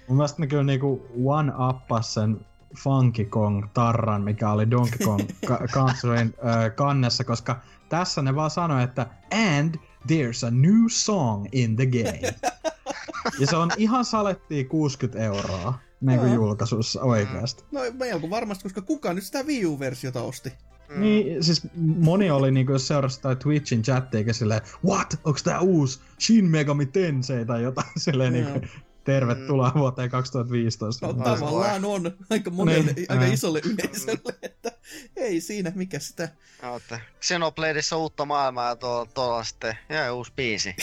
Mun 0.07 0.17
mielestä 0.17 0.41
ne 0.41 0.47
kyllä 0.47 0.63
niinku 0.63 1.07
one 1.25 1.51
uppas 1.69 2.13
sen 2.13 2.45
Funky 2.83 3.25
Kong-tarran, 3.25 4.23
mikä 4.23 4.51
oli 4.51 4.71
Donkey 4.71 4.97
Kong 5.05 5.29
Countryn 5.71 6.33
äh, 6.45 6.75
kannessa, 6.75 7.23
koska 7.23 7.61
tässä 7.89 8.21
ne 8.21 8.35
vaan 8.35 8.49
sanoi, 8.49 8.83
että 8.83 9.07
and 9.31 9.75
there's 10.07 10.47
a 10.47 10.51
new 10.51 10.85
song 10.87 11.45
in 11.51 11.75
the 11.75 11.85
game. 11.85 12.35
ja 13.39 13.47
se 13.47 13.55
on 13.55 13.71
ihan 13.77 14.05
salettiin 14.05 14.69
60 14.69 15.25
euroa 15.25 15.79
niin 16.01 16.19
kuin 16.19 16.33
julkaisussa 16.33 17.01
oikeasti. 17.01 17.63
No 17.71 17.81
melko 17.93 18.29
varmasti, 18.29 18.63
koska 18.63 18.81
kukaan 18.81 19.15
nyt 19.15 19.23
sitä 19.23 19.43
Wii 19.43 19.65
U-versiota 19.65 20.21
osti. 20.21 20.53
Mm. 20.89 21.01
Niin, 21.01 21.43
siis 21.43 21.67
moni 21.75 22.31
oli 22.31 22.51
niinku, 22.51 22.71
jos 22.71 22.87
seurasi 22.87 23.21
tai 23.21 23.35
Twitchin 23.35 23.81
chattia, 23.81 24.33
silleen, 24.33 24.61
what? 24.85 25.19
Onks 25.23 25.43
tää 25.43 25.59
uusi 25.59 25.99
Shin 26.19 26.45
Megami 26.45 26.85
Tensei 26.85 27.45
tai 27.45 27.63
jotain 27.63 27.91
silleen 27.97 28.33
mm. 28.33 28.39
niinku, 28.39 28.67
tervetuloa 29.07 29.69
mm. 29.69 29.79
vuoteen 29.79 30.09
2015. 30.09 31.07
No 31.07 31.13
tavallaan 31.13 31.85
on 31.85 32.11
aika 32.29 32.49
monelle, 32.49 32.93
niin, 32.93 33.05
aika 33.09 33.25
isolle 33.25 33.61
yleisölle, 33.65 34.35
että 34.41 34.71
ei 35.15 35.41
siinä, 35.41 35.71
mikä 35.75 35.99
sitä... 35.99 36.29
No, 36.61 36.81
Xenobladeissa 37.21 37.97
uutta 37.97 38.25
maailmaa 38.25 38.69
ja 38.69 38.75
tuolla, 38.75 39.05
tuolla 39.05 39.43
sitten, 39.43 39.77
ja 39.89 40.13
uusi 40.13 40.31
biisi. 40.35 40.75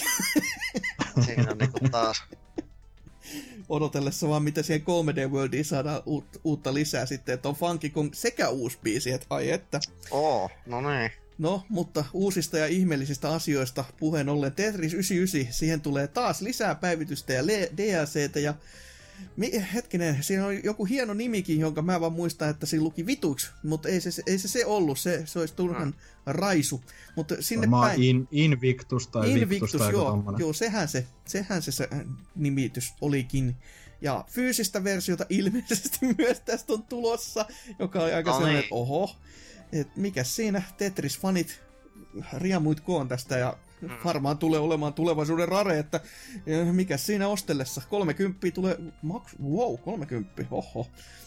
siinä 1.24 1.50
on 1.50 1.58
niinku 1.58 1.78
taas 1.90 2.22
odotellessa 3.68 4.28
vaan, 4.28 4.42
mitä 4.42 4.62
siihen 4.62 4.82
3D 4.82 5.30
Worldiin 5.30 5.64
saadaan 5.64 6.02
uut, 6.06 6.40
uutta 6.44 6.74
lisää 6.74 7.06
sitten, 7.06 7.34
että 7.34 7.48
on 7.48 7.54
Funky 7.54 7.88
Kong 7.88 8.10
sekä 8.12 8.48
uusi 8.48 8.78
biisi, 8.82 9.10
että 9.10 9.26
ai 9.30 9.50
että. 9.50 9.80
Oo, 10.10 10.50
no 10.66 10.80
niin. 10.80 11.10
No, 11.38 11.62
mutta 11.68 12.04
uusista 12.12 12.58
ja 12.58 12.66
ihmeellisistä 12.66 13.32
asioista 13.32 13.84
puheen 13.98 14.28
ollen 14.28 14.52
Tetris 14.52 14.94
99, 14.94 15.52
siihen 15.54 15.80
tulee 15.80 16.08
taas 16.08 16.40
lisää 16.40 16.74
päivitystä 16.74 17.32
ja 17.32 17.46
DLCtä 17.46 18.40
ja 18.40 18.54
Mi- 19.36 19.64
hetkinen, 19.74 20.22
siinä 20.22 20.46
on 20.46 20.64
joku 20.64 20.84
hieno 20.84 21.14
nimikin, 21.14 21.60
jonka 21.60 21.82
mä 21.82 22.00
vaan 22.00 22.12
muistan, 22.12 22.48
että 22.48 22.66
siinä 22.66 22.82
luki 22.82 23.06
vituks, 23.06 23.52
mutta 23.62 23.88
ei 23.88 24.00
se, 24.00 24.22
ei 24.26 24.38
se, 24.38 24.48
se 24.48 24.66
ollut, 24.66 24.98
se, 24.98 25.22
se 25.26 25.38
olisi 25.38 25.54
turhan 25.54 25.88
mm. 25.88 25.94
raisu. 26.26 26.82
Mutta 27.16 27.34
sinne 27.40 27.60
Varmaan 27.60 27.90
päin... 27.90 28.02
in, 28.02 28.28
Invictus 28.30 29.08
tai 29.08 29.30
Invictus, 29.30 29.50
Victus 29.50 29.72
tai 29.78 29.88
joku 29.88 29.98
joo, 29.98 30.10
tommonen. 30.10 30.40
joo 30.40 30.52
sehän, 30.52 30.88
se, 30.88 31.06
sehän 31.26 31.62
se, 31.62 31.72
se 31.72 31.88
nimitys 32.34 32.94
olikin. 33.00 33.56
Ja 34.00 34.24
fyysistä 34.30 34.84
versiota 34.84 35.26
ilmeisesti 35.28 35.98
myös 36.18 36.40
tästä 36.40 36.72
on 36.72 36.82
tulossa, 36.82 37.46
joka 37.78 37.98
on 37.98 38.14
aika 38.14 38.30
No 38.30 38.36
sellainen, 38.36 38.54
niin. 38.54 38.64
että 38.64 38.74
oho, 38.74 39.16
et 39.80 39.96
mikä 39.96 40.24
siinä 40.24 40.62
Tetris-fanit 40.78 41.60
riemuitkoon 42.38 43.08
tästä 43.08 43.38
ja 43.38 43.56
Mm. 43.80 43.90
varmaan 44.04 44.38
tulee 44.38 44.60
olemaan 44.60 44.94
tulevaisuuden 44.94 45.48
rare, 45.48 45.78
että 45.78 46.00
mikä 46.72 46.96
siinä 46.96 47.28
ostellessa, 47.28 47.82
30 47.90 48.50
tulee, 48.54 48.78
maks, 49.02 49.36
wow, 49.44 49.76
30, 49.78 50.42
oho. 50.50 50.86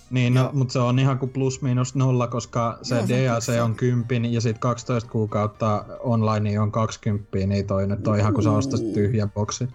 Niin, 0.09 0.34
no, 0.34 0.42
Ja- 0.42 0.50
mutta 0.53 0.72
se 0.72 0.80
on 0.80 1.00
ihan 1.00 1.19
kuin 1.19 1.30
plus 1.30 1.61
miinus 1.61 1.95
nolla, 1.95 2.27
koska 2.27 2.80
se 2.82 2.95
Joo, 2.95 3.08
se 3.08 3.14
on 3.14 3.26
DAC 3.26 3.35
tossa. 3.45 3.64
on 3.64 3.76
10 3.76 4.34
ja 4.34 4.42
sitten 4.42 4.59
12 4.59 5.09
kuukautta 5.09 5.85
online 6.00 6.59
on 6.59 6.72
20, 6.72 7.38
niin 7.48 7.67
toi 7.67 7.88
nyt 7.88 8.08
on 8.08 8.19
ihan 8.19 8.34
kuin 8.34 8.43
sä 8.43 8.51
ostaisit 8.51 8.88
Uu. 8.88 8.93
tyhjän 8.93 9.32
boksi. 9.32 9.67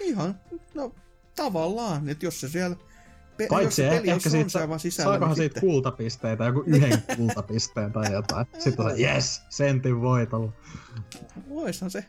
Ihan, 0.00 0.34
no 0.74 0.92
tavallaan, 1.36 2.08
että 2.08 2.26
jos 2.26 2.40
se 2.40 2.48
siellä, 2.48 2.76
pe- 3.36 3.46
Paitsi 3.46 3.82
jos 3.82 3.92
se 3.92 3.96
peli 3.96 4.10
ehkä 4.10 4.30
siitä, 4.30 4.42
sonsaiva 4.42 4.78
sisällä, 4.78 5.10
saakohan 5.10 5.30
niin 5.30 5.36
siitä 5.36 5.54
sitten, 5.54 5.70
kultapisteitä, 5.70 6.44
joku 6.44 6.62
yhden 6.66 7.02
kultapisteen 7.16 7.92
tai 7.92 8.12
jotain. 8.12 8.46
Sitten 8.58 8.86
on 8.86 8.96
se, 8.96 9.02
yes, 9.02 9.42
sentin 9.48 10.00
voitolla. 10.00 10.52
Voishan 11.48 11.90
se 11.90 12.04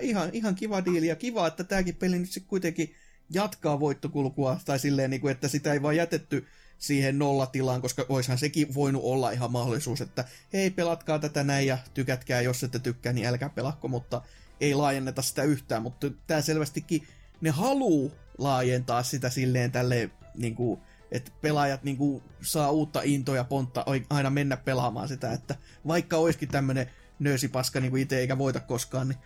ihan, 0.00 0.30
ihan 0.32 0.54
kiva 0.54 0.84
diili 0.84 1.06
ja 1.06 1.16
kiva, 1.16 1.46
että 1.46 1.64
tämäkin 1.64 1.94
peli 1.94 2.18
nyt 2.18 2.30
sitten 2.30 2.48
kuitenkin 2.48 2.94
jatkaa 3.30 3.80
voittokulkua 3.80 4.60
tai 4.64 4.78
silleen, 4.78 5.10
niin 5.10 5.20
kuin, 5.20 5.32
että 5.32 5.48
sitä 5.48 5.72
ei 5.72 5.82
vaan 5.82 5.96
jätetty 5.96 6.46
siihen 6.78 7.18
nollatilaan, 7.18 7.82
koska 7.82 8.06
oishan 8.08 8.38
sekin 8.38 8.74
voinut 8.74 9.02
olla 9.04 9.30
ihan 9.30 9.52
mahdollisuus, 9.52 10.00
että 10.00 10.24
hei 10.52 10.70
pelatkaa 10.70 11.18
tätä 11.18 11.44
näin 11.44 11.66
ja 11.66 11.78
tykätkää, 11.94 12.40
jos 12.40 12.64
ette 12.64 12.78
tykkää, 12.78 13.12
niin 13.12 13.26
älkää 13.26 13.48
pelakko, 13.48 13.88
mutta 13.88 14.22
ei 14.60 14.74
laajenneta 14.74 15.22
sitä 15.22 15.42
yhtään, 15.42 15.82
mutta 15.82 16.10
tämä 16.26 16.40
selvästikin 16.40 17.02
ne 17.40 17.50
haluu 17.50 18.12
laajentaa 18.38 19.02
sitä 19.02 19.30
silleen 19.30 19.72
tälleen, 19.72 20.12
niin 20.38 20.54
kuin, 20.54 20.80
että 21.10 21.30
pelaajat 21.40 21.84
niin 21.84 21.96
kuin, 21.96 22.22
saa 22.42 22.70
uutta 22.70 23.02
intoa 23.04 23.36
ja 23.36 23.44
pontta 23.44 23.84
aina 24.10 24.30
mennä 24.30 24.56
pelaamaan 24.56 25.08
sitä, 25.08 25.32
että 25.32 25.56
vaikka 25.86 26.16
olisikin 26.16 26.48
tämmönen 26.48 26.90
nöösipaska 27.18 27.80
niin 27.80 27.96
itse 27.96 28.18
eikä 28.18 28.38
voita 28.38 28.60
koskaan, 28.60 29.08
niin 29.08 29.18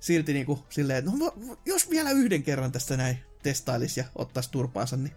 silti 0.00 0.32
niin 0.32 0.46
kuin, 0.46 0.60
silleen, 0.70 0.98
että 0.98 1.10
no, 1.14 1.58
jos 1.66 1.90
vielä 1.90 2.10
yhden 2.10 2.42
kerran 2.42 2.72
tästä 2.72 2.96
näin 2.96 3.18
testailisi 3.42 4.00
ja 4.00 4.06
ottaisi 4.14 4.50
turpaansa, 4.50 4.96
niin 4.96 5.12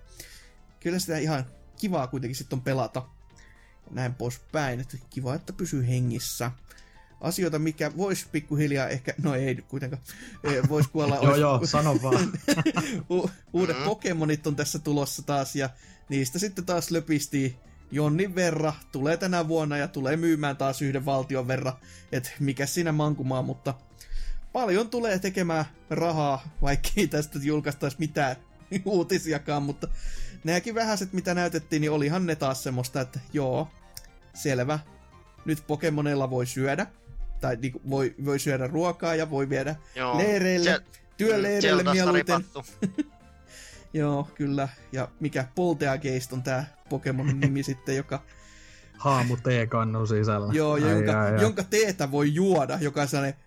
kyllä 0.79 0.99
sitä 0.99 1.17
ihan 1.17 1.45
kivaa 1.77 2.07
kuitenkin 2.07 2.35
sitten 2.35 2.57
on 2.57 2.63
pelata. 2.63 3.07
Näin 3.91 4.15
poispäin, 4.15 4.79
että 4.79 4.97
kiva, 5.09 5.35
että 5.35 5.53
pysyy 5.53 5.87
hengissä. 5.87 6.51
Asioita, 7.21 7.59
mikä 7.59 7.97
voisi 7.97 8.25
pikkuhiljaa 8.31 8.87
ehkä, 8.87 9.13
no 9.23 9.35
ei 9.35 9.53
nyt 9.53 9.65
kuitenkaan, 9.65 10.01
voisi 10.69 10.89
kuolla. 10.89 11.15
Joo, 11.21 11.31
ois- 11.31 11.39
joo, 11.39 11.65
sano 11.65 11.99
vaan. 12.03 12.31
U- 13.09 13.29
uudet 13.53 13.77
Mm. 13.77 13.83
Pokemonit 13.83 14.47
on 14.47 14.55
tässä 14.55 14.79
tulossa 14.79 15.21
taas 15.21 15.55
ja 15.55 15.69
niistä 16.09 16.39
sitten 16.39 16.65
taas 16.65 16.91
löpisti 16.91 17.57
jonnin 17.91 18.35
verran. 18.35 18.73
Tulee 18.91 19.17
tänä 19.17 19.47
vuonna 19.47 19.77
ja 19.77 19.87
tulee 19.87 20.17
myymään 20.17 20.57
taas 20.57 20.81
yhden 20.81 21.05
valtion 21.05 21.47
verran. 21.47 21.73
Et 22.11 22.33
mikä 22.39 22.65
siinä 22.65 22.91
mankumaa, 22.91 23.41
mutta 23.41 23.73
paljon 24.53 24.89
tulee 24.89 25.19
tekemään 25.19 25.65
rahaa, 25.89 26.47
vaikkei 26.61 27.07
tästä 27.07 27.39
julkaistaisi 27.43 27.97
mitään 27.99 28.35
uutisiakaan, 28.85 29.63
mutta 29.63 29.87
nämäkin 30.43 30.75
vähäiset, 30.75 31.13
mitä 31.13 31.33
näytettiin, 31.33 31.81
niin 31.81 31.91
olihan 31.91 32.25
ne 32.25 32.35
taas 32.35 32.63
semmoista, 32.63 33.01
että 33.01 33.19
joo, 33.33 33.67
selvä. 34.33 34.79
Nyt 35.45 35.63
Pokemonilla 35.67 36.29
voi 36.29 36.45
syödä, 36.45 36.87
tai 37.41 37.55
niinku 37.61 37.81
voi, 37.89 38.15
voi 38.25 38.39
syödä 38.39 38.67
ruokaa 38.67 39.15
ja 39.15 39.29
voi 39.29 39.49
viedä 39.49 39.75
Joo. 39.95 40.17
leireille, 40.17 40.69
Se- 40.69 40.81
työleireille 41.17 41.83
mieluiten. 41.93 42.45
Joo, 43.93 44.27
kyllä. 44.35 44.69
Ja 44.91 45.07
mikä 45.19 45.47
Polteageist 45.55 46.33
on 46.33 46.43
tää 46.43 46.75
Pokemonin 46.89 47.39
nimi 47.39 47.63
sitten, 47.71 47.95
joka, 47.95 48.21
Haamu 48.97 49.37
T-kannu 49.37 50.05
sisällä. 50.05 50.53
joo, 50.53 50.73
Ai, 50.73 50.81
jonka, 50.81 51.21
ai, 51.21 51.33
ai. 51.35 51.41
jonka 51.41 51.63
teetä 51.63 52.11
voi 52.11 52.33
juoda, 52.33 52.77
joka 52.81 53.01
on 53.01 53.07
sellainen. 53.07 53.39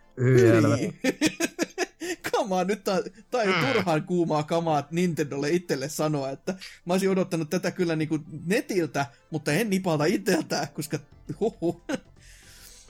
Kamaa, 2.33 2.65
nyt 2.71 2.89
on 2.89 2.97
jo 3.45 3.53
Mm. 3.61 3.67
turhaan 3.73 4.03
kuumaa 4.03 4.43
kamaa 4.43 4.87
Nintendolle 4.91 5.51
itselle 5.51 5.89
sanoa, 5.89 6.31
että 6.31 6.55
mä 6.85 6.95
olisin 6.95 7.11
odottanut 7.11 7.51
tätä 7.51 7.71
kyllä 7.71 7.97
niinku 7.97 8.19
netiltä, 8.47 9.07
mutta 9.31 9.53
en 9.53 9.71
nipalta 9.71 10.05
itseltään, 10.05 10.69
koska 10.75 10.99
huhu. 11.41 11.83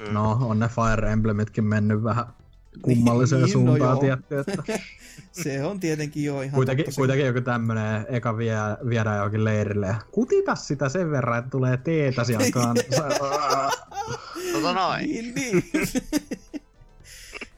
Mm. 0.00 0.12
No, 0.14 0.38
on 0.40 0.58
ne 0.58 0.68
Fire 0.68 1.12
Emblemitkin 1.12 1.64
mennyt 1.64 2.02
vähän 2.02 2.24
kummalliseen 2.82 3.42
Niin, 3.42 3.48
no 3.48 3.52
suuntaan, 3.52 3.90
joo. 3.90 4.00
tietty, 4.00 4.38
että 4.38 4.62
Se 5.32 5.64
on 5.64 5.80
tietenkin 5.80 6.24
jo 6.24 6.42
ihan 6.42 6.54
kuitenkin, 6.54 6.84
kuitenkin 6.96 7.26
joku 7.26 7.40
tämmönen 7.40 8.06
eka 8.08 8.36
vie, 8.36 8.56
viedään 8.88 9.16
johonkin 9.16 9.44
leirille 9.44 9.86
ja 9.86 9.94
kutita 10.12 10.54
sitä 10.54 10.88
sen 10.88 11.10
verran, 11.10 11.38
että 11.38 11.50
tulee 11.50 11.76
teetä 11.76 12.24
sieltä 12.24 12.50
kanssa. 12.52 13.04
Tota 14.52 14.72
noin. 14.72 15.06
Niin, 15.06 15.34
niin. 15.34 15.64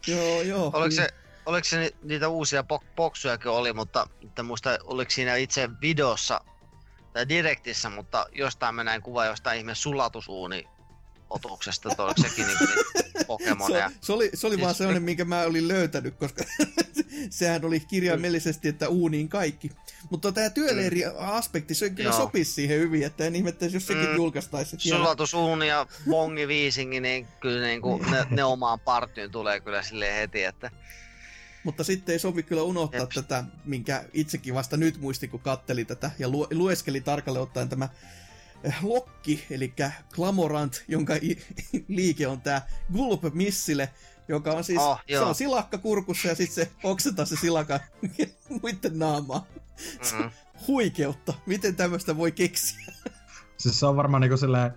joo, 0.07 0.43
joo. 0.43 0.71
Oliko 0.75 0.91
se, 0.91 1.09
oliko 1.47 1.65
se 1.65 1.81
ni- 1.81 1.95
niitä 2.03 2.29
uusia 2.29 2.63
bok- 2.63 2.87
boksujakin 2.97 3.51
oli, 3.51 3.73
mutta 3.73 4.09
että 4.23 4.43
muista 4.43 4.79
oliko 4.85 5.11
siinä 5.11 5.37
itse 5.37 5.71
videossa 5.81 6.41
tai 7.13 7.29
direktissä, 7.29 7.91
mutta 7.91 8.27
jostain 8.33 8.75
mä 8.75 8.85
näin 8.85 9.03
kuva 9.03 9.25
jostain 9.25 9.59
ihme 9.59 9.75
sulatusuuni 9.75 10.69
otuksesta, 11.33 11.89
että 11.91 12.03
oliko 12.03 12.23
sekin 12.23 12.47
niinku 12.47 12.65
niitä 12.65 13.25
Pokemoneja. 13.27 13.89
Se, 13.89 13.95
se 14.01 14.13
oli, 14.13 14.31
se 14.35 14.47
oli 14.47 14.55
Siis- 14.55 14.65
vaan 14.65 14.75
sellainen, 14.75 15.03
minkä 15.03 15.25
mä 15.25 15.43
olin 15.43 15.69
löytänyt, 15.69 16.15
koska 16.15 16.45
sehän 17.31 17.65
oli 17.65 17.81
kirjaimellisesti, 17.81 18.69
että 18.69 18.89
uuniin 18.89 19.29
kaikki. 19.29 19.71
Mutta 20.11 20.33
tämä 20.33 20.51
työleiri-aspekti, 20.51 21.75
se 21.75 21.91
kyllä 21.91 22.11
Joo. 22.11 22.17
sopisi 22.19 22.53
siihen 22.53 22.79
hyvin, 22.81 23.03
että 23.03 23.25
en 23.25 23.37
ihmettäisi, 23.37 23.77
jos 23.77 23.87
sekin 23.87 24.09
Mm. 24.09 24.17
julkaistaisi. 24.17 24.77
Sulatusuuni 24.79 25.69
ja 25.69 25.87
bongi 26.11 26.49
viisingi, 26.49 27.01
niin 27.01 27.27
kyllä 27.41 27.67
niinku 27.67 27.97
ne, 28.11 28.27
ne 28.31 28.45
omaan 28.45 28.81
partyyn 28.81 29.31
tulee 29.31 29.61
kyllä 29.61 29.83
silleen 29.83 30.15
heti, 30.17 30.45
että 30.45 30.71
Mutta 31.65 31.85
sitten 31.85 32.13
ei 32.13 32.19
sovi 32.19 32.43
kyllä 32.43 32.63
unohtaa 32.63 33.01
Jep. 33.01 33.11
tätä, 33.11 33.45
minkä 33.65 34.05
itsekin 34.13 34.55
vasta 34.55 34.77
nyt 34.77 35.01
muistin, 35.01 35.31
kun 35.31 35.41
katteli 35.41 35.85
tätä 35.85 36.11
ja 36.19 36.29
lu- 36.29 36.47
lueskeli 36.53 37.01
tarkalleen 37.01 37.43
ottaen 37.43 37.69
tämä 37.69 37.89
Lokki, 38.83 39.45
eli 39.51 39.75
Clamorant, 40.15 40.85
jonka 40.89 41.15
i- 41.23 41.39
liike 41.89 42.27
on 42.29 42.41
tämä 42.41 42.63
Gulp 42.93 43.23
Missile, 43.35 43.89
joka 44.29 44.51
on 44.53 44.65
siis, 44.65 44.81
Oh, 44.81 45.01
se 45.09 45.19
on 45.21 45.35
silakka 45.35 45.79
kurkussa 45.79 46.29
ja 46.29 46.35
sitten 46.35 46.55
se 46.65 46.71
oksentaa 46.83 47.25
se 47.25 47.37
silaka 47.37 47.81
muiden 48.63 48.99
naamaa. 48.99 49.47
mm, 50.19 50.31
Huikeutta. 50.67 51.35
Miten 51.47 51.77
tämmöistä 51.77 52.17
voi 52.17 52.33
keksiä? 52.33 52.93
siis 53.57 53.81
se 53.81 53.87
on 53.87 53.97
varmaan 53.97 54.21
niinku 54.21 54.37
silleen 54.37 54.71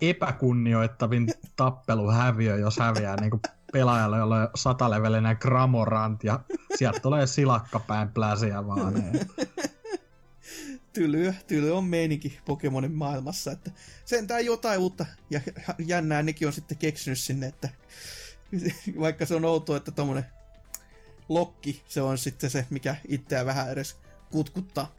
epäkunnioittavin 0.00 1.34
tappeluhäviö, 1.56 2.56
jos 2.56 2.78
häviää 2.78 3.16
niinku 3.16 3.40
pelaajalle, 3.72 4.16
jolla 4.18 4.36
on 4.40 4.48
satalevelinen 4.54 5.36
Gramorant 5.40 6.24
ja 6.24 6.40
sieltä 6.76 7.00
tulee 7.00 7.26
silakkapäin 7.26 8.08
pläsiä 8.08 8.66
vaan. 8.66 8.94
Niin. 8.94 9.20
Tylyä, 10.96 11.34
tyly 11.46 11.76
on 11.76 11.84
meininki 11.84 12.38
Pokemonin 12.44 12.94
maailmassa, 12.94 13.52
että 13.52 13.70
sentään 14.04 14.44
jotain 14.44 14.78
uutta 14.78 15.06
ja 15.30 15.40
jännää 15.78 16.22
nekin 16.22 16.48
on 16.48 16.52
sitten 16.52 16.78
keksinyt 16.78 17.18
sinne, 17.18 17.46
että 17.46 17.68
vaikka 19.00 19.26
se 19.26 19.34
on 19.34 19.44
outoa, 19.44 19.76
että 19.76 19.90
tommonen 19.90 20.24
lokki, 21.28 21.82
se 21.88 22.02
on 22.02 22.18
sitten 22.18 22.50
se, 22.50 22.66
mikä 22.70 22.96
itseä 23.08 23.46
vähän 23.46 23.72
edes 23.72 23.96
kutkuttaa. 24.30 24.94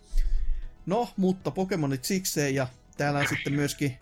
No, 0.86 1.10
mutta 1.18 1.52
Pokemonit 1.52 2.06
sikseen 2.06 2.56
ja 2.56 2.68
täällä 2.98 3.20
on 3.20 3.28
sitten 3.30 3.54
myöskin 3.54 3.98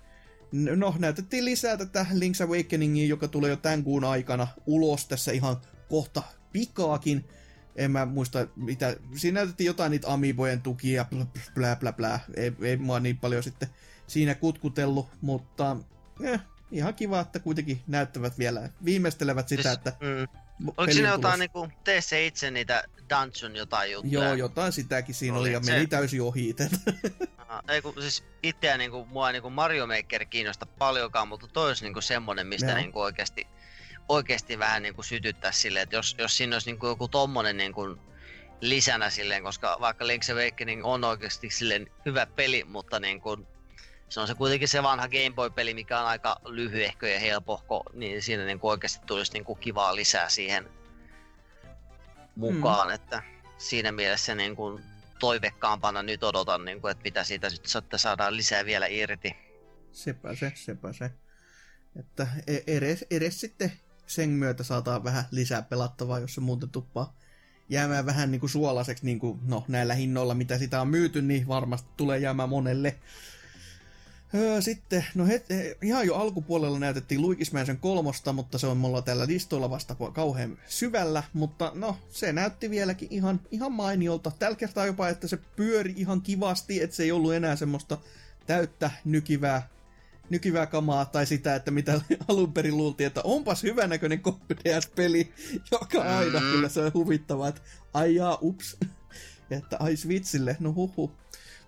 No, 0.51 0.95
näytettiin 0.99 1.45
lisää 1.45 1.77
tätä 1.77 2.05
Link's 2.13 2.43
Awakeningia, 2.43 3.07
joka 3.07 3.27
tulee 3.27 3.49
jo 3.49 3.55
tämän 3.55 3.83
kuun 3.83 4.03
aikana 4.03 4.47
ulos 4.65 5.05
tässä 5.05 5.31
ihan 5.31 5.57
kohta 5.89 6.23
pikaakin. 6.51 7.25
En 7.75 7.91
mä 7.91 8.05
muista 8.05 8.47
mitä. 8.55 8.95
Siinä 9.15 9.39
näytettiin 9.39 9.67
jotain 9.67 9.91
niitä 9.91 10.13
Amiibojen 10.13 10.61
tukia, 10.61 11.05
blä 11.05 11.25
blä 11.55 11.75
blä 11.75 11.93
blä. 11.93 12.19
Ei, 12.35 12.51
ei 12.61 12.77
mua 12.77 12.99
niin 12.99 13.17
paljon 13.17 13.43
sitten 13.43 13.69
siinä 14.07 14.35
kutkutellut, 14.35 15.09
mutta 15.21 15.77
eh, 16.23 16.39
ihan 16.71 16.93
kiva, 16.93 17.19
että 17.19 17.39
kuitenkin 17.39 17.81
näyttävät 17.87 18.37
vielä, 18.37 18.69
viimeistelevät 18.85 19.47
sitä, 19.47 19.63
Siis, 19.63 19.73
että 19.73 19.93
mm. 20.01 20.27
Oliko 20.77 20.93
siinä 20.93 21.09
jotain 21.09 21.39
niinku, 21.39 21.67
tee 21.83 22.01
se 22.01 22.25
itse 22.25 22.51
niitä 22.51 22.83
dungeon 23.09 23.55
jotain 23.55 23.91
juttuja? 23.91 24.23
Joo, 24.23 24.33
jotain 24.33 24.71
sitäkin 24.71 25.15
siinä 25.15 25.37
oli, 25.37 25.41
Oli, 25.41 25.53
ja 25.53 25.63
se- 25.63 25.71
meni 25.71 25.87
täysin 25.87 26.21
ohi 26.21 26.49
itse. 26.49 26.69
Ei 27.69 27.81
kun 27.81 27.93
siis 27.99 28.23
itseä 28.43 28.77
niinku, 28.77 29.05
mua 29.05 29.31
niinku 29.31 29.49
Mario 29.49 29.87
Maker 29.87 30.25
kiinnosta 30.25 30.65
paljonkaan, 30.65 31.27
mutta 31.27 31.47
toi 31.47 31.67
olisi 31.67 31.83
niinku 31.83 32.01
semmonen, 32.01 32.47
mistä 32.47 32.75
niinku 32.75 32.99
oikeesti, 33.01 33.47
oikeesti 34.09 34.59
vähän 34.59 34.81
niinku 34.81 35.03
sytyttää 35.03 35.51
silleen, 35.51 35.83
että 35.83 35.95
jos, 35.95 36.15
jos 36.17 36.37
siinä 36.37 36.55
olisi 36.55 36.69
niinku 36.69 36.87
joku 36.87 37.07
tommonen 37.07 37.57
niinku 37.57 37.97
lisänä 38.61 39.09
silleen, 39.09 39.43
koska 39.43 39.77
vaikka 39.79 40.05
Link's 40.05 40.33
Awakening 40.33 40.85
on 40.85 41.03
oikeasti 41.03 41.49
silleen 41.49 41.91
hyvä 42.05 42.25
peli, 42.25 42.63
mutta 42.63 42.99
niin 42.99 43.21
kuin, 43.21 43.47
se 44.09 44.19
on 44.19 44.27
se 44.27 44.35
kuitenkin 44.35 44.67
se 44.67 44.83
vanha 44.83 45.07
Game 45.07 45.31
Boy-peli, 45.35 45.73
mikä 45.73 45.99
on 45.99 46.05
aika 46.05 46.41
lyhyehkö 46.45 47.09
ja 47.09 47.19
helpohko, 47.19 47.83
niin 47.93 48.21
siinä 48.21 48.45
niin 48.45 48.59
kuin 48.59 48.71
oikeasti 48.71 49.05
tulisi 49.05 49.33
niin 49.33 49.45
kuin 49.45 49.59
kivaa 49.59 49.95
lisää 49.95 50.29
siihen 50.29 50.69
mukaan, 52.35 52.87
mm. 52.87 52.93
että 52.93 53.23
siinä 53.57 53.91
mielessä 53.91 54.35
niin 54.35 54.55
kuin 54.55 54.83
toivekkaampana 55.19 56.03
nyt 56.03 56.23
odotan, 56.23 56.65
niin 56.65 56.81
kuin, 56.81 56.91
että 56.91 57.03
mitä 57.03 57.23
siitä 57.23 57.49
nyt 57.49 57.67
saadaan 57.95 58.37
lisää 58.37 58.65
vielä 58.65 58.87
irti. 58.87 59.35
Sepä 59.91 60.35
se, 60.35 60.51
sepä 60.55 60.93
se. 60.93 61.11
Että 61.99 62.27
e- 62.47 62.77
edes, 62.77 63.05
edes 63.11 63.41
sitten 63.41 63.71
sen 64.07 64.29
myötä 64.29 64.63
saadaan 64.63 65.03
vähän 65.03 65.23
lisää 65.31 65.61
pelattavaa, 65.61 66.19
jos 66.19 66.35
se 66.35 66.41
muuten 66.41 66.69
tuppaa 66.69 67.13
jäämään 67.69 68.05
vähän 68.05 68.31
niin 68.31 68.39
kuin 68.39 68.49
suolaiseksi, 68.49 69.05
niin 69.05 69.19
kuin, 69.19 69.39
no 69.47 69.65
näillä 69.67 69.93
hinnoilla, 69.93 70.33
mitä 70.33 70.57
sitä 70.57 70.81
on 70.81 70.87
myyty, 70.87 71.21
niin 71.21 71.47
varmasti 71.47 71.89
tulee 71.97 72.19
jäämään 72.19 72.49
monelle. 72.49 72.95
Öö, 74.33 74.61
sitten, 74.61 75.05
no 75.15 75.25
het, 75.25 75.45
ihan 75.81 76.07
jo 76.07 76.15
alkupuolella 76.15 76.79
näytettiin 76.79 77.21
Luikismäisen 77.21 77.77
kolmosta, 77.77 78.33
mutta 78.33 78.57
se 78.57 78.67
on 78.67 78.77
mulla 78.77 79.01
tällä 79.01 79.27
listoilla 79.27 79.69
vasta 79.69 79.95
kauhean 80.13 80.57
syvällä, 80.67 81.23
mutta 81.33 81.71
no, 81.75 81.97
se 82.09 82.33
näytti 82.33 82.69
vieläkin 82.69 83.07
ihan, 83.11 83.39
ihan 83.51 83.71
mainiolta. 83.71 84.31
Tällä 84.39 84.55
kertaa 84.55 84.85
jopa, 84.85 85.09
että 85.09 85.27
se 85.27 85.37
pyöri 85.55 85.93
ihan 85.97 86.21
kivasti, 86.21 86.81
että 86.81 86.95
se 86.95 87.03
ei 87.03 87.11
ollut 87.11 87.33
enää 87.33 87.55
semmoista 87.55 87.97
täyttä 88.45 88.91
nykivää 89.05 89.67
nykivää 90.29 90.65
kamaa 90.65 91.05
tai 91.05 91.25
sitä, 91.25 91.55
että 91.55 91.71
mitä 91.71 92.01
alun 92.27 92.53
perin 92.53 92.77
luultiin, 92.77 93.07
että 93.07 93.21
onpas 93.23 93.63
hyvänäköinen 93.63 94.21
DS-peli, 94.49 95.33
joka 95.71 96.17
aina 96.17 96.39
mm. 96.39 96.51
kyllä 96.51 96.69
se 96.69 96.81
on 96.81 96.93
huvittavaa, 96.93 97.47
että 97.47 97.61
ai 97.93 98.15
jaa, 98.15 98.37
ups, 98.41 98.77
että 99.57 99.77
ai 99.79 99.95
switchille, 99.95 100.57
no 100.59 100.73
huhu. 100.73 101.11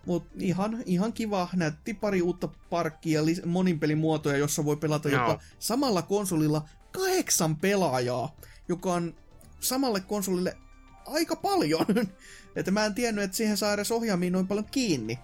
Mutta 0.05 0.29
ihan, 0.39 0.83
ihan 0.85 1.13
kiva, 1.13 1.49
näytti 1.53 1.93
pari 1.93 2.21
uutta 2.21 2.47
parkkia, 2.69 3.21
lis- 3.21 3.45
moninpelimuotoja, 3.45 4.37
jossa 4.37 4.65
voi 4.65 4.77
pelata 4.77 5.09
no. 5.09 5.15
jopa 5.15 5.39
samalla 5.59 6.01
konsolilla 6.01 6.69
kahdeksan 6.91 7.55
pelaajaa, 7.55 8.35
joka 8.69 8.93
on 8.93 9.15
samalle 9.59 9.99
konsolille 9.99 10.57
aika 11.05 11.35
paljon. 11.35 11.85
että 12.55 12.71
mä 12.71 12.85
en 12.85 12.93
tiennyt, 12.93 13.23
että 13.23 13.37
siihen 13.37 13.57
saa 13.57 13.73
edes 13.73 13.91
ohjaamiin 13.91 14.33
noin 14.33 14.47
paljon 14.47 14.65
kiinni. 14.71 15.19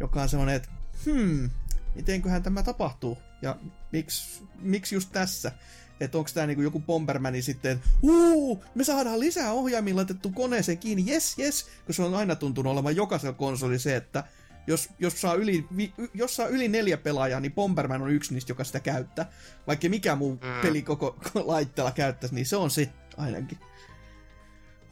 Joka 0.00 0.22
on 0.22 0.28
semmonen, 0.28 0.54
että 0.54 0.68
hmm, 1.04 1.50
mitenköhän 1.98 2.42
tämä 2.42 2.62
tapahtuu 2.62 3.18
ja 3.42 3.56
miksi, 3.92 4.42
miksi 4.60 4.94
just 4.94 5.08
tässä. 5.12 5.52
Että 6.00 6.18
onko 6.18 6.30
tämä 6.34 6.46
niinku 6.46 6.62
joku 6.62 6.80
Bombermani 6.80 7.42
sitten, 7.42 7.72
että 7.72 7.88
uu, 8.02 8.64
me 8.74 8.84
saadaan 8.84 9.20
lisää 9.20 9.52
ohjaimia 9.52 9.96
laitettu 9.96 10.30
koneeseen 10.30 10.78
kiinni, 10.78 11.12
yes, 11.12 11.38
yes, 11.38 11.66
kun 11.86 11.94
se 11.94 12.02
on 12.02 12.14
aina 12.14 12.36
tuntunut 12.36 12.72
olevan 12.72 12.96
jokaisella 12.96 13.32
konsoli 13.32 13.78
se, 13.78 13.96
että 13.96 14.24
jos, 14.66 14.88
jos, 14.98 15.20
saa 15.20 15.34
yli, 15.34 15.66
vi, 15.76 15.92
jos 16.14 16.36
saa 16.36 16.46
yli 16.46 16.68
neljä 16.68 16.96
pelaajaa, 16.96 17.40
niin 17.40 17.52
Bomberman 17.52 18.02
on 18.02 18.10
yksi 18.10 18.34
niistä, 18.34 18.50
joka 18.50 18.64
sitä 18.64 18.80
käyttää. 18.80 19.30
Vaikka 19.66 19.88
mikä 19.88 20.16
muu 20.16 20.32
mm. 20.32 20.60
peli 20.62 20.82
koko 20.82 21.16
laitteella 21.34 21.92
käyttäisi, 21.92 22.34
niin 22.34 22.46
se 22.46 22.56
on 22.56 22.70
se 22.70 22.88
ainakin. 23.16 23.58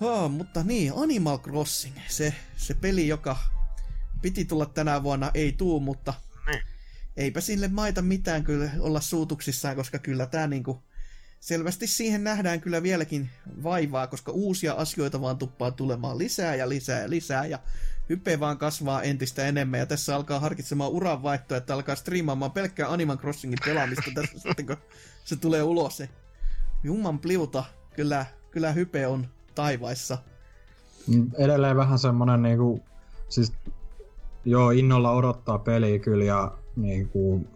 Oh, 0.01 0.31
mutta 0.31 0.63
niin, 0.63 0.93
Animal 0.97 1.39
Crossing, 1.39 1.97
se, 2.09 2.35
se 2.57 2.75
peli, 2.75 3.09
joka 3.09 3.37
piti 4.23 4.45
tulla 4.45 4.67
tänä 4.67 5.03
vuonna, 5.03 5.31
ei 5.35 5.53
tuu, 5.53 5.81
mutta 5.81 6.15
eipä 7.17 7.41
sille 7.41 7.69
maita 7.69 8.03
mitään 8.03 8.45
kyllä 8.45 8.71
olla 8.81 9.01
suutuksissaan, 9.01 9.77
koska 9.77 9.99
kyllä 9.99 10.27
tämä 10.27 10.47
niinku, 10.47 10.83
selvästi 11.41 11.87
siihen 11.87 12.25
nähdään 12.25 12.61
kyllä 12.61 12.83
vieläkin 12.83 13.31
vaivaa, 13.63 14.07
koska 14.07 14.33
uusia 14.33 14.73
asioita 14.73 15.21
vaan 15.21 15.39
tuppaa 15.39 15.71
tulemaan 15.71 16.19
lisää 16.19 16.55
ja 16.55 16.69
lisää 16.69 17.01
ja 17.01 17.11
lisää 17.11 17.47
ja 17.47 17.59
hype 18.09 18.41
vaan 18.41 18.59
kasvaa 18.59 19.03
entistä 19.03 19.47
enemmän 19.47 19.81
ja 19.81 19.87
tässä 19.87 20.17
alkaa 20.17 20.41
harkitsemaan 20.41 20.91
uranvaihtoa, 20.91 21.59
että 21.59 21.75
alkaa 21.75 21.95
striimaamaan 21.95 22.53
pelkkää 22.53 22.93
Animal 22.93 23.17
Crossingin 23.17 23.59
pelaamista 23.65 24.11
tässä 24.15 24.39
sitten, 24.49 24.67
kun 24.67 24.77
se 25.25 25.37
tulee 25.37 25.63
ulos. 25.63 25.97
Se 25.97 26.09
jumman 26.85 27.19
pliuta, 27.19 27.65
kyllä, 27.97 28.27
kyllä 28.51 28.73
hype 28.73 29.07
on 29.07 29.27
taivaissa. 29.55 30.19
Mm, 31.07 31.31
edelleen 31.39 31.77
vähän 31.77 31.99
semmonen 31.99 32.43
niinku, 32.43 32.83
siis 33.29 33.53
joo, 34.45 34.71
innolla 34.71 35.11
odottaa 35.11 35.59
peliä 35.59 35.99
kyllä 35.99 36.25
ja 36.25 36.59
niin 36.77 37.09
kuin, 37.09 37.49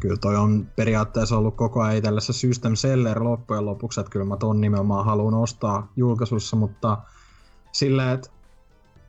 kyllä 0.00 0.16
toi 0.16 0.36
on 0.36 0.66
periaatteessa 0.76 1.38
ollut 1.38 1.56
koko 1.56 1.82
ajan 1.82 1.96
itselle 1.96 2.20
se 2.20 2.32
system 2.32 2.74
seller 2.74 3.24
loppujen 3.24 3.66
lopuksi, 3.66 4.00
että 4.00 4.10
kyllä 4.10 4.24
mä 4.24 4.36
ton 4.36 4.60
nimenomaan 4.60 5.04
haluan 5.04 5.34
ostaa 5.34 5.92
julkaisussa, 5.96 6.56
mutta 6.56 6.98
silleen, 7.72 8.10
että 8.10 8.30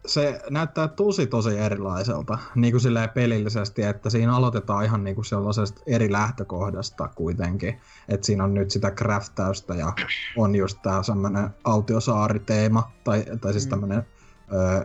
se 0.07 0.41
näyttää 0.49 0.87
tosi 0.87 1.27
tosi 1.27 1.57
erilaiselta 1.57 2.37
niin 2.55 2.73
kuin 2.73 2.81
silleen 2.81 3.09
pelillisesti, 3.09 3.83
että 3.83 4.09
siinä 4.09 4.35
aloitetaan 4.35 4.85
ihan 4.85 5.03
niin 5.03 5.15
kuin 5.15 5.25
sellaisesta 5.25 5.81
eri 5.85 6.11
lähtökohdasta 6.11 7.07
kuitenkin. 7.15 7.79
Että 8.09 8.25
siinä 8.25 8.43
on 8.43 8.53
nyt 8.53 8.71
sitä 8.71 8.91
craftäystä 8.91 9.75
ja 9.75 9.93
on 10.37 10.55
just 10.55 10.77
tää 10.83 11.03
semmonen 11.03 11.49
autiosaariteema, 11.63 12.91
tai, 13.03 13.25
tai 13.41 13.51
siis 13.51 13.65
mm. 13.65 13.69
tämmönen, 13.69 14.03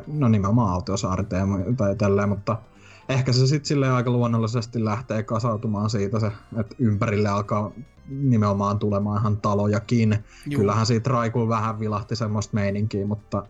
no 0.07 0.29
nimenomaan 0.29 0.73
autiosaariteema 0.73 1.59
tai 1.77 1.97
tälleen, 1.97 2.29
mutta 2.29 2.57
ehkä 3.13 3.33
se 3.33 3.47
sitten 3.47 3.69
sille 3.69 3.91
aika 3.91 4.11
luonnollisesti 4.11 4.85
lähtee 4.85 5.23
kasautumaan 5.23 5.91
siitä 5.91 6.21
se, 6.21 6.33
että 6.61 6.77
ympärille 6.79 7.29
alkaa 7.29 7.73
nimenomaan 8.09 8.79
tulemaan 8.79 9.21
ihan 9.21 9.37
talojakin. 9.37 10.19
Juu. 10.47 10.61
Kyllähän 10.61 10.87
siitä 10.87 11.11
Raikuun 11.11 11.49
vähän 11.49 11.81
vilahti 11.81 12.17
semmoista 12.17 12.55
meininkiä, 12.55 13.07
mutta 13.07 13.47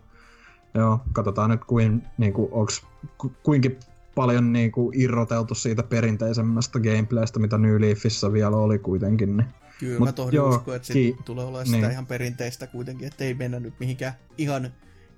joo, 0.73 0.99
katsotaan 1.13 1.49
nyt 1.49 1.65
kuin, 1.65 2.03
niinku, 2.17 2.49
onks, 2.51 2.85
ku, 3.17 3.31
kuinkin 3.43 3.79
paljon 4.15 4.53
niinku 4.53 4.91
irroteltu 4.95 5.55
siitä 5.55 5.83
perinteisemmästä 5.83 6.79
gameplaystä, 6.79 7.39
mitä 7.39 7.57
New 7.57 7.81
Leafissä 7.81 8.33
vielä 8.33 8.57
oli 8.57 8.79
kuitenkin. 8.79 9.37
Niin. 9.37 9.47
Kyllä 9.79 9.99
Mut, 9.99 10.07
mä 10.07 10.11
tohdin 10.11 10.35
joo, 10.37 10.49
usko, 10.49 10.73
että 10.73 10.93
ki- 10.93 11.17
tulee 11.25 11.45
olemaan 11.45 11.65
sitä 11.65 11.77
niin. 11.77 11.91
ihan 11.91 12.05
perinteistä 12.05 12.67
kuitenkin, 12.67 13.07
että 13.07 13.23
ei 13.23 13.33
mennä 13.33 13.59
nyt 13.59 13.73
mihinkään 13.79 14.13
ihan, 14.37 14.73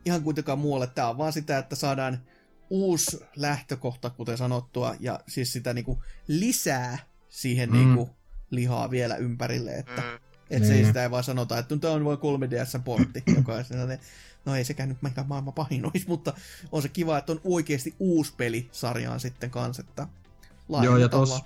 ihan 0.06 0.24
kuitenkaan 0.24 0.60
muualle. 0.60 0.88
Tämä 0.88 1.10
on 1.10 1.18
vaan 1.18 1.34
sitä, 1.34 1.58
että 1.58 1.76
saadaan 1.76 2.18
uusi 2.70 3.20
lähtökohta, 3.36 4.10
kuten 4.10 4.38
sanottua, 4.38 4.96
ja 5.00 5.20
siis 5.28 5.54
sitä 5.54 5.74
niinku 5.74 6.04
lisää 6.28 6.98
siihen 7.30 7.70
mm. 7.70 7.76
niinku 7.76 8.10
lihaa 8.50 8.92
vielä 8.92 9.16
ympärille, 9.16 9.72
että 9.72 10.02
mm. 10.02 10.16
et 10.50 10.60
niin. 10.60 10.66
se 10.66 10.74
ei 10.74 10.86
sitä 10.86 11.04
ei 11.04 11.12
vaan 11.12 11.24
sanota, 11.24 11.58
että 11.58 11.78
tämä 11.78 11.94
on 11.94 12.06
vain 12.06 12.18
3DS-portti, 12.18 13.24
joka 13.38 13.54
on 13.54 13.66
sellainen, 13.66 14.00
no 14.46 14.56
ei 14.56 14.64
sekään 14.64 14.90
nyt 14.90 15.02
mikään 15.02 15.28
maailman 15.28 15.54
pahin 15.54 15.86
olisi, 15.86 16.08
mutta 16.08 16.34
on 16.72 16.82
se 16.82 16.90
kiva, 16.90 17.18
että 17.18 17.32
on 17.32 17.42
oikeasti 17.44 17.96
uusi 18.00 18.34
peli 18.38 18.70
sarjaan 18.72 19.20
sitten 19.20 19.52
kanssa, 19.52 19.84
että 19.90 20.08
Joo, 20.84 20.98
ja 20.98 21.10
tuossa 21.10 21.46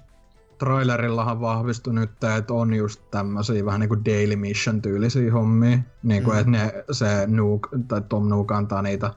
trailerillahan 0.60 1.42
vahvistui 1.42 1.94
nyt, 1.94 2.24
että 2.38 2.54
on 2.54 2.74
just 2.74 3.02
tämmöisiä 3.12 3.66
vähän 3.66 3.80
niin 3.80 3.90
kuin 3.90 4.06
Daily 4.06 4.36
Mission-tyylisiä 4.36 5.32
hommia, 5.32 5.80
niin 6.04 6.24
kuin, 6.24 6.36
mm. 6.36 6.40
että 6.40 6.52
ne, 6.52 6.84
se 6.92 7.28
Nook, 7.28 7.68
tai 7.88 8.02
Tom 8.10 8.28
Nook 8.28 8.52
antaa 8.52 8.82
niitä 8.82 9.14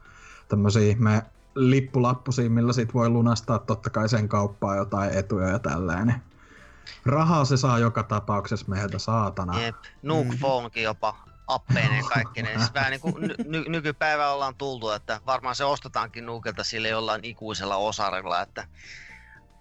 tämmöisiä 0.48 0.97
me 0.98 1.22
lippulappusia, 1.55 2.50
millä 2.50 2.72
sit 2.72 2.94
voi 2.94 3.08
lunastaa 3.08 3.58
totta 3.58 3.90
kai 3.90 4.08
sen 4.08 4.28
kauppaa 4.28 4.76
jotain 4.76 5.10
etuja 5.10 5.48
ja 5.48 5.58
tälleen. 5.58 6.14
Rahaa 7.06 7.44
se 7.44 7.56
saa 7.56 7.78
joka 7.78 8.02
tapauksessa 8.02 8.66
meiltä 8.68 8.98
saatana. 8.98 9.60
Jep, 9.60 9.76
Nook 10.02 10.26
mm. 10.26 10.39
Phonekin 10.39 10.82
jopa 10.82 11.16
appeineen 11.47 12.05
kaikki. 12.14 12.44
Siis 12.56 12.74
vähän 12.74 12.90
niin 12.90 13.00
kuin 13.00 13.34
ny- 13.47 13.64
nykypäivä 13.68 14.31
ollaan 14.31 14.55
tultu, 14.55 14.90
että 14.90 15.20
varmaan 15.26 15.55
se 15.55 15.64
ostetaankin 15.64 16.26
Nukelta 16.26 16.64
sille 16.64 16.89
jollain 16.89 17.24
ikuisella 17.24 17.76
osarilla, 17.76 18.42
että 18.42 18.66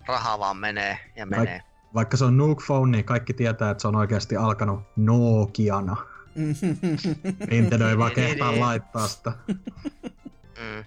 raha 0.07 0.39
vaan 0.39 0.57
menee 0.57 1.11
ja 1.15 1.25
menee. 1.25 1.57
Vaik- 1.57 1.93
vaikka 1.93 2.17
se 2.17 2.25
on 2.25 2.37
Nook 2.37 2.63
Phone, 2.65 2.91
niin 2.91 3.05
kaikki 3.05 3.33
tietää, 3.33 3.69
että 3.69 3.81
se 3.81 3.87
on 3.87 3.95
oikeasti 3.95 4.37
alkanut 4.37 4.81
Nokiana. 4.95 5.95
Nintendo 7.49 7.87
ei 7.89 7.97
vaan 7.97 8.11
kehtaa 8.11 8.59
laittaa 8.59 9.07
sitä. 9.07 9.31
Mm 10.57 10.85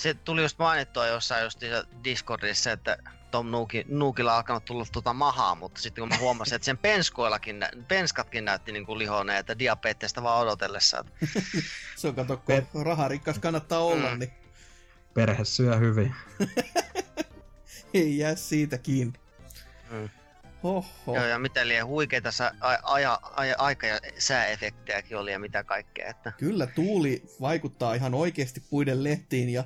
se 0.00 0.14
tuli 0.14 0.42
just 0.42 0.58
mainittua 0.58 1.06
jossain 1.06 1.44
just 1.44 1.60
Discordissa, 2.04 2.72
että 2.72 2.98
Tom 3.30 3.50
Nuuki, 3.50 3.84
Nuukilla 3.88 4.32
on 4.32 4.36
alkanut 4.36 4.64
tulla 4.64 4.86
tuota 4.92 5.12
mahaa, 5.12 5.54
mutta 5.54 5.80
sitten 5.80 6.02
kun 6.02 6.08
mä 6.08 6.18
huomasin, 6.18 6.54
että 6.54 6.66
sen 6.66 6.78
penskoillakin, 6.78 7.66
penskatkin 7.88 8.44
näytti 8.44 8.72
niin 8.72 8.86
kuin 8.86 8.98
lihoneet, 8.98 9.40
että 9.40 9.58
diabeettista 9.58 10.22
vaan 10.22 10.40
odotellessa. 10.40 11.04
se 11.96 12.08
on 12.08 12.14
kato, 12.14 12.36
kun 12.36 12.46
per... 12.46 12.64
raharikkas 12.82 13.38
kannattaa 13.38 13.78
olla, 13.78 14.10
mm. 14.10 14.18
niin... 14.18 14.32
Perhe 15.14 15.44
syö 15.44 15.76
hyvin. 15.76 16.14
Ei 17.94 18.18
jää 18.18 18.34
siitä 18.34 18.78
kiinni. 18.78 19.20
Mm. 19.90 20.08
Oho. 20.62 21.14
Joo, 21.14 21.26
ja 21.26 21.38
mitä 21.38 21.68
liian 21.68 21.86
huikeita 21.86 22.30
sä, 22.30 22.54
aja, 22.82 23.20
aja, 23.22 23.54
aika- 23.58 23.86
ja 23.86 24.00
sääefektejäkin 24.18 25.16
oli 25.16 25.32
ja 25.32 25.38
mitä 25.38 25.64
kaikkea. 25.64 26.08
Että... 26.08 26.32
Kyllä, 26.38 26.66
tuuli 26.66 27.22
vaikuttaa 27.40 27.94
ihan 27.94 28.14
oikeasti 28.14 28.62
puiden 28.70 29.04
lehtiin 29.04 29.48
ja 29.48 29.64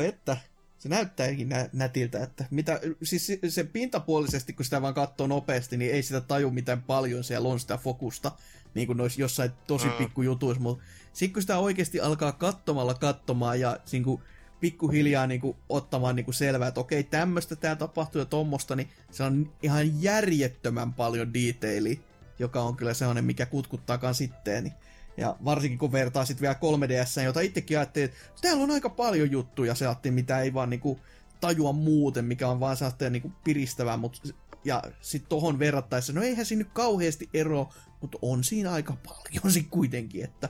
että 0.00 0.36
se 0.78 0.88
näyttääkin 0.88 1.48
nä- 1.48 1.68
nätiltä, 1.72 2.22
että 2.22 2.44
mitä, 2.50 2.80
siis 3.02 3.26
se, 3.26 3.38
se 3.48 3.64
pintapuolisesti, 3.64 4.52
kun 4.52 4.64
sitä 4.64 4.82
vaan 4.82 4.94
katsoo 4.94 5.26
nopeasti, 5.26 5.76
niin 5.76 5.92
ei 5.92 6.02
sitä 6.02 6.20
taju 6.20 6.50
miten 6.50 6.82
paljon 6.82 7.24
siellä 7.24 7.48
on 7.48 7.60
sitä 7.60 7.76
fokusta 7.78 8.32
niin 8.74 8.86
kuin 8.86 8.96
noissa 8.96 9.20
jossain 9.20 9.50
tosi 9.66 9.86
Mm. 9.86 9.92
pikkujutuissa, 9.92 10.62
mutta 10.62 10.84
sitten 11.12 11.32
kun 11.32 11.42
sitä 11.42 11.58
oikeasti 11.58 12.00
alkaa 12.00 12.32
katsomalla 12.32 12.94
katsomaan 12.94 13.60
ja 13.60 13.78
niin 13.92 14.04
kuin, 14.04 14.22
pikkuhiljaa 14.60 15.26
niin 15.26 15.40
kuin, 15.40 15.56
ottamaan 15.68 16.16
niin 16.16 16.24
kuin 16.24 16.34
selvää, 16.34 16.68
että 16.68 16.80
okei, 16.80 17.02
tämmöistä 17.04 17.56
tää 17.56 17.76
tapahtuu 17.76 18.18
ja 18.20 18.24
tommosta, 18.24 18.76
niin 18.76 18.88
se 19.10 19.22
on 19.22 19.52
ihan 19.62 20.02
järjettömän 20.02 20.92
paljon 20.92 21.34
detailia, 21.34 22.00
joka 22.38 22.62
on 22.62 22.76
kyllä 22.76 22.94
sellainen, 22.94 23.24
mikä 23.24 23.46
kutkuttaakaan 23.46 24.14
sitten. 24.14 24.72
Ja 25.16 25.36
varsinkin 25.44 25.78
kun 25.78 25.92
vertaa 25.92 26.24
sitten 26.24 26.40
vielä 26.40 26.54
3DS, 26.54 27.22
jota 27.22 27.40
itsekin 27.40 27.78
ajattelin, 27.78 28.04
että 28.04 28.18
täällä 28.42 28.62
on 28.62 28.70
aika 28.70 28.90
paljon 28.90 29.30
juttuja, 29.30 29.74
se 29.74 29.86
ajattelin, 29.86 30.14
mitä 30.14 30.40
ei 30.40 30.54
vaan 30.54 30.70
niinku 30.70 31.00
tajua 31.40 31.72
muuten, 31.72 32.24
mikä 32.24 32.48
on 32.48 32.60
vaan 32.60 32.76
sellaista 32.76 33.10
niinku 33.10 33.32
piristävää, 33.44 33.96
mutta 33.96 34.20
ja 34.64 34.82
sitten 35.00 35.28
tohon 35.28 35.58
verrattaessa, 35.58 36.12
no 36.12 36.22
eihän 36.22 36.46
siinä 36.46 36.64
nyt 36.64 36.72
kauheasti 36.72 37.28
ero, 37.34 37.68
mutta 38.00 38.18
on 38.22 38.44
siinä 38.44 38.72
aika 38.72 38.96
paljon 39.08 39.52
sitten 39.52 39.70
kuitenkin, 39.70 40.24
että 40.24 40.48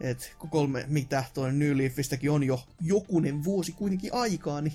et 0.00 0.34
kun 0.38 0.50
kolme, 0.50 0.84
mitä 0.88 1.24
toi 1.34 1.52
New 1.52 1.78
Leafistäkin 1.78 2.30
on 2.30 2.44
jo 2.44 2.62
jokunen 2.80 3.44
vuosi 3.44 3.72
kuitenkin 3.72 4.14
aikaa, 4.14 4.60
niin 4.60 4.74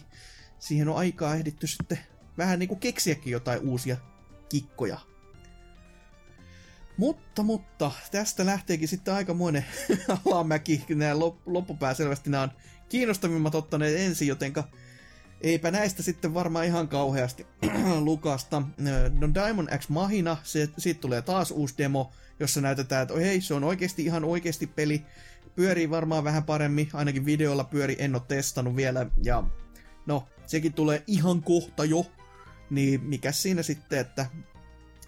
siihen 0.60 0.90
on 0.90 0.98
aikaa 0.98 1.36
ehditty 1.36 1.68
sitten 1.68 2.00
vähän 2.38 2.60
niinku 2.60 2.76
keksiäkin 2.76 3.32
jotain 3.32 3.60
uusia 3.60 3.98
kikkoja. 4.50 5.00
Mutta, 6.98 7.44
mutta, 7.44 7.92
tästä 8.12 8.46
lähteekin 8.46 8.88
sitten 8.88 9.14
aikamoinen 9.14 9.66
alamäki. 10.26 10.86
Nämä 10.90 11.14
lop- 11.14 11.42
loppupää 11.46 11.94
selvästi 11.94 12.30
nämä 12.30 12.44
on 12.44 12.52
kiinnostavimmat 12.90 13.56
ottaneet 13.56 14.00
ensin, 14.00 14.28
jotenka 14.28 14.64
eipä 15.42 15.72
näistä 15.72 16.04
sitten 16.04 16.34
varmaan 16.34 16.66
ihan 16.66 16.88
kauheasti 16.88 17.48
lukasta. 18.00 18.62
No 19.20 19.34
Diamond 19.34 19.78
X 19.78 19.90
Mahina, 19.90 20.38
se, 20.44 20.70
siitä 20.78 21.02
tulee 21.02 21.22
taas 21.22 21.52
uusi 21.52 21.76
demo, 21.78 22.12
jossa 22.40 22.62
näytetään, 22.62 23.04
että 23.04 23.20
hei, 23.20 23.42
se 23.42 23.54
on 23.54 23.64
oikeasti 23.64 24.06
ihan 24.06 24.24
oikeasti 24.24 24.68
peli. 24.68 25.06
Pyörii 25.56 25.90
varmaan 25.90 26.24
vähän 26.24 26.44
paremmin, 26.44 26.90
ainakin 26.94 27.26
videolla 27.26 27.64
pyöri, 27.64 27.96
en 28.00 28.16
ole 28.16 28.22
testannut 28.28 28.76
vielä. 28.76 29.06
Ja 29.24 29.44
no, 30.06 30.28
sekin 30.46 30.74
tulee 30.74 31.04
ihan 31.08 31.44
kohta 31.44 31.86
jo. 31.86 32.06
Niin 32.70 33.04
mikä 33.04 33.32
siinä 33.32 33.64
sitten, 33.64 34.00
että 34.00 34.26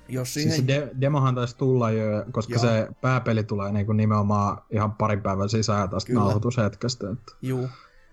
jos 0.09 0.33
siihen... 0.33 0.51
Siis 0.51 0.67
de- 0.67 0.91
demohan 1.01 1.35
taisi 1.35 1.57
tulla 1.57 1.91
jo, 1.91 2.25
koska 2.31 2.53
Joo. 2.53 2.61
se 2.61 2.87
pääpeli 3.01 3.43
tulee 3.43 3.71
niinku 3.71 3.93
nimenomaan 3.93 4.61
ihan 4.69 4.91
parin 4.91 5.21
päivän 5.21 5.49
sisään 5.49 5.89
tästä 5.89 6.07
Kyllä. 6.07 6.19
nauhoitushetkestä. 6.19 7.09
Että. 7.11 7.31
Juu, 7.41 7.69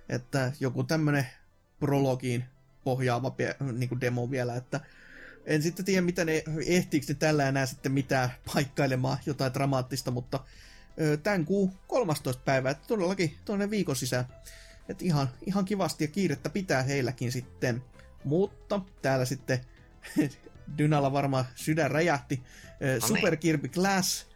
että 0.09 0.53
joku 0.61 0.85
tämmönen 0.85 1.27
prologiin 1.81 2.45
pohjaava 2.85 3.31
pe- 3.31 3.57
niinku 3.73 4.01
demo 4.01 4.31
vielä, 4.31 4.57
että 4.57 4.81
en 5.45 5.63
sitten 5.63 5.85
tiedä, 5.85 6.03
mitä 6.03 6.25
ne, 6.25 6.45
ehtiikö 6.67 7.07
ne 7.09 7.15
tällä 7.15 7.49
enää 7.49 7.67
sitten 7.67 7.93
mitään 7.93 8.31
paikkailemaan 8.55 9.19
jotain 9.27 9.55
dramaattista, 9.55 10.11
mutta 10.11 10.41
ö, 11.01 11.17
tämän 11.17 11.45
kuun 11.45 11.73
13. 11.87 12.43
päivä, 12.45 12.71
että 12.71 12.85
todellakin 12.87 13.37
tuonne 13.45 13.71
viikon 13.71 13.97
sisään. 13.97 14.25
Että 14.89 15.05
ihan, 15.05 15.29
ihan 15.47 15.65
kivasti 15.65 16.05
ja 16.05 16.09
kiirettä 16.09 16.51
pitää 16.51 16.83
heilläkin 16.83 17.33
sitten. 17.33 17.83
Mutta 18.25 18.81
täällä 19.03 19.25
sitten 19.25 19.61
Dynalla 20.79 21.13
varmaan 21.13 21.45
sydän 21.55 21.91
räjähti. 21.91 22.43
Ö, 22.83 23.01
Super 23.07 23.37
Kirby 23.37 23.69
Glass, 23.69 24.27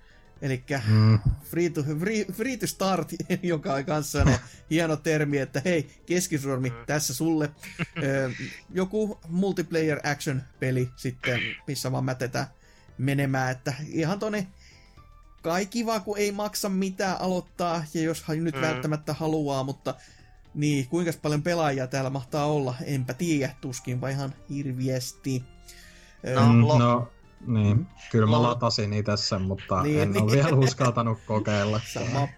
eli 0.43 0.65
Mm. 0.89 1.19
free 1.45 1.71
to, 1.71 1.83
free, 2.01 2.25
free 2.33 2.57
to 2.57 2.67
start, 2.67 3.13
joka 3.43 3.75
on 3.75 3.85
kanssa 3.85 4.19
sellainen 4.19 4.45
hieno 4.71 4.97
termi, 4.97 5.39
että 5.39 5.63
hei, 5.65 5.91
keskisormi, 6.07 6.73
tässä 6.87 7.15
sulle. 7.15 7.51
Joku 8.75 9.19
multiplayer 9.29 10.01
action 10.05 10.43
peli 10.61 10.91
sitten, 10.97 11.41
missä 11.67 11.93
vaan 11.93 12.05
mätetään 12.05 12.47
menemään, 12.99 13.51
että 13.53 13.75
ihan 13.89 14.19
tonne 14.19 14.47
kai 15.43 15.67
kiva, 15.67 16.01
kun 16.01 16.19
ei 16.19 16.33
maksa 16.33 16.69
mitään 16.69 17.21
aloittaa, 17.21 17.85
ja 17.95 18.03
jos 18.03 18.25
nyt 18.41 18.55
Mm. 18.55 18.61
välttämättä 18.61 19.13
haluaa, 19.13 19.65
mutta 19.65 19.95
niin, 20.55 20.89
kuinka 20.89 21.13
paljon 21.23 21.43
pelaajia 21.43 21.87
täällä 21.87 22.11
mahtaa 22.11 22.47
olla, 22.47 22.75
enpä 22.85 23.15
tiedä, 23.15 23.55
tuskinpa 23.61 24.09
ihan 24.09 24.35
hirviesti. 24.51 25.45
No, 26.35 26.53
Mm, 26.53 26.67
lo- 26.67 26.79
no, 26.79 27.09
niin. 27.47 27.87
Kyllä 28.13 28.27
mä 28.27 28.37
Lo- 28.37 28.43
latasin 28.43 28.93
itse 28.93 29.17
sen, 29.17 29.43
mutta 29.43 29.83
Niin, 29.83 30.01
en 30.01 30.13
niin. 30.13 30.23
ole 30.25 30.33
vielä 30.33 30.57
uskaltanut 30.57 31.19
kokeilla. 31.27 31.81
sama, 31.95 32.29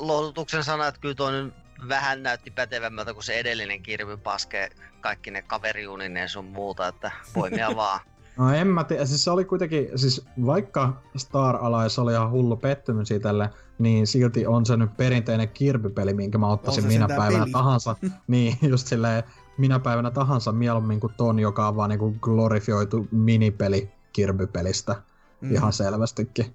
lohdutuksen 0.00 0.64
sana, 0.64 0.86
että 0.86 1.00
kyllä 1.00 1.14
toi 1.14 1.32
nyt 1.32 1.54
vähän 1.88 2.22
näytti 2.22 2.50
pätevämmältä 2.50 3.14
kuin 3.14 3.24
se 3.24 3.32
edellinen 3.34 3.82
Kirby 3.82 4.16
Paske, 4.16 4.70
kaikki 5.00 5.30
ne 5.30 5.42
kaveriunineen 5.42 6.28
sun 6.28 6.44
muuta, 6.44 6.88
että 6.88 7.10
voimia 7.36 7.76
vaan. 7.76 8.00
No 8.36 8.52
en 8.54 8.66
mä 8.66 8.84
tiedä, 8.84 9.06
siis 9.06 9.24
se 9.24 9.30
oli 9.30 9.44
kuitenkin, 9.44 9.88
siis 9.96 10.24
vaikka 10.46 11.02
Star 11.16 11.56
Allies 11.56 11.98
oli 11.98 12.12
ihan 12.12 12.30
hullu 12.30 12.56
pettymys 12.56 13.10
itselle, 13.10 13.50
niin 13.78 14.06
silti 14.06 14.46
on 14.46 14.66
se 14.66 14.76
nyt 14.76 14.96
perinteinen 14.96 15.48
Kirby-peli, 15.48 16.14
minkä 16.14 16.38
mä 16.38 16.48
ottaisin 16.48 16.86
minä 16.86 17.08
päivänä 17.08 17.38
peli. 17.44 17.52
tahansa. 17.52 17.96
niin, 18.26 18.58
just 18.62 18.86
silleen, 18.86 19.22
minä 19.60 19.78
päivänä 19.80 20.10
tahansa 20.10 20.52
mieluummin 20.52 21.00
kuin 21.00 21.12
ton, 21.16 21.38
joka 21.38 21.68
on 21.68 21.76
vaan 21.76 21.90
niinku 21.90 22.14
glorifioitu 22.20 23.08
minipeli 23.10 23.90
Kirby-pelistä. 24.12 25.02
Mm, 25.40 25.52
Ihan 25.54 25.72
selvästikin. 25.72 26.54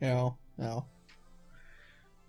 Joo, 0.00 0.34
joo. 0.58 0.86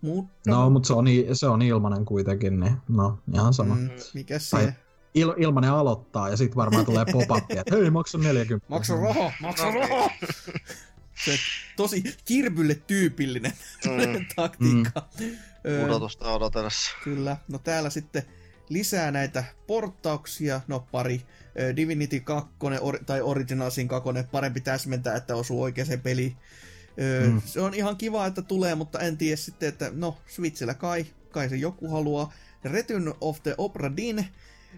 Mutta, 0.00 0.50
No, 0.50 0.70
mutta 0.70 0.86
se 0.86 0.92
on, 0.92 1.06
se 1.32 1.46
on 1.46 1.62
ilmanen 1.62 2.04
kuitenkin, 2.04 2.60
niin 2.60 2.76
no, 2.88 3.18
ihan 3.34 3.54
sama. 3.54 3.74
Mm. 3.74 3.80
mm, 3.80 3.90
mikä 4.14 4.38
se? 4.38 4.56
Tai- 4.56 4.72
Il, 5.14 5.32
ilmanen 5.36 5.70
aloittaa 5.70 6.28
ja 6.28 6.36
sitten 6.36 6.56
varmaan 6.56 6.84
tulee 6.84 7.04
pop-up, 7.12 7.50
että 7.50 7.76
hei, 7.76 7.90
maksa 7.90 8.18
40. 8.18 8.66
Maksa 8.70 8.94
rahaa, 8.96 9.32
maksa 9.40 9.70
rahaa! 9.70 10.10
Se 11.24 11.32
tosi 11.76 12.02
kirbylle 12.24 12.74
tyypillinen 12.74 13.52
Mm, 13.86 14.26
taktiikka. 14.36 15.02
Öö, 15.66 15.84
odotusta 15.86 16.32
odotellessa. 16.32 16.90
Kyllä. 17.04 17.36
No 17.48 17.58
täällä 17.58 17.90
sitten 17.90 18.22
lisää 18.68 19.10
näitä 19.10 19.44
porttauksia, 19.66 20.60
no 20.68 20.86
pari. 20.92 21.22
Divinity 21.76 22.20
2 22.20 22.50
or, 22.80 22.98
tai 23.06 23.20
Original 23.20 23.70
Sin 23.70 23.88
2, 23.88 24.08
parempi 24.32 24.60
täsmentää, 24.60 25.16
että 25.16 25.36
osuu 25.36 25.62
oikeaan 25.62 26.00
peliin. 26.02 26.36
Mm. 27.26 27.42
Se 27.44 27.60
on 27.60 27.74
ihan 27.74 27.96
kiva, 27.96 28.26
että 28.26 28.42
tulee, 28.42 28.74
mutta 28.74 29.00
en 29.00 29.16
tiedä 29.16 29.36
sitten, 29.36 29.68
että 29.68 29.90
no 29.94 30.18
Switchillä 30.26 30.74
kai, 30.74 31.06
kai 31.30 31.48
se 31.48 31.56
joku 31.56 31.88
haluaa. 31.88 32.32
Return 32.64 33.14
of 33.20 33.42
the 33.42 33.54
Opera 33.58 33.96
Dinn 33.96 34.24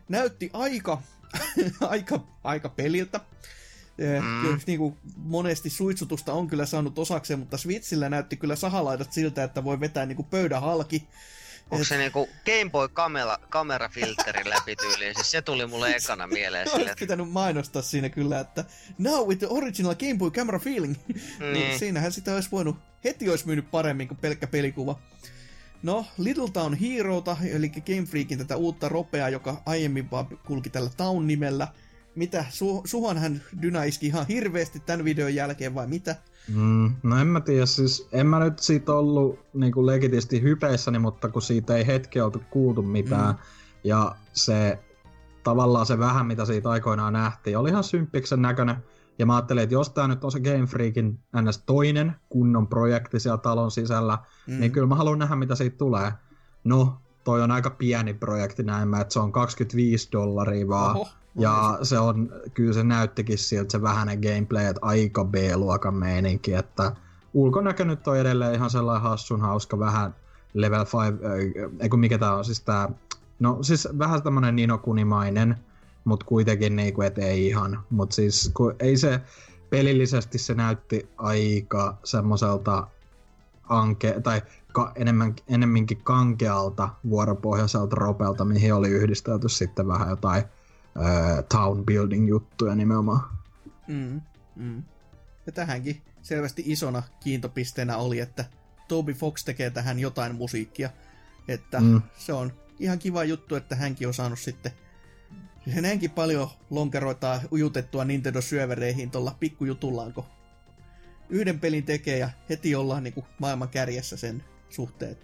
näytti 0.08 0.50
aika, 0.52 1.02
aika, 1.80 2.20
aika 2.44 2.68
peliltä. 2.68 3.20
Mm. 3.98 4.60
Niin 4.66 4.78
kuin 4.78 4.96
monesti 5.16 5.70
suitsutusta 5.70 6.32
on 6.32 6.48
kyllä 6.48 6.66
saanut 6.66 6.98
osakseen, 6.98 7.38
mutta 7.38 7.56
Switchillä 7.56 8.08
näytti 8.08 8.36
kyllä 8.36 8.56
sahalaidat 8.56 9.12
siltä, 9.12 9.44
että 9.44 9.64
voi 9.64 9.80
vetää 9.80 10.06
niin 10.06 10.16
kuin 10.16 10.28
pöydän 10.30 10.62
halki. 10.62 11.08
Onko 11.70 11.84
se 11.84 11.98
niinku 11.98 12.28
Game 12.44 12.70
Boy 12.70 12.88
kamera, 12.88 13.38
kamerafilterin 13.48 14.50
läpi 14.50 14.76
tyyliin? 14.76 15.14
Siis 15.14 15.30
se 15.30 15.42
tuli 15.42 15.66
mulle 15.66 15.90
ekana 15.90 16.26
mieleen 16.26 16.70
sille, 16.70 16.90
että 16.90 17.00
pitänyt 17.00 17.30
mainostaa 17.30 17.82
siinä 17.82 18.08
kyllä, 18.08 18.40
että 18.40 18.64
Now 18.98 19.28
with 19.28 19.38
the 19.38 19.46
original 19.50 19.94
Game 19.94 20.14
Boy 20.14 20.30
camera 20.30 20.58
feeling. 20.58 20.94
niin. 21.08 21.52
niin, 21.52 21.78
siinähän 21.78 22.12
sitä 22.12 22.34
olisi 22.34 22.50
voinut, 22.52 22.76
heti 23.04 23.30
olisi 23.30 23.46
myynyt 23.46 23.70
paremmin 23.70 24.08
kuin 24.08 24.18
pelkkä 24.18 24.46
pelikuva. 24.46 24.98
No, 25.82 26.06
Little 26.18 26.50
Town 26.52 26.74
Heroota, 26.74 27.36
eli 27.52 27.68
Game 27.68 28.06
Freakin 28.06 28.38
tätä 28.38 28.56
uutta 28.56 28.88
ropeaa, 28.88 29.28
joka 29.28 29.62
aiemmin 29.66 30.10
vaan 30.10 30.26
kulki 30.46 30.70
tällä 30.70 30.90
Town-nimellä. 30.96 31.68
Mitä, 32.14 32.44
Su- 32.50 32.82
Suhanhan 32.84 33.40
Dyna 33.62 33.84
iski 33.84 34.06
ihan 34.06 34.26
hirveästi 34.26 34.80
tämän 34.80 35.04
videon 35.04 35.34
jälkeen 35.34 35.74
vai 35.74 35.86
mitä? 35.86 36.16
Mm, 36.54 36.92
no 37.02 37.18
en 37.18 37.26
mä 37.26 37.40
tiedä, 37.40 37.66
siis 37.66 38.08
en 38.12 38.26
mä 38.26 38.38
nyt 38.38 38.58
siitä 38.58 38.92
ollut 38.92 39.38
niinku 39.54 39.86
legitisti 39.86 40.42
hypeissäni, 40.42 40.98
mutta 40.98 41.28
kun 41.28 41.42
siitä 41.42 41.76
ei 41.76 41.86
hetki 41.86 42.20
oltu 42.20 42.42
kuultu 42.50 42.82
mitään, 42.82 43.34
mm. 43.34 43.40
ja 43.84 44.16
se 44.32 44.78
tavallaan 45.44 45.86
se 45.86 45.98
vähän, 45.98 46.26
mitä 46.26 46.44
siitä 46.44 46.70
aikoinaan 46.70 47.12
nähtiin, 47.12 47.58
oli 47.58 47.68
ihan 47.70 47.84
symppiksen 47.84 48.42
näköinen. 48.42 48.76
Ja 49.18 49.26
mä 49.26 49.36
ajattelin, 49.36 49.62
että 49.62 49.74
jos 49.74 49.90
tää 49.90 50.08
nyt 50.08 50.24
on 50.24 50.32
se 50.32 50.40
Game 50.40 50.66
Freakin 50.66 51.20
ns. 51.42 51.62
toinen 51.66 52.16
kunnon 52.28 52.68
projekti 52.68 53.20
siellä 53.20 53.38
talon 53.38 53.70
sisällä, 53.70 54.18
mm. 54.46 54.60
niin 54.60 54.72
kyllä 54.72 54.86
mä 54.86 54.94
haluan 54.94 55.18
nähdä, 55.18 55.36
mitä 55.36 55.54
siitä 55.54 55.76
tulee. 55.76 56.12
No, 56.64 56.98
toi 57.24 57.42
on 57.42 57.50
aika 57.50 57.70
pieni 57.70 58.14
projekti 58.14 58.62
näin 58.62 58.88
mä, 58.88 59.00
että 59.00 59.12
se 59.12 59.20
on 59.20 59.32
25 59.32 60.08
dollaria 60.12 60.68
vaan. 60.68 60.96
Oho, 60.96 61.08
Ja 61.38 61.78
se 61.82 61.98
on, 61.98 62.32
kyllä 62.54 62.72
se 62.72 62.84
näyttikin 62.84 63.38
siltä 63.38 63.72
se 63.72 63.82
vähäinen 63.82 64.20
gameplay, 64.20 64.64
että 64.64 64.80
aika 64.82 65.24
B-luokan 65.24 65.94
meininki, 65.94 66.54
että 66.54 66.92
ulkonäkö 67.34 67.84
nyt 67.84 68.08
on 68.08 68.18
edelleen 68.18 68.54
ihan 68.54 68.70
sellainen 68.70 69.02
hassun 69.02 69.40
hauska, 69.40 69.78
vähän 69.78 70.14
level 70.54 70.84
5, 70.84 71.18
ei 71.80 71.88
kun 71.88 72.00
mikä 72.00 72.18
tää 72.18 72.34
on, 72.34 72.44
siis 72.44 72.60
tää, 72.60 72.88
no 73.38 73.62
siis 73.62 73.88
vähän 73.98 74.22
tämmönen 74.22 74.56
ninokunimainen, 74.56 75.56
mutta 76.04 76.26
kuitenkin 76.26 76.76
niinku, 76.76 77.02
et 77.02 77.18
ei 77.18 77.46
ihan, 77.46 77.80
mutta 77.90 78.14
siis 78.14 78.50
kun 78.54 78.74
ei 78.80 78.96
se, 78.96 79.20
pelillisesti 79.70 80.38
se 80.38 80.54
näytti 80.54 81.08
aika 81.16 81.96
semmoiselta 82.04 82.86
anke, 83.68 84.20
tai 84.22 84.42
ka, 84.72 84.92
enemmän, 84.94 85.34
enemminkin 85.48 86.00
kankealta 86.04 86.88
vuoropohjaiselta 87.10 87.96
ropelta, 87.96 88.44
mihin 88.44 88.74
oli 88.74 88.88
yhdistelty 88.88 89.48
sitten 89.48 89.88
vähän 89.88 90.10
jotain 90.10 90.42
ö, 90.98 91.42
town 91.42 91.84
building 91.86 92.28
juttuja 92.28 92.74
nimenomaan. 92.74 93.38
Mm, 93.88 94.20
mm. 94.56 94.82
Ja 95.46 95.52
tähänkin 95.52 96.02
selvästi 96.22 96.62
isona 96.66 97.02
kiintopisteenä 97.20 97.96
oli, 97.96 98.20
että 98.20 98.44
Toby 98.88 99.12
Fox 99.12 99.44
tekee 99.44 99.70
tähän 99.70 99.98
jotain 99.98 100.34
musiikkia. 100.34 100.90
Että 101.48 101.80
mm. 101.80 102.02
se 102.16 102.32
on 102.32 102.52
ihan 102.78 102.98
kiva 102.98 103.24
juttu, 103.24 103.54
että 103.54 103.76
hänkin 103.76 104.08
on 104.08 104.14
saanut 104.14 104.38
sitten 104.38 104.72
sen 105.74 105.84
hänkin 105.84 106.10
paljon 106.10 106.48
lonkeroita 106.70 107.40
ujutettua 107.52 108.04
Nintendo-syövereihin 108.04 109.10
tuolla 109.10 109.36
pikkujutullaan, 109.40 110.12
kun 110.12 110.24
yhden 111.28 111.60
pelin 111.60 111.84
tekee 111.84 112.18
ja 112.18 112.30
heti 112.48 112.74
ollaan 112.74 113.04
niin 113.04 113.14
kuin 113.14 113.26
maailman 113.38 113.68
kärjessä 113.68 114.16
sen 114.16 114.44
suhteen. 114.68 115.16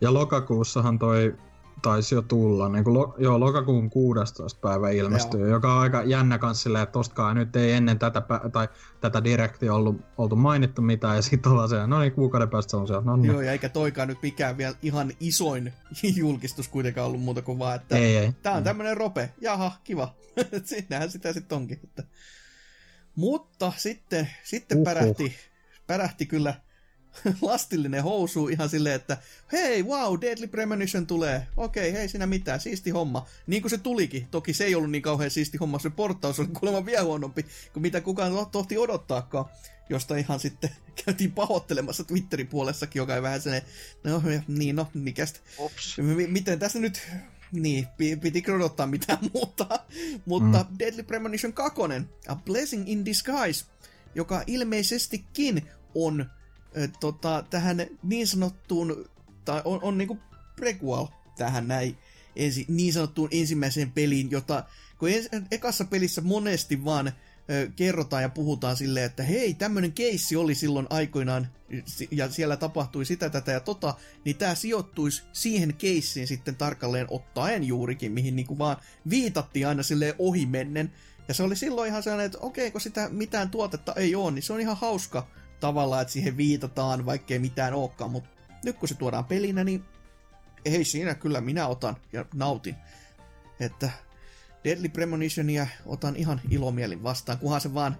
Ja 0.00 0.14
lokakuussahan 0.14 0.98
toi 0.98 1.36
taisi 1.82 2.14
jo 2.14 2.22
tulla, 2.22 2.68
niin 2.68 2.84
kuin 2.84 2.94
lo, 2.94 3.14
joo, 3.18 3.40
lokakuun 3.40 3.90
16. 3.90 4.60
päivä 4.60 4.90
ilmestyy, 4.90 5.40
joo. 5.40 5.50
joka 5.50 5.74
on 5.74 5.80
aika 5.80 6.02
jännä 6.02 6.38
kans 6.38 6.62
silleen, 6.62 6.82
että 6.82 6.92
tostakaan 6.92 7.36
nyt 7.36 7.56
ei 7.56 7.72
ennen 7.72 7.98
tätä, 7.98 8.22
tai 8.52 8.68
tätä 9.00 9.24
direktiä 9.24 9.74
ollut, 9.74 10.00
oltu 10.18 10.36
mainittu 10.36 10.82
mitään, 10.82 11.16
ja 11.16 11.22
sitten 11.22 11.52
ollaan 11.52 11.68
se, 11.68 11.86
no 11.86 12.00
niin, 12.00 12.12
kuukauden 12.12 12.50
päästä 12.50 12.70
se 12.70 12.76
on 12.76 12.86
siellä, 12.86 13.02
no 13.04 13.16
niin. 13.16 13.32
Joo, 13.32 13.40
ja 13.40 13.52
eikä 13.52 13.68
toikaan 13.68 14.08
nyt 14.08 14.22
mikään 14.22 14.56
vielä 14.56 14.74
ihan 14.82 15.12
isoin 15.20 15.72
julkistus 16.16 16.68
kuitenkaan 16.68 17.06
ollut 17.06 17.22
muuta 17.22 17.42
kuin 17.42 17.58
vaan, 17.58 17.76
että 17.76 17.96
ei, 17.96 18.16
ei. 18.16 18.32
tää 18.42 18.52
on 18.52 18.64
tämmönen 18.64 18.96
rope, 18.96 19.30
jaha, 19.40 19.72
kiva, 19.84 20.14
sinnehän 20.64 21.10
sitä 21.10 21.32
sitten 21.32 21.56
onkin. 21.56 21.80
Että. 21.84 22.02
Mutta 23.16 23.72
sitten, 23.76 24.28
sitten 24.44 24.78
Uhuh. 24.78 24.84
pärähti, 24.84 25.34
pärähti 25.86 26.26
kyllä 26.26 26.54
lastillinen 27.42 28.02
housu 28.02 28.48
ihan 28.48 28.68
silleen, 28.68 28.94
että 28.94 29.16
hei, 29.52 29.82
wow, 29.82 30.20
Deadly 30.20 30.46
Premonition 30.46 31.06
tulee. 31.06 31.46
Okei, 31.56 31.92
hei 31.92 32.08
sinä 32.08 32.26
mitään, 32.26 32.60
siisti 32.60 32.90
homma. 32.90 33.26
Niin 33.46 33.62
kuin 33.62 33.70
se 33.70 33.78
tulikin. 33.78 34.26
Toki 34.30 34.52
se 34.52 34.64
ei 34.64 34.74
ollut 34.74 34.90
niin 34.90 35.02
kauhean 35.02 35.30
siisti 35.30 35.58
homma, 35.58 35.78
se 35.78 35.90
portaus 35.90 36.40
oli 36.40 36.48
kuulemma 36.48 36.86
vielä 36.86 37.04
huonompi 37.04 37.46
kuin 37.72 37.82
mitä 37.82 38.00
kukaan 38.00 38.32
tohti 38.52 38.78
odottaakaan. 38.78 39.44
Josta 39.88 40.16
ihan 40.16 40.40
sitten 40.40 40.70
käytiin 41.04 41.32
pahoittelemassa 41.32 42.04
Twitterin 42.04 42.46
puolessakin, 42.46 43.00
joka 43.00 43.14
ei 43.14 43.22
vähän 43.22 43.42
sen, 43.42 43.62
no 44.04 44.22
niin, 44.48 44.76
no 44.76 44.88
mikästä. 44.94 45.40
M- 45.96 46.32
miten 46.32 46.58
tässä 46.58 46.78
nyt 46.78 47.02
niin, 47.52 47.88
piti 48.20 48.44
odottaa 48.50 48.86
mitään 48.86 49.18
muuta. 49.34 49.80
Mutta 50.26 50.66
mm. 50.70 50.78
Deadly 50.78 51.02
Premonition 51.02 51.52
2, 51.52 51.80
A 52.28 52.36
Blessing 52.36 52.88
in 52.88 53.04
Disguise, 53.04 53.64
joka 54.14 54.42
ilmeisestikin 54.46 55.62
on 55.94 56.30
tota, 57.00 57.44
tähän 57.50 57.86
niin 58.02 58.26
sanottuun, 58.26 59.10
tai 59.44 59.62
on, 59.64 59.82
on 59.82 59.98
niinku 59.98 60.18
prequel 60.56 61.06
tähän 61.38 61.68
näin 61.68 61.98
ensi, 62.36 62.64
niin 62.68 62.92
sanottuun 62.92 63.28
ensimmäiseen 63.32 63.92
peliin, 63.92 64.30
jota 64.30 64.64
kun 64.98 65.08
ens, 65.08 65.28
ekassa 65.50 65.84
pelissä 65.84 66.20
monesti 66.20 66.84
vaan 66.84 67.12
ö, 67.50 67.70
kerrotaan 67.76 68.22
ja 68.22 68.28
puhutaan 68.28 68.76
silleen, 68.76 69.06
että 69.06 69.22
hei, 69.22 69.54
tämmönen 69.54 69.92
keissi 69.92 70.36
oli 70.36 70.54
silloin 70.54 70.86
aikoinaan, 70.90 71.48
ja 72.10 72.30
siellä 72.30 72.56
tapahtui 72.56 73.04
sitä, 73.04 73.30
tätä 73.30 73.52
ja 73.52 73.60
tota, 73.60 73.94
niin 74.24 74.36
tämä 74.36 74.54
sijoittuisi 74.54 75.22
siihen 75.32 75.74
keissiin 75.74 76.26
sitten 76.26 76.56
tarkalleen 76.56 77.06
ottaen 77.10 77.64
juurikin, 77.64 78.12
mihin 78.12 78.36
niinku 78.36 78.58
vaan 78.58 78.76
viitattiin 79.10 79.68
aina 79.68 79.82
silleen 79.82 80.14
ohimennen. 80.18 80.92
Ja 81.28 81.34
se 81.34 81.42
oli 81.42 81.56
silloin 81.56 81.88
ihan 81.88 82.02
sellainen, 82.02 82.26
että 82.26 82.38
okei, 82.38 82.70
kun 82.70 82.80
sitä 82.80 83.08
mitään 83.08 83.50
tuotetta 83.50 83.94
ei 83.94 84.14
ole, 84.14 84.30
niin 84.30 84.42
se 84.42 84.52
on 84.52 84.60
ihan 84.60 84.76
hauska 84.76 85.28
tavallaan, 85.60 86.02
että 86.02 86.12
siihen 86.12 86.36
viitataan, 86.36 87.06
vaikkei 87.06 87.38
mitään 87.38 87.74
olekaan, 87.74 88.10
mutta 88.10 88.30
nyt 88.64 88.76
kun 88.76 88.88
se 88.88 88.94
tuodaan 88.94 89.24
pelinä, 89.24 89.64
niin 89.64 89.84
ei 90.64 90.84
siinä 90.84 91.14
kyllä 91.14 91.40
minä 91.40 91.66
otan 91.66 91.96
ja 92.12 92.24
nautin. 92.34 92.76
Että 93.60 93.90
Deadly 94.64 94.88
Premonitionia 94.88 95.66
otan 95.86 96.16
ihan 96.16 96.40
ilomielin 96.50 97.02
vastaan, 97.02 97.38
kunhan 97.38 97.60
se 97.60 97.74
vaan 97.74 97.96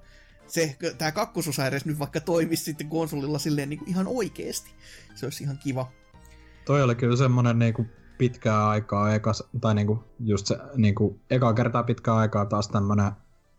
se, 0.46 0.76
tämä 0.98 1.12
kakkososa 1.12 1.66
edes 1.66 1.84
nyt 1.84 1.98
vaikka 1.98 2.20
toimisi 2.20 2.64
sitten 2.64 2.88
konsolilla 2.88 3.38
silleen 3.38 3.68
niin 3.68 3.80
ihan 3.86 4.06
oikeesti. 4.06 4.70
Se 5.14 5.26
olisi 5.26 5.44
ihan 5.44 5.58
kiva. 5.58 5.92
Toi 6.64 6.82
oli 6.82 6.94
kyllä 6.94 7.16
semmonen 7.16 7.58
niinku 7.58 7.86
pitkää 8.18 8.68
aikaa, 8.68 9.14
ekas, 9.14 9.44
tai 9.60 9.74
niinku 9.74 10.04
just 10.20 10.46
se 10.46 10.58
niinku, 10.76 11.20
eka 11.30 11.54
kertaa 11.54 11.82
pitkää 11.82 12.16
aikaa 12.16 12.46
taas 12.46 12.68
tämmönen 12.68 13.12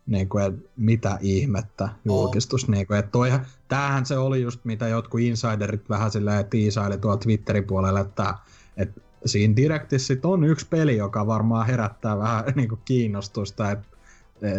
niin 0.06 0.28
kuin, 0.28 0.44
että 0.44 0.68
mitä 0.76 1.18
ihmettä 1.20 1.88
julkistus. 2.04 2.64
Oh. 2.64 2.70
Niin 2.70 2.86
kuin, 2.86 2.98
että 2.98 3.10
toihan, 3.10 3.46
tämähän 3.68 4.06
se 4.06 4.18
oli 4.18 4.42
just, 4.42 4.64
mitä 4.64 4.88
jotkut 4.88 5.20
insiderit 5.20 5.88
vähän 5.88 6.10
silleen 6.10 6.46
tiisaili 6.46 6.98
tuolla 6.98 7.16
Twitterin 7.16 7.64
puolella, 7.64 8.00
että, 8.00 8.34
että 8.76 9.00
siinä 9.26 9.56
Directissä 9.56 10.14
on 10.22 10.44
yksi 10.44 10.66
peli, 10.70 10.96
joka 10.96 11.26
varmaan 11.26 11.66
herättää 11.66 12.18
vähän 12.18 12.44
niin 12.56 12.68
kuin 12.68 12.80
kiinnostusta. 12.84 13.70
Että, 13.70 13.86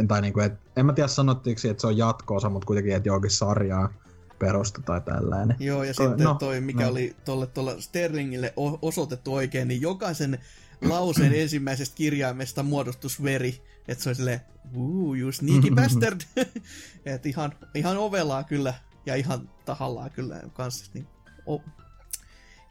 tai 0.07 0.21
niin 0.21 0.33
kuin, 0.33 0.45
että, 0.45 0.59
en 0.75 0.85
mä 0.85 0.93
tiedä 0.93 1.07
sanottiinko, 1.07 1.61
että 1.69 1.81
se 1.81 1.87
on 1.87 1.97
jatkoosa, 1.97 2.49
mutta 2.49 2.65
kuitenkin, 2.65 2.95
että 2.95 3.09
johonkin 3.09 3.31
sarjaa 3.31 3.93
perusta 4.39 4.81
tai 4.85 5.01
tällainen. 5.01 5.57
Joo, 5.59 5.83
ja 5.83 5.93
toi, 5.93 6.07
sitten 6.07 6.25
no, 6.25 6.33
toi, 6.33 6.61
mikä 6.61 6.83
no. 6.83 6.89
oli 6.89 7.15
tuolle 7.25 7.47
tuolla 7.47 7.81
Sterlingille 7.81 8.53
osoitettu 8.81 9.33
oikein, 9.33 9.67
niin 9.67 9.81
jokaisen 9.81 10.39
lauseen 10.81 11.33
ensimmäisestä 11.41 11.95
kirjaimesta 11.95 12.63
muodostus 12.63 13.23
veri. 13.23 13.61
Että 13.87 14.03
se 14.03 14.09
oli 14.09 14.15
silleen, 14.15 14.41
Ooh, 14.75 15.17
you 15.19 15.31
sneaky 15.31 15.71
bastard. 15.75 16.21
että 17.05 17.29
ihan, 17.29 17.53
ihan 17.75 17.97
ovelaa 17.97 18.43
kyllä 18.43 18.73
ja 19.05 19.15
ihan 19.15 19.49
tahallaan 19.65 20.11
kyllä 20.11 20.41
kanssa. 20.53 20.91
Niin, 20.93 21.07
oh, 21.45 21.61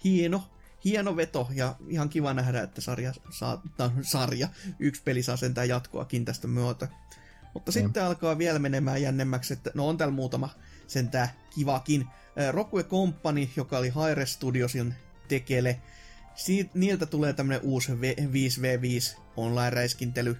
hieno, 0.04 0.50
hieno 0.84 1.16
veto 1.16 1.48
ja 1.54 1.76
ihan 1.88 2.08
kiva 2.08 2.34
nähdä, 2.34 2.62
että 2.62 2.80
sarja 2.80 3.12
saa, 3.30 3.62
sarja, 4.02 4.48
yksi 4.78 5.02
peli 5.02 5.22
saa 5.22 5.36
sentään 5.36 5.68
jatkoakin 5.68 6.24
tästä 6.24 6.48
myötä. 6.48 6.88
Mutta 7.54 7.70
mm. 7.70 7.72
sitten 7.72 8.04
alkaa 8.04 8.38
vielä 8.38 8.58
menemään 8.58 9.02
jännemmäksi, 9.02 9.52
että 9.52 9.70
no 9.74 9.88
on 9.88 9.96
täällä 9.96 10.14
muutama 10.14 10.48
sentään 10.86 11.28
kivakin. 11.54 12.06
Rockwe 12.50 12.84
Company, 12.84 13.48
joka 13.56 13.78
oli 13.78 13.88
Haire 13.88 14.26
Studiosin 14.26 14.94
tekele, 15.28 15.80
Siit, 16.34 16.74
niiltä 16.74 17.06
tulee 17.06 17.32
tämmönen 17.32 17.60
uusi 17.62 17.92
5v5 17.92 19.18
online-räiskintely. 19.36 20.36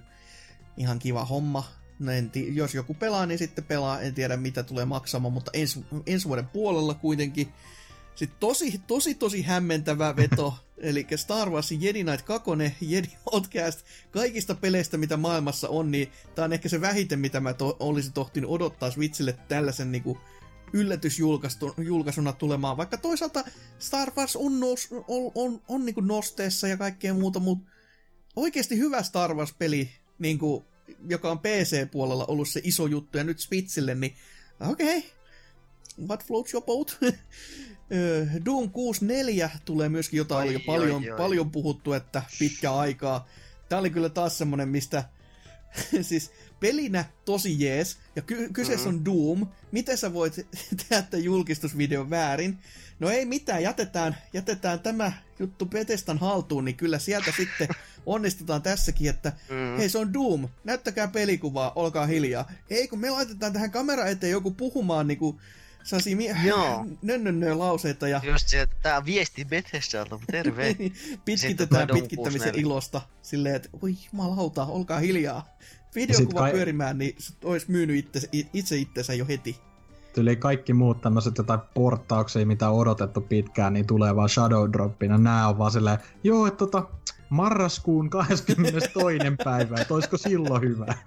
Ihan 0.77 0.99
kiva 0.99 1.25
homma. 1.25 1.63
No 1.99 2.11
en 2.11 2.29
tii, 2.29 2.55
jos 2.55 2.75
joku 2.75 2.93
pelaa, 2.93 3.25
niin 3.25 3.39
sitten 3.39 3.63
pelaa. 3.63 4.01
En 4.01 4.13
tiedä 4.13 4.37
mitä 4.37 4.63
tulee 4.63 4.85
maksamaan, 4.85 5.33
mutta 5.33 5.51
ensi, 5.53 5.85
ensi 6.05 6.27
vuoden 6.27 6.47
puolella 6.47 6.93
kuitenkin. 6.93 7.53
Sitten 8.15 8.39
tosi, 8.39 8.81
tosi, 8.87 9.15
tosi 9.15 9.41
hämmentävä 9.41 10.15
veto. 10.15 10.53
Eli 10.77 11.07
Star 11.15 11.49
Wars 11.49 11.71
Jedi 11.71 12.03
Knight 12.03 12.25
2, 12.25 12.51
Jedi 12.81 13.07
Outcast, 13.31 13.81
kaikista 14.11 14.55
peleistä, 14.55 14.97
mitä 14.97 15.17
maailmassa 15.17 15.69
on, 15.69 15.91
niin 15.91 16.11
tämä 16.35 16.45
on 16.45 16.53
ehkä 16.53 16.69
se 16.69 16.81
vähiten, 16.81 17.19
mitä 17.19 17.39
mä 17.39 17.53
to- 17.53 17.77
olisin 17.79 18.13
tohtinut 18.13 18.51
odottaa 18.51 18.91
Switchille 18.91 19.37
tällaisen 19.47 19.91
niinku 19.91 20.17
yllätysjulkaisuna 20.73 22.33
tulemaan, 22.33 22.77
vaikka 22.77 22.97
toisaalta 22.97 23.43
Star 23.79 24.11
Wars 24.17 24.35
on, 24.35 24.59
nous, 24.59 24.89
on, 24.91 25.31
on, 25.35 25.61
on 25.67 25.85
niin 25.85 25.93
kuin 25.93 26.07
nosteessa 26.07 26.67
ja 26.67 26.77
kaikkea 26.77 27.13
muuta, 27.13 27.39
mutta 27.39 27.71
oikeasti 28.35 28.77
hyvä 28.77 29.03
Star 29.03 29.33
Wars-peli, 29.33 29.89
niin 30.23 30.39
kuin, 30.39 30.65
joka 31.09 31.31
on 31.31 31.39
PC-puolella 31.39 32.25
ollut 32.25 32.49
se 32.49 32.61
iso 32.63 32.87
juttu, 32.87 33.17
ja 33.17 33.23
nyt 33.23 33.39
Switchille, 33.39 33.95
niin 33.95 34.15
okei, 34.69 34.97
okay. 34.97 35.09
what 36.07 36.25
floats 36.25 36.53
your 36.53 36.65
boat? 36.65 36.97
Doom 38.45 38.71
64 38.71 39.49
tulee 39.65 39.89
myöskin, 39.89 40.17
jota 40.17 40.37
oli 40.37 40.53
jo 40.53 40.59
paljon, 40.65 41.03
oi, 41.03 41.11
oi. 41.11 41.17
paljon 41.17 41.51
puhuttu, 41.51 41.93
että 41.93 42.21
pitkä 42.39 42.73
aikaa. 42.73 43.27
Tämä 43.69 43.79
oli 43.79 43.89
kyllä 43.89 44.09
taas 44.09 44.37
semmonen, 44.37 44.69
mistä 44.69 45.03
siis 46.01 46.31
pelinä 46.63 47.05
tosi 47.25 47.63
jees, 47.63 47.97
ja 48.15 48.21
ky- 48.21 48.49
kyseessä 48.53 48.89
mm. 48.89 48.95
on 48.95 49.05
Doom. 49.05 49.47
Miten 49.71 49.97
sä 49.97 50.13
voit 50.13 50.47
tehdä 50.89 51.17
julkistusvideon 51.17 52.09
väärin? 52.09 52.57
No 52.99 53.09
ei 53.09 53.25
mitään, 53.25 53.63
jätetään, 53.63 54.17
jätetään 54.33 54.79
tämä 54.79 55.11
juttu 55.39 55.65
Petestan 55.65 56.17
haltuun, 56.17 56.65
niin 56.65 56.75
kyllä 56.75 56.99
sieltä 56.99 57.33
sitten 57.37 57.67
onnistutaan 58.05 58.61
tässäkin, 58.61 59.09
että 59.09 59.33
mm. 59.49 59.77
hei 59.77 59.89
se 59.89 59.97
on 59.97 60.13
Doom, 60.13 60.47
näyttäkää 60.63 61.07
pelikuvaa, 61.07 61.71
olkaa 61.75 62.05
hiljaa. 62.05 62.51
Ei 62.69 62.87
kun 62.87 62.99
me 62.99 63.09
laitetaan 63.09 63.53
tähän 63.53 63.71
kamera 63.71 64.05
eteen 64.05 64.31
joku 64.31 64.51
puhumaan 64.51 65.07
niinku 65.07 65.41
sellaisia 65.83 66.17
nönnönnö 67.01 67.57
lauseita. 67.57 68.07
Ja... 68.07 68.21
Just 68.23 68.47
se, 68.47 68.61
että 68.61 68.75
tää 68.81 69.05
viesti 69.05 69.45
Bethesdalta, 69.45 70.19
terve. 70.31 70.75
Pitkitetään 71.25 71.87
pitkittämisen 71.93 72.55
ilosta 72.55 73.01
silleen, 73.21 73.55
että 73.55 73.69
voi 73.81 73.95
jumalauta, 74.11 74.65
olkaa 74.65 74.99
hiljaa 74.99 75.57
videokuva 75.95 76.39
kai... 76.39 76.51
pyörimään, 76.51 76.97
niin 76.97 77.15
olisi 77.43 77.71
myynyt 77.71 77.97
itse, 77.97 78.29
itse 78.53 78.77
itsensä 78.77 79.13
jo 79.13 79.25
heti. 79.27 79.57
Tyli 80.13 80.35
kaikki 80.35 80.73
muut 80.73 81.01
tämmöiset 81.01 81.37
jotain 81.37 81.59
porttauksia, 81.73 82.45
mitä 82.45 82.69
on 82.69 82.79
odotettu 82.79 83.21
pitkään, 83.21 83.73
niin 83.73 83.87
tulee 83.87 84.15
vaan 84.15 84.29
Shadow 84.29 84.71
Droppina. 84.71 85.17
Nää 85.17 85.47
on 85.47 85.57
vaan 85.57 85.71
silleen, 85.71 85.97
joo, 86.23 86.47
että 86.47 86.57
tota, 86.57 86.87
marraskuun 87.29 88.09
22. 88.09 88.89
päivä, 89.43 89.75
että 89.81 89.93
olisiko 89.93 90.17
silloin 90.17 90.61
hyvä? 90.61 90.85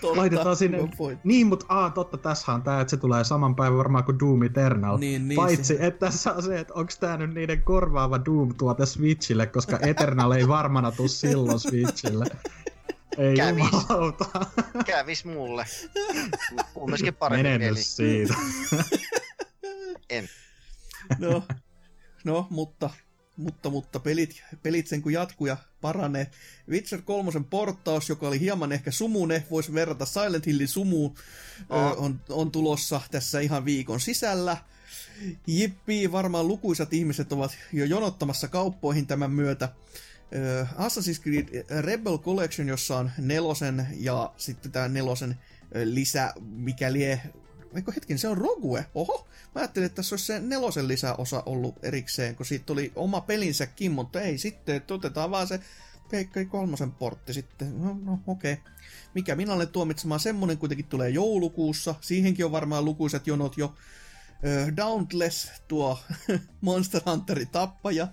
Totta, 0.00 0.20
Laitetaan 0.20 0.56
sinne. 0.56 0.78
Niin, 1.24 1.46
mutta 1.46 1.66
aa, 1.68 1.90
totta, 1.90 2.18
tässä 2.18 2.52
on 2.52 2.62
tää, 2.62 2.80
että 2.80 2.90
se 2.90 2.96
tulee 2.96 3.24
saman 3.24 3.56
päivän 3.56 3.78
varmaan 3.78 4.04
kuin 4.04 4.18
Doom 4.18 4.42
Eternal. 4.42 4.98
Niin, 4.98 5.28
niin, 5.28 5.36
Paitsi, 5.36 5.64
se... 5.64 5.86
että 5.86 6.06
tässä 6.06 6.32
on 6.32 6.42
se, 6.42 6.60
että 6.60 6.74
onko 6.74 6.92
tää 7.00 7.16
nyt 7.16 7.34
niiden 7.34 7.62
korvaava 7.62 8.18
Doom-tuote 8.18 8.86
Switchille, 8.86 9.46
koska 9.46 9.78
Eternal 9.82 10.30
ei 10.32 10.48
varmana 10.48 10.92
tuu 10.92 11.08
silloin 11.08 11.60
Switchille. 11.60 12.24
Ei 13.18 13.36
Kävis. 13.36 13.64
jumalauta. 13.64 14.24
Kävis 14.86 15.24
mulle. 15.24 15.66
Kumminkin 16.74 17.14
parempi 17.14 17.42
Mene 17.42 17.58
peli. 17.58 17.76
nyt 17.76 17.86
siitä. 17.86 18.34
En. 20.10 20.28
No, 21.18 21.42
no 22.24 22.46
mutta, 22.50 22.90
mutta, 23.38 23.70
mutta 23.70 24.00
pelit, 24.00 24.42
pelit 24.62 24.86
sen 24.86 25.02
kun 25.02 25.12
jatkuu 25.12 25.46
ja 25.46 25.56
paranee. 25.80 26.30
Witcher 26.70 27.02
3 27.02 27.30
porttaus, 27.50 28.08
joka 28.08 28.28
oli 28.28 28.40
hieman 28.40 28.72
ehkä 28.72 28.90
sumune, 28.90 29.44
voisi 29.50 29.74
verrata 29.74 30.06
Silent 30.06 30.46
Hillin 30.46 30.68
sumuun, 30.68 31.14
Oh. 31.68 31.86
ö, 31.90 31.94
on, 31.94 32.20
on 32.28 32.50
tulossa 32.50 33.00
tässä 33.10 33.40
ihan 33.40 33.64
viikon 33.64 34.00
sisällä. 34.00 34.56
Jippi, 35.46 36.12
varmaan 36.12 36.48
lukuisat 36.48 36.92
ihmiset 36.92 37.32
ovat 37.32 37.56
jo 37.72 37.84
jonottamassa 37.84 38.48
kauppoihin 38.48 39.06
tämän 39.06 39.30
myötä. 39.30 39.68
Ö, 40.34 40.66
Assassin's 40.76 41.22
Creed 41.22 41.64
Rebel 41.80 42.18
Collection, 42.18 42.68
jossa 42.68 42.96
on 42.98 43.10
nelosen 43.18 43.86
ja 44.00 44.32
sitten 44.36 44.72
tämä 44.72 44.88
nelosen 44.88 45.38
lisä, 45.84 46.32
mikä 46.40 46.92
lie... 46.92 47.20
Eikö 47.74 47.92
hetken, 47.92 48.18
se 48.18 48.28
on 48.28 48.38
Rogue. 48.38 48.86
Oho, 48.94 49.28
mä 49.54 49.60
ajattelin, 49.60 49.86
että 49.86 49.96
tässä 49.96 50.14
olisi 50.14 50.26
se 50.26 50.40
nelosen 50.40 50.88
lisäosa 50.88 51.42
ollut 51.46 51.84
erikseen, 51.84 52.36
kun 52.36 52.46
siitä 52.46 52.72
oli 52.72 52.92
oma 52.96 53.20
pelinsäkin, 53.20 53.92
mutta 53.92 54.20
ei 54.20 54.38
sitten, 54.38 54.76
että 54.76 54.94
otetaan 54.94 55.30
vaan 55.30 55.46
se 55.46 55.60
Peikkari 56.10 56.46
kolmosen 56.46 56.92
portti 56.92 57.32
sitten. 57.34 57.82
No, 57.82 57.98
no 58.04 58.18
okei. 58.26 58.52
Okay. 58.52 58.72
Mikä 59.14 59.36
minä 59.36 59.52
olen 59.52 59.68
tuomitsemaan, 59.68 60.20
semmonen 60.20 60.58
kuitenkin 60.58 60.86
tulee 60.86 61.10
joulukuussa. 61.10 61.94
Siihenkin 62.00 62.44
on 62.44 62.52
varmaan 62.52 62.84
lukuisat 62.84 63.26
jonot 63.26 63.58
jo. 63.58 63.74
Ö, 64.46 64.76
Dauntless, 64.76 65.50
tuo 65.68 65.98
Monster 66.60 67.00
Hunterin 67.06 67.48
tappaja, 67.48 68.08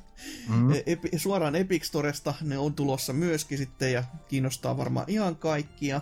mm. 0.50 0.72
Epi, 0.86 1.10
suoraan 1.18 1.56
Epic 1.56 1.84
Storesta, 1.84 2.34
ne 2.42 2.58
on 2.58 2.74
tulossa 2.74 3.14
myöskin 3.14 3.58
sitten 3.58 3.94
ja 3.94 4.04
kiinnostaa 4.28 4.78
varmaan 4.78 5.06
ihan 5.10 5.36
kaikkia. 5.36 6.02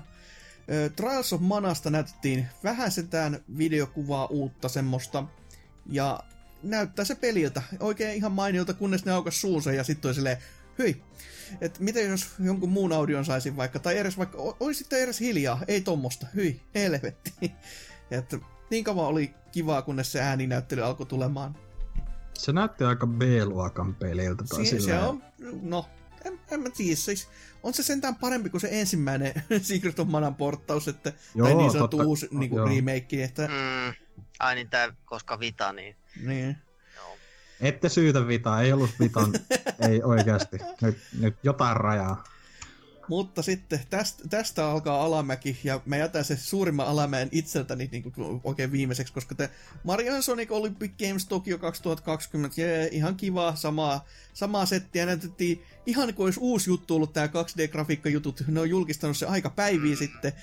Trials 0.96 1.34
of 1.34 1.42
Manasta 1.42 1.90
näytettiin 1.90 2.48
vähän 2.64 2.92
sentään 2.92 3.40
videokuvaa 3.58 4.26
uutta 4.26 4.70
semmoista, 4.70 5.24
ja 5.86 6.20
näyttää 6.64 7.06
se 7.06 7.16
peliltä. 7.16 7.62
Oikein 7.80 8.16
ihan 8.16 8.32
mainiolta, 8.32 8.74
kunnes 8.74 9.06
ne 9.06 9.12
aukas 9.12 9.42
suunsa 9.42 9.74
ja 9.74 9.84
sitten 9.84 10.10
oli 10.10 10.16
silleen, 10.16 10.38
hyi, 10.80 11.02
että 11.62 11.84
miten 11.84 12.10
jos 12.10 12.28
jonkun 12.40 12.70
muun 12.70 12.94
audion 12.94 13.26
saisin 13.26 13.58
vaikka, 13.58 13.80
tai 13.80 13.98
edes 13.98 14.18
vaikka, 14.18 14.38
o- 14.38 14.58
olisi 14.60 14.78
sitten 14.78 15.02
edes 15.02 15.20
hiljaa, 15.20 15.62
ei 15.68 15.82
tommosta, 15.82 16.28
hyi, 16.36 16.62
helvetti. 16.76 17.34
että 18.12 18.38
niin 18.70 18.84
kauan 18.84 19.08
oli 19.08 19.34
kivaa, 19.52 19.82
kunnes 19.82 20.12
se 20.12 20.22
ääninäyttely 20.22 20.82
alkoi 20.82 21.06
tulemaan. 21.06 21.56
Se 22.34 22.54
näytti 22.54 22.84
aika 22.84 23.08
B-luokan 23.08 23.96
peliltä. 23.96 24.44
Tai 24.50 24.66
Si- 24.66 24.80
se 24.80 25.00
on, 25.00 25.24
no, 25.62 25.86
en, 26.26 26.40
en 26.52 26.60
mä 26.60 26.70
tiedä, 26.70 26.96
siis, 26.96 27.28
on 27.64 27.74
se 27.74 27.84
sentään 27.84 28.16
parempi 28.16 28.50
kuin 28.50 28.62
se 28.62 28.68
ensimmäinen 28.72 29.34
Secret 29.62 30.00
of 30.00 30.08
Manan 30.08 30.36
porttaus, 30.36 30.88
että, 30.88 31.14
Joo, 31.36 31.48
tai 31.48 31.56
niin 31.56 31.72
sanottu 31.72 31.98
totta- 31.98 32.08
uusi 32.08 32.28
niin 32.32 32.56
joo. 32.56 32.68
remake, 32.68 33.24
että, 33.24 33.48
mm. 33.48 33.54
Mm. 33.54 33.94
Ai 34.40 34.56
niin 34.56 34.70
tää, 34.70 34.94
koska 35.06 35.40
Vita, 35.40 35.74
niin 35.74 35.96
niin. 36.26 36.58
joo. 36.96 37.18
Ette 37.62 37.90
syytä 37.90 38.28
vitaa, 38.28 38.62
ei 38.62 38.74
ollut 38.74 38.92
vitan, 39.00 39.34
ei 39.90 40.04
oikeasti. 40.04 40.58
Nyt, 40.82 40.98
nyt 41.20 41.36
jotain 41.44 41.78
rajaa. 41.78 42.24
Mutta 43.08 43.42
sitten 43.42 43.80
tästä, 43.90 44.24
tästä 44.30 44.70
alkaa 44.70 45.04
alamäki, 45.06 45.58
ja 45.64 45.82
mä 45.86 45.98
jätän 45.98 46.26
se 46.26 46.38
suurimman 46.38 46.88
alamäen 46.88 47.30
itseltäni 47.32 47.90
niin 47.92 48.04
kuin 48.04 48.42
oikein 48.44 48.72
viimeiseksi, 48.72 49.14
koska 49.14 49.36
te 49.36 49.50
Mario 49.84 50.22
Sonic 50.22 50.52
Olympic 50.52 50.92
Games 51.08 51.26
Tokyo 51.26 51.58
2020, 51.58 52.62
jee, 52.62 52.90
ihan 52.92 53.16
kiva, 53.16 53.56
samaa, 53.56 54.06
samaa 54.34 54.66
settiä 54.66 55.06
näytettiin, 55.06 55.64
ihan 55.86 56.14
kuin 56.14 56.26
olisi 56.26 56.40
uusi 56.40 56.70
juttu 56.70 56.96
ollut 56.96 57.14
tämä 57.14 57.28
2D-grafiikkajutut, 57.28 58.44
ne 58.48 58.60
on 58.60 58.70
julkistanut 58.70 59.18
se 59.18 59.26
aika 59.26 59.50
päiviä 59.50 59.96
sitten, 59.96 60.34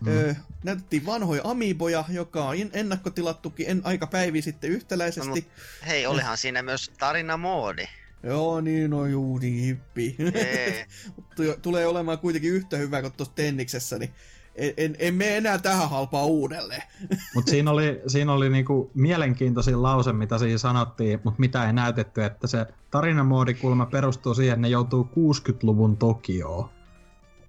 Mm. 0.00 0.08
Öö, 0.08 0.34
näytettiin 0.64 1.06
vanhoja 1.06 1.42
Amiiboja, 1.44 2.04
joka 2.08 2.44
on 2.44 2.56
en- 2.56 2.70
ennakkotilattukin 2.72 3.66
en, 3.68 3.80
aika 3.84 4.06
päiviä 4.06 4.42
sitten 4.42 4.70
yhtäläisesti. 4.70 5.40
No, 5.40 5.86
Hei, 5.86 6.06
olihan 6.06 6.36
siinä 6.36 6.62
myös 6.62 6.90
tarinamoodi. 6.98 7.88
Joo, 8.22 8.60
niin 8.60 8.90
no 8.90 9.06
juu, 9.06 9.38
niin 9.38 9.64
hippi. 9.64 10.16
Ee, 10.34 10.86
Tu- 11.36 11.60
tulee 11.62 11.86
olemaan 11.86 12.18
kuitenkin 12.18 12.52
yhtä 12.52 12.76
hyvä 12.76 13.02
kuin 13.02 13.12
tuossa 13.12 13.34
Tenniksessä, 13.34 13.98
niin 13.98 14.10
en, 14.54 14.74
en, 14.76 14.96
en 14.98 15.14
mene 15.14 15.36
enää 15.36 15.58
tähän 15.58 15.90
halpaa 15.90 16.24
uudelleen. 16.24 16.82
Mutta 17.34 17.50
siinä 17.50 17.70
oli, 17.70 18.00
siinä 18.06 18.32
oli 18.32 18.50
niinku 18.50 18.90
mielenkiintoisin 18.94 19.82
lause, 19.82 20.12
mitä 20.12 20.38
siinä 20.38 20.58
sanottiin, 20.58 21.20
mutta 21.24 21.40
mitä 21.40 21.66
ei 21.66 21.72
näytetty, 21.72 22.24
että 22.24 22.46
se 22.46 22.66
tarinamoodikulma 22.90 23.86
perustuu 23.86 24.34
siihen, 24.34 24.52
että 24.52 24.62
ne 24.62 24.68
joutuu 24.68 25.04
60-luvun 25.04 25.96
Tokioon. 25.96 26.70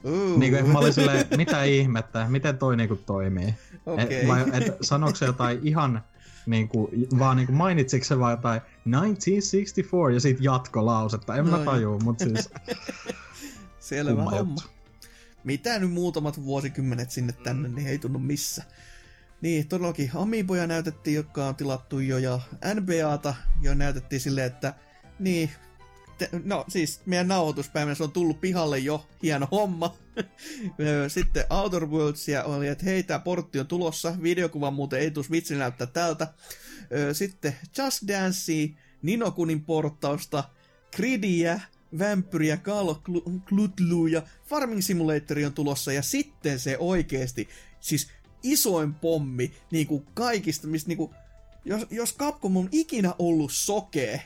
Uh, 0.03 0.37
Niinku, 0.39 0.67
mä 0.67 0.79
olin 0.79 0.93
silleen, 0.93 1.25
mitä 1.37 1.63
ihmettä, 1.63 2.25
miten 2.29 2.57
toi 2.57 2.77
niinku 2.77 2.95
toimii? 2.95 3.53
Okei. 3.85 4.21
Et, 4.21 4.27
vai, 4.27 4.41
et, 4.53 4.77
sanoiko 4.81 5.15
se 5.15 5.25
jotain 5.25 5.59
ihan, 5.63 6.03
niinku, 6.45 6.89
vaan 7.19 7.37
niinku, 7.37 7.53
mainitsiko 7.53 8.05
se 8.05 8.19
vaan 8.19 8.31
jotain 8.31 8.61
1964 8.83 10.15
ja 10.15 10.19
sitten 10.19 10.43
jatkolausetta, 10.43 11.35
en 11.35 11.45
No 11.45 11.57
mä 11.57 11.65
tajuu, 11.65 11.99
mutta 11.99 12.25
siis 12.25 12.49
Selvä 13.79 14.15
kumma 14.15 14.29
homma. 14.29 14.51
juttu. 14.51 14.69
Mitä 15.43 15.79
nyt 15.79 15.91
muutamat 15.91 16.43
vuosikymmenet 16.43 17.11
sinne 17.11 17.33
tänne, 17.33 17.69
niin 17.69 17.87
ei 17.87 17.97
tunnu 17.97 18.19
missä. 18.19 18.63
Niin, 19.41 19.67
todellakin 19.67 20.11
Amiiboja 20.15 20.67
näytettiin, 20.67 21.15
jotka 21.15 21.45
on 21.45 21.55
tilattu 21.55 21.99
jo, 21.99 22.17
ja 22.17 22.39
NBAta 22.73 23.35
jo 23.61 23.73
näytettiin 23.73 24.19
silleen, 24.19 24.47
että 24.47 24.73
niin, 25.19 25.49
te, 26.17 26.29
no 26.43 26.65
siis 26.67 27.01
meidän 27.05 27.27
nauhoituspäivänä 27.27 27.95
se 27.95 28.03
on 28.03 28.11
tullut 28.11 28.41
pihalle 28.41 28.79
jo, 28.79 29.05
hieno 29.23 29.47
homma. 29.51 29.97
Sitten 31.07 31.45
Outer 31.49 31.85
Worldsia 31.85 32.43
oli, 32.43 32.67
että 32.67 32.85
hei, 32.85 33.03
tää 33.03 33.19
portti 33.19 33.59
on 33.59 33.67
tulossa, 33.67 34.15
videokuva 34.21 34.71
muuten 34.71 34.99
ei 34.99 35.11
tuu 35.11 35.23
Switchillä 35.23 35.59
näyttää 35.59 35.87
tältä. 35.87 36.27
Sitten 37.13 37.55
Just 37.77 38.07
Dance, 38.07 38.69
Ninokunin 39.01 39.63
porttausta, 39.63 40.43
Gridiä, 40.95 41.61
Vampyriä, 41.99 42.57
Call 42.57 42.93
Cthulhu 42.93 44.07
ja 44.07 44.21
Farming 44.45 44.81
Simulator 44.81 45.37
on 45.45 45.53
tulossa 45.53 45.93
ja 45.93 46.01
sitten 46.01 46.59
se 46.59 46.77
oikeesti, 46.77 47.49
siis 47.79 48.07
isoin 48.43 48.93
pommi 48.93 49.51
niin 49.71 49.87
kuin 49.87 50.05
kaikista, 50.13 50.67
mistä 50.67 50.87
niin 50.87 50.97
kuin, 50.97 51.11
jos, 51.65 51.81
jos 51.89 52.15
Capcom 52.15 52.57
on 52.57 52.69
ikinä 52.71 53.13
ollut 53.19 53.51
sokee, 53.51 54.21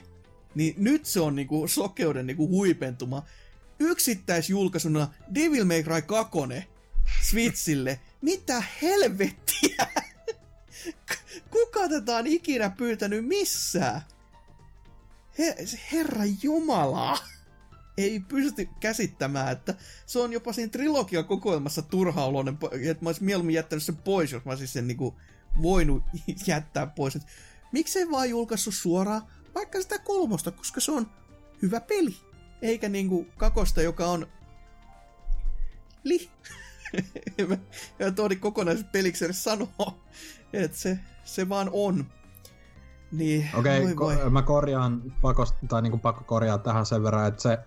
niin 0.56 0.76
nyt 0.78 1.06
se 1.06 1.20
on 1.20 1.36
niin 1.36 1.48
kuin 1.48 1.70
sokeuden 1.70 2.28
niin 2.28 2.38
kuin 2.38 2.50
huipentuma. 2.50 3.24
Yksittäisjulkaisuna 3.80 5.14
Devil 5.36 5.66
May 5.66 5.84
Cry 5.84 6.02
2 6.02 6.38
Switchille. 7.22 8.00
Mitä 8.22 8.64
helvettiä? 8.82 9.88
Kuka 11.56 11.90
tätä 11.90 12.16
on 12.16 12.28
ikinä 12.28 12.70
pyytänyt 12.70 13.28
missään? 13.28 14.02
He, 15.40 15.56
herra 15.92 16.22
Jumala! 16.44 17.18
Ei 17.98 18.20
pysty 18.20 18.70
käsittämään, 18.80 19.52
että 19.52 19.76
se 20.06 20.20
on 20.20 20.34
jopa 20.34 20.54
siinä 20.54 20.70
trilogian 20.70 21.26
kokoelmassa 21.26 21.82
turhauloinen, 21.82 22.58
että 22.90 23.04
mä 23.04 23.10
olisin 23.10 23.26
mieluummin 23.26 23.56
jättänyt 23.56 23.84
sen 23.84 23.96
pois, 23.98 24.32
jos 24.32 24.46
mä 24.46 24.52
olisin 24.52 24.68
sen 24.68 24.88
niinku 24.88 25.16
voinut 25.62 26.04
jättää 26.48 26.88
pois. 26.88 27.16
Et 27.16 27.26
miksei 27.72 28.12
vaan 28.12 28.30
julkaissut 28.30 28.76
suoraan 28.76 29.22
vaikka 29.56 29.82
sitä 29.82 30.00
kolmosta, 30.00 30.52
koska 30.52 30.82
se 30.82 30.92
on 30.92 31.12
hyvä 31.62 31.80
peli. 31.82 32.16
Eikä 32.62 32.90
niinku 32.90 33.28
kakosta, 33.38 33.82
joka 33.82 34.08
on 34.08 34.28
li. 36.04 36.30
En 37.38 37.50
mä- 37.50 37.58
ja 38.00 38.12
tohdi 38.12 38.36
kokonaisen 38.36 38.86
peliksi 38.86 39.34
sanoa, 39.34 40.00
että 40.54 40.78
se, 40.78 41.00
se 41.26 41.50
vaan 41.50 41.70
on. 41.74 42.06
Niin, 43.12 43.50
Okei, 43.58 43.84
voi. 43.98 44.16
ko- 44.16 44.30
mä 44.30 44.42
korjaan 44.42 45.02
pakosta, 45.22 45.58
tai 45.68 45.82
niinku 45.82 45.98
pakko 45.98 46.24
korjaa 46.24 46.58
tähän 46.58 46.86
sen 46.86 47.04
verran, 47.04 47.28
että 47.28 47.42
se 47.42 47.60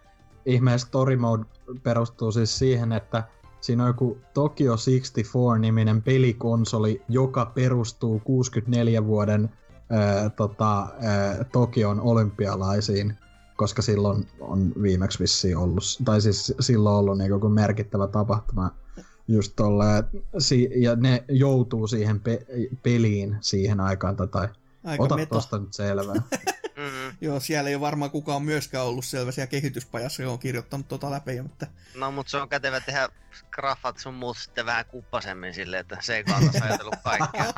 ihmeen 0.46 0.78
story 0.78 1.16
mode 1.16 1.44
perustuu 1.82 2.32
siis 2.32 2.58
siihen, 2.58 2.92
että 2.92 3.24
siinä 3.60 3.82
on 3.82 3.88
joku 3.88 4.18
Tokyo 4.34 4.74
64-niminen 4.74 6.02
pelikonsoli, 6.02 7.02
joka 7.08 7.46
perustuu 7.46 8.20
64 8.24 9.06
vuoden 9.06 9.50
ää, 9.90 10.30
tota, 10.30 10.88
ää, 11.00 11.44
Tokion 11.52 12.00
olympialaisiin, 12.00 13.16
koska 13.56 13.82
silloin 13.82 14.26
on 14.40 14.72
viimeksi 14.82 15.18
vissiin 15.18 15.56
ollut, 15.56 15.84
tai 16.04 16.20
siis 16.20 16.54
silloin 16.60 16.96
ollut 16.96 17.18
niin 17.18 17.28
joku 17.28 17.48
merkittävä 17.48 18.06
tapahtuma 18.06 18.70
just 19.28 19.52
tolleen, 19.56 20.04
si- 20.38 20.70
ja 20.76 20.96
ne 20.96 21.24
joutuu 21.28 21.86
siihen 21.86 22.20
pe- 22.20 22.46
peliin 22.82 23.36
siihen 23.40 23.80
aikaan, 23.80 24.16
tai 24.16 24.48
Aika 24.84 25.02
Ota 25.04 25.16
meto. 25.16 25.34
tosta 25.34 25.58
nyt 25.58 25.72
selvää. 25.74 26.14
mm, 26.76 27.16
Joo, 27.20 27.40
siellä 27.40 27.68
ei 27.68 27.74
ole 27.74 27.80
varmaan 27.80 28.10
kukaan 28.10 28.42
myöskään 28.42 28.84
ollut 28.86 29.04
selvä 29.04 29.32
siellä 29.32 29.46
kehityspajassa, 29.50 30.22
jo 30.22 30.32
on 30.32 30.38
kirjoittanut 30.38 30.88
tota 30.88 31.10
läpi, 31.10 31.42
mutta 31.42 31.66
no 31.96 32.10
mut 32.12 32.28
se 32.28 32.36
on 32.36 32.48
kätevä 32.48 32.80
tehdä 32.80 33.08
graffat 33.50 33.98
sun 33.98 34.14
muut 34.14 34.36
sitten 34.38 34.66
vähän 34.66 34.84
kuppasemmin 34.84 35.54
silleen, 35.54 35.80
että 35.80 35.98
se 36.00 36.16
ei 36.16 36.24
kannattaisi 36.24 36.66
ajatellut 36.66 36.94
kaikkea. 37.04 37.52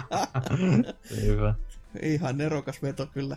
Hyvä. 1.22 1.54
ihan 2.02 2.38
nerokas 2.38 2.82
veto 2.82 3.06
kyllä. 3.06 3.36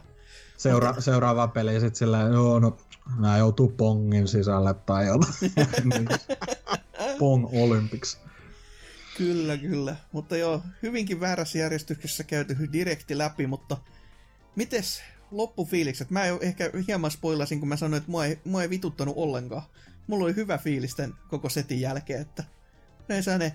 Seura- 0.57 1.01
seuraava 1.01 1.47
peli 1.47 1.79
sit 1.79 1.95
silleen, 1.95 2.33
joo 2.33 2.59
no, 2.59 2.77
nää 3.19 3.37
joutuu 3.37 3.69
pongin 3.69 4.27
sisälle 4.27 4.73
tai 4.73 5.07
jotain. 5.07 5.33
Niin. 5.93 6.07
Pong 7.19 7.47
Olympics. 7.53 8.19
Kyllä, 9.17 9.57
kyllä. 9.57 9.95
Mutta 10.11 10.37
joo, 10.37 10.61
hyvinkin 10.83 11.19
väärässä 11.19 11.57
järjestyksessä 11.57 12.23
käyty 12.23 12.57
direkti 12.73 13.17
läpi, 13.17 13.47
mutta 13.47 13.77
mites 14.55 15.01
loppufiilikset? 15.31 16.09
Mä 16.09 16.25
jo 16.25 16.39
ehkä 16.41 16.71
hieman 16.87 17.11
spoilasin, 17.11 17.59
kun 17.59 17.69
mä 17.69 17.75
sanoin, 17.75 17.97
että 17.97 18.11
mua 18.11 18.25
ei, 18.25 18.39
mua 18.45 18.61
ei 18.61 18.69
vituttanut 18.69 19.17
ollenkaan. 19.17 19.63
Mulla 20.07 20.25
oli 20.25 20.35
hyvä 20.35 20.57
fiilis 20.57 20.95
tämän 20.95 21.13
koko 21.29 21.49
setin 21.49 21.81
jälkeen, 21.81 22.21
että 22.21 22.43
yleensä 23.09 23.37
ne, 23.37 23.53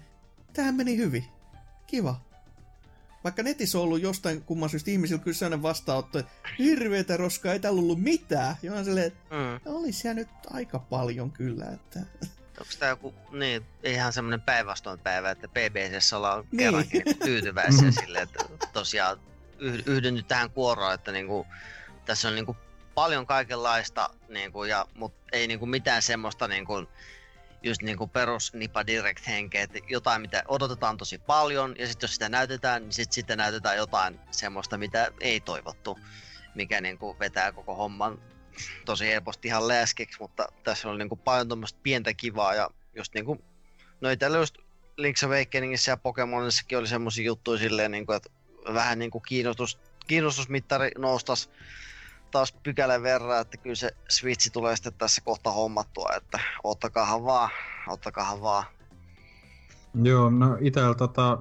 tähän 0.53 0.75
meni 0.75 0.97
hyvin. 0.97 1.25
Kiva. 1.87 2.28
Vaikka 3.25 3.43
netissä 3.43 3.79
on 3.79 3.85
ollut 3.85 4.03
jostain 4.03 4.43
kumman 4.43 4.69
syystä 4.71 4.91
ihmisillä 4.91 5.23
kyllä 5.23 5.35
sellainen 5.37 5.63
vastaanotto, 5.63 6.19
että 6.19 6.33
hirveetä 6.59 7.17
roskaa, 7.17 7.53
ei 7.53 7.61
täällä 7.61 7.81
ollut 7.81 8.03
mitään. 8.03 8.55
Ja 8.63 8.73
mä 8.73 8.85
silleen, 8.85 9.07
että 9.07 9.35
Mm. 9.35 9.61
olisi 9.75 9.99
siellä 10.01 10.15
nyt 10.15 10.29
aika 10.51 10.79
paljon 10.79 11.31
kyllä, 11.33 11.65
että... 11.75 12.01
Onko 12.61 12.73
tää 12.79 12.89
joku, 12.89 13.15
niin, 13.33 13.67
ihan 13.83 14.13
semmonen 14.13 14.41
päinvastoin 14.41 14.99
päivä, 14.99 15.31
että 15.31 15.49
PBCssä 15.49 16.17
ollaan 16.17 16.45
Niin. 16.51 16.59
kerrankin 16.59 17.03
tyytyväisiä 17.25 17.91
silleen, 17.91 18.23
että 18.23 18.45
tosiaan 18.73 19.21
yh- 19.59 19.83
yhdyn 19.87 20.15
nyt 20.15 20.29
tähän 20.29 20.51
kuoroon, 20.51 20.95
että 20.95 21.13
niinku, 21.13 21.47
tässä 22.07 22.29
on 22.29 22.35
niinku 22.35 22.57
paljon 22.95 23.27
kaikenlaista, 23.27 24.11
niinku, 24.29 24.65
ja, 24.65 24.87
mut 24.95 25.15
ei 25.33 25.47
niinku 25.47 25.67
mitään 25.67 26.03
semmoista 26.03 26.49
niinku, 26.49 26.73
just 27.63 27.83
niinku 27.83 28.07
perus 28.07 28.55
Nipa 28.55 28.87
Direct 28.87 29.27
henkeä, 29.27 29.63
että 29.63 29.79
jotain 29.89 30.21
mitä 30.21 30.43
odotetaan 30.49 30.97
tosi 30.97 31.19
paljon, 31.19 31.75
ja 31.79 31.87
sitten 31.87 32.07
jos 32.07 32.13
sitä 32.13 32.29
näytetään, 32.29 32.83
niin 32.83 32.93
sit 32.93 33.13
sitten 33.13 33.39
näytetään 33.39 33.77
jotain 33.77 34.21
semmoista, 34.31 34.79
mitä 34.79 35.13
ei 35.21 35.41
toivottu, 35.41 35.99
mikä 36.55 36.81
niinku 36.81 37.17
vetää 37.21 37.53
koko 37.53 37.75
homman 37.75 38.19
tosi 38.85 39.07
helposti 39.07 39.49
ihan 39.49 39.69
läskiksi, 39.69 40.21
mutta 40.21 40.47
tässä 40.63 40.89
oli 40.89 40.99
niinku 40.99 41.17
paljon 41.17 41.49
tuommoista 41.49 41.81
pientä 41.83 42.15
kivaa 42.15 42.55
ja 42.55 42.71
just 42.97 43.15
niinku, 43.15 43.45
no 44.01 44.11
itsellä 44.11 44.39
just 44.39 44.59
Link's 45.01 45.27
Awakeningissa 45.27 45.91
ja 45.91 45.97
Pokemonissakin 45.97 46.79
oli 46.79 46.89
semmosia 46.89 47.25
juttuja 47.25 47.59
silleen, 47.59 47.91
niinku, 47.91 48.13
että 48.13 48.31
vähän 48.75 48.99
niinku 48.99 49.21
kiinnostus, 49.21 49.79
kiinnostusmittari 50.07 50.91
noustas 50.99 51.51
taas 52.31 52.53
pykälän 52.53 53.03
verran, 53.03 53.41
että 53.41 53.57
kyllä 53.57 53.77
se 53.77 53.91
Switchi 54.09 54.51
tulee 54.51 54.77
sitten 54.77 54.93
tässä 54.99 55.21
kohta 55.25 55.51
hommattua, 55.51 56.11
että 56.17 56.41
ottakaahan 56.65 57.25
vaan, 57.25 57.51
ottakaahan 57.89 58.41
vaan. 58.41 58.65
Joo, 60.03 60.31
no 60.31 60.57
itellä 60.61 60.95
tota... 60.95 61.39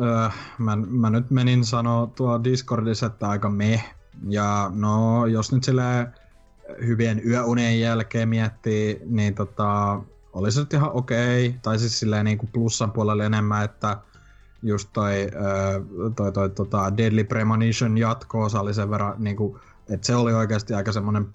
Öö, 0.00 0.28
mä, 0.58 0.76
mä, 0.76 1.10
nyt 1.10 1.30
menin 1.30 1.64
sanoa 1.64 2.06
tuo 2.06 2.44
Discordissa, 2.44 3.06
että 3.06 3.28
aika 3.28 3.50
meh. 3.50 3.94
Ja 4.28 4.70
no, 4.74 5.26
jos 5.26 5.52
nyt 5.52 5.64
sillä 5.64 6.12
hyvien 6.86 7.22
yöunien 7.26 7.80
jälkeen 7.80 8.28
miettii, 8.28 9.00
niin 9.04 9.34
tota, 9.34 10.00
oli 10.32 10.52
se 10.52 10.60
nyt 10.60 10.72
ihan 10.72 10.92
okei. 10.92 11.54
Tai 11.62 11.78
siis 11.78 11.98
silleen 11.98 12.24
niin 12.24 12.38
kuin 12.38 12.50
plussan 12.52 12.92
puolella 12.92 13.24
enemmän, 13.24 13.64
että 13.64 13.96
just 14.62 14.88
toi, 14.92 15.28
öö, 15.34 15.80
toi, 16.16 16.32
toi 16.32 16.50
tota 16.50 16.96
Deadly 16.96 17.24
Premonition 17.24 17.98
jatko-osa 17.98 18.60
oli 18.60 18.74
sen 18.74 18.90
verran, 18.90 19.14
niin 19.18 19.36
kuin, 19.36 19.60
että 19.88 20.06
se 20.06 20.16
oli 20.16 20.32
oikeasti 20.32 20.74
aika 20.74 20.92
semmonen 20.92 21.28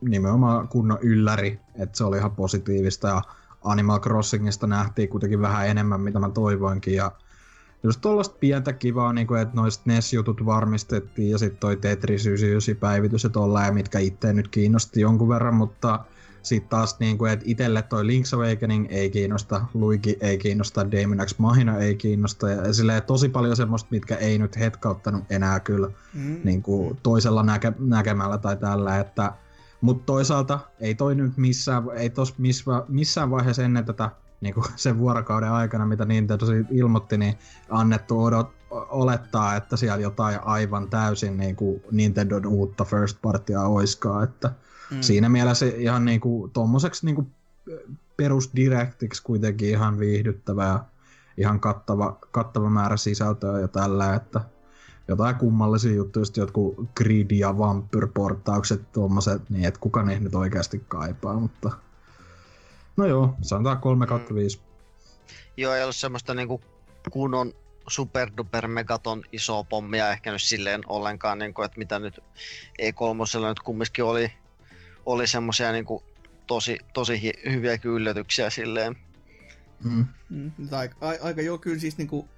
nimenomaan 0.00 0.68
kunnon 0.68 0.98
ylläri, 1.02 1.60
että 1.74 1.98
se 1.98 2.04
oli 2.04 2.18
ihan 2.18 2.30
positiivista 2.30 3.08
ja 3.08 3.22
Animal 3.64 4.00
Crossingista 4.00 4.66
nähtiin 4.66 5.08
kuitenkin 5.08 5.40
vähän 5.40 5.68
enemmän, 5.68 6.00
mitä 6.00 6.18
mä 6.18 6.30
toivoinkin. 6.30 6.94
Ja 6.94 7.12
just 7.82 8.00
tuollaista 8.00 8.36
pientä 8.40 8.72
kivaa, 8.72 9.12
niin 9.12 9.26
kuin, 9.26 9.40
että 9.40 9.56
noista 9.56 9.82
NES-jutut 9.86 10.46
varmistettiin 10.46 11.30
ja 11.30 11.38
sitten 11.38 11.60
toi 11.60 11.76
Tetris 11.76 12.26
99 12.26 12.76
päivitys 12.76 13.24
ja 13.24 13.30
tolleen, 13.30 13.74
mitkä 13.74 13.98
itse 13.98 14.32
nyt 14.32 14.48
kiinnosti 14.48 15.00
jonkun 15.00 15.28
verran, 15.28 15.54
mutta 15.54 16.04
sitten 16.42 16.68
taas 16.68 16.96
niin 16.98 17.18
kuin, 17.18 17.32
että 17.32 17.44
itelle 17.48 17.82
toi 17.82 18.02
Link's 18.04 18.36
Awakening 18.36 18.86
ei 18.90 19.10
kiinnosta, 19.10 19.64
Luigi 19.74 20.16
ei 20.20 20.38
kiinnosta, 20.38 20.90
Damon 20.90 21.26
X 21.26 21.38
Machina 21.38 21.78
ei 21.78 21.96
kiinnosta 21.96 22.50
ja 22.50 22.72
silleen 22.72 23.02
tosi 23.02 23.28
paljon 23.28 23.56
semmoista, 23.56 23.88
mitkä 23.90 24.16
ei 24.16 24.38
nyt 24.38 24.58
hetkauttanut 24.58 25.24
enää 25.30 25.60
kyllä 25.60 25.88
Mm. 26.14 26.40
niin 26.44 26.62
kuin 26.62 26.98
toisella 27.02 27.42
näke, 27.42 27.72
näkemällä 27.78 28.38
tai 28.38 28.56
tällä, 28.56 28.98
että 28.98 29.32
mutta 29.80 30.06
toisaalta 30.06 30.58
ei 30.80 30.94
toi 30.94 31.14
nyt 31.14 31.36
missään, 31.36 31.82
ei 31.96 32.10
tos 32.10 32.38
missä, 32.38 32.64
missään 32.88 33.30
vaiheessa 33.30 33.62
ennen 33.62 33.84
tätä 33.84 34.10
niin 34.40 34.54
kuin 34.54 34.64
sen 34.76 34.98
vuorokauden 34.98 35.50
aikana, 35.50 35.86
mitä 35.86 36.04
Nintendo 36.04 36.46
siitä 36.46 36.68
ilmoitti, 36.70 37.18
niin 37.18 37.38
annettu 37.70 38.24
odot, 38.24 38.50
olettaa, 38.70 39.56
että 39.56 39.76
siellä 39.76 40.02
jotain 40.02 40.38
aivan 40.44 40.90
täysin 40.90 41.36
niin 41.36 41.56
kuin 41.56 41.82
Nintendon 41.90 42.46
uutta 42.46 42.84
first 42.84 43.18
partya 43.22 43.62
oiskaa, 43.62 44.22
että 44.22 44.50
Mm. 44.92 45.00
siinä 45.00 45.28
mielessä 45.28 45.66
ihan 45.66 46.04
niin 46.04 46.20
kuin, 46.20 46.50
tommoseksi 46.50 47.06
niin 47.06 47.14
kuin 47.14 47.34
perusdirektiksi 48.16 49.22
kuitenkin 49.22 49.68
ihan 49.68 49.98
viihdyttävä 49.98 50.66
ja 50.66 50.84
ihan 51.36 51.60
kattava, 51.60 52.18
kattava 52.30 52.70
määrä 52.70 52.96
sisältöä 52.96 53.60
ja 53.60 53.68
tällä, 53.68 54.14
että 54.14 54.40
jotain 55.08 55.36
kummallisia 55.36 55.92
juttuja, 55.94 56.20
just 56.20 56.36
jotkut 56.36 56.74
grid- 57.00 57.34
ja 57.34 57.58
vampyrportaukset 57.58 58.92
tommoset, 58.92 59.50
niin 59.50 59.64
et 59.64 59.78
kuka 59.78 60.02
ne 60.02 60.18
nyt 60.20 60.34
oikeasti 60.34 60.84
kaipaa, 60.88 61.40
mutta 61.40 61.70
no 62.96 63.06
joo, 63.06 63.34
sanotaan 63.42 63.78
3 63.78 64.06
kautta 64.06 64.34
5. 64.34 64.60
Joo, 65.56 65.74
ei 65.74 65.82
ollut 65.82 65.96
semmoista 65.96 66.34
niinku 66.34 66.60
kunnon 67.10 67.52
super 67.88 68.30
duper 68.36 68.68
megaton 68.68 69.22
isoa 69.32 69.64
pommia 69.64 70.10
ehkä 70.10 70.32
nyt 70.32 70.42
silleen 70.42 70.80
ollenkaan, 70.86 71.38
niinku, 71.38 71.62
että 71.62 71.78
mitä 71.78 71.98
nyt 71.98 72.20
E3 72.82 73.48
nyt 73.48 73.60
kumminkin 73.60 74.04
oli, 74.04 74.32
oli 75.06 75.26
semmosia 75.26 75.72
niinku 75.72 76.02
tosi, 76.46 76.78
tosi 76.92 77.22
hi- 77.22 77.50
hyviä 77.50 77.78
yllätyksiä 77.84 78.50
silleen. 78.50 78.96
Mm. 79.84 80.06
Mm, 80.30 80.52
aika, 80.70 80.96
aika 81.22 81.42
joo, 81.42 81.58
kyllä 81.58 81.78
siis 81.80 81.98
niinku 81.98 82.28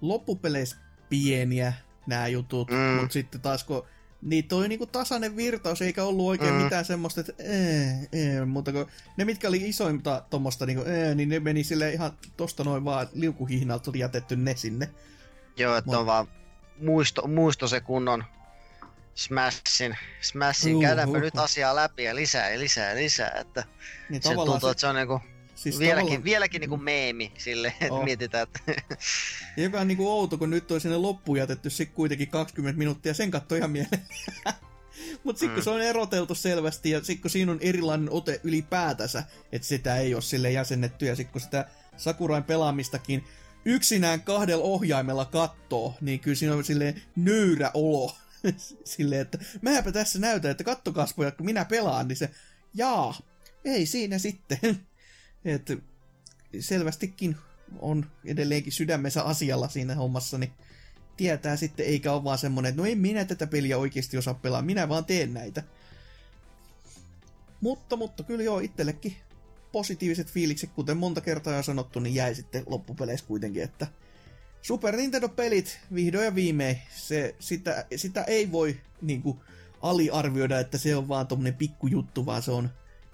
loppupeleissä 0.00 0.76
pieniä 1.08 1.72
nämä 2.06 2.28
jutut, 2.28 2.70
Mm. 2.70 2.76
mutta 3.00 3.12
sitten 3.12 3.40
taas 3.40 3.64
kun 3.64 3.86
niitä 4.22 4.56
oli 4.56 4.68
niinku 4.68 4.86
tasainen 4.86 5.36
virtaus, 5.36 5.82
eikä 5.82 6.04
ollut 6.04 6.26
oikein 6.26 6.50
Mm. 6.52 6.58
mm. 6.58 6.64
mitään 6.64 6.84
semmoista, 6.84 7.20
että 7.20 7.32
ee, 7.38 8.08
ee, 8.12 8.44
mutta 8.44 8.72
kun 8.72 8.86
ne, 9.16 9.24
mitkä 9.24 9.48
oli 9.48 9.68
isointa 9.68 10.22
tuommoista, 10.30 10.66
niinku, 10.66 10.84
ee, 10.86 11.14
niin 11.14 11.28
ne 11.28 11.40
meni 11.40 11.64
sille 11.64 11.92
ihan 11.92 12.12
tosta 12.36 12.64
noin 12.64 12.84
vaan 12.84 13.08
liukuhihnalta 13.12 13.90
oli 13.90 13.98
jätetty 13.98 14.36
ne 14.36 14.56
sinne. 14.56 14.90
Joo, 15.56 15.76
että 15.76 15.90
Mut- 15.90 15.96
on 15.96 16.06
vaan 16.06 16.26
muisto, 16.80 17.26
muisto 17.28 17.68
se 17.68 17.80
kunnon 17.80 18.24
Smashin, 19.16 19.96
Smashin 20.20 20.72
Juu, 20.72 20.80
käydäänpä 20.82 21.18
nyt 21.18 21.38
asiaa 21.38 21.76
läpi 21.76 22.04
ja 22.04 22.14
lisää 22.14 22.50
ja 22.50 22.58
lisää 22.60 22.90
ja 22.90 22.96
lisää, 22.96 23.30
että 23.30 23.64
Niin 24.10 24.22
se 24.22 24.34
tuntuu, 24.34 24.68
että 24.70 24.80
se 24.80 24.86
on 24.86 24.94
niinku 24.94 25.20
siis 25.54 25.78
vieläkin, 25.78 26.00
tavallaan- 26.06 26.24
vieläkin 26.24 26.60
niinku 26.60 26.76
meemi 26.76 27.32
sille, 27.38 27.68
että 27.80 27.94
Oh. 27.94 28.04
mietitään, 28.04 28.42
että 28.42 28.82
Ja 29.56 29.62
joka 29.62 29.80
on 29.80 29.88
niinku 29.88 30.08
outo, 30.10 30.38
kun 30.38 30.50
nyt 30.50 30.70
on 30.70 30.80
sinne 30.80 30.96
loppuun 30.96 31.38
jätetty 31.38 31.70
sit 31.70 31.90
kuitenkin 31.94 32.28
20 32.28 32.78
minuuttia, 32.78 33.14
sen 33.14 33.30
katto 33.30 33.54
ihan 33.56 33.70
mieleen. 33.70 34.02
Mutta 35.24 35.40
sitten 35.40 35.54
kun 35.54 35.60
Mm. 35.60 35.64
se 35.64 35.70
on 35.70 35.80
eroteltu 35.82 36.34
selvästi 36.34 36.90
ja 36.90 36.98
sitten 36.98 37.22
kun 37.22 37.30
siinä 37.30 37.52
on 37.52 37.58
erilainen 37.60 38.10
ote 38.10 38.40
ylipäätänsä, 38.44 39.22
että 39.52 39.68
sitä 39.68 39.96
ei 39.96 40.14
ole 40.14 40.22
sille 40.22 40.50
jäsennetty 40.50 41.06
ja 41.06 41.16
sitten 41.16 41.32
kun 41.32 41.40
sitä 41.40 41.64
Sakurain 41.96 42.44
pelaamistakin 42.44 43.24
yksinään 43.64 44.22
kahdella 44.22 44.64
ohjaimella 44.64 45.24
kattoo, 45.24 45.94
niin 46.00 46.20
kyllä 46.20 46.34
siinä 46.36 46.54
on 46.54 46.64
silleen 46.64 47.02
nöyrä 47.16 47.70
olo. 47.74 48.16
silleen, 48.84 49.20
että 49.20 49.38
mäpä 49.62 49.92
tässä 49.92 50.18
näytän, 50.18 50.50
että 50.50 50.64
kattokaas 50.64 51.14
pojat, 51.14 51.36
kun 51.36 51.46
minä 51.46 51.64
pelaan, 51.64 52.08
niin 52.08 52.16
se, 52.16 52.30
jaa, 52.74 53.20
ei 53.64 53.86
siinä 53.86 54.18
sitten. 54.18 54.58
että 55.44 55.76
selvästikin 56.60 57.36
on 57.78 58.06
edelleenkin 58.24 58.72
sydämensä 58.72 59.22
asialla 59.22 59.68
siinä 59.68 59.94
hommassa, 59.94 60.38
niin 60.38 60.52
tietää 61.16 61.56
sitten, 61.56 61.86
eikä 61.86 62.12
ole 62.12 62.24
vaan 62.24 62.38
semmonen, 62.38 62.68
että 62.68 62.82
no 62.82 62.88
en 62.88 62.98
minä 62.98 63.24
tätä 63.24 63.46
peliä 63.46 63.78
oikeasti 63.78 64.18
osaa 64.18 64.34
pelaa, 64.34 64.62
minä 64.62 64.88
vaan 64.88 65.04
teen 65.04 65.34
näitä. 65.34 65.62
Mutta, 67.60 67.96
mutta 67.96 68.22
kyllä 68.22 68.42
joo, 68.42 68.58
itsellekin 68.58 69.16
positiiviset 69.72 70.30
fiilikset, 70.30 70.70
kuten 70.70 70.96
monta 70.96 71.20
kertaa 71.20 71.56
jo 71.56 71.62
sanottu, 71.62 72.00
niin 72.00 72.14
jäi 72.14 72.34
sitten 72.34 72.62
loppupeleissä 72.66 73.26
kuitenkin, 73.26 73.62
että 73.62 73.86
Super 74.66 74.96
Nintendo-pelit 74.96 75.78
vihdoin 75.94 76.24
ja 76.24 76.34
viimein, 76.34 76.78
se, 76.96 77.36
sitä, 77.38 77.86
sitä 77.96 78.22
ei 78.22 78.52
voi 78.52 78.80
niin 79.02 79.22
kuin, 79.22 79.40
aliarvioida, 79.82 80.60
että 80.60 80.78
se 80.78 80.96
on 80.96 81.08
vaan 81.08 81.26
tommonen 81.26 81.54
pikkujuttu, 81.54 82.26
vaan 82.26 82.42
se 82.42 82.50
on 82.50 82.70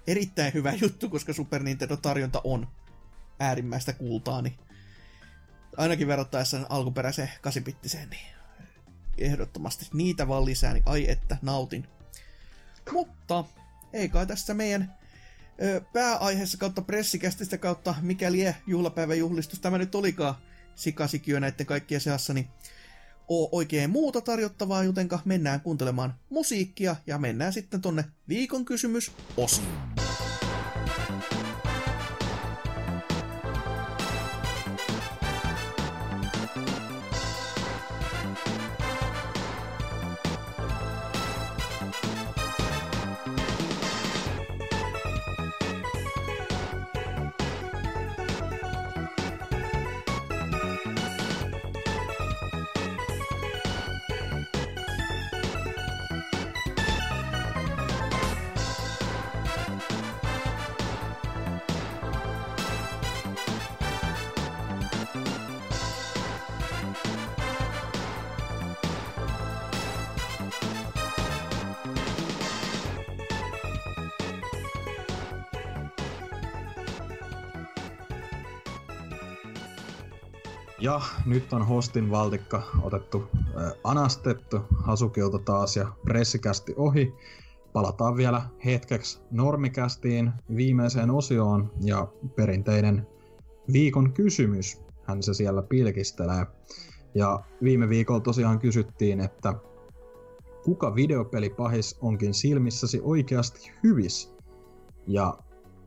erittäin 0.07 0.53
hyvä 0.53 0.73
juttu, 0.81 1.09
koska 1.09 1.33
Super 1.33 1.63
Nintendo-tarjonta 1.63 2.41
on 2.43 2.67
äärimmäistä 3.39 3.93
kultaa, 3.93 4.41
niin 4.41 4.53
ainakin 5.77 6.07
verrattaessa 6.07 6.65
alkuperäiseen 6.69 7.29
8 7.41 7.63
niin 8.09 8.35
ehdottomasti 9.17 9.87
niitä 9.93 10.27
vaan 10.27 10.45
lisää, 10.45 10.73
niin 10.73 10.83
ai 10.85 11.09
että 11.09 11.37
nautin. 11.41 11.87
Mutta 12.91 13.45
ei 13.93 14.09
kai 14.09 14.27
tässä 14.27 14.53
meidän 14.53 14.95
ö, 15.61 15.81
pääaiheessa 15.93 16.57
kautta 16.57 16.81
pressikästistä 16.81 17.57
kautta 17.57 17.95
mikäli 18.01 18.55
juhlapäivän 18.67 19.17
juhlistus 19.17 19.59
tämä 19.59 19.77
nyt 19.77 19.95
olikaan 19.95 20.35
sikasikiö 20.75 21.39
näiden 21.39 21.65
kaikkien 21.65 22.01
seassa, 22.01 22.33
niin 22.33 22.47
oo 23.27 23.49
oikein 23.51 23.89
muuta 23.89 24.21
tarjottavaa, 24.21 24.83
jotenka 24.83 25.19
mennään 25.25 25.61
kuuntelemaan 25.61 26.13
musiikkia 26.29 26.95
ja 27.07 27.17
mennään 27.17 27.53
sitten 27.53 27.81
tonne 27.81 28.05
viikon 28.27 28.65
kysymys 28.65 29.11
osioon. 29.37 30.02
Nyt 81.33 81.53
on 81.53 81.67
hostin 81.67 82.11
valtikka 82.11 82.63
otettu 82.81 83.23
äh, 83.33 83.71
anastettu 83.83 84.61
Hasukilta 84.83 85.39
taas 85.39 85.77
ja 85.77 85.93
pressikästi 86.03 86.73
ohi. 86.77 87.13
Palataan 87.73 88.17
vielä 88.17 88.41
hetkeksi 88.65 89.21
normikästiin 89.31 90.31
viimeiseen 90.55 91.11
osioon 91.11 91.71
ja 91.81 92.07
perinteinen 92.35 93.07
viikon 93.73 94.13
kysymys 94.13 94.81
hän 95.03 95.23
se 95.23 95.33
siellä 95.33 95.61
pilkistelee. 95.61 96.45
Ja 97.15 97.39
viime 97.63 97.89
viikolla 97.89 98.19
tosiaan 98.19 98.59
kysyttiin, 98.59 99.19
että 99.19 99.53
kuka 100.63 100.95
videopelipahis 100.95 101.97
onkin 102.01 102.33
silmissäsi 102.33 103.01
oikeasti 103.03 103.71
hyvis? 103.83 104.35
Ja 105.07 105.37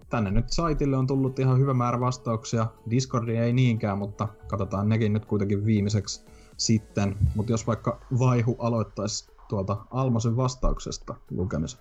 tänne 0.09 0.31
nyt 0.31 0.52
saitille 0.52 0.97
on 0.97 1.07
tullut 1.07 1.39
ihan 1.39 1.59
hyvä 1.59 1.75
määrä 1.75 2.01
vastauksia. 2.01 2.67
Discordi 2.91 3.36
ei 3.36 3.52
niinkään, 3.52 3.99
mutta 3.99 4.28
katsotaan 4.47 4.89
nekin 4.89 5.12
nyt 5.12 5.25
kuitenkin 5.25 5.67
viimeiseksi 5.67 6.25
sitten. 6.57 7.17
Mutta 7.35 7.52
jos 7.52 7.67
vaikka 7.67 8.01
Vaihu 8.18 8.57
aloittaisi 8.59 9.31
tuolta 9.49 9.76
Almosen 9.91 10.36
vastauksesta 10.36 11.15
lukemisen. 11.31 11.81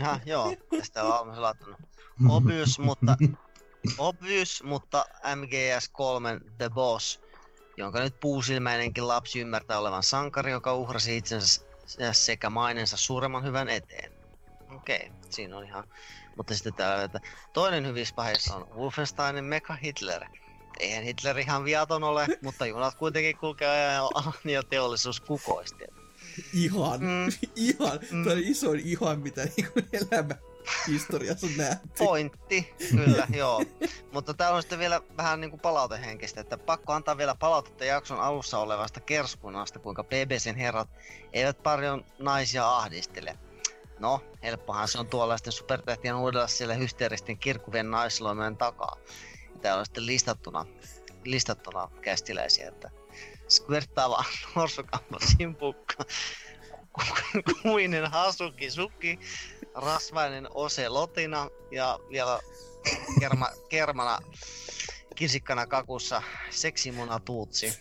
Ja, 0.00 0.20
joo, 0.26 0.54
tästä 0.78 1.04
on 1.04 1.12
Almosen 1.12 1.42
laittanut. 1.42 1.76
Obvious, 2.28 2.78
mutta, 2.78 3.16
obvious, 3.98 4.62
mutta 4.62 5.04
MGS3 5.24 6.50
The 6.58 6.68
Boss, 6.68 7.20
jonka 7.76 8.00
nyt 8.00 8.20
puusilmäinenkin 8.20 9.08
lapsi 9.08 9.40
ymmärtää 9.40 9.78
olevan 9.78 10.02
sankari, 10.02 10.50
joka 10.50 10.74
uhrasi 10.74 11.16
itsensä 11.16 11.62
sekä 12.12 12.50
mainensa 12.50 12.96
suuremman 12.96 13.44
hyvän 13.44 13.68
eteen. 13.68 14.12
Okei, 14.76 14.96
okay, 14.96 15.30
siinä 15.30 15.56
on 15.56 15.64
ihan 15.64 15.84
mutta 16.38 16.54
sitten 16.54 16.74
täällä, 16.74 17.04
että 17.04 17.20
toinen 17.52 17.86
hyvissä 17.86 18.14
pahissa 18.14 18.56
on 18.56 18.68
Wolfensteinin 18.76 19.44
Mecha 19.44 19.74
Hitler. 19.74 20.24
Eihän 20.80 21.04
Hitler 21.04 21.38
ihan 21.38 21.64
viaton 21.64 22.04
ole, 22.04 22.26
mutta 22.44 22.66
junat 22.66 22.94
kuitenkin 22.94 23.36
kulkee 23.36 23.94
ja 24.44 24.62
teollisuus 24.62 25.20
kukoisti. 25.20 25.84
Ihan, 26.54 27.00
mm. 27.00 27.26
ihan. 27.56 28.00
Mm. 28.10 28.24
Tämä 28.24 28.36
on 28.36 28.42
isoin 28.42 28.80
ihan, 28.84 29.20
mitä 29.20 29.48
niinku 29.56 29.80
elämä 29.92 30.34
historiassa 30.88 31.46
nähty. 31.56 31.88
Pointti, 31.98 32.74
kyllä, 32.90 33.26
joo. 33.36 33.62
Mutta 34.12 34.34
täällä 34.34 34.56
on 34.56 34.62
sitten 34.62 34.78
vielä 34.78 35.00
vähän 35.16 35.40
niin 35.40 35.50
kuin 35.50 35.60
palautehenkistä, 35.60 36.40
että 36.40 36.58
pakko 36.58 36.92
antaa 36.92 37.16
vielä 37.16 37.34
palautetta 37.34 37.84
jakson 37.84 38.20
alussa 38.20 38.58
olevasta 38.58 39.00
kerskunasta, 39.00 39.78
kuinka 39.78 40.04
BBCn 40.04 40.56
herrat 40.56 40.88
eivät 41.32 41.62
paljon 41.62 42.04
naisia 42.18 42.76
ahdistele. 42.76 43.38
No, 43.98 44.20
helppohan 44.42 44.88
se 44.88 44.98
on 44.98 45.06
tuollaisten 45.06 45.52
supertähtien 45.52 46.14
uudella 46.14 46.46
siellä 46.46 46.74
hysteeristen 46.74 47.38
kirkkuvien 47.38 47.90
naisloimien 47.90 48.56
takaa. 48.56 48.96
Täällä 49.62 49.80
on 49.80 49.86
sitten 49.86 50.06
listattuna, 50.06 50.66
listattuna 51.24 51.88
kästiläisiä, 52.00 52.68
että 52.68 52.90
skverttaava 53.48 54.24
norsukampa 54.56 55.18
simpukka, 55.36 56.04
kuinen 57.62 58.10
hasuki 58.10 58.70
suki, 58.70 59.18
rasvainen 59.74 60.48
ose 60.54 60.88
lotina 60.88 61.48
ja 61.70 61.98
vielä 62.10 62.40
kerma, 63.20 63.48
kermana 63.68 64.18
kisikkana 65.18 65.66
kakussa 65.66 66.22
seksimuna 66.50 67.20
tuutsi. 67.20 67.72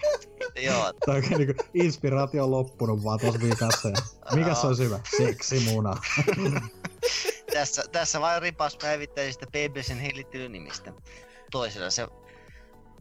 Joo. 0.66 0.92
Tämä 1.06 1.18
on 1.18 1.38
niinku 1.38 1.64
inspiraatio 1.74 2.44
on 2.44 2.50
loppunut 2.50 3.04
vaan 3.04 3.20
tuossa 3.20 3.40
viikassa. 3.40 3.88
Mikä 4.34 4.54
se 4.54 4.66
on 4.66 4.78
hyvä? 4.78 5.00
Seksimuna. 5.16 5.96
tässä, 7.54 7.82
tässä 7.92 8.20
vain 8.20 8.42
ripas 8.42 8.76
päivittäisistä 8.76 9.46
BBCn 9.46 9.98
hellittelynimistä. 9.98 10.92
Toisella 11.50 11.90
se 11.90 12.08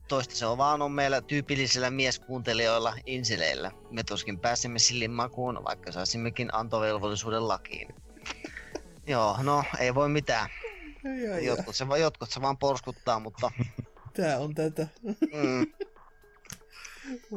toista 0.07 0.35
se 0.35 0.45
on 0.45 0.57
vaan 0.57 0.81
on 0.81 0.91
meillä 0.91 1.21
tyypillisillä 1.21 1.89
mieskuuntelijoilla 1.89 2.95
insileillä. 3.05 3.71
Me 3.89 4.03
tuskin 4.03 4.39
pääsemme 4.39 4.79
sillin 4.79 5.11
makuun, 5.11 5.63
vaikka 5.63 5.91
saisimmekin 5.91 6.49
antovelvollisuuden 6.53 7.47
lakiin. 7.47 7.87
Joo, 9.07 9.37
no 9.43 9.63
ei 9.79 9.95
voi 9.95 10.09
mitään. 10.09 10.49
Jotkut 11.41 11.75
se, 11.75 11.85
jotkut 11.99 12.29
se 12.29 12.41
vaan 12.41 12.57
porskuttaa, 12.57 13.19
mutta... 13.19 13.51
Tää 14.17 14.39
on 14.39 14.55
tätä. 14.55 14.87
Mm. 15.03 15.67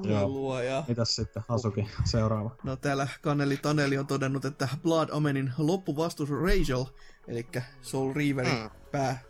Joo. 0.09 0.60
Ja... 0.60 0.84
Mitäs 0.89 1.17
sitten 1.17 1.43
Hasuki 1.49 1.89
seuraava? 2.05 2.57
No 2.62 2.76
täällä 2.76 3.09
Kanneli 3.23 3.57
Taneli 3.57 3.99
on 3.99 4.07
todennut, 4.07 4.44
että 4.44 4.68
Blood 4.83 5.09
Omenin 5.09 5.52
loppuvastus 5.59 6.31
Rachel, 6.31 6.84
eli 7.28 7.47
Soul 7.83 8.12
Reaverin 8.12 8.59
mm. 8.59 8.70
pää 8.93 9.23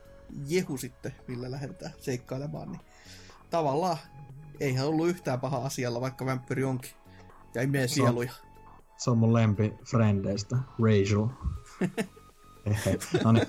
Jehu 0.49 0.77
sitten, 0.77 1.15
millä 1.29 1.51
lähdetään 1.51 1.93
seikkailemaan, 1.99 2.73
niin 2.73 2.81
tavallaan 3.51 3.99
eihän 4.61 4.87
ollut 4.87 5.09
yhtään 5.09 5.41
paha 5.41 5.59
asialla, 5.59 6.01
vaikka 6.01 6.27
vampyri 6.27 6.65
onkin. 6.65 6.91
Ja 7.55 7.61
ei 7.61 7.67
mene 7.67 7.89
sieluja. 7.89 8.33
Se 8.97 9.11
on 9.11 9.19
mun 9.19 9.33
lempi 9.33 9.75
frendeistä, 9.91 10.57
Rachel. 10.57 11.27
no 13.25 13.33
niin, 13.33 13.47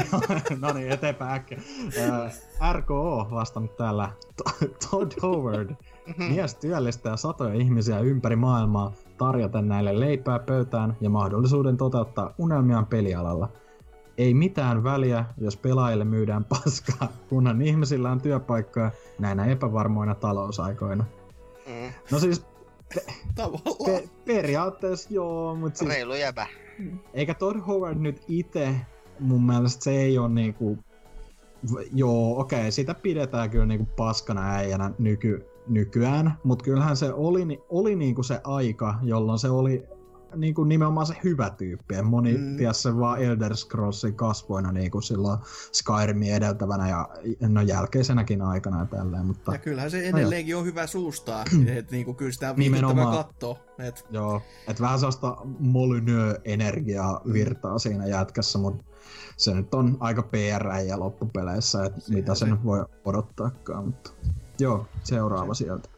no 0.60 0.72
niin 0.72 0.92
eteenpäin 0.92 1.34
äkkiä. 1.34 1.58
RKO 2.72 3.28
vastannut 3.30 3.76
täällä 3.76 4.10
Todd 4.90 5.12
Howard. 5.22 5.70
Mm-hmm. 5.70 6.24
Mies 6.24 6.54
työllistää 6.54 7.16
satoja 7.16 7.54
ihmisiä 7.54 8.00
ympäri 8.00 8.36
maailmaa 8.36 8.92
tarjoten 9.18 9.68
näille 9.68 10.00
leipää 10.00 10.38
pöytään 10.38 10.96
ja 11.00 11.10
mahdollisuuden 11.10 11.76
toteuttaa 11.76 12.34
unelmiaan 12.38 12.86
pelialalla. 12.86 13.48
Ei 14.18 14.34
mitään 14.34 14.84
väliä, 14.84 15.24
jos 15.38 15.56
pelaajille 15.56 16.04
myydään 16.04 16.44
paskaa, 16.44 17.08
kunhan 17.28 17.62
ihmisillä 17.62 18.10
on 18.10 18.20
työpaikkoja 18.20 18.90
näinä 19.18 19.46
epävarmoina 19.46 20.14
talousaikoina. 20.14 21.04
Mm. 21.66 21.92
No 22.10 22.18
siis 22.18 22.46
Pe- 22.94 23.04
Pe- 23.84 24.08
periaatteessa 24.24 25.14
joo, 25.14 25.54
mutta 25.54 25.78
siis... 25.78 25.90
Reilu 25.90 26.14
jäbä. 26.14 26.46
Eikä 27.14 27.34
Todd 27.34 27.60
Howard 27.66 27.98
nyt 27.98 28.22
itse, 28.28 28.76
mun 29.20 29.46
mielestä 29.46 29.84
se 29.84 29.90
ei 29.90 30.18
ole 30.18 30.28
niinku... 30.28 30.78
Joo, 31.92 32.40
okei, 32.40 32.60
okay, 32.60 32.70
sitä 32.70 32.94
pidetään 32.94 33.50
kyllä 33.50 33.66
niinku 33.66 33.88
paskana 33.96 34.50
äijänä 34.50 34.90
nyky, 34.98 35.46
nykyään, 35.68 36.34
mutta 36.44 36.64
kyllähän 36.64 36.96
se 36.96 37.12
oli, 37.12 37.62
oli 37.68 37.96
niinku 37.96 38.22
se 38.22 38.40
aika, 38.44 38.94
jolloin 39.02 39.38
se 39.38 39.50
oli 39.50 39.84
niinku 40.36 40.64
nimenomaan 40.64 41.06
se 41.06 41.14
hyvä 41.24 41.50
tyyppi. 41.50 42.02
Moni 42.02 42.38
mm. 42.38 42.56
tiesi 42.56 42.82
sen 42.82 42.98
vaan 42.98 43.22
Elder 43.22 43.56
Scrollsin 43.56 44.14
kasvoina 44.14 44.72
niinku 44.72 45.00
silloin 45.00 45.38
Skyrimin 45.72 46.34
edeltävänä 46.34 46.88
ja 46.88 47.08
no 47.40 47.60
jälkeisenäkin 47.60 48.42
aikana 48.42 48.78
ja 48.78 48.86
tälleen. 48.86 49.26
Mutta... 49.26 49.52
Ja 49.52 49.58
kyllähän 49.58 49.90
se 49.90 50.08
edelleenkin 50.08 50.52
no, 50.52 50.58
on 50.58 50.64
hyvä 50.66 50.86
suustaa, 50.86 51.44
että 51.76 51.92
niinku 51.92 52.14
kyllä 52.14 52.32
sitä 52.32 52.54
nimenomaan 52.56 53.16
katsoa. 53.16 53.58
Et... 53.78 54.06
Joo, 54.10 54.42
että 54.68 54.82
vähän 54.82 54.98
sellaista 54.98 55.36
Molyneux-energiaa 55.58 57.20
virtaa 57.32 57.78
siinä 57.78 58.06
jätkässä, 58.06 58.58
mutta 58.58 58.84
se 59.36 59.54
nyt 59.54 59.74
on 59.74 59.96
aika 60.00 60.22
PR 60.22 60.66
ja 60.86 60.98
loppupeleissä, 60.98 61.84
että 61.84 62.00
mitä 62.08 62.34
se, 62.34 62.38
se 62.38 62.46
nyt 62.46 62.64
voi 62.64 62.84
odottaakaan. 63.04 63.86
Mutta... 63.86 64.10
Joo, 64.58 64.86
seuraava 65.02 65.54
se. 65.54 65.64
sieltä. 65.64 65.88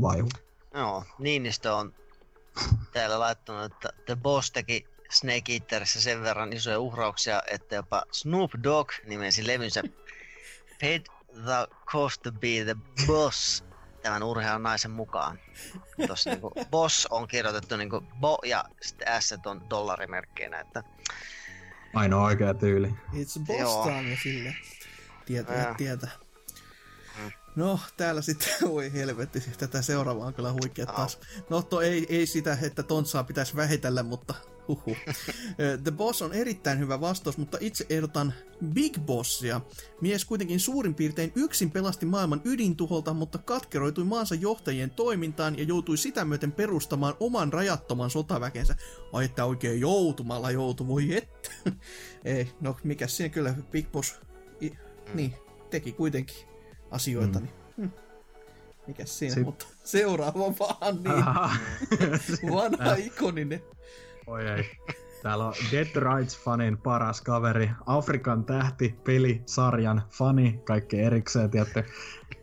Vaihu. 0.00 0.28
Joo, 0.74 1.04
Niinistö 1.18 1.74
on 1.74 1.92
täällä 2.92 3.18
laittanut, 3.18 3.72
että 3.72 3.88
The 4.06 4.16
Boss 4.16 4.50
teki 4.50 4.86
Snake 5.10 5.52
Eaterissä 5.52 6.00
sen 6.00 6.22
verran 6.22 6.52
isoja 6.52 6.80
uhrauksia, 6.80 7.42
että 7.50 7.74
jopa 7.74 8.02
Snoop 8.12 8.50
Dogg 8.62 8.92
nimesi 9.04 9.46
levynsä 9.46 9.82
Paid 10.80 11.02
the 11.44 11.76
cost 11.86 12.22
to 12.22 12.32
be 12.32 12.64
the 12.64 12.76
boss 13.06 13.64
tämän 14.02 14.22
urhean 14.22 14.62
naisen 14.62 14.90
mukaan. 14.90 15.38
Tuossa 16.06 16.30
niinku 16.30 16.52
boss 16.70 17.06
on 17.10 17.28
kirjoitettu 17.28 17.76
niinku 17.76 18.00
bo 18.20 18.38
ja 18.44 18.64
sitten 18.80 19.22
S 19.22 19.34
on 19.46 19.70
dollarimerkkeinä, 19.70 20.60
että 20.60 20.82
Ainoa 21.94 22.24
oikea 22.24 22.54
tyyli. 22.54 22.88
It's 22.88 23.46
boss 23.46 23.84
time 23.84 24.18
sille. 24.22 24.54
Tietää, 25.26 25.74
tietää. 25.74 26.10
No, 27.56 27.80
täällä 27.96 28.22
sitten, 28.22 28.48
voi 28.70 28.92
helvetti, 28.92 29.42
tätä 29.58 29.82
seuraavaa 29.82 30.26
on 30.26 30.34
kyllä 30.34 30.52
huikea 30.52 30.86
taas. 30.86 31.18
No, 31.50 31.62
to 31.62 31.80
ei, 31.80 32.06
ei 32.08 32.26
sitä, 32.26 32.58
että 32.62 32.82
Tontsaa 32.82 33.24
pitäisi 33.24 33.56
vähitellä, 33.56 34.02
mutta 34.02 34.34
huhu. 34.68 34.96
The 35.84 35.90
Boss 35.90 36.22
on 36.22 36.32
erittäin 36.32 36.78
hyvä 36.78 37.00
vastaus, 37.00 37.38
mutta 37.38 37.58
itse 37.60 37.86
ehdotan 37.88 38.34
Big 38.74 38.98
Bossia. 38.98 39.60
Mies 40.00 40.24
kuitenkin 40.24 40.60
suurin 40.60 40.94
piirtein 40.94 41.32
yksin 41.34 41.70
pelasti 41.70 42.06
maailman 42.06 42.40
ydintuholta, 42.44 43.14
mutta 43.14 43.38
katkeroitui 43.38 44.04
maansa 44.04 44.34
johtajien 44.34 44.90
toimintaan 44.90 45.58
ja 45.58 45.64
joutui 45.64 45.96
sitä 45.96 46.24
myöten 46.24 46.52
perustamaan 46.52 47.14
oman 47.20 47.52
rajattoman 47.52 48.10
sotaväkensä. 48.10 48.76
Ai 49.12 49.24
että 49.24 49.44
oikein 49.44 49.80
joutumalla 49.80 50.50
joutu, 50.50 50.88
voi 50.88 51.16
että. 51.16 51.50
ei, 52.24 52.50
no 52.60 52.76
mikä 52.84 53.06
siinä 53.06 53.28
kyllä 53.28 53.54
Big 53.70 53.92
Boss, 53.92 54.14
i, 54.62 54.72
niin, 55.14 55.34
teki 55.70 55.92
kuitenkin 55.92 56.55
asioita, 56.90 57.38
mm. 57.38 57.44
niin 57.76 57.90
hm. 57.90 57.96
mikäs 58.86 59.18
siinä, 59.18 59.34
si- 59.34 59.44
mutta 59.44 59.66
seuraava 59.84 60.54
vaan 60.58 60.96
niin. 61.04 62.52
vanha 62.54 62.94
ikoninen. 62.94 63.62
Oi 64.26 64.48
ei. 64.48 64.70
Täällä 65.22 65.46
on 65.46 65.54
Dead 65.72 65.86
Rights-fanin 65.86 66.76
paras 66.82 67.20
kaveri, 67.20 67.70
Afrikan 67.86 68.44
tähti, 68.44 68.94
peli, 69.04 69.42
sarjan 69.46 70.02
fani, 70.10 70.60
kaikki 70.64 71.00
erikseen, 71.00 71.50
tiedätte, 71.50 71.84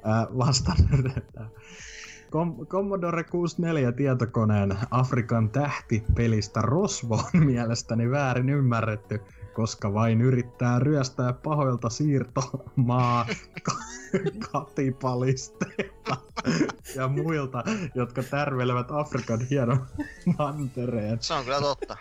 ää, 0.04 0.28
vastannut, 0.38 1.06
Com- 2.34 2.66
Commodore 2.66 3.24
64 3.24 3.92
tietokoneen 3.92 4.78
Afrikan 4.92 5.50
tähti 5.50 6.04
pelistä 6.16 6.62
Rosvo 6.62 7.16
on 7.16 7.46
mielestäni 7.54 8.12
väärin 8.12 8.50
ymmärretty, 8.50 9.22
koska 9.54 9.94
vain 9.94 10.22
yrittää 10.22 10.80
ryöstää 10.80 11.34
pahoilta 11.34 11.90
siirtomaa 11.90 13.26
katipalisteilta 14.52 16.18
ja 16.96 17.08
muilta, 17.08 17.64
jotka 17.96 18.24
tärvelevät 18.24 18.92
Afrikan 18.92 19.40
hienon 19.50 19.86
mantereen. 20.38 21.18
Se 21.22 21.34
on 21.34 21.44
kyllä 21.44 21.62
totta. 21.62 21.98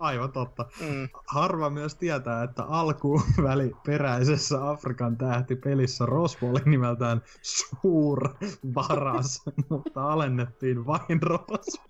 Aivan 0.00 0.32
totta. 0.32 0.66
Mm. 0.80 1.08
Harva 1.26 1.70
myös 1.70 1.94
tietää, 1.94 2.42
että 2.42 2.64
alkuväliperäisessä 2.64 4.70
Afrikan 4.70 5.16
tähti-pelissä 5.16 6.06
Rosvo 6.06 6.50
oli 6.50 6.60
nimeltään 6.64 7.22
Suur 7.42 8.28
Varas, 8.74 9.42
mutta 9.70 10.12
alennettiin 10.12 10.86
vain 10.86 11.22
Rosvo. 11.22 11.84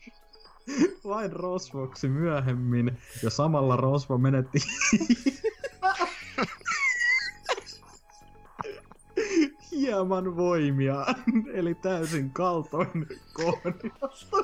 Vain 1.04 1.32
Rosvoksi 1.32 2.08
myöhemmin, 2.08 2.98
ja 3.22 3.30
samalla 3.30 3.76
Rosvo 3.76 4.18
menetti 4.18 4.58
hieman 9.70 10.36
voimia, 10.36 11.06
eli 11.52 11.74
täysin 11.74 12.30
kaltoin 12.30 13.06
kohdasta. 13.32 14.36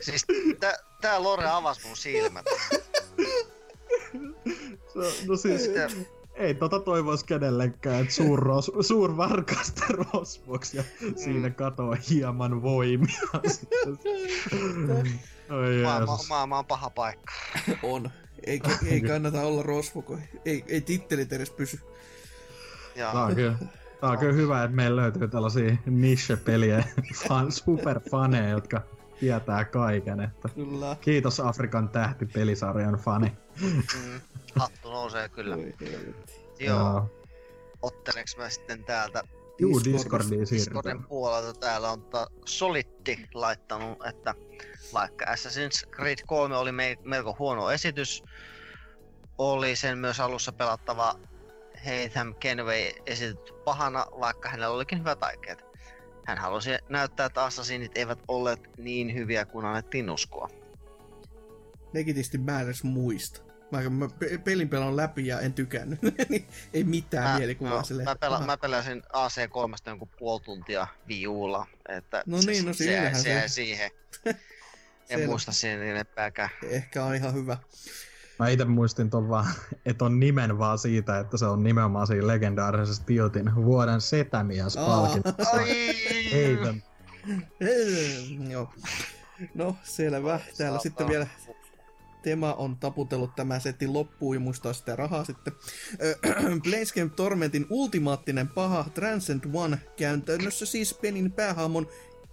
Siis 0.00 0.26
tää, 0.60 0.74
tää 1.00 1.22
Lore 1.22 1.46
avasi 1.50 1.86
mun 1.86 1.96
silmät. 1.96 2.46
Se- 4.92 5.26
No 5.26 5.36
siis, 5.36 5.64
Sitä- 5.64 5.88
ei 6.38 6.54
tota 6.54 6.80
toivois 6.80 7.24
kenellekään, 7.24 8.00
että 8.00 8.14
suur, 8.14 8.38
ros, 8.38 8.72
suur 8.80 9.16
varkasta 9.16 9.84
rosvoksi 9.88 10.76
ja 10.76 10.84
siinä 11.16 11.50
katoaa 11.50 11.96
hieman 12.10 12.62
voimia. 12.62 13.20
sitten. 13.46 13.98
Oi 15.50 15.82
Maailma, 15.82 16.18
maailma 16.28 16.58
on 16.58 16.66
paha 16.66 16.90
paikka. 16.90 17.32
On. 17.82 18.10
Ei, 18.46 18.60
ei 18.86 19.00
kannata 19.10 19.42
olla 19.42 19.62
rosvo, 19.62 20.02
kun 20.02 20.20
ei, 20.44 20.64
ei 20.66 20.80
tittelit 20.80 21.32
edes 21.32 21.50
pysy. 21.50 21.80
Ja 22.96 23.12
Tää 23.12 23.22
on 23.24 23.34
kyllä, 23.34 23.56
on 24.02 24.18
kyllä 24.18 24.32
hyvä, 24.32 24.64
että 24.64 24.76
meillä 24.76 25.02
löytyy 25.02 25.28
tällaisia 25.28 25.76
niche-pelien 25.86 26.84
fan, 27.28 27.52
superfaneja, 27.52 28.48
jotka 28.48 28.82
tietää 29.20 29.64
kaiken. 29.64 30.20
Että 30.20 30.48
Kyllä. 30.48 30.96
kiitos 31.00 31.40
Afrikan 31.40 31.88
tähti 31.88 32.26
pelisarjan 32.26 32.94
fani. 32.94 33.32
mm, 33.60 34.20
hattu 34.56 34.90
nousee 34.90 35.28
kyllä. 35.28 35.56
Helvetti. 35.56 36.64
Joo, 36.64 37.10
otteleks 37.82 38.36
mä 38.36 38.48
sitten 38.50 38.84
täältä 38.84 39.22
Juu, 39.58 39.78
Discordista- 39.78 39.92
Discordiin 39.92 40.46
siirrytään. 40.46 40.74
Discordin 40.84 41.04
puolelta 41.08 41.60
täällä 41.60 41.90
on 41.90 42.02
ta- 42.02 42.26
Solitti 42.44 43.28
laittanut, 43.34 44.06
että 44.06 44.34
vaikka 44.92 45.24
Assassin's 45.24 45.88
Creed 45.96 46.18
3 46.26 46.56
oli 46.56 46.72
me- 46.72 46.96
melko 47.04 47.36
huono 47.38 47.70
esitys, 47.70 48.22
oli 49.38 49.76
sen 49.76 49.98
myös 49.98 50.20
alussa 50.20 50.52
pelattava 50.52 51.14
Haytham 51.86 52.34
Kenway 52.34 52.90
esitetty 53.06 53.52
pahana, 53.64 54.06
vaikka 54.20 54.48
hänellä 54.48 54.74
olikin 54.74 54.98
hyvät 54.98 55.22
aikeet. 55.22 55.67
Hän 56.28 56.38
halusi 56.38 56.70
näyttää, 56.88 57.26
että 57.26 57.44
Assassinit 57.44 57.92
eivät 57.94 58.18
olleet 58.28 58.60
niin 58.78 59.14
hyviä 59.14 59.44
kuin 59.44 59.66
annettiin 59.66 60.10
uskoa. 60.10 60.48
Legitisti 61.92 62.38
mä 62.38 62.60
en 62.60 62.66
edes 62.66 62.84
muista. 62.84 63.42
Vaikka 63.72 63.90
mä 63.90 64.08
pe- 64.18 64.38
pelin 64.38 64.68
pelaan 64.68 64.96
läpi 64.96 65.26
ja 65.26 65.40
en 65.40 65.52
tykännyt, 65.54 65.98
niin 66.28 66.48
ei 66.74 66.84
mitään 66.84 67.30
Mä, 67.30 67.38
mielikuvaa 67.38 67.72
no, 67.78 67.84
silleen. 67.84 68.08
mä, 68.08 68.16
pela, 68.16 68.40
mä 68.40 68.56
pelasin 68.56 69.02
AC3 69.02 69.76
jonkun 69.86 70.08
puoli 70.18 70.40
tuntia 70.40 70.86
viulla, 71.08 71.66
että 71.88 72.22
No 72.26 72.38
niin, 72.46 72.64
no 72.64 72.72
se, 72.72 72.84
se, 72.84 73.22
se- 73.22 73.40
se 73.40 73.48
siihen. 73.48 73.90
En 75.10 75.26
muista 75.26 75.52
siihen 75.52 75.82
enempääkään. 75.82 76.48
Ehkä 76.62 77.04
on 77.04 77.14
ihan 77.14 77.34
hyvä. 77.34 77.56
Mä 78.38 78.48
itse 78.48 78.64
muistin 78.64 79.10
ton 79.10 79.28
vaan, 79.28 79.46
että 79.86 80.04
on 80.04 80.20
nimen 80.20 80.58
vaan 80.58 80.78
siitä, 80.78 81.18
että 81.18 81.36
se 81.36 81.46
on 81.46 81.62
nimenomaan 81.62 82.06
siinä 82.06 82.26
legendaarisessa 82.26 83.06
Tiltin 83.06 83.54
vuoden 83.54 84.00
setämies 84.00 84.76
palkinnossa. 84.76 85.60
Ei, 87.60 88.38
Joo. 88.48 88.72
No, 89.54 89.76
selvä. 89.82 90.40
Täällä 90.56 90.78
sitten 90.78 91.08
vielä 91.08 91.26
Tema 92.22 92.54
on 92.54 92.76
taputellut 92.76 93.36
tämän 93.36 93.60
setin 93.60 93.92
loppuun 93.92 94.36
ja 94.36 94.40
muistaa 94.40 94.72
sitä 94.72 94.96
rahaa 94.96 95.24
sitten. 95.24 95.52
Planescape 96.62 97.14
Tormentin 97.16 97.66
ultimaattinen 97.70 98.48
paha 98.48 98.84
Transcend 98.94 99.44
One 99.52 99.78
käytännössä 99.96 100.66
siis 100.66 100.94
pelin 100.94 101.32
päähahmon 101.32 101.86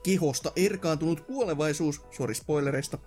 kehosta 0.05 0.51
erkaantunut 0.55 1.19
kuolevaisuus, 1.21 2.01
sori 2.11 2.33
spoilereista. 2.35 2.97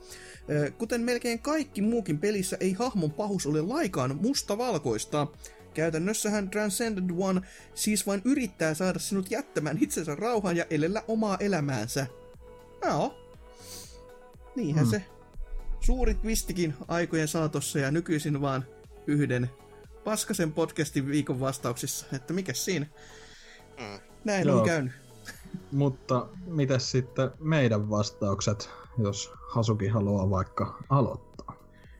Ö, 0.51 0.71
Kuten 0.71 1.01
melkein 1.01 1.39
kaikki 1.39 1.83
muukin 1.83 2.19
pelissä, 2.19 2.57
ei 2.61 2.73
hahmon 2.73 3.11
pahus 3.11 3.47
ole 3.47 3.61
laikaan 3.63 4.19
mustavalkoista. 4.23 5.27
Käytännössähän 5.75 6.51
Transcended 6.51 7.11
One 7.19 7.41
siis 7.75 8.07
vain 8.07 8.23
yrittää 8.25 8.75
saada 8.75 8.99
sinut 8.99 9.31
jättämään 9.31 9.79
itsensä 9.81 10.15
rauhaan 10.15 10.57
ja 10.57 10.65
elellä 10.71 11.03
omaa 11.09 11.37
elämäänsä. 11.41 12.07
Joo. 12.85 13.15
Niinhän 14.57 14.85
Hmm. 14.85 14.91
se 14.91 15.05
suuri 15.81 16.15
twistikin 16.15 16.75
aikojen 16.89 17.29
saatossa 17.29 17.79
ja 17.79 17.91
nykyisin 17.91 18.41
vaan 18.41 18.65
yhden 19.07 19.51
paskasen 20.05 20.53
podcastin 20.53 21.07
viikon 21.09 21.41
vastauksissa. 21.41 22.07
Että 22.13 22.33
mikä 22.33 22.53
siinä? 22.53 22.87
Mm. 23.81 23.99
Näin 24.25 24.47
Joo. 24.47 24.59
on 24.59 24.67
käynyt. 24.67 24.93
Mutta 25.73 26.29
mitäs 26.47 26.91
sitten 26.91 27.31
meidän 27.41 27.91
vastaukset, 27.91 28.71
jos 28.99 29.33
Hasuki 29.49 29.89
haluaa 29.89 30.31
vaikka 30.31 30.83
aloittaa? 30.89 31.57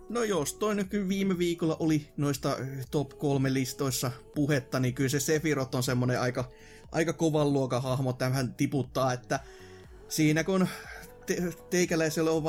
No 0.09 0.23
jos 0.23 0.55
toi 0.55 0.75
nyt 0.75 0.89
kyllä 0.89 1.09
viime 1.09 1.39
viikolla 1.39 1.77
oli 1.81 2.09
noista 2.17 2.57
top 2.91 3.19
kolme 3.19 3.55
listoissa 3.55 4.11
puhetta, 4.35 4.81
niin 4.81 4.95
kyllä 4.95 5.09
se 5.09 5.21
Sephiroth 5.21 5.77
on 5.77 5.83
semmonen 5.83 6.21
aika, 6.21 6.45
aika 6.93 7.13
kovan 7.13 7.53
luokan 7.53 7.83
hahmo 7.83 8.13
tähän 8.13 8.55
tiputtaa, 8.55 9.13
että 9.13 9.41
siinä 10.09 10.45
kun 10.45 10.69
te- 11.27 11.53
teikäläiselle 11.71 12.31
on 12.31 12.45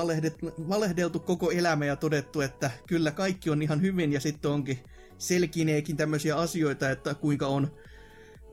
valehdeltu 0.70 1.20
koko 1.20 1.52
elämä 1.52 1.86
ja 1.86 1.96
todettu, 1.96 2.42
että 2.42 2.72
kyllä 2.88 3.12
kaikki 3.12 3.50
on 3.50 3.62
ihan 3.62 3.82
hyvin 3.82 4.14
ja 4.14 4.20
sitten 4.20 4.52
onkin 4.52 4.80
selkineekin 5.18 5.98
tämmöisiä 5.98 6.36
asioita, 6.36 6.90
että 6.90 7.16
kuinka 7.16 7.48
on 7.48 7.72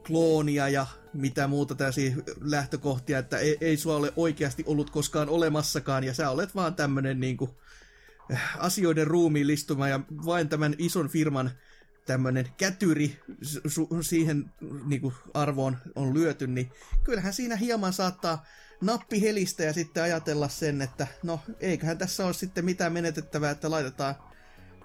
kloonia 0.07 0.69
ja 0.69 0.87
mitä 1.13 1.47
muuta 1.47 1.75
tällaisia 1.75 2.17
lähtökohtia, 2.41 3.19
että 3.19 3.39
ei, 3.39 3.57
ei 3.61 3.77
sua 3.77 3.97
ole 3.97 4.13
oikeasti 4.17 4.65
ollut 4.67 4.91
koskaan 4.91 5.29
olemassakaan. 5.29 6.05
Ja 6.05 6.15
sä 6.15 6.31
olet 6.31 6.55
vaan 6.55 6.75
tämmönen 6.75 7.21
niinku 7.21 7.57
asioiden 8.59 9.07
ruumiin 9.07 9.47
listuma 9.47 9.89
ja 9.89 10.01
vain 10.27 10.49
tämän 10.49 10.75
ison 10.79 11.09
firman 11.09 11.51
tämmönen 12.07 12.49
kätyri 12.57 13.21
su- 13.67 14.03
siihen 14.03 14.45
niinku 14.85 15.13
arvoon 15.35 15.77
on 15.95 16.15
lyöty, 16.15 16.47
niin 16.47 16.73
kyllähän 17.05 17.33
siinä 17.33 17.57
hieman 17.57 17.93
saattaa 17.93 18.45
nappi 18.81 19.21
helistä 19.21 19.65
ja 19.65 19.73
sitten 19.73 20.03
ajatella 20.03 20.49
sen, 20.49 20.83
että 20.83 21.07
no 21.23 21.41
eiköhän 21.61 21.99
tässä 21.99 22.27
ole 22.27 22.35
sitten 22.35 22.65
mitään 22.65 22.93
menetettävää, 22.93 23.51
että 23.51 23.71
laitetaan 23.71 24.15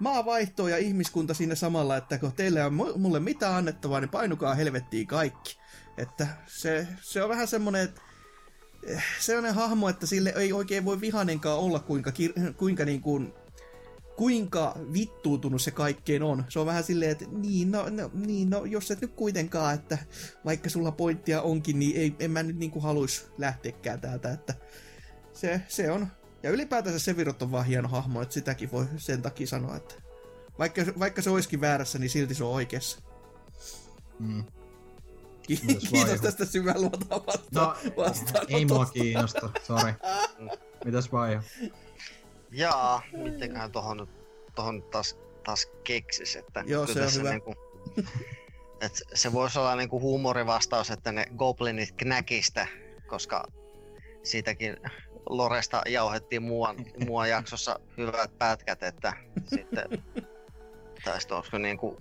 maa 0.02 0.24
vaihtoon 0.24 0.70
ja 0.70 0.78
ihmiskunta 0.78 1.34
siinä 1.34 1.54
samalla, 1.54 1.96
että 1.96 2.18
kun 2.18 2.32
teillä 2.32 2.68
mu- 2.68 2.98
mulle 2.98 3.20
mitään 3.20 3.54
annettavaa, 3.54 4.00
niin 4.00 4.08
painukaa 4.08 4.54
helvettiin 4.54 5.06
kaikki. 5.06 5.56
Että 5.96 6.26
se, 6.46 6.88
se 7.00 7.22
on 7.22 7.28
vähän 7.28 7.48
semmonen, 7.48 7.84
että 7.84 8.00
eh, 8.86 9.04
sellainen 9.20 9.54
hahmo, 9.54 9.88
että 9.88 10.06
sille 10.06 10.32
ei 10.36 10.52
oikein 10.52 10.84
voi 10.84 11.00
vihanenkaan 11.00 11.58
olla, 11.58 11.78
kuinka, 11.78 12.12
kuinka 12.56 12.84
niin 12.84 13.00
kuin, 13.00 13.32
kuinka 14.16 14.76
vittuutunut 14.92 15.62
se 15.62 15.70
kaikkeen 15.70 16.22
on. 16.22 16.44
Se 16.48 16.58
on 16.58 16.66
vähän 16.66 16.84
silleen, 16.84 17.10
että 17.10 17.24
niin 17.30 17.70
no, 17.70 17.88
no, 17.88 18.10
niin, 18.14 18.50
no 18.50 18.64
jos 18.64 18.90
et 18.90 19.00
nyt 19.00 19.12
kuitenkaan, 19.12 19.74
että 19.74 19.98
vaikka 20.44 20.70
sulla 20.70 20.92
pointtia 20.92 21.42
onkin, 21.42 21.78
niin 21.78 21.96
ei, 21.96 22.14
en 22.18 22.30
mä 22.30 22.42
nyt 22.42 22.56
niinku 22.56 22.80
haluis 22.80 23.26
lähteäkään 23.38 24.00
täältä, 24.00 24.32
että 24.32 24.54
se, 25.32 25.62
se 25.68 25.90
on. 25.90 26.06
Ja 26.42 26.50
ylipäätänsä 26.50 26.98
Sevirot 26.98 27.42
on 27.42 27.52
vaan 27.52 27.66
hieno 27.66 27.88
hahmo, 27.88 28.22
että 28.22 28.34
sitäkin 28.34 28.72
voi 28.72 28.86
sen 28.96 29.22
takia 29.22 29.46
sanoa, 29.46 29.76
että 29.76 29.94
vaikka, 30.58 30.82
vaikka 30.98 31.22
se 31.22 31.30
olisikin 31.30 31.60
väärässä, 31.60 31.98
niin 31.98 32.10
silti 32.10 32.34
se 32.34 32.44
on 32.44 32.52
oikeassa. 32.52 33.00
Mm. 34.18 34.44
Kiitos 35.42 35.92
Vaiho? 35.92 36.18
tästä 36.22 36.44
syvän 36.44 36.80
luotaan 36.80 37.20
No, 37.50 37.76
vastaan. 37.96 38.46
ei 38.48 38.64
mua 38.64 38.86
kiinnosta, 38.86 39.50
sori. 39.66 39.92
Mitäs 40.84 41.12
vai? 41.12 41.40
Jaa, 42.50 43.02
mitenköhän 43.12 43.72
tohon 43.72 43.96
nyt, 43.96 44.10
tohon 44.54 44.76
nyt 44.76 44.90
taas, 44.90 45.16
taas 45.44 45.66
keksis, 45.84 46.36
että 46.36 46.64
Joo, 46.66 46.86
se 46.86 47.02
on 47.02 47.14
hyvä. 47.14 47.30
Niinku, 47.30 47.54
et 48.80 49.02
se 49.14 49.32
voisi 49.32 49.58
olla 49.58 49.76
niinku 49.76 50.00
huumorivastaus, 50.00 50.90
että 50.90 51.12
ne 51.12 51.26
goblinit 51.36 51.92
knäkistä, 51.96 52.66
koska 53.06 53.44
siitäkin 54.22 54.76
Loresta 55.28 55.82
jauhettiin 55.88 56.42
muuan, 56.42 56.76
muuan 57.06 57.30
jaksossa 57.30 57.80
hyvät 57.96 58.38
pätkät, 58.38 58.82
että 58.82 59.12
sitten 59.46 59.84
tästä 61.04 61.36
olisiko 61.36 61.58
niinku 61.58 61.98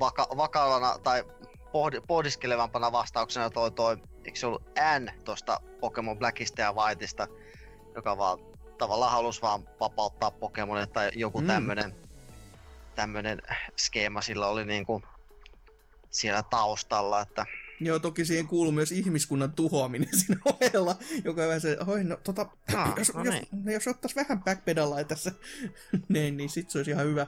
vaka, 0.00 0.28
vakavana 0.36 0.98
tai 1.02 1.24
pohdi, 1.72 2.00
pohdiskelevampana 2.00 2.92
vastauksena 2.92 3.50
toi 3.50 3.70
toi, 3.70 3.96
eikö 4.24 4.38
se 4.38 4.46
ollut 4.46 4.62
N 4.98 5.10
tosta 5.24 5.60
Pokemon 5.80 6.18
Blackista 6.18 6.60
ja 6.60 6.72
Whiteista, 6.72 7.28
joka 7.94 8.18
vaan 8.18 8.38
tavallaan 8.78 9.12
halusi 9.12 9.42
vaan 9.42 9.68
vapauttaa 9.80 10.30
Pokemonin 10.30 10.90
tai 10.92 11.10
joku 11.14 11.40
Mm. 11.40 11.46
tämmönen, 11.46 11.94
tämmönen 12.94 13.42
skeema 13.78 14.20
sillä 14.20 14.46
oli 14.46 14.64
niinku 14.64 15.02
siellä 16.10 16.42
taustalla, 16.42 17.20
että 17.20 17.46
Joo, 17.80 17.98
toki 17.98 18.24
siihen 18.24 18.46
kuuluu 18.46 18.72
myös 18.72 18.92
ihmiskunnan 18.92 19.52
tuhoaminen 19.52 20.08
siinä 20.18 20.40
ohella, 20.44 20.96
joka 21.24 21.42
on 21.42 21.46
vähän 21.48 21.60
se, 21.60 21.76
oi 21.86 22.04
no 22.04 22.16
tota, 22.24 22.46
Ah, 22.74 22.94
jos, 22.98 23.14
no 23.14 23.24
jos, 23.24 23.34
niin. 23.34 23.72
jos 23.72 23.88
ottais 23.88 24.16
vähän 24.16 24.42
backpedalaa 24.44 25.04
tässä, 25.04 25.32
niin, 26.08 26.36
niin 26.36 26.48
sit 26.50 26.70
se 26.70 26.78
olisi 26.78 26.90
ihan 26.90 27.06
hyvä. 27.06 27.26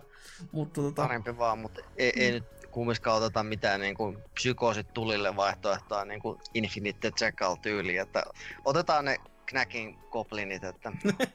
Mutta 0.52 0.80
tota, 0.82 1.02
parempi 1.02 1.38
vaan, 1.38 1.58
mutta 1.58 1.80
ei, 1.96 2.12
ei 2.16 2.30
nyt 2.32 2.44
kumminkaan 2.70 3.16
oteta 3.22 3.42
mitään 3.42 3.80
niinku 3.80 4.16
psykoosit 4.34 4.92
tulille 4.94 5.36
vaihtoehtoa 5.36 6.04
niinku 6.04 6.40
Infinite 6.54 7.12
Jackal 7.20 7.54
tyyliin, 7.56 8.00
että 8.00 8.22
otetaan 8.64 9.04
ne 9.04 9.16
Knackin 9.46 9.98
goblinit, 10.10 10.64
että 10.64 10.92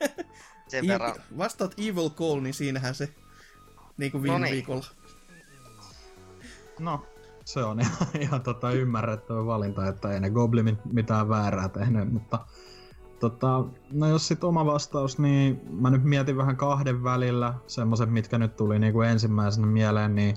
sen 0.68 0.86
i- 0.86 0.88
verran 0.88 1.16
vastaat 1.38 1.74
Evil 1.78 2.10
Call, 2.10 2.42
niin 2.42 2.54
siinähän 2.54 2.96
se, 2.96 3.10
niin 3.98 4.12
kuin 4.12 4.24
viime 4.24 4.38
No 4.38 4.44
niin. 4.44 4.54
viikolla. 4.54 4.86
No, 6.80 7.06
se 7.46 7.64
on 7.64 7.80
ihan, 7.86 8.08
ihan 8.20 8.42
tota 8.42 8.72
ymmärrettävä 8.72 9.46
valinta, 9.46 9.88
että 9.88 10.12
ei 10.12 10.20
ne 10.20 10.30
Goblimit 10.30 10.80
mitään 10.94 11.30
väärää 11.30 11.70
tehnyt, 11.70 12.14
mutta 12.14 12.40
tota, 13.20 13.64
no 13.92 14.08
jos 14.08 14.28
sit 14.28 14.44
oma 14.44 14.66
vastaus, 14.66 15.20
niin 15.20 15.62
mä 15.70 15.90
nyt 15.90 16.04
mietin 16.04 16.38
vähän 16.38 16.58
kahden 16.58 17.04
välillä, 17.04 17.54
semmoset 17.68 18.10
mitkä 18.10 18.38
nyt 18.38 18.56
tuli 18.56 18.80
niinku 18.80 19.02
ensimmäisenä 19.02 19.68
mieleen, 19.68 20.16
niin 20.16 20.36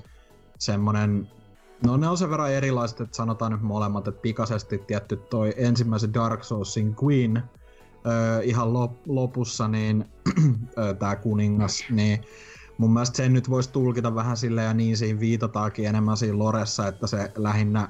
semmonen, 0.59 1.27
no 1.85 1.97
ne 1.97 2.07
on 2.07 2.17
sen 2.17 2.29
verran 2.29 2.51
erilaiset, 2.51 3.01
että 3.01 3.17
sanotaan 3.17 3.51
nyt 3.51 3.61
molemmat, 3.61 4.07
että 4.07 4.21
pikaisesti 4.21 4.77
tietty 4.77 5.15
toi 5.15 5.53
ensimmäisen 5.57 6.13
Dark 6.13 6.43
Soulsin 6.43 6.95
Queen, 7.03 7.43
öö, 8.07 8.41
ihan 8.41 8.73
lop, 8.73 8.91
lopussa, 9.07 9.67
niin 9.67 10.05
öö, 10.77 10.93
tää 10.93 11.15
kuningas, 11.15 11.83
niin 11.89 12.21
mun 12.79 12.93
mielestä 12.93 13.17
sen 13.17 13.33
nyt 13.33 13.49
voisi 13.49 13.71
tulkita 13.71 14.15
vähän 14.15 14.37
silleen 14.37 14.67
ja 14.67 14.73
niin 14.73 14.97
siinä 14.97 15.19
viitataankin 15.19 15.85
enemmän 15.85 16.17
siinä 16.17 16.37
Loressa, 16.37 16.87
että 16.87 17.07
se 17.07 17.31
lähinnä, 17.35 17.89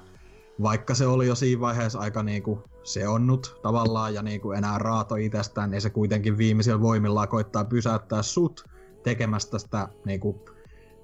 vaikka 0.61 0.95
se 0.95 1.07
oli 1.07 1.27
jo 1.27 1.35
siinä 1.35 1.61
vaiheessa 1.61 1.99
aika 1.99 2.23
niinku 2.23 2.63
seonnut 2.83 3.59
tavallaan 3.61 4.13
ja 4.13 4.21
niinku 4.21 4.51
enää 4.51 4.77
raato 4.77 5.15
itsestään, 5.15 5.71
niin 5.71 5.81
se 5.81 5.89
kuitenkin 5.89 6.37
viimeisillä 6.37 6.81
voimillaan 6.81 7.27
koittaa 7.27 7.65
pysäyttää 7.65 8.21
sut 8.21 8.65
tekemästä 9.03 9.59
sitä 9.59 9.87
niinku 10.05 10.45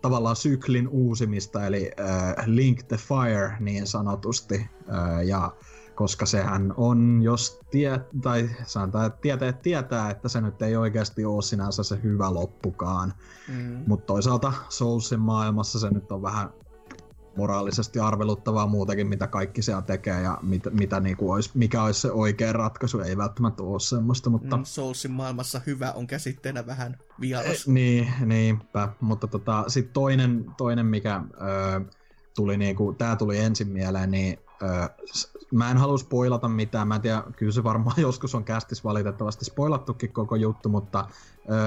tavallaan 0.01 0.35
syklin 0.35 0.87
uusimista, 0.87 1.65
eli 1.65 1.91
äh, 1.99 2.45
Link 2.45 2.83
the 2.83 2.97
Fire 2.97 3.57
niin 3.59 3.87
sanotusti. 3.87 4.69
Äh, 4.93 5.23
ja 5.25 5.51
koska 5.95 6.25
sehän 6.25 6.73
on, 6.77 7.21
jos 7.23 7.59
tie, 7.71 7.99
tai 8.21 8.49
sanotaan, 8.65 9.05
että 9.05 9.19
tietäjät 9.21 9.61
tietää, 9.61 10.09
että 10.09 10.29
se 10.29 10.41
nyt 10.41 10.61
ei 10.61 10.75
oikeasti 10.75 11.25
ole 11.25 11.41
sinänsä 11.41 11.83
se 11.83 11.99
hyvä 12.03 12.33
loppukaan. 12.33 13.13
Mm. 13.47 13.83
Mutta 13.87 14.05
toisaalta 14.05 14.53
Soulsin 14.69 15.19
maailmassa 15.19 15.79
se 15.79 15.89
nyt 15.89 16.11
on 16.11 16.21
vähän 16.21 16.49
moraalisesti 17.37 17.99
arveluttavaa 17.99 18.67
muutakin, 18.67 19.07
mitä 19.07 19.27
kaikki 19.27 19.61
siellä 19.61 19.81
tekee 19.81 20.21
ja 20.21 20.37
mit, 20.41 20.63
mitä 20.71 20.99
niinku 20.99 21.31
olisi, 21.31 21.51
mikä 21.53 21.83
olisi 21.83 22.01
se 22.01 22.11
oikea 22.11 22.53
ratkaisu. 22.53 22.99
Ei 22.99 23.17
välttämättä 23.17 23.63
ole 23.63 23.79
semmoista, 23.79 24.29
mutta... 24.29 24.57
Mm, 24.57 24.63
Soulsin 24.63 25.11
maailmassa 25.11 25.61
hyvä 25.65 25.91
on 25.91 26.07
käsitteenä 26.07 26.65
vähän 26.65 26.97
vieras. 27.21 27.67
Niin, 27.67 28.13
niinpä. 28.25 28.89
Mutta 29.01 29.27
tota, 29.27 29.63
sitten 29.67 29.93
toinen, 29.93 30.45
toinen, 30.57 30.85
mikä 30.85 31.21
ö, 31.33 31.81
tuli 32.35 32.57
niinku, 32.57 32.93
tää 32.93 33.15
tuli 33.15 33.37
ensin 33.37 33.67
mieleen, 33.67 34.11
niin 34.11 34.37
mä 35.51 35.71
en 35.71 35.77
halua 35.77 35.97
spoilata 35.97 36.47
mitään. 36.47 36.87
Mä 36.87 36.95
en 36.95 37.01
tiedä, 37.01 37.23
kyllä 37.35 37.51
se 37.51 37.63
varmaan 37.63 38.01
joskus 38.07 38.35
on 38.35 38.43
kästis 38.43 38.83
valitettavasti 38.83 39.45
spoilattukin 39.45 40.13
koko 40.13 40.35
juttu, 40.35 40.69
mutta 40.69 41.05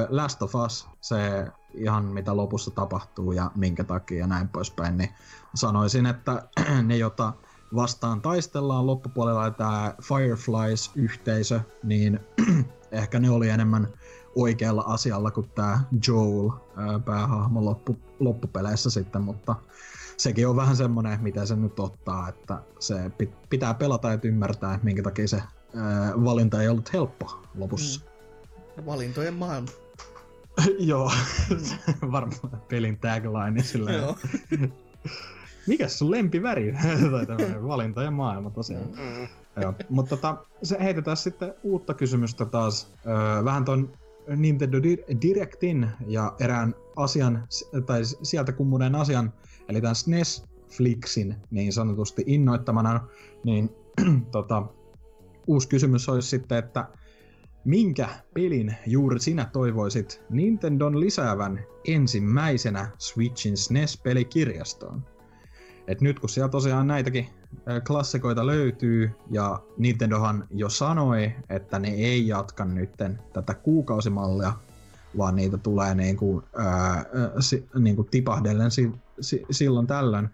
Last 0.08 0.42
of 0.42 0.54
Us, 0.54 0.88
se 1.00 1.46
ihan 1.74 2.04
mitä 2.04 2.36
lopussa 2.36 2.70
tapahtuu 2.70 3.32
ja 3.32 3.50
minkä 3.54 3.84
takia 3.84 4.18
ja 4.18 4.26
näin 4.26 4.48
poispäin, 4.48 4.96
niin 4.96 5.10
sanoisin, 5.54 6.06
että 6.06 6.48
ne, 6.82 6.96
jota 6.96 7.32
vastaan 7.74 8.20
taistellaan 8.20 8.86
loppupuolella 8.86 9.50
tämä 9.50 9.94
Fireflies-yhteisö, 10.02 11.60
niin 11.82 12.20
ehkä 12.92 13.20
ne 13.20 13.30
oli 13.30 13.48
enemmän 13.48 13.88
oikealla 14.36 14.82
asialla 14.86 15.30
kuin 15.30 15.50
tämä 15.54 15.80
Joel 16.08 16.50
ää, 16.76 16.98
päähahmo 16.98 17.64
loppu, 17.64 17.98
loppupeleissä 18.20 18.90
sitten, 18.90 19.22
mutta 19.22 19.54
sekin 20.18 20.48
on 20.48 20.56
vähän 20.56 20.76
semmoinen, 20.76 21.18
mitä 21.22 21.46
se 21.46 21.56
nyt 21.56 21.80
ottaa, 21.80 22.28
että 22.28 22.62
se 22.78 22.94
pit- 23.22 23.46
pitää 23.50 23.74
pelata 23.74 24.10
ja 24.10 24.18
ymmärtää, 24.22 24.74
että 24.74 24.84
minkä 24.84 25.02
takia 25.02 25.28
se 25.28 25.42
ää, 25.76 26.12
valinta 26.24 26.62
ei 26.62 26.68
ollut 26.68 26.92
helppo 26.92 27.42
lopussa. 27.54 28.00
Valintojen 28.86 29.34
maailma. 29.34 29.68
Joo, 30.78 31.12
varmaan 32.12 32.62
pelin 32.68 32.98
tagline 32.98 33.62
sillä 33.62 33.92
Joo. 33.92 34.16
Mikäs 35.66 35.98
sun 35.98 36.10
lempiväri? 36.10 36.72
tai 37.10 37.26
tämmöinen 37.26 37.68
valintojen 37.68 38.12
maailma 38.12 38.50
tosiaan. 38.50 38.84
mm, 38.84 39.28
Joo. 39.62 39.74
Mutta 39.88 40.16
tota, 40.16 40.36
se 40.62 40.76
heitetään 40.80 41.16
sitten 41.16 41.54
uutta 41.62 41.94
kysymystä 41.94 42.44
taas. 42.44 42.92
Öö, 43.06 43.44
vähän 43.44 43.64
ton 43.64 43.92
Nintendo 44.36 44.82
Di- 44.82 45.04
Directin 45.22 45.88
ja 46.06 46.34
erään 46.40 46.74
asian, 46.96 47.46
tai 47.86 48.00
sieltä 48.22 48.52
kummuneen 48.52 48.94
asian, 48.94 49.32
eli 49.68 49.80
tämän 49.80 49.94
SNES 49.94 50.44
Flixin 50.76 51.36
niin 51.50 51.72
sanotusti 51.72 52.22
innoittamana, 52.26 53.08
niin 53.44 53.70
tota, 54.32 54.62
uusi 55.46 55.68
kysymys 55.68 56.08
olisi 56.08 56.28
sitten, 56.28 56.58
että 56.58 56.88
minkä 57.64 58.08
pelin 58.34 58.76
juuri 58.86 59.20
sinä 59.20 59.44
toivoisit 59.52 60.22
Nintendon 60.30 61.00
lisäävän 61.00 61.64
ensimmäisenä 61.84 62.90
Switchin 62.98 63.56
SNES-pelikirjastoon? 63.56 65.02
Et 65.86 66.00
nyt 66.00 66.20
kun 66.20 66.28
siellä 66.28 66.48
tosiaan 66.48 66.86
näitäkin 66.86 67.28
klassikoita 67.86 68.46
löytyy, 68.46 69.10
ja 69.30 69.62
Nintendohan 69.76 70.46
jo 70.50 70.68
sanoi, 70.68 71.32
että 71.48 71.78
ne 71.78 71.88
ei 71.88 72.26
jatka 72.26 72.64
nytten 72.64 73.18
tätä 73.32 73.54
kuukausimallia, 73.54 74.52
vaan 75.18 75.36
niitä 75.36 75.58
tulee 75.58 75.94
niinku, 75.94 76.42
ää, 76.56 77.04
si, 77.40 77.68
niinku 77.78 78.04
tipahdellen 78.04 78.70
si, 78.70 78.90
si, 79.20 79.44
silloin 79.50 79.86
tällöin, 79.86 80.28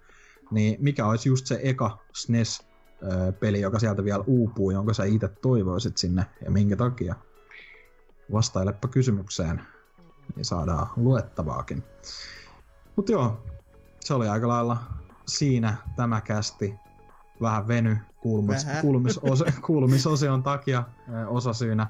niin 0.51 0.77
mikä 0.81 1.07
olisi 1.07 1.29
just 1.29 1.47
se 1.47 1.61
eka 1.63 1.99
SNES-peli, 2.13 3.61
joka 3.61 3.79
sieltä 3.79 4.05
vielä 4.05 4.25
uupuu, 4.27 4.71
jonka 4.71 4.95
sä 4.95 5.05
itse 5.05 5.29
toivoisit 5.29 5.97
sinne, 5.97 6.27
ja 6.45 6.51
minkä 6.51 6.77
takia? 6.77 7.15
Vastailepa 8.33 8.89
kysymykseen, 8.89 9.63
niin 10.37 10.45
saadaan 10.45 10.87
luettavaakin. 10.97 11.85
Mutta 12.97 13.13
joo, 13.13 13.43
se 14.01 14.15
oli 14.15 14.29
aika 14.29 14.49
lailla 14.49 14.77
siinä 15.27 15.77
tämä 15.97 16.21
kästi 16.21 16.75
vähän 17.41 17.69
veny 17.69 17.99
kuulumis, 18.21 18.67
Vähän. 18.67 18.83
kuulumisose, 18.83 19.45
kuulumisosion 19.67 20.43
takia 20.43 20.85
osasyynä. 21.29 21.87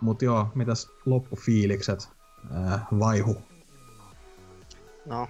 Mut 0.00 0.22
joo, 0.22 0.48
mitäs 0.54 0.90
loppufiilikset 1.06 2.08
vaihu? 2.98 3.36
no, 5.06 5.28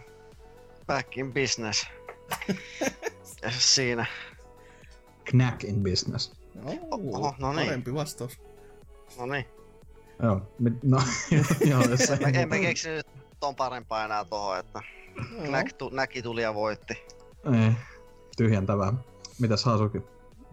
back 0.87 1.19
in 1.19 1.33
business. 1.33 1.87
ja 3.43 3.51
siinä. 3.51 4.07
Knack 5.25 5.65
in 5.65 5.83
business. 5.83 6.33
Oho, 6.91 7.35
no 7.39 7.53
niin. 7.53 7.67
Parempi 7.67 7.95
vastaus. 7.95 8.41
No 9.19 9.27
niin, 9.27 9.47
Joo, 10.23 10.41
mit, 10.59 10.75
no 10.83 11.03
joo, 11.71 11.83
jos 11.89 12.01
se, 12.01 12.19
en, 12.21 12.37
en 12.37 12.49
mä 12.49 12.59
keksinyt 12.59 13.07
ton 13.41 13.57
parempaa 13.57 14.05
enää 14.05 14.25
tohon, 14.25 14.59
että 14.59 14.83
Knack 15.45 15.73
tu, 15.73 15.89
näki 15.89 16.23
tuli 16.23 16.43
ja 16.43 16.55
voitti. 16.55 16.95
ei, 17.55 17.73
tyhjentävää. 18.37 18.93
Mitäs 19.39 19.65
Hasuki? 19.65 19.99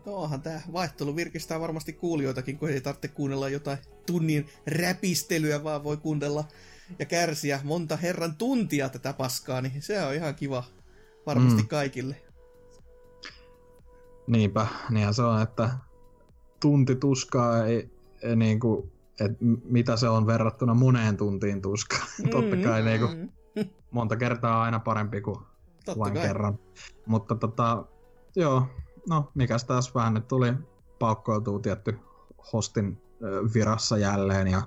No 0.06 0.16
onhan 0.16 0.42
tää 0.42 0.62
vaihtelu 0.74 1.16
virkistää 1.16 1.60
varmasti 1.60 1.94
kuulijoitakin, 1.94 2.58
kun 2.58 2.70
ei 2.70 2.82
tarvitse 2.82 3.08
kuunnella 3.08 3.50
jotain 3.50 3.78
tunnin 4.06 4.50
räpistelyä, 4.68 5.64
vaan 5.64 5.84
voi 5.84 5.98
kuunnella 5.98 6.44
ja 7.00 7.06
kärsiä 7.06 7.60
monta 7.64 7.98
herran 7.98 8.36
tuntia 8.36 8.90
tätä 8.90 9.14
paskaa, 9.14 9.62
niin 9.62 9.82
se 9.82 10.06
on 10.06 10.14
ihan 10.14 10.36
kiva 10.36 10.64
varmasti 11.26 11.62
Mm. 11.62 11.68
kaikille. 11.68 12.16
Niinpä, 14.28 14.68
niinhän 14.90 15.14
se 15.14 15.22
on, 15.24 15.42
että 15.42 15.70
tunti 16.60 16.96
tuskaa 16.96 17.66
ei, 17.66 17.90
ei 18.22 18.36
niinku, 18.36 18.92
et 19.20 19.42
m- 19.42 19.54
mitä 19.64 19.98
se 19.98 20.10
on 20.10 20.28
verrattuna 20.28 20.74
moneen 20.74 21.18
tuntiin 21.18 21.62
tuskaa. 21.62 22.00
Totta 22.32 22.56
kai 22.64 22.82
niinku, 22.82 23.08
Mm, 23.56 23.70
monta 23.92 24.16
kertaa 24.16 24.62
aina 24.64 24.80
parempi 24.80 25.22
kuin 25.22 25.38
Totta 25.86 26.00
vain 26.00 26.14
kai. 26.14 26.24
kerran. 26.28 26.60
Mutta 27.06 27.36
tota, 27.36 27.86
joo, 28.36 28.68
no 29.10 29.32
mikäs 29.36 29.64
taas 29.64 29.96
vähän 29.96 30.14
nyt 30.14 30.28
tuli 30.28 30.54
paukkoiltua 31.00 31.60
tietty 31.60 32.00
hostin 32.54 33.02
virassa 33.54 33.98
jälleen 33.98 34.48
ja 34.48 34.62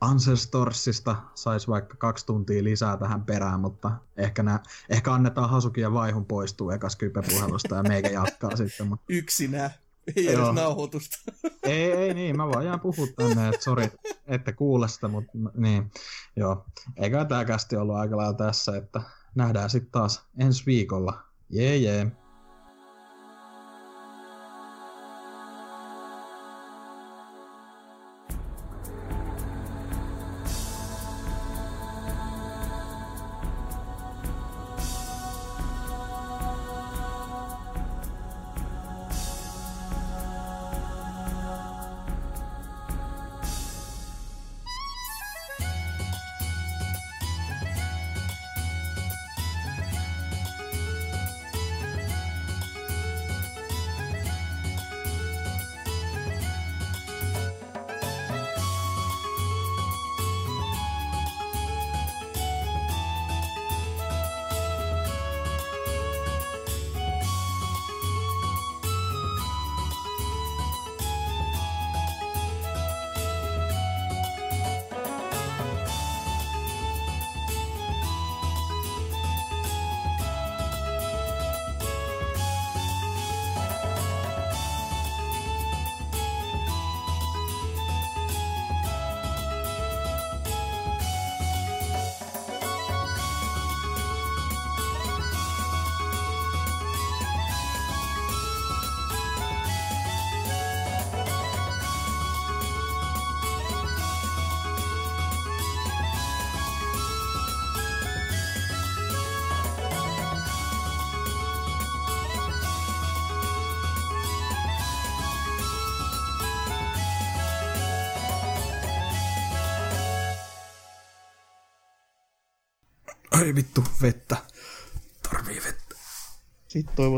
Ancestorsista 0.00 1.16
saisi 1.34 1.68
vaikka 1.68 1.96
kaksi 1.96 2.26
tuntia 2.26 2.64
lisää 2.64 2.96
tähän 2.96 3.24
perään, 3.24 3.60
mutta 3.60 3.90
ehkä, 4.16 4.42
nää, 4.42 4.62
ehkä 4.88 5.12
annetaan 5.12 5.50
Hasuki 5.50 5.80
ja 5.80 5.92
Vaihun 5.92 6.26
poistua 6.26 6.74
ekas 6.74 6.96
kypepuhelusta 6.96 7.76
ja 7.76 7.82
meikä 7.82 8.08
jatkaa 8.08 8.56
sitten. 8.66 8.86
Mutta 8.86 9.04
Yksinä. 9.08 9.70
Ei 10.16 10.28
edes 10.28 10.38
Joo. 10.38 10.52
nauhoitusta. 10.52 11.16
ei, 11.62 11.92
ei 11.92 12.14
niin, 12.14 12.36
mä 12.36 12.48
vaan 12.48 12.64
jään 12.64 12.80
puhua 12.80 13.06
tänne, 13.16 13.48
että 13.48 13.64
sori, 13.64 13.90
ette 14.26 14.52
kuule 14.52 14.88
sitä, 14.88 15.08
mutta 15.08 15.32
niin, 15.54 15.90
joo. 16.36 16.66
Eikä 16.96 17.24
tää 17.24 17.44
kästi 17.44 17.76
ollut 17.76 17.96
aika 17.96 18.16
lailla 18.16 18.34
tässä, 18.34 18.76
että 18.76 19.02
nähdään 19.34 19.70
sitten 19.70 19.92
taas 19.92 20.26
ensi 20.38 20.66
viikolla. 20.66 21.22
Jee, 21.50 21.76
jee. 21.76 22.12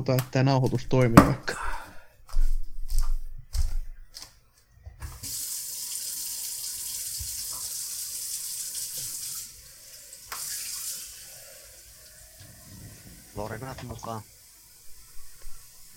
Toivotaan, 0.05 0.19
että 0.19 0.31
tämä 0.31 0.51
nauhoitus 0.51 0.87
toimii 0.87 1.27
vaikka. 1.27 1.55
Lorinat 13.37 13.83
mukaan. 13.83 14.23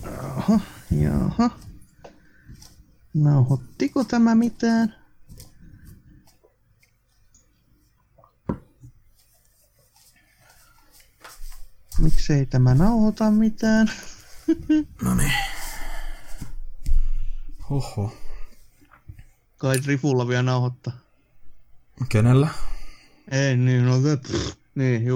Jaha, 0.02 0.60
jaha. 0.90 1.50
Nauhoittiko 3.14 4.04
tämä 4.04 4.34
mitään? 4.34 5.03
Miksei 12.24 12.46
tämä 12.46 12.74
nauhoita 12.74 13.30
mitään? 13.30 13.90
No 15.02 15.14
niin. 15.14 15.32
Oho. 17.70 18.16
Kai 19.58 19.80
Rifulla 19.86 20.28
vielä 20.28 20.42
nauhoittaa. 20.42 20.92
Kenellä? 22.08 22.48
Ei 23.30 23.56
niin, 23.56 23.86
no 23.86 23.92
pff, 24.22 24.56
niin, 24.74 25.04
juu. 25.04 25.12